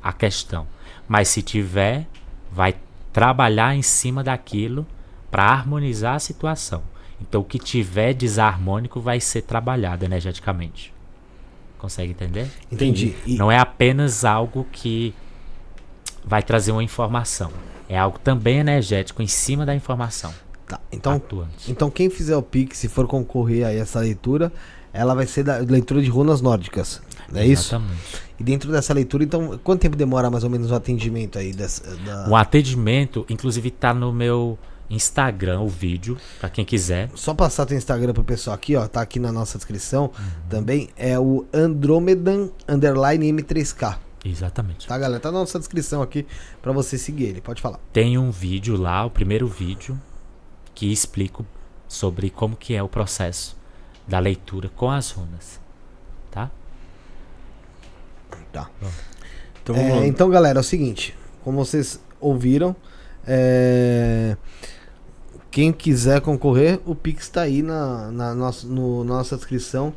a 0.03 0.13
questão. 0.13 0.67
Mas 1.07 1.29
se 1.29 1.43
tiver, 1.43 2.07
vai 2.53 2.75
trabalhar 3.13 3.75
em 3.75 3.83
cima 3.83 4.23
daquilo 4.23 4.87
para 5.31 5.45
harmonizar 5.45 6.15
a 6.17 6.19
situação. 6.19 6.83
Então, 7.21 7.41
o 7.41 7.45
que 7.45 7.59
tiver 7.59 8.15
desarmônico 8.15 9.01
vai 9.01 9.21
ser 9.21 9.43
trabalhado 9.43 10.05
energeticamente. 10.05 10.93
Consegue 11.79 12.13
entender? 12.13 12.51
Entendi. 12.71 13.15
E- 13.27 13.37
Não 13.37 13.51
é 13.51 13.59
apenas 13.59 14.25
algo 14.25 14.67
que 14.71 15.15
vai 16.25 16.43
trazer 16.43 16.73
uma 16.73 16.83
informação. 16.83 17.51
É 17.89 17.99
algo 17.99 18.19
também 18.19 18.59
energético 18.59 19.23
em 19.23 19.27
cima 19.27 19.65
da 19.65 19.75
informação. 19.75 20.33
Tá, 20.67 20.79
então, 20.93 21.15
atuante. 21.15 21.71
então 21.71 21.91
quem 21.91 22.11
fizer 22.11 22.37
o 22.37 22.43
Pix 22.43 22.85
e 22.85 22.89
for 22.89 23.07
concorrer 23.07 23.67
a 23.67 23.73
essa 23.73 24.01
leitura, 24.01 24.53
ela 24.99 25.15
vai 25.15 25.27
ser 25.27 25.43
da 25.45 25.59
leitura 25.59 26.03
de 26.03 26.09
runas 26.11 26.41
nórdicas. 26.41 27.01
Não 27.31 27.41
é 27.41 27.47
isso? 27.47 27.75
Exatamente. 27.75 28.29
E 28.41 28.43
dentro 28.45 28.71
dessa 28.73 28.95
leitura, 28.95 29.25
então, 29.25 29.59
quanto 29.63 29.81
tempo 29.81 29.97
demora 29.97 30.31
mais 30.31 30.45
ou 30.45 30.51
menos 30.51 30.71
o 30.71 30.75
atendimento 30.75 31.39
aí 31.39 31.53
dessa, 31.53 31.97
da- 31.97 32.29
O 32.29 32.37
atendimento, 32.37 33.27
inclusive, 33.29 33.71
tá 33.71 33.93
no 33.93 34.13
meu 34.13 34.59
Instagram, 34.91 35.61
o 35.61 35.69
vídeo, 35.69 36.17
para 36.41 36.49
quem 36.49 36.65
quiser. 36.65 37.11
Só 37.15 37.35
passar 37.35 37.67
teu 37.67 37.77
Instagram 37.77 38.15
pro 38.15 38.25
pessoal 38.25 38.55
aqui, 38.55 38.75
ó, 38.75 38.87
tá 38.89 39.03
aqui 39.03 39.19
na 39.21 39.31
nossa 39.31 39.59
descrição 39.59 40.11
também, 40.49 40.89
é 40.97 41.19
o 41.19 41.45
Andromedan 41.53 42.49
underline 42.67 43.31
M3K. 43.33 43.99
Exatamente. 44.25 44.87
Tá, 44.87 44.97
galera? 44.99 45.21
Tá 45.21 45.31
na 45.31 45.41
nossa 45.41 45.59
descrição 45.59 46.01
aqui 46.01 46.27
pra 46.63 46.73
você 46.73 46.97
seguir 46.97 47.25
ele. 47.25 47.41
Pode 47.41 47.61
falar. 47.61 47.79
Tem 47.93 48.17
um 48.19 48.31
vídeo 48.31 48.77
lá, 48.77 49.05
o 49.05 49.11
primeiro 49.11 49.47
vídeo, 49.47 49.99
que 50.75 50.91
explico 50.91 51.45
sobre 51.87 52.31
como 52.31 52.57
que 52.57 52.75
é 52.75 52.83
o 52.83 52.89
processo 52.89 53.57
da 54.09 54.19
leitura 54.19 54.69
com 54.75 54.91
as 54.91 55.11
runas. 55.11 55.61
Tá? 56.31 56.51
Tá. 58.53 58.71
Então, 59.63 59.77
É, 59.77 60.07
então, 60.07 60.31
galera, 60.31 60.59
é 60.59 60.63
o 60.63 60.65
seguinte. 60.65 61.15
Como 61.45 61.59
vocês 61.65 62.01
ouviram, 62.21 62.75
é, 63.27 64.37
quem 65.51 65.73
quiser 65.73 66.21
concorrer, 66.21 66.81
o 66.87 66.95
Pix 66.95 67.29
tá 67.29 67.43
aí 67.43 67.63
na, 67.63 68.11
na, 68.11 68.35
nossa, 68.35 68.67
no- 68.67 69.05
nossa 69.05 69.37
descrição 69.37 69.93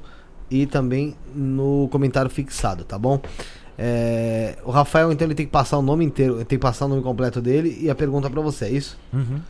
e 0.49 0.65
também 0.65 1.15
no 1.33 1.87
comentário 1.91 2.29
fixado, 2.29 2.83
tá 2.83 2.97
bom? 2.99 3.21
É, 3.77 4.57
o 4.65 4.71
Rafael, 4.71 5.11
então, 5.11 5.25
ele 5.25 5.33
tem 5.35 5.45
que 5.45 5.51
passar 5.51 5.77
o 5.77 5.81
nome 5.81 6.05
inteiro, 6.05 6.35
tem 6.45 6.57
que 6.57 6.57
passar 6.59 6.85
o 6.85 6.89
nome 6.89 7.01
completo 7.01 7.41
dele 7.41 7.77
e 7.81 7.89
a 7.89 7.95
pergunta 7.95 8.29
pra 8.29 8.41
você, 8.41 8.65
é 8.65 8.69
isso? 8.69 8.97
Uhum. 9.13 9.41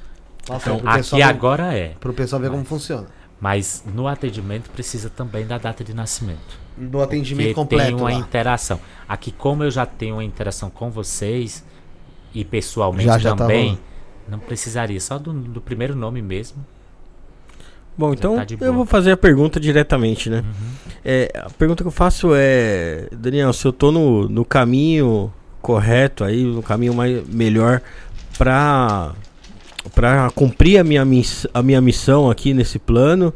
Passa 0.48 0.76
pro 0.76 0.90
Aqui 0.90 1.22
agora 1.22 1.74
é. 1.76 1.90
Pro 2.00 2.14
pessoal 2.14 2.42
ver 2.42 2.50
como 2.50 2.64
funciona. 2.64 3.08
Mas 3.42 3.84
no 3.92 4.08
atendimento 4.08 4.70
precisa 4.70 5.10
também 5.10 5.48
da 5.48 5.58
data 5.58 5.84
de 5.84 5.96
nascimento. 5.96 6.60
Do 6.78 7.02
atendimento 7.02 7.56
completo 7.56 7.88
tem 7.88 7.96
uma 7.96 8.12
lá. 8.12 8.14
interação. 8.14 8.80
Aqui, 9.10 9.32
como 9.32 9.64
eu 9.64 9.72
já 9.72 9.84
tenho 9.84 10.16
uma 10.16 10.24
interação 10.24 10.70
com 10.70 10.92
vocês 10.92 11.66
e 12.36 12.46
pessoalmente 12.46 13.06
Já, 13.06 13.18
já 13.18 13.36
também, 13.36 13.70
rolando. 13.70 13.82
não 14.30 14.40
precisaria. 14.40 15.02
Só 15.02 15.18
do, 15.18 15.34
do 15.34 15.60
primeiro 15.60 15.96
nome 15.96 16.22
mesmo. 16.22 16.64
Bom, 17.98 18.14
então 18.14 18.36
tá 18.36 18.46
eu 18.62 18.74
vou 18.74 18.86
fazer 18.86 19.12
a 19.12 19.18
pergunta 19.18 19.60
diretamente, 19.60 20.30
né? 20.30 20.38
Uhum. 20.46 20.92
É, 21.04 21.32
a 21.36 21.50
pergunta 21.50 21.84
que 21.84 21.88
eu 21.88 21.92
faço 21.92 22.32
é, 22.36 23.10
Daniel, 23.12 23.52
se 23.54 23.66
eu 23.68 23.74
tô 23.74 23.92
no, 23.92 24.30
no 24.30 24.46
caminho 24.46 25.34
correto 25.62 26.24
aí, 26.24 26.44
no 26.44 26.64
caminho 26.64 26.94
mais 26.94 27.28
melhor 27.28 27.82
pra, 28.38 29.14
pra 29.90 30.30
cumprir 30.32 30.78
a 30.80 30.84
minha, 30.84 31.04
miss, 31.04 31.48
a 31.54 31.62
minha 31.62 31.82
missão 31.82 32.30
aqui 32.30 32.54
nesse 32.54 32.78
plano 32.78 33.34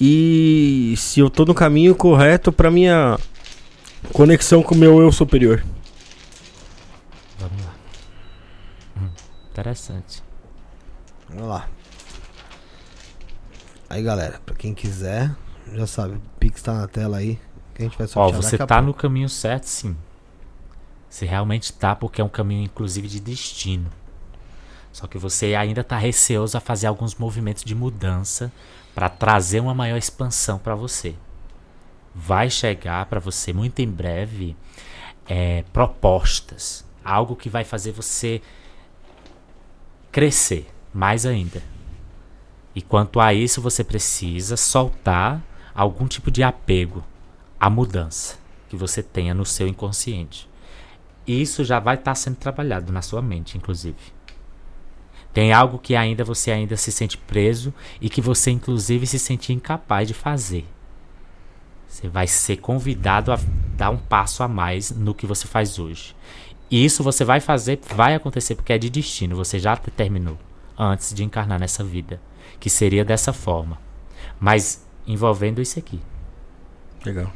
e 0.00 0.94
se 0.96 1.20
eu 1.20 1.28
tô 1.28 1.44
no 1.44 1.54
caminho 1.54 1.94
correto 1.94 2.52
pra 2.52 2.70
minha 2.70 3.18
conexão 4.12 4.62
com 4.62 4.74
o 4.74 4.78
meu 4.78 5.00
eu 5.00 5.10
superior. 5.10 5.64
Vamos 7.38 7.64
lá. 7.64 7.74
Hum, 9.00 9.08
interessante. 9.50 10.22
Vamos 11.28 11.48
lá. 11.48 11.68
Aí, 13.90 14.02
galera, 14.02 14.40
pra 14.44 14.54
quem 14.54 14.74
quiser, 14.74 15.34
já 15.72 15.86
sabe, 15.86 16.16
o 16.16 16.20
Pix 16.38 16.62
tá 16.62 16.74
na 16.74 16.86
tela 16.86 17.16
aí. 17.16 17.38
Que 17.74 17.82
a 17.82 17.84
gente 17.86 17.98
vai 17.98 18.06
Ó, 18.14 18.30
você 18.30 18.58
tá 18.58 18.82
no 18.82 18.92
caminho 18.92 19.28
certo, 19.28 19.64
sim. 19.64 19.96
Você 21.08 21.24
realmente 21.24 21.72
tá, 21.72 21.96
porque 21.96 22.20
é 22.20 22.24
um 22.24 22.28
caminho, 22.28 22.62
inclusive, 22.64 23.08
de 23.08 23.18
destino. 23.18 23.90
Só 24.98 25.06
que 25.06 25.16
você 25.16 25.54
ainda 25.54 25.84
tá 25.84 25.96
receoso 25.96 26.58
a 26.58 26.60
fazer 26.60 26.88
alguns 26.88 27.14
movimentos 27.14 27.62
de 27.62 27.72
mudança 27.72 28.50
para 28.92 29.08
trazer 29.08 29.60
uma 29.60 29.72
maior 29.72 29.96
expansão 29.96 30.58
para 30.58 30.74
você. 30.74 31.14
Vai 32.12 32.50
chegar 32.50 33.06
para 33.06 33.20
você 33.20 33.52
muito 33.52 33.78
em 33.78 33.88
breve 33.88 34.56
é, 35.28 35.62
propostas, 35.72 36.84
algo 37.04 37.36
que 37.36 37.48
vai 37.48 37.62
fazer 37.62 37.92
você 37.92 38.42
crescer 40.10 40.68
mais 40.92 41.24
ainda. 41.24 41.62
E 42.74 42.82
quanto 42.82 43.20
a 43.20 43.32
isso, 43.32 43.62
você 43.62 43.84
precisa 43.84 44.56
soltar 44.56 45.40
algum 45.72 46.08
tipo 46.08 46.28
de 46.28 46.42
apego 46.42 47.04
à 47.60 47.70
mudança 47.70 48.36
que 48.68 48.74
você 48.74 49.00
tenha 49.00 49.32
no 49.32 49.46
seu 49.46 49.68
inconsciente. 49.68 50.50
Isso 51.24 51.62
já 51.62 51.78
vai 51.78 51.94
estar 51.94 52.16
sendo 52.16 52.34
trabalhado 52.34 52.92
na 52.92 53.00
sua 53.00 53.22
mente, 53.22 53.56
inclusive. 53.56 54.17
Tem 55.38 55.52
algo 55.52 55.78
que 55.78 55.94
ainda 55.94 56.24
você 56.24 56.50
ainda 56.50 56.76
se 56.76 56.90
sente 56.90 57.16
preso 57.16 57.72
e 58.00 58.10
que 58.10 58.20
você 58.20 58.50
inclusive 58.50 59.06
se 59.06 59.20
sente 59.20 59.52
incapaz 59.52 60.08
de 60.08 60.12
fazer. 60.12 60.64
Você 61.86 62.08
vai 62.08 62.26
ser 62.26 62.56
convidado 62.56 63.30
a 63.30 63.38
dar 63.76 63.90
um 63.90 63.96
passo 63.96 64.42
a 64.42 64.48
mais 64.48 64.90
no 64.90 65.14
que 65.14 65.28
você 65.28 65.46
faz 65.46 65.78
hoje. 65.78 66.12
E 66.68 66.84
isso 66.84 67.04
você 67.04 67.24
vai 67.24 67.38
fazer, 67.38 67.78
vai 67.94 68.16
acontecer 68.16 68.56
porque 68.56 68.72
é 68.72 68.78
de 68.78 68.90
destino, 68.90 69.36
você 69.36 69.60
já 69.60 69.76
determinou 69.76 70.36
antes 70.76 71.14
de 71.14 71.22
encarnar 71.22 71.60
nessa 71.60 71.84
vida, 71.84 72.20
que 72.58 72.68
seria 72.68 73.04
dessa 73.04 73.32
forma. 73.32 73.78
Mas 74.40 74.84
envolvendo 75.06 75.62
isso 75.62 75.78
aqui. 75.78 76.00
Legal. 77.06 77.32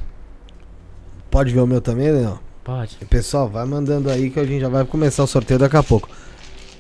Pode 1.31 1.55
ver 1.55 1.61
o 1.61 1.69
meu 1.69 1.81
também, 1.81 2.11
Daniel? 2.13 2.41
Pode. 2.65 2.97
Pessoal, 3.09 3.49
vai 3.49 3.65
mandando 3.65 4.11
aí 4.11 4.29
que 4.29 4.41
a 4.41 4.45
gente 4.45 4.61
já 4.61 4.69
vai 4.69 4.85
começar 4.85 5.23
o 5.23 5.27
sorteio 5.29 5.61
daqui 5.61 5.77
a 5.77 5.85
pouco. 5.85 6.09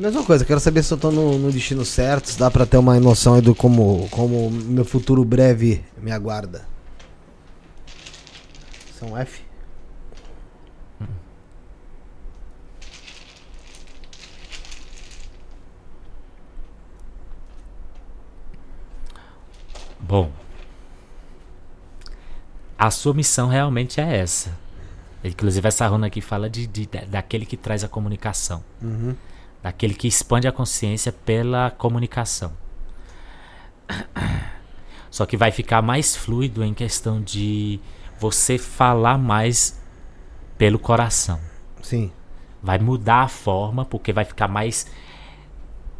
Mesma 0.03 0.25
coisa, 0.25 0.45
quero 0.45 0.59
saber 0.59 0.83
se 0.83 0.93
eu 0.93 0.99
tô 0.99 1.11
no, 1.13 1.39
no 1.39 1.53
destino 1.53 1.85
certo, 1.85 2.27
se 2.27 2.37
dá 2.39 2.51
pra 2.51 2.67
ter 2.67 2.77
uma 2.77 2.99
noção 2.99 3.35
aí 3.35 3.41
do 3.41 3.55
como, 3.55 4.09
como 4.11 4.51
meu 4.51 4.85
futuro 4.85 5.25
breve 5.25 5.85
me 5.97 6.11
aguarda. 6.11 6.67
São 8.99 9.17
F? 9.17 9.43
Bom, 20.01 20.31
a 22.77 22.91
sua 22.91 23.15
missão 23.15 23.49
realmente 23.49 24.01
é 24.01 24.17
essa. 24.19 24.51
Inclusive, 25.25 25.69
essa 25.69 25.87
runa 25.87 26.09
aqui 26.09 26.21
fala 26.21 26.51
de, 26.51 26.67
de- 26.67 26.87
da- 26.87 27.05
daquele 27.05 27.47
que 27.47 27.57
traz 27.57 27.85
a 27.85 27.89
comunicação, 27.89 28.63
Uhum. 28.81 29.15
Daquele 29.62 29.94
que 29.94 30.08
expande 30.08 30.49
a 30.49 30.52
consciência 30.52 31.12
pela 31.12 31.70
comunicação. 31.70 32.52
Só 35.10 35.26
que 35.26 35.36
vai 35.36 35.50
ficar 35.50 35.82
mais 35.82 36.16
fluido 36.16 36.65
em 36.65 36.73
questão 36.73 37.20
de 37.20 37.78
você 38.18 38.57
falar 38.58 39.18
mais 39.18 39.81
pelo 40.57 40.78
coração. 40.78 41.39
Sim. 41.82 42.10
Vai 42.62 42.78
mudar 42.78 43.23
a 43.23 43.28
forma, 43.28 43.84
porque 43.84 44.12
vai 44.12 44.24
ficar 44.24 44.49
mais. 44.49 44.86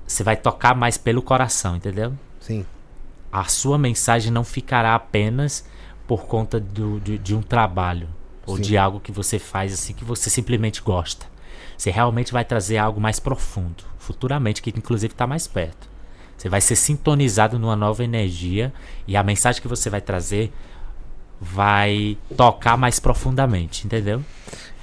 Você 0.07 0.23
vai 0.23 0.36
tocar 0.36 0.74
mais 0.74 0.97
pelo 0.97 1.20
coração, 1.23 1.76
entendeu? 1.76 2.15
Sim. 2.41 2.66
a 3.31 3.44
sua 3.44 3.78
mensagem 3.78 4.31
não 4.31 4.44
ficará 4.44 4.94
apenas 4.94 5.65
por 6.07 6.26
conta 6.26 6.60
do, 6.60 7.00
de, 7.00 7.16
de 7.16 7.34
um 7.34 7.41
trabalho 7.41 8.08
ou 8.44 8.57
Sim. 8.57 8.62
de 8.62 8.76
algo 8.76 9.00
que 9.00 9.12
você 9.12 9.39
faz 9.39 9.73
assim 9.73 9.94
que 9.94 10.05
você 10.05 10.28
simplesmente 10.28 10.82
gosta. 10.82 11.26
Você 11.83 11.91
realmente 11.91 12.33
vai 12.33 12.44
trazer 12.44 12.78
algo 12.78 13.01
mais 13.01 13.19
profundo, 13.19 13.83
futuramente, 13.99 14.62
que 14.62 14.70
inclusive 14.70 15.12
está 15.12 15.27
mais 15.27 15.49
perto. 15.49 15.89
Você 16.39 16.49
vai 16.49 16.61
ser 16.61 16.77
sintonizado 16.77 17.59
numa 17.59 17.75
nova 17.75 18.05
energia 18.05 18.73
e 19.05 19.17
a 19.17 19.23
mensagem 19.25 19.61
que 19.61 19.67
você 19.67 19.91
vai 19.91 20.01
trazer 20.01 20.52
vai 21.41 22.17
tocar 22.36 22.77
mais 22.77 23.01
profundamente, 23.01 23.85
entendeu? 23.85 24.23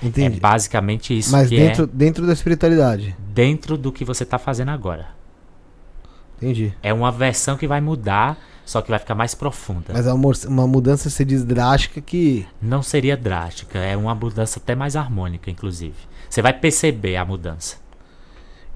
Entendi. 0.03 0.35
É 0.35 0.39
basicamente 0.41 1.17
isso 1.17 1.31
Mas 1.31 1.47
que 1.47 1.55
dentro, 1.55 1.85
é 1.85 1.87
dentro 1.87 2.27
da 2.27 2.33
espiritualidade. 2.33 3.15
dentro 3.33 3.77
do 3.77 3.93
que 3.93 4.03
você 4.03 4.23
está 4.23 4.37
fazendo 4.37 4.71
agora. 4.71 5.07
Entendi. 6.35 6.73
É 6.83 6.93
uma 6.93 7.13
versão 7.13 7.55
que 7.55 7.65
vai 7.65 7.79
mudar, 7.79 8.37
só 8.65 8.81
que 8.81 8.89
vai 8.89 8.99
ficar 8.99 9.15
mais 9.15 9.33
profunda. 9.33 9.93
Mas 9.93 10.05
é 10.05 10.11
uma, 10.11 10.31
uma 10.47 10.67
mudança, 10.67 11.09
se 11.09 11.23
diz 11.23 11.45
drástica, 11.45 12.01
que. 12.01 12.45
Não 12.61 12.83
seria 12.83 13.15
drástica, 13.15 13.79
é 13.79 13.95
uma 13.95 14.13
mudança 14.13 14.59
até 14.59 14.75
mais 14.75 14.97
harmônica, 14.97 15.49
inclusive. 15.49 16.08
Você 16.29 16.41
vai 16.41 16.53
perceber 16.53 17.15
a 17.15 17.25
mudança. 17.25 17.77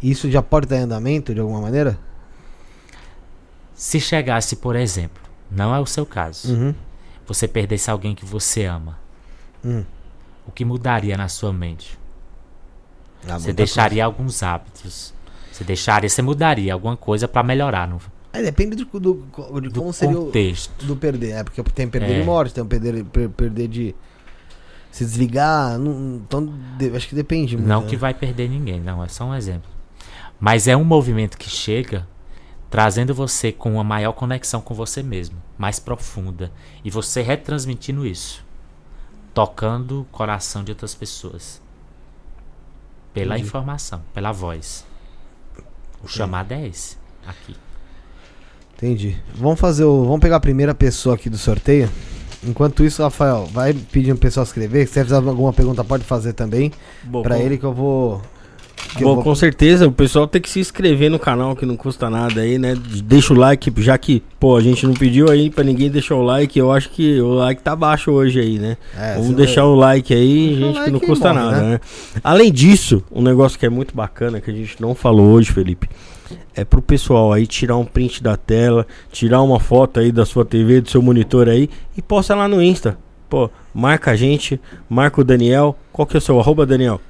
Isso 0.02 0.30
já 0.30 0.42
pode 0.42 0.66
estar 0.66 0.78
em 0.78 0.82
andamento 0.82 1.34
de 1.34 1.40
alguma 1.40 1.62
maneira? 1.62 1.98
Se 3.76 4.00
chegasse, 4.00 4.56
por 4.56 4.76
exemplo, 4.76 5.22
não 5.50 5.74
é 5.74 5.80
o 5.80 5.86
seu 5.86 6.06
caso, 6.06 6.54
Uhum. 6.54 6.76
você 7.26 7.48
perdesse 7.48 7.90
alguém 7.90 8.16
que 8.16 8.26
você 8.26 8.66
ama, 8.66 8.98
Hum. 9.64 9.84
o 10.48 10.52
que 10.52 10.64
mudaria 10.66 11.18
na 11.18 11.28
sua 11.28 11.52
mente? 11.54 11.98
Ah, 13.28 13.40
Você 13.40 13.54
deixaria 13.54 14.04
alguns 14.04 14.44
hábitos. 14.44 15.14
Você 15.52 15.64
deixaria, 15.64 16.10
você 16.10 16.22
mudaria 16.22 16.74
alguma 16.74 16.98
coisa 16.98 17.28
pra 17.28 17.42
melhorar 17.44 17.88
coisa. 17.88 18.12
É, 18.34 18.42
depende 18.42 18.76
do, 18.76 18.86
do- 19.00 19.26
de 19.62 19.70
do 19.70 19.80
como 19.80 19.94
seria 19.94 20.20
o, 20.20 20.26
contexto. 20.26 20.84
do 20.86 20.96
perder. 20.96 21.32
É 21.36 21.44
porque 21.44 21.62
tem 21.64 21.88
perder 21.88 22.16
É. 22.16 22.20
de 22.20 22.26
morte, 22.26 22.54
tem 22.54 22.66
perder, 22.66 23.04
per- 23.06 23.30
perder 23.30 23.68
de 23.68 23.96
se 24.94 25.04
desligar. 25.04 25.78
não- 25.78 26.18
então, 26.18 26.46
de- 26.78 26.96
acho 26.96 27.08
que 27.10 27.16
depende. 27.16 27.58
muito, 27.58 27.68
Não 27.68 27.82
né? 27.82 27.88
que 27.88 27.96
vai 27.98 28.14
perder 28.14 28.50
ninguém, 28.50 28.80
não, 28.80 29.04
é 29.04 29.08
só 29.08 29.26
um 29.26 29.34
exemplo. 29.36 29.70
Mas 30.40 30.68
é 30.68 30.76
um 30.78 30.84
movimento 30.84 31.38
que 31.38 31.50
chega 31.50 32.08
trazendo 32.70 33.14
você 33.14 33.52
com 33.52 33.74
uma 33.74 33.84
maior 33.84 34.14
conexão 34.14 34.60
com 34.62 34.74
você 34.74 35.02
mesmo, 35.04 35.36
mais 35.58 35.80
profunda, 35.80 36.52
e 36.84 36.90
você 36.90 37.22
retransmitindo 37.22 38.06
isso, 38.06 38.44
tocando 39.34 40.02
o 40.02 40.06
coração 40.06 40.64
de 40.64 40.72
outras 40.72 40.94
pessoas. 40.96 41.62
Pela 43.14 43.36
Entendi. 43.36 43.48
informação, 43.48 44.02
pela 44.14 44.32
voz. 44.32 44.86
O 46.04 46.08
chamado 46.08 46.52
é 46.52 46.68
esse, 46.68 46.98
aqui. 47.28 47.56
Entendi. 48.76 49.18
Vamos 49.36 49.60
fazer 49.60 49.84
o. 49.86 50.04
Vamos 50.04 50.20
pegar 50.20 50.38
a 50.38 50.40
primeira 50.40 50.74
pessoa 50.76 51.16
aqui 51.16 51.30
do 51.30 51.38
sorteio. 51.38 51.90
Enquanto 52.48 52.84
isso, 52.84 53.02
Rafael, 53.02 53.48
vai 53.52 53.74
pedindo 53.92 54.16
o 54.16 54.20
pessoal 54.20 54.44
escrever. 54.44 54.88
Se 54.88 54.94
você 54.94 55.04
fizer 55.04 55.16
alguma 55.16 55.54
pergunta, 55.54 55.84
pode 55.84 56.04
fazer 56.04 56.34
também. 56.34 56.72
Com- 57.12 57.24
ele 57.36 57.58
que 57.58 57.64
eu 57.66 57.74
vou. 57.74 58.22
que 58.98 59.04
eu 59.04 59.08
Bom, 59.08 59.16
vou- 59.16 59.24
com 59.24 59.34
certeza, 59.36 59.88
o 59.88 59.92
pessoal 59.92 60.28
tem 60.28 60.42
que 60.42 60.50
se 60.50 60.60
inscrever 60.60 61.10
no 61.10 61.18
canal, 61.18 61.56
que 61.56 61.66
não 61.66 61.76
custa 61.78 62.10
nada 62.10 62.42
aí, 62.42 62.60
né? 62.60 62.76
Deixa 63.06 63.34
o 63.34 63.38
like, 63.38 63.72
já 63.82 63.98
que, 63.98 64.22
pô, 64.40 64.56
a 64.58 64.62
gente 64.62 64.86
não 64.86 64.94
pediu 64.94 65.30
aí 65.32 65.50
pra 65.50 65.64
ninguém 65.64 65.90
deixar 65.90 66.16
o 66.16 66.22
like, 66.22 66.60
eu 66.60 66.72
acho 66.72 66.90
que 66.90 67.20
o 67.22 67.34
like 67.36 67.62
tá 67.62 67.76
baixo 67.76 68.12
hoje 68.12 68.40
aí, 68.40 68.60
né? 68.60 68.78
É, 68.98 69.16
Vamos 69.16 69.36
deixar 69.36 69.66
o 69.66 69.74
like 69.76 70.14
aí, 70.14 70.48
Deixa 70.50 70.60
gente, 70.66 70.84
que 70.84 70.92
não 70.92 71.00
like 71.00 71.06
custa 71.08 71.34
morre, 71.34 71.46
nada, 71.46 71.62
né? 71.62 71.70
né? 71.72 71.80
Além 72.24 72.52
disso, 72.52 73.02
um 73.12 73.22
negócio 73.22 73.58
que 73.58 73.66
é 73.66 73.70
muito 73.70 73.96
bacana, 73.96 74.42
que 74.42 74.52
a 74.52 74.54
gente 74.54 74.80
não 74.82 74.94
falou 74.94 75.28
hoje, 75.32 75.52
Felipe, 75.52 75.88
é 76.56 76.64
pro 76.64 76.82
pessoal 76.82 77.32
aí 77.34 77.46
tirar 77.48 77.78
um 77.78 77.86
print 77.86 78.22
da 78.24 78.36
tela, 78.38 78.86
tirar 79.12 79.42
uma 79.42 79.60
foto 79.60 80.00
aí 80.00 80.12
da 80.12 80.26
sua 80.26 80.46
TV, 80.46 80.82
do 80.82 80.90
seu 80.90 81.02
monitor 81.02 81.48
aí 81.50 81.70
e 81.98 82.02
posta 82.02 82.36
lá 82.36 82.48
no 82.48 82.62
Insta. 82.62 82.98
Pô, 83.30 83.50
marca 83.74 84.12
a 84.12 84.16
gente, 84.16 84.60
marca 84.90 85.20
o 85.22 85.24
Daniel. 85.24 85.76
Qual 85.92 86.06
que 86.06 86.16
é 86.16 86.20
o 86.20 86.22
seu 86.22 86.40
arroba, 86.40 86.66
Daniel? 86.66 87.02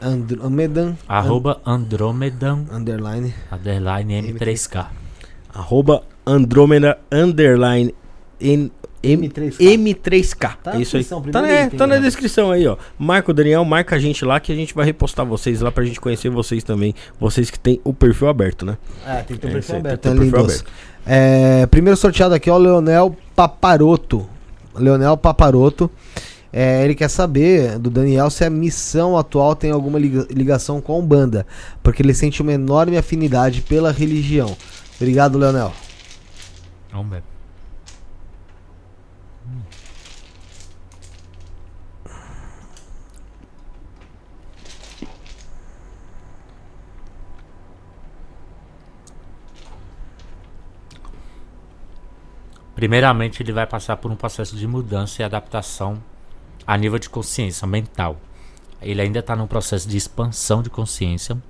Andromedan. 0.00 0.94
Arroba 1.08 1.60
Andromedan, 1.64 2.64
Underline. 2.72 3.32
underline 3.52 4.32
M3K. 4.32 4.86
Arroba 5.54 6.02
Andrômeda 6.26 6.98
Underline 7.10 7.94
N- 8.40 8.72
M- 9.02 9.28
M3K. 9.28 9.56
M3K. 9.58 10.56
Tá 10.62 10.72
na 10.74 10.80
Isso 10.80 10.96
aí. 10.96 11.02
descrição, 11.02 11.22
Tá, 11.22 11.48
é, 11.48 11.64
item, 11.66 11.78
tá 11.78 11.86
na 11.86 11.96
né? 11.96 12.00
descrição 12.00 12.50
aí, 12.50 12.66
ó. 12.66 12.76
Marca 12.98 13.30
o 13.30 13.34
Daniel, 13.34 13.64
marca 13.64 13.96
a 13.96 13.98
gente 13.98 14.24
lá 14.24 14.38
que 14.38 14.52
a 14.52 14.54
gente 14.54 14.74
vai 14.74 14.84
repostar 14.86 15.26
vocês 15.26 15.60
lá 15.60 15.72
pra 15.72 15.84
gente 15.84 16.00
conhecer 16.00 16.28
vocês 16.30 16.62
também. 16.62 16.94
Vocês 17.18 17.50
que 17.50 17.58
tem 17.58 17.80
o 17.84 17.92
perfil 17.92 18.28
aberto, 18.28 18.64
né? 18.64 18.76
É, 19.06 19.16
tem 19.22 19.36
que 19.36 19.42
ter 19.42 19.48
É, 19.48 19.54
um 19.54 19.58
isso 19.58 19.72
perfil 19.72 19.76
aberto. 19.76 19.96
que 19.96 20.02
ter 20.02 20.08
é 20.08 20.12
um 20.12 20.18
perfil 20.18 20.38
aberto. 20.40 20.64
É, 21.04 21.66
primeiro 21.66 21.96
sorteado 21.96 22.34
aqui 22.34 22.48
é 22.48 22.52
o 22.52 22.58
Leonel 22.58 23.16
Paparoto. 23.34 24.26
Leonel 24.76 25.16
Paparoto. 25.16 25.90
É, 26.52 26.84
ele 26.84 26.94
quer 26.94 27.08
saber 27.08 27.78
do 27.78 27.88
Daniel 27.88 28.28
se 28.28 28.44
a 28.44 28.50
missão 28.50 29.16
atual 29.16 29.56
tem 29.56 29.70
alguma 29.70 29.98
liga- 29.98 30.26
ligação 30.30 30.80
com 30.82 30.92
a 30.92 30.98
Umbanda, 30.98 31.46
porque 31.82 32.02
ele 32.02 32.12
sente 32.12 32.42
uma 32.42 32.52
enorme 32.52 32.98
afinidade 32.98 33.62
pela 33.62 33.90
religião. 33.90 34.54
Obrigado, 35.00 35.38
Leonel. 35.38 35.72
Vamos 36.92 37.31
Primeiramente, 52.82 53.40
ele 53.40 53.52
vai 53.52 53.64
passar 53.64 53.96
por 53.96 54.10
um 54.10 54.16
processo 54.16 54.56
de 54.56 54.66
mudança 54.66 55.22
e 55.22 55.24
adaptação 55.24 56.02
a 56.66 56.76
nível 56.76 56.98
de 56.98 57.08
consciência 57.08 57.64
mental. 57.64 58.16
Ele 58.80 59.00
ainda 59.00 59.20
está 59.20 59.36
num 59.36 59.46
processo 59.46 59.88
de 59.88 59.96
expansão 59.96 60.64
de 60.64 60.68
consciência 60.68 61.40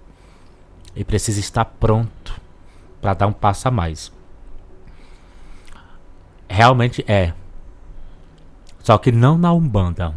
e 0.95 1.03
precisa 1.03 1.41
estar 1.41 1.65
pronto 1.65 2.39
para 3.01 3.15
dar 3.15 3.27
um 3.29 3.33
passo 3.33 3.67
a 3.67 3.71
mais. 3.71 4.13
Realmente 6.51 7.03
é. 7.09 7.33
Só 8.81 8.99
que 8.99 9.11
não 9.11 9.39
na 9.39 9.55
Umbanda. 9.55 10.15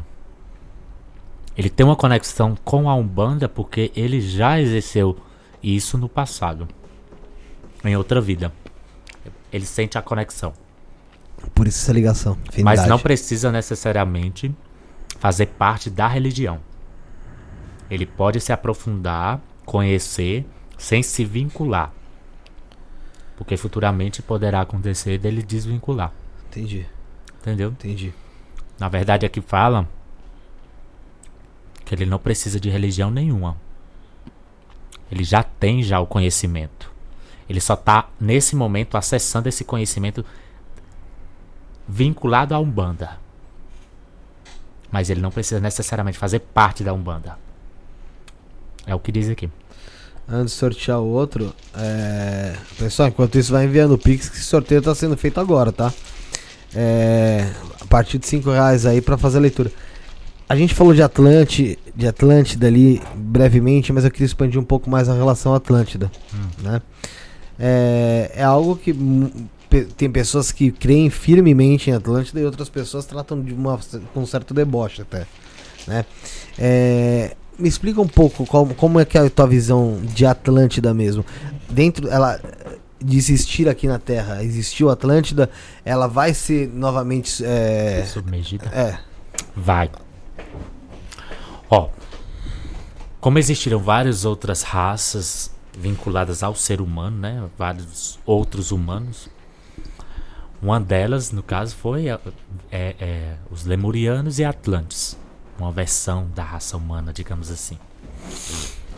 Ele 1.57 1.69
tem 1.69 1.85
uma 1.85 1.95
conexão 1.95 2.57
com 2.61 2.89
a 2.89 2.93
Umbanda 2.93 3.47
porque 3.47 3.89
ele 3.95 4.19
já 4.19 4.59
exerceu 4.59 5.17
isso 5.63 5.97
no 5.97 6.09
passado. 6.09 6.67
Em 7.85 7.95
outra 7.95 8.19
vida. 8.19 8.51
Ele 9.49 9.65
sente 9.65 9.97
a 9.97 10.01
conexão. 10.01 10.64
Por 11.53 11.67
isso 11.67 11.83
essa 11.83 11.93
ligação. 11.93 12.37
Mas 12.63 12.87
não 12.87 12.99
precisa 12.99 13.51
necessariamente 13.51 14.53
fazer 15.19 15.47
parte 15.47 15.89
da 15.89 16.07
religião. 16.07 16.59
Ele 17.89 18.05
pode 18.05 18.39
se 18.39 18.51
aprofundar, 18.51 19.39
conhecer, 19.65 20.45
sem 20.77 21.03
se 21.03 21.23
vincular. 21.23 21.91
Porque 23.37 23.57
futuramente 23.57 24.21
poderá 24.21 24.61
acontecer 24.61 25.17
dele 25.17 25.43
desvincular. 25.43 26.11
Entendi, 26.49 26.85
Entendeu? 27.41 27.69
entendi. 27.69 28.13
Na 28.79 28.89
verdade, 28.89 29.25
aqui 29.25 29.41
fala 29.41 29.87
que 31.83 31.93
ele 31.93 32.05
não 32.05 32.17
precisa 32.17 32.59
de 32.59 32.69
religião 32.69 33.11
nenhuma. 33.11 33.57
Ele 35.11 35.23
já 35.23 35.43
tem 35.43 35.83
já 35.83 35.99
o 35.99 36.07
conhecimento. 36.07 36.91
Ele 37.47 37.61
só 37.61 37.75
está 37.75 38.09
nesse 38.19 38.55
momento 38.55 38.97
acessando 38.97 39.47
esse 39.47 39.63
conhecimento 39.63 40.25
vinculado 41.87 42.53
à 42.53 42.59
Umbanda. 42.59 43.17
Mas 44.91 45.09
ele 45.09 45.21
não 45.21 45.31
precisa 45.31 45.59
necessariamente 45.59 46.17
fazer 46.17 46.39
parte 46.39 46.83
da 46.83 46.93
Umbanda. 46.93 47.37
É 48.85 48.93
o 48.93 48.99
que 48.99 49.11
diz 49.11 49.29
aqui. 49.29 49.49
Antes 50.27 50.53
de 50.53 50.59
sortear 50.59 50.99
o 50.99 51.07
outro, 51.07 51.53
é... 51.75 52.55
pessoal, 52.77 53.09
enquanto 53.09 53.37
isso 53.37 53.51
vai 53.51 53.65
enviando 53.65 53.93
o 53.93 53.97
Pix, 53.97 54.27
que 54.27 54.37
esse 54.37 54.45
sorteio 54.45 54.79
está 54.79 54.95
sendo 54.95 55.15
feito 55.15 55.39
agora, 55.39 55.71
tá? 55.71 55.93
É... 56.73 57.51
A 57.79 57.85
partir 57.85 58.17
de 58.17 58.25
5 58.25 58.49
reais 58.49 58.85
aí 58.85 59.01
para 59.01 59.17
fazer 59.17 59.37
a 59.37 59.41
leitura. 59.41 59.71
A 60.47 60.55
gente 60.55 60.73
falou 60.73 60.93
de 60.93 61.01
Atlante, 61.01 61.77
de 61.95 62.07
Atlântida 62.07 62.67
ali 62.67 63.01
brevemente, 63.15 63.91
mas 63.91 64.03
eu 64.03 64.11
queria 64.11 64.25
expandir 64.25 64.59
um 64.59 64.63
pouco 64.63 64.89
mais 64.89 65.09
a 65.09 65.13
relação 65.13 65.53
à 65.53 65.57
Atlântida, 65.57 66.11
né? 66.61 66.81
É, 67.59 68.31
é 68.35 68.43
algo 68.43 68.75
que 68.75 68.91
hum, 68.91 69.47
tem 69.83 70.09
pessoas 70.09 70.51
que 70.51 70.71
creem 70.71 71.09
firmemente 71.09 71.89
em 71.89 71.93
Atlântida 71.93 72.39
e 72.39 72.45
outras 72.45 72.69
pessoas 72.69 73.05
tratam 73.05 73.41
de 73.41 73.53
uma, 73.53 73.79
com 74.13 74.21
um 74.21 74.25
certo 74.25 74.53
deboche 74.53 75.01
até, 75.01 75.25
né? 75.87 76.05
É, 76.57 77.35
me 77.57 77.67
explica 77.67 77.99
um 78.01 78.07
pouco 78.07 78.45
como, 78.45 78.73
como 78.75 78.99
é 78.99 79.05
que 79.05 79.17
é 79.17 79.21
a 79.21 79.29
tua 79.29 79.47
visão 79.47 79.99
de 80.01 80.25
Atlântida 80.25 80.93
mesmo. 80.93 81.25
Dentro, 81.69 82.09
ela 82.09 82.39
de 83.03 83.17
existir 83.17 83.69
aqui 83.69 83.87
na 83.87 83.99
Terra, 83.99 84.43
existiu 84.43 84.89
Atlântida, 84.89 85.49
ela 85.83 86.07
vai 86.07 86.33
ser 86.33 86.67
novamente 86.69 87.43
é, 87.45 88.03
Submergida. 88.05 88.67
é, 88.73 88.97
Vai. 89.55 89.89
Ó, 91.69 91.89
como 93.19 93.37
existiram 93.39 93.79
várias 93.79 94.25
outras 94.25 94.61
raças 94.61 95.51
vinculadas 95.77 96.43
ao 96.43 96.55
ser 96.55 96.81
humano, 96.81 97.17
né? 97.17 97.43
Vários 97.57 98.19
outros 98.25 98.71
humanos. 98.71 99.29
Uma 100.65 100.79
delas, 100.79 101.31
no 101.31 101.43
caso, 101.43 101.75
foi 101.75 102.07
é, 102.09 102.19
é, 102.71 102.95
é, 102.99 103.35
os 103.51 103.65
Lemurianos 103.65 104.39
e 104.39 104.43
Atlantes. 104.43 105.15
Uma 105.59 105.71
versão 105.71 106.27
da 106.33 106.43
raça 106.43 106.75
humana, 106.75 107.13
digamos 107.13 107.51
assim. 107.51 107.77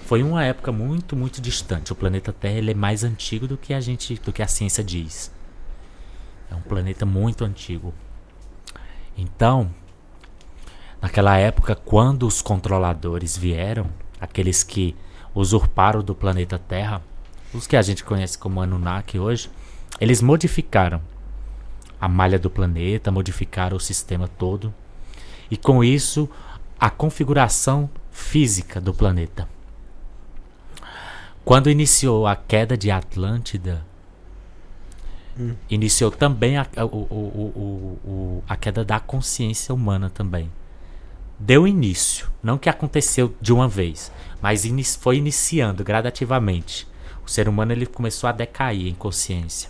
Foi 0.05 0.23
uma 0.23 0.45
época 0.45 0.71
muito, 0.71 1.13
muito 1.13 1.41
distante. 1.41 1.91
O 1.91 1.95
planeta 1.95 2.31
Terra 2.31 2.71
é 2.71 2.73
mais 2.73 3.03
antigo 3.03 3.45
do 3.49 3.57
que 3.57 3.73
a 3.73 3.81
gente, 3.81 4.15
do 4.15 4.31
que 4.31 4.41
a 4.41 4.47
ciência 4.47 4.81
diz. 4.81 5.29
É 6.49 6.55
um 6.55 6.61
planeta 6.61 7.05
muito 7.05 7.43
antigo. 7.43 7.93
Então, 9.17 9.69
Naquela 11.01 11.37
época, 11.37 11.75
quando 11.75 12.25
os 12.25 12.41
controladores 12.41 13.37
vieram, 13.37 13.85
aqueles 14.19 14.63
que 14.63 14.95
usurparam 15.33 16.01
do 16.01 16.15
planeta 16.15 16.57
Terra, 16.57 17.03
os 17.53 17.67
que 17.67 17.75
a 17.75 17.81
gente 17.83 18.03
conhece 18.03 18.35
como 18.37 18.61
Anunnaki 18.61 19.19
hoje, 19.19 19.51
eles 20.01 20.23
modificaram 20.23 20.99
a 21.99 22.07
malha 22.07 22.37
do 22.39 22.49
planeta, 22.49 23.11
modificaram 23.11 23.77
o 23.77 23.79
sistema 23.79 24.27
todo, 24.27 24.73
e 25.49 25.57
com 25.57 25.83
isso 25.83 26.29
a 26.79 26.89
configuração 26.89 27.89
física 28.11 28.79
do 28.79 28.93
planeta. 28.93 29.47
Quando 31.43 31.69
iniciou 31.69 32.27
a 32.27 32.35
queda 32.35 32.77
de 32.77 32.91
Atlântida, 32.91 33.85
iniciou 35.69 36.11
também 36.11 36.57
a, 36.57 36.67
o- 36.83 37.07
o- 37.09 37.99
o- 38.03 38.43
a 38.47 38.55
queda 38.55 38.83
da 38.83 38.99
consciência 38.99 39.73
humana 39.73 40.09
também 40.09 40.51
deu 41.39 41.67
início. 41.67 42.27
Não 42.41 42.57
que 42.57 42.67
aconteceu 42.69 43.33
de 43.39 43.53
uma 43.53 43.67
vez, 43.67 44.11
mas 44.41 44.65
ini- 44.65 44.83
foi 44.83 45.17
iniciando 45.17 45.83
gradativamente. 45.83 46.87
O 47.25 47.29
ser 47.29 47.47
humano 47.47 47.71
ele 47.71 47.85
começou 47.85 48.27
a 48.27 48.31
decair 48.31 48.87
em 48.87 48.95
consciência. 48.95 49.69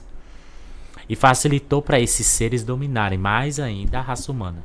E 1.09 1.15
facilitou 1.15 1.81
para 1.81 1.99
esses 1.99 2.25
seres 2.27 2.63
dominarem 2.63 3.17
mais 3.17 3.59
ainda 3.59 3.99
a 3.99 4.01
raça 4.01 4.31
humana. 4.31 4.63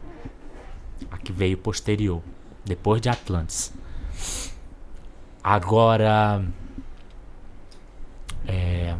A 1.10 1.18
que 1.18 1.32
veio 1.32 1.56
posterior, 1.56 2.22
depois 2.64 3.00
de 3.00 3.08
Atlantis. 3.08 3.72
Agora. 5.42 6.44
É, 8.46 8.96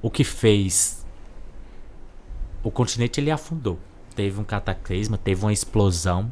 o 0.00 0.10
que 0.10 0.24
fez. 0.24 1.06
O 2.62 2.70
continente 2.70 3.18
ele 3.18 3.30
afundou 3.30 3.78
teve 4.12 4.40
um 4.40 4.44
cataclisma, 4.44 5.18
teve 5.18 5.44
uma 5.44 5.52
explosão. 5.52 6.30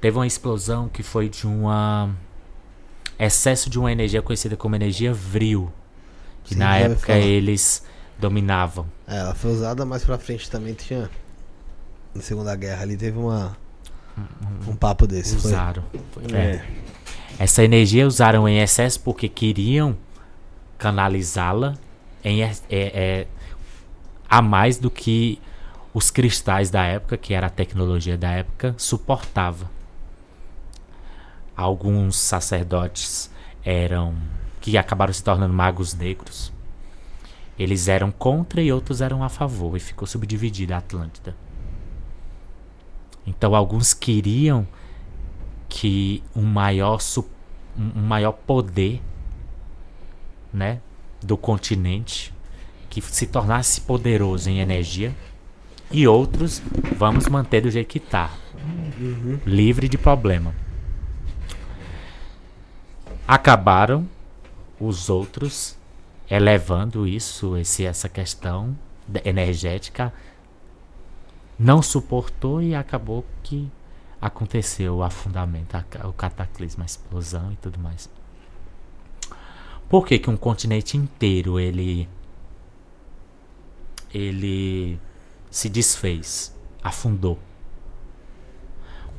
Teve 0.00 0.16
uma 0.16 0.26
explosão 0.26 0.88
que 0.88 1.02
foi 1.02 1.28
de 1.28 1.46
uma 1.46 2.14
excesso 3.18 3.68
de 3.68 3.78
uma 3.78 3.92
energia 3.92 4.22
conhecida 4.22 4.56
como 4.56 4.74
energia 4.74 5.12
vril, 5.12 5.70
que 6.44 6.54
Sim, 6.54 6.60
na 6.60 6.76
época 6.76 7.12
eles 7.16 7.84
dominavam. 8.18 8.86
É, 9.06 9.18
ela 9.18 9.34
foi 9.34 9.52
usada 9.52 9.84
mais 9.84 10.04
pra 10.04 10.18
frente 10.18 10.50
também. 10.50 10.74
Tinha. 10.74 11.10
Na 12.14 12.22
Segunda 12.22 12.54
Guerra 12.56 12.82
ali 12.82 12.96
teve 12.96 13.18
uma. 13.18 13.56
Um 14.66 14.76
papo 14.76 15.06
desse. 15.06 15.36
foi. 15.36 15.50
Usaram. 15.52 15.84
É. 16.32 16.64
Essa 17.38 17.64
energia 17.64 18.06
usaram 18.06 18.48
em 18.48 18.58
excesso 18.60 19.00
porque 19.00 19.28
queriam 19.28 19.96
canalizá-la 20.76 21.76
em 22.22 22.42
é- 22.42 22.52
é, 22.68 23.26
a 24.28 24.42
mais 24.42 24.76
do 24.78 24.90
que 24.90 25.40
os 25.94 26.10
cristais 26.10 26.70
da 26.70 26.84
época, 26.84 27.16
que 27.16 27.32
era 27.34 27.46
a 27.46 27.50
tecnologia 27.50 28.16
da 28.16 28.30
época, 28.30 28.74
suportava. 28.76 29.70
Alguns 31.56 32.16
sacerdotes 32.16 33.30
eram 33.64 34.14
que 34.60 34.76
acabaram 34.76 35.12
se 35.12 35.22
tornando 35.22 35.52
magos 35.52 35.94
negros. 35.94 36.52
Eles 37.58 37.88
eram 37.88 38.10
contra 38.10 38.62
e 38.62 38.72
outros 38.72 39.00
eram 39.00 39.22
a 39.22 39.28
favor 39.28 39.76
e 39.76 39.80
ficou 39.80 40.06
subdividida 40.06 40.74
a 40.74 40.78
Atlântida. 40.78 41.34
Então 43.26 43.54
alguns 43.54 43.92
queriam 43.92 44.66
que 45.68 46.22
um 46.34 46.42
maior 46.42 46.98
um 47.78 48.02
maior 48.02 48.32
poder, 48.32 49.00
né, 50.52 50.80
do 51.22 51.36
continente 51.36 52.34
que 52.88 53.00
se 53.00 53.26
tornasse 53.26 53.80
poderoso 53.82 54.50
em 54.50 54.58
energia 54.58 55.14
e 55.90 56.06
outros 56.08 56.60
vamos 56.96 57.28
manter 57.28 57.60
do 57.60 57.70
jeito 57.70 57.86
que 57.86 58.00
tá, 58.00 58.30
livre 59.46 59.88
de 59.88 59.96
problema. 59.96 60.54
Acabaram 63.28 64.08
os 64.80 65.10
outros 65.10 65.76
elevando 66.28 67.06
isso, 67.06 67.56
esse, 67.56 67.84
essa 67.84 68.08
questão 68.08 68.76
energética 69.24 70.12
não 71.58 71.82
suportou 71.82 72.62
e 72.62 72.74
acabou 72.74 73.24
que 73.42 73.70
aconteceu 74.20 74.96
o 74.96 75.02
afundamento, 75.02 75.76
o 76.04 76.12
cataclismo, 76.12 76.82
a 76.82 76.86
explosão 76.86 77.52
e 77.52 77.56
tudo 77.56 77.78
mais. 77.78 78.08
Por 79.88 80.06
que, 80.06 80.18
que 80.18 80.30
um 80.30 80.36
continente 80.36 80.96
inteiro 80.96 81.58
ele 81.58 82.08
ele 84.14 84.98
se 85.50 85.68
desfez, 85.68 86.56
afundou? 86.82 87.38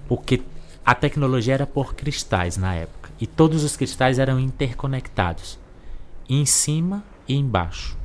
Porque 0.07 0.41
a 0.85 0.95
tecnologia 0.95 1.53
era 1.53 1.67
por 1.67 1.93
cristais 1.93 2.57
na 2.57 2.73
época 2.73 3.00
e 3.21 3.27
todos 3.27 3.63
os 3.63 3.77
cristais 3.77 4.17
eram 4.19 4.37
interconectados, 4.39 5.57
em 6.27 6.45
cima 6.45 7.03
e 7.27 7.35
embaixo. 7.35 7.95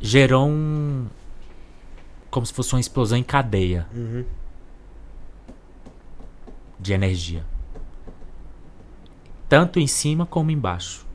Gerou 0.00 0.48
um 0.48 1.06
como 2.30 2.44
se 2.44 2.52
fosse 2.52 2.74
uma 2.74 2.80
explosão 2.80 3.16
em 3.16 3.22
cadeia 3.22 3.86
Uhum. 3.94 4.24
de 6.80 6.92
energia. 6.92 7.44
Tanto 9.48 9.78
em 9.78 9.86
cima 9.86 10.26
como 10.26 10.50
embaixo. 10.50 11.06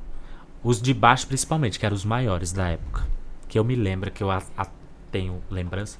Os 0.63 0.81
de 0.81 0.93
baixo, 0.93 1.27
principalmente, 1.27 1.77
que 1.77 1.85
eram 1.85 1.95
os 1.95 2.05
maiores 2.05 2.53
da 2.53 2.69
época. 2.69 3.05
Que 3.49 3.59
eu 3.59 3.63
me 3.65 3.75
lembro, 3.75 4.11
que 4.11 4.23
eu 4.23 4.31
a- 4.31 4.41
a- 4.57 4.67
tenho 5.11 5.41
lembrança. 5.49 5.97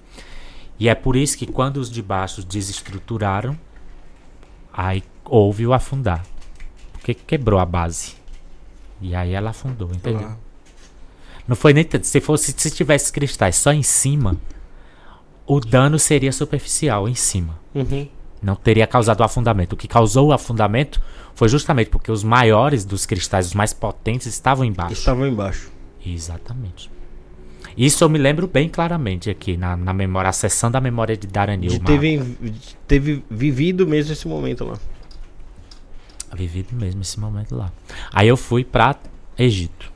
E 0.79 0.87
é 0.87 0.95
por 0.95 1.15
isso 1.17 1.37
que 1.37 1.45
quando 1.45 1.77
os 1.77 1.89
de 1.91 2.01
baixo 2.01 2.41
desestruturaram, 2.45 3.57
aí 4.87 5.03
houve 5.25 5.67
o 5.67 5.73
afundar. 5.73 6.25
Porque 6.93 7.13
quebrou 7.13 7.59
a 7.59 7.65
base. 7.65 8.15
E 9.01 9.13
aí 9.15 9.33
ela 9.33 9.49
afundou, 9.51 9.89
entendeu? 9.93 10.31
Não 11.47 11.55
foi 11.55 11.73
nem 11.73 11.83
tanto. 11.83 12.05
Se 12.05 12.19
fosse, 12.21 12.53
se 12.55 12.71
tivesse 12.71 13.11
cristais 13.11 13.55
só 13.55 13.71
em 13.71 13.83
cima, 13.83 14.37
o 15.45 15.59
dano 15.59 15.97
seria 15.97 16.31
superficial 16.31 17.07
em 17.09 17.15
cima 17.15 17.57
Uhum. 17.73 18.07
não 18.41 18.55
teria 18.55 18.87
causado 18.87 19.19
o 19.21 19.23
afundamento. 19.23 19.73
O 19.73 19.77
que 19.77 19.87
causou 19.87 20.29
o 20.29 20.33
afundamento 20.33 21.01
foi 21.35 21.47
justamente 21.49 21.89
porque 21.89 22.11
os 22.11 22.23
maiores 22.23 22.85
dos 22.85 23.05
cristais, 23.05 23.47
os 23.47 23.53
mais 23.53 23.73
potentes, 23.73 24.27
estavam 24.27 24.63
embaixo. 24.65 24.93
Estavam 24.93 25.27
embaixo. 25.27 25.71
Exatamente. 26.05 26.89
Isso 27.77 28.03
eu 28.03 28.09
me 28.09 28.17
lembro 28.17 28.47
bem 28.47 28.67
claramente 28.69 29.29
aqui 29.29 29.55
na, 29.57 29.75
na 29.77 29.93
memória, 29.93 30.29
acessando 30.29 30.77
a 30.77 30.81
memória 30.81 31.15
de 31.15 31.27
Daranil. 31.27 31.69
De 31.71 31.79
teve, 31.79 32.17
de 32.17 32.75
teve 32.87 33.23
vivido 33.29 33.87
mesmo 33.87 34.13
esse 34.13 34.27
momento 34.27 34.65
lá. 34.65 34.77
Vivido 36.35 36.75
mesmo 36.75 37.01
esse 37.01 37.19
momento 37.19 37.55
lá. 37.55 37.71
Aí 38.13 38.27
eu 38.27 38.37
fui 38.37 38.63
pra 38.63 38.95
Egito. 39.37 39.91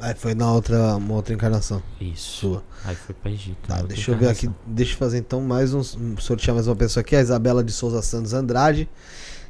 Aí 0.00 0.14
foi 0.14 0.34
na 0.34 0.52
outra, 0.52 0.96
uma 0.96 1.14
outra 1.14 1.34
encarnação 1.34 1.82
Isso. 2.00 2.40
sua. 2.40 2.64
Aí 2.84 2.94
fui 2.94 3.14
pra 3.14 3.30
Egito. 3.30 3.56
Tá, 3.66 3.80
deixa 3.82 4.10
eu 4.12 4.16
ver 4.18 4.28
aqui. 4.28 4.50
Deixa 4.66 4.92
eu 4.92 4.98
fazer 4.98 5.18
então 5.18 5.40
mais 5.40 5.72
um. 5.72 5.80
um- 5.80 6.16
Sortear 6.18 6.54
mais 6.54 6.66
uma 6.68 6.76
pessoa 6.76 7.00
aqui. 7.00 7.16
A 7.16 7.20
Isabela 7.20 7.64
de 7.64 7.72
Souza 7.72 8.02
Santos 8.02 8.34
Andrade. 8.34 8.88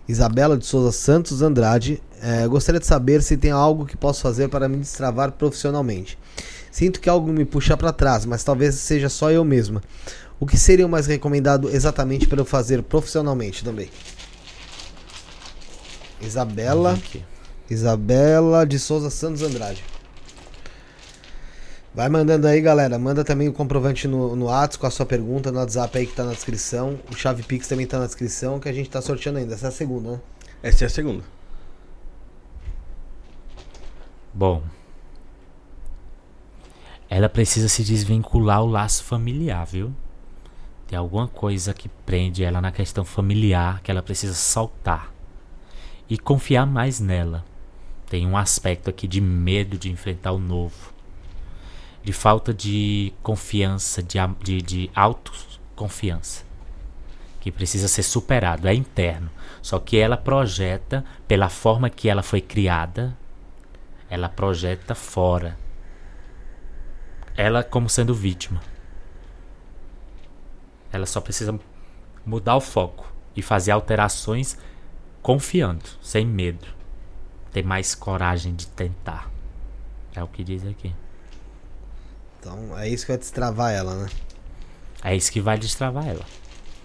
Isabela 0.09 0.57
de 0.57 0.65
Souza 0.65 0.93
Santos 0.93 1.43
Andrade. 1.43 2.03
É, 2.23 2.47
gostaria 2.47 2.81
de 2.81 2.87
saber 2.87 3.23
se 3.23 3.37
tem 3.37 3.51
algo 3.51 3.85
que 3.85 3.97
posso 3.97 4.23
fazer 4.23 4.49
para 4.49 4.69
me 4.69 4.77
destravar 4.77 5.33
profissionalmente. 5.33 6.19
Sinto 6.71 7.01
que 7.01 7.09
algo 7.09 7.33
me 7.33 7.45
puxa 7.45 7.77
para 7.77 7.93
trás, 7.93 8.25
mas 8.25 8.45
talvez 8.45 8.75
seja 8.75 9.09
só 9.09 9.31
eu 9.31 9.45
mesma. 9.45 9.83
O 10.39 10.47
que 10.47 10.59
seria 10.59 10.87
o 10.87 10.89
mais 10.89 11.07
recomendado 11.07 11.71
exatamente 11.71 12.27
para 12.27 12.41
eu 12.41 12.45
fazer 12.45 12.83
profissionalmente 12.83 13.65
também? 13.65 13.91
Isabela. 16.21 16.99
Isabela 17.69 18.67
de 18.67 18.79
Souza 18.79 19.11
Santos 19.11 19.43
Andrade. 19.43 19.83
Vai 21.97 22.11
mandando 22.11 22.47
aí, 22.47 22.61
galera. 22.61 22.99
Manda 22.99 23.25
também 23.25 23.49
o 23.49 23.55
comprovante 23.55 24.07
no, 24.07 24.37
no 24.37 24.45
Whats 24.49 24.77
com 24.77 24.87
a 24.87 24.91
sua 24.91 25.07
pergunta 25.07 25.51
no 25.51 25.59
WhatsApp 25.59 25.97
aí 25.97 26.07
que 26.07 26.15
tá 26.15 26.25
na 26.25 26.33
descrição. 26.33 27.01
O 27.11 27.17
Chave 27.17 27.43
Pix 27.43 27.67
também 27.67 27.87
tá 27.87 27.99
na 27.99 28.05
descrição, 28.05 28.61
que 28.61 28.69
a 28.69 28.73
gente 28.73 28.91
tá 28.91 29.01
sorteando 29.01 29.39
ainda. 29.39 29.55
Essa 29.55 29.65
é 29.65 29.69
a 29.71 29.73
segunda, 29.73 30.11
né? 30.11 30.21
Essa 30.63 30.85
é 30.85 30.87
a 30.89 30.91
segunda. 30.91 31.25
Bom. 34.35 34.63
Ela 37.09 37.31
precisa 37.31 37.67
se 37.67 37.83
desvincular 37.83 38.63
o 38.63 38.67
laço 38.67 39.03
familiar, 39.03 39.65
viu? 39.65 39.91
Tem 40.87 40.99
alguma 40.99 41.27
coisa 41.27 41.73
que 41.73 41.89
prende 41.89 42.45
ela 42.45 42.61
na 42.61 42.71
questão 42.71 43.07
familiar 43.07 43.81
que 43.81 43.91
ela 43.91 44.03
precisa 44.03 44.35
soltar. 44.35 45.15
E 46.11 46.19
confiar 46.19 46.67
mais 46.67 47.01
nela. 47.01 47.43
Tem 48.05 48.27
um 48.27 48.37
aspecto 48.37 48.91
aqui 48.91 49.09
de 49.09 49.23
medo 49.23 49.79
de 49.79 49.91
enfrentar 49.91 50.33
o 50.33 50.39
novo. 50.39 50.96
De 52.07 52.13
falta 52.13 52.55
de 52.55 53.13
confiança, 53.21 54.01
de, 54.01 54.17
de, 54.41 54.63
de 54.63 54.91
autoconfiança. 54.95 56.45
Que 57.41 57.51
precisa 57.51 57.89
ser 57.89 58.05
superado. 58.05 58.69
É 58.69 58.75
interno. 58.75 59.29
Só 59.61 59.81
que 59.81 59.99
ela 59.99 60.17
projeta, 60.17 61.05
pela 61.27 61.49
forma 61.49 61.91
que 61.91 62.09
ela 62.09 62.23
foi 62.23 62.41
criada, 62.41 63.19
ela 64.09 64.29
projeta 64.29 64.95
fora. 64.95 65.59
Ela 67.37 67.65
como 67.65 67.89
sendo 67.89 68.15
vítima. 68.15 68.63
Ela 70.93 71.07
só 71.07 71.21
precisa 71.21 71.59
mudar 72.25 72.55
o 72.55 72.61
foco 72.61 73.13
e 73.35 73.43
fazer 73.43 73.73
alterações 73.73 74.57
confiando, 75.21 75.85
sem 76.01 76.25
medo. 76.25 76.69
Ter 77.51 77.65
mais 77.65 77.97
coragem 77.97 78.55
de 78.55 78.69
tentar. 78.69 79.29
É 80.15 80.23
o 80.23 80.29
que 80.29 80.45
diz 80.45 80.65
aqui. 80.65 80.95
Então 82.47 82.79
é 82.79 82.89
isso 82.89 83.05
que 83.05 83.11
vai 83.11 83.19
destravar 83.19 83.73
ela, 83.73 83.95
né? 83.97 84.09
É 85.03 85.17
isso 85.17 85.33
que 85.33 85.41
vai 85.41 85.59
destravar 85.59 86.07
ela. 86.07 86.25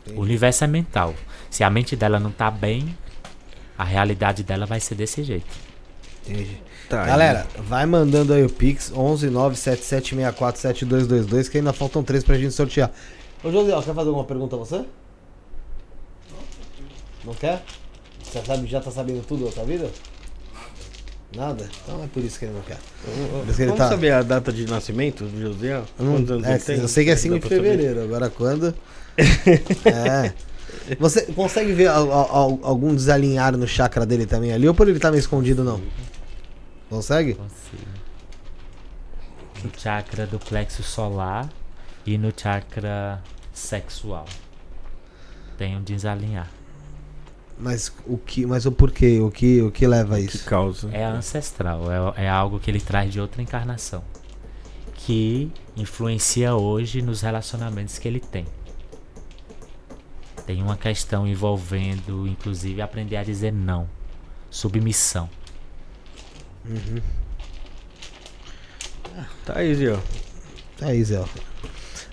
Entendi. 0.01 0.17
O 0.17 0.23
universo 0.23 0.63
é 0.63 0.67
mental. 0.67 1.13
Se 1.51 1.63
a 1.63 1.69
mente 1.69 1.95
dela 1.95 2.19
não 2.19 2.31
tá 2.31 2.49
bem, 2.49 2.97
a 3.77 3.83
realidade 3.83 4.41
dela 4.41 4.65
vai 4.65 4.79
ser 4.79 4.95
desse 4.95 5.23
jeito. 5.23 5.55
Entendi. 6.25 6.57
Tá, 6.89 7.05
Galera, 7.05 7.47
vai 7.59 7.85
mandando 7.85 8.33
aí 8.33 8.43
o 8.43 8.49
Pix 8.49 8.91
11 8.91 9.29
97764 9.29 10.61
7222 10.61 11.47
que 11.47 11.59
ainda 11.59 11.71
faltam 11.71 12.03
três 12.03 12.23
pra 12.23 12.37
gente 12.37 12.53
sortear. 12.53 12.91
Ô 13.43 13.51
José, 13.51 13.71
quer 13.71 13.93
fazer 13.93 14.09
alguma 14.09 14.25
pergunta 14.25 14.55
a 14.55 14.59
você? 14.59 14.83
Não 17.23 17.35
quer? 17.35 17.63
Você 18.23 18.43
sabe, 18.43 18.67
já 18.67 18.81
tá 18.81 18.89
sabendo 18.89 19.23
tudo 19.25 19.45
da 19.45 19.51
sua 19.51 19.63
vida? 19.63 19.89
Nada? 21.35 21.69
Então 21.83 22.03
é 22.03 22.07
por 22.07 22.23
isso 22.23 22.37
que 22.37 22.45
ele 22.45 22.53
não 22.53 22.61
quer. 22.61 22.77
Ele 23.07 23.65
Vamos 23.65 23.77
tá- 23.77 23.89
saber 23.89 24.11
a 24.11 24.21
data 24.21 24.51
de 24.51 24.65
nascimento 24.69 25.23
do 25.25 25.39
José? 25.41 25.81
Quantos 25.97 26.29
anos 26.31 26.45
é, 26.45 26.51
ele 26.55 26.59
tem? 26.59 26.77
eu 26.79 26.87
sei 26.89 27.05
que 27.05 27.11
é 27.11 27.15
5 27.15 27.35
Dá 27.35 27.39
de 27.39 27.47
pra 27.47 27.57
saber? 27.57 27.69
fevereiro, 27.71 28.03
agora 28.03 28.29
quando? 28.29 28.75
é. 29.85 30.33
Você 30.99 31.21
consegue 31.33 31.71
ver 31.73 31.87
al- 31.87 32.11
al- 32.11 32.59
algum 32.63 32.93
desalinhar 32.93 33.55
no 33.55 33.67
chakra 33.67 34.05
dele 34.05 34.25
também 34.25 34.51
ali? 34.51 34.67
Ou 34.67 34.73
por 34.73 34.87
ele 34.87 34.97
estar 34.97 35.11
meio 35.11 35.19
escondido, 35.21 35.63
não? 35.63 35.81
Consegue? 36.89 37.35
Consigo. 37.35 37.91
No 39.63 39.71
chakra 39.77 40.25
do 40.27 40.37
plexo 40.39 40.83
solar 40.83 41.47
e 42.05 42.17
no 42.17 42.33
chakra 42.35 43.21
sexual. 43.53 44.25
Tem 45.57 45.77
um 45.77 45.81
desalinhar. 45.83 46.49
Mas 47.61 47.93
o 48.07 48.17
que, 48.17 48.45
mas 48.45 48.65
o 48.65 48.71
porquê? 48.71 49.19
O 49.19 49.29
que, 49.29 49.61
o 49.61 49.71
que 49.71 49.85
leva 49.85 50.15
a 50.15 50.19
Que 50.19 50.25
isso? 50.25 50.45
causa. 50.45 50.89
É 50.91 51.03
ancestral, 51.05 51.83
é, 52.17 52.23
é 52.25 52.29
algo 52.29 52.59
que 52.59 52.71
ele 52.71 52.81
traz 52.81 53.11
de 53.13 53.19
outra 53.19 53.41
encarnação. 53.41 54.03
Que 54.95 55.51
influencia 55.77 56.55
hoje 56.55 57.01
nos 57.03 57.21
relacionamentos 57.21 57.99
que 57.99 58.07
ele 58.07 58.19
tem. 58.19 58.45
Tem 60.45 60.61
uma 60.61 60.75
questão 60.75 61.27
envolvendo, 61.27 62.27
inclusive, 62.27 62.81
aprender 62.81 63.17
a 63.17 63.23
dizer 63.23 63.53
não. 63.53 63.87
Submissão. 64.49 65.29
Tá 69.45 69.57
aí, 69.59 69.73
Zé. 69.75 69.91
ó. 69.91 69.99
É 70.85 70.95
isso, 70.95 71.13
Zé. 71.13 71.23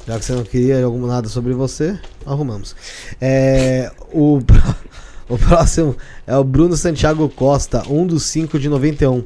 Já 0.07 0.19
que 0.19 0.25
você 0.25 0.33
não 0.33 0.45
queria 0.45 0.83
algum 0.85 1.07
nada 1.07 1.29
sobre 1.29 1.53
você, 1.53 1.99
arrumamos. 2.25 2.75
É, 3.21 3.93
o, 4.13 4.41
o 5.29 5.37
próximo 5.37 5.97
é 6.27 6.37
o 6.37 6.43
Bruno 6.43 6.77
Santiago 6.77 7.29
Costa, 7.29 7.83
um 7.89 8.07
dos 8.07 8.25
5 8.25 8.59
de 8.59 8.69
91. 8.69 9.25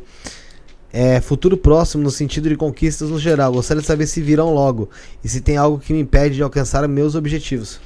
É 0.93 1.21
futuro 1.21 1.57
próximo 1.57 2.03
no 2.03 2.11
sentido 2.11 2.49
de 2.49 2.57
conquistas 2.57 3.09
no 3.09 3.19
geral. 3.19 3.53
Gostaria 3.53 3.81
de 3.81 3.87
saber 3.87 4.07
se 4.07 4.21
virão 4.21 4.53
logo 4.53 4.91
e 5.25 5.29
se 5.29 5.41
tem 5.41 5.57
algo 5.57 5.79
que 5.79 5.93
me 5.93 6.01
impede 6.01 6.35
de 6.35 6.43
alcançar 6.43 6.87
meus 6.87 7.15
objetivos. 7.15 7.81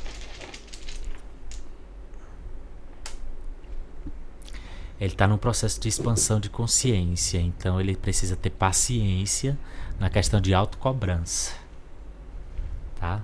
Ele 4.98 5.12
está 5.12 5.26
num 5.26 5.36
processo 5.36 5.78
de 5.78 5.88
expansão 5.88 6.40
de 6.40 6.48
consciência, 6.48 7.38
então 7.38 7.78
ele 7.78 7.94
precisa 7.94 8.34
ter 8.34 8.50
paciência 8.50 9.56
na 10.00 10.08
questão 10.08 10.40
de 10.40 10.54
autocobrança. 10.54 11.52
Tá? 12.98 13.22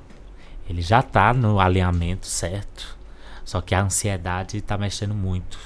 Ele 0.68 0.82
já 0.82 1.00
está 1.00 1.32
no 1.32 1.58
alinhamento 1.58 2.26
certo, 2.26 2.96
só 3.52 3.60
que 3.60 3.74
a 3.74 3.82
ansiedade 3.82 4.56
está 4.56 4.78
mexendo 4.78 5.14
muito. 5.14 5.58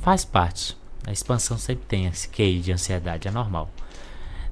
Faz 0.00 0.24
parte. 0.24 0.78
A 1.04 1.10
expansão 1.10 1.58
sempre 1.58 1.84
tem 1.86 2.06
esse 2.06 2.28
QI 2.28 2.60
de 2.60 2.70
ansiedade, 2.70 3.26
é 3.26 3.32
normal. 3.32 3.68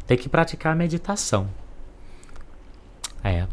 Tem 0.09 0.19
que 0.19 0.29
praticar 0.29 0.73
a 0.73 0.75
meditação. 0.75 1.49
É. 3.23 3.47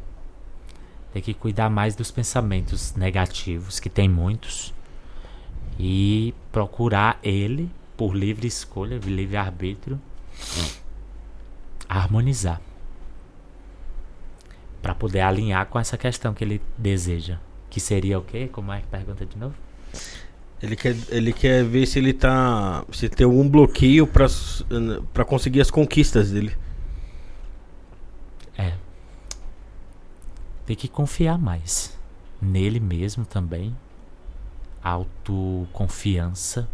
Tem 1.13 1.21
que 1.21 1.35
cuidar 1.35 1.69
mais 1.69 1.95
dos 1.95 2.09
pensamentos 2.09 2.95
negativos, 2.95 3.79
que 3.79 3.91
tem 3.91 4.09
muitos 4.09 4.73
e 5.77 6.33
procurar 6.51 7.19
ele 7.21 7.69
por 7.95 8.15
livre 8.15 8.47
escolha, 8.47 8.97
livre 8.97 9.37
arbítrio, 9.37 10.01
harmonizar 11.87 12.59
para 14.81 14.95
poder 14.95 15.21
alinhar 15.21 15.67
com 15.67 15.77
essa 15.77 15.95
questão 15.95 16.33
que 16.33 16.43
ele 16.43 16.59
deseja, 16.75 17.37
que 17.75 17.81
seria 17.81 18.17
o 18.17 18.21
quê? 18.21 18.47
Como 18.47 18.71
é 18.71 18.79
que 18.79 18.87
pergunta 18.87 19.25
de 19.25 19.37
novo? 19.37 19.53
Ele 20.63 20.77
quer, 20.77 20.95
ele 21.09 21.33
quer 21.33 21.61
ver 21.65 21.85
se 21.85 21.99
ele 21.99 22.13
tá. 22.13 22.85
Se 22.89 23.09
tem 23.09 23.25
algum 23.25 23.49
bloqueio 23.49 24.07
pra, 24.07 24.27
pra 25.13 25.25
conseguir 25.25 25.59
as 25.59 25.69
conquistas 25.69 26.31
dele. 26.31 26.55
É. 28.57 28.75
Tem 30.65 30.73
que 30.73 30.87
confiar 30.87 31.37
mais 31.37 31.99
nele 32.41 32.79
mesmo 32.79 33.25
também. 33.25 33.75
Autoconfiança. 34.81 36.69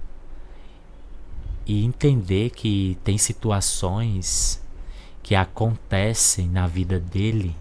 E 1.65 1.83
entender 1.83 2.51
que 2.51 2.95
tem 3.03 3.17
situações 3.17 4.63
que 5.23 5.33
acontecem 5.33 6.47
na 6.47 6.67
vida 6.67 6.99
dele 6.99 7.55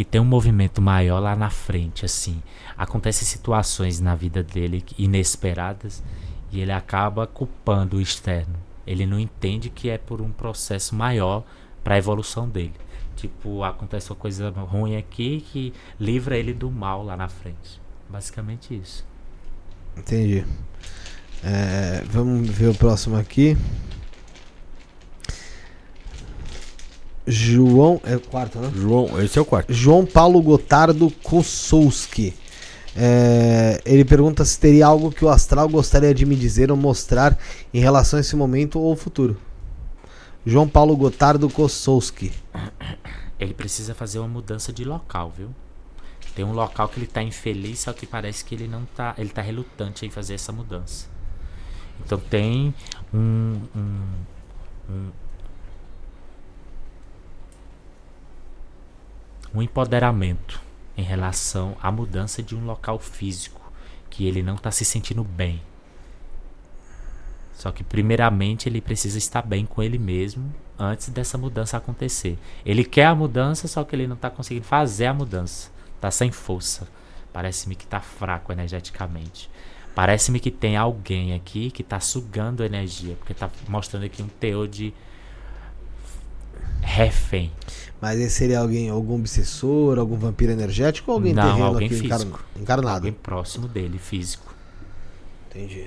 que 0.00 0.04
tem 0.06 0.18
um 0.18 0.24
movimento 0.24 0.80
maior 0.80 1.18
lá 1.18 1.36
na 1.36 1.50
frente, 1.50 2.06
assim. 2.06 2.42
Acontecem 2.74 3.28
situações 3.28 4.00
na 4.00 4.14
vida 4.14 4.42
dele 4.42 4.82
inesperadas 4.96 6.02
e 6.50 6.58
ele 6.58 6.72
acaba 6.72 7.26
culpando 7.26 7.98
o 7.98 8.00
externo. 8.00 8.54
Ele 8.86 9.04
não 9.04 9.20
entende 9.20 9.68
que 9.68 9.90
é 9.90 9.98
por 9.98 10.22
um 10.22 10.32
processo 10.32 10.94
maior 10.94 11.44
para 11.84 11.96
a 11.96 11.98
evolução 11.98 12.48
dele. 12.48 12.72
Tipo, 13.14 13.62
acontece 13.62 14.10
uma 14.10 14.16
coisa 14.16 14.48
ruim 14.48 14.96
aqui 14.96 15.44
que 15.52 15.74
livra 16.00 16.34
ele 16.34 16.54
do 16.54 16.70
mal 16.70 17.04
lá 17.04 17.14
na 17.14 17.28
frente. 17.28 17.78
Basicamente 18.08 18.74
isso. 18.74 19.04
Entendi. 19.94 20.46
É, 21.44 22.02
vamos 22.06 22.48
ver 22.48 22.68
o 22.68 22.74
próximo 22.74 23.18
aqui. 23.18 23.54
João. 27.26 28.00
É 28.04 28.16
o 28.16 28.20
quarto, 28.20 28.58
né? 28.58 28.70
João, 28.74 29.20
esse 29.22 29.38
é 29.38 29.42
o 29.42 29.44
quarto. 29.44 29.72
João 29.72 30.04
Paulo 30.04 30.40
Gotardo 30.42 31.10
Kosowski. 31.22 32.34
É, 32.96 33.80
ele 33.84 34.04
pergunta 34.04 34.44
se 34.44 34.58
teria 34.58 34.86
algo 34.86 35.12
que 35.12 35.24
o 35.24 35.28
astral 35.28 35.68
gostaria 35.68 36.12
de 36.12 36.26
me 36.26 36.34
dizer 36.34 36.70
ou 36.70 36.76
mostrar 36.76 37.38
em 37.72 37.78
relação 37.78 38.16
a 38.16 38.20
esse 38.20 38.34
momento 38.34 38.80
ou 38.80 38.96
futuro. 38.96 39.36
João 40.44 40.68
Paulo 40.68 40.96
Gotardo 40.96 41.48
Kosowski. 41.48 42.32
Ele 43.38 43.54
precisa 43.54 43.94
fazer 43.94 44.18
uma 44.18 44.28
mudança 44.28 44.72
de 44.72 44.84
local, 44.84 45.32
viu? 45.36 45.50
Tem 46.34 46.44
um 46.44 46.52
local 46.52 46.88
que 46.88 46.98
ele 46.98 47.06
tá 47.06 47.22
infeliz, 47.22 47.80
só 47.80 47.92
que 47.92 48.06
parece 48.06 48.44
que 48.44 48.54
ele 48.54 48.68
não 48.68 48.84
tá. 48.96 49.14
Ele 49.18 49.30
tá 49.30 49.42
relutante 49.42 50.06
em 50.06 50.10
fazer 50.10 50.34
essa 50.34 50.52
mudança. 50.52 51.08
Então 52.04 52.18
tem 52.18 52.74
um. 53.12 53.60
um, 53.74 54.06
um, 54.88 55.08
um 59.54 59.62
empoderamento 59.62 60.60
em 60.96 61.02
relação 61.02 61.76
à 61.82 61.90
mudança 61.90 62.42
de 62.42 62.54
um 62.54 62.64
local 62.64 62.98
físico 62.98 63.60
que 64.08 64.26
ele 64.26 64.42
não 64.42 64.56
está 64.56 64.70
se 64.70 64.84
sentindo 64.84 65.24
bem. 65.24 65.62
Só 67.54 67.70
que 67.70 67.84
primeiramente 67.84 68.68
ele 68.68 68.80
precisa 68.80 69.18
estar 69.18 69.42
bem 69.42 69.66
com 69.66 69.82
ele 69.82 69.98
mesmo 69.98 70.52
antes 70.78 71.10
dessa 71.10 71.36
mudança 71.36 71.76
acontecer. 71.76 72.38
Ele 72.64 72.84
quer 72.84 73.06
a 73.06 73.14
mudança, 73.14 73.68
só 73.68 73.84
que 73.84 73.94
ele 73.94 74.06
não 74.06 74.16
está 74.16 74.30
conseguindo 74.30 74.64
fazer 74.64 75.06
a 75.06 75.14
mudança. 75.14 75.70
Tá 76.00 76.10
sem 76.10 76.30
força. 76.30 76.88
Parece-me 77.32 77.74
que 77.74 77.86
tá 77.86 78.00
fraco 78.00 78.50
energeticamente. 78.50 79.50
Parece-me 79.94 80.40
que 80.40 80.50
tem 80.50 80.76
alguém 80.76 81.34
aqui 81.34 81.70
que 81.70 81.82
tá 81.82 82.00
sugando 82.00 82.64
energia, 82.64 83.14
porque 83.16 83.34
tá 83.34 83.50
mostrando 83.68 84.04
aqui 84.04 84.22
um 84.22 84.28
teor 84.28 84.66
de 84.66 84.94
refém. 86.80 87.52
Mas 88.00 88.18
esse 88.18 88.34
seria 88.36 88.60
alguém, 88.60 88.88
algum 88.88 89.16
obsessor, 89.16 89.98
algum 89.98 90.16
vampiro 90.16 90.52
energético 90.52 91.10
ou 91.10 91.16
alguém 91.18 91.34
Não, 91.34 91.42
terreno 91.42 91.64
alguém 91.64 91.86
aqui 91.86 91.96
físico. 91.96 92.40
encarnado? 92.58 92.96
Alguém 92.96 93.12
próximo 93.12 93.68
dele, 93.68 93.98
físico. 93.98 94.54
Entendi. 95.50 95.84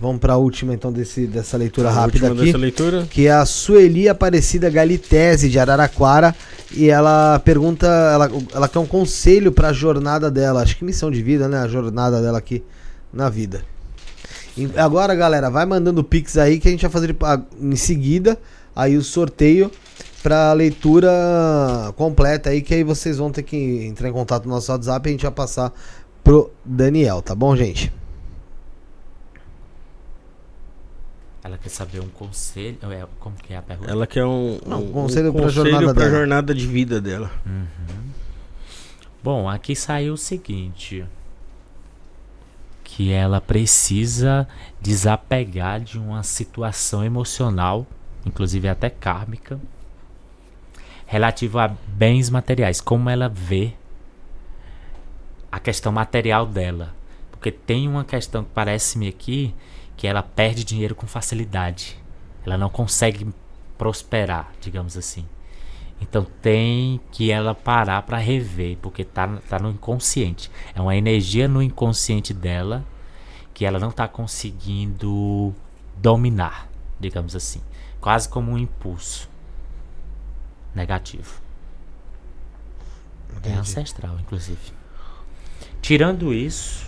Vamos 0.00 0.18
para 0.20 0.32
a 0.32 0.36
última 0.36 0.74
então 0.74 0.92
desse, 0.92 1.24
dessa 1.24 1.56
leitura 1.56 1.88
A 1.88 1.92
rápida 1.92 2.26
aqui. 2.32 2.44
dessa 2.46 2.58
leitura. 2.58 3.06
que 3.08 3.28
é 3.28 3.32
a 3.32 3.46
Sueli 3.46 4.08
Aparecida 4.08 4.68
Galitese 4.68 5.48
de 5.48 5.56
Araraquara 5.56 6.34
e 6.72 6.90
ela 6.90 7.38
pergunta, 7.38 7.86
ela, 7.86 8.28
ela 8.52 8.68
quer 8.68 8.80
um 8.80 8.86
conselho 8.86 9.52
para 9.52 9.68
a 9.68 9.72
jornada 9.72 10.28
dela, 10.32 10.62
acho 10.62 10.76
que 10.76 10.84
missão 10.84 11.12
de 11.12 11.22
vida, 11.22 11.46
né, 11.46 11.58
a 11.58 11.68
jornada 11.68 12.20
dela 12.20 12.38
aqui 12.38 12.64
na 13.12 13.28
vida. 13.28 13.62
E 14.56 14.68
agora, 14.76 15.14
galera, 15.14 15.48
vai 15.48 15.64
mandando 15.64 16.02
pix 16.02 16.36
aí 16.38 16.58
que 16.58 16.66
a 16.66 16.70
gente 16.72 16.82
vai 16.82 16.90
fazer 16.90 17.14
em 17.60 17.76
seguida 17.76 18.36
aí 18.74 18.96
o 18.96 19.02
sorteio 19.02 19.70
para 20.24 20.54
leitura 20.54 21.12
completa 21.96 22.48
aí 22.48 22.62
que 22.62 22.72
aí 22.72 22.82
vocês 22.82 23.18
vão 23.18 23.30
ter 23.30 23.42
que 23.42 23.84
entrar 23.84 24.08
em 24.08 24.12
contato 24.12 24.46
no 24.46 24.54
nosso 24.54 24.72
WhatsApp 24.72 25.06
e 25.06 25.08
a 25.10 25.12
gente 25.12 25.22
vai 25.22 25.30
passar 25.30 25.70
pro 26.24 26.50
Daniel, 26.64 27.20
tá 27.20 27.34
bom, 27.34 27.54
gente? 27.54 27.92
Ela 31.42 31.58
quer 31.58 31.68
saber 31.68 32.00
um 32.00 32.08
conselho. 32.08 32.78
é, 32.90 33.06
Como 33.20 33.36
que 33.36 33.52
é 33.52 33.58
a 33.58 33.62
pergunta? 33.62 33.90
Ela 33.90 34.06
quer 34.06 34.24
um, 34.24 34.58
Não, 34.66 34.84
um 34.84 34.92
conselho 34.92 35.30
pra 35.30 35.42
conselho 35.42 35.70
jornada 35.70 36.10
jornada 36.10 36.54
de 36.54 36.66
vida 36.66 37.02
dela. 37.02 37.30
Bom, 39.22 39.46
aqui 39.46 39.76
saiu 39.76 40.14
o 40.14 40.16
seguinte: 40.16 41.04
que 42.82 43.12
ela 43.12 43.42
precisa 43.42 44.48
desapegar 44.80 45.82
de 45.82 45.98
uma 45.98 46.22
situação 46.22 47.04
emocional, 47.04 47.86
inclusive 48.24 48.66
até 48.66 48.88
kármica, 48.88 49.60
relativa 51.14 51.66
a 51.66 51.68
bens 51.68 52.28
materiais, 52.28 52.80
como 52.80 53.08
ela 53.08 53.28
vê 53.28 53.72
a 55.50 55.60
questão 55.60 55.92
material 55.92 56.44
dela. 56.44 56.92
Porque 57.30 57.52
tem 57.52 57.86
uma 57.86 58.04
questão 58.04 58.42
que 58.42 58.50
parece-me 58.52 59.06
aqui 59.06 59.54
que 59.96 60.08
ela 60.08 60.24
perde 60.24 60.64
dinheiro 60.64 60.92
com 60.92 61.06
facilidade. 61.06 61.96
Ela 62.44 62.58
não 62.58 62.68
consegue 62.68 63.32
prosperar, 63.78 64.50
digamos 64.60 64.96
assim. 64.96 65.24
Então 66.00 66.26
tem 66.42 67.00
que 67.12 67.30
ela 67.30 67.54
parar 67.54 68.02
para 68.02 68.18
rever, 68.18 68.76
porque 68.82 69.04
tá, 69.04 69.38
tá 69.48 69.60
no 69.60 69.70
inconsciente. 69.70 70.50
É 70.74 70.80
uma 70.80 70.96
energia 70.96 71.46
no 71.46 71.62
inconsciente 71.62 72.34
dela 72.34 72.84
que 73.54 73.64
ela 73.64 73.78
não 73.78 73.92
tá 73.92 74.08
conseguindo 74.08 75.54
dominar, 75.96 76.68
digamos 76.98 77.36
assim. 77.36 77.60
Quase 78.00 78.28
como 78.28 78.50
um 78.50 78.58
impulso 78.58 79.32
negativo. 80.74 81.40
É 83.30 83.36
Entendi. 83.38 83.58
ancestral, 83.58 84.18
inclusive. 84.20 84.72
Tirando 85.82 86.32
isso, 86.32 86.86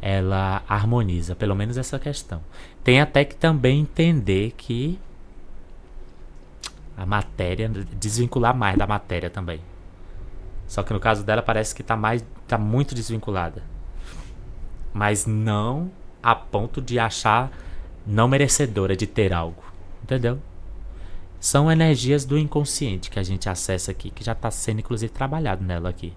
ela 0.00 0.62
harmoniza, 0.68 1.34
pelo 1.34 1.54
menos 1.54 1.76
essa 1.76 1.98
questão. 1.98 2.40
Tem 2.84 3.00
até 3.00 3.24
que 3.24 3.34
também 3.34 3.80
entender 3.80 4.52
que 4.56 4.98
a 6.96 7.06
matéria, 7.06 7.68
desvincular 7.68 8.56
mais 8.56 8.76
da 8.76 8.86
matéria 8.86 9.30
também. 9.30 9.60
Só 10.66 10.82
que 10.82 10.92
no 10.92 11.00
caso 11.00 11.24
dela 11.24 11.42
parece 11.42 11.74
que 11.74 11.82
tá 11.82 11.96
mais 11.96 12.24
tá 12.46 12.58
muito 12.58 12.94
desvinculada. 12.94 13.62
Mas 14.92 15.26
não 15.26 15.90
a 16.22 16.34
ponto 16.34 16.82
de 16.82 16.98
achar 16.98 17.50
não 18.06 18.26
merecedora 18.26 18.96
de 18.96 19.06
ter 19.06 19.32
algo. 19.32 19.62
Entendeu? 20.02 20.40
São 21.40 21.70
energias 21.70 22.24
do 22.24 22.36
inconsciente 22.36 23.10
que 23.10 23.18
a 23.18 23.22
gente 23.22 23.48
acessa 23.48 23.90
aqui, 23.92 24.10
que 24.10 24.24
já 24.24 24.32
está 24.32 24.50
sendo 24.50 24.80
inclusive 24.80 25.12
trabalhado 25.12 25.64
nela 25.64 25.88
aqui. 25.88 26.12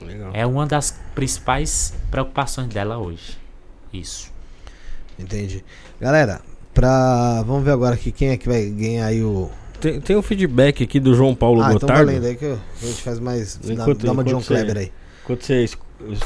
Legal. 0.00 0.30
É 0.32 0.46
uma 0.46 0.66
das 0.66 0.98
principais 1.14 1.92
preocupações 2.10 2.68
dela 2.68 2.98
hoje. 2.98 3.36
Isso. 3.92 4.30
Entendi. 5.18 5.64
Galera, 6.00 6.40
pra. 6.72 7.42
Vamos 7.42 7.64
ver 7.64 7.72
agora 7.72 7.94
aqui 7.94 8.12
quem 8.12 8.28
é 8.28 8.36
que 8.36 8.48
vai 8.48 8.66
ganhar 8.66 9.06
aí 9.06 9.22
o. 9.22 9.50
Tem, 9.80 10.00
tem 10.00 10.16
um 10.16 10.22
feedback 10.22 10.82
aqui 10.84 10.98
do 11.00 11.14
João 11.14 11.34
Paulo 11.34 11.60
ah, 11.62 11.66
então 11.66 11.80
Gotardo. 11.80 12.06
valendo 12.06 12.26
aí 12.26 12.36
que 12.36 12.44
eu- 12.44 12.58
a 12.82 12.86
gente 12.86 13.02
faz 13.02 13.18
mais. 13.18 13.58
Enquanto- 13.64 14.06
dá 14.06 14.12
uma 14.12 14.24
de 14.24 14.30
John 14.30 14.40
você- 14.40 14.54
Kleber 14.54 14.76
aí. 14.78 14.92
Quando 15.24 15.42
você 15.42 15.68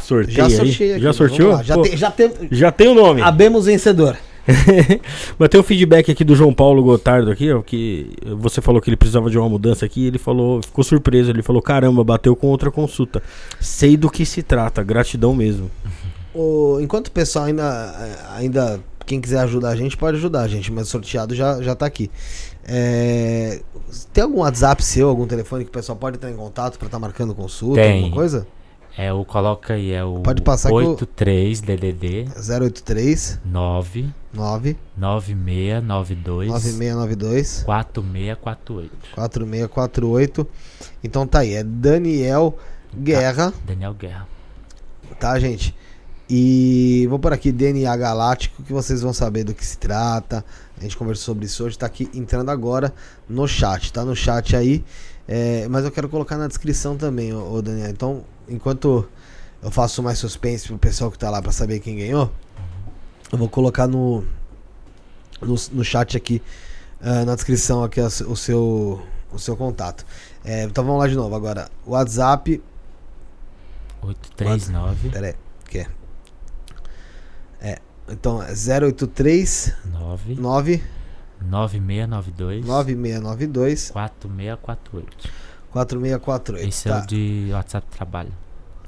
sorteia 0.03 0.37
Já 0.37 0.45
aí? 0.47 0.51
sorteei 0.57 0.91
aqui. 0.93 1.03
Já 1.03 1.13
vamos 1.13 1.17
sorteou? 1.17 1.53
lá. 1.53 1.63
Já, 1.63 1.75
Pô, 1.75 1.83
tem, 1.83 1.97
já 1.97 2.11
tem. 2.11 2.33
já 2.51 2.71
tem 2.73 2.89
o 2.89 2.95
nome. 2.95 3.23
Abemos 3.23 3.65
vencedor. 3.67 4.17
Mas 5.39 5.49
tem 5.49 5.61
um 5.61 5.65
feedback 5.65 6.11
aqui 6.11 6.25
do 6.25 6.35
João 6.35 6.53
Paulo 6.53 6.83
Gotardo 6.83 7.31
aqui, 7.31 7.53
ó, 7.53 7.63
que 7.63 8.11
você 8.39 8.61
falou 8.61 8.81
que 8.81 8.89
ele 8.91 8.97
precisava 8.97 9.31
de 9.31 9.39
uma 9.39 9.49
mudança 9.49 9.85
aqui, 9.87 10.07
ele 10.07 10.19
falou, 10.19 10.61
ficou 10.63 10.83
surpreso, 10.83 11.31
ele 11.31 11.43
falou, 11.43 11.63
caramba, 11.63 12.03
bateu 12.03 12.35
com 12.35 12.49
outra 12.49 12.71
consulta. 12.71 13.23
Sei 13.61 13.97
do 13.97 14.11
que 14.11 14.27
se 14.27 14.43
trata, 14.43 14.83
gratidão 14.83 15.35
mesmo. 15.35 15.71
O- 16.35 16.79
enquanto 16.81 17.09
o 17.09 17.13
pessoal 17.13 17.45
ainda, 17.45 18.19
ainda. 18.35 18.81
Quem 19.05 19.21
quiser 19.21 19.41
ajudar 19.41 19.69
a 19.69 19.77
gente, 19.77 19.99
pode 19.99 20.17
ajudar 20.17 20.41
a 20.41 20.49
gente, 20.49 20.73
mas 20.73 20.89
o 20.89 20.91
sorteado 20.91 21.35
já, 21.35 21.61
já 21.61 21.75
tá 21.75 21.85
aqui. 21.85 22.11
É, 22.65 23.61
tem 24.15 24.25
algum 24.25 24.39
WhatsApp 24.39 24.83
seu, 24.83 25.11
algum 25.11 25.27
telefone 25.27 25.65
que 25.65 25.69
o 25.69 25.73
pessoal 25.73 25.95
pode 25.99 26.17
entrar 26.17 26.31
em 26.31 26.35
contato 26.37 26.79
pra 26.79 26.87
estar 26.87 26.99
marcando 26.99 27.35
consulta, 27.35 27.83
Tem. 27.83 27.97
alguma 27.97 28.15
coisa? 28.15 28.47
É 28.97 29.13
o 29.13 29.25
coloca 29.27 29.75
aí, 29.75 29.93
é 29.93 30.03
o 30.05 30.21
Pode 30.21 30.41
passar 30.41 30.71
que 30.71 30.75
eu- 30.75 30.91
83 30.93 31.61
DDD 31.61 32.27
083 32.37 33.39
9 33.45 34.07
9 34.33 34.77
9692 34.97 36.49
9692 36.49 37.63
4648. 37.65 39.15
4648. 39.15 40.47
Então 41.05 41.27
tá 41.27 41.41
aí, 41.41 41.55
é 41.55 41.63
Daniel 41.63 42.57
Guerra, 42.95 43.53
Daniel 43.67 43.95
Guerra. 43.95 44.27
tá, 45.19 45.39
gente? 45.39 45.75
E 46.29 47.07
vou 47.11 47.19
por 47.19 47.33
aqui 47.33 47.53
DNA 47.53 47.95
Galáctico, 47.95 48.63
que 48.63 48.73
vocês 48.73 49.03
vão 49.03 49.13
saber 49.13 49.45
do 49.45 49.53
que 49.53 49.65
se 49.65 49.77
trata. 49.77 50.45
A 50.79 50.83
gente 50.83 50.97
conversou 50.97 51.27
sobre 51.27 51.45
isso 51.45 51.65
hoje, 51.65 51.77
tá 51.77 51.85
aqui 51.87 52.09
entrando 52.15 52.51
agora 52.51 52.93
no 53.29 53.47
chat, 53.47 53.93
tá 53.93 54.05
no 54.05 54.17
chat 54.17 54.57
aí. 54.57 54.83
É, 55.29 55.69
mas 55.69 55.85
eu 55.85 55.91
quero 55.91 56.09
colocar 56.09 56.37
na 56.39 56.49
descrição 56.49 56.97
também, 56.97 57.35
ô, 57.35 57.53
ô 57.53 57.61
Daniel. 57.63 57.91
Então, 57.91 58.25
enquanto 58.49 59.07
eu 59.63 59.71
faço 59.71 60.03
mais 60.03 60.19
suspense 60.19 60.69
pro 60.69 60.79
pessoal 60.79 61.11
que 61.11 61.19
tá 61.19 61.29
lá 61.29 61.43
pra 61.43 61.53
saber 61.53 61.81
quem 61.81 61.97
ganhou, 61.99 62.33
eu 63.33 63.39
vou 63.39 63.49
colocar 63.49 63.87
no, 63.87 64.23
no, 65.41 65.55
no 65.73 65.85
chat 65.85 66.17
aqui, 66.17 66.43
ah, 67.01 67.25
na 67.25 67.35
descrição 67.35 67.83
aqui, 67.83 68.01
o 68.01 68.11
seu- 68.37 69.03
o 69.33 69.39
seu, 69.39 69.57
contato. 69.57 70.05
É, 70.45 70.65
então 70.65 70.85
vamos 70.85 71.01
lá 71.01 71.09
de 71.09 71.17
novo 71.17 71.35
agora. 71.35 71.69
WhatsApp 71.87 72.63
839 74.03 75.09
Pera 75.11 75.27
aí, 75.29 75.35
que 75.69 75.79
é? 75.79 75.87
É, 77.61 77.79
então 78.09 78.43
é 78.43 78.51
083 78.53 79.75
9 79.87 80.35
9 80.35 80.83
9692 81.41 82.67
9692 82.67 83.91
4648. 83.91 85.33
4648. 85.71 86.69
Esse 86.69 86.89
é 86.89 86.93
tá. 86.93 87.03
o 87.03 87.07
de 87.07 87.49
WhatsApp 87.53 87.87
Trabalho. 87.91 88.33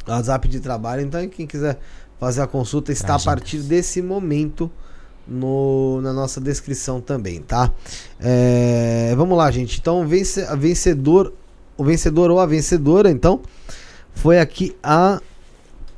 WhatsApp 0.07 0.49
de 0.49 0.61
trabalho. 0.61 1.03
Então, 1.03 1.27
quem 1.29 1.47
quiser 1.47 1.79
fazer 2.19 2.43
a 2.43 2.47
consulta 2.47 2.93
está 2.93 3.15
Pra 3.15 3.17
a 3.17 3.21
partir 3.21 3.59
desse 3.59 4.01
momento 4.01 4.71
no, 5.27 6.01
na 6.03 6.13
nossa 6.13 6.41
descrição 6.41 7.01
também, 7.01 7.41
tá? 7.41 7.71
É, 8.21 9.15
vamos 9.17 9.37
lá, 9.37 9.51
gente. 9.51 9.79
Então, 9.81 10.07
vence, 10.07 10.43
a 10.45 10.55
vencedor, 10.55 11.33
o 11.77 11.85
vencedor 11.85 12.31
ou 12.31 12.39
a 12.39 12.47
vencedora, 12.47 13.11
então, 13.11 13.41
foi 14.15 14.39
aqui 14.39 14.77
a 14.83 15.21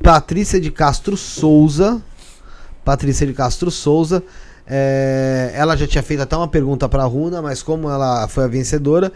Patrícia 0.02 0.60
de 0.60 0.70
Castro 0.70 1.16
Souza. 1.16 2.02
Patrícia 2.84 3.26
de 3.26 3.32
Castro 3.32 3.70
Souza. 3.70 4.22
É, 4.66 5.52
ela 5.54 5.76
já 5.76 5.86
tinha 5.86 6.02
feito 6.02 6.22
até 6.22 6.36
uma 6.36 6.48
pergunta 6.48 6.88
para 6.88 7.02
a 7.02 7.06
Runa, 7.06 7.40
mas 7.42 7.62
como 7.62 7.90
ela 7.90 8.26
foi 8.28 8.44
a 8.44 8.48
vencedora, 8.48 9.12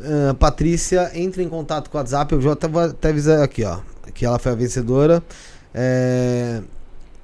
ah, 0.00 0.34
Patrícia, 0.34 1.10
entre 1.14 1.42
em 1.42 1.48
contato 1.48 1.90
com 1.90 1.96
o 1.96 2.00
WhatsApp. 2.00 2.34
Eu 2.34 2.40
já 2.40 2.52
até 2.52 2.68
vou 2.68 2.82
até 2.82 3.10
avisar 3.10 3.42
aqui, 3.42 3.64
ó, 3.64 3.78
que 4.12 4.24
ela 4.24 4.38
foi 4.38 4.52
a 4.52 4.54
vencedora. 4.54 5.22
É, 5.74 6.62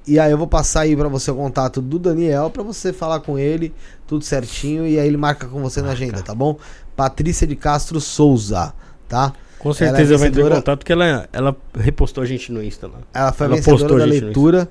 e 0.05 0.19
aí 0.19 0.31
eu 0.31 0.37
vou 0.37 0.47
passar 0.47 0.81
aí 0.81 0.95
para 0.95 1.07
você 1.07 1.31
o 1.31 1.35
contato 1.35 1.81
do 1.81 1.97
Daniel 1.97 2.49
para 2.49 2.63
você 2.63 2.91
falar 2.91 3.21
com 3.21 3.39
ele, 3.39 3.73
tudo 4.05 4.25
certinho 4.25 4.85
e 4.85 4.99
aí 4.99 5.07
ele 5.07 5.17
marca 5.17 5.47
com 5.47 5.61
você 5.61 5.79
na 5.79 5.87
Marca. 5.87 6.03
agenda, 6.03 6.21
tá 6.21 6.35
bom? 6.35 6.57
Patrícia 6.95 7.47
de 7.47 7.55
Castro 7.55 8.01
Souza, 8.01 8.73
tá? 9.07 9.33
Com 9.57 9.69
é 9.69 9.73
certeza 9.73 10.17
vai 10.17 10.29
entrar 10.29 10.41
em 10.41 10.49
contato, 10.49 10.79
porque 10.79 10.91
ela, 10.91 11.29
ela 11.31 11.55
repostou 11.77 12.23
a 12.23 12.25
gente 12.25 12.51
no 12.51 12.63
Insta 12.63 12.87
lá. 12.87 12.97
Ela 13.13 13.31
foi 13.31 13.45
a 13.45 13.47
Ela 13.47 13.55
vencedora 13.57 13.99
da 13.99 14.05
leitura 14.05 14.69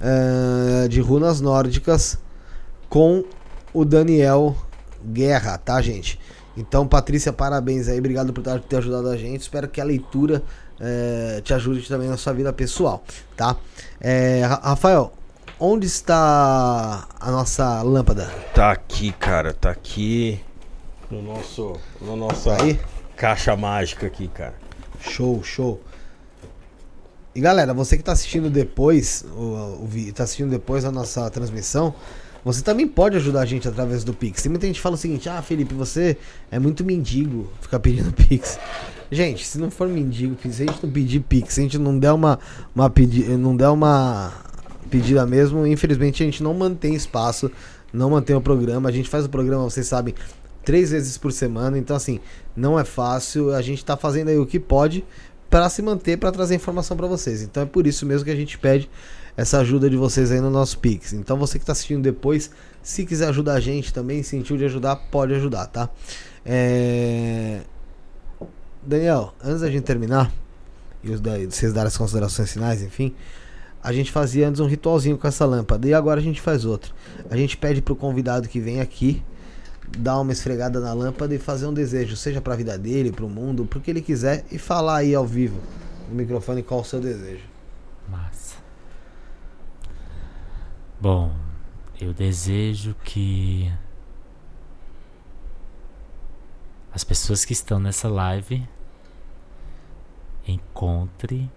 eh, 0.00 0.88
de 0.88 1.00
runas 1.00 1.40
nórdicas 1.40 2.18
com 2.88 3.24
o 3.72 3.84
Daniel 3.84 4.56
Guerra, 5.04 5.58
tá, 5.58 5.80
gente? 5.80 6.18
Então, 6.56 6.86
Patrícia, 6.88 7.32
parabéns 7.32 7.88
aí, 7.88 7.98
obrigado 7.98 8.32
por 8.32 8.42
ter 8.42 8.76
ajudado 8.76 9.08
a 9.08 9.16
gente. 9.16 9.42
Espero 9.42 9.68
que 9.68 9.80
a 9.80 9.84
leitura 9.84 10.42
eh, 10.82 11.40
te 11.44 11.54
ajude 11.54 11.86
também 11.88 12.08
na 12.08 12.16
sua 12.16 12.32
vida 12.32 12.52
pessoal, 12.52 13.02
tá? 13.36 13.56
Ra- 14.48 14.60
Rafael, 14.70 15.12
onde 15.58 15.86
está 15.86 17.06
a 17.20 17.30
nossa 17.30 17.80
lâmpada? 17.82 18.24
Tá 18.52 18.72
aqui, 18.72 19.12
cara, 19.12 19.52
tá 19.54 19.70
aqui 19.70 20.40
no 21.10 21.22
nosso, 21.22 21.76
na 22.00 22.16
nossa 22.16 22.60
Aí? 22.60 22.80
caixa 23.16 23.54
mágica 23.56 24.06
aqui, 24.06 24.26
cara. 24.28 24.54
Show, 25.00 25.42
show. 25.44 25.80
E 27.34 27.40
galera, 27.40 27.72
você 27.72 27.96
que 27.96 28.02
tá 28.02 28.12
assistindo 28.12 28.50
depois, 28.50 29.24
o, 29.34 29.84
o, 29.84 29.88
tá 30.14 30.24
assistindo 30.24 30.50
depois 30.50 30.84
a 30.84 30.90
nossa 30.92 31.30
transmissão, 31.30 31.94
você 32.44 32.60
também 32.60 32.86
pode 32.86 33.16
ajudar 33.16 33.40
a 33.42 33.46
gente 33.46 33.66
através 33.66 34.04
do 34.04 34.12
Pix. 34.12 34.42
Tem 34.42 34.50
muita 34.50 34.66
gente 34.66 34.76
que 34.76 34.82
fala 34.82 34.96
o 34.96 34.98
seguinte: 34.98 35.28
ah, 35.28 35.40
Felipe, 35.40 35.74
você 35.74 36.18
é 36.50 36.58
muito 36.58 36.84
mendigo 36.84 37.50
ficar 37.60 37.78
pedindo 37.80 38.12
Pix. 38.28 38.58
Gente, 39.14 39.46
se 39.46 39.58
não 39.58 39.70
for 39.70 39.86
mendigo, 39.86 40.34
se 40.40 40.62
a 40.62 40.66
gente 40.66 40.82
não 40.82 40.90
pedir 40.90 41.20
Pix, 41.20 41.52
se 41.52 41.60
a 41.60 41.62
gente 41.64 41.76
não 41.76 41.98
der 41.98 42.12
uma, 42.12 42.38
uma, 42.74 42.88
pedi 42.88 43.24
não 43.36 43.54
der 43.54 43.68
uma 43.68 44.32
pedida 44.90 45.26
mesmo, 45.26 45.66
infelizmente 45.66 46.22
a 46.22 46.24
gente 46.24 46.42
não 46.42 46.54
mantém 46.54 46.94
espaço, 46.94 47.50
não 47.92 48.08
mantém 48.08 48.34
o 48.34 48.40
programa. 48.40 48.88
A 48.88 48.92
gente 48.92 49.10
faz 49.10 49.26
o 49.26 49.28
programa, 49.28 49.64
vocês 49.64 49.86
sabem, 49.86 50.14
três 50.64 50.92
vezes 50.92 51.18
por 51.18 51.30
semana, 51.30 51.76
então 51.76 51.94
assim, 51.94 52.20
não 52.56 52.80
é 52.80 52.86
fácil. 52.86 53.54
A 53.54 53.60
gente 53.60 53.84
tá 53.84 53.98
fazendo 53.98 54.28
aí 54.28 54.38
o 54.38 54.46
que 54.46 54.58
pode 54.58 55.04
para 55.50 55.68
se 55.68 55.82
manter, 55.82 56.16
para 56.16 56.32
trazer 56.32 56.54
informação 56.54 56.96
para 56.96 57.06
vocês. 57.06 57.42
Então 57.42 57.64
é 57.64 57.66
por 57.66 57.86
isso 57.86 58.06
mesmo 58.06 58.24
que 58.24 58.30
a 58.30 58.36
gente 58.36 58.56
pede 58.56 58.88
essa 59.36 59.58
ajuda 59.58 59.90
de 59.90 59.96
vocês 59.98 60.32
aí 60.32 60.40
no 60.40 60.48
nosso 60.48 60.78
Pix. 60.78 61.12
Então 61.12 61.36
você 61.36 61.58
que 61.58 61.64
está 61.64 61.72
assistindo 61.72 62.02
depois, 62.02 62.50
se 62.82 63.04
quiser 63.04 63.28
ajudar 63.28 63.56
a 63.56 63.60
gente 63.60 63.92
também, 63.92 64.22
sentiu 64.22 64.56
de 64.56 64.64
ajudar, 64.64 64.96
pode 64.96 65.34
ajudar, 65.34 65.66
tá? 65.66 65.90
É... 66.46 67.60
Daniel, 68.84 69.32
antes 69.42 69.60
da 69.60 69.70
gente 69.70 69.84
terminar, 69.84 70.30
e 71.02 71.10
os 71.10 71.20
da- 71.20 71.38
vocês 71.38 71.72
darem 71.72 71.88
as 71.88 71.96
considerações 71.96 72.52
finais, 72.52 72.82
enfim, 72.82 73.14
a 73.82 73.92
gente 73.92 74.10
fazia 74.12 74.48
antes 74.48 74.60
um 74.60 74.66
ritualzinho 74.66 75.18
com 75.18 75.26
essa 75.26 75.44
lâmpada 75.44 75.86
e 75.88 75.94
agora 75.94 76.20
a 76.20 76.22
gente 76.22 76.40
faz 76.40 76.64
outro. 76.64 76.94
A 77.30 77.36
gente 77.36 77.56
pede 77.56 77.80
pro 77.82 77.96
convidado 77.96 78.48
que 78.48 78.60
vem 78.60 78.80
aqui 78.80 79.22
dar 79.98 80.18
uma 80.20 80.32
esfregada 80.32 80.80
na 80.80 80.92
lâmpada 80.92 81.34
e 81.34 81.38
fazer 81.38 81.66
um 81.66 81.74
desejo, 81.74 82.16
seja 82.16 82.40
pra 82.40 82.56
vida 82.56 82.78
dele, 82.78 83.12
pro 83.12 83.28
mundo, 83.28 83.66
pro 83.66 83.80
que 83.80 83.90
ele 83.90 84.00
quiser 84.00 84.44
e 84.50 84.58
falar 84.58 84.98
aí 84.98 85.14
ao 85.14 85.26
vivo 85.26 85.60
no 86.08 86.14
microfone 86.14 86.62
qual 86.62 86.80
o 86.80 86.84
seu 86.84 87.00
desejo. 87.00 87.44
Massa. 88.08 88.56
Bom, 91.00 91.34
eu 92.00 92.12
desejo 92.14 92.94
que 93.04 93.70
as 96.92 97.02
pessoas 97.02 97.44
que 97.44 97.52
estão 97.52 97.80
nessa 97.80 98.08
live 98.08 98.66
encontrem 100.46 101.50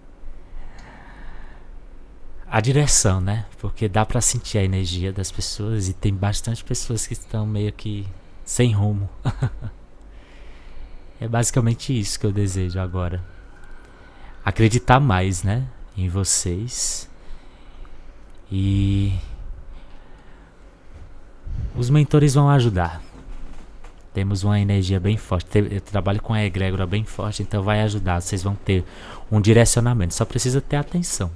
a 2.48 2.60
direção, 2.60 3.20
né? 3.20 3.46
Porque 3.58 3.88
dá 3.88 4.06
pra 4.06 4.20
sentir 4.20 4.58
a 4.58 4.64
energia 4.64 5.12
das 5.12 5.30
pessoas 5.30 5.88
e 5.88 5.92
tem 5.92 6.14
bastante 6.14 6.62
pessoas 6.64 7.06
que 7.06 7.12
estão 7.12 7.44
meio 7.44 7.72
que 7.72 8.06
sem 8.44 8.72
rumo. 8.72 9.08
é 11.20 11.26
basicamente 11.26 11.98
isso 11.98 12.18
que 12.18 12.26
eu 12.26 12.32
desejo 12.32 12.78
agora. 12.78 13.24
acreditar 14.44 15.00
mais, 15.00 15.42
né? 15.42 15.66
Em 15.96 16.08
vocês. 16.08 17.10
E 18.50 19.18
os 21.74 21.90
mentores 21.90 22.34
vão 22.34 22.48
ajudar. 22.48 23.02
Temos 24.16 24.44
uma 24.44 24.58
energia 24.58 24.98
bem 24.98 25.18
forte. 25.18 25.46
Eu 25.58 25.78
trabalho 25.82 26.22
com 26.22 26.32
a 26.32 26.42
egrégora 26.42 26.86
bem 26.86 27.04
forte, 27.04 27.42
então 27.42 27.62
vai 27.62 27.82
ajudar. 27.82 28.22
Vocês 28.22 28.42
vão 28.42 28.54
ter 28.54 28.82
um 29.30 29.42
direcionamento. 29.42 30.14
Só 30.14 30.24
precisa 30.24 30.58
ter 30.58 30.76
atenção 30.76 31.30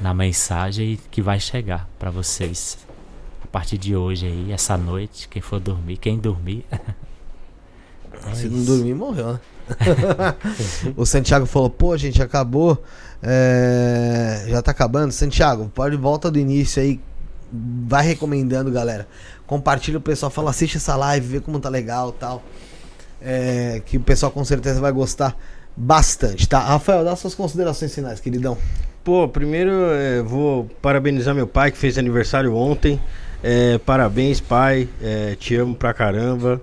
na 0.00 0.12
mensagem 0.12 0.98
que 1.12 1.22
vai 1.22 1.38
chegar 1.38 1.88
para 1.96 2.10
vocês 2.10 2.76
a 3.40 3.46
partir 3.46 3.78
de 3.78 3.94
hoje 3.94 4.26
aí, 4.26 4.50
essa 4.50 4.76
noite. 4.76 5.28
Quem 5.28 5.40
for 5.40 5.60
dormir, 5.60 5.98
quem 5.98 6.18
dormir. 6.18 6.64
Se 8.34 8.48
não 8.48 8.64
dormir, 8.64 8.94
morreu, 8.94 9.34
né? 9.34 9.40
o 10.96 11.06
Santiago 11.06 11.46
falou: 11.46 11.70
pô, 11.70 11.96
gente, 11.96 12.20
acabou. 12.20 12.82
É... 13.22 14.44
Já 14.48 14.60
tá 14.60 14.72
acabando. 14.72 15.12
Santiago, 15.12 15.70
pode 15.72 15.94
volta 15.94 16.32
do 16.32 16.38
início 16.40 16.82
aí. 16.82 17.00
Vai 17.52 18.04
recomendando, 18.04 18.72
galera. 18.72 19.06
Compartilha 19.48 19.98
o 19.98 20.00
pessoal, 20.00 20.30
fala, 20.30 20.50
assiste 20.50 20.76
essa 20.76 20.94
live, 20.94 21.26
vê 21.26 21.40
como 21.40 21.58
tá 21.58 21.68
legal 21.68 22.12
tal. 22.12 22.40
É... 23.20 23.82
Que 23.84 23.96
o 23.96 24.00
pessoal 24.00 24.30
com 24.30 24.44
certeza 24.44 24.80
vai 24.80 24.92
gostar 24.92 25.36
bastante, 25.76 26.48
tá? 26.48 26.60
Rafael, 26.60 27.04
dá 27.04 27.16
suas 27.16 27.34
considerações 27.34 27.92
finais, 27.92 28.20
queridão. 28.20 28.56
Pô, 29.02 29.26
primeiro 29.26 29.70
é, 29.92 30.20
vou 30.20 30.68
parabenizar 30.82 31.34
meu 31.34 31.46
pai 31.46 31.72
que 31.72 31.78
fez 31.78 31.96
aniversário 31.96 32.54
ontem. 32.54 33.00
É, 33.42 33.78
parabéns, 33.78 34.40
pai. 34.40 34.88
É, 35.02 35.34
te 35.34 35.56
amo 35.56 35.74
pra 35.74 35.94
caramba. 35.94 36.60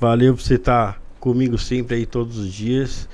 Valeu 0.00 0.34
por 0.34 0.42
você 0.42 0.54
estar 0.54 0.94
tá 0.94 0.98
comigo 1.20 1.56
sempre 1.56 1.96
aí 1.96 2.06
todos 2.06 2.36
os 2.36 2.52
dias. 2.52 3.08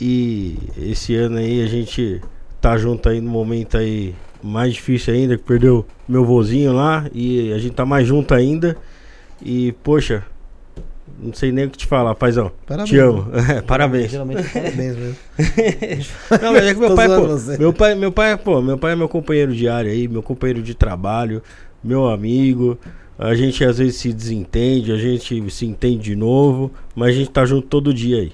E 0.00 0.56
esse 0.76 1.16
ano 1.16 1.38
aí 1.38 1.62
a 1.62 1.66
gente 1.66 2.20
tá 2.60 2.76
junto 2.76 3.08
aí 3.08 3.20
no 3.20 3.30
momento 3.30 3.76
aí 3.76 4.14
mais 4.42 4.74
difícil 4.74 5.14
ainda, 5.14 5.36
que 5.36 5.44
perdeu 5.44 5.86
meu 6.08 6.24
vozinho 6.24 6.72
lá 6.72 7.06
e 7.14 7.52
a 7.52 7.58
gente 7.58 7.74
tá 7.74 7.86
mais 7.86 8.06
junto 8.06 8.34
ainda. 8.34 8.76
E 9.40 9.72
poxa, 9.82 10.24
não 11.22 11.32
sei 11.32 11.52
nem 11.52 11.66
o 11.66 11.70
que 11.70 11.78
te 11.78 11.86
falar, 11.86 12.14
paizão. 12.14 12.50
Parabéns. 12.66 12.90
Te 12.90 12.98
amo. 12.98 13.26
parabéns. 13.66 14.10
Geralmente 14.10 14.48
parabéns 14.48 14.96
mesmo. 14.96 15.16
não, 16.42 16.52
mas 16.52 16.64
é 16.64 16.74
que 16.74 16.80
meu 16.80 16.94
pai, 16.94 17.08
pô, 17.08 17.58
meu 17.58 17.72
pai, 17.72 17.94
meu 17.94 18.12
pai, 18.12 18.36
pô, 18.36 18.62
meu 18.62 18.78
pai 18.78 18.92
é 18.92 18.96
meu 18.96 19.08
companheiro 19.08 19.54
diário 19.54 19.90
aí, 19.90 20.08
meu 20.08 20.22
companheiro 20.22 20.62
de 20.62 20.74
trabalho, 20.74 21.42
meu 21.82 22.08
amigo. 22.08 22.78
A 23.18 23.34
gente 23.34 23.64
às 23.64 23.78
vezes 23.78 23.96
se 23.96 24.12
desentende, 24.12 24.90
a 24.90 24.96
gente 24.96 25.48
se 25.50 25.66
entende 25.66 26.02
de 26.02 26.16
novo, 26.16 26.72
mas 26.94 27.10
a 27.10 27.12
gente 27.12 27.30
tá 27.30 27.44
junto 27.44 27.68
todo 27.68 27.94
dia 27.94 28.18
aí. 28.18 28.32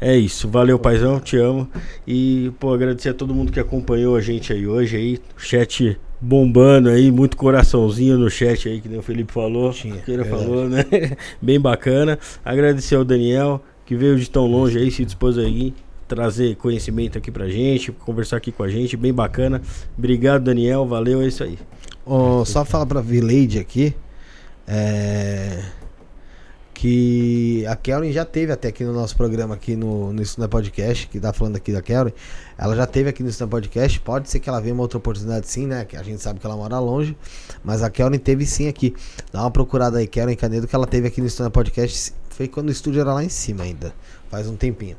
É 0.00 0.16
isso, 0.16 0.48
valeu 0.48 0.78
paizão, 0.78 1.20
te 1.20 1.36
amo. 1.36 1.68
E, 2.06 2.52
pô, 2.58 2.72
agradecer 2.72 3.10
a 3.10 3.14
todo 3.14 3.34
mundo 3.34 3.52
que 3.52 3.60
acompanhou 3.60 4.16
a 4.16 4.20
gente 4.20 4.52
aí 4.52 4.66
hoje 4.66 4.96
aí. 4.96 5.18
Chat 5.36 5.98
bombando 6.20 6.88
aí, 6.88 7.10
muito 7.10 7.36
coraçãozinho 7.36 8.16
no 8.16 8.30
chat 8.30 8.68
aí, 8.68 8.80
que 8.80 8.88
nem 8.88 8.98
o 8.98 9.02
Felipe 9.02 9.32
falou. 9.32 9.72
Tinha, 9.72 9.96
que 9.96 10.10
ele 10.10 10.24
falou, 10.24 10.68
né? 10.68 10.84
Bem 11.42 11.60
bacana. 11.60 12.18
Agradecer 12.44 12.94
ao 12.94 13.04
Daniel, 13.04 13.62
que 13.84 13.96
veio 13.96 14.18
de 14.18 14.30
tão 14.30 14.46
longe 14.46 14.78
aí, 14.78 14.90
se 14.90 15.04
dispôs 15.04 15.36
aí 15.36 15.74
trazer 16.14 16.56
conhecimento 16.56 17.16
aqui 17.16 17.30
pra 17.30 17.48
gente, 17.48 17.90
conversar 17.90 18.36
aqui 18.36 18.52
com 18.52 18.62
a 18.62 18.68
gente, 18.68 18.96
bem 18.96 19.12
bacana. 19.12 19.62
Obrigado, 19.96 20.44
Daniel, 20.44 20.86
valeu, 20.86 21.22
é 21.22 21.26
isso 21.26 21.42
aí. 21.42 21.58
Oh, 22.04 22.44
só 22.44 22.64
falar 22.64 22.84
pra 22.84 23.00
Vileide 23.00 23.58
aqui, 23.58 23.94
é, 24.66 25.62
que 26.82 27.64
a 27.68 27.76
Kelly 27.76 28.12
já 28.12 28.24
teve 28.24 28.50
até 28.50 28.66
aqui 28.66 28.82
no 28.82 28.92
nosso 28.92 29.16
programa, 29.16 29.54
aqui 29.54 29.76
no, 29.76 30.12
no 30.12 30.20
Estudante 30.20 30.50
Podcast, 30.50 31.06
que 31.06 31.20
tá 31.20 31.32
falando 31.32 31.54
aqui 31.54 31.72
da 31.72 31.80
Kelly. 31.80 32.12
Ela 32.58 32.74
já 32.74 32.88
teve 32.88 33.08
aqui 33.08 33.22
no 33.22 33.28
Estudante 33.28 33.52
Podcast. 33.52 34.00
Pode 34.00 34.28
ser 34.28 34.40
que 34.40 34.48
ela 34.48 34.60
venha 34.60 34.74
uma 34.74 34.82
outra 34.82 34.98
oportunidade 34.98 35.46
sim, 35.46 35.64
né? 35.64 35.84
Que 35.84 35.96
a 35.96 36.02
gente 36.02 36.20
sabe 36.20 36.40
que 36.40 36.46
ela 36.46 36.56
mora 36.56 36.80
longe. 36.80 37.16
Mas 37.62 37.84
a 37.84 37.88
Kelly 37.88 38.18
teve 38.18 38.44
sim 38.44 38.66
aqui. 38.66 38.96
Dá 39.32 39.42
uma 39.42 39.50
procurada 39.52 39.98
aí, 39.98 40.08
Kelly 40.08 40.34
Canedo, 40.34 40.66
que 40.66 40.74
ela 40.74 40.84
teve 40.84 41.06
aqui 41.06 41.20
no 41.20 41.28
Estudante 41.28 41.52
Podcast. 41.52 42.14
Foi 42.30 42.48
quando 42.48 42.68
o 42.68 42.72
estúdio 42.72 43.00
era 43.00 43.14
lá 43.14 43.22
em 43.22 43.28
cima 43.28 43.62
ainda. 43.62 43.94
Faz 44.28 44.48
um 44.48 44.56
tempinho. 44.56 44.96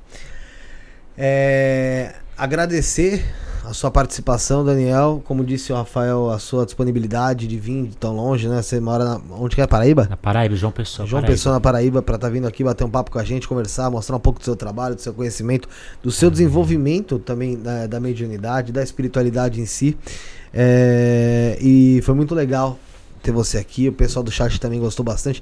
É, 1.17 2.13
agradecer 2.37 3.25
a 3.65 3.73
sua 3.73 3.89
participação, 3.89 4.63
Daniel. 4.63 5.21
Como 5.25 5.43
disse 5.43 5.71
o 5.71 5.75
Rafael, 5.75 6.29
a 6.29 6.37
sua 6.37 6.65
disponibilidade 6.65 7.47
de 7.47 7.57
vir 7.57 7.87
de 7.87 7.95
tão 7.95 8.15
longe, 8.15 8.47
né? 8.47 8.61
Você 8.61 8.79
mora 8.79 9.05
na. 9.05 9.21
Onde 9.31 9.55
que 9.55 9.61
é? 9.61 9.67
Paraíba? 9.67 10.07
Na 10.09 10.17
Paraíba, 10.17 10.55
João 10.55 10.71
Pessoa. 10.71 11.07
João 11.07 11.21
Paraíba. 11.21 11.33
Pessoa 11.33 11.53
na 11.55 11.61
Paraíba, 11.61 12.01
para 12.01 12.15
estar 12.15 12.27
tá 12.27 12.33
vindo 12.33 12.47
aqui 12.47 12.63
bater 12.63 12.83
um 12.83 12.89
papo 12.89 13.11
com 13.11 13.19
a 13.19 13.23
gente, 13.23 13.47
conversar, 13.47 13.89
mostrar 13.89 14.17
um 14.17 14.19
pouco 14.19 14.39
do 14.39 14.45
seu 14.45 14.55
trabalho, 14.55 14.95
do 14.95 15.01
seu 15.01 15.13
conhecimento, 15.13 15.69
do 16.01 16.11
seu 16.11 16.29
desenvolvimento 16.29 17.17
também 17.19 17.57
da, 17.57 17.87
da 17.87 17.99
mediunidade, 17.99 18.71
da 18.71 18.83
espiritualidade 18.83 19.61
em 19.61 19.65
si. 19.65 19.97
É, 20.53 21.57
e 21.61 22.01
foi 22.03 22.13
muito 22.13 22.35
legal 22.35 22.77
ter 23.23 23.31
você 23.31 23.57
aqui. 23.57 23.87
O 23.87 23.93
pessoal 23.93 24.21
do 24.21 24.29
chat 24.29 24.59
também 24.59 24.79
gostou 24.79 25.05
bastante. 25.05 25.41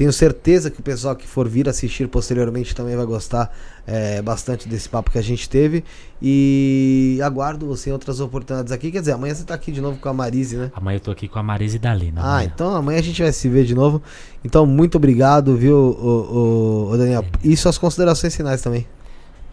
Tenho 0.00 0.14
certeza 0.14 0.70
que 0.70 0.80
o 0.80 0.82
pessoal 0.82 1.14
que 1.14 1.26
for 1.26 1.46
vir 1.46 1.68
assistir 1.68 2.08
posteriormente 2.08 2.74
também 2.74 2.96
vai 2.96 3.04
gostar 3.04 3.54
é, 3.86 4.22
bastante 4.22 4.66
desse 4.66 4.88
papo 4.88 5.10
que 5.10 5.18
a 5.18 5.22
gente 5.22 5.46
teve. 5.46 5.84
E 6.22 7.20
aguardo 7.22 7.66
você 7.66 7.90
em 7.90 7.92
outras 7.92 8.18
oportunidades 8.18 8.72
aqui. 8.72 8.90
Quer 8.90 9.00
dizer, 9.00 9.12
amanhã 9.12 9.34
você 9.34 9.42
está 9.42 9.52
aqui 9.52 9.70
de 9.70 9.78
novo 9.78 9.98
com 9.98 10.08
a 10.08 10.14
Marise, 10.14 10.56
né? 10.56 10.72
Amanhã 10.74 10.96
eu 10.96 11.00
tô 11.00 11.10
aqui 11.10 11.28
com 11.28 11.38
a 11.38 11.42
Marise 11.42 11.78
Dalina. 11.78 12.22
Ah, 12.24 12.42
então 12.42 12.74
amanhã 12.74 12.98
a 12.98 13.02
gente 13.02 13.20
vai 13.20 13.30
se 13.30 13.46
ver 13.46 13.66
de 13.66 13.74
novo. 13.74 14.02
Então, 14.42 14.64
muito 14.64 14.94
obrigado, 14.94 15.54
viu, 15.54 15.76
o, 15.76 16.88
o, 16.88 16.92
o 16.92 16.96
Daniel? 16.96 17.22
É. 17.22 17.46
E 17.46 17.54
suas 17.54 17.76
considerações 17.76 18.34
finais 18.34 18.62
também. 18.62 18.86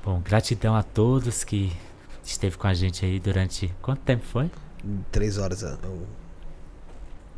Bom, 0.02 0.22
gratidão 0.24 0.78
a 0.78 0.82
todos 0.82 1.44
que 1.44 1.74
esteve 2.24 2.56
com 2.56 2.68
a 2.68 2.74
gente 2.74 3.04
aí 3.04 3.20
durante. 3.20 3.70
Quanto 3.82 4.00
tempo 4.00 4.24
foi? 4.24 4.50
Três 5.12 5.38
horas. 5.38 5.62
Eu 5.64 5.78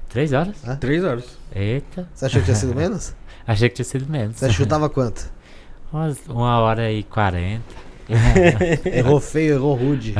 Três 0.10 0.34
horas? 0.34 0.56
Hã? 0.68 0.76
Três 0.76 1.04
horas. 1.04 1.26
Eita. 1.56 2.08
Você 2.14 2.26
achou 2.26 2.42
que 2.42 2.46
tinha 2.46 2.56
sido 2.56 2.74
menos? 2.76 3.14
Achei 3.48 3.70
que 3.70 3.76
tinha 3.76 3.86
sido 3.86 4.10
menos. 4.10 4.38
Você 4.38 4.52
chutava 4.52 4.90
quanto? 4.90 5.30
Uma 6.28 6.60
hora 6.60 6.92
e 6.92 7.04
quarenta. 7.04 7.90
errou 8.92 9.20
feio, 9.20 9.54
errou 9.54 9.76
rude. 9.76 10.16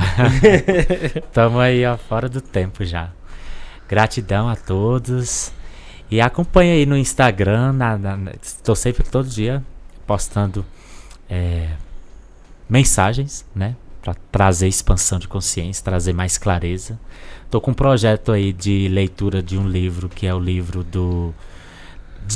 Tamo 1.34 1.60
aí 1.60 1.86
ó, 1.86 1.98
fora 1.98 2.30
do 2.30 2.40
tempo 2.40 2.86
já. 2.86 3.10
Gratidão 3.88 4.48
a 4.48 4.56
todos. 4.56 5.52
E 6.10 6.22
acompanha 6.22 6.74
aí 6.74 6.86
no 6.86 6.98
Instagram. 6.98 7.74
Na, 7.74 7.98
na, 7.98 8.32
estou 8.42 8.76
sempre 8.76 9.04
todo 9.04 9.28
dia 9.28 9.64
postando 10.06 10.66
é, 11.30 11.70
mensagens, 12.68 13.46
né? 13.56 13.76
Para 14.02 14.16
trazer 14.32 14.68
expansão 14.68 15.20
de 15.20 15.28
consciência, 15.28 15.84
trazer 15.84 16.14
mais 16.14 16.38
clareza. 16.38 17.00
Tô 17.50 17.60
com 17.60 17.72
um 17.72 17.74
projeto 17.74 18.32
aí 18.32 18.54
de 18.54 18.88
leitura 18.90 19.42
de 19.42 19.58
um 19.58 19.68
livro 19.68 20.08
que 20.08 20.28
é 20.28 20.34
o 20.34 20.40
livro 20.40 20.84
do 20.84 21.34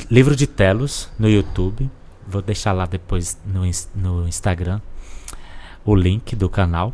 livro 0.10 0.36
de 0.36 0.48
Telos 0.48 1.08
no 1.20 1.30
YouTube. 1.30 1.88
Vou 2.28 2.42
deixar 2.42 2.72
lá 2.72 2.88
depois 2.88 3.38
no, 3.46 3.62
no 3.94 4.28
Instagram 4.28 4.82
o 5.86 5.94
link 5.94 6.36
do 6.36 6.50
canal. 6.50 6.92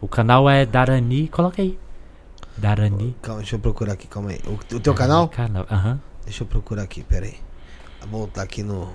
O 0.00 0.08
canal 0.08 0.48
é 0.48 0.64
Darani, 0.64 1.28
coloca 1.28 1.60
aí. 1.60 1.78
Darani. 2.56 3.14
Calma, 3.20 3.40
deixa 3.40 3.56
eu 3.56 3.60
procurar 3.60 3.92
aqui, 3.92 4.06
calma 4.06 4.30
aí. 4.30 4.40
O, 4.46 4.76
o 4.76 4.80
teu 4.80 4.94
canal? 4.94 5.28
Canal, 5.28 5.66
aham. 5.70 6.00
Deixa 6.24 6.44
eu 6.44 6.46
procurar 6.46 6.84
aqui, 6.84 7.02
pera 7.02 7.26
aí. 7.26 7.36
Vou 8.00 8.20
voltar 8.20 8.42
aqui 8.42 8.62
no. 8.62 8.90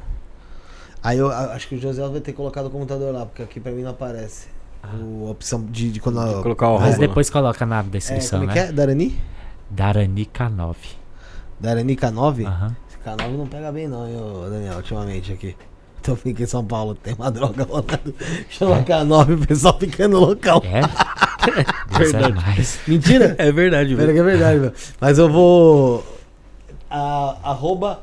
Aí 1.03 1.19
eu 1.19 1.31
acho 1.31 1.67
que 1.67 1.75
o 1.75 1.79
José 1.79 2.07
vai 2.07 2.21
ter 2.21 2.33
colocado 2.33 2.65
o 2.65 2.69
computador 2.71 3.13
lá, 3.13 3.23
porque 3.23 3.43
aqui 3.43 3.59
pra 3.59 3.71
mim 3.71 3.83
não 3.83 3.91
aparece. 3.91 4.47
A 4.83 5.29
opção 5.29 5.65
de, 5.65 5.91
de 5.91 5.99
quando 5.99 6.23
de 6.37 6.41
colocar 6.43 6.69
o 6.69 6.79
Mas 6.79 6.97
depois 6.97 7.29
coloca 7.29 7.65
na 7.65 7.81
descrição, 7.81 8.39
é, 8.39 8.45
como 8.45 8.53
né? 8.53 8.53
que 8.53 8.69
é? 8.69 8.71
Darani? 8.71 9.19
Darani 9.69 10.25
K9. 10.25 10.75
Darani 11.59 11.95
K9? 11.95 12.45
Aham. 12.45 12.75
Esse 12.89 12.97
K9 12.99 13.31
não 13.37 13.47
pega 13.47 13.71
bem 13.71 13.87
não, 13.87 14.07
hein, 14.07 14.15
Daniel, 14.49 14.75
ultimamente 14.77 15.33
aqui. 15.33 15.55
Então 15.99 16.15
fica 16.15 16.43
em 16.43 16.45
São 16.45 16.63
Paulo, 16.63 16.95
tem 16.95 17.13
uma 17.15 17.29
droga 17.29 17.63
rolando. 17.65 18.15
Chama 18.49 18.81
K9 18.83 19.43
o 19.43 19.47
pessoal 19.47 19.77
fica 19.77 20.07
no 20.07 20.19
local. 20.19 20.61
É? 20.63 20.79
Deus 21.97 22.13
é 22.13 22.29
mais. 22.29 22.79
Mentira? 22.87 23.35
É 23.39 23.51
verdade, 23.51 23.95
Pera 23.95 24.13
que 24.13 24.19
é 24.19 24.23
verdade, 24.23 24.59
velho. 24.59 24.73
Mas 25.01 25.17
eu 25.17 25.29
vou. 25.29 26.05
A, 26.89 27.35
arroba 27.43 28.01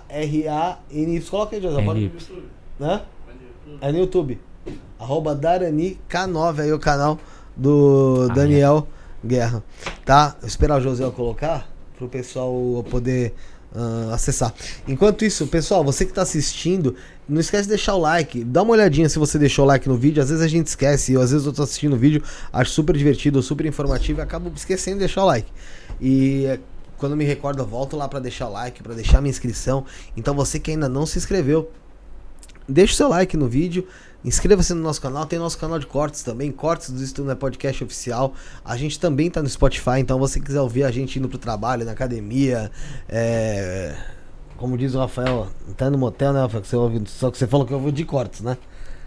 D-H-A-R-A-N. 0.00 1.20
Coloca 1.22 1.56
aí, 1.56 1.62
José. 1.62 1.80
N- 1.80 2.12
Né? 2.78 3.00
É 3.80 3.90
no 3.92 3.98
YouTube. 3.98 4.38
Arroba 5.02 5.34
Darani 5.34 5.98
K9 6.08 6.60
aí 6.60 6.72
o 6.72 6.78
canal 6.78 7.18
do 7.56 8.28
Ah, 8.30 8.34
Daniel 8.34 8.86
Guerra. 9.24 9.62
Tá? 10.04 10.36
Eu 10.40 10.46
esperar 10.46 10.78
o 10.78 10.80
José 10.80 11.08
colocar 11.10 11.68
pro 11.98 12.08
pessoal 12.08 12.84
poder 12.88 13.34
ah, 13.74 14.10
acessar. 14.14 14.54
Enquanto 14.86 15.24
isso, 15.24 15.46
pessoal, 15.48 15.82
você 15.82 16.06
que 16.06 16.12
tá 16.12 16.22
assistindo, 16.22 16.94
não 17.28 17.40
esquece 17.40 17.64
de 17.64 17.70
deixar 17.70 17.96
o 17.96 17.98
like. 17.98 18.44
Dá 18.44 18.62
uma 18.62 18.72
olhadinha 18.72 19.08
se 19.08 19.18
você 19.18 19.40
deixou 19.40 19.64
o 19.64 19.68
like 19.68 19.88
no 19.88 19.96
vídeo. 19.96 20.22
Às 20.22 20.28
vezes 20.28 20.44
a 20.44 20.48
gente 20.48 20.68
esquece, 20.68 21.16
ou 21.16 21.22
às 21.22 21.32
vezes 21.32 21.44
eu 21.44 21.52
tô 21.52 21.64
assistindo 21.64 21.94
o 21.94 21.98
vídeo, 21.98 22.22
acho 22.52 22.70
super 22.70 22.96
divertido, 22.96 23.42
super 23.42 23.66
informativo 23.66 24.20
e 24.20 24.22
acabo 24.22 24.52
esquecendo 24.54 24.98
de 24.98 25.00
deixar 25.00 25.24
o 25.24 25.26
like. 25.26 25.50
E 26.00 26.60
quando 26.96 27.16
me 27.16 27.24
recordo, 27.24 27.60
eu 27.60 27.66
volto 27.66 27.96
lá 27.96 28.06
para 28.06 28.20
deixar 28.20 28.46
o 28.46 28.52
like, 28.52 28.84
para 28.84 28.94
deixar 28.94 29.20
minha 29.20 29.30
inscrição. 29.30 29.84
Então 30.16 30.32
você 30.32 30.60
que 30.60 30.70
ainda 30.70 30.88
não 30.88 31.04
se 31.04 31.18
inscreveu, 31.18 31.68
deixa 32.68 32.92
o 32.92 32.96
seu 32.96 33.08
like 33.08 33.36
no 33.36 33.48
vídeo. 33.48 33.84
Inscreva-se 34.24 34.72
no 34.72 34.82
nosso 34.82 35.00
canal, 35.00 35.26
tem 35.26 35.38
nosso 35.38 35.58
canal 35.58 35.78
de 35.78 35.86
cortes 35.86 36.22
também, 36.22 36.52
cortes 36.52 36.90
do 36.90 37.02
Estudo 37.02 37.32
é 37.32 37.34
Podcast 37.34 37.82
Oficial. 37.82 38.34
A 38.64 38.76
gente 38.76 39.00
também 39.00 39.28
tá 39.28 39.42
no 39.42 39.48
Spotify, 39.48 39.98
então 39.98 40.18
você 40.18 40.38
quiser 40.38 40.60
ouvir 40.60 40.84
a 40.84 40.92
gente 40.92 41.18
indo 41.18 41.28
pro 41.28 41.38
trabalho, 41.38 41.84
na 41.84 41.90
academia, 41.90 42.70
é... 43.08 43.94
como 44.56 44.78
diz 44.78 44.94
o 44.94 45.00
Rafael, 45.00 45.48
tá 45.76 45.90
no 45.90 45.98
motel, 45.98 46.32
né, 46.32 46.40
Rafael? 46.40 46.62
Que 46.62 46.68
você 46.68 46.76
ouve, 46.76 47.02
só 47.06 47.32
que 47.32 47.38
você 47.38 47.48
falou 47.48 47.66
que 47.66 47.72
eu 47.72 47.78
ouvi 47.78 47.90
de 47.90 48.04
cortes, 48.04 48.42
né? 48.42 48.56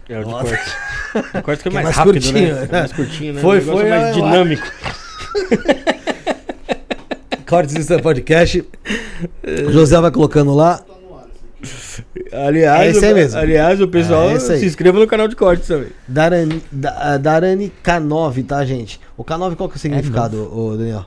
É 0.08 0.20
o 0.20 0.24
de 0.24 0.30
Nossa. 0.30 0.56
corte. 0.56 0.76
O 1.38 1.42
corte 1.42 1.62
que 1.62 1.68
é 1.68 1.70
Que 1.70 1.78
é 1.78 1.82
mais, 1.82 1.84
mais 1.84 1.96
rápido, 1.96 2.12
curtinho, 2.12 2.54
né? 2.54 2.60
né? 2.60 2.68
É 2.70 2.72
mais 2.72 2.92
curtinho, 2.92 3.32
né? 3.32 3.40
Foi, 3.40 3.60
foi, 3.62 3.86
é 3.86 3.90
mais 3.90 4.04
é, 4.04 4.12
dinâmico. 4.12 4.66
Cortes 7.48 7.74
do 7.74 7.80
Estudo 7.80 8.00
é 8.00 8.02
Podcast. 8.02 8.64
O 9.66 9.72
José 9.72 9.98
vai 10.00 10.10
colocando 10.10 10.52
lá. 10.52 10.84
Aliás, 12.32 12.80
É 12.82 12.90
isso 12.90 13.04
aí 13.04 13.12
o, 13.12 13.14
mesmo. 13.16 13.38
aliás, 13.38 13.80
o 13.80 13.88
pessoal 13.88 14.30
É 14.30 14.34
isso 14.34 14.52
aí. 14.52 14.60
se 14.60 14.66
inscreva 14.66 14.98
no 14.98 15.06
canal 15.06 15.28
de 15.28 15.36
cortes 15.36 15.66
também. 15.66 15.88
Darani, 16.08 16.62
da, 16.70 17.16
Darani 17.18 17.72
K9, 17.84 18.46
tá, 18.46 18.64
gente? 18.64 19.00
O 19.16 19.24
K9 19.24 19.56
qual 19.56 19.68
que 19.68 19.74
é 19.74 19.78
o 19.78 19.80
significado, 19.80 20.50
ô, 20.56 20.76
Daniel? 20.76 21.06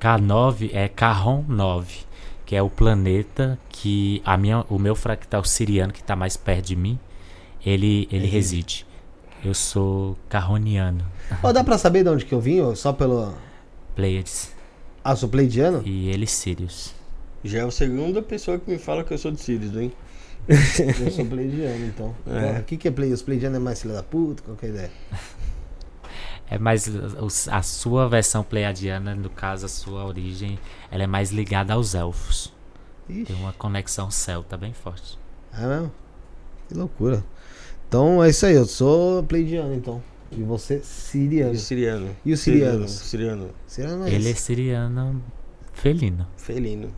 K9 0.00 0.70
é 0.72 0.88
Carron 0.88 1.44
9, 1.48 2.00
que 2.44 2.54
é 2.56 2.62
o 2.62 2.68
planeta 2.68 3.58
que 3.70 4.20
a 4.24 4.36
minha, 4.36 4.64
o 4.68 4.78
meu 4.78 4.94
fractal 4.94 5.44
siriano, 5.44 5.92
que 5.92 6.00
está 6.00 6.14
mais 6.14 6.36
perto 6.36 6.66
de 6.66 6.76
mim, 6.76 6.98
ele, 7.64 8.08
ele 8.12 8.26
reside. 8.26 8.86
Eu 9.44 9.52
sou 9.54 10.16
carroniano, 10.28 11.04
Ó, 11.42 11.52
dá 11.52 11.62
pra 11.62 11.76
saber 11.76 12.02
de 12.02 12.08
onde 12.08 12.24
que 12.24 12.32
eu 12.34 12.40
vim? 12.40 12.74
Só 12.74 12.92
pelo. 12.92 13.34
Pleiades, 13.94 14.52
Ah, 15.02 15.14
sou 15.14 15.28
pleidiano? 15.28 15.82
e 15.84 16.08
ele 16.08 16.26
Sirius. 16.26 16.93
Já 17.44 17.58
é 17.58 17.62
a 17.62 17.70
segunda 17.70 18.22
pessoa 18.22 18.58
que 18.58 18.70
me 18.70 18.78
fala 18.78 19.04
que 19.04 19.12
eu 19.12 19.18
sou 19.18 19.30
de 19.30 19.40
Sirius, 19.40 19.76
hein? 19.76 19.92
Eu 20.48 21.10
sou 21.10 21.24
pleidiano, 21.24 21.86
então. 21.86 22.14
É. 22.26 22.60
O 22.60 22.64
que, 22.64 22.76
que 22.76 22.88
é 22.88 22.90
play? 22.90 23.12
Os 23.12 23.22
pleidianos 23.22 23.56
é 23.56 23.60
mais 23.60 23.80
filha 23.80 23.94
da 23.94 24.02
puta? 24.02 24.42
Qual 24.42 24.56
que 24.56 24.66
é 24.66 24.68
a 24.68 24.72
ideia? 24.72 24.90
É 26.46 26.58
mais 26.58 26.86
a 27.50 27.62
sua 27.62 28.06
versão 28.06 28.44
pleiadiana, 28.44 29.14
no 29.14 29.30
caso 29.30 29.64
a 29.64 29.68
sua 29.68 30.04
origem, 30.04 30.58
ela 30.90 31.02
é 31.02 31.06
mais 31.06 31.30
ligada 31.30 31.72
aos 31.72 31.94
elfos. 31.94 32.52
Ixi, 33.08 33.24
Tem 33.24 33.36
uma 33.36 33.54
conexão 33.54 34.10
celta 34.10 34.54
bem 34.54 34.74
forte. 34.74 35.18
é 35.54 35.66
mesmo? 35.66 35.92
Que 36.68 36.74
loucura. 36.74 37.24
Então 37.88 38.22
é 38.22 38.28
isso 38.28 38.44
aí, 38.44 38.54
eu 38.54 38.66
sou 38.66 39.22
pleidiano, 39.22 39.74
então. 39.74 40.02
E 40.30 40.42
você, 40.42 40.80
siriano. 40.80 41.54
E 41.54 41.56
o 41.56 41.58
siriano. 41.58 42.16
E 42.26 42.32
os 42.34 42.40
sirianos? 42.40 42.90
Siriano. 42.90 43.50
Siriano 43.66 44.06
é 44.06 44.10
Ele 44.12 44.30
é 44.30 44.34
siriano 44.34 45.22
felino. 45.72 46.26
Felino. 46.36 46.92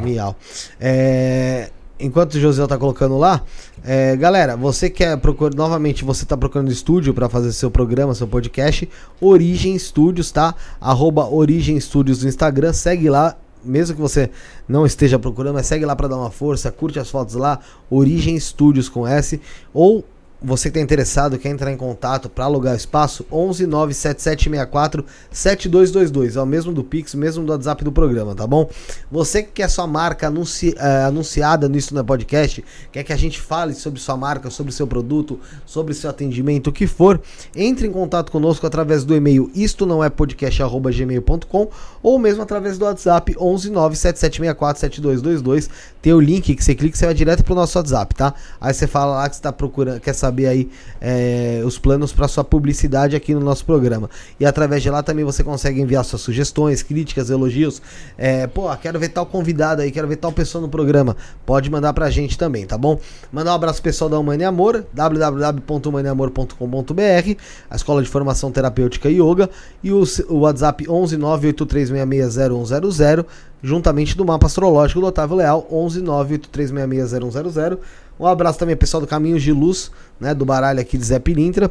Miau. 0.00 0.36
É, 0.80 1.70
enquanto 1.98 2.34
o 2.34 2.40
José 2.40 2.66
tá 2.66 2.76
colocando 2.76 3.16
lá, 3.18 3.42
é, 3.84 4.16
galera, 4.16 4.56
você 4.56 4.88
quer 4.90 5.16
procurar 5.18 5.54
novamente, 5.54 6.04
você 6.04 6.24
tá 6.24 6.36
procurando 6.36 6.70
estúdio 6.70 7.14
para 7.14 7.28
fazer 7.28 7.52
seu 7.52 7.70
programa, 7.70 8.14
seu 8.14 8.26
podcast, 8.26 8.88
Origem 9.20 9.78
Studios, 9.78 10.30
tá? 10.30 10.54
Arroba 10.80 11.28
Origem 11.28 11.78
Studios 11.78 12.22
no 12.22 12.28
Instagram, 12.28 12.72
segue 12.72 13.08
lá. 13.08 13.36
Mesmo 13.64 13.94
que 13.94 14.02
você 14.02 14.28
não 14.68 14.84
esteja 14.84 15.20
procurando, 15.20 15.54
mas 15.54 15.66
segue 15.66 15.84
lá 15.84 15.94
para 15.94 16.08
dar 16.08 16.16
uma 16.16 16.32
força, 16.32 16.72
curte 16.72 16.98
as 16.98 17.08
fotos 17.08 17.36
lá, 17.36 17.60
Origem 17.88 18.38
Studios 18.38 18.88
com 18.88 19.06
S, 19.06 19.40
ou 19.72 20.04
você 20.44 20.64
que 20.70 20.78
está 20.78 20.80
interessado, 20.80 21.38
quer 21.38 21.48
entrar 21.50 21.70
em 21.72 21.76
contato 21.76 22.28
para 22.28 22.44
alugar 22.44 22.74
espaço, 22.74 23.24
11 23.30 23.66
97764 23.66 25.04
7222. 25.30 26.36
É 26.36 26.42
o 26.42 26.46
mesmo 26.46 26.72
do 26.72 26.82
Pix, 26.82 27.14
mesmo 27.14 27.44
do 27.44 27.52
WhatsApp 27.52 27.84
do 27.84 27.92
programa, 27.92 28.34
tá 28.34 28.46
bom? 28.46 28.68
Você 29.10 29.42
que 29.42 29.52
quer 29.52 29.68
sua 29.68 29.86
marca 29.86 30.26
anunci- 30.26 30.74
eh, 30.76 31.04
anunciada 31.04 31.68
no 31.68 31.78
é 31.78 32.02
Podcast, 32.02 32.64
quer 32.90 33.04
que 33.04 33.12
a 33.12 33.16
gente 33.16 33.40
fale 33.40 33.74
sobre 33.74 34.00
sua 34.00 34.16
marca, 34.16 34.50
sobre 34.50 34.72
seu 34.72 34.86
produto, 34.86 35.38
sobre 35.64 35.94
seu 35.94 36.10
atendimento, 36.10 36.68
o 36.68 36.72
que 36.72 36.86
for, 36.86 37.20
entre 37.54 37.86
em 37.86 37.92
contato 37.92 38.32
conosco 38.32 38.66
através 38.66 39.04
do 39.04 39.14
e-mail 39.14 39.50
isto 39.54 39.86
não 39.86 40.02
é 40.02 40.10
podcast@gmail.com 40.10 41.68
ou 42.02 42.18
mesmo 42.18 42.42
através 42.42 42.78
do 42.78 42.84
WhatsApp 42.84 43.34
11 43.38 43.70
97764 43.70 44.80
7222. 44.80 45.70
Tem 46.00 46.12
o 46.12 46.20
link 46.20 46.54
que 46.54 46.64
você 46.64 46.74
clica, 46.74 46.96
você 46.96 47.04
vai 47.06 47.14
direto 47.14 47.44
pro 47.44 47.54
nosso 47.54 47.78
WhatsApp, 47.78 48.14
tá? 48.14 48.34
Aí 48.60 48.74
você 48.74 48.86
fala 48.86 49.16
lá 49.16 49.28
que 49.28 49.36
você 49.36 49.42
tá 49.42 49.52
procurando, 49.52 50.00
quer 50.00 50.12
saber 50.14 50.31
aí 50.46 50.70
eh, 51.00 51.62
os 51.64 51.78
planos 51.78 52.12
para 52.12 52.28
sua 52.28 52.44
publicidade 52.44 53.16
aqui 53.16 53.34
no 53.34 53.40
nosso 53.40 53.64
programa. 53.64 54.08
E 54.38 54.46
através 54.46 54.82
de 54.82 54.90
lá 54.90 55.02
também 55.02 55.24
você 55.24 55.42
consegue 55.44 55.80
enviar 55.80 56.04
suas 56.04 56.22
sugestões, 56.22 56.82
críticas, 56.82 57.30
elogios. 57.30 57.80
Eh, 58.16 58.46
pô, 58.46 58.74
quero 58.76 58.98
ver 58.98 59.08
tal 59.08 59.26
convidado 59.26 59.82
aí, 59.82 59.90
quero 59.90 60.08
ver 60.08 60.16
tal 60.16 60.32
pessoa 60.32 60.62
no 60.62 60.68
programa. 60.68 61.16
Pode 61.44 61.70
mandar 61.70 61.92
pra 61.92 62.08
gente 62.10 62.38
também, 62.38 62.66
tá 62.66 62.78
bom? 62.78 62.98
Mandar 63.30 63.52
um 63.52 63.54
abraço 63.54 63.80
pessoal 63.82 64.10
da 64.10 64.18
Humane 64.18 64.44
Amor, 64.44 64.84
www.humaneamor.com.br, 64.92 67.36
a 67.70 67.76
escola 67.76 68.02
de 68.02 68.08
formação 68.08 68.50
terapêutica 68.50 69.10
e 69.10 69.20
yoga, 69.20 69.50
e 69.82 69.92
o, 69.92 70.02
o 70.28 70.38
WhatsApp 70.40 70.88
11 70.88 71.18
983660100, 71.18 73.26
juntamente 73.62 74.16
do 74.16 74.24
mapa 74.24 74.46
astrológico 74.46 75.00
do 75.00 75.06
Otávio 75.06 75.36
Leal, 75.36 75.66
11 75.70 76.00
983660100. 76.02 77.78
Um 78.22 78.26
abraço 78.28 78.56
também 78.56 78.76
pessoal 78.76 79.00
do 79.00 79.06
Caminhos 79.08 79.42
de 79.42 79.50
Luz, 79.50 79.90
né, 80.20 80.32
do 80.32 80.44
baralho 80.44 80.78
aqui 80.78 80.96
de 80.96 81.04
Zé 81.04 81.18
Pilintra. 81.18 81.68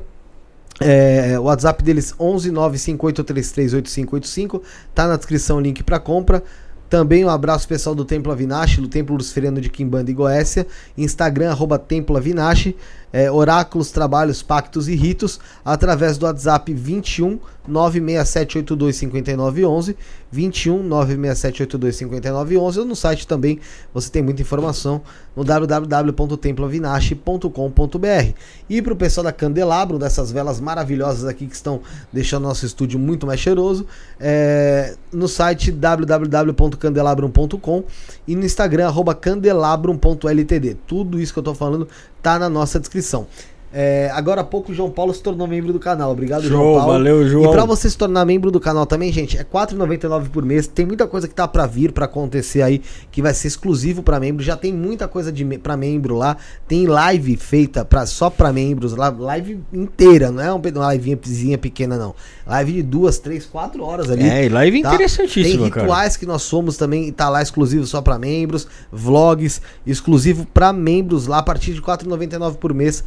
É, 0.81 1.39
o 1.39 1.43
WhatsApp 1.43 1.81
deles 1.81 2.13
11 2.19 2.51
958338585, 2.51 4.61
tá 4.93 5.07
na 5.07 5.15
descrição 5.15 5.55
o 5.57 5.61
link 5.61 5.81
para 5.81 5.97
compra. 5.97 6.43
Também 6.89 7.23
um 7.23 7.30
abraço 7.30 7.65
pessoal 7.65 7.95
do 7.95 8.03
Templo 8.03 8.33
Avinashi, 8.33 8.81
do 8.81 8.89
Templo 8.89 9.15
Luciferiano 9.15 9.61
de 9.61 9.69
Quimbanda 9.69 10.11
e 10.11 10.13
Goécia, 10.13 10.67
Instagram 10.97 11.51
arroba 11.51 11.80
Templo 11.80 12.17
Avinashi, 12.17 12.75
é, 13.14 13.31
oráculos, 13.31 13.91
trabalhos, 13.91 14.41
pactos 14.41 14.88
e 14.88 14.95
ritos, 14.95 15.40
através 15.64 16.17
do 16.17 16.25
WhatsApp 16.25 16.73
21 16.73 17.38
967825911, 17.69 19.95
21 20.31 20.90
967825911, 20.90 22.77
ou 22.77 22.85
no 22.85 22.95
site 22.95 23.27
também 23.27 23.59
você 23.93 24.09
tem 24.09 24.23
muita 24.23 24.41
informação 24.41 25.03
no 25.35 25.43
www.temploavinashi.com.br. 25.43 28.33
E 28.69 28.81
para 28.81 28.93
o 28.93 28.95
pessoal 28.95 29.25
da 29.25 29.31
Candelabro, 29.31 29.99
dessas 29.99 30.31
velas 30.31 30.59
maravilhosas 30.59 31.25
aqui 31.25 31.45
que 31.45 31.53
estão 31.56 31.81
deixando 32.11 32.41
nosso 32.43 32.65
estúdio 32.65 32.98
muito 32.98 33.27
mais 33.27 33.40
cheiroso, 33.40 33.85
é, 34.19 34.95
no 35.11 35.27
site 35.27 35.72
www.candelabrum.com 35.72 37.83
e 38.27 38.35
no 38.35 38.43
Instagram 38.43 38.88
arroba 38.88 39.14
candelabrum.ltd. 39.14 40.77
Tudo 40.88 41.19
isso 41.19 41.31
que 41.33 41.40
eu 41.40 41.43
tô 41.43 41.53
falando 41.53 41.88
tá 42.22 42.38
na 42.40 42.50
nossa 42.50 42.80
descrição. 42.80 43.27
É, 43.74 44.11
agora 44.14 44.41
há 44.41 44.43
pouco 44.43 44.72
o 44.72 44.75
João 44.75 44.91
Paulo 44.91 45.14
se 45.14 45.24
tornou 45.24 45.48
membro 45.48 45.72
do 45.72 45.80
canal. 45.80 46.11
Obrigado, 46.11 46.43
João 46.43 46.61
Show, 46.61 46.75
Paulo. 46.77 46.91
valeu, 46.91 47.25
João. 47.27 47.45
E 47.50 47.51
pra 47.53 47.64
você 47.64 47.90
se 47.90 47.98
tornar 47.98 48.25
membro 48.25 48.51
do 48.51 48.59
canal 48.59 48.85
também, 48.85 49.14
gente, 49.14 49.38
é 49.38 49.40
R$ 49.40 49.45
4,99 49.50 50.30
por 50.30 50.43
mês. 50.43 50.67
Tem 50.67 50.85
muita 50.85 51.08
coisa 51.08 51.25
que 51.27 51.33
tá 51.33 51.48
pra 51.48 51.66
vir, 51.66 51.93
pra 51.93 52.03
acontecer 52.03 52.61
aí, 52.61 52.82
que 53.09 53.22
vai 53.22 53.33
ser 53.33 53.48
exclusivo 53.48 54.03
pra 54.03 54.19
membro. 54.19 54.43
Já 54.43 54.58
tem 54.58 54.74
muita 54.74 55.08
coisa 55.08 55.32
de 55.32 55.45
pra 55.59 55.77
membro 55.77 56.16
lá. 56.17 56.35
Tem 56.67 56.85
live 56.85 57.38
feita 57.38 57.85
pra, 57.85 58.06
só 58.06 58.30
pra 58.30 58.51
membros, 58.51 58.93
lá, 58.93 59.08
live 59.09 59.59
inteira, 59.72 60.32
não 60.32 60.43
é 60.43 60.53
um- 60.53 60.61
uma 60.75 60.93
livezinha 60.93 61.58
pequena, 61.58 61.98
não. 61.98 62.14
Live 62.45 62.74
de 62.74 62.83
duas, 62.83 63.19
três, 63.19 63.45
quatro 63.45 63.83
horas 63.85 64.09
ali. 64.11 64.27
É, 64.27 64.50
live 64.50 64.82
Tá? 64.82 64.90
interessantíssima, 64.93 65.61
Tem 65.64 65.69
cara. 65.69 65.82
rituais 65.83 66.17
que 66.17 66.25
nós 66.25 66.41
somos 66.41 66.75
também, 66.75 67.08
e 67.08 67.11
tá 67.14 67.30
lá 67.30 67.41
exclusivo 67.41 67.85
só 67.85 68.01
pra 68.01 68.19
membros, 68.19 68.67
vlogs 68.91 69.61
exclusivo 69.88 70.45
pra 70.53 70.74
membros 70.74 71.25
lá 71.27 71.38
a 71.38 71.43
partir 71.43 71.72
de 71.74 71.80
R$ 71.80 71.85
4,99 71.85 72.58
por 72.58 72.74
mês. 72.74 73.03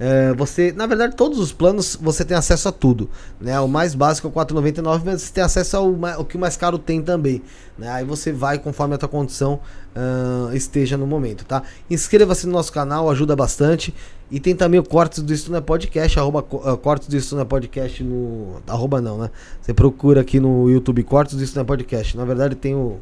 É, 0.00 0.32
você, 0.34 0.72
na 0.72 0.86
verdade, 0.86 1.16
todos 1.16 1.38
os 1.38 1.52
planos 1.52 1.98
você 2.00 2.24
tem 2.24 2.36
acesso 2.36 2.68
a 2.68 2.72
tudo, 2.72 3.10
né? 3.40 3.58
O 3.58 3.66
mais 3.66 3.94
básico 3.94 4.28
é 4.28 4.30
o 4.30 4.32
4,99, 4.32 5.02
mas 5.04 5.22
você 5.22 5.32
tem 5.32 5.42
acesso 5.42 5.76
ao, 5.76 6.24
que 6.24 6.36
o 6.36 6.40
mais 6.40 6.56
caro 6.56 6.78
tem 6.78 7.02
também, 7.02 7.42
né? 7.76 7.90
Aí 7.90 8.04
você 8.04 8.32
vai 8.32 8.58
conforme 8.58 8.94
a 8.94 8.98
tua 8.98 9.08
condição 9.08 9.60
ah, 9.96 10.50
esteja 10.54 10.96
no 10.96 11.06
momento, 11.06 11.44
tá? 11.44 11.64
Inscreva-se 11.90 12.46
no 12.46 12.52
nosso 12.52 12.72
canal, 12.72 13.10
ajuda 13.10 13.34
bastante. 13.34 13.92
E 14.30 14.38
tem 14.38 14.54
também 14.54 14.78
o 14.78 14.84
Cortes 14.84 15.22
do 15.22 15.56
é 15.56 15.60
Podcast, 15.60 16.18
arroba 16.20 16.46
ah, 16.64 16.76
Cortes 16.76 17.08
do 17.08 17.40
é 17.40 17.44
Podcast 17.44 18.04
no... 18.04 18.62
Arroba 18.68 19.00
não, 19.00 19.18
né? 19.18 19.30
Você 19.60 19.74
procura 19.74 20.20
aqui 20.20 20.38
no 20.38 20.70
YouTube 20.70 21.02
Cortes 21.02 21.52
do 21.52 21.60
é 21.60 21.64
Podcast. 21.64 22.16
Na 22.16 22.24
verdade 22.24 22.54
tem 22.54 22.74
o, 22.74 23.00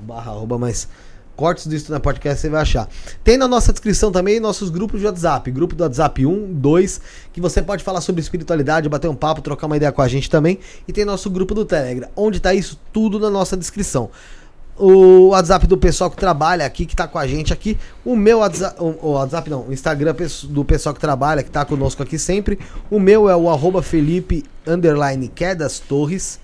o 0.00 0.02
barra 0.02 0.32
arroba, 0.32 0.58
mas 0.58 0.88
Cortes 1.36 1.66
do 1.66 1.90
Não 1.90 1.96
é 1.96 2.00
Podcast 2.00 2.40
você 2.40 2.48
vai 2.48 2.62
achar. 2.62 2.88
Tem 3.24 3.36
na 3.36 3.48
nossa 3.48 3.72
descrição 3.72 4.12
também 4.12 4.38
nossos 4.38 4.70
grupos 4.70 5.00
de 5.00 5.06
WhatsApp. 5.06 5.50
Grupo 5.50 5.74
do 5.74 5.82
WhatsApp 5.82 6.24
1, 6.24 6.52
2, 6.54 7.00
que 7.32 7.40
você 7.40 7.62
pode 7.62 7.82
falar 7.82 8.00
sobre 8.00 8.20
espiritualidade, 8.20 8.88
bater 8.88 9.08
um 9.08 9.14
papo, 9.14 9.40
trocar 9.42 9.66
uma 9.66 9.76
ideia 9.76 9.92
com 9.92 10.02
a 10.02 10.08
gente 10.08 10.28
também. 10.30 10.58
E 10.86 10.92
tem 10.92 11.04
nosso 11.04 11.28
grupo 11.30 11.54
do 11.54 11.64
Telegram, 11.64 12.08
onde 12.16 12.40
tá 12.40 12.54
isso 12.54 12.78
tudo 12.92 13.18
na 13.18 13.30
nossa 13.30 13.56
descrição 13.56 14.10
o 14.76 15.28
WhatsApp 15.28 15.66
do 15.66 15.76
pessoal 15.76 16.10
que 16.10 16.16
trabalha 16.16 16.64
aqui, 16.64 16.86
que 16.86 16.96
tá 16.96 17.06
com 17.06 17.18
a 17.18 17.26
gente 17.26 17.52
aqui. 17.52 17.78
O 18.04 18.16
meu 18.16 18.38
WhatsApp, 18.38 18.76
o, 18.80 19.12
WhatsApp 19.12 19.50
não, 19.50 19.68
o 19.68 19.72
Instagram 19.72 20.14
do 20.44 20.64
pessoal 20.64 20.94
que 20.94 21.00
trabalha, 21.00 21.42
que 21.42 21.50
tá 21.50 21.64
conosco 21.64 22.02
aqui 22.02 22.18
sempre. 22.18 22.58
O 22.90 22.98
meu 22.98 23.28
é 23.28 23.36
o 23.36 23.50
arroba 23.50 23.82
Felipe 23.82 24.44
underline 24.66 25.28
Quedas 25.28 25.78
Torres. 25.78 26.40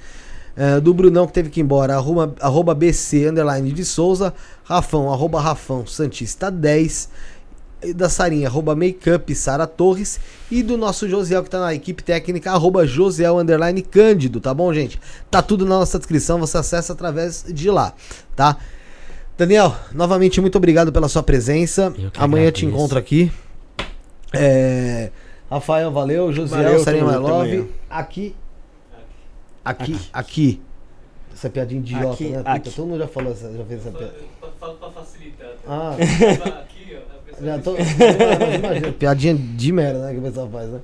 É, 0.60 0.80
do 0.80 0.92
Brunão 0.92 1.24
que 1.24 1.32
teve 1.32 1.50
que 1.50 1.60
ir 1.60 1.62
embora, 1.62 1.94
arroba, 1.94 2.34
arroba 2.40 2.74
BC 2.74 3.28
underline 3.28 3.70
de 3.70 3.84
Souza, 3.84 4.34
Rafão, 4.68 5.10
arroba 5.10 5.40
Rafão 5.40 5.86
Santista 5.86 6.50
10, 6.50 7.08
e 7.82 7.94
da 7.94 8.08
Sarinha, 8.10 8.48
arroba 8.48 8.76
Makeup 8.76 9.34
Sara 9.34 9.66
Torres, 9.66 10.20
e 10.50 10.62
do 10.62 10.76
nosso 10.76 11.08
Josiel 11.08 11.42
que 11.42 11.48
tá 11.48 11.58
na 11.58 11.72
equipe 11.74 12.02
técnica, 12.02 12.52
arroba 12.52 12.86
Josiel 12.86 13.38
underline 13.38 13.80
Cândido, 13.80 14.40
tá 14.40 14.52
bom, 14.52 14.72
gente? 14.74 15.00
Tá 15.30 15.40
tudo 15.40 15.64
na 15.64 15.78
nossa 15.78 15.98
descrição, 15.98 16.38
você 16.38 16.58
acessa 16.58 16.92
através 16.92 17.46
de 17.48 17.70
lá, 17.70 17.94
tá? 18.36 18.58
Daniel, 19.38 19.74
novamente 19.92 20.38
muito 20.38 20.58
obrigado 20.58 20.92
pela 20.92 21.08
sua 21.08 21.22
presença. 21.22 21.94
Amanhã 22.18 22.46
eu 22.46 22.52
te 22.52 22.66
encontro 22.66 22.98
aqui. 22.98 23.32
É, 24.34 25.10
Rafael, 25.50 25.90
valeu. 25.90 26.30
Josiel, 26.30 26.62
Valeu, 26.62 26.80
Sarinha 26.84 27.04
My 27.04 27.16
Love. 27.16 27.32
amanhã. 27.52 27.66
Aqui. 27.88 28.34
Aqui, 29.64 29.98
aqui. 30.12 30.62
Essa 31.32 31.48
piadinha 31.48 31.80
idiota, 31.80 32.14
Aqui, 32.14 32.28
né? 32.30 32.38
Puta, 32.38 32.50
aqui. 32.50 32.70
todo 32.70 32.86
mundo 32.86 32.98
já 32.98 33.06
falou 33.06 33.32
essa, 33.32 33.52
já 33.52 33.64
fez 33.64 33.80
essa 33.86 33.96
piada. 33.96 34.14
Falo 34.60 34.74
pra 34.74 34.90
facilitar. 34.90 35.48
Ah, 35.66 35.94
Aqui, 36.60 36.96
ó. 36.96 37.44
já 37.44 37.58
tô. 37.58 37.74
Imagina, 37.78 38.92
piadinha 38.92 39.34
de 39.34 39.72
merda, 39.72 40.00
né? 40.06 40.12
Que 40.12 40.18
o 40.18 40.22
pessoal 40.22 40.48
faz, 40.50 40.68
né? 40.68 40.80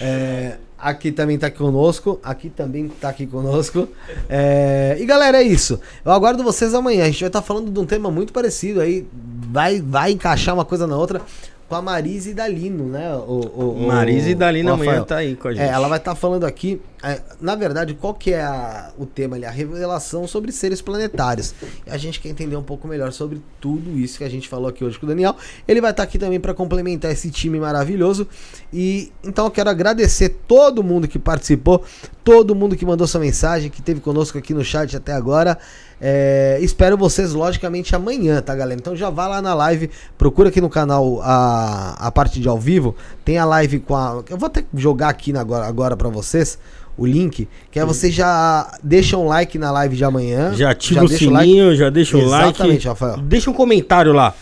É, 0.00 0.56
aqui 0.78 1.10
também 1.10 1.38
tá 1.38 1.50
conosco. 1.50 2.20
Aqui 2.22 2.48
também 2.50 2.88
tá 2.88 3.08
aqui 3.08 3.26
conosco. 3.26 3.88
É, 4.28 4.96
e 5.00 5.04
galera, 5.06 5.38
é 5.38 5.42
isso. 5.42 5.80
Eu 6.04 6.12
aguardo 6.12 6.42
vocês 6.44 6.74
amanhã. 6.74 7.04
A 7.04 7.06
gente 7.06 7.20
vai 7.20 7.28
estar 7.28 7.42
falando 7.42 7.70
de 7.70 7.78
um 7.80 7.86
tema 7.86 8.10
muito 8.10 8.32
parecido 8.32 8.80
aí. 8.80 9.06
Vai, 9.50 9.80
vai 9.80 10.12
encaixar 10.12 10.54
uma 10.54 10.64
coisa 10.64 10.86
na 10.86 10.96
outra. 10.96 11.20
Com 11.68 11.74
a 11.74 11.82
Marise 11.82 12.30
e 12.30 12.34
Dalino, 12.34 12.84
né? 12.84 13.14
O, 13.14 13.40
o, 13.54 13.74
o- 13.84 13.86
Marisa 13.86 14.30
e 14.30 14.34
Dalina 14.34 14.70
o 14.70 14.74
amanhã 14.74 15.02
tá 15.04 15.16
aí 15.18 15.36
com 15.36 15.48
a 15.48 15.52
gente. 15.52 15.62
É, 15.62 15.68
ela 15.68 15.86
vai 15.86 15.98
estar 15.98 16.14
falando 16.14 16.44
aqui, 16.44 16.80
é, 16.97 16.97
na 17.40 17.54
verdade, 17.54 17.94
qual 17.94 18.12
que 18.12 18.32
é 18.32 18.42
a- 18.42 18.90
o 18.98 19.06
tema 19.06 19.36
ali? 19.36 19.44
A 19.44 19.50
revelação 19.50 20.26
sobre 20.26 20.50
seres 20.50 20.82
planetários. 20.82 21.54
A 21.86 21.96
gente 21.96 22.20
quer 22.20 22.28
entender 22.28 22.56
um 22.56 22.62
pouco 22.62 22.88
melhor 22.88 23.12
sobre 23.12 23.40
tudo 23.60 23.96
isso 23.98 24.18
que 24.18 24.24
a 24.24 24.28
gente 24.28 24.48
falou 24.48 24.68
aqui 24.68 24.84
hoje 24.84 24.98
com 24.98 25.06
o 25.06 25.08
Daniel. 25.08 25.36
Ele 25.66 25.80
vai 25.80 25.92
estar 25.92 26.02
aqui 26.02 26.18
também 26.18 26.40
para 26.40 26.52
complementar 26.52 27.12
esse 27.12 27.30
time 27.30 27.60
maravilhoso. 27.60 28.26
E 28.72 29.12
então 29.22 29.44
eu 29.44 29.50
quero 29.50 29.70
agradecer 29.70 30.30
todo 30.48 30.82
mundo 30.82 31.06
que 31.06 31.18
participou, 31.18 31.84
todo 32.24 32.54
mundo 32.54 32.76
que 32.76 32.84
mandou 32.84 33.06
sua 33.06 33.20
mensagem, 33.20 33.70
que 33.70 33.80
esteve 33.80 34.00
conosco 34.00 34.36
aqui 34.36 34.52
no 34.52 34.64
chat 34.64 34.96
até 34.96 35.12
agora. 35.12 35.56
É, 36.00 36.58
espero 36.60 36.96
vocês, 36.96 37.32
logicamente, 37.32 37.94
amanhã, 37.96 38.40
tá, 38.40 38.54
galera? 38.54 38.78
Então 38.80 38.94
já 38.94 39.10
vá 39.10 39.26
lá 39.26 39.42
na 39.42 39.52
live, 39.54 39.90
procura 40.16 40.48
aqui 40.48 40.60
no 40.60 40.70
canal 40.70 41.20
a, 41.22 41.94
a 42.06 42.10
parte 42.12 42.40
de 42.40 42.48
ao 42.48 42.58
vivo. 42.58 42.94
Tem 43.24 43.38
a 43.38 43.44
live 43.44 43.80
com 43.80 43.96
a. 43.96 44.22
Eu 44.28 44.36
vou 44.36 44.46
até 44.46 44.64
jogar 44.74 45.08
aqui 45.08 45.36
agora, 45.36 45.66
agora 45.66 45.96
para 45.96 46.08
vocês 46.08 46.58
o 46.98 47.06
link, 47.06 47.48
que 47.70 47.78
é 47.78 47.84
você 47.84 48.10
já 48.10 48.76
deixa 48.82 49.16
um 49.16 49.26
like 49.26 49.56
na 49.56 49.70
live 49.70 49.96
de 49.96 50.04
amanhã. 50.04 50.52
Já 50.54 50.72
ativa 50.72 51.04
o 51.04 51.08
deixa 51.08 51.30
like. 51.30 51.46
sininho, 51.46 51.76
já 51.76 51.88
deixa 51.88 52.18
o 52.18 52.26
like. 52.26 52.48
Exatamente, 52.48 52.88
Rafael. 52.88 53.16
Deixa 53.18 53.48
um 53.48 53.54
comentário 53.54 54.12
lá. 54.12 54.34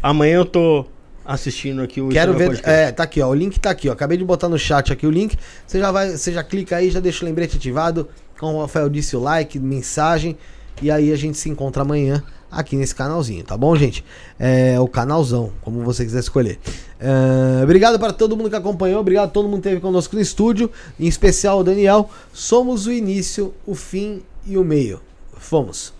Amanhã 0.00 0.36
eu 0.36 0.44
tô 0.44 0.86
assistindo 1.24 1.82
aqui 1.82 2.00
o 2.00 2.08
Quero 2.08 2.32
ver. 2.34 2.46
Podcast. 2.46 2.70
É, 2.70 2.92
tá 2.92 3.02
aqui, 3.02 3.20
ó. 3.20 3.28
O 3.28 3.34
link 3.34 3.58
tá 3.58 3.70
aqui, 3.70 3.88
ó. 3.88 3.92
Acabei 3.92 4.16
de 4.16 4.24
botar 4.24 4.48
no 4.48 4.56
chat 4.56 4.92
aqui 4.92 5.04
o 5.04 5.10
link. 5.10 5.36
Você 5.66 5.80
já 5.80 5.90
vai, 5.90 6.16
você 6.16 6.32
já 6.32 6.44
clica 6.44 6.76
aí, 6.76 6.90
já 6.90 7.00
deixa 7.00 7.24
o 7.24 7.28
lembrete 7.28 7.56
ativado. 7.56 8.08
Como 8.38 8.58
o 8.58 8.60
Rafael 8.60 8.88
disse, 8.88 9.16
o 9.16 9.20
like, 9.20 9.58
mensagem. 9.58 10.36
E 10.80 10.90
aí 10.90 11.10
a 11.10 11.16
gente 11.16 11.36
se 11.36 11.48
encontra 11.48 11.82
amanhã 11.82 12.22
aqui 12.56 12.74
nesse 12.74 12.94
canalzinho, 12.94 13.44
tá 13.44 13.56
bom, 13.56 13.76
gente? 13.76 14.02
É 14.38 14.80
o 14.80 14.88
canalzão, 14.88 15.52
como 15.60 15.82
você 15.82 16.04
quiser 16.04 16.20
escolher. 16.20 16.58
É, 16.98 17.62
obrigado 17.62 17.98
para 17.98 18.12
todo 18.12 18.36
mundo 18.36 18.48
que 18.48 18.56
acompanhou, 18.56 19.00
obrigado 19.00 19.26
a 19.26 19.30
todo 19.30 19.44
mundo 19.46 19.60
que 19.60 19.68
esteve 19.68 19.80
conosco 19.80 20.16
no 20.16 20.22
estúdio, 20.22 20.70
em 20.98 21.06
especial 21.06 21.60
o 21.60 21.64
Daniel. 21.64 22.08
Somos 22.32 22.86
o 22.86 22.92
início, 22.92 23.54
o 23.66 23.74
fim 23.74 24.22
e 24.46 24.56
o 24.56 24.64
meio. 24.64 25.00
Fomos. 25.36 25.92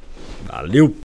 Valeu! 0.46 1.05